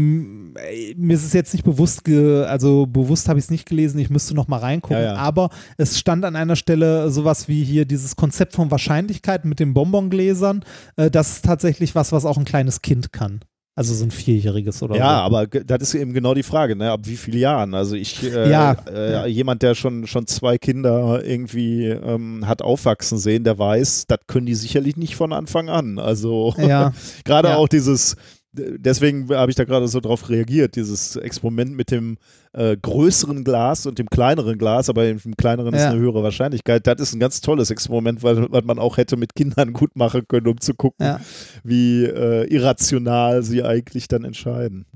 äh, 0.58 0.94
mir 0.96 1.14
ist 1.14 1.24
es 1.24 1.32
jetzt 1.32 1.52
nicht 1.52 1.64
bewusst, 1.64 2.04
ge, 2.04 2.44
also 2.44 2.86
bewusst 2.86 3.28
habe 3.28 3.38
ich 3.38 3.44
es 3.46 3.50
nicht 3.50 3.68
gelesen, 3.68 3.98
ich 3.98 4.10
müsste 4.10 4.34
noch 4.34 4.48
mal 4.48 4.58
reingucken, 4.58 4.96
Ja, 4.96 5.14
ja. 5.14 5.16
aber 5.16 5.50
es 5.76 5.98
stand 5.98 6.24
an 6.24 6.36
einer 6.36 6.56
Stelle 6.56 7.10
sowas 7.10 7.48
wie 7.48 7.62
hier 7.62 7.84
dieses 7.84 8.16
Konzept 8.16 8.54
von 8.54 8.70
Wahrscheinlichkeit 8.70 9.44
mit 9.44 9.60
den 9.60 9.74
Bonbongläsern, 9.74 10.64
äh, 10.96 11.10
das 11.10 11.30
ist 11.36 11.44
tatsächlich 11.44 11.94
was, 11.94 12.12
was 12.12 12.24
auch 12.24 12.38
ein 12.38 12.44
kleines 12.44 12.80
Kind 12.82 13.12
kann. 13.12 13.40
Also 13.80 13.94
so 13.94 14.04
ein 14.04 14.10
Vierjähriges 14.10 14.82
oder 14.82 14.94
Ja, 14.94 15.08
so. 15.20 15.22
aber 15.36 15.46
das 15.46 15.80
ist 15.80 15.94
eben 15.94 16.12
genau 16.12 16.34
die 16.34 16.42
Frage, 16.42 16.76
ne? 16.76 16.90
ab 16.90 17.00
wie 17.04 17.16
vielen 17.16 17.38
Jahren? 17.38 17.72
Also 17.72 17.96
ich, 17.96 18.22
äh, 18.22 18.50
Ja. 18.50 18.76
äh, 18.92 19.26
jemand, 19.26 19.62
der 19.62 19.74
schon, 19.74 20.06
schon 20.06 20.26
zwei 20.26 20.58
Kinder 20.58 21.24
irgendwie 21.24 21.86
ähm, 21.86 22.46
hat 22.46 22.60
aufwachsen 22.60 23.16
sehen, 23.16 23.42
der 23.42 23.58
weiß, 23.58 24.04
das 24.06 24.18
können 24.26 24.44
die 24.44 24.54
sicherlich 24.54 24.98
nicht 24.98 25.16
von 25.16 25.32
Anfang 25.32 25.70
an. 25.70 25.98
Also 25.98 26.54
Ja, 26.58 26.92
gerade 27.24 27.48
Ja. 27.48 27.56
auch 27.56 27.68
dieses, 27.68 28.16
deswegen 28.52 29.28
habe 29.30 29.50
ich 29.50 29.56
da 29.56 29.64
gerade 29.64 29.86
so 29.88 30.00
drauf 30.00 30.28
reagiert, 30.28 30.76
dieses 30.76 31.16
Experiment 31.16 31.76
mit 31.76 31.90
dem 31.90 32.18
äh, 32.52 32.76
größeren 32.76 33.44
Glas 33.44 33.86
und 33.86 33.98
dem 33.98 34.08
kleineren 34.10 34.58
Glas, 34.58 34.88
aber 34.88 35.06
im 35.08 35.36
kleineren 35.36 35.72
ist 35.74 35.82
Ja. 35.82 35.90
eine 35.90 36.00
höhere 36.00 36.22
Wahrscheinlichkeit. 36.22 36.86
Das 36.86 37.00
ist 37.00 37.14
ein 37.14 37.20
ganz 37.20 37.40
tolles 37.40 37.70
Experiment, 37.70 38.22
weil, 38.22 38.50
weil 38.50 38.62
man 38.62 38.78
auch 38.78 38.96
hätte 38.96 39.16
mit 39.16 39.34
Kindern 39.34 39.72
gut 39.72 39.94
machen 39.94 40.22
können, 40.26 40.48
um 40.48 40.60
zu 40.60 40.74
gucken, 40.74 41.06
Ja. 41.06 41.20
wie 41.62 42.04
äh, 42.04 42.44
irrational 42.52 43.42
sie 43.42 43.62
eigentlich 43.62 44.08
dann 44.08 44.24
entscheiden. 44.24 44.86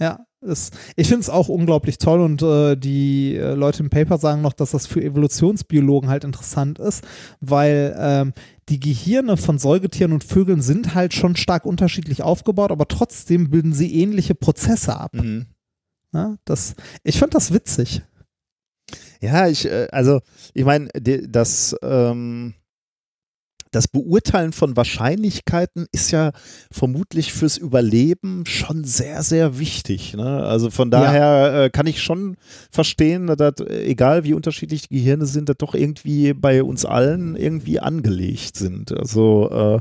ja. 0.00 0.20
Es, 0.44 0.70
ich 0.96 1.08
finde 1.08 1.22
es 1.22 1.30
auch 1.30 1.48
unglaublich 1.48 1.98
toll 1.98 2.20
und 2.20 2.42
äh, 2.42 2.76
die 2.76 3.36
äh, 3.36 3.54
Leute 3.54 3.82
im 3.82 3.90
Paper 3.90 4.18
sagen 4.18 4.42
noch, 4.42 4.52
dass 4.52 4.72
das 4.72 4.86
für 4.86 5.02
Evolutionsbiologen 5.02 6.10
halt 6.10 6.24
interessant 6.24 6.78
ist, 6.78 7.04
weil 7.40 7.96
ähm, 7.98 8.32
die 8.68 8.80
Gehirne 8.80 9.36
von 9.36 9.58
Säugetieren 9.58 10.12
und 10.12 10.24
Vögeln 10.24 10.62
sind 10.62 10.94
halt 10.94 11.14
schon 11.14 11.36
stark 11.36 11.66
unterschiedlich 11.66 12.22
aufgebaut, 12.22 12.70
aber 12.70 12.88
trotzdem 12.88 13.50
bilden 13.50 13.72
sie 13.72 13.94
ähnliche 13.94 14.34
Prozesse 14.34 14.96
ab. 14.98 15.14
Mhm. 15.14 15.46
Ja, 16.12 16.36
das, 16.44 16.74
ich 17.02 17.18
fand 17.18 17.34
das 17.34 17.52
witzig. 17.52 18.02
Ja, 19.20 19.48
ich, 19.48 19.66
äh, 19.66 19.88
also, 19.90 20.20
ich 20.52 20.64
meine, 20.64 20.88
das, 20.92 21.74
ähm, 21.82 22.54
das 23.74 23.88
Beurteilen 23.88 24.52
von 24.52 24.76
Wahrscheinlichkeiten 24.76 25.86
ist 25.92 26.10
ja 26.10 26.32
vermutlich 26.70 27.32
fürs 27.32 27.56
Überleben 27.56 28.46
schon 28.46 28.84
sehr, 28.84 29.22
sehr 29.22 29.58
wichtig. 29.58 30.14
Ne? 30.14 30.44
Also 30.44 30.70
von 30.70 30.90
Ja. 30.90 31.00
daher 31.00 31.64
äh, 31.64 31.70
kann 31.70 31.86
ich 31.86 32.02
schon 32.02 32.36
verstehen, 32.70 33.26
dass, 33.26 33.60
äh, 33.60 33.84
egal 33.84 34.24
wie 34.24 34.34
unterschiedlich 34.34 34.88
die 34.88 34.94
Gehirne 34.94 35.26
sind, 35.26 35.48
dass 35.48 35.56
doch 35.58 35.74
irgendwie 35.74 36.34
bei 36.34 36.62
uns 36.62 36.84
allen 36.84 37.36
irgendwie 37.36 37.80
angelegt 37.80 38.56
sind. 38.56 38.92
Also, 38.92 39.80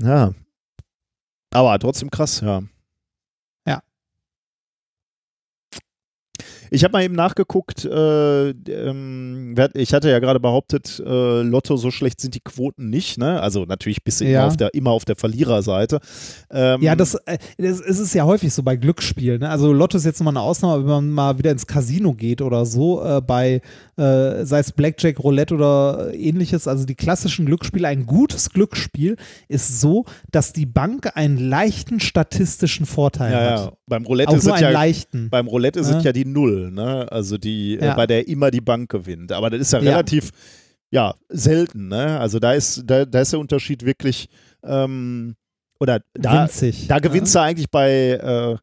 äh, 0.00 0.04
ja. 0.04 0.32
Aber 1.52 1.78
trotzdem 1.78 2.10
krass, 2.10 2.40
ja. 2.40 2.60
Ja. 2.60 2.62
Ich 6.74 6.82
habe 6.82 6.92
mal 6.92 7.04
eben 7.04 7.14
nachgeguckt, 7.14 7.84
äh, 7.84 8.50
ähm, 8.50 9.54
ich 9.74 9.94
hatte 9.94 10.10
ja 10.10 10.18
gerade 10.18 10.40
behauptet, 10.40 11.00
äh, 11.04 11.42
Lotto, 11.42 11.76
so 11.76 11.90
schlecht 11.92 12.20
sind 12.20 12.34
die 12.34 12.40
Quoten 12.40 12.90
nicht, 12.90 13.16
ne? 13.16 13.40
Also 13.40 13.64
natürlich 13.64 14.02
bist 14.02 14.20
du 14.20 14.24
Ja. 14.24 14.40
immer, 14.40 14.46
auf 14.48 14.56
der, 14.56 14.74
immer 14.74 14.90
auf 14.90 15.04
der 15.04 15.14
Verliererseite. 15.14 16.00
Ähm, 16.50 16.82
Ja, 16.82 16.96
das, 16.96 17.14
äh, 17.26 17.38
das 17.58 17.80
es 17.80 17.98
ist 18.00 18.12
ja 18.14 18.24
häufig 18.24 18.52
so 18.52 18.62
bei 18.64 18.74
Glücksspielen. 18.74 19.40
Ne? 19.40 19.48
Also 19.50 19.72
Lotto 19.72 19.96
ist 19.96 20.04
jetzt 20.04 20.18
nochmal 20.20 20.32
eine 20.36 20.40
Ausnahme, 20.40 20.82
wenn 20.82 20.90
man 20.90 21.10
mal 21.10 21.38
wieder 21.38 21.52
ins 21.52 21.66
Casino 21.66 22.12
geht 22.12 22.42
oder 22.42 22.66
so, 22.66 23.04
äh, 23.04 23.20
bei 23.20 23.60
äh, 23.96 24.44
sei 24.44 24.58
es 24.58 24.72
Blackjack, 24.72 25.20
Roulette 25.20 25.54
oder 25.54 26.12
ähnliches, 26.12 26.66
also 26.66 26.84
die 26.84 26.96
klassischen 26.96 27.46
Glücksspiele, 27.46 27.86
ein 27.86 28.06
gutes 28.06 28.50
Glücksspiel 28.50 29.16
ist 29.46 29.80
so, 29.80 30.04
dass 30.32 30.52
die 30.52 30.66
Bank 30.66 31.12
einen 31.16 31.38
leichten 31.38 32.00
statistischen 32.00 32.86
Vorteil 32.86 33.32
ja, 33.32 33.38
hat. 33.38 33.58
ja. 33.66 33.72
Beim 33.86 34.04
Roulette 34.04 34.32
einen 34.32 34.62
ja, 34.62 34.70
leichten. 34.70 35.30
beim 35.30 35.46
Roulette 35.46 35.80
Ja. 35.80 36.00
ja 36.00 36.12
die 36.12 36.24
Null, 36.24 36.63
ne? 36.70 37.10
Also 37.10 37.38
die, 37.38 37.76
äh, 37.78 37.86
Ja. 37.86 37.94
bei 37.94 38.06
der 38.06 38.28
immer 38.28 38.50
die 38.50 38.60
Bank 38.60 38.90
gewinnt. 38.90 39.32
Aber 39.32 39.50
das 39.50 39.60
ist 39.60 39.72
ja 39.72 39.80
Ja. 39.80 39.90
relativ, 39.92 40.30
ja, 40.90 41.14
selten, 41.28 41.88
ne? 41.88 42.18
Also 42.20 42.38
da 42.38 42.52
ist, 42.52 42.82
da, 42.86 43.04
da 43.04 43.20
ist 43.20 43.32
der 43.32 43.40
Unterschied 43.40 43.84
wirklich, 43.84 44.28
ähm, 44.62 45.34
oder 45.80 46.00
da, 46.14 46.42
Winzig. 46.44 46.86
Da 46.88 46.98
gewinnst 47.00 47.34
du 47.34 47.40
eigentlich 47.40 47.70
bei, 47.70 48.10
äh, 48.12 48.56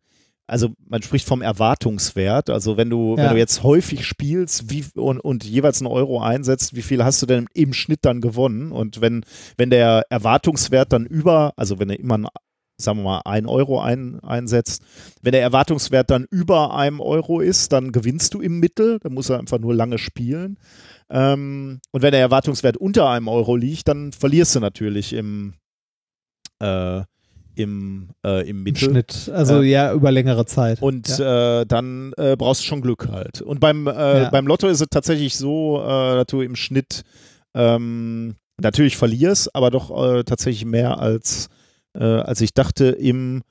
also 0.47 0.69
man 0.87 1.01
spricht 1.01 1.25
vom 1.27 1.41
Erwartungswert. 1.41 2.49
Also 2.49 2.75
wenn 2.77 2.89
du, 2.89 3.15
wenn 3.15 3.25
Ja. 3.25 3.33
du 3.33 3.37
jetzt 3.37 3.63
häufig 3.63 4.05
spielst 4.05 4.69
wie, 4.69 4.83
und, 4.95 5.19
und 5.19 5.43
jeweils 5.45 5.79
einen 5.81 5.87
Euro 5.91 6.21
einsetzt, 6.21 6.75
wie 6.75 6.81
viel 6.81 7.03
hast 7.03 7.21
du 7.21 7.25
denn 7.25 7.47
im 7.53 7.73
Schnitt 7.73 7.99
dann 8.03 8.19
gewonnen? 8.21 8.71
Und 8.71 8.99
wenn, 9.01 9.23
wenn 9.57 9.69
der 9.69 10.05
Erwartungswert 10.09 10.91
dann 10.93 11.05
über, 11.05 11.53
also 11.57 11.79
wenn 11.79 11.87
du 11.89 11.95
immer 11.95 12.15
einen, 12.15 12.27
sagen 12.83 12.99
wir 12.99 13.03
mal, 13.03 13.21
ein 13.25 13.45
Euro 13.45 13.79
ein, 13.81 14.19
einsetzt, 14.21 14.83
wenn 15.21 15.31
der 15.31 15.41
Erwartungswert 15.41 16.09
dann 16.09 16.25
über 16.29 16.75
einem 16.75 16.99
Euro 16.99 17.39
ist, 17.39 17.71
dann 17.71 17.91
gewinnst 17.91 18.33
du 18.33 18.41
im 18.41 18.59
Mittel, 18.59 18.99
dann 18.99 19.13
musst 19.13 19.29
du 19.29 19.33
einfach 19.35 19.59
nur 19.59 19.73
lange 19.73 19.97
spielen. 19.97 20.57
Ähm, 21.09 21.79
und 21.91 22.01
wenn 22.01 22.11
der 22.11 22.21
Erwartungswert 22.21 22.77
unter 22.77 23.09
einem 23.09 23.27
Euro 23.27 23.55
liegt, 23.55 23.87
dann 23.87 24.11
verlierst 24.11 24.55
du 24.55 24.59
natürlich 24.59 25.13
im, 25.13 25.53
äh, 26.59 27.01
im, 27.55 28.09
äh, 28.25 28.41
im 28.49 28.57
Im 28.57 28.63
Mittel. 28.63 28.89
Schnitt. 28.89 29.29
Also 29.33 29.61
ja, 29.61 29.93
über 29.93 30.11
längere 30.11 30.45
Zeit. 30.45 30.81
Und 30.81 31.17
ja. 31.17 31.61
äh, 31.61 31.65
dann 31.65 32.13
äh, 32.17 32.35
brauchst 32.37 32.61
du 32.61 32.65
schon 32.65 32.81
Glück 32.81 33.09
halt. 33.09 33.41
Und 33.41 33.59
beim, 33.59 33.87
äh, 33.87 34.23
Ja. 34.23 34.29
beim 34.29 34.47
Lotto 34.47 34.67
ist 34.67 34.81
es 34.81 34.87
tatsächlich 34.89 35.35
so, 35.35 35.81
äh, 35.81 36.15
dass 36.15 36.27
du 36.27 36.41
im 36.41 36.55
Schnitt 36.55 37.03
ähm, 37.53 38.35
natürlich 38.61 38.95
verlierst, 38.95 39.53
aber 39.55 39.69
doch 39.69 39.91
äh, 39.91 40.23
tatsächlich 40.23 40.65
mehr 40.65 40.99
als, 40.99 41.49
äh, 41.93 42.03
als 42.03 42.41
ich 42.41 42.53
dachte 42.53 42.85
im 42.87 43.43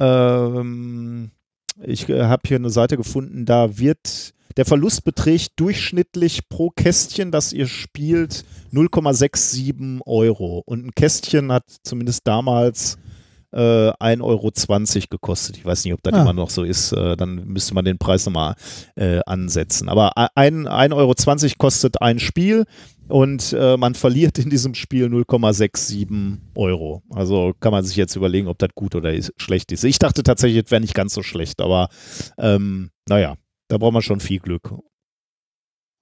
ähm, 0.00 1.30
ich 1.82 2.08
äh, 2.08 2.24
habe 2.24 2.42
hier 2.46 2.56
eine 2.56 2.70
Seite 2.70 2.96
gefunden, 2.96 3.44
da 3.44 3.78
wird 3.78 4.34
der 4.56 4.64
Verlust 4.64 5.04
beträgt 5.04 5.52
durchschnittlich 5.56 6.48
pro 6.48 6.70
Kästchen, 6.70 7.30
das 7.30 7.52
ihr 7.52 7.66
spielt, 7.66 8.44
0,67 8.72 10.00
Euro. 10.06 10.62
Und 10.64 10.86
ein 10.86 10.94
Kästchen 10.94 11.52
hat 11.52 11.64
zumindest 11.82 12.26
damals 12.26 12.96
äh, 13.56 13.90
1,20 13.92 14.22
Euro 14.22 14.50
gekostet. 15.10 15.56
Ich 15.56 15.64
weiß 15.64 15.84
nicht, 15.84 15.94
ob 15.94 16.02
das 16.02 16.12
Ah. 16.14 16.22
immer 16.22 16.32
noch 16.34 16.50
so 16.50 16.62
ist. 16.62 16.92
Äh, 16.92 17.16
dann 17.16 17.46
müsste 17.46 17.74
man 17.74 17.84
den 17.84 17.98
Preis 17.98 18.26
nochmal 18.26 18.54
äh, 18.96 19.20
ansetzen. 19.26 19.88
Aber 19.88 20.12
ein- 20.36 20.68
1,20 20.68 20.92
Euro 20.94 21.14
kostet 21.58 22.02
ein 22.02 22.18
Spiel 22.18 22.64
und 23.08 23.52
äh, 23.58 23.76
man 23.76 23.94
verliert 23.94 24.38
in 24.38 24.50
diesem 24.50 24.74
Spiel 24.74 25.06
0,67 25.08 26.38
Euro. 26.54 27.02
Also 27.10 27.54
kann 27.60 27.72
man 27.72 27.84
sich 27.84 27.96
jetzt 27.96 28.16
überlegen, 28.16 28.48
ob 28.48 28.58
das 28.58 28.70
gut 28.74 28.94
oder 28.94 29.12
ist, 29.12 29.32
schlecht 29.36 29.72
ist. 29.72 29.84
Ich 29.84 29.98
dachte 29.98 30.22
tatsächlich, 30.22 30.64
es 30.64 30.70
wäre 30.70 30.80
nicht 30.80 30.94
ganz 30.94 31.14
so 31.14 31.22
schlecht, 31.22 31.60
aber 31.60 31.88
ähm, 32.38 32.90
naja, 33.08 33.36
da 33.68 33.78
braucht 33.78 33.92
man 33.94 34.02
schon 34.02 34.20
viel 34.20 34.40
Glück. 34.40 34.72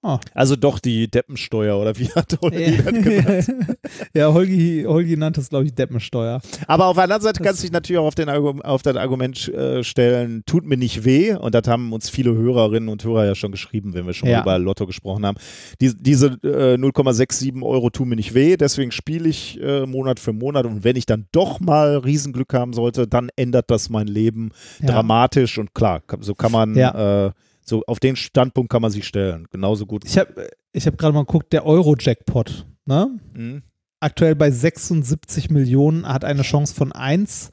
Ah. 0.05 0.19
Also 0.35 0.55
doch 0.55 0.77
die 0.77 1.09
Deppensteuer 1.09 1.79
oder 1.79 1.97
wie 1.97 2.09
hat 2.11 2.37
Holgi 2.39 2.77
das 2.77 2.93
genannt? 2.93 3.77
ja, 4.13 4.31
Holgi, 4.31 4.83
Holgi 4.87 5.17
nannte 5.17 5.41
es, 5.41 5.49
glaube 5.49 5.65
ich, 5.65 5.73
Deppensteuer. 5.73 6.41
Aber 6.67 6.85
auf 6.85 6.93
der 6.95 7.05
anderen 7.05 7.23
Seite 7.23 7.39
Das- 7.39 7.45
kannst 7.47 7.61
du 7.61 7.65
dich 7.65 7.71
natürlich 7.71 7.97
auch 7.99 8.05
auf, 8.05 8.13
den, 8.13 8.29
auf 8.29 8.83
das 8.83 8.95
Argument 8.97 9.47
äh, 9.47 9.83
stellen, 9.83 10.43
tut 10.45 10.63
mir 10.63 10.77
nicht 10.77 11.05
weh. 11.05 11.33
Und 11.33 11.55
das 11.55 11.67
haben 11.67 11.91
uns 11.91 12.09
viele 12.11 12.35
Hörerinnen 12.35 12.87
und 12.87 13.03
Hörer 13.03 13.25
ja 13.25 13.33
schon 13.33 13.51
geschrieben, 13.51 13.95
wenn 13.95 14.05
wir 14.05 14.13
schon 14.13 14.29
Ja. 14.29 14.37
mal 14.37 14.43
über 14.43 14.59
Lotto 14.59 14.85
gesprochen 14.85 15.25
haben. 15.25 15.37
Die, 15.81 15.91
diese 15.99 16.27
äh, 16.43 16.75
0,67 16.77 17.63
Euro 17.63 17.89
tun 17.89 18.09
mir 18.09 18.15
nicht 18.15 18.35
weh, 18.35 18.57
deswegen 18.57 18.91
spiele 18.91 19.27
ich 19.27 19.59
äh, 19.59 19.87
Monat 19.87 20.19
für 20.19 20.33
Monat. 20.33 20.65
Und 20.67 20.83
wenn 20.83 20.95
ich 20.97 21.07
dann 21.07 21.25
doch 21.31 21.59
mal 21.59 21.97
Riesenglück 21.97 22.53
haben 22.53 22.73
sollte, 22.73 23.07
dann 23.07 23.29
ändert 23.35 23.71
das 23.71 23.89
mein 23.89 24.05
Leben 24.07 24.51
Ja. 24.81 24.87
dramatisch. 24.91 25.57
Und 25.57 25.73
klar, 25.73 26.01
so 26.19 26.35
kann 26.35 26.51
man, 26.51 26.75
Ja. 26.75 27.33
So 27.67 27.83
auf 27.87 27.99
den 27.99 28.15
Standpunkt 28.15 28.71
kann 28.71 28.81
man 28.81 28.91
sich 28.91 29.05
stellen. 29.07 29.47
Genauso 29.51 29.85
gut. 29.87 30.05
Ich 30.05 30.17
habe 30.17 30.49
ich 30.71 30.85
hab 30.85 30.97
gerade 30.97 31.13
mal 31.13 31.25
geguckt, 31.25 31.51
der 31.51 31.65
Euro-Jackpot, 31.65 32.65
ne? 32.85 33.19
Mhm. 33.33 33.63
Aktuell 33.99 34.35
bei 34.35 34.51
76 34.51 35.49
Millionen, 35.49 36.07
hat 36.07 36.23
eine 36.25 36.43
Chance 36.43 36.75
von 36.75 36.91
1, 36.91 37.49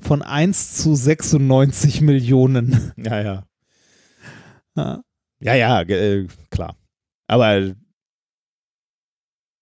von 0.00 0.22
1 0.22 0.74
zu 0.74 0.94
96 0.96 2.00
Millionen. 2.00 2.92
Ja, 2.96 3.20
ja. 3.22 3.46
Ja. 4.76 5.02
Ja, 5.40 5.54
ja, 5.54 5.80
äh, 5.82 6.26
klar. 6.50 6.74
Aber 7.28 7.74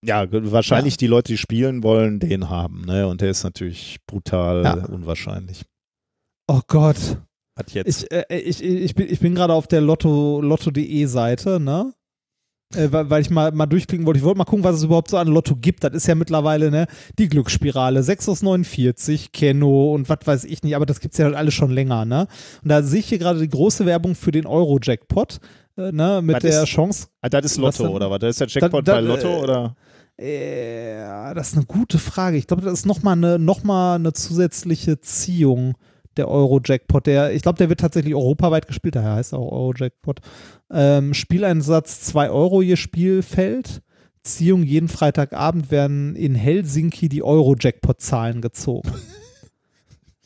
ja, 0.04 0.26
wahrscheinlich 0.30 0.96
die 0.96 1.06
Leute, 1.06 1.32
die 1.32 1.38
spielen 1.38 1.82
wollen, 1.82 2.18
den 2.18 2.48
haben, 2.48 2.82
ne? 2.86 3.06
Und 3.06 3.20
der 3.20 3.30
ist 3.30 3.44
natürlich 3.44 3.98
brutal 4.06 4.64
Ja. 4.64 4.72
unwahrscheinlich. 4.86 5.64
Oh 6.48 6.60
Gott. 6.66 7.18
Hat 7.62 7.72
jetzt. 7.72 8.04
Ich, 8.04 8.10
äh, 8.12 8.38
ich, 8.38 8.62
ich 8.62 8.94
bin, 8.94 9.06
ich 9.10 9.20
bin 9.20 9.34
gerade 9.34 9.52
auf 9.52 9.66
der 9.66 9.80
Lotto, 9.80 10.40
Lotto.de 10.40 11.04
Seite, 11.06 11.60
ne? 11.60 11.92
Äh, 12.74 12.88
weil, 12.90 13.20
ich 13.20 13.28
mal, 13.28 13.52
mal 13.52 13.66
durchklicken 13.66 14.06
wollte. 14.06 14.18
Ich 14.18 14.24
wollte 14.24 14.38
mal 14.38 14.44
gucken, 14.44 14.64
was 14.64 14.76
es 14.76 14.84
überhaupt 14.84 15.10
so 15.10 15.18
an 15.18 15.28
Lotto 15.28 15.56
gibt. 15.56 15.84
Das 15.84 15.92
ist 15.92 16.06
ja 16.06 16.14
mittlerweile, 16.14 16.70
ne, 16.70 16.86
die 17.18 17.28
Glücksspirale, 17.28 18.02
6 18.02 18.28
aus 18.30 18.42
49, 18.42 19.32
Kenno 19.32 19.92
und 19.94 20.08
was 20.08 20.18
weiß 20.24 20.44
ich 20.44 20.62
nicht, 20.62 20.74
aber 20.74 20.86
das 20.86 21.00
gibt 21.00 21.12
es 21.12 21.18
ja 21.18 21.26
halt 21.26 21.34
alles 21.36 21.52
schon 21.52 21.70
länger, 21.70 22.06
ne? 22.06 22.26
Und 22.62 22.68
da 22.70 22.82
sehe 22.82 23.00
ich 23.00 23.06
hier 23.10 23.18
gerade 23.18 23.40
die 23.40 23.48
große 23.50 23.84
Werbung 23.84 24.14
für 24.14 24.30
den 24.30 24.46
Euro-Jackpot, 24.46 25.38
äh, 25.76 25.92
ne, 25.92 26.20
mit 26.22 26.36
Was 26.36 26.42
der 26.42 26.62
ist- 26.62 26.68
Chance. 26.70 27.08
ah, 27.20 27.28
das 27.28 27.44
ist 27.44 27.60
was 27.60 27.78
Lotto, 27.78 27.88
denn? 27.88 27.96
oder 27.96 28.10
was? 28.10 28.20
Das 28.20 28.30
ist 28.30 28.40
der 28.40 28.62
Jackpot 28.62 28.88
Da- 28.88 28.92
da- 28.94 29.00
bei 29.02 29.06
Lotto, 29.06 29.28
äh, 29.28 29.42
oder? 29.42 29.76
Äh, 30.16 31.34
das 31.34 31.48
ist 31.48 31.56
eine 31.56 31.66
gute 31.66 31.98
Frage. 31.98 32.36
Ich 32.36 32.46
glaube, 32.46 32.62
das 32.62 32.72
ist 32.72 32.86
nochmal 32.86 33.16
eine, 33.16 33.38
noch 33.38 33.64
mal 33.64 33.96
eine 33.96 34.12
zusätzliche 34.12 35.00
Ziehung 35.00 35.74
der 36.16 36.28
Euro-Jackpot. 36.28 37.06
Der, 37.06 37.32
ich 37.32 37.42
glaube, 37.42 37.58
der 37.58 37.68
wird 37.68 37.80
tatsächlich 37.80 38.14
europaweit 38.14 38.66
gespielt, 38.66 38.96
daher 38.96 39.14
heißt 39.14 39.32
er 39.32 39.38
auch 39.38 39.52
Euro-Jackpot. 39.52 40.20
Ähm, 40.70 41.14
Spieleinsatz 41.14 42.00
2 42.02 42.30
Euro 42.30 42.62
je 42.62 42.76
Spielfeld. 42.76 43.82
Ziehung 44.22 44.62
jeden 44.62 44.88
Freitagabend 44.88 45.70
werden 45.70 46.14
in 46.14 46.34
Helsinki 46.34 47.08
die 47.08 47.22
Euro-Jackpot-Zahlen 47.22 48.40
gezogen. 48.40 48.90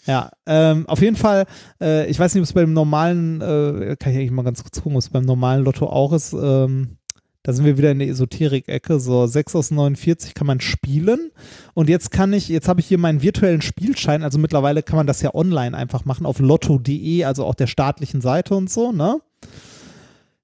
Ja, 0.07 0.31
ähm, 0.47 0.89
auf 0.89 1.03
jeden 1.03 1.17
Fall, 1.17 1.47
äh, 1.81 2.07
ich 2.09 2.17
weiß 2.17 2.33
nicht, 2.33 2.41
ob 2.41 2.45
es 2.45 2.53
beim 2.53 2.73
normalen, 2.73 3.41
äh, 3.41 3.97
kann 3.99 4.13
ich 4.13 4.19
eigentlich 4.19 4.31
mal 4.31 4.45
ganz 4.45 4.63
kurz 4.63 4.81
gucken, 4.81 4.93
ob 4.93 5.03
es 5.03 5.11
beim 5.11 5.25
normalen 5.25 5.65
Lotto 5.65 5.87
auch 5.89 6.13
ist. 6.13 6.33
Ähm, 6.33 6.96
da 7.47 7.53
sind 7.53 7.65
wir 7.65 7.79
wieder 7.79 7.93
in 7.93 8.01
der 8.01 8.09
Esoterik-Ecke. 8.09 8.99
So, 8.99 9.25
6 9.25 9.55
aus 9.55 9.71
49 9.71 10.35
kann 10.35 10.49
man 10.49 10.61
spielen. 10.61 11.31
Und 11.75 11.89
jetzt 11.89 12.11
kann 12.11 12.33
ich, 12.33 12.49
jetzt 12.49 12.67
habe 12.67 12.81
ich 12.81 12.87
hier 12.87 12.99
meinen 12.99 13.23
virtuellen 13.23 13.63
Spielschein. 13.63 14.25
Also 14.25 14.37
mittlerweile 14.37 14.83
kann 14.83 14.97
man 14.97 15.07
das 15.07 15.23
ja 15.23 15.33
online 15.33 15.77
einfach 15.77 16.05
machen 16.05 16.27
auf 16.27 16.41
lotto.de, 16.41 17.23
also 17.23 17.45
auch 17.45 17.55
der 17.55 17.69
staatlichen 17.69 18.21
Seite 18.21 18.57
und 18.57 18.69
so, 18.69 18.91
ne? 18.91 19.21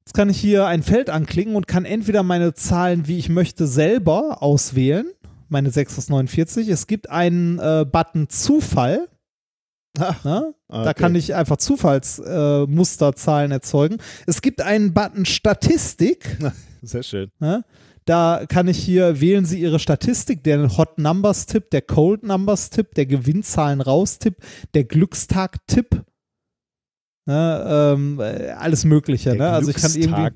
Jetzt 0.06 0.14
kann 0.14 0.30
ich 0.30 0.38
hier 0.38 0.66
ein 0.66 0.84
Feld 0.84 1.10
anklicken 1.10 1.56
und 1.56 1.66
kann 1.66 1.86
entweder 1.86 2.22
meine 2.22 2.54
Zahlen, 2.54 3.08
wie 3.08 3.18
ich 3.18 3.28
möchte, 3.28 3.66
selber 3.66 4.40
auswählen. 4.40 5.06
Meine 5.48 5.70
6 5.70 5.98
aus 5.98 6.08
49. 6.08 6.68
Es 6.68 6.86
gibt 6.86 7.10
einen 7.10 7.58
äh, 7.58 7.84
Button 7.84 8.28
Zufall. 8.28 9.08
Ne? 9.98 10.14
Da 10.24 10.54
okay. 10.68 10.94
kann 10.94 11.14
ich 11.14 11.34
einfach 11.34 11.58
Zufallsmusterzahlen 11.58 13.50
äh, 13.50 13.54
erzeugen. 13.54 13.98
Es 14.26 14.40
gibt 14.40 14.62
einen 14.62 14.94
Button 14.94 15.26
Statistik. 15.26 16.38
Sehr 16.82 17.02
schön. 17.02 17.30
Ne? 17.38 17.64
Da 18.04 18.44
kann 18.48 18.68
ich 18.68 18.78
hier 18.78 19.20
wählen 19.20 19.44
Sie 19.44 19.60
Ihre 19.60 19.78
Statistik, 19.78 20.42
der 20.44 20.76
Hot 20.76 20.98
Numbers 20.98 21.46
Tipp, 21.46 21.70
der 21.70 21.82
Cold 21.82 22.24
Numbers 22.24 22.70
Tipp, 22.70 22.94
der 22.94 23.06
Gewinnzahlen 23.06 23.80
raus 23.80 24.18
Tipp, 24.18 24.36
der 24.74 24.84
Glückstag 24.84 25.58
Tipp. 25.66 26.02
Ne? 27.26 27.94
Ähm, 27.94 28.18
äh, 28.18 28.50
alles 28.50 28.84
Mögliche. 28.84 29.30
Der 29.30 29.38
Ne? 29.38 29.50
Also 29.50 29.70
ich 29.70 29.76
kann 29.76 29.94
irgendwie 29.94 30.30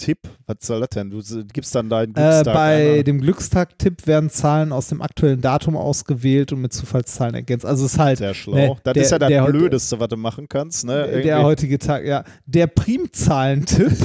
Glückstag-Tipp, 0.00 0.18
was 0.46 0.56
soll 0.66 0.80
das 0.80 0.88
denn? 0.90 1.10
Du 1.10 1.20
gibst 1.52 1.74
dann 1.74 1.88
deinen 1.88 2.10
äh, 2.10 2.14
Glückstag 2.14 2.54
bei 2.54 2.98
ein. 2.98 3.04
dem 3.04 3.20
Glückstag-Tipp 3.20 4.06
werden 4.06 4.30
Zahlen 4.30 4.72
aus 4.72 4.88
dem 4.88 5.02
aktuellen 5.02 5.40
Datum 5.40 5.76
ausgewählt 5.76 6.52
und 6.52 6.60
mit 6.62 6.72
Zufallszahlen 6.72 7.34
ergänzt. 7.34 7.64
Also 7.66 7.86
es 7.86 7.92
ist 7.94 7.98
halt 7.98 8.18
Sehr 8.18 8.34
schlau. 8.34 8.54
ne, 8.54 8.76
das 8.82 8.94
der- 8.94 9.02
ist 9.02 9.10
ja 9.10 9.18
das 9.18 9.28
der 9.28 9.44
Blödeste, 9.44 10.00
was 10.00 10.08
du 10.08 10.16
machen 10.16 10.48
kannst. 10.48 10.84
Ne? 10.84 11.22
der 11.22 11.42
heutige 11.42 11.78
Tag, 11.78 12.04
ja. 12.04 12.24
Der 12.46 12.66
Primzahlentipp. 12.66 13.92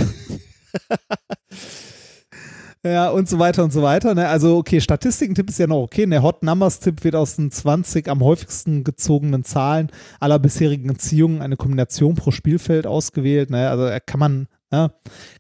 ja, 2.84 3.10
und 3.10 3.28
so 3.30 3.40
weiter 3.40 3.64
und 3.64 3.72
so 3.74 3.82
weiter. 3.82 4.14
Ne? 4.14 4.28
Also, 4.28 4.58
okay, 4.58 4.80
Statistikentipp 4.82 5.50
ist 5.50 5.60
ja 5.60 5.68
noch 5.68 5.82
okay. 5.82 6.06
Der 6.06 6.22
Hot 6.22 6.44
Numbers-Tipp 6.44 7.04
wird 7.04 7.16
aus 7.16 7.38
den 7.38 7.52
20 7.52 8.08
am 8.10 8.22
häufigsten 8.24 8.84
gezogenen 8.84 9.44
Zahlen 9.44 9.90
aller 10.20 10.38
bisherigen 10.40 10.88
Beziehungen 10.88 11.42
eine 11.42 11.58
Kombination 11.58 12.16
pro 12.16 12.32
Spielfeld 12.32 12.86
ausgewählt. 12.86 13.50
Ne? 13.50 13.70
Also, 13.70 13.86
äh, 13.86 14.00
kann 14.06 14.20
man. 14.20 14.48
Ja, 14.72 14.92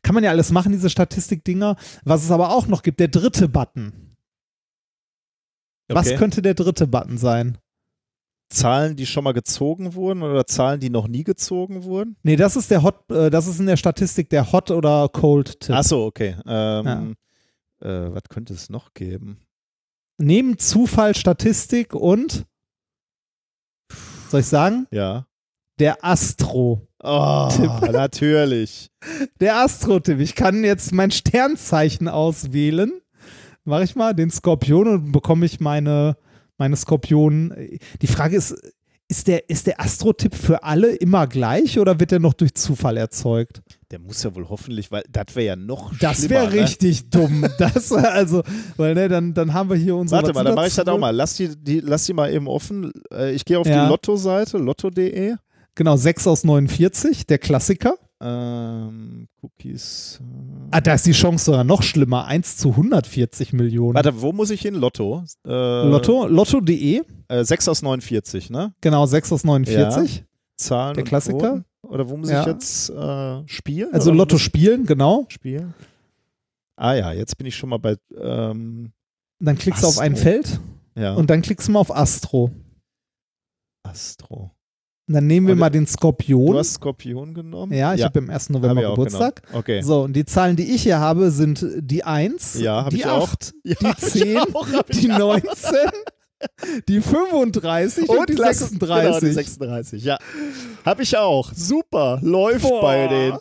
kann 0.03 0.15
man 0.15 0.23
ja 0.23 0.29
alles 0.29 0.51
machen, 0.51 0.71
diese 0.71 0.89
Statistikdinger. 0.89 1.75
Was 2.03 2.23
es 2.23 2.31
aber 2.31 2.51
auch 2.51 2.67
noch 2.67 2.83
gibt, 2.83 2.99
der 2.99 3.07
dritte 3.07 3.49
Button. 3.49 4.15
Was 5.87 6.07
Okay. 6.07 6.17
könnte 6.17 6.41
der 6.41 6.53
dritte 6.53 6.87
Button 6.87 7.17
sein? 7.17 7.57
Zahlen, 8.49 8.95
die 8.95 9.05
schon 9.07 9.23
mal 9.23 9.33
gezogen 9.33 9.95
wurden 9.95 10.21
oder 10.21 10.45
Zahlen, 10.45 10.79
die 10.79 10.89
noch 10.91 11.07
nie 11.07 11.23
gezogen 11.23 11.83
wurden? 11.83 12.15
Nee, 12.23 12.35
das 12.35 12.55
ist 12.55 12.69
der 12.69 12.83
Hot, 12.83 13.09
äh, 13.09 13.29
das 13.31 13.47
ist 13.47 13.59
in 13.59 13.65
der 13.65 13.77
Statistik 13.77 14.29
der 14.29 14.51
Hot 14.51 14.69
oder 14.71 15.09
Cold 15.09 15.59
Tipp. 15.59 15.75
Achso, 15.75 16.05
okay. 16.05 16.35
Ähm, 16.45 17.15
äh, 17.81 17.87
was 18.13 18.23
könnte 18.29 18.53
es 18.53 18.69
noch 18.69 18.93
geben? 18.93 19.41
Neben 20.17 20.57
Zufall, 20.59 21.15
Statistik 21.15 21.93
und 21.95 22.45
soll 24.29 24.39
ich 24.41 24.45
sagen? 24.47 24.87
Ja. 24.91 25.27
Der 25.79 26.05
Astro. 26.05 26.87
Oh, 27.05 27.47
Tipp. 27.55 27.91
natürlich. 27.91 28.89
Der 29.39 29.57
Astro-Tipp. 29.57 30.19
Ich 30.19 30.35
kann 30.35 30.63
jetzt 30.63 30.91
mein 30.93 31.11
Sternzeichen 31.11 32.07
auswählen. 32.07 32.91
Mache 33.63 33.83
ich 33.83 33.95
mal 33.95 34.13
den 34.13 34.29
Skorpion 34.31 34.87
und 34.87 35.11
bekomme 35.11 35.45
ich 35.45 35.59
meine, 35.59 36.17
meine 36.57 36.75
Skorpionen. 36.75 37.79
Die 38.01 38.07
Frage 38.07 38.35
ist, 38.37 38.55
ist 39.07 39.27
der, 39.27 39.49
ist 39.49 39.67
der 39.67 39.79
Astro-Tipp 39.79 40.33
für 40.35 40.63
alle 40.63 40.95
immer 40.95 41.27
gleich 41.27 41.77
oder 41.79 41.99
wird 41.99 42.09
der 42.11 42.19
noch 42.19 42.33
durch 42.33 42.55
Zufall 42.55 42.97
erzeugt? 42.97 43.61
Der 43.91 43.99
muss 43.99 44.23
ja 44.23 44.33
wohl 44.35 44.49
hoffentlich, 44.49 44.91
weil 44.91 45.03
das 45.11 45.35
wäre 45.35 45.45
ja 45.45 45.55
noch 45.55 45.95
Das 45.99 46.27
wäre 46.27 46.47
ne? 46.47 46.53
richtig 46.63 47.09
dumm. 47.11 47.45
Das, 47.59 47.91
also, 47.91 48.41
weil 48.77 48.95
ne, 48.95 49.07
dann, 49.07 49.33
dann 49.35 49.53
haben 49.53 49.69
wir 49.69 49.77
hier 49.77 49.95
unsere. 49.95 50.23
Warte 50.23 50.33
mal, 50.33 50.43
dann 50.43 50.55
mache 50.55 50.67
ich 50.67 50.75
das 50.75 50.87
auch 50.87 50.97
mal. 50.97 51.11
Lass 51.15 51.35
die, 51.35 51.49
die, 51.55 51.81
lass 51.81 52.05
die 52.07 52.13
mal 52.13 52.33
eben 52.33 52.47
offen. 52.47 52.91
Äh, 53.13 53.33
Ich 53.33 53.45
gehe 53.45 53.59
auf 53.59 53.67
Ja. 53.67 53.83
die 53.85 53.89
Lotto-Seite, 53.89 54.57
lotto.de. 54.57 55.35
Genau, 55.75 55.97
6 55.97 56.27
aus 56.27 56.43
49, 56.43 57.27
der 57.27 57.37
Klassiker. 57.37 57.95
Ähm, 58.21 59.27
Cookies. 59.41 60.21
äh. 60.21 60.67
Ah, 60.71 60.79
da 60.81 60.93
ist 60.93 61.05
die 61.05 61.11
Chance 61.11 61.45
sogar 61.45 61.63
noch 61.65 61.83
schlimmer. 61.83 62.25
1 62.25 62.57
zu 62.57 62.69
140 62.69 63.51
Millionen. 63.53 63.93
Warte, 63.95 64.21
wo 64.21 64.31
muss 64.31 64.49
ich 64.51 64.61
hin? 64.61 64.73
Lotto. 64.75 65.23
Äh, 65.45 65.49
Lotto, 65.89 66.25
Lotto.de, 66.27 67.01
Äh, 67.27 67.43
6 67.43 67.67
aus 67.67 67.81
49, 67.81 68.49
ne? 68.49 68.73
genau, 68.81 69.05
6 69.05 69.33
aus 69.33 69.43
49. 69.43 70.23
Zahlen. 70.57 70.95
Der 70.95 71.03
Klassiker. 71.03 71.37
Quoten? 71.39 71.65
Oder 71.81 72.09
wo 72.09 72.15
muss 72.17 72.29
Ja. 72.29 72.41
ich 72.41 72.47
jetzt 72.47 72.89
äh, 72.89 73.43
spielen? 73.47 73.89
Also 73.93 74.09
Oder 74.09 74.15
wo 74.15 74.21
Lotto 74.21 74.37
spielen, 74.37 74.85
genau. 74.85 75.25
spielen. 75.29 75.73
Ah 76.77 76.93
ja, 76.93 77.11
jetzt 77.11 77.37
bin 77.37 77.45
ich 77.47 77.55
schon 77.55 77.69
mal 77.69 77.77
bei. 77.77 77.97
Ähm, 78.17 78.91
Dann 79.39 79.57
klickst 79.57 79.83
du 79.83 79.87
auf 79.87 79.99
ein 79.99 80.13
Astro. 80.13 80.23
Feld 80.23 80.59
ja, 80.97 81.13
und 81.13 81.29
dann 81.29 81.41
klickst 81.41 81.67
du 81.67 81.73
mal 81.73 81.79
auf 81.79 81.93
Astro. 81.95 82.51
Astro. 83.83 84.51
Und 85.07 85.13
dann 85.13 85.27
nehmen 85.27 85.45
wir 85.47 85.53
Und 85.53 85.59
mal 85.59 85.69
den 85.69 85.85
Du 85.85 85.91
Skorpion. 85.91 86.55
hast 86.57 86.73
Skorpion 86.75 87.33
genommen? 87.35 87.71
Ja, 87.73 87.93
ich 87.93 88.03
habe 88.03 88.17
am 88.19 88.29
1. 88.29 88.45
hab 88.45 88.49
November 88.49 88.81
Geburtstag. 88.89 89.41
Okay. 89.53 89.81
So, 89.83 90.01
und 90.03 90.13
die 90.13 90.25
Zahlen, 90.25 90.55
die 90.55 90.73
ich 90.73 90.81
hier 90.83 90.97
habe, 90.99 91.29
sind 91.29 91.63
die 91.77 92.03
1, 92.03 92.59
Ja, 92.59 92.89
die 92.89 92.97
ich 92.97 93.05
auch. 93.05 93.29
8, 93.31 93.53
Ja, 93.63 93.75
die 93.79 93.85
hab 93.87 93.97
ich 94.01 94.03
10, 94.11 94.37
auch, 94.55 94.67
die 94.91 95.11
auch. 95.11 95.17
19, 95.19 95.75
die 96.87 97.01
35 97.01 98.09
und, 98.09 98.29
die 98.29 98.33
lass- 98.33 98.59
36. 98.59 99.03
Genau, 99.05 99.19
die 99.19 99.31
36, 99.31 100.03
ja. 100.03 100.17
Hab 100.83 100.99
ich 100.99 101.15
auch. 101.17 101.51
Super. 101.53 102.19
Läuft 102.23 102.63
Boah. 102.63 102.81
bei 102.81 103.07
denen. 103.07 103.37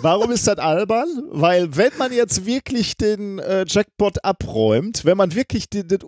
Warum 0.00 0.30
ist 0.30 0.46
das 0.46 0.58
albern? 0.58 1.08
Weil 1.30 1.76
wenn 1.76 1.90
man 1.98 2.12
jetzt 2.12 2.46
wirklich 2.46 2.96
den 2.96 3.40
äh, 3.40 3.64
Jackpot 3.66 4.24
abräumt, 4.24 5.04
wenn 5.04 5.16
man 5.16 5.34
wirklich 5.34 5.68
die, 5.68 5.86
das 5.86 6.00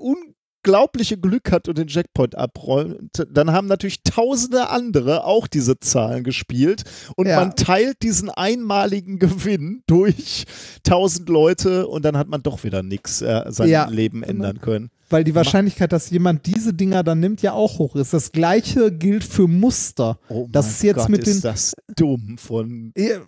unglaubliche 0.64 1.16
Glück 1.18 1.50
hat 1.52 1.68
und 1.68 1.78
den 1.78 1.88
Jackpot 1.88 2.34
abräumt, 2.34 3.26
dann 3.30 3.52
haben 3.52 3.66
natürlich 3.66 4.02
tausende 4.02 4.68
andere 4.68 5.24
auch 5.24 5.46
diese 5.46 5.78
Zahlen 5.80 6.22
gespielt 6.24 6.84
und 7.16 7.26
Ja. 7.26 7.36
man 7.40 7.56
teilt 7.56 8.02
diesen 8.02 8.28
einmaligen 8.30 9.18
Gewinn 9.18 9.82
durch 9.86 10.44
tausend 10.82 11.28
Leute 11.28 11.86
und 11.88 12.04
dann 12.04 12.16
hat 12.16 12.28
man 12.28 12.42
doch 12.42 12.62
wieder 12.64 12.82
nichts 12.82 13.22
äh, 13.22 13.44
sein 13.48 13.68
Ja. 13.68 13.86
Leben 13.88 14.22
ändern 14.22 14.60
können. 14.60 14.90
Weil 15.08 15.24
die 15.24 15.34
Wahrscheinlichkeit, 15.34 15.92
dass 15.92 16.10
jemand 16.10 16.46
diese 16.46 16.72
Dinger 16.72 17.02
dann 17.02 17.18
nimmt, 17.20 17.42
ja 17.42 17.52
auch 17.52 17.78
hoch 17.78 17.96
ist. 17.96 18.12
Das 18.12 18.30
gleiche 18.30 18.92
gilt 18.92 19.24
für 19.24 19.48
Muster. 19.48 20.18
Oh 20.28 20.46
Das 20.50 20.66
mein 20.66 20.72
ist 20.74 20.82
jetzt 20.84 20.96
Gott, 20.98 21.08
mit 21.08 21.26
ist 21.26 21.42
den- 21.44 21.50
das 21.50 21.74
dumm 21.96 22.38
von 22.38 22.92
äh, 22.94 23.18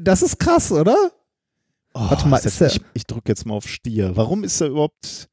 Das 0.00 0.22
ist 0.22 0.38
krass, 0.38 0.72
oder? 0.72 0.96
Oh, 1.94 2.00
Warte 2.10 2.28
mal, 2.28 2.36
ist 2.36 2.46
das, 2.46 2.52
ist 2.52 2.60
der- 2.60 2.68
ich, 2.70 2.80
ich 2.94 3.06
drücke 3.06 3.28
jetzt 3.30 3.44
mal 3.44 3.54
auf 3.54 3.68
Stier. 3.68 4.12
Warum 4.14 4.44
ist 4.44 4.60
er 4.60 4.68
überhaupt. 4.68 5.28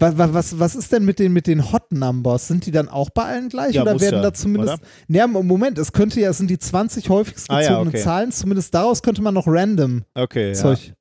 Was, 0.00 0.14
was, 0.16 0.58
was 0.60 0.76
ist 0.76 0.92
denn 0.92 1.04
mit 1.04 1.18
den, 1.18 1.32
mit 1.32 1.46
den 1.48 1.72
Hot 1.72 1.90
Numbers? 1.90 2.46
Sind 2.46 2.66
die 2.66 2.70
dann 2.70 2.88
auch 2.88 3.10
bei 3.10 3.24
allen 3.24 3.48
gleich 3.48 3.74
Ja, 3.74 3.82
oder 3.82 4.00
werden 4.00 4.16
ja, 4.16 4.22
da 4.22 4.32
zumindest. 4.32 4.80
oder? 5.08 5.24
Im 5.24 5.46
Moment, 5.46 5.76
es 5.78 5.92
könnte 5.92 6.20
ja, 6.20 6.30
es 6.30 6.38
sind 6.38 6.48
die 6.50 6.58
20 6.58 7.08
häufigst 7.10 7.50
Ah, 7.50 7.54
ja, 7.60 7.68
gezogenen 7.68 7.88
okay. 7.88 8.02
Zahlen, 8.04 8.30
zumindest 8.32 8.72
daraus 8.74 9.02
könnte 9.02 9.22
man 9.22 9.34
noch 9.34 9.46
random 9.48 10.04
Okay, 10.14 10.48
ja. 10.48 10.54
Zeug 10.54 10.92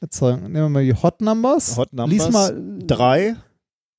erzeugen. 0.00 0.42
Nehmen 0.42 0.54
wir 0.54 0.68
mal 0.68 0.84
die 0.84 0.94
Hot 0.94 1.20
Numbers. 1.20 1.76
Hot 1.76 1.92
Numbers. 1.92 2.12
Lies 2.26 2.30
mal. 2.32 2.62
Drei. 2.86 3.20
Äh, 3.28 3.34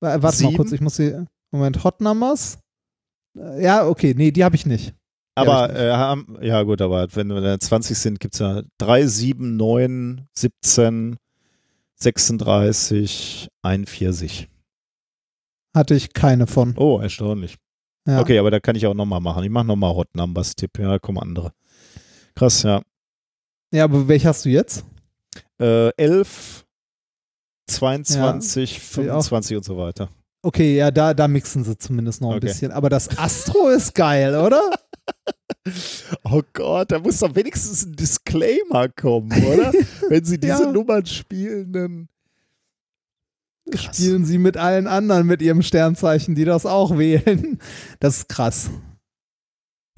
Warte 0.00 0.20
mal 0.22 0.32
sieben. 0.32 0.56
kurz, 0.56 0.72
ich 0.72 0.80
muss 0.80 0.96
hier. 0.96 1.26
Moment, 1.50 1.82
Hot 1.84 2.00
Numbers. 2.00 2.58
Äh, 3.36 3.62
Ja, 3.62 3.86
okay, 3.86 4.14
nee, 4.16 4.30
die 4.30 4.44
habe 4.44 4.56
ich 4.56 4.64
nicht. 4.64 4.94
Aber 5.34 5.74
äh, 5.76 5.92
haben, 5.92 6.36
ja 6.40 6.62
gut, 6.62 6.80
aber 6.82 7.06
wenn 7.14 7.28
wir 7.28 7.40
dann 7.40 7.60
20 7.60 7.96
sind, 7.98 8.18
gibt 8.20 8.34
es 8.34 8.40
ja 8.40 8.62
3, 8.78 9.06
7, 9.06 9.56
9, 9.56 10.26
17, 10.36 11.16
36, 12.00 13.48
41. 13.62 14.48
Hatte 15.74 15.94
ich 15.94 16.12
keine 16.12 16.46
von. 16.46 16.74
Oh, 16.76 16.98
erstaunlich. 17.00 17.56
Ja. 18.06 18.20
Okay, 18.20 18.38
aber 18.38 18.50
da 18.50 18.60
kann 18.60 18.76
ich 18.76 18.86
auch 18.86 18.94
nochmal 18.94 19.20
machen. 19.20 19.44
Ich 19.44 19.50
mache 19.50 19.66
nochmal 19.66 19.94
Hot 19.94 20.14
Numbers 20.14 20.56
Tipp. 20.56 20.78
Ja, 20.78 20.98
kommen 20.98 21.18
andere. 21.18 21.52
Krass, 22.34 22.62
ja. 22.62 22.82
Ja, 23.72 23.84
aber 23.84 24.08
welche 24.08 24.28
hast 24.28 24.44
du 24.44 24.48
jetzt? 24.48 24.84
Äh, 25.60 25.90
11, 25.96 26.64
22, 27.68 28.70
Ja, 28.72 28.76
ich 28.76 29.10
auch. 29.10 29.22
25 29.22 29.56
und 29.58 29.64
so 29.64 29.76
weiter. 29.76 30.08
Okay, 30.42 30.76
ja, 30.76 30.90
da, 30.90 31.12
da 31.14 31.28
mixen 31.28 31.64
sie 31.64 31.76
zumindest 31.76 32.20
noch 32.22 32.30
ein 32.30 32.36
Okay. 32.36 32.46
bisschen. 32.46 32.70
Aber 32.72 32.88
das 32.88 33.18
Astro 33.18 33.68
ist 33.68 33.94
geil, 33.94 34.36
oder? 34.36 34.60
Oh 36.24 36.42
Gott, 36.54 36.92
da 36.92 36.98
muss 36.98 37.18
doch 37.18 37.34
wenigstens 37.34 37.84
ein 37.84 37.92
Disclaimer 37.92 38.88
kommen, 38.88 39.30
oder? 39.32 39.72
Wenn 40.08 40.24
sie 40.24 40.38
diese 40.38 40.62
Ja. 40.64 40.72
Nummern 40.72 41.04
spielen, 41.04 41.72
dann. 41.72 42.08
Krass. 43.70 43.96
Spielen 43.96 44.24
sie 44.24 44.38
mit 44.38 44.56
allen 44.56 44.86
anderen 44.86 45.26
mit 45.26 45.42
ihrem 45.42 45.60
Sternzeichen, 45.60 46.34
die 46.34 46.46
das 46.46 46.64
auch 46.64 46.96
wählen. 46.96 47.58
Das 48.00 48.18
ist 48.18 48.28
krass. 48.30 48.70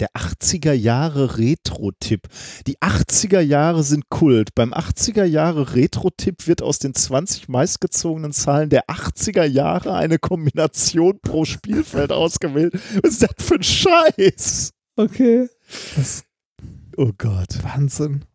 Der 0.01 0.09
80er 0.09 0.73
Jahre 0.73 1.37
Retro-Tipp. 1.37 2.27
Die 2.67 2.79
80er 2.79 3.39
Jahre 3.39 3.83
sind 3.83 4.09
Kult. 4.09 4.49
Beim 4.55 4.73
80er 4.73 5.23
Jahre 5.23 5.75
Retro-Tipp 5.75 6.47
wird 6.47 6.61
aus 6.63 6.79
den 6.79 6.95
20 6.95 7.47
meistgezogenen 7.47 8.33
Zahlen 8.33 8.69
der 8.69 8.87
80er 8.87 9.45
Jahre 9.45 9.93
eine 9.93 10.17
Kombination 10.17 11.19
pro 11.21 11.45
Spielfeld 11.45 12.11
ausgewählt. 12.11 12.73
Was 13.03 13.11
ist 13.11 13.21
das 13.23 13.45
für 13.45 13.55
ein 13.55 13.63
Scheiß? 13.63 14.71
Okay. 15.01 15.47
Das 15.95 16.23
Oh 16.97 17.11
Gott. 17.17 17.63
Wahnsinn. 17.63 18.25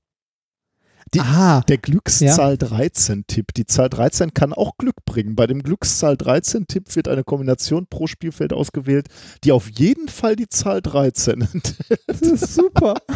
Die- 1.15 1.21
ah, 1.21 1.61
Der 1.69 1.79
Glückszahl 1.79 2.55
13-Tipp. 2.55 3.55
Die 3.55 3.65
Zahl 3.67 3.89
13 3.89 4.35
kann 4.35 4.53
auch 4.53 4.77
Glück 4.77 5.05
bringen. 5.05 5.37
Bei 5.37 5.47
dem 5.47 5.63
Glückszahl 5.63 6.15
13-Tipp 6.15 6.97
wird 6.97 7.07
eine 7.09 7.23
Kombination 7.23 7.87
pro 7.87 8.09
Spielfeld 8.09 8.53
ausgewählt, 8.53 9.07
die 9.45 9.53
auf 9.53 9.71
jeden 9.71 10.09
Fall 10.09 10.35
die 10.35 10.49
Zahl 10.49 10.83
13 10.83 11.41
enthält. 11.53 12.01
das 12.09 12.21
ist 12.23 12.55
super. 12.55 12.97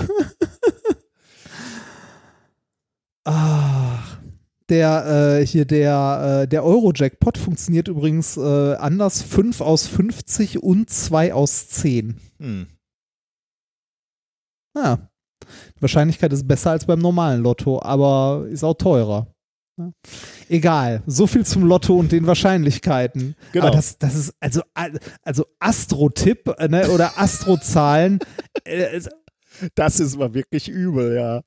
ah, 3.25 3.99
der, 4.69 5.39
äh, 5.41 5.47
hier 5.47 5.65
der, 5.65 6.43
äh, 6.45 6.49
der 6.49 6.65
Euro-Jackpot 6.65 7.39
funktioniert 7.39 7.89
übrigens 7.89 8.37
äh, 8.37 8.75
anders. 8.77 9.23
5 9.23 9.61
aus 9.61 9.87
50 9.89 10.62
und 10.62 10.91
2 10.91 11.35
aus 11.35 11.69
10. 11.69 12.17
Hm. 12.39 12.67
Ja. 14.76 15.08
Die 15.76 15.82
Wahrscheinlichkeit 15.82 16.32
ist 16.32 16.47
besser 16.47 16.70
als 16.73 16.84
beim 16.84 16.99
normalen 17.00 17.42
Lotto, 17.42 17.81
aber 17.82 18.47
ist 18.50 18.62
auch 18.65 18.74
teurer. 18.74 19.26
Ja. 19.78 19.90
Egal, 20.49 21.02
so 21.07 21.26
viel 21.26 21.44
zum 21.47 21.65
Lotto 21.65 21.97
und 21.97 22.12
den 22.12 22.26
Wahrscheinlichkeiten. 22.26 23.34
Genau. 23.52 23.66
Aber 23.66 23.76
das, 23.76 23.99
das 23.99 24.15
ist, 24.15 24.34
also, 24.40 24.60
also 25.23 25.47
Astro-Tipp 25.58 26.55
äh, 26.58 26.68
ne, 26.68 26.89
oder 26.90 27.18
Astro-Zahlen. 27.18 28.18
äh, 28.65 29.00
Das 29.74 29.99
ist 30.00 30.18
mal 30.18 30.34
wirklich 30.34 30.68
übel, 30.68 31.15
ja. 31.16 31.42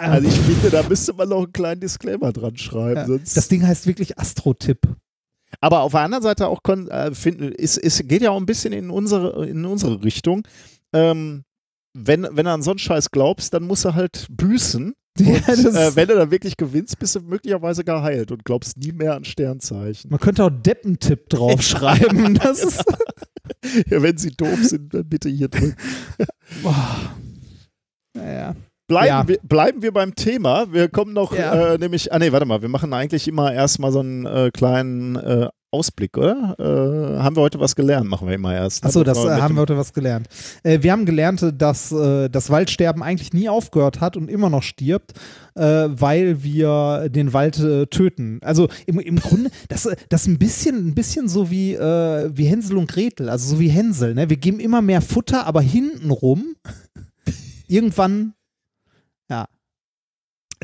Also 0.00 0.26
ich 0.28 0.34
finde, 0.34 0.70
da 0.70 0.82
müsste 0.82 1.12
man 1.12 1.28
noch 1.28 1.42
einen 1.42 1.52
kleinen 1.52 1.80
Disclaimer 1.80 2.32
dran 2.32 2.56
schreiben. 2.56 2.96
ja, 2.96 3.06
sonst 3.06 3.36
das 3.36 3.48
Ding 3.48 3.66
heißt 3.66 3.86
wirklich 3.86 4.18
Astro-Tipp. 4.18 4.80
Aber 5.60 5.80
auf 5.82 5.92
der 5.92 6.00
anderen 6.00 6.22
Seite 6.22 6.48
auch 6.48 6.62
kon- 6.62 6.88
äh, 6.88 7.10
geht 7.12 8.22
ja 8.22 8.30
auch 8.30 8.36
ein 8.38 8.46
bisschen 8.46 8.72
in 8.72 8.88
unsere, 8.90 9.46
in 9.46 9.64
unsere 9.66 10.02
Richtung. 10.02 10.46
Ähm, 10.94 11.44
wenn, 12.04 12.26
wenn 12.30 12.44
du 12.44 12.50
an 12.52 12.62
so 12.62 12.70
einen 12.70 12.78
Scheiß 12.78 13.10
glaubst, 13.10 13.52
dann 13.54 13.64
musst 13.64 13.84
du 13.84 13.94
halt 13.94 14.26
büßen. 14.30 14.94
Ja, 15.20 15.34
Und, 15.34 15.48
das- 15.48 15.74
äh, 15.74 15.96
wenn 15.96 16.06
du 16.06 16.14
dann 16.14 16.30
wirklich 16.30 16.56
gewinnst, 16.56 16.96
bist 17.00 17.16
du 17.16 17.20
möglicherweise 17.20 17.82
geheilt 17.82 18.30
und 18.30 18.44
glaubst 18.44 18.76
nie 18.76 18.92
mehr 18.92 19.14
an 19.16 19.24
Sternzeichen. 19.24 20.10
Man 20.10 20.20
könnte 20.20 20.44
auch 20.44 20.50
Deppentipp 20.50 21.28
draufschreiben. 21.28 22.34
Das 22.40 22.62
ist, 22.62 22.84
Ja, 23.90 24.00
wenn 24.00 24.16
sie 24.16 24.30
doof 24.30 24.62
sind, 24.62 24.94
dann 24.94 25.08
bitte 25.08 25.28
hier 25.28 25.48
drücken. 25.48 25.74
Naja. 28.14 28.54
Bleiben, 28.88 29.06
Ja. 29.08 29.28
wir, 29.28 29.38
bleiben 29.42 29.82
wir 29.82 29.92
beim 29.92 30.14
Thema. 30.14 30.72
Wir 30.72 30.88
kommen 30.88 31.12
noch, 31.12 31.34
Ja. 31.36 31.74
äh, 31.74 31.78
nämlich, 31.78 32.12
ah 32.12 32.18
nee, 32.18 32.32
warte 32.32 32.46
mal, 32.46 32.62
wir 32.62 32.68
machen 32.70 32.92
eigentlich 32.92 33.28
immer 33.28 33.52
erstmal 33.52 33.92
so 33.92 34.00
einen 34.00 34.24
äh, 34.24 34.50
kleinen 34.52 35.16
äh, 35.16 35.48
Ausblick, 35.70 36.16
oder? 36.16 36.56
Äh, 36.58 37.22
haben 37.22 37.36
wir 37.36 37.42
heute 37.42 37.60
was 37.60 37.76
gelernt? 37.76 38.08
Machen 38.08 38.26
wir 38.26 38.34
immer 38.34 38.54
erst. 38.54 38.82
ne? 38.82 38.88
Achso, 38.88 39.04
das 39.04 39.18
äh, 39.18 39.28
haben 39.28 39.54
wir 39.54 39.60
heute 39.62 39.76
was 39.76 39.92
gelernt. 39.92 40.26
Äh, 40.62 40.78
wir 40.82 40.92
haben 40.92 41.04
gelernt, 41.04 41.44
dass 41.56 41.92
äh, 41.92 42.30
das 42.30 42.48
Waldsterben 42.48 43.02
eigentlich 43.02 43.34
nie 43.34 43.48
aufgehört 43.48 44.00
hat 44.00 44.16
und 44.16 44.30
immer 44.30 44.48
noch 44.48 44.62
stirbt, 44.62 45.12
äh, 45.54 45.62
weil 45.62 46.42
wir 46.42 47.08
den 47.10 47.32
Wald 47.32 47.56
töten. 47.90 48.38
Also 48.42 48.68
im, 48.86 48.98
im 48.98 49.16
Grunde, 49.16 49.50
das, 49.68 49.88
das 50.08 50.22
ist 50.22 50.28
ein 50.28 50.38
bisschen, 50.38 50.88
ein 50.88 50.94
bisschen 50.94 51.28
so 51.28 51.50
wie, 51.50 51.74
wie 51.76 52.44
Hänsel 52.44 52.76
und 52.78 52.88
Gretel, 52.90 53.28
also 53.28 53.56
so 53.56 53.60
wie 53.60 53.68
Hänsel. 53.68 54.14
Ne? 54.14 54.30
Wir 54.30 54.36
geben 54.36 54.60
immer 54.60 54.80
mehr 54.80 55.02
Futter, 55.02 55.46
aber 55.46 55.60
hintenrum 55.60 56.54
irgendwann. 57.68 58.34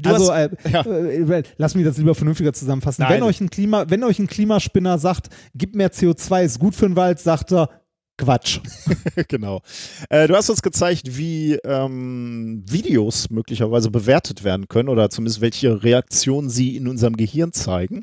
Du 0.03 0.11
also, 0.11 0.33
hast- 0.33 0.65
äh, 0.65 0.71
ja. 0.71 0.81
äh, 0.85 1.43
lass 1.57 1.75
mich 1.75 1.85
das 1.85 1.99
lieber 1.99 2.15
vernünftiger 2.15 2.53
zusammenfassen. 2.53 3.03
Nein. 3.03 3.15
Wenn 3.15 3.23
euch, 3.23 3.41
ein 3.41 3.51
Klima, 3.51 3.85
wenn 3.89 4.03
euch 4.03 4.19
ein 4.19 4.27
Klimaspinner 4.27 4.99
sagt, 4.99 5.29
gib 5.55 5.75
mehr 5.75 5.93
CO2, 5.93 6.45
ist 6.45 6.59
gut 6.59 6.75
für 6.75 6.87
den 6.87 6.97
Wald, 6.97 7.21
sagt 7.21 7.53
er, 7.53 7.69
Quatsch. 8.17 8.61
genau. 9.29 9.61
Äh, 10.09 10.29
du 10.29 10.37
hast 10.37 10.51
uns 10.51 10.63
gezeigt, 10.63 11.17
wie 11.17 11.55
ähm, 11.65 12.63
Videos 12.69 13.31
möglicherweise 13.31 13.91
bewertet 13.91 14.45
werden 14.45 14.69
können 14.69 14.89
oder 14.89 15.11
zumindest 15.11 15.41
welche 15.41 15.83
Reaktionen 15.83 16.49
sie 16.49 16.77
in 16.77 16.89
unserem 16.89 17.17
Gehirn 17.17 17.53
zeigen. 17.53 18.03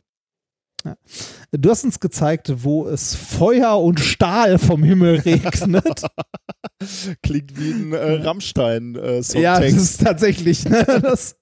Du 1.51 1.69
hast 1.69 1.83
uns 1.83 1.99
gezeigt, 1.99 2.51
wo 2.63 2.87
es 2.87 3.15
Feuer 3.15 3.79
und 3.81 3.99
Stahl 3.99 4.57
vom 4.57 4.83
Himmel 4.83 5.19
regnet. 5.19 6.01
Klingt 7.23 7.59
wie 7.59 7.71
ein 7.71 7.93
äh, 7.93 8.13
Rammstein-Songtext. 8.23 9.35
ja, 9.35 9.59
das 9.59 9.73
ist 9.73 10.01
tatsächlich, 10.03 10.65
ne? 10.65 10.83
Das, 11.01 11.35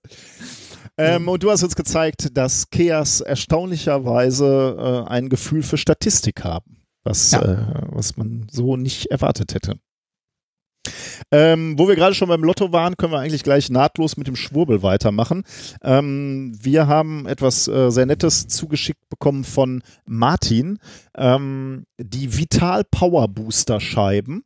ähm, 0.98 1.28
und 1.28 1.44
du 1.44 1.52
hast 1.52 1.64
uns 1.64 1.76
gezeigt, 1.76 2.36
dass 2.38 2.70
Keas 2.70 3.22
erstaunlicherweise 3.22 5.06
äh, 5.08 5.10
ein 5.10 5.30
Gefühl 5.30 5.64
für 5.64 5.78
Statistik 5.78 6.44
haben, 6.44 6.78
was, 7.04 7.32
Ja. 7.32 7.42
äh, 7.42 7.84
was 7.90 8.18
man 8.18 8.48
so 8.52 8.76
nicht 8.76 9.08
erwartet 9.08 9.54
hätte. 9.54 9.76
Ähm, 11.32 11.78
wo 11.78 11.88
wir 11.88 11.96
gerade 11.96 12.16
schon 12.16 12.30
beim 12.30 12.44
Lotto 12.44 12.72
waren, 12.72 12.98
können 12.98 13.14
wir 13.14 13.20
eigentlich 13.20 13.44
gleich 13.44 13.70
nahtlos 13.70 14.18
mit 14.18 14.28
dem 14.28 14.36
Schwurbel 14.36 14.84
weitermachen. 14.84 15.44
Ähm, 15.84 16.58
wir 16.62 16.88
haben 16.88 17.28
etwas 17.28 17.68
äh, 17.68 17.90
sehr 17.92 18.06
Nettes 18.06 18.48
zugeschickt 18.48 19.10
bekommen 19.10 19.44
von 19.44 19.84
Martin. 20.06 20.80
Ähm, 21.16 21.86
die 21.98 22.38
Vital 22.38 22.84
Power 22.84 23.28
Booster 23.28 23.80
Scheiben. 23.80 24.44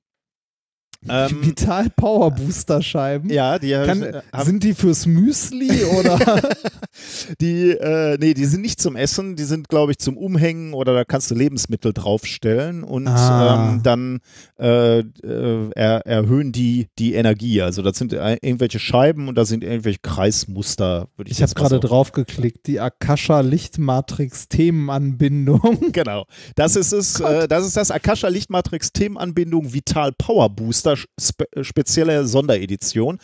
Ähm, 1.09 1.45
Vital 1.45 1.90
Power 1.95 2.32
Booster 2.32 2.82
Scheiben. 2.82 3.30
ja, 3.30 3.59
die 3.59 3.72
Kann, 3.72 4.01
äh, 4.03 4.22
haben 4.32 4.45
sind 4.45 4.64
die 4.64 4.73
fürs 4.73 5.06
Müsli 5.06 5.83
oder? 5.85 6.19
Die, 7.41 7.72
äh, 7.72 8.17
nee, 8.19 8.33
die 8.35 8.45
sind 8.45 8.61
nicht 8.61 8.80
zum 8.80 8.95
Essen, 8.95 9.35
die 9.35 9.43
sind, 9.45 9.67
glaube 9.67 9.91
ich, 9.93 9.98
zum 9.98 10.15
Umhängen 10.15 10.73
oder 10.73 10.93
da 10.93 11.03
kannst 11.03 11.32
du 11.32 11.35
Lebensmittel 11.35 11.91
draufstellen 11.91 12.83
und 12.83 13.07
Ah. 13.07 13.72
ähm, 13.73 13.82
dann 13.83 14.19
äh, 14.59 14.99
äh, 14.99 15.69
er, 15.75 16.06
erhöhen 16.06 16.51
die 16.51 16.88
die 16.99 17.15
Energie. 17.15 17.61
Also 17.64 17.82
das 17.82 17.98
sind 17.98 18.14
äh, 18.14 18.33
irgendwelche 18.41 18.77
Scheiben 18.80 19.27
und 19.27 19.35
da 19.35 19.45
sind 19.45 19.64
irgendwelche 19.64 19.99
Kreismuster, 20.03 21.07
würde 21.17 21.32
ich 21.32 21.38
Ich 21.38 21.43
habe 21.43 21.53
gerade 21.56 21.75
so- 21.75 21.80
drauf 21.80 22.11
geklickt, 22.11 22.67
die 22.67 22.80
Akasha 22.80 23.40
Lichtmatrix 23.41 24.48
Themenanbindung. 24.49 25.91
Genau. 25.91 26.25
Das 26.56 26.75
ist 26.75 26.91
es, 26.91 27.19
äh, 27.19 27.48
das 27.48 27.65
ist 27.65 27.75
das 27.77 27.90
Akasha 27.91 28.27
Lichtmatrix 28.27 28.91
Themenanbindung 28.93 29.73
Vital 29.73 30.11
Power 30.11 30.49
Booster 30.49 30.93
spe 30.96 31.46
äh, 31.52 31.64
spezielle 31.64 32.26
Sonderedition. 32.26 33.20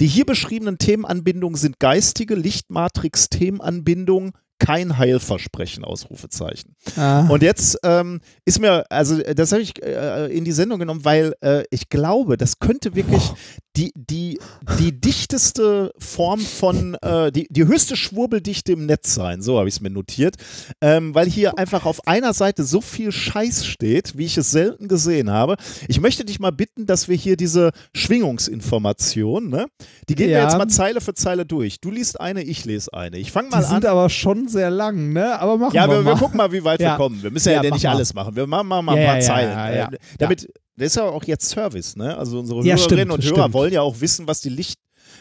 Die 0.00 0.06
hier 0.06 0.24
beschriebenen 0.24 0.78
Themenanbindungen 0.78 1.56
sind 1.56 1.78
geistige 1.80 2.34
Lichtmatrix 2.34 3.28
Themenanbindungen 3.28 4.32
kein 4.60 4.96
Heilversprechen, 4.98 5.82
Ausrufezeichen. 5.84 6.76
Ah. 6.96 7.26
Und 7.28 7.42
jetzt 7.42 7.78
ähm, 7.82 8.20
ist 8.44 8.60
mir, 8.60 8.84
also 8.90 9.18
das 9.20 9.50
habe 9.50 9.62
ich 9.62 9.82
äh, 9.82 10.26
in 10.26 10.44
die 10.44 10.52
Sendung 10.52 10.78
genommen, 10.78 11.04
weil 11.04 11.34
äh, 11.40 11.64
ich 11.70 11.88
glaube, 11.88 12.36
das 12.36 12.60
könnte 12.60 12.94
wirklich 12.94 13.32
die, 13.76 13.92
die, 13.96 14.38
die 14.78 15.00
dichteste 15.00 15.92
Form 15.98 16.40
von, 16.40 16.94
äh, 17.02 17.32
die, 17.32 17.46
die 17.50 17.66
höchste 17.66 17.96
Schwurbeldichte 17.96 18.72
im 18.72 18.86
Netz 18.86 19.14
sein. 19.14 19.42
So 19.42 19.58
habe 19.58 19.68
ich 19.68 19.76
es 19.76 19.80
mir 19.80 19.90
notiert. 19.90 20.36
Ähm, 20.80 21.14
weil 21.14 21.28
hier 21.28 21.56
einfach 21.58 21.86
auf 21.86 22.06
einer 22.06 22.32
Seite 22.34 22.62
so 22.64 22.80
viel 22.80 23.10
Scheiß 23.12 23.64
steht, 23.66 24.18
wie 24.18 24.26
ich 24.26 24.36
es 24.36 24.50
selten 24.50 24.86
gesehen 24.88 25.30
habe. 25.30 25.56
Ich 25.88 26.00
möchte 26.00 26.24
dich 26.24 26.38
mal 26.40 26.50
bitten, 26.52 26.84
dass 26.86 27.08
wir 27.08 27.16
hier 27.16 27.36
diese 27.36 27.70
Schwingungsinformation, 27.94 29.48
ne? 29.48 29.66
Die 30.08 30.14
gehen 30.14 30.28
wir 30.28 30.36
Ja. 30.38 30.44
jetzt 30.44 30.58
mal 30.58 30.68
Zeile 30.68 31.00
für 31.00 31.14
Zeile 31.14 31.46
durch. 31.46 31.80
Du 31.80 31.90
liest 31.90 32.20
eine, 32.20 32.42
ich 32.42 32.64
lese 32.64 32.92
eine. 32.92 33.18
Ich 33.18 33.32
fange 33.32 33.48
Die 33.48 33.54
mal 33.56 33.62
sind 33.62 33.84
an. 33.84 33.90
aber 33.92 34.10
schon 34.10 34.48
sehr 34.50 34.70
lang, 34.70 35.12
ne? 35.12 35.38
Aber 35.40 35.56
machen 35.56 35.74
Ja, 35.74 35.86
wir, 35.88 35.96
wir, 35.96 36.02
mal. 36.02 36.14
wir 36.14 36.18
gucken 36.18 36.36
mal, 36.36 36.52
wie 36.52 36.62
weit 36.64 36.80
Ja. 36.80 36.92
wir 36.92 36.96
kommen. 36.96 37.22
Wir 37.22 37.30
müssen 37.30 37.48
ja, 37.50 37.56
Ja, 37.56 37.62
ja 37.62 37.70
nicht 37.74 37.84
mal. 37.84 37.90
alles 37.94 38.12
machen. 38.14 38.36
Wir 38.36 38.46
machen 38.46 38.66
mal, 38.68 38.82
mal 38.82 38.96
ein 38.96 39.00
Ja, 39.02 39.06
paar 39.06 39.16
ja, 39.16 39.20
Zeilen. 39.22 39.50
ja, 39.50 39.74
ja. 39.74 39.86
Äh, 39.88 39.98
Damit, 40.18 40.48
das 40.76 40.86
ist 40.88 40.96
ja 40.96 41.04
auch 41.04 41.24
jetzt 41.24 41.48
Service, 41.48 41.96
ne? 41.96 42.16
Also 42.16 42.38
unsere 42.38 42.58
Ja, 42.64 42.76
Hörerinnen 42.76 42.80
stimmt, 42.80 43.12
und 43.12 43.24
Hörer 43.24 43.34
stimmt. 43.42 43.54
wollen 43.54 43.72
ja 43.72 43.82
auch 43.82 44.00
wissen, 44.00 44.26
was 44.26 44.40
die 44.40 44.48
Licht, 44.48 44.78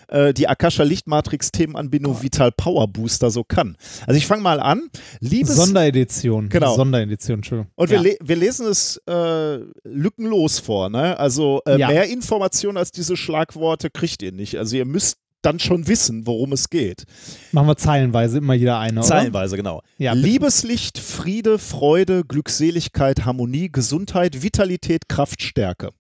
äh, 0.08 0.33
die 0.33 0.48
Akasha 0.48 0.83
Lichtmatrix 0.83 1.51
Themenanbindung 1.51 2.22
Vital 2.22 2.51
Power 2.51 2.88
Booster 2.88 3.30
so 3.32 3.43
kann. 3.43 3.75
Also 4.08 4.17
ich 4.17 4.25
fange 4.27 4.41
mal 4.41 4.59
an. 4.59 4.83
Liebes 5.19 5.56
Sonderedition. 5.56 6.49
Genau. 6.49 6.75
Sonderedition, 6.75 7.40
Entschuldigung. 7.40 7.72
und 7.75 7.90
ja. 7.91 8.03
wir, 8.03 8.11
le 8.11 8.17
wir 8.24 8.35
lesen 8.35 8.67
es 8.67 8.98
äh, 9.08 9.59
lückenlos 9.83 10.59
vor, 10.59 10.90
ne? 10.90 11.17
Also 11.19 11.61
äh, 11.66 11.77
Ja. 11.77 11.88
mehr 11.90 12.06
Informationen 12.09 12.77
als 12.77 12.91
diese 12.91 13.17
Schlagworte 13.17 13.90
kriegt 13.90 14.22
ihr 14.24 14.32
nicht. 14.32 14.58
Also 14.58 14.77
ihr 14.77 14.85
müsst 14.85 15.17
dann 15.42 15.59
schon 15.59 15.88
wissen, 15.88 16.27
worum 16.27 16.53
es 16.53 16.69
geht. 16.69 17.06
Machen 17.51 17.68
wir 17.68 17.77
zeilenweise 17.77 18.40
immer 18.40 18.53
jeder 18.53 18.80
eine, 18.80 19.00
oder? 19.00 19.08
Zeilenweise, 19.08 19.56
genau. 19.56 19.82
Ja. 19.98 20.14
Liebeslicht, 20.14 21.00
Friede, 21.00 21.59
Freude, 21.59 22.24
Glückseligkeit, 22.24 23.26
Harmonie, 23.26 23.69
Gesundheit, 23.72 24.43
Vitalität, 24.43 25.08
Kraft, 25.08 25.42
Stärke. 25.42 25.92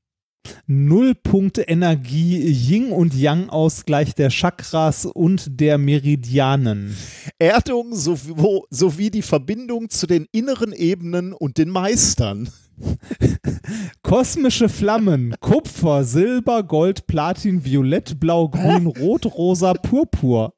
Nullpunkt 0.67 1.59
Energie, 1.69 2.39
Yin 2.39 2.91
und 2.91 3.13
Yang 3.13 3.49
Ausgleich 3.49 4.15
der 4.15 4.29
Chakras 4.29 5.05
und 5.05 5.59
der 5.59 5.77
Meridianen. 5.77 6.95
Erdung 7.37 7.93
sowie, 7.95 8.61
sowie 8.69 9.11
die 9.11 9.21
Verbindung 9.21 9.89
zu 9.89 10.07
den 10.07 10.27
inneren 10.31 10.71
Ebenen 10.73 11.33
und 11.33 11.57
den 11.57 11.69
Meistern. 11.69 12.49
Kosmische 14.03 14.69
Flammen, 14.69 15.35
Kupfer, 15.39 16.03
Silber, 16.03 16.63
Gold, 16.63 17.07
Platin, 17.07 17.63
Violett, 17.63 18.19
Blau, 18.19 18.49
Grün, 18.49 18.87
Rot, 18.87 19.25
Rosa, 19.25 19.73
Purpur. 19.73 20.53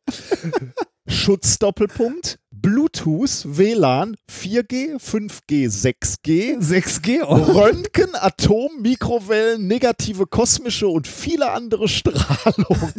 Schutzdoppelpunkt, 1.07 2.39
Bluetooth, 2.51 3.45
WLAN, 3.45 4.15
4G, 4.29 4.97
5G, 4.97 5.67
6G, 5.67 6.59
6G. 6.59 7.21
Röntgen, 7.21 8.09
Atom, 8.13 8.81
Mikrowellen, 8.81 9.67
negative 9.67 10.27
kosmische 10.27 10.87
und 10.87 11.07
viele 11.07 11.51
andere 11.51 11.87
Strahlung. 11.87 12.77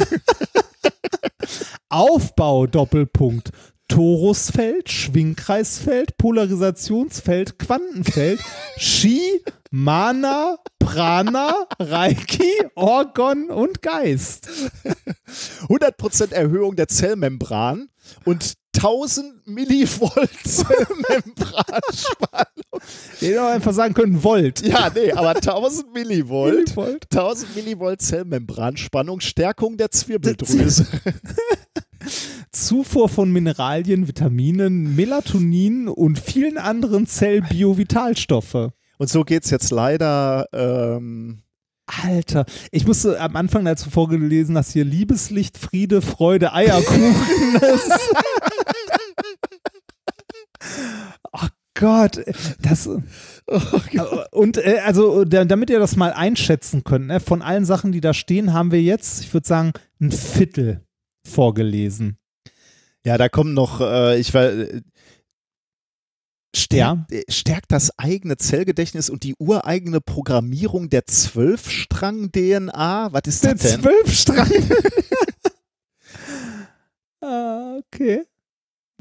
Aufbau, 1.89 2.67
Doppelpunkt. 2.67 3.51
Torusfeld, 3.93 4.91
Schwingkreisfeld, 4.91 6.17
Polarisationsfeld, 6.17 7.59
Quantenfeld, 7.59 8.41
Chi, 8.79 9.43
Mana, 9.71 10.57
Prana, 10.79 11.67
Reiki, 11.79 12.51
Orgon 12.75 13.51
und 13.51 13.83
Geist. 13.83 14.49
100% 15.69 16.33
Erhöhung 16.33 16.75
der 16.75 16.89
Zellmembran 16.89 17.91
und 18.25 18.55
1000 18.77 19.47
Millivolt 19.47 20.31
Zellmembranspannung. 20.43 22.47
Die 23.21 23.27
hätte 23.27 23.43
auch 23.43 23.49
einfach 23.49 23.75
sagen 23.75 23.93
können, 23.93 24.25
Volt. 24.25 24.67
Ja, 24.67 24.91
nee, 24.95 25.12
aber 25.12 25.37
1000 25.37 25.93
Millivolt. 25.93 26.55
Millivolt. 26.55 27.05
1000 27.12 27.57
Millivolt 27.57 28.01
Zellmembranspannung, 28.01 29.21
Stärkung 29.21 29.77
der 29.77 29.91
Zwirbeldrüse. 29.91 30.87
Zufuhr 32.52 33.08
von 33.08 33.32
Mineralien, 33.32 34.08
Vitaminen, 34.08 34.94
Melatonin 34.94 35.89
und 35.89 36.18
vielen 36.18 36.58
anderen 36.58 37.06
Zellbiovitalstoffe. 37.06 38.70
Und 38.98 39.08
so 39.08 39.24
geht's 39.24 39.50
jetzt 39.50 39.70
leider. 39.70 40.47
Ähm, 40.52 41.42
Alter, 42.05 42.44
ich 42.70 42.86
musste 42.86 43.18
am 43.20 43.36
Anfang, 43.36 43.64
du 43.84 43.90
vorgelesen 43.90 44.56
hast, 44.56 44.72
hier 44.72 44.84
Liebeslicht, 44.84 45.58
Friede, 45.58 46.00
Freude, 46.02 46.52
Eierkuchen. 46.52 47.14
Das 47.60 47.89
oh 51.32 51.47
Gott, 51.74 52.20
das. 52.60 52.89
Und 54.31 54.56
äh, 54.58 54.78
also, 54.84 55.24
da- 55.24 55.44
damit 55.44 55.70
ihr 55.70 55.78
das 55.81 55.97
mal 55.97 56.12
einschätzen 56.12 56.84
könnt, 56.84 57.08
ne, 57.08 57.20
von 57.20 57.42
allen 57.42 57.64
Sachen, 57.64 57.92
die 57.92 58.00
da 58.00 58.14
stehen, 58.14 58.52
haben 58.52 58.70
wir 58.70 58.81
jetzt, 58.82 59.22
ich 59.24 59.34
würde 59.34 59.47
sagen, 59.48 59.72
ein 60.00 60.12
Viertel 60.12 60.82
vorgelesen. 61.26 62.16
Ja, 63.05 63.18
da 63.18 63.28
kommen 63.28 63.55
noch, 63.55 63.81
äh, 63.81 64.18
ich 64.18 64.32
war. 64.34 64.44
Äh, 64.50 64.81
Ja. 66.72 66.94
stärkt, 67.08 67.12
äh, 67.12 67.24
stärkt 67.32 67.72
das 67.72 67.98
eigene 67.98 68.36
Zellgedächtnis 68.36 69.08
und 69.10 69.22
die 69.22 69.34
ureigene 69.39 70.00
Programmierung 70.02 70.90
der 70.90 71.06
Zwölfstrang-DNA? 71.06 73.12
Was 73.12 73.22
ist 73.26 73.44
Der 73.44 73.55
das 73.55 73.62
denn? 73.62 73.81
Zwölfstrang. 73.82 74.50
ah, 77.22 77.78
okay. 77.78 78.24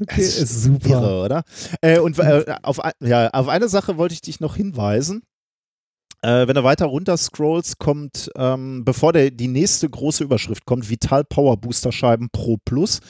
Okay, 0.00 0.20
Das 0.22 0.36
ist 0.38 0.62
super. 0.64 0.88
Irre, 0.88 1.22
oder? 1.24 1.44
Äh, 1.80 1.98
und 2.00 2.18
äh, 2.18 2.56
auf, 2.62 2.80
ja, 3.00 3.28
auf 3.30 3.46
eine 3.48 3.68
Sache 3.68 3.96
wollte 3.98 4.14
ich 4.14 4.20
dich 4.22 4.40
noch 4.40 4.56
hinweisen. 4.56 5.22
Äh, 6.24 6.46
wenn 6.46 6.54
du 6.54 6.62
weiter 6.62 6.86
runter 6.86 7.16
scrollst, 7.16 7.78
kommt, 7.78 8.30
ähm, 8.36 8.84
bevor 8.84 9.12
der, 9.12 9.30
die 9.32 9.48
nächste 9.48 9.90
große 9.90 10.22
Überschrift 10.22 10.64
kommt, 10.66 10.88
Vital 10.88 11.24
Power 11.24 11.56
Booster 11.56 11.90
Scheiben 11.90 12.28
Pro 12.30 12.58
Plus, 12.64 13.00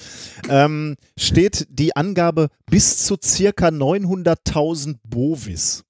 ähm, 0.48 0.96
steht 1.18 1.66
die 1.68 1.94
Angabe 1.94 2.48
bis 2.70 3.04
zu 3.04 3.16
circa 3.22 3.68
900.000 3.68 4.96
Bovis. 5.04 5.84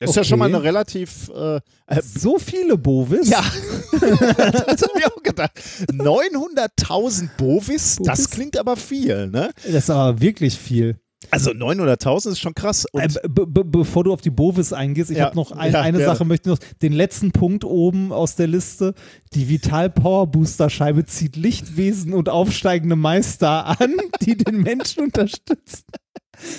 Das 0.00 0.10
ist 0.10 0.16
ja 0.16 0.24
schon 0.24 0.38
mal 0.38 0.46
Okay. 0.46 0.54
eine 0.56 0.64
relativ. 0.64 1.30
Äh, 1.34 1.56
äh, 1.86 2.02
So 2.02 2.38
viele 2.38 2.76
Bovis? 2.76 3.28
ja, 3.28 3.42
das 3.92 4.82
habe 4.82 4.98
ich 4.98 5.06
auch 5.06 5.22
gedacht. 5.22 5.52
900.000 5.90 7.28
Bovis, 7.38 7.96
das 7.96 8.18
Bovis? 8.18 8.30
klingt 8.30 8.58
aber 8.58 8.76
viel, 8.76 9.28
ne? 9.28 9.50
Das 9.64 9.84
ist 9.84 9.90
aber 9.90 10.20
wirklich 10.20 10.58
viel. 10.58 10.98
Also 11.30 11.50
900.000 11.50 12.30
ist 12.30 12.40
schon 12.40 12.54
krass. 12.54 12.86
Und 12.92 13.02
Äh, 13.02 13.28
be 13.28 13.46
be 13.46 13.64
bevor 13.64 14.04
du 14.04 14.12
auf 14.12 14.20
die 14.20 14.30
Bovis 14.30 14.72
eingehst, 14.72 15.10
ich 15.10 15.18
Ja, 15.18 15.26
habe 15.26 15.36
noch 15.36 15.52
ein, 15.52 15.72
ja, 15.72 15.80
eine 15.80 15.98
gerne. 15.98 16.12
Sache, 16.12 16.24
möchte 16.24 16.50
ich 16.50 16.58
noch 16.58 16.68
den 16.82 16.92
letzten 16.92 17.32
Punkt 17.32 17.64
oben 17.64 18.12
aus 18.12 18.36
der 18.36 18.46
Liste. 18.46 18.94
Die 19.34 19.48
Vital 19.48 19.90
Power 19.90 20.26
Booster 20.26 20.70
Scheibe 20.70 21.04
zieht 21.06 21.36
Lichtwesen 21.36 22.12
und 22.12 22.28
aufsteigende 22.28 22.96
Meister 22.96 23.80
an, 23.80 23.94
die 24.22 24.36
den 24.36 24.62
Menschen 24.62 25.04
unterstützen. 25.04 25.84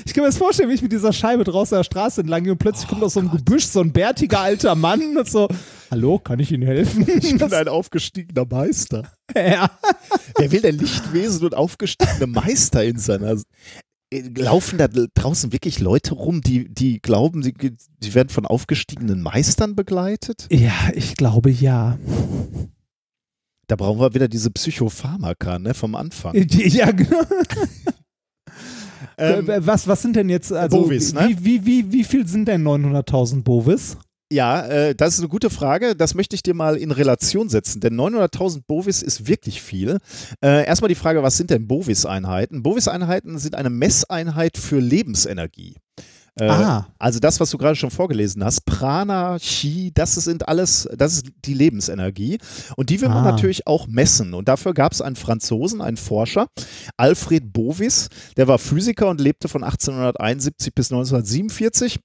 Ich 0.05 0.13
kann 0.13 0.23
mir 0.23 0.29
das 0.29 0.37
vorstellen, 0.37 0.69
wie 0.69 0.73
ich 0.73 0.81
mit 0.81 0.93
dieser 0.93 1.11
Scheibe 1.11 1.43
draußen 1.43 1.75
an 1.75 1.79
der 1.79 1.83
Straße 1.83 2.21
entlang 2.21 2.43
gehe 2.43 2.53
und 2.53 2.59
plötzlich 2.59 2.87
kommt 2.87 3.03
aus 3.03 3.13
so 3.13 3.19
einem 3.19 3.31
Gebüsch 3.31 3.65
so 3.65 3.81
ein 3.81 3.91
bärtiger 3.91 4.39
alter 4.39 4.73
Mann 4.73 5.17
und 5.17 5.29
so, 5.29 5.49
hallo, 5.91 6.17
kann 6.17 6.39
ich 6.39 6.51
Ihnen 6.51 6.63
helfen? 6.63 7.05
ich 7.07 7.37
bin 7.37 7.53
ein 7.53 7.67
aufgestiegener 7.67 8.45
Meister. 8.49 9.11
ja. 9.35 9.69
Wer 10.37 10.51
will 10.51 10.61
denn 10.61 10.77
Lichtwesen 10.77 11.43
und 11.45 11.55
aufgestiegene 11.55 12.27
Meister 12.27 12.85
in 12.85 12.97
seiner. 12.97 13.35
Äh, 14.15 14.41
Laufen 14.41 14.77
da 14.77 14.87
draußen 14.87 15.51
wirklich 15.51 15.79
Leute 15.79 16.13
rum, 16.13 16.41
die, 16.41 16.67
die 16.73 17.01
glauben, 17.01 17.43
sie, 17.43 17.53
sie 18.01 18.13
werden 18.13 18.29
von 18.29 18.45
aufgestiegenen 18.45 19.21
Meistern 19.21 19.75
begleitet? 19.75 20.47
ja, 20.51 20.73
ich 20.93 21.15
glaube 21.15 21.49
ja. 21.49 21.97
Da 23.67 23.75
brauchen 23.75 23.99
wir 23.99 24.13
wieder 24.13 24.27
diese 24.27 24.51
Psychopharmaka 24.51 25.59
ne, 25.59 25.73
vom 25.73 25.95
Anfang. 25.95 26.35
Ja, 26.35 26.91
genau. 26.91 27.21
Ähm, 29.17 29.49
Äh, 29.49 29.65
was, 29.65 29.87
was 29.87 30.01
sind 30.01 30.15
denn 30.15 30.29
jetzt, 30.29 30.51
also 30.51 30.81
Bovis, 30.81 31.13
ne? 31.13 31.29
wie, 31.29 31.45
wie, 31.45 31.65
wie, 31.65 31.91
wie 31.93 32.03
viel 32.03 32.27
sind 32.27 32.47
denn 32.47 32.67
900.000 32.67 33.43
Bovis? 33.43 33.97
Ja, 34.35 34.65
äh, 34.65 34.93
das 34.95 35.13
ist 35.13 35.19
eine 35.19 35.29
gute 35.29 35.49
Frage. 35.49 35.95
Das 35.95 36.13
möchte 36.13 36.35
ich 36.35 36.43
dir 36.43 36.53
mal 36.53 36.75
in 36.75 36.91
Relation 36.91 37.47
setzen, 37.47 37.79
denn 37.79 37.95
900.000 37.95 38.63
Bovis 38.67 39.01
ist 39.01 39.27
wirklich 39.29 39.61
viel. 39.61 39.99
Äh, 40.43 40.65
erstmal 40.65 40.89
die 40.89 40.95
Frage, 40.95 41.23
was 41.23 41.37
sind 41.37 41.51
denn 41.51 41.67
Bovis-Einheiten? 41.67 42.61
Bovis-Einheiten 42.61 43.37
sind 43.39 43.55
eine 43.55 43.69
Messeinheit 43.69 44.57
für 44.57 44.79
Lebensenergie. 44.79 45.77
Äh, 46.37 46.49
Ah. 46.49 46.87
Also 46.99 47.19
das, 47.19 47.39
was 47.39 47.49
du 47.49 47.57
gerade 47.57 47.77
schon 47.77 47.91
vorgelesen 47.91 48.43
hast, 48.43 48.65
Prana, 48.65 49.37
Chi, 49.39 49.91
das 49.93 50.15
sind 50.15 50.49
alles, 50.49 50.89
das 50.97 51.13
ist 51.13 51.27
die 51.45 51.53
Lebensenergie. 51.53 52.39
Und 52.75 52.89
die 52.89 52.99
will 52.99 53.07
man 53.07 53.19
Ah. 53.25 53.31
natürlich 53.31 53.67
auch 53.67 53.87
messen. 53.87 54.33
Und 54.33 54.49
dafür 54.49 54.73
gab 54.73 54.91
es 54.91 54.99
einen 55.01 55.15
Franzosen, 55.15 55.79
einen 55.81 55.95
Forscher, 55.95 56.47
Alfred 56.97 57.53
Bovis, 57.53 58.09
der 58.35 58.49
war 58.49 58.59
Physiker 58.59 59.07
und 59.07 59.21
lebte 59.21 59.47
von 59.47 59.63
1871 59.63 60.75
bis 60.75 60.91
1947. 60.91 61.99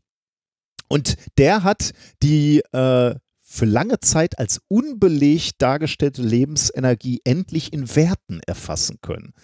Und 0.92 1.14
der 1.38 1.62
hat 1.62 1.92
die 2.22 2.62
äh, 2.72 3.14
für 3.52 3.64
lange 3.64 3.98
Zeit 3.98 4.38
als 4.38 4.60
unbelegt 4.68 5.56
dargestellte 5.58 6.22
Lebensenergie 6.22 7.20
endlich 7.24 7.72
in 7.72 7.96
Werten 7.96 8.40
erfassen 8.46 8.98
können. 9.02 9.34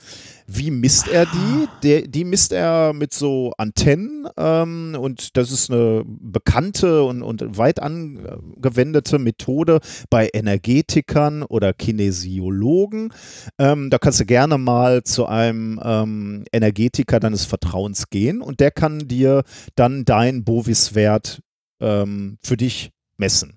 Wie 0.46 0.70
misst 0.70 1.08
er 1.08 1.26
die? 1.26 1.66
Der, 1.82 2.02
die 2.02 2.22
misst 2.22 2.52
er 2.52 2.92
mit 2.92 3.12
so 3.12 3.52
Antennen 3.58 4.28
ähm, 4.36 4.96
und 4.96 5.36
das 5.36 5.50
ist 5.50 5.72
eine 5.72 6.04
bekannte 6.06 7.02
und, 7.02 7.22
und 7.22 7.58
weit 7.58 7.82
angewendete 7.82 9.18
Methode 9.18 9.80
bei 10.08 10.30
Energetikern 10.32 11.42
oder 11.42 11.72
Kinesiologen. 11.72 13.12
Ähm, 13.58 13.90
da 13.90 13.98
kannst 13.98 14.20
du 14.20 14.24
gerne 14.24 14.56
mal 14.56 15.02
zu 15.02 15.26
einem 15.26 15.80
ähm, 15.82 16.44
Energetiker 16.52 17.18
deines 17.18 17.44
Vertrauens 17.44 18.08
gehen 18.08 18.40
und 18.40 18.60
der 18.60 18.70
kann 18.70 19.00
dir 19.08 19.42
dann 19.74 20.04
deinen 20.04 20.44
Bovis-Wert 20.44 21.40
ähm, 21.80 22.38
für 22.40 22.56
dich 22.56 22.92
messen. 23.18 23.54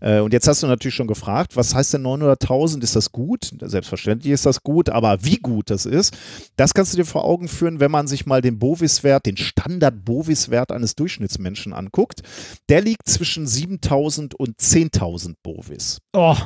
Äh, 0.00 0.20
und 0.20 0.32
jetzt 0.32 0.48
hast 0.48 0.62
du 0.62 0.66
natürlich 0.66 0.94
schon 0.94 1.06
gefragt, 1.06 1.56
was 1.56 1.74
heißt 1.74 1.94
denn 1.94 2.02
900.000? 2.06 2.82
Ist 2.82 2.96
das 2.96 3.12
gut? 3.12 3.52
Selbstverständlich 3.60 4.32
ist 4.32 4.46
das 4.46 4.62
gut, 4.62 4.88
aber 4.90 5.24
wie 5.24 5.36
gut 5.36 5.70
das 5.70 5.86
ist, 5.86 6.16
das 6.56 6.74
kannst 6.74 6.92
du 6.92 6.96
dir 6.96 7.04
vor 7.04 7.24
Augen 7.24 7.48
führen, 7.48 7.78
wenn 7.80 7.90
man 7.90 8.06
sich 8.06 8.26
mal 8.26 8.40
den 8.40 8.58
Bovis-Wert, 8.58 9.26
den 9.26 9.36
Standard-Bovis-Wert 9.36 10.72
eines 10.72 10.94
Durchschnittsmenschen 10.96 11.72
anguckt. 11.72 12.22
Der 12.68 12.80
liegt 12.80 13.08
zwischen 13.08 13.46
7.000 13.46 14.34
und 14.34 14.58
10.000 14.58 15.36
Bovis. 15.42 15.98
Oh, 16.12 16.36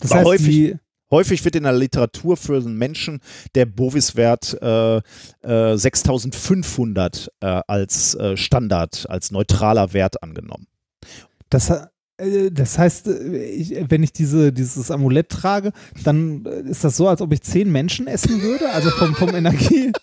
das 0.00 0.14
heißt, 0.14 0.26
häufig- 0.26 0.76
Häufig 1.08 1.44
wird 1.44 1.54
in 1.54 1.62
der 1.62 1.72
Literatur 1.72 2.36
für 2.36 2.56
einen 2.56 2.76
Menschen 2.76 3.20
der 3.54 3.64
Bovis-Wert 3.64 4.60
äh, 4.60 4.96
äh, 5.42 5.76
6500 5.78 7.30
äh, 7.40 7.60
als 7.68 8.14
äh, 8.16 8.36
Standard, 8.36 9.06
als 9.08 9.30
neutraler 9.30 9.92
Wert 9.92 10.20
angenommen. 10.24 10.66
das, 11.48 11.70
das 12.18 12.78
heißt, 12.78 13.08
äh, 13.08 13.44
ich, 13.44 13.76
wenn 13.88 14.02
ich 14.02 14.12
diese, 14.12 14.52
dieses 14.52 14.90
Amulett 14.90 15.28
trage, 15.28 15.72
dann 16.04 16.44
äh, 16.46 16.70
ist 16.70 16.84
das 16.84 16.96
so, 16.96 17.08
als 17.08 17.20
ob 17.20 17.32
ich 17.32 17.42
zehn 17.42 17.70
Menschen 17.70 18.06
essen 18.06 18.42
würde, 18.42 18.70
also 18.70 18.90
vom, 18.90 19.14
vom 19.14 19.34
Energie. 19.34 19.92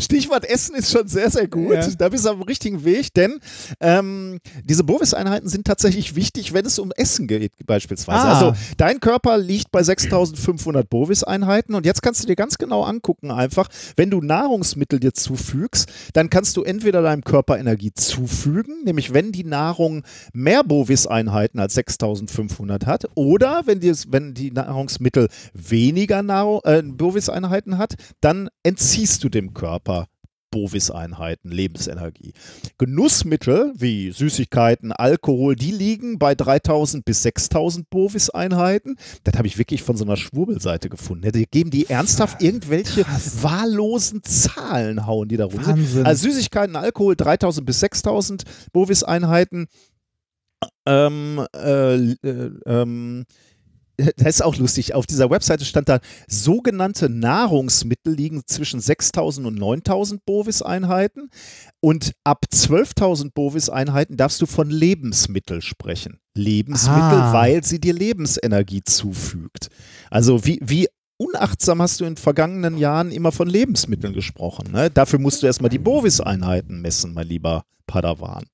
Stichwort 0.00 0.44
Essen 0.44 0.74
ist 0.74 0.90
schon 0.90 1.08
sehr, 1.08 1.30
sehr 1.30 1.48
gut. 1.48 1.74
Ja. 1.74 1.86
Da 1.98 2.08
bist 2.08 2.24
du 2.24 2.30
auf 2.30 2.36
dem 2.36 2.42
richtigen 2.42 2.84
Weg, 2.84 3.12
denn 3.14 3.40
ähm, 3.80 4.38
diese 4.64 4.84
Bovis-Einheiten 4.84 5.48
sind 5.48 5.66
tatsächlich 5.66 6.14
wichtig, 6.14 6.52
wenn 6.52 6.66
es 6.66 6.78
um 6.78 6.92
Essen 6.96 7.26
geht, 7.26 7.52
beispielsweise. 7.66 8.26
Ah. 8.26 8.34
Also 8.34 8.54
dein 8.76 9.00
Körper 9.00 9.38
liegt 9.38 9.70
bei 9.70 9.82
6500 9.82 10.88
Bovis-Einheiten 10.88 11.74
und 11.74 11.86
jetzt 11.86 12.02
kannst 12.02 12.22
du 12.22 12.26
dir 12.26 12.36
ganz 12.36 12.58
genau 12.58 12.82
angucken, 12.82 13.30
einfach, 13.30 13.68
wenn 13.96 14.10
du 14.10 14.20
Nahrungsmittel 14.20 15.00
dir 15.00 15.14
zufügst, 15.14 15.88
dann 16.12 16.30
kannst 16.30 16.56
du 16.56 16.62
entweder 16.62 17.02
deinem 17.02 17.24
Körper 17.24 17.58
Energie 17.58 17.92
zufügen, 17.92 18.84
nämlich 18.84 19.14
wenn 19.14 19.32
die 19.32 19.44
Nahrung 19.44 20.02
mehr 20.32 20.64
Bovis-Einheiten 20.64 21.58
als 21.58 21.74
6500 21.74 22.86
hat, 22.86 23.06
oder 23.14 23.62
wenn 23.66 23.80
die, 23.80 23.92
wenn 24.08 24.34
die 24.34 24.50
Nahrungsmittel 24.50 25.28
weniger 25.54 26.22
Nahrung, 26.22 26.60
äh, 26.64 26.82
Bovis-Einheiten 26.82 27.78
hat, 27.78 27.94
dann 28.20 28.48
entziehst 28.62 29.22
du 29.24 29.28
dem 29.28 29.45
Körper 29.54 30.06
Bovis-Einheiten, 30.56 31.50
Lebensenergie. 31.50 32.32
Genussmittel 32.78 33.74
wie 33.76 34.10
Süßigkeiten, 34.10 34.90
Alkohol, 34.92 35.54
die 35.54 35.70
liegen 35.70 36.18
bei 36.18 36.34
3000 36.34 37.04
bis 37.04 37.22
6000 37.24 37.90
Bovis-Einheiten. 37.90 38.96
Das 39.24 39.36
habe 39.36 39.48
ich 39.48 39.58
wirklich 39.58 39.82
von 39.82 39.96
so 39.96 40.04
einer 40.04 40.16
Schwurbelseite 40.16 40.88
gefunden. 40.88 41.30
Die 41.32 41.44
geben 41.44 41.70
die 41.70 41.90
ernsthaft 41.90 42.42
irgendwelche 42.42 43.04
wahllosen 43.42 44.22
Zahlen, 44.22 45.06
hauen 45.06 45.28
die 45.28 45.36
da 45.36 45.44
rum. 45.44 45.60
Also 46.04 46.28
Süßigkeiten, 46.30 46.76
Alkohol 46.76 47.16
3000 47.16 47.66
bis 47.66 47.80
6000 47.80 48.44
Bovis-Einheiten. 48.72 49.66
Ähm, 50.86 51.44
äh, 51.54 51.94
äh, 51.96 52.50
ähm, 52.64 53.26
das 54.16 54.36
ist 54.36 54.42
auch 54.42 54.56
lustig. 54.56 54.94
Auf 54.94 55.06
dieser 55.06 55.30
Webseite 55.30 55.64
stand 55.64 55.88
da, 55.88 56.00
sogenannte 56.28 57.08
Nahrungsmittel 57.08 58.14
liegen 58.14 58.42
zwischen 58.46 58.80
6000 58.80 59.46
und 59.46 59.58
9000 59.58 60.24
Bovis-Einheiten. 60.24 61.30
Und 61.80 62.12
ab 62.24 62.44
12.000 62.52 63.32
Bovis-Einheiten 63.34 64.16
darfst 64.16 64.40
du 64.40 64.46
von 64.46 64.70
Lebensmittel 64.70 65.62
sprechen. 65.62 66.18
Lebensmittel, 66.34 67.00
Ah. 67.20 67.32
weil 67.32 67.64
sie 67.64 67.80
dir 67.80 67.94
Lebensenergie 67.94 68.82
zufügt. 68.84 69.68
Also 70.10 70.44
wie, 70.44 70.60
wie 70.62 70.88
unachtsam 71.18 71.80
hast 71.80 72.00
du 72.00 72.04
in 72.04 72.16
vergangenen 72.16 72.76
Jahren 72.76 73.10
immer 73.10 73.32
von 73.32 73.48
Lebensmitteln 73.48 74.12
gesprochen. 74.12 74.70
Ne? 74.72 74.90
Dafür 74.90 75.18
musst 75.18 75.42
du 75.42 75.46
erstmal 75.46 75.70
die 75.70 75.78
Bovis-Einheiten 75.78 76.82
messen, 76.82 77.14
mein 77.14 77.26
lieber 77.26 77.64
Padawan. 77.86 78.44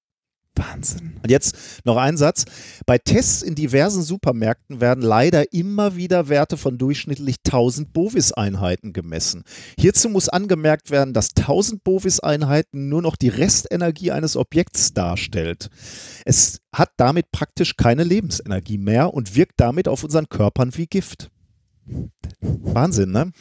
Wahnsinn. 0.54 1.18
Und 1.22 1.30
jetzt 1.30 1.56
noch 1.84 1.96
ein 1.96 2.16
Satz. 2.16 2.44
Bei 2.86 2.98
Tests 2.98 3.42
in 3.42 3.54
diversen 3.54 4.02
Supermärkten 4.02 4.80
werden 4.80 5.02
leider 5.02 5.52
immer 5.52 5.96
wieder 5.96 6.28
Werte 6.28 6.56
von 6.56 6.78
durchschnittlich 6.78 7.36
1000 7.46 7.92
Bovis-Einheiten 7.92 8.92
gemessen. 8.92 9.44
Hierzu 9.78 10.08
muss 10.08 10.28
angemerkt 10.28 10.90
werden, 10.90 11.14
dass 11.14 11.30
1000 11.36 11.82
Bovis-Einheiten 11.84 12.88
nur 12.88 13.02
noch 13.02 13.16
die 13.16 13.28
Restenergie 13.28 14.10
eines 14.10 14.36
Objekts 14.36 14.92
darstellt. 14.92 15.70
Es 16.24 16.60
hat 16.72 16.90
damit 16.96 17.30
praktisch 17.32 17.76
keine 17.76 18.04
Lebensenergie 18.04 18.78
mehr 18.78 19.14
und 19.14 19.34
wirkt 19.34 19.54
damit 19.58 19.88
auf 19.88 20.04
unseren 20.04 20.28
Körpern 20.28 20.76
wie 20.76 20.86
Gift. 20.86 21.30
Wahnsinn, 22.40 23.10
ne? 23.10 23.32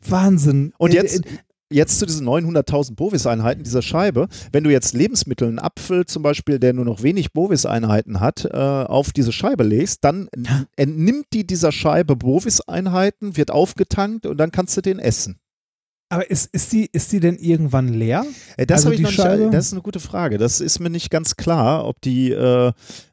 Wahnsinn. 0.00 0.72
Und 0.78 0.92
Äh, 0.92 0.94
jetzt, 0.94 1.24
äh, 1.24 1.38
jetzt 1.70 1.98
zu 1.98 2.06
diesen 2.06 2.26
900.000 2.28 2.94
Bovis-Einheiten 2.94 3.62
dieser 3.62 3.82
Scheibe. 3.82 4.28
Wenn 4.52 4.64
du 4.64 4.70
jetzt 4.70 4.94
Lebensmittel, 4.94 5.48
einen 5.48 5.58
Apfel 5.58 6.06
zum 6.06 6.22
Beispiel, 6.22 6.58
der 6.58 6.72
nur 6.72 6.84
noch 6.84 7.02
wenig 7.02 7.32
Bovis-Einheiten 7.32 8.20
hat, 8.20 8.44
äh, 8.44 8.56
auf 8.56 9.12
diese 9.12 9.32
Scheibe 9.32 9.64
legst, 9.64 10.04
dann 10.04 10.28
entnimmt 10.76 11.26
die 11.32 11.46
dieser 11.46 11.72
Scheibe 11.72 12.16
Bovis-Einheiten, 12.16 13.36
wird 13.36 13.50
aufgetankt 13.50 14.26
und 14.26 14.36
dann 14.38 14.52
kannst 14.52 14.76
du 14.76 14.80
den 14.80 14.98
essen. 14.98 15.38
Aber 16.08 16.30
ist, 16.30 16.54
ist, 16.54 16.72
die, 16.72 16.88
ist 16.92 17.10
die 17.10 17.18
denn 17.18 17.36
irgendwann 17.36 17.88
leer? 17.88 18.24
Äh, 18.56 18.66
Das, 18.66 18.86
Also 18.86 18.96
die 18.96 19.02
nicht, 19.02 19.14
Scheibe? 19.14 19.50
das 19.50 19.66
ist 19.66 19.72
eine 19.72 19.82
gute 19.82 19.98
Frage. 19.98 20.38
Das 20.38 20.60
ist 20.60 20.78
mir 20.78 20.90
nicht 20.90 21.10
ganz 21.10 21.34
klar, 21.36 21.84
ob 21.84 22.00
die, 22.00 22.30
äh, 22.30 22.72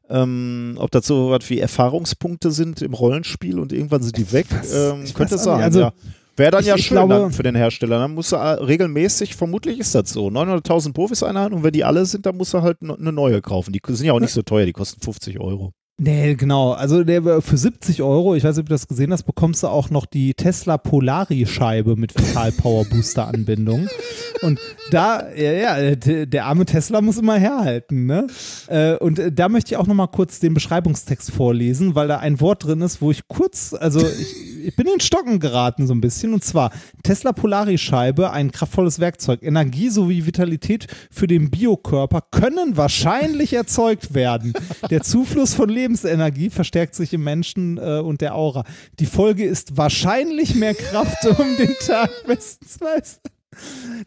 ähm, 0.10 0.76
ob 0.78 0.92
das 0.92 1.08
so 1.08 1.32
was 1.32 1.50
wie 1.50 1.60
Erfahrungspunkte 1.60 2.52
sind 2.52 2.84
im 2.84 2.94
Rollenspiel 2.94 3.58
und 3.58 3.74
irgendwann 3.74 4.04
sind 4.04 4.18
die 4.18 4.32
weg. 4.32 4.46
ähm, 4.72 5.04
ich 5.06 5.16
könnte 5.16 5.40
sein. 5.40 5.62
Also, 5.62 5.80
ja. 5.80 5.94
Wäre 6.36 6.52
dann 6.52 6.62
ich- 6.62 6.68
ja 6.68 6.76
ich 6.76 6.86
schön 6.88 6.96
glaube- 6.98 7.14
dann 7.16 7.32
für 7.32 7.44
den 7.44 7.56
Hersteller. 7.56 8.00
Dann 8.00 8.14
muss 8.16 8.32
er 8.32 8.40
äh, 8.60 8.64
regelmäßig, 8.64 9.36
vermutlich 9.36 9.80
ist 9.80 9.94
das 9.96 10.10
so, 10.10 10.28
900.000 10.30 10.94
Profis-Einheiten 10.94 11.54
und 11.54 11.64
wenn 11.64 11.74
die 11.74 11.84
alle 11.84 12.06
sind, 12.06 12.26
dann 12.26 12.38
muss 12.38 12.54
er 12.54 12.62
halt 12.64 12.78
eine 12.82 13.12
neue 13.12 13.42
kaufen. 13.42 13.72
Die 13.74 13.82
sind 13.88 14.06
ja 14.06 14.14
auch 14.14 14.20
nicht 14.20 14.34
so 14.34 14.42
teuer, 14.42 14.66
die 14.66 14.74
kosten 14.74 15.02
50 15.02 15.40
Euro. 15.40 15.72
Nee, 16.00 16.34
genau. 16.34 16.72
Also 16.72 17.04
der, 17.04 17.40
für 17.44 17.56
70 17.56 18.02
Euro, 18.02 18.34
ich 18.34 18.44
weiß 18.44 18.56
nicht, 18.56 18.64
ob 18.64 18.70
du 18.70 18.74
das 18.74 18.88
gesehen 18.88 19.14
hast, 19.14 19.24
bekommst 19.24 19.62
du 19.62 19.68
auch 19.68 19.92
noch 19.92 20.08
die 20.08 20.34
Tesla 20.34 20.80
Polari-Scheibe 20.80 21.96
mit 21.96 22.16
Vital 22.20 22.52
Power 22.52 22.86
Booster 22.86 23.28
Anbindung. 23.28 23.88
Und 24.42 24.60
da, 24.92 25.32
ja, 25.36 25.52
ja, 25.80 25.96
der, 25.96 26.46
arme 26.46 26.66
Tesla 26.66 27.00
muss 27.00 27.18
immer 27.20 27.38
herhalten, 27.38 28.08
ne? 28.08 28.26
Äh, 28.68 28.96
Und 28.96 29.20
äh, 29.20 29.32
da 29.32 29.48
möchte 29.50 29.74
ich 29.74 29.78
auch 29.78 29.86
noch 29.88 29.94
mal 29.94 30.08
kurz 30.08 30.40
den 30.40 30.56
Beschreibungstext 30.56 31.32
vorlesen, 31.32 31.94
weil 31.96 32.08
da 32.08 32.18
ein 32.18 32.42
Wort 32.42 32.66
drin 32.66 32.82
ist, 32.82 33.00
wo 33.02 33.12
ich 33.12 33.28
kurz, 33.28 33.74
also 33.74 34.00
ich, 34.02 34.36
ich 34.64 34.76
bin 34.76 34.88
in 34.88 35.00
Stocken 35.00 35.40
geraten 35.40 35.88
so 35.88 35.94
ein 35.94 36.02
bisschen. 36.02 36.34
Und 36.34 36.44
zwar 36.44 36.72
Tesla 37.04 37.32
Polari-Scheibe, 37.32 38.32
ein 38.32 38.52
kraftvolles 38.52 39.00
Werkzeug. 39.00 39.44
Energie 39.44 39.90
sowie 39.90 40.26
Vitalität 40.26 40.88
für 41.12 41.28
den 41.28 41.52
Biokörper 41.52 42.22
können 42.32 42.78
wahrscheinlich 42.78 43.54
erzeugt 43.54 44.14
werden. 44.14 44.54
Der 44.90 45.02
Zufluss 45.02 45.54
von 45.54 45.70
Lebensenergie 45.70 46.50
verstärkt 46.50 46.96
sich 46.96 47.14
im 47.14 47.24
Menschen 47.24 47.78
äh, 47.78 48.00
und 48.00 48.22
der 48.22 48.36
Aura. 48.36 48.64
Die 49.00 49.06
Folge 49.06 49.44
ist 49.44 49.78
wahrscheinlich 49.78 50.56
mehr 50.56 50.76
Kraft, 50.76 51.26
um 51.26 51.58
den 51.58 51.76
Tag 51.86 52.10
bestens 52.26 52.78
zu 52.78 52.84
meistern. 52.84 53.32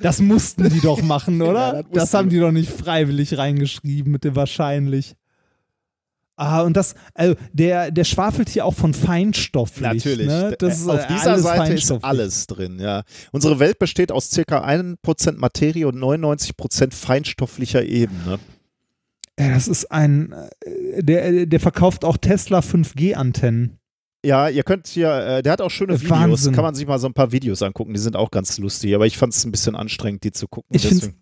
Das 0.01 0.21
mussten 0.21 0.69
die 0.71 0.81
doch 0.81 1.03
machen, 1.03 1.41
oder? 1.41 1.75
Ja, 1.77 1.83
das 1.83 1.91
das, 1.93 2.15
haben 2.15 2.29
die 2.29 2.41
doch 2.41 2.51
nicht 2.51 2.71
freiwillig 2.71 3.39
reingeschrieben 3.39 4.13
mit 4.13 4.25
dem 4.25 4.35
wahrscheinlich. 4.35 5.15
Ah, 6.37 6.61
und 6.63 6.77
das, 6.77 6.95
also 7.15 7.35
der, 7.53 7.91
der 7.91 8.05
schwafelt 8.05 8.51
hier 8.51 8.67
auch 8.67 8.75
von 8.75 8.93
feinstofflich. 8.93 9.81
Natürlich. 9.83 10.27
Ne? 10.27 10.55
Das 10.59 10.81
ist, 10.81 10.89
Auf 10.89 11.01
äh, 11.05 11.09
dieser 11.09 11.39
Seite 11.39 11.73
ist 11.73 11.91
alles 12.05 12.47
drin, 12.47 12.79
ja. 12.79 13.05
Unsere 13.33 13.59
Welt 13.59 13.79
besteht 13.79 14.13
aus 14.13 14.31
circa 14.31 14.63
1% 14.63 15.39
Materie 15.39 15.89
und 15.89 15.97
99% 15.97 16.93
feinstofflicher 16.93 17.85
Ebene. 17.85 18.39
Ja, 19.39 19.49
das 19.49 19.67
ist 19.67 19.91
ein, 19.91 20.33
äh, 20.61 21.03
der, 21.03 21.47
der 21.47 21.61
verkauft 21.61 22.05
auch 22.05 22.19
Tesla 22.19 22.61
5G-Antennen. 22.61 23.79
Ja, 24.25 24.49
ihr 24.49 24.63
könnt 24.63 24.89
hier, 24.89 25.15
äh, 25.15 25.43
der 25.43 25.53
hat 25.53 25.61
auch 25.61 25.71
schöne 25.71 25.95
Äh, 25.95 26.01
Videos, 26.01 26.11
Wahnsinn. 26.11 26.53
kann 26.53 26.65
man 26.65 26.75
sich 26.75 26.87
mal 26.87 26.99
so 26.99 27.07
ein 27.07 27.15
paar 27.15 27.33
Videos 27.33 27.63
angucken, 27.63 27.95
die 27.95 28.01
sind 28.01 28.17
auch 28.17 28.31
ganz 28.31 28.59
lustig, 28.59 28.95
aber 28.95 29.07
ich 29.07 29.17
fand 29.17 29.33
es 29.33 29.45
ein 29.45 29.53
bisschen 29.53 29.77
anstrengend, 29.77 30.25
die 30.25 30.33
zu 30.33 30.49
gucken. 30.49 30.75
Ich 30.75 30.85
äh, 30.91 31.13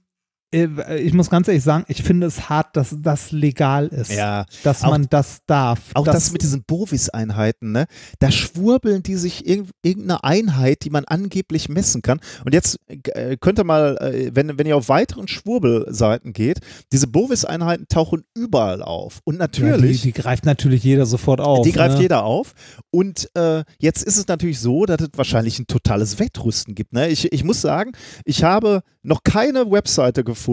ich 0.54 1.12
muss 1.12 1.30
ganz 1.30 1.48
ehrlich 1.48 1.64
sagen, 1.64 1.84
ich 1.88 2.02
finde 2.02 2.26
es 2.26 2.48
hart, 2.48 2.76
dass 2.76 2.96
das 3.00 3.32
legal 3.32 3.88
ist. 3.88 4.12
Ja, 4.12 4.46
Dass 4.62 4.82
auch- 4.82 4.90
man 4.90 5.06
das 5.10 5.38
darf. 5.46 5.80
Auch 5.94 6.04
das, 6.04 6.32
mit 6.32 6.42
diesen 6.42 6.64
Bovis-Einheiten, 6.64 7.72
ne? 7.72 7.86
Da 8.20 8.30
schwurbeln 8.30 9.02
die 9.02 9.16
sich 9.16 9.46
irg 9.46 9.68
irgendeine 9.82 10.24
Einheit, 10.24 10.84
die 10.84 10.90
man 10.90 11.04
angeblich 11.04 11.68
messen 11.68 12.02
kann. 12.02 12.20
Und 12.44 12.54
jetzt 12.54 12.78
äh, 12.88 13.36
könnt 13.36 13.58
ihr 13.58 13.64
mal, 13.64 13.96
äh, 13.98 14.30
wenn, 14.34 14.58
wenn 14.58 14.66
ihr 14.66 14.76
auf 14.76 14.88
weiteren 14.88 15.28
Schwurbelseiten 15.28 16.32
geht, 16.32 16.60
diese 16.92 17.06
Bovis-Einheiten 17.06 17.86
tauchen 17.88 18.24
überall 18.34 18.82
auf. 18.82 19.20
Und 19.24 19.34
ja, 19.34 19.40
natürlich. 19.40 20.02
die, 20.02 20.12
die 20.12 20.20
greift 20.20 20.46
natürlich 20.46 20.82
jeder 20.84 21.06
sofort 21.06 21.40
auf. 21.40 21.64
Die 21.64 21.72
greift 21.72 21.96
ne? 21.96 22.02
jeder 22.02 22.24
auf. 22.24 22.52
Und 22.90 23.28
äh, 23.34 23.64
jetzt 23.78 24.02
ist 24.02 24.16
es 24.16 24.28
natürlich 24.28 24.60
so, 24.60 24.86
dass 24.86 25.00
es 25.00 25.08
wahrscheinlich 25.16 25.58
ein 25.58 25.66
totales 25.66 26.18
Wettrüsten 26.18 26.74
gibt. 26.74 26.92
Ne? 26.92 27.08
Ich, 27.08 27.32
ich 27.32 27.44
muss 27.44 27.60
sagen, 27.60 27.92
ich 28.24 28.44
habe 28.44 28.82
noch 29.02 29.22
keine 29.24 29.70
Webseite 29.70 30.24
gefunden, 30.24 30.43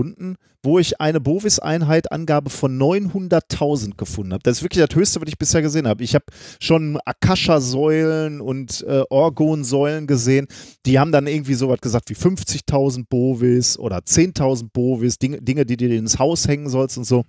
wo 0.64 0.80
ich 0.80 1.02
eine 1.02 1.20
Bovis-Einheit-Angabe 1.20 2.50
von 2.50 2.78
900.000 2.80 3.98
gefunden 3.98 4.34
habe. 4.34 4.44
Das 4.44 4.58
ist 4.58 4.64
wirklich 4.64 4.86
das 4.86 4.96
Höchste, 4.96 5.22
was 5.22 5.28
ich 5.28 5.38
bisher 5.38 5.62
gesehen 5.62 5.88
habe. 5.88 6.04
Ich 6.04 6.14
habe 6.14 6.26
schon 6.60 7.00
Akasha-Säulen 7.06 8.42
und 8.42 8.84
äh, 8.88 9.04
Orgon-Säulen 9.10 10.08
gesehen. 10.08 10.48
Die 10.86 11.00
haben 11.00 11.12
dann 11.12 11.28
irgendwie 11.28 11.56
so 11.56 11.70
was 11.70 11.82
gesagt 11.82 12.10
wie 12.10 12.16
50.000 12.16 13.06
Bovis 13.10 13.78
oder 13.78 13.98
10.000 14.00 14.70
Bovis, 14.72 15.18
Dinge, 15.18 15.42
Dinge, 15.42 15.66
die 15.66 15.78
du 15.78 15.88
dir 15.88 15.98
ins 15.98 16.20
Haus 16.20 16.48
hängen 16.48 16.70
sollst 16.70 16.98
und 16.98 17.06
so. 17.06 17.24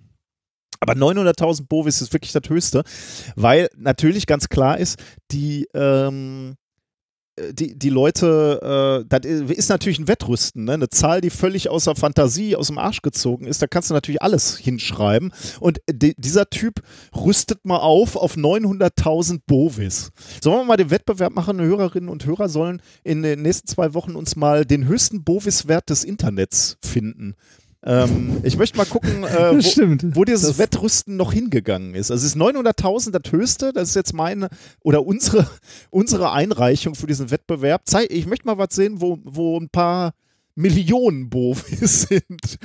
Aber 0.81 0.95
900.000 0.95 1.69
Bovis 1.69 2.03
ist 2.03 2.13
wirklich 2.13 2.33
das 2.33 2.49
Höchste, 2.49 2.83
weil 3.37 3.69
natürlich 3.77 4.27
ganz 4.27 4.49
klar 4.49 4.79
ist, 4.79 4.99
die, 5.31 5.69
ähm, 5.75 6.57
die, 7.53 7.79
die 7.79 7.89
Leute, 7.89 9.03
äh, 9.03 9.07
das 9.09 9.25
ist 9.25 9.69
natürlich 9.71 9.99
ein 9.99 10.09
Wettrüsten, 10.09 10.65
ne? 10.65 10.73
eine 10.75 10.91
Zahl, 10.91 11.21
die 11.23 11.31
völlig 11.31 11.71
außer 11.71 11.95
Fantasie, 11.95 12.57
aus 12.57 12.67
dem 12.67 12.77
Arsch 12.79 13.01
gezogen 13.03 13.47
ist, 13.47 13.63
da 13.63 13.67
kannst 13.67 13.89
du 13.91 13.95
natürlich 13.95 14.21
alles 14.23 14.59
hinschreiben 14.59 15.33
und 15.61 15.81
di- 15.91 16.15
dieser 16.19 16.51
Typ 16.51 16.83
rüstet 17.17 17.65
mal 17.65 17.79
auf 17.79 18.17
auf 18.17 18.37
900.000 18.37 19.41
Bovis. 19.47 20.11
Sollen 20.43 20.59
wir 20.61 20.65
mal 20.65 20.77
den 20.77 20.91
Wettbewerb 20.91 21.33
machen? 21.35 21.61
Hörerinnen 21.61 22.09
und 22.11 22.27
Hörer 22.27 22.49
sollen 22.49 22.83
in 23.03 23.23
den 23.23 23.43
nächsten 23.43 23.67
zwei 23.67 23.95
Wochen 23.95 24.15
uns 24.15 24.37
mal 24.37 24.65
den 24.67 24.87
höchsten 24.87 25.25
Bovis-Wert 25.25 25.89
des 25.91 26.05
Internets 26.05 26.77
finden. 26.85 27.35
Ähm, 27.85 28.39
ich 28.45 28.57
möchte 28.57 28.77
mal 28.79 28.85
gucken, 28.87 29.25
äh, 29.25 29.53
wo, 29.57 30.15
wo 30.21 30.25
dieses 30.25 30.47
Das- 30.49 30.59
Wettrüsten 30.59 31.17
noch 31.17 31.33
hingegangen 31.33 31.95
ist. 31.95 32.11
Also 32.11 32.25
es 32.27 32.35
ist 32.35 32.41
900.000 32.41 33.11
das 33.19 33.33
höchste, 33.33 33.73
das 33.73 33.89
ist 33.91 33.95
jetzt 33.97 34.15
meine 34.15 34.49
oder 34.83 35.05
unsere, 35.07 35.49
unsere 35.91 36.31
Einreichung 36.33 36.95
für 36.95 37.07
diesen 37.07 37.31
Wettbewerb. 37.31 37.83
Ich 38.09 38.27
möchte 38.27 38.47
mal 38.47 38.59
was 38.59 38.69
sehen, 38.75 39.01
wo, 39.01 39.19
wo 39.25 39.59
ein 39.59 39.69
paar 39.69 40.13
Millionen 40.55 41.29
Bovis 41.29 42.03
sind. 42.09 42.59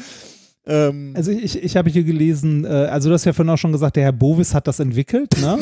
Ähm, 0.68 1.14
Also 1.16 1.32
ich, 1.32 1.64
ich 1.64 1.78
habe 1.78 1.90
hier 1.90 2.04
gelesen, 2.04 2.66
äh, 2.66 2.68
also 2.68 3.10
du 3.10 3.14
hast 3.16 3.26
ja 3.26 3.34
vorhin 3.34 3.50
auch 3.52 3.58
schon 3.58 3.72
gesagt, 3.72 3.96
der 3.96 4.04
Herr 4.04 4.12
Bovis 4.12 4.54
hat 4.54 4.68
das 4.68 4.80
entwickelt, 4.80 5.32
ne? 5.42 5.58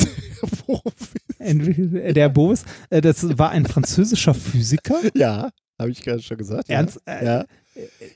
entwickelt, 1.38 1.94
äh, 1.94 2.12
der 2.12 2.24
Herr 2.24 2.28
Bovis, 2.30 2.64
äh, 2.90 3.00
das 3.00 3.38
war 3.38 3.50
ein 3.50 3.66
französischer 3.66 4.34
Physiker. 4.34 4.96
ja, 5.14 5.50
habe 5.78 5.90
ich 5.90 6.02
gerade 6.02 6.20
schon 6.22 6.36
gesagt. 6.38 6.68
Ernst? 6.68 7.00
Ja. 7.06 7.12
Äh, 7.14 7.24
ja. 7.24 7.44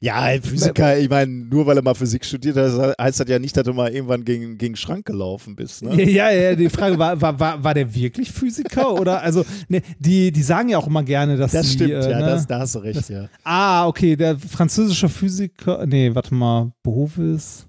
Ja, 0.01 0.21
ein 0.21 0.43
Physiker, 0.43 0.99
ich 0.99 1.11
meine, 1.11 1.31
nur 1.31 1.67
weil 1.67 1.77
er 1.77 1.83
mal 1.83 1.95
Physik 1.95 2.25
studiert 2.25 2.57
hat, 2.57 2.97
heißt 2.99 3.21
das 3.21 3.29
ja 3.29 3.39
nicht, 3.39 3.57
dass 3.57 3.65
du 3.65 3.75
mal 3.75 3.93
irgendwann 3.93 4.25
gegen, 4.25 4.57
gegen 4.57 4.75
Schrank 4.77 5.05
gelaufen 5.05 5.57
bist. 5.57 5.83
Ne? 5.83 6.03
Ja, 6.11 6.31
ja, 6.31 6.55
die 6.57 6.71
Frage 6.71 6.99
war, 6.99 7.21
war, 7.21 7.39
war, 7.39 7.63
war 7.63 7.75
der 7.75 7.95
wirklich 7.95 8.33
Physiker 8.33 8.95
oder 8.95 9.23
also 9.23 9.45
ne, 9.69 9.83
die, 9.99 10.33
die 10.33 10.43
sagen 10.43 10.71
ja 10.71 10.79
auch 10.79 10.87
immer 10.87 11.03
gerne, 11.03 11.37
dass 11.37 11.53
Das 11.53 11.67
sie, 11.67 11.75
stimmt, 11.75 11.91
äh, 11.91 12.11
ja, 12.11 12.21
ne? 12.21 12.27
das, 12.27 12.47
da 12.47 12.61
hast 12.61 12.75
du 12.75 12.79
recht, 12.81 13.09
ja. 13.11 13.29
Ah, 13.45 13.87
okay, 13.87 14.17
der 14.17 14.39
französische 14.39 15.09
Physiker, 15.09 15.85
nee, 15.87 16.15
warte 16.15 16.35
mal, 16.35 16.73
Bovis. 16.83 17.67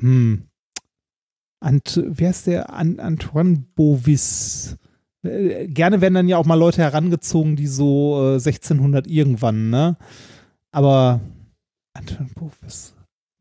Hm. 0.00 0.44
Ant, 1.60 2.00
wer 2.06 2.30
ist 2.30 2.46
der? 2.46 2.72
An, 2.72 2.98
Antoine 3.00 3.64
Bovis. 3.74 4.76
Äh, 5.22 5.66
gerne 5.68 6.00
werden 6.00 6.14
dann 6.14 6.28
ja 6.28 6.38
auch 6.38 6.46
mal 6.46 6.54
Leute 6.54 6.80
herangezogen, 6.80 7.56
die 7.56 7.66
so 7.66 8.16
äh, 8.18 8.34
1600 8.34 9.06
irgendwann, 9.06 9.68
ne? 9.68 9.96
Aber 10.72 11.20
Antoine 11.94 12.30
Bovis. 12.34 12.94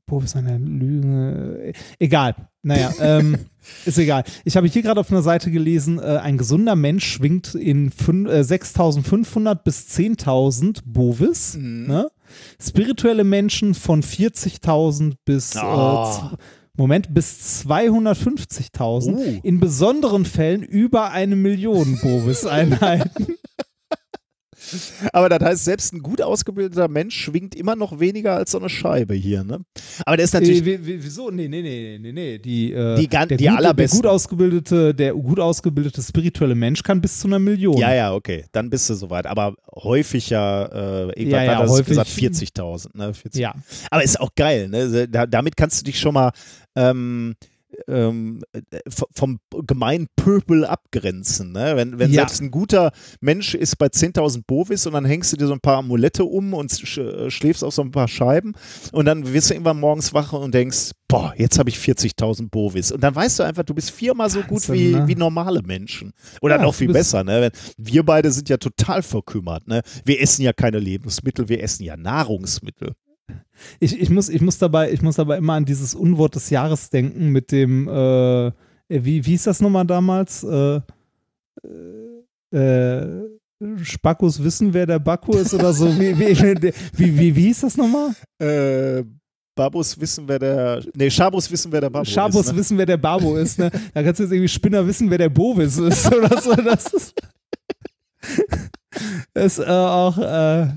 Bovis 0.06 0.36
eine 0.36 0.58
Lüge. 0.58 1.74
Egal. 2.00 2.36
Naja, 2.62 2.92
ähm, 3.00 3.38
ist 3.86 3.98
egal. 3.98 4.24
Ich 4.44 4.58
habe 4.58 4.68
hier 4.68 4.82
gerade 4.82 5.00
auf 5.00 5.12
einer 5.12 5.22
Seite 5.22 5.52
gelesen, 5.52 6.00
äh, 6.00 6.20
ein 6.22 6.38
gesunder 6.38 6.76
Mensch 6.76 7.06
schwingt 7.06 7.56
in 7.56 7.92
äh, 8.28 8.44
6500 8.44 9.64
bis 9.64 9.88
10.000 9.90 10.82
Bovis. 10.86 11.56
Mhm. 11.56 11.88
Ne? 11.88 12.12
Spirituelle 12.62 13.24
Menschen 13.24 13.74
von 13.76 14.04
40.000 14.04 15.14
bis 15.26 15.56
äh, 15.56 15.60
Ah. 15.60 16.38
Moment, 16.76 17.14
bis 17.14 17.66
250.000. 17.66 19.12
Uh. 19.12 19.40
In 19.44 19.60
besonderen 19.60 20.24
Fällen 20.24 20.64
über 20.64 21.12
eine 21.12 21.36
Million 21.36 22.00
Bovis-Einheiten. 22.02 23.28
Aber 25.14 25.30
das 25.30 25.40
heißt, 25.44 25.66
selbst 25.66 25.94
ein 25.94 26.00
gut 26.02 26.22
ausgebildeter 26.22 26.88
Mensch 26.88 27.16
schwingt 27.16 27.56
immer 27.56 27.76
noch 27.76 28.00
weniger 28.00 28.36
als 28.36 28.52
so 28.52 28.60
eine 28.60 28.70
Scheibe 28.70 29.14
hier, 29.16 29.44
ne? 29.44 29.60
Aber 30.06 30.18
der 30.18 30.24
ist 30.26 30.34
natürlich. 30.34 30.62
Äh, 30.62 30.66
wie- 30.66 30.86
wie- 30.86 31.04
wieso? 31.04 31.30
Nee, 31.32 31.48
nee, 31.48 31.62
nee, 31.62 31.98
nee, 32.00 32.12
nee. 32.12 32.38
Die, 32.40 32.74
äh, 32.74 32.96
Die 32.98 33.08
der 33.08 33.26
die 33.26 33.38
gut, 33.48 33.58
allerbesten. 33.58 34.02
Der 34.02 34.10
gut 34.10 34.16
ausgebildete, 34.16 34.94
der 34.96 35.14
gut 35.14 35.40
ausgebildete 35.40 36.02
spirituelle 36.02 36.56
Mensch 36.56 36.84
kann 36.84 37.02
bis 37.02 37.20
zu 37.20 37.28
einer 37.28 37.40
Million. 37.40 37.78
ja, 37.78 37.94
ja, 37.94 38.14
okay, 38.14 38.46
dann 38.52 38.70
bist 38.70 38.90
du 38.90 38.94
soweit. 38.96 39.26
Aber 39.26 39.56
häufig 39.76 40.30
ja, 40.30 40.66
äh, 40.66 41.02
irgendwann 41.20 41.30
Ja, 41.32 41.44
ja, 41.54 41.62
das 41.62 41.72
häufig. 41.72 41.88
gesagt 41.88 42.10
40.000, 42.10 42.96
ne? 42.98 43.14
40. 43.14 43.42
Ja. 43.42 43.54
Aber 43.92 44.04
ist 44.04 44.20
auch 44.20 44.30
geil, 44.36 44.68
ne? 44.70 45.08
Da, 45.08 45.26
damit 45.26 45.56
kannst 45.58 45.82
du 45.82 45.86
dich 45.86 46.00
schon 46.00 46.14
mal 46.14 46.32
ähm, 46.76 47.36
ähm, 47.88 48.42
v- 48.88 49.06
vom 49.16 49.40
gemeinen 49.68 50.08
Pöbel 50.16 50.66
abgrenzen. 50.66 51.52
Ne? 51.52 51.74
Wenn, 51.76 52.00
wenn 52.00 52.12
Ja. 52.12 52.22
selbst 52.22 52.42
ein 52.42 52.52
guter 52.52 52.92
Mensch 53.22 53.54
ist 53.56 53.78
bei 53.78 53.88
10.000 53.88 54.44
Bovis 54.48 54.86
und 54.86 54.94
dann 54.94 55.06
hängst 55.06 55.32
du 55.34 55.38
dir 55.38 55.48
so 55.48 55.54
ein 55.54 55.60
paar 55.60 55.78
Amulette 55.78 56.24
um 56.26 56.54
und 56.54 56.72
sch 56.72 56.98
äh, 56.98 57.30
schläfst 57.30 57.64
auf 57.64 57.74
so 57.74 57.82
ein 57.82 57.92
paar 57.92 58.08
Scheiben 58.08 58.54
und 58.92 59.06
dann 59.06 59.32
wirst 59.34 59.50
du 59.50 59.54
irgendwann 59.54 59.80
morgens 59.80 60.14
wach 60.14 60.34
und 60.34 60.54
denkst, 60.54 60.92
boah, 61.08 61.34
jetzt 61.38 61.58
habe 61.60 61.70
ich 61.70 61.78
40.000 61.78 62.50
Bovis. 62.50 62.92
Und 62.92 63.02
dann 63.02 63.16
weißt 63.16 63.40
du 63.40 63.44
einfach, 63.44 63.64
du 63.64 63.74
bist 63.74 63.92
viermal 63.92 64.30
so 64.30 64.42
gut 64.42 64.68
Wahnsinn, 64.70 64.76
wie, 64.76 64.92
ne? 64.96 65.08
wie 65.08 65.16
normale 65.16 65.62
Menschen. 65.64 66.12
Oder 66.42 66.58
Ja, 66.58 66.62
noch 66.62 66.76
viel 66.76 66.92
besser. 66.92 67.24
Ne? 67.24 67.52
Wir 67.78 68.04
beide 68.04 68.32
sind 68.32 68.50
ja 68.50 68.58
total 68.58 69.02
verkümmert. 69.02 69.68
Ne? 69.68 69.82
Wir 70.06 70.22
essen 70.22 70.44
ja 70.44 70.54
keine 70.54 70.80
Lebensmittel, 70.80 71.50
wir 71.50 71.64
essen 71.64 71.84
ja 71.84 71.98
Nahrungsmittel. 71.98 72.94
Ich, 73.80 74.00
ich, 74.00 74.10
muss, 74.10 74.30
ich, 74.30 74.42
muss 74.42 74.58
dabei, 74.58 74.92
ich 74.92 75.02
muss 75.02 75.16
dabei 75.16 75.38
immer 75.38 75.54
an 75.54 75.66
dieses 75.66 75.96
Unwort 75.96 76.36
des 76.36 76.50
Jahres 76.50 76.90
denken 76.90 77.30
mit 77.30 77.52
dem, 77.52 77.88
äh, 77.88 78.52
wie, 78.90 79.26
wie 79.26 79.32
hieß 79.32 79.44
das 79.44 79.62
nochmal 79.62 79.86
damals? 79.86 80.44
Äh, 80.44 80.82
äh, 81.64 82.58
äh, 82.58 83.26
Spackus 83.84 84.42
wissen, 84.42 84.74
wer 84.74 84.86
der 84.86 85.00
Bakku 85.00 85.34
ist 85.34 85.54
oder 85.54 85.74
so. 85.74 85.88
Wie, 86.00 86.18
wie, 86.20 86.74
wie, 86.98 87.18
wie, 87.18 87.36
wie 87.36 87.42
hieß 87.48 87.62
das 87.62 87.78
nochmal? 87.78 88.16
Äh, 88.40 89.04
Babus 89.60 90.00
wissen, 90.00 90.26
wer 90.26 90.40
der. 90.40 90.84
Nee, 90.96 91.10
Schabus 91.10 91.52
wissen, 91.52 91.70
wer 91.70 91.82
der 91.82 91.90
Babus 91.90 92.10
Schabus 92.10 92.46
ist. 92.46 92.52
Ne? 92.54 92.58
wissen, 92.60 92.78
wer 92.78 92.86
der 92.86 92.96
Babo 92.96 93.36
ist. 93.36 93.60
Ne? 93.60 93.70
Da 93.94 94.04
kannst 94.04 94.20
du 94.20 94.24
jetzt 94.24 94.32
irgendwie 94.32 94.48
Spinner 94.48 94.88
wissen, 94.88 95.10
wer 95.10 95.18
der 95.18 95.28
Bovis 95.28 95.78
ist 95.78 96.08
oder 96.16 96.42
so. 96.42 96.54
Das 96.56 96.94
ist, 96.94 97.14
ist 99.34 99.60
äh, 99.60 99.66
auch. 99.66 100.18
Äh, 100.18 100.68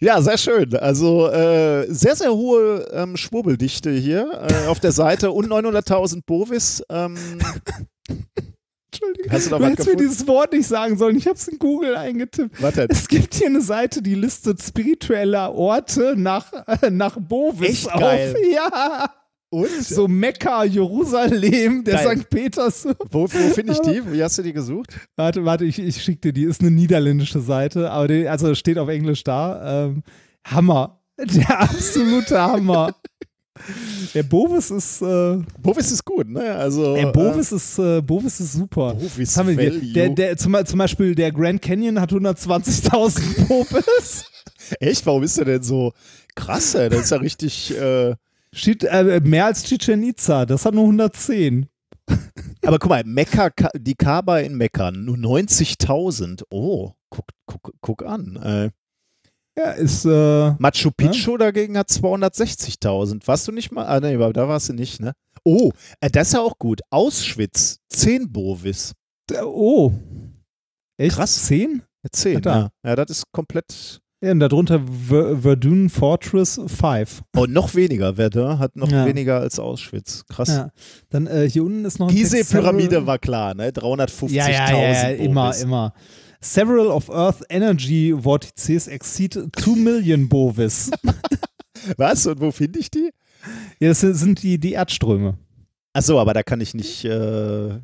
Ja, 0.00 0.20
sehr 0.20 0.38
schön. 0.38 0.76
Also 0.76 1.28
äh, 1.28 1.86
sehr, 1.88 2.16
sehr 2.16 2.32
hohe 2.32 2.86
ähm, 2.92 3.16
Schwurbeldichte 3.16 3.90
hier 3.90 4.46
äh, 4.48 4.66
auf 4.68 4.80
der 4.80 4.92
Seite 4.92 5.30
und 5.30 5.46
900.000 5.48 6.22
Bovis. 6.26 6.82
Ähm, 6.90 7.16
Entschuldigung, 8.92 9.32
Hast 9.32 9.46
du 9.46 9.50
noch 9.50 9.58
du 9.58 9.66
hättest 9.66 9.88
mir 9.88 9.96
dieses 9.96 10.26
Wort 10.26 10.52
nicht 10.52 10.66
sagen 10.66 10.96
sollen. 10.96 11.16
Ich 11.16 11.26
habe 11.26 11.36
es 11.36 11.48
in 11.48 11.58
Google 11.58 11.96
eingetippt. 11.96 12.62
Warte. 12.62 12.86
Es 12.88 13.08
gibt 13.08 13.34
hier 13.34 13.48
eine 13.48 13.60
Seite, 13.60 14.02
die 14.02 14.14
listet 14.14 14.62
spirituelle 14.62 15.50
Orte 15.50 16.14
nach, 16.16 16.52
äh, 16.82 16.90
nach 16.90 17.16
Bovis 17.18 17.68
Echt 17.68 17.92
auf. 17.92 18.00
geil. 18.00 18.34
Ja. 18.52 19.10
Und? 19.54 19.84
So 19.84 20.08
Mekka, 20.08 20.64
Jerusalem, 20.64 21.84
der 21.84 22.02
Geil. 22.02 22.18
St. 22.18 22.30
Peters. 22.30 22.88
Wo, 23.10 23.22
wo 23.22 23.26
finde 23.26 23.72
ich 23.72 23.78
die? 23.80 24.12
Wie 24.12 24.22
hast 24.22 24.36
du 24.36 24.42
die 24.42 24.52
gesucht? 24.52 24.98
Warte, 25.14 25.44
warte, 25.44 25.64
ich, 25.64 25.78
ich 25.78 26.02
schicke 26.02 26.20
dir 26.20 26.32
die. 26.32 26.44
Ist 26.44 26.60
eine 26.60 26.72
niederländische 26.72 27.40
Seite, 27.40 27.90
aber 27.92 28.08
die, 28.08 28.28
also 28.28 28.54
steht 28.56 28.78
auf 28.78 28.88
Englisch 28.88 29.22
da. 29.22 29.84
Ähm, 29.84 30.02
Hammer. 30.44 31.00
Der 31.18 31.60
absolute 31.60 32.40
Hammer. 32.40 32.94
Der 34.14 34.24
Bovis 34.24 34.72
ist. 34.72 35.00
Äh, 35.00 35.38
Bovis 35.62 35.92
ist 35.92 36.04
gut, 36.04 36.28
ne? 36.28 36.56
Also, 36.56 36.96
der 36.96 37.06
Bovis 37.12 37.52
ist, 37.52 37.78
äh, 37.78 38.02
Bovis 38.02 38.40
ist 38.40 38.54
super. 38.54 38.94
Bovis 38.94 39.36
haben 39.36 39.56
wir. 39.56 39.80
Der, 39.80 40.08
der, 40.08 40.36
zum, 40.36 40.56
zum 40.66 40.78
Beispiel 40.80 41.14
der 41.14 41.30
Grand 41.30 41.62
Canyon 41.62 42.00
hat 42.00 42.10
120.000 42.10 43.46
Bovis. 43.46 44.24
Äh, 44.80 44.86
echt? 44.86 45.06
Warum 45.06 45.22
ist 45.22 45.38
der 45.38 45.44
denn 45.44 45.62
so 45.62 45.92
krass? 46.34 46.74
Ey? 46.74 46.88
Das 46.88 47.02
ist 47.02 47.10
ja 47.10 47.18
richtig. 47.18 47.72
Äh, 47.78 48.10
äh, 48.10 48.14
mehr 49.22 49.46
als 49.46 49.62
Chichen 49.64 50.02
Itza, 50.02 50.46
das 50.46 50.64
hat 50.64 50.74
nur 50.74 50.84
110. 50.84 51.66
aber 52.64 52.78
guck 52.78 52.90
mal, 52.90 53.02
Mekka, 53.04 53.50
Ka- 53.50 53.70
die 53.76 53.94
Kaaba 53.94 54.38
in 54.40 54.56
Mekka, 54.56 54.90
nur 54.90 55.16
90.000. 55.16 56.42
Oh, 56.50 56.92
guck, 57.10 57.26
guck, 57.46 57.72
guck 57.80 58.02
an. 58.04 58.36
Äh, 58.36 58.70
Ja, 59.56 59.70
ist, 59.70 60.04
äh, 60.04 60.50
Machu 60.58 60.90
Picchu 60.90 61.36
dagegen 61.36 61.78
hat 61.78 61.88
260.000. 61.88 63.26
Warst 63.28 63.46
du 63.46 63.52
nicht 63.52 63.70
mal? 63.70 63.86
Ah, 63.86 64.00
nee, 64.00 64.14
aber 64.16 64.32
da 64.32 64.48
warst 64.48 64.68
du 64.68 64.72
nicht, 64.72 65.00
ne? 65.00 65.12
Oh, 65.44 65.70
äh, 66.00 66.10
das 66.10 66.28
ist 66.28 66.34
ja 66.34 66.40
auch 66.40 66.58
gut. 66.58 66.80
Auschwitz, 66.90 67.78
10 67.88 68.32
Bovis. 68.32 68.92
oh. 69.42 69.92
Echt? 70.98 71.16
Krass. 71.16 71.46
Zehn? 71.46 71.82
10, 72.10 72.34
Ja, 72.34 72.40
da. 72.40 72.58
ja. 72.58 72.70
Ja, 72.90 72.96
das 72.96 73.10
ist 73.18 73.24
komplett. 73.32 74.00
Ja, 74.22 74.30
und 74.32 74.40
darunter 74.40 74.80
Ver 75.08 75.38
Verdun 75.42 75.90
Fortress 75.90 76.58
5. 76.66 77.22
Oh, 77.36 77.44
noch 77.46 77.74
weniger. 77.74 78.14
Verdun 78.14 78.58
hat 78.58 78.74
noch 78.76 78.90
Ja. 78.90 79.04
weniger 79.06 79.40
als 79.40 79.58
Auschwitz. 79.58 80.24
Krass. 80.28 80.48
Ja. 80.48 80.70
Dann 81.10 81.26
äh, 81.26 81.48
hier 81.50 81.62
unten 81.64 81.84
ist 81.84 81.98
noch 81.98 82.08
ein 82.08 82.14
Gizeh-Pyramide 82.14 82.84
several- 82.90 83.06
war 83.06 83.18
klar, 83.18 83.54
ne? 83.54 83.68
350.000 83.70 84.30
Ja, 84.32 84.48
ja, 84.48 84.70
ja, 84.70 84.92
ja 84.92 85.08
immer, 85.10 85.54
immer. 85.56 85.92
Several 86.40 86.86
of 86.88 87.10
Earth 87.10 87.42
Energy 87.50 88.14
Vortices 88.18 88.86
exceed 88.88 89.34
2 89.56 89.70
Million 89.76 90.28
Bovis. 90.28 90.90
Was? 91.98 92.26
Und 92.26 92.40
wo 92.40 92.50
finde 92.50 92.78
ich 92.78 92.90
die? 92.90 93.10
ja, 93.78 93.88
das 93.88 94.00
sind 94.00 94.42
die, 94.42 94.58
die 94.58 94.72
Erdströme. 94.72 95.36
Achso, 95.92 96.18
aber 96.18 96.32
da 96.34 96.42
kann 96.42 96.60
ich 96.60 96.72
nicht. 96.74 97.04
Äh, 97.04 97.78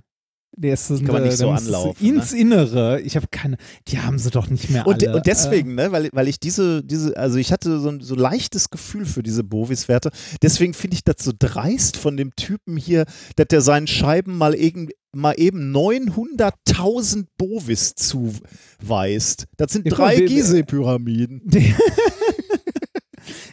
Das 0.56 0.88
sind, 0.88 1.04
Kann 1.04 1.14
man 1.14 1.22
nicht 1.22 1.34
äh, 1.34 1.36
so 1.36 1.50
anlaufen, 1.50 2.04
Ins 2.04 2.32
Innere. 2.32 3.00
Ich 3.00 3.16
habe 3.16 3.26
keine. 3.30 3.56
Die 3.88 4.00
haben 4.00 4.18
sie 4.18 4.30
doch 4.30 4.50
nicht 4.50 4.68
mehr 4.70 4.86
Und, 4.86 5.06
alle. 5.06 5.16
und 5.16 5.26
deswegen, 5.26 5.74
ne, 5.74 5.92
weil, 5.92 6.10
weil 6.12 6.28
ich 6.28 6.40
diese, 6.40 6.82
diese, 6.82 7.16
also 7.16 7.38
ich 7.38 7.52
hatte 7.52 7.78
so 7.78 7.88
ein 7.88 8.00
so 8.00 8.14
leichtes 8.14 8.68
Gefühl 8.70 9.06
für 9.06 9.22
diese 9.22 9.44
Bovis-Werte. 9.44 10.10
Deswegen 10.42 10.74
finde 10.74 10.96
ich 10.96 11.04
das 11.04 11.16
so 11.20 11.32
dreist 11.38 11.96
von 11.96 12.16
dem 12.16 12.34
Typen 12.34 12.76
hier, 12.76 13.04
dass 13.36 13.46
der 13.48 13.60
seinen 13.60 13.86
Scheiben 13.86 14.36
mal, 14.36 14.54
irgend, 14.54 14.92
mal 15.12 15.34
eben 15.38 15.74
900.000 15.74 17.26
Bovis 17.38 17.94
zuweist. 17.94 19.46
Das 19.56 19.72
sind 19.72 19.86
Ja, 19.86 19.94
drei 19.94 20.16
Gizeh-Pyramiden. 20.16 21.42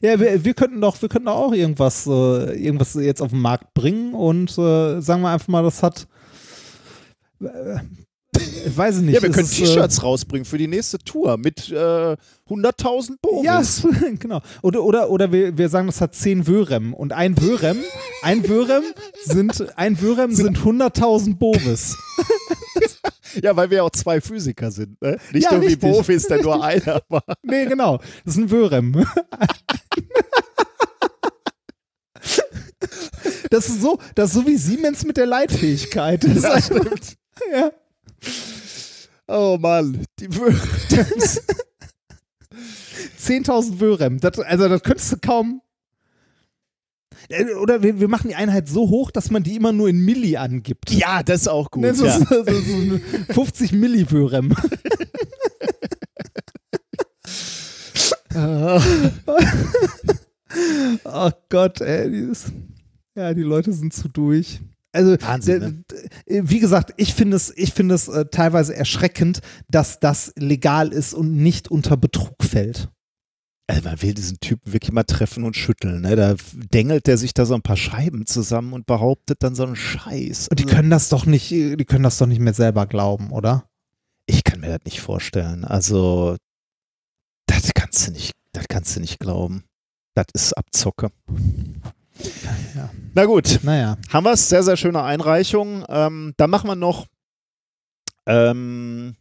Ja, 0.02 0.20
wir, 0.20 0.44
wir 0.46 0.54
könnten 0.54 0.80
doch, 0.80 1.02
wir 1.02 1.10
könnten 1.10 1.26
doch 1.26 1.36
auch 1.36 1.54
irgendwas, 1.54 2.06
äh, 2.08 2.54
irgendwas 2.64 2.94
jetzt 2.96 3.22
auf 3.22 3.32
den 3.32 3.40
Markt 3.40 3.74
bringen 3.74 4.14
und 4.14 4.52
äh, 4.58 5.02
sagen 5.02 5.22
wir 5.22 5.30
einfach 5.30 5.48
mal, 5.48 5.64
das 5.64 5.84
hat. 5.84 6.08
Äh, 7.42 7.80
ich 8.68 8.78
weiß 8.78 8.98
nicht. 8.98 9.16
Ja, 9.16 9.22
wir 9.24 9.32
können 9.32 9.48
äh, 9.48 9.52
T-Shirts 9.52 10.04
rausbringen 10.04 10.46
für 10.46 10.58
die 10.58 10.68
nächste 10.68 11.00
Tour 11.00 11.38
mit 11.38 11.70
äh, 11.72 11.76
100.000 12.50 13.16
Bovis. 13.22 13.84
Ja, 13.84 13.92
genau. 14.20 14.42
Oder, 14.62 14.84
oder, 14.84 15.10
oder 15.10 15.32
wir, 15.32 15.58
wir 15.58 15.70
sagen, 15.70 15.88
das 15.88 16.02
hat 16.02 16.14
10 16.14 16.46
Wörem. 16.48 16.94
Und 16.94 17.14
ein 17.14 17.40
Wörem, 17.42 17.78
ein 18.22 18.48
Wörem 18.48 18.84
sind, 19.24 19.78
ein 19.78 20.00
Wörem 20.02 20.34
sind 20.36 20.58
100.000 20.60 21.36
Bovis. 21.38 21.96
Ja, 23.44 23.56
weil 23.56 23.70
wir 23.70 23.84
auch 23.84 23.90
zwei 23.92 24.20
Physiker 24.22 24.72
sind, 24.72 25.00
ne? 25.02 25.18
Nicht 25.34 25.44
Ja, 25.44 25.52
nur 25.52 25.62
wie 25.62 25.66
richtig. 25.68 25.82
Bovis, 25.92 26.24
der 26.28 26.42
nur 26.42 26.64
einer 26.64 27.02
war. 27.10 27.24
Nee, 27.44 27.66
genau. 27.66 27.98
Das 28.26 28.36
ist 28.36 28.38
ein 28.38 28.50
Wörem. 28.50 29.06
Das 33.50 33.68
ist 33.70 33.82
so, 33.82 34.00
das 34.16 34.30
ist 34.30 34.36
so 34.36 34.48
wie 34.48 34.56
Siemens 34.58 35.06
mit 35.06 35.18
der 35.18 35.26
Leitfähigkeit. 35.26 36.24
Das 36.24 36.44
Ja, 36.44 36.54
einfach- 36.54 36.66
stimmt. 36.82 37.16
ja. 37.52 37.72
Oh 39.28 39.58
Mann, 39.60 40.06
die 40.20 40.34
Wörter. 40.36 41.06
10.000 43.20 43.80
Wörem. 43.80 44.20
Das, 44.20 44.40
also 44.40 44.70
das 44.70 44.84
könntest 44.84 45.12
du 45.12 45.18
kaum. 45.18 45.62
Äh, 47.30 47.54
Oder 47.56 47.84
wir, 47.84 48.00
wir 48.00 48.08
machen 48.08 48.30
die 48.30 48.36
Einheit 48.36 48.70
so 48.70 48.90
hoch, 48.90 49.12
dass 49.12 49.32
man 49.32 49.44
die 49.44 49.56
immer 49.56 49.74
nur 49.74 49.90
in 49.90 50.04
Milli 50.04 50.38
angibt. 50.38 50.92
Ja, 50.92 51.24
das 51.24 51.42
ist 51.42 51.48
auch 51.48 51.72
gut. 51.72 51.84
Ne, 51.84 51.94
so, 51.94 52.06
ja. 52.06 52.20
so, 52.20 52.44
so, 52.44 52.54
so 52.54 53.00
50 53.34 53.74
Milliwörem. 53.74 54.56
oh 61.04 61.32
Gott, 61.50 61.82
ey. 61.82 62.12
Dieses, 62.12 62.52
ja, 63.16 63.34
die 63.34 63.42
Leute 63.42 63.74
sind 63.74 63.94
zu 63.94 64.08
durch. 64.10 64.60
Also, 64.94 65.18
Wahnsinn, 65.22 65.84
ne? 66.28 66.50
wie 66.50 66.60
gesagt, 66.60 66.94
ich 66.98 67.14
finde 67.14 67.36
es, 67.38 67.54
ich 67.56 67.74
finde 67.74 67.96
es 67.96 68.08
äh, 68.08 68.26
teilweise 68.26 68.76
erschreckend, 68.76 69.42
dass 69.70 70.00
das 70.00 70.34
legal 70.38 70.90
ist 70.94 71.14
und 71.14 71.36
nicht 71.36 71.70
unter 71.70 71.98
Betrug 71.98 72.44
fällt. 72.44 72.90
Also 73.70 73.82
man 73.84 74.02
will 74.02 74.14
diesen 74.14 74.40
Typen 74.40 74.72
wirklich 74.72 74.94
mal 74.94 75.04
treffen 75.04 75.44
und 75.44 75.58
schütteln. 75.58 76.02
Ne? 76.02 76.16
Da 76.16 76.36
dengelt 76.54 77.06
der 77.06 77.18
sich 77.18 77.34
da 77.34 77.46
so 77.46 77.54
ein 77.54 77.62
paar 77.62 77.76
Scheiben 77.76 78.26
zusammen 78.26 78.72
und 78.72 78.86
behauptet 78.86 79.44
dann 79.44 79.56
so 79.56 79.64
einen 79.66 79.76
Scheiß. 79.76 80.48
Und 80.48 80.60
die 80.60 80.64
Also, 80.64 80.76
können 80.76 80.90
das 80.90 81.10
doch 81.10 81.26
nicht, 81.26 81.52
die 81.52 81.86
können 81.86 82.04
das 82.04 82.18
doch 82.18 82.28
nicht 82.28 82.40
mehr 82.40 82.54
selber 82.54 82.88
glauben, 82.88 83.32
oder? 83.32 83.68
ich 84.28 84.44
kann 84.44 84.60
mir 84.60 84.68
das 84.68 84.86
nicht 84.86 85.02
vorstellen. 85.02 85.64
Also, 85.66 86.38
das 87.48 87.74
kannst 87.74 88.08
du 88.08 88.12
nicht, 88.12 88.34
das 88.52 88.68
kannst 88.68 88.96
du 88.96 89.00
nicht 89.00 89.20
glauben. 89.20 89.64
Das 90.14 90.28
ist 90.34 90.54
Abzocke. 90.54 91.12
Ja. 92.76 92.90
Na 93.14 93.26
gut, 93.26 93.60
Naja. 93.64 93.98
haben 94.10 94.24
wir 94.26 94.34
es. 94.34 94.50
Sehr, 94.50 94.64
sehr 94.64 94.78
schöne 94.78 95.04
Einreichung. 95.04 95.86
Ähm, 95.90 96.34
dann 96.38 96.50
machen 96.50 96.68
wir 96.70 96.76
noch 96.76 97.08
ähm, 98.26 99.16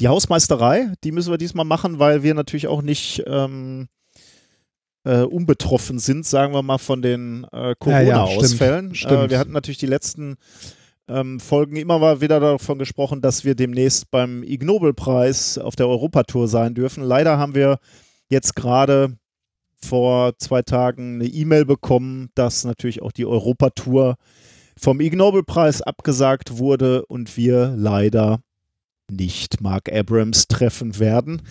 die 0.00 0.08
Hausmeisterei. 0.08 0.92
Die 1.04 1.12
müssen 1.12 1.30
wir 1.32 1.38
diesmal 1.38 1.64
machen, 1.64 1.98
weil 1.98 2.22
wir 2.22 2.34
natürlich 2.34 2.66
auch 2.68 2.82
nicht 2.82 3.22
ähm, 3.26 3.88
äh, 5.04 5.22
unbetroffen 5.22 5.98
sind, 5.98 6.26
sagen 6.26 6.52
wir 6.54 6.62
mal, 6.62 6.78
von 6.78 7.02
den 7.02 7.44
äh, 7.52 7.56
Ja, 7.56 7.68
ja, 7.68 7.74
Corona-Ausfällen. 7.74 8.94
stimmt, 8.94 9.12
äh, 9.12 9.30
wir 9.30 9.38
hatten 9.38 9.52
natürlich 9.52 9.78
die 9.78 9.86
letzten 9.86 10.36
ähm, 11.08 11.40
Folgen 11.40 11.76
immer 11.76 11.98
mal 11.98 12.20
wieder 12.20 12.38
davon 12.40 12.78
gesprochen, 12.78 13.20
dass 13.22 13.44
wir 13.44 13.54
demnächst 13.54 14.10
beim 14.10 14.42
Ig 14.42 14.64
Nobel-Preis 14.64 15.58
auf 15.58 15.74
der 15.76 15.88
Europatour 15.88 16.48
sein 16.48 16.74
dürfen. 16.74 17.02
Leider 17.02 17.38
haben 17.38 17.54
wir 17.54 17.78
jetzt 18.28 18.54
gerade 18.56 19.16
vor 19.80 20.36
zwei 20.38 20.62
Tagen 20.62 21.16
eine 21.16 21.26
E-Mail 21.26 21.64
bekommen, 21.64 22.30
dass 22.34 22.64
natürlich 22.64 23.02
auch 23.02 23.12
die 23.12 23.26
Europatour 23.26 24.16
vom 24.78 25.00
Ig 25.00 25.16
Nobel-Preis 25.16 25.82
abgesagt 25.82 26.58
wurde 26.58 27.04
und 27.06 27.36
wir 27.36 27.74
leider 27.76 28.40
nicht 29.10 29.60
Mark 29.60 29.92
Abrams 29.92 30.46
treffen 30.48 30.98
werden. 30.98 31.42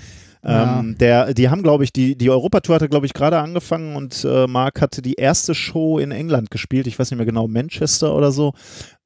Ja. 0.44 0.80
Ähm, 0.80 0.98
der, 0.98 1.34
die 1.34 1.50
haben, 1.50 1.64
glaube 1.64 1.84
ich, 1.84 1.92
die, 1.92 2.16
die 2.18 2.30
Europatour 2.30 2.76
hatte, 2.76 2.90
glaube 2.90 3.06
ich, 3.06 3.14
gerade 3.14 3.40
angefangen 3.40 3.96
und 3.96 4.24
äh, 4.24 4.48
Mark 4.48 4.82
hatte 4.82 5.02
die 5.02 5.16
erste 5.16 5.56
Show 5.56 6.00
in 6.00 6.12
England 6.12 6.52
gespielt. 6.52 6.88
Ich 6.88 6.98
weiß 6.98 7.12
nicht 7.12 7.18
mehr 7.18 7.26
genau, 7.26 7.48
Manchester 7.48 8.16
oder 8.16 8.32
so. 8.32 8.54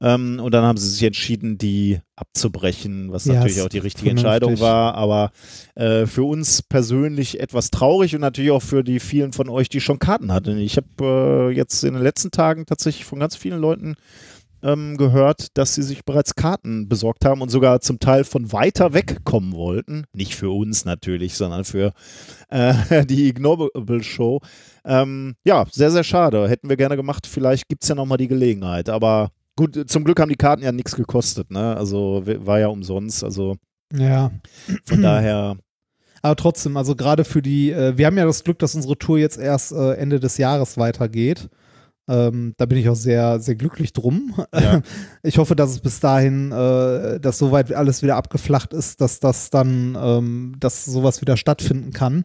Ähm, 0.01 0.40
und 0.43 0.53
dann 0.53 0.64
haben 0.64 0.77
sie 0.77 0.90
sich 0.90 1.03
entschieden, 1.03 1.58
die 1.58 2.00
abzubrechen, 2.16 3.11
was 3.11 3.26
Ja, 3.26 3.35
natürlich 3.35 3.61
auch 3.61 3.69
die 3.69 3.80
richtige. 3.80 4.10
Entscheidung 4.10 4.60
war. 4.60 4.95
Aber 4.95 5.32
äh, 5.76 6.06
für 6.06 6.24
uns 6.24 6.61
persönlich 6.61 7.40
etwas 7.40 7.72
traurig 7.72 8.14
und 8.16 8.22
natürlich 8.22 8.51
auch 8.51 8.61
für 8.61 8.84
die 8.84 9.00
vielen 9.00 9.32
von 9.32 9.50
euch, 9.50 9.69
die 9.69 9.82
schon 9.82 10.00
Karten 10.00 10.32
hatten. 10.32 10.58
Ich 10.58 10.77
habe 10.77 11.51
äh, 11.51 11.56
jetzt 11.56 11.84
in 11.84 11.93
den 11.93 12.03
letzten 12.03 12.32
Tagen 12.32 12.66
tatsächlich 12.66 13.06
von 13.06 13.19
ganz 13.19 13.35
vielen 13.35 13.60
Leuten 13.60 13.95
ähm, 14.64 14.98
gehört, 14.98 15.58
dass 15.58 15.76
sie 15.76 15.84
sich 15.84 16.06
bereits 16.06 16.36
Karten 16.36 16.88
besorgt 16.88 17.26
haben 17.26 17.42
und 17.42 17.50
sogar 17.50 17.82
zum 17.82 18.00
Teil 18.00 18.24
von 18.24 18.52
weiter 18.52 18.94
weg 18.94 19.24
kommen 19.24 19.54
wollten. 19.54 20.06
Nicht 20.14 20.36
für 20.36 20.50
uns 20.52 20.86
natürlich, 20.86 21.36
sondern 21.36 21.64
für 21.66 21.94
äh, 22.50 23.06
die 23.06 23.28
Ignoble 23.30 24.04
Show. 24.04 24.40
Ähm, 24.86 25.36
ja, 25.44 25.66
sehr, 25.72 25.92
sehr 25.92 26.04
schade. 26.04 26.48
Hätten 26.50 26.70
wir 26.70 26.78
gerne 26.78 26.96
gemacht. 26.96 27.28
Vielleicht 27.28 27.68
gibt 27.70 27.84
es 27.84 27.90
ja 27.90 27.96
nochmal 27.96 28.18
die 28.18 28.28
Gelegenheit. 28.28 28.90
Aber 28.90 29.32
gut, 29.56 29.90
zum 29.90 30.04
Glück 30.04 30.20
haben 30.20 30.30
die 30.30 30.36
Karten 30.36 30.64
ja 30.64 30.72
nichts 30.72 30.96
gekostet. 30.96 31.52
Ne? 31.52 31.76
Also 31.76 32.24
war 32.26 32.60
ja 32.60 32.68
umsonst. 32.68 33.24
Also 33.24 33.58
Ja. 33.94 34.32
von 34.86 35.02
daher. 35.02 35.58
Aber 36.24 36.36
trotzdem, 36.36 36.78
also 36.78 36.96
gerade 36.96 37.24
für 37.24 37.42
die, 37.42 37.72
äh, 37.72 37.98
wir 37.98 38.06
haben 38.06 38.18
ja 38.18 38.26
das 38.26 38.44
Glück, 38.44 38.60
dass 38.60 38.76
unsere 38.76 38.96
Tour 38.98 39.18
jetzt 39.18 39.40
erst 39.40 39.72
äh, 39.72 39.94
Ende 39.94 40.20
des 40.20 40.38
Jahres 40.38 40.78
weitergeht. 40.78 41.50
Ähm, 42.08 42.54
da 42.58 42.66
bin 42.66 42.78
ich 42.78 42.90
auch 42.90 42.96
sehr, 42.96 43.40
sehr 43.40 43.56
glücklich 43.56 43.94
drum. 43.94 44.34
Ja. 44.54 44.82
Ich 45.24 45.38
hoffe, 45.38 45.56
dass 45.56 45.70
es 45.70 45.80
bis 45.80 46.00
dahin, 46.00 46.52
äh, 46.52 47.20
dass 47.20 47.38
soweit 47.38 47.72
alles 47.74 48.02
wieder 48.02 48.16
abgeflacht 48.16 48.74
ist, 48.74 49.02
dass 49.02 49.20
das 49.20 49.52
dann, 49.52 49.96
ähm, 50.02 50.56
dass 50.60 50.84
sowas 50.86 51.22
wieder 51.22 51.38
stattfinden 51.38 51.92
kann. 51.92 52.24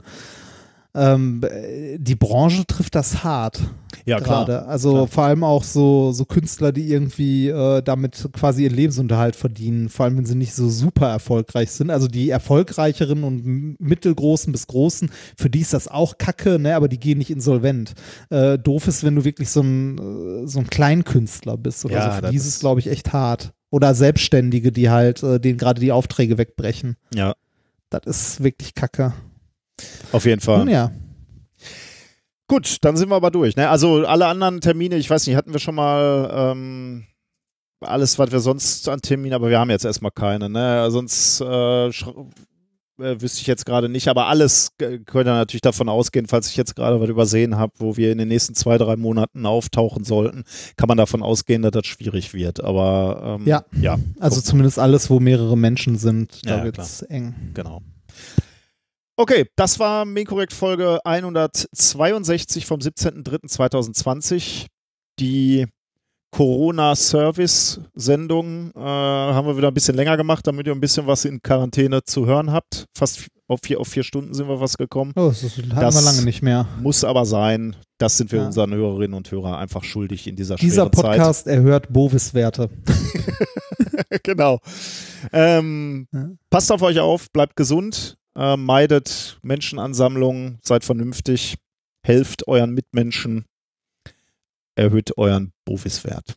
Ähm, 0.96 1.42
äh, 1.44 1.98
die 1.98 2.14
Branche 2.16 2.66
trifft 2.66 2.94
das 2.94 3.22
hart 3.22 3.60
Ja, 4.06 4.18
klar. 4.18 4.46
gerade. 4.46 4.66
Also 4.66 4.92
Klar. 4.92 5.06
vor 5.08 5.24
allem 5.24 5.44
auch 5.44 5.62
so, 5.62 6.12
so 6.12 6.24
Künstler, 6.24 6.72
die 6.72 6.88
irgendwie 6.90 7.48
äh, 7.48 7.82
damit 7.82 8.28
quasi 8.32 8.64
ihren 8.64 8.74
Lebensunterhalt 8.74 9.36
verdienen, 9.36 9.88
vor 9.90 10.04
allem 10.06 10.16
wenn 10.16 10.24
sie 10.26 10.34
nicht 10.34 10.54
so 10.54 10.68
super 10.70 11.08
erfolgreich 11.08 11.70
sind. 11.70 11.90
Also 11.90 12.08
die 12.08 12.30
erfolgreicheren 12.30 13.24
und 13.24 13.76
mittelgroßen 13.78 14.52
bis 14.52 14.66
großen, 14.66 15.10
für 15.36 15.50
die 15.50 15.60
ist 15.60 15.74
das 15.74 15.86
auch 15.88 16.16
Kacke, 16.18 16.58
ne? 16.58 16.74
aber 16.74 16.88
die 16.88 16.98
gehen 16.98 17.18
nicht 17.18 17.30
insolvent. 17.30 17.92
Äh, 18.30 18.58
doof 18.58 18.88
ist, 18.88 19.04
wenn 19.04 19.16
du 19.16 19.24
wirklich 19.24 19.50
so 19.50 19.60
ein, 19.60 19.98
äh, 19.98 20.46
so 20.48 20.60
ein 20.60 20.66
Kleinkünstler 20.68 21.56
bist 21.58 21.84
oder 21.84 21.94
Ja, 21.94 22.10
so. 22.12 22.20
Für 22.22 22.30
die 22.30 22.36
ist 22.36 22.46
es, 22.46 22.58
glaube 22.60 22.80
ich, 22.80 22.86
echt 22.88 23.12
hart. 23.12 23.52
Oder 23.70 23.94
Selbstständige, 23.94 24.72
die 24.72 24.88
halt, 24.88 25.22
äh, 25.22 25.38
denen 25.40 25.58
gerade 25.58 25.80
die 25.80 25.92
Aufträge 25.92 26.38
wegbrechen. 26.38 26.96
Ja, 27.14 27.34
Das 27.90 28.02
ist 28.06 28.42
wirklich 28.42 28.74
Kacke. 28.74 29.12
Auf 30.12 30.24
jeden 30.24 30.40
Fall. 30.40 30.58
Nun 30.60 30.68
ja. 30.68 30.90
Gut, 32.48 32.76
dann 32.82 32.96
sind 32.96 33.08
wir 33.10 33.16
aber 33.16 33.30
durch. 33.30 33.56
Ne? 33.56 33.68
Also 33.68 34.06
alle 34.06 34.26
anderen 34.26 34.60
Termine, 34.60 34.96
ich 34.96 35.10
weiß 35.10 35.26
nicht, 35.26 35.36
hatten 35.36 35.52
wir 35.52 35.58
schon 35.58 35.74
mal 35.74 36.30
ähm, 36.32 37.04
alles, 37.80 38.18
was 38.18 38.30
wir 38.30 38.38
sonst 38.40 38.88
an 38.88 39.00
Terminen, 39.00 39.34
aber 39.34 39.50
wir 39.50 39.58
haben 39.58 39.70
jetzt 39.70 39.84
erstmal 39.84 40.12
keine. 40.12 40.48
Ne? 40.48 40.88
Sonst 40.92 41.40
äh, 41.40 41.88
äh, 41.88 41.90
wüsste 42.98 43.40
ich 43.40 43.48
jetzt 43.48 43.66
gerade 43.66 43.88
nicht, 43.88 44.06
aber 44.08 44.28
alles 44.28 44.70
könnte 44.78 45.24
natürlich 45.24 45.60
davon 45.60 45.88
ausgehen, 45.88 46.28
falls 46.28 46.48
ich 46.48 46.56
jetzt 46.56 46.76
gerade 46.76 47.00
was 47.00 47.08
übersehen 47.08 47.56
habe, 47.58 47.72
wo 47.78 47.96
wir 47.96 48.12
in 48.12 48.18
den 48.18 48.28
nächsten 48.28 48.54
zwei, 48.54 48.78
drei 48.78 48.94
Monaten 48.96 49.44
auftauchen 49.44 50.04
sollten, 50.04 50.44
kann 50.76 50.86
man 50.86 50.96
davon 50.98 51.24
ausgehen, 51.24 51.62
dass 51.62 51.72
das 51.72 51.86
schwierig 51.86 52.32
wird. 52.32 52.62
Aber 52.62 53.38
ähm, 53.40 53.46
Ja. 53.48 53.64
ja, 53.80 53.98
Also 54.20 54.40
zumindest 54.40 54.78
alles, 54.78 55.10
wo 55.10 55.18
mehrere 55.18 55.58
Menschen 55.58 55.98
sind, 55.98 56.46
da 56.46 56.58
Ja, 56.58 56.64
wird 56.64 56.78
es 56.78 57.02
eng. 57.02 57.34
genau. 57.54 57.82
Okay, 59.18 59.46
das 59.56 59.78
war 59.78 60.04
Minkorrekt 60.04 60.52
Folge 60.52 61.00
162 61.04 62.66
vom 62.66 62.80
17.03.2020. 62.80 64.66
Die 65.18 65.64
Corona-Service-Sendung 66.32 68.72
äh, 68.76 68.78
haben 68.78 69.46
wir 69.46 69.56
wieder 69.56 69.68
ein 69.68 69.74
bisschen 69.74 69.94
länger 69.96 70.18
gemacht, 70.18 70.46
damit 70.46 70.66
ihr 70.66 70.74
ein 70.74 70.80
bisschen 70.80 71.06
was 71.06 71.24
in 71.24 71.40
Quarantäne 71.40 72.04
zu 72.04 72.26
hören 72.26 72.52
habt. 72.52 72.84
Fast 72.94 73.26
auf 73.48 73.60
vier, 73.64 73.80
auf 73.80 73.88
vier 73.88 74.02
Stunden 74.02 74.34
sind 74.34 74.48
wir 74.48 74.60
was 74.60 74.76
gekommen. 74.76 75.12
Oh, 75.16 75.28
das 75.28 75.42
hatten 75.44 75.70
Das- 75.70 75.94
wir 75.94 76.02
lange 76.02 76.22
nicht 76.24 76.42
mehr. 76.42 76.68
Muss 76.82 77.02
aber 77.02 77.24
sein. 77.24 77.74
Das 77.96 78.18
sind 78.18 78.32
wir 78.32 78.40
Ja. 78.40 78.46
unseren 78.46 78.74
Hörerinnen 78.74 79.14
und 79.14 79.30
Hörern 79.30 79.54
einfach 79.54 79.82
schuldig 79.82 80.26
in 80.26 80.36
dieser 80.36 80.56
Dieser 80.56 80.90
schweren 80.90 80.92
Zeit. 80.92 81.16
Podcast 81.16 81.46
erhört 81.46 81.90
Bovis-Werte. 81.90 82.68
genau. 84.22 84.58
Ähm, 85.32 86.06
Ja. 86.12 86.28
Passt 86.50 86.70
auf 86.70 86.82
euch 86.82 87.00
auf, 87.00 87.32
bleibt 87.32 87.56
gesund, 87.56 88.18
äh, 88.36 88.56
meidet 88.56 89.38
Menschenansammlungen, 89.42 90.58
seid 90.62 90.84
vernünftig, 90.84 91.56
helft 92.02 92.46
euren 92.46 92.72
Mitmenschen, 92.72 93.46
erhöht 94.74 95.16
euren 95.18 95.52
Bofis-Wert. 95.64 96.36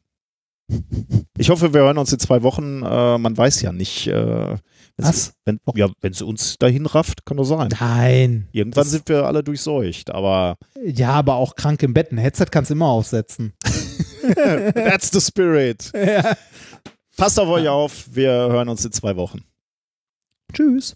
Ich 1.38 1.50
hoffe, 1.50 1.74
wir 1.74 1.82
hören 1.82 1.98
uns 1.98 2.14
in 2.14 2.20
zwei 2.20 2.44
Wochen. 2.44 2.84
Äh, 2.84 3.18
man 3.18 3.36
weiß 3.36 3.62
ja 3.62 3.72
nicht, 3.72 4.06
äh, 4.08 4.56
Was? 4.98 5.34
wenn 5.46 5.60
ja, 5.74 5.90
wenn 6.02 6.14
sie 6.14 6.26
uns 6.26 6.58
dahin 6.58 6.86
rafft, 6.86 7.26
kann 7.26 7.38
doch 7.38 7.44
sein. 7.44 7.70
Nein. 7.80 8.48
Irgendwann 8.52 8.86
sind 8.86 9.10
wir 9.10 9.26
alle 9.26 9.44
durchseucht, 9.44 10.12
aber 10.12 10.58
Ja, 10.84 11.12
aber 11.12 11.36
auch 11.36 11.56
krank 11.56 11.82
im 11.82 11.94
Bett. 11.94 12.12
Ein 12.12 12.20
Headset 12.20 12.46
kannst 12.52 12.70
du 12.70 12.76
immer 12.76 12.88
aufsetzen. 12.88 13.54
that's 14.36 15.12
the 15.12 15.20
spirit. 15.20 15.92
Passt 17.18 17.40
auf 17.40 17.50
euch 17.50 17.68
auf, 17.68 18.06
wir 18.12 18.32
hören 18.32 18.70
uns 18.70 18.86
in 18.86 18.92
zwei 18.92 19.16
Wochen. 19.16 19.44
Tschüss. 20.54 20.96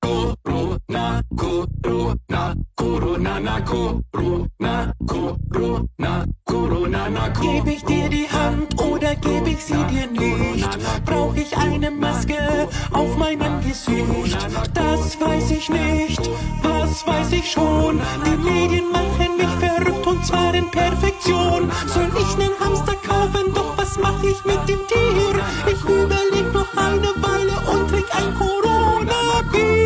Corona, 0.00 1.22
Corona, 1.36 2.54
Corona, 2.76 3.40
na 3.40 3.60
Corona, 3.60 4.94
Corona, 5.06 6.26
Corona, 6.44 7.08
na 7.10 7.28
Geb 7.28 7.66
ich 7.66 7.84
dir 7.84 8.08
die 8.08 8.28
Hand 8.30 8.80
oder 8.80 9.14
geb 9.16 9.46
ich 9.46 9.58
sie 9.64 9.84
dir 9.90 10.06
nicht? 10.06 10.68
Brauch 11.04 11.34
ich 11.34 11.56
eine 11.56 11.90
Maske 11.90 12.68
auf 12.92 13.16
meinem 13.16 13.60
Gesicht? 13.60 14.38
Das 14.74 15.20
weiß 15.20 15.50
ich 15.50 15.68
nicht, 15.68 16.30
was 16.62 17.06
weiß 17.06 17.32
ich 17.32 17.50
schon? 17.50 18.00
Die 18.24 18.36
Medien 18.36 18.90
machen 18.92 19.36
mich 19.36 19.54
verrückt 19.58 20.06
und 20.06 20.24
zwar 20.24 20.54
in 20.54 20.70
Perfektion. 20.70 21.70
Soll 21.86 22.10
ich 22.18 22.36
nen 22.36 22.52
Hamster 22.60 22.94
kaufen, 23.06 23.52
doch 23.54 23.76
was 23.76 23.98
mach 23.98 24.22
ich 24.22 24.44
mit 24.44 24.68
dem 24.68 24.80
Tier? 24.86 25.42
Ich 25.66 25.82
überleg 25.84 26.52
noch 26.52 26.76
eine 26.76 27.08
Weile 27.22 27.54
und 27.72 27.88
trink 27.88 28.06
ein 28.16 28.34
Corona-Bier. 28.34 29.77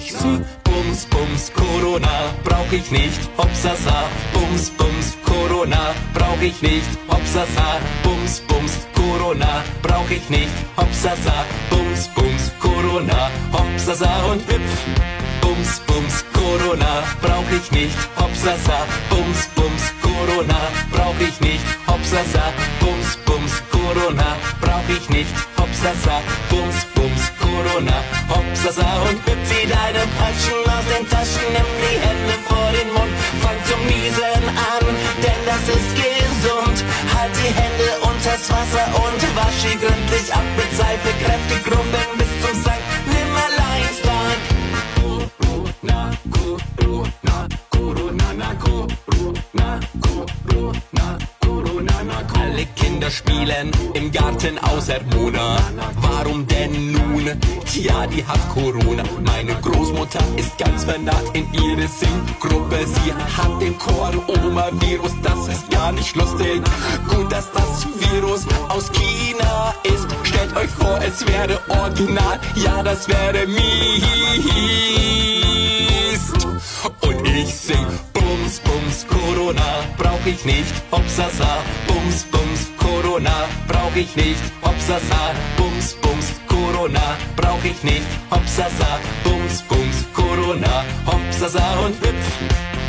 Ich 0.00 0.12
sing 0.12 0.44
Bums, 0.62 1.06
Bums, 1.06 1.52
Corona, 1.52 2.32
brauch 2.44 2.70
ich 2.70 2.88
nicht, 2.92 3.20
Hopsasa. 3.36 4.04
Bums, 4.32 4.70
Bums, 4.70 5.16
Corona, 5.26 5.92
brauch 6.14 6.40
ich 6.40 6.62
nicht, 6.62 6.86
Hopsasa. 7.08 7.80
Bums, 8.04 8.40
Bums, 8.46 8.86
Corona, 8.94 9.64
brauch 9.82 10.08
ich 10.08 10.28
nicht, 10.30 10.52
Hopsasa. 10.76 11.44
Bums, 11.70 12.08
Bums, 12.14 12.52
Corona, 12.60 13.30
Hopsasa 13.52 14.10
und 14.30 14.40
hüpf. 14.46 14.74
Bums, 15.40 15.80
Bums, 15.88 16.24
Corona, 16.32 17.02
brauch 17.20 17.50
ich 17.50 17.70
nicht, 17.72 17.98
Hopsasa. 18.16 18.78
Bums, 19.10 19.48
Bums, 19.56 19.84
Corona, 20.00 20.60
brauch 20.92 21.20
ich 21.20 21.40
nicht, 21.40 21.64
Hopsasa. 21.88 22.44
Bums, 22.78 23.16
Bums, 23.26 23.62
Corona, 23.72 24.36
brauch 24.60 24.88
ich 24.96 25.08
nicht, 25.08 25.34
Hopsasa. 25.58 26.22
Bums, 26.50 26.84
Bums, 26.94 27.32
Corona, 27.58 28.04
Hopsasa 28.28 28.86
und 29.08 29.18
wie 29.26 29.66
deine 29.66 30.02
Patschen 30.16 30.62
aus 30.74 30.86
den 30.94 31.04
Taschen, 31.10 31.46
nimm 31.50 31.70
die 31.82 31.98
Hände 31.98 32.34
vor 32.46 32.70
den 32.70 32.88
Mund, 32.92 33.12
fang 33.42 33.58
zum 33.68 33.80
Niesen 33.86 34.44
an, 34.70 34.86
denn 35.24 35.42
das 35.44 35.64
ist 35.66 35.90
gesund. 35.98 36.78
Halt 37.14 37.34
die 37.34 37.52
Hände 37.60 37.88
unters 38.02 38.48
Wasser 38.48 38.86
und 38.94 39.20
wasch 39.36 39.60
sie 39.62 39.76
gründlich 39.76 40.32
ab 40.32 40.46
mit 40.56 40.70
Seife, 40.78 41.10
kräftig 41.24 41.62
rumbeln 41.66 42.12
bis 42.18 42.32
zum 42.42 42.54
Sankt 42.62 42.86
Nimmerleinstag. 43.10 44.38
Corona, 45.00 46.10
Corona, 46.30 47.48
Corona, 47.70 48.26
na 48.36 48.54
Corona, 48.54 48.67
Corona, 49.08 49.80
Corona, 50.02 50.72
na 50.92 51.18
Corona. 51.40 51.94
Alle 52.34 52.66
Kinder 52.76 53.10
spielen 53.10 53.70
im 53.94 54.10
Garten 54.12 54.58
außer 54.58 55.00
Mona. 55.14 55.56
Warum 56.00 56.46
denn 56.46 56.92
nun? 56.92 57.30
Tja, 57.66 58.06
die 58.06 58.24
hat 58.24 58.40
Corona. 58.50 59.02
Meine 59.24 59.54
Großmutter 59.60 60.20
ist 60.36 60.56
ganz 60.58 60.84
vernarrt 60.84 61.30
in 61.34 61.46
ihre 61.52 61.88
Singgruppe. 61.88 62.86
Sie 62.86 63.12
hat 63.12 63.60
den 63.60 63.76
Corona-Virus, 63.78 65.12
das 65.22 65.48
ist 65.48 65.70
gar 65.70 65.92
nicht 65.92 66.14
lustig. 66.16 66.62
Gut, 67.08 67.32
dass 67.32 67.50
das 67.52 67.86
Virus 68.00 68.46
aus 68.68 68.90
China 68.92 69.74
ist. 69.84 70.06
Stellt 70.24 70.56
euch 70.56 70.70
vor, 70.70 70.98
es 71.00 71.26
wäre 71.26 71.60
original. 71.68 72.40
Ja, 72.56 72.82
das 72.82 73.08
wäre 73.08 73.46
mies. 73.46 75.08
Und 77.00 77.26
ich 77.26 77.54
sing 77.54 77.86
Bums, 78.12 78.60
Bums, 78.60 79.06
Corona, 79.08 79.84
brauch 79.96 80.24
ich 80.24 80.44
nicht, 80.44 80.72
Hopsasa. 80.92 81.58
Bums, 81.86 82.24
Bums, 82.30 82.70
Corona, 82.78 83.48
brauch 83.66 83.96
ich 83.96 84.14
nicht, 84.14 84.40
Hopsasa. 84.62 85.34
Bums, 85.56 85.94
Bums, 85.94 86.26
Corona, 86.46 87.16
brauch 87.36 87.64
ich 87.64 87.82
nicht, 87.82 88.06
Hopsasa. 88.30 89.00
Bums, 89.24 89.62
Bums, 89.62 90.06
Corona, 90.14 90.84
Hopsasa 91.06 91.80
und 91.84 91.96
hüpf. 92.00 92.28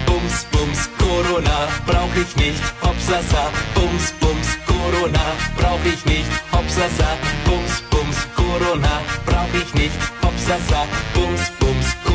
Bums, 0.06 0.46
Bums, 0.52 0.90
Corona, 1.00 1.68
brauch 1.88 2.16
ich 2.16 2.36
nicht, 2.36 2.62
Hopsasa. 2.84 3.50
Bums, 3.74 4.12
Bums, 4.20 4.50
Corona, 4.68 5.26
brauch 5.58 5.86
ich 5.86 6.06
nicht, 6.06 6.30
Hopsasa. 6.52 7.10
Bums, 7.46 7.82
Bums, 7.90 8.18
Corona, 8.36 9.02
brauch 9.26 9.54
ich 9.54 9.74
nicht, 9.74 9.96
Hopsasa. 10.22 10.86
Bums, 11.16 11.59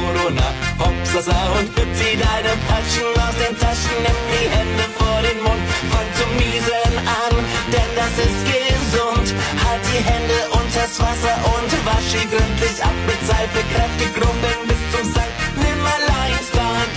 Corona, 0.04 0.48
Hopsasa 0.78 1.32
und 1.58 1.72
wie 1.76 2.16
deine 2.16 2.52
Patschen 2.68 3.08
aus 3.24 3.36
den 3.40 3.56
Taschen, 3.56 3.96
nimm 4.04 4.20
die 4.36 4.48
Hände 4.52 4.84
vor 4.98 5.18
den 5.24 5.40
Mund, 5.40 5.64
fang 5.88 6.08
zum 6.18 6.30
Niesen 6.36 6.92
an, 7.08 7.34
denn 7.72 7.90
das 7.96 8.14
ist 8.20 8.40
gesund. 8.44 9.26
Halt 9.64 9.82
die 9.88 10.02
Hände 10.04 10.38
unters 10.52 11.00
Wasser 11.00 11.36
und 11.56 11.70
wasch 11.88 12.10
sie 12.12 12.26
gründlich 12.28 12.78
ab 12.84 12.96
mit 13.08 13.20
Seife, 13.24 13.60
kräftig 13.72 14.12
rumbeln 14.20 14.60
bis 14.68 14.82
zum 14.92 15.04
Sankt 15.08 15.36
Nimmerleinstag. 15.56 16.88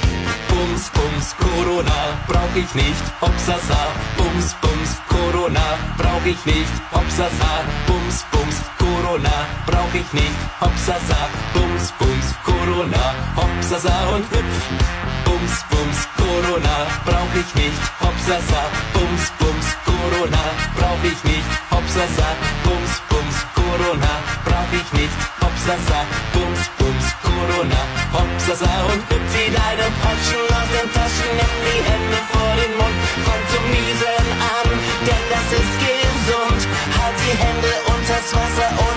Bums, 0.52 0.84
Bums, 0.92 1.28
Corona, 1.40 2.00
brauch 2.28 2.56
ich 2.60 2.72
nicht, 2.76 3.06
Hopsasa. 3.22 3.82
Bums, 4.18 4.52
Bums, 4.60 4.92
Corona, 5.08 5.66
brauch 5.98 6.26
ich 6.26 6.42
nicht, 6.46 6.76
Hopsasa. 6.92 7.52
Bums, 7.88 8.26
Bums, 8.32 8.58
Corona, 9.08 9.48
brauch 9.66 9.94
ich 9.94 10.12
nicht, 10.12 10.36
Hopsasa. 10.60 11.20
Bums, 11.54 11.94
Bums, 11.98 12.28
Corona, 12.44 13.16
Hopsasa 13.38 13.96
und 14.14 14.26
hüpf. 14.36 14.58
Bums, 15.24 15.54
Bums, 15.72 16.00
Corona, 16.20 16.76
brauch 17.06 17.34
ich 17.40 17.56
nicht, 17.56 17.80
Hopsasa. 18.04 18.62
Bums, 18.92 19.32
Bums, 19.40 19.68
Corona, 19.88 20.44
brauch 20.76 21.04
ich 21.08 21.24
nicht, 21.24 21.48
Hopsasa. 21.72 22.28
Bums, 22.68 22.94
Bums, 23.08 23.38
Corona, 23.56 24.12
brauch 24.44 24.74
ich 24.76 24.90
nicht, 25.00 25.18
Hopsasa. 25.40 26.00
Bums, 26.34 26.62
Bums, 26.78 27.08
Corona, 27.24 27.82
Hopsasa 28.12 28.74
und 28.92 29.02
hüpf 29.08 29.32
wie 29.40 29.52
deine 29.56 29.88
Patschen 30.04 30.44
aus 30.52 30.70
den 30.76 30.88
Taschen, 30.92 31.32
nimm 31.40 31.56
die 31.64 31.82
Hände 31.90 32.20
vor 32.28 32.52
den 32.60 32.74
Mund, 32.76 32.98
fang 33.24 33.44
zum 33.56 33.66
Niesen 33.72 34.26
an, 34.52 34.68
denn 35.08 35.26
das 35.32 35.48
ist 35.60 35.74
gesund. 35.80 36.62
Halt 36.98 37.18
die 37.24 37.38
Hände 37.38 37.72
unters 37.88 38.30
Wasser 38.36 38.70
und 38.72 38.88
sie 38.88 38.97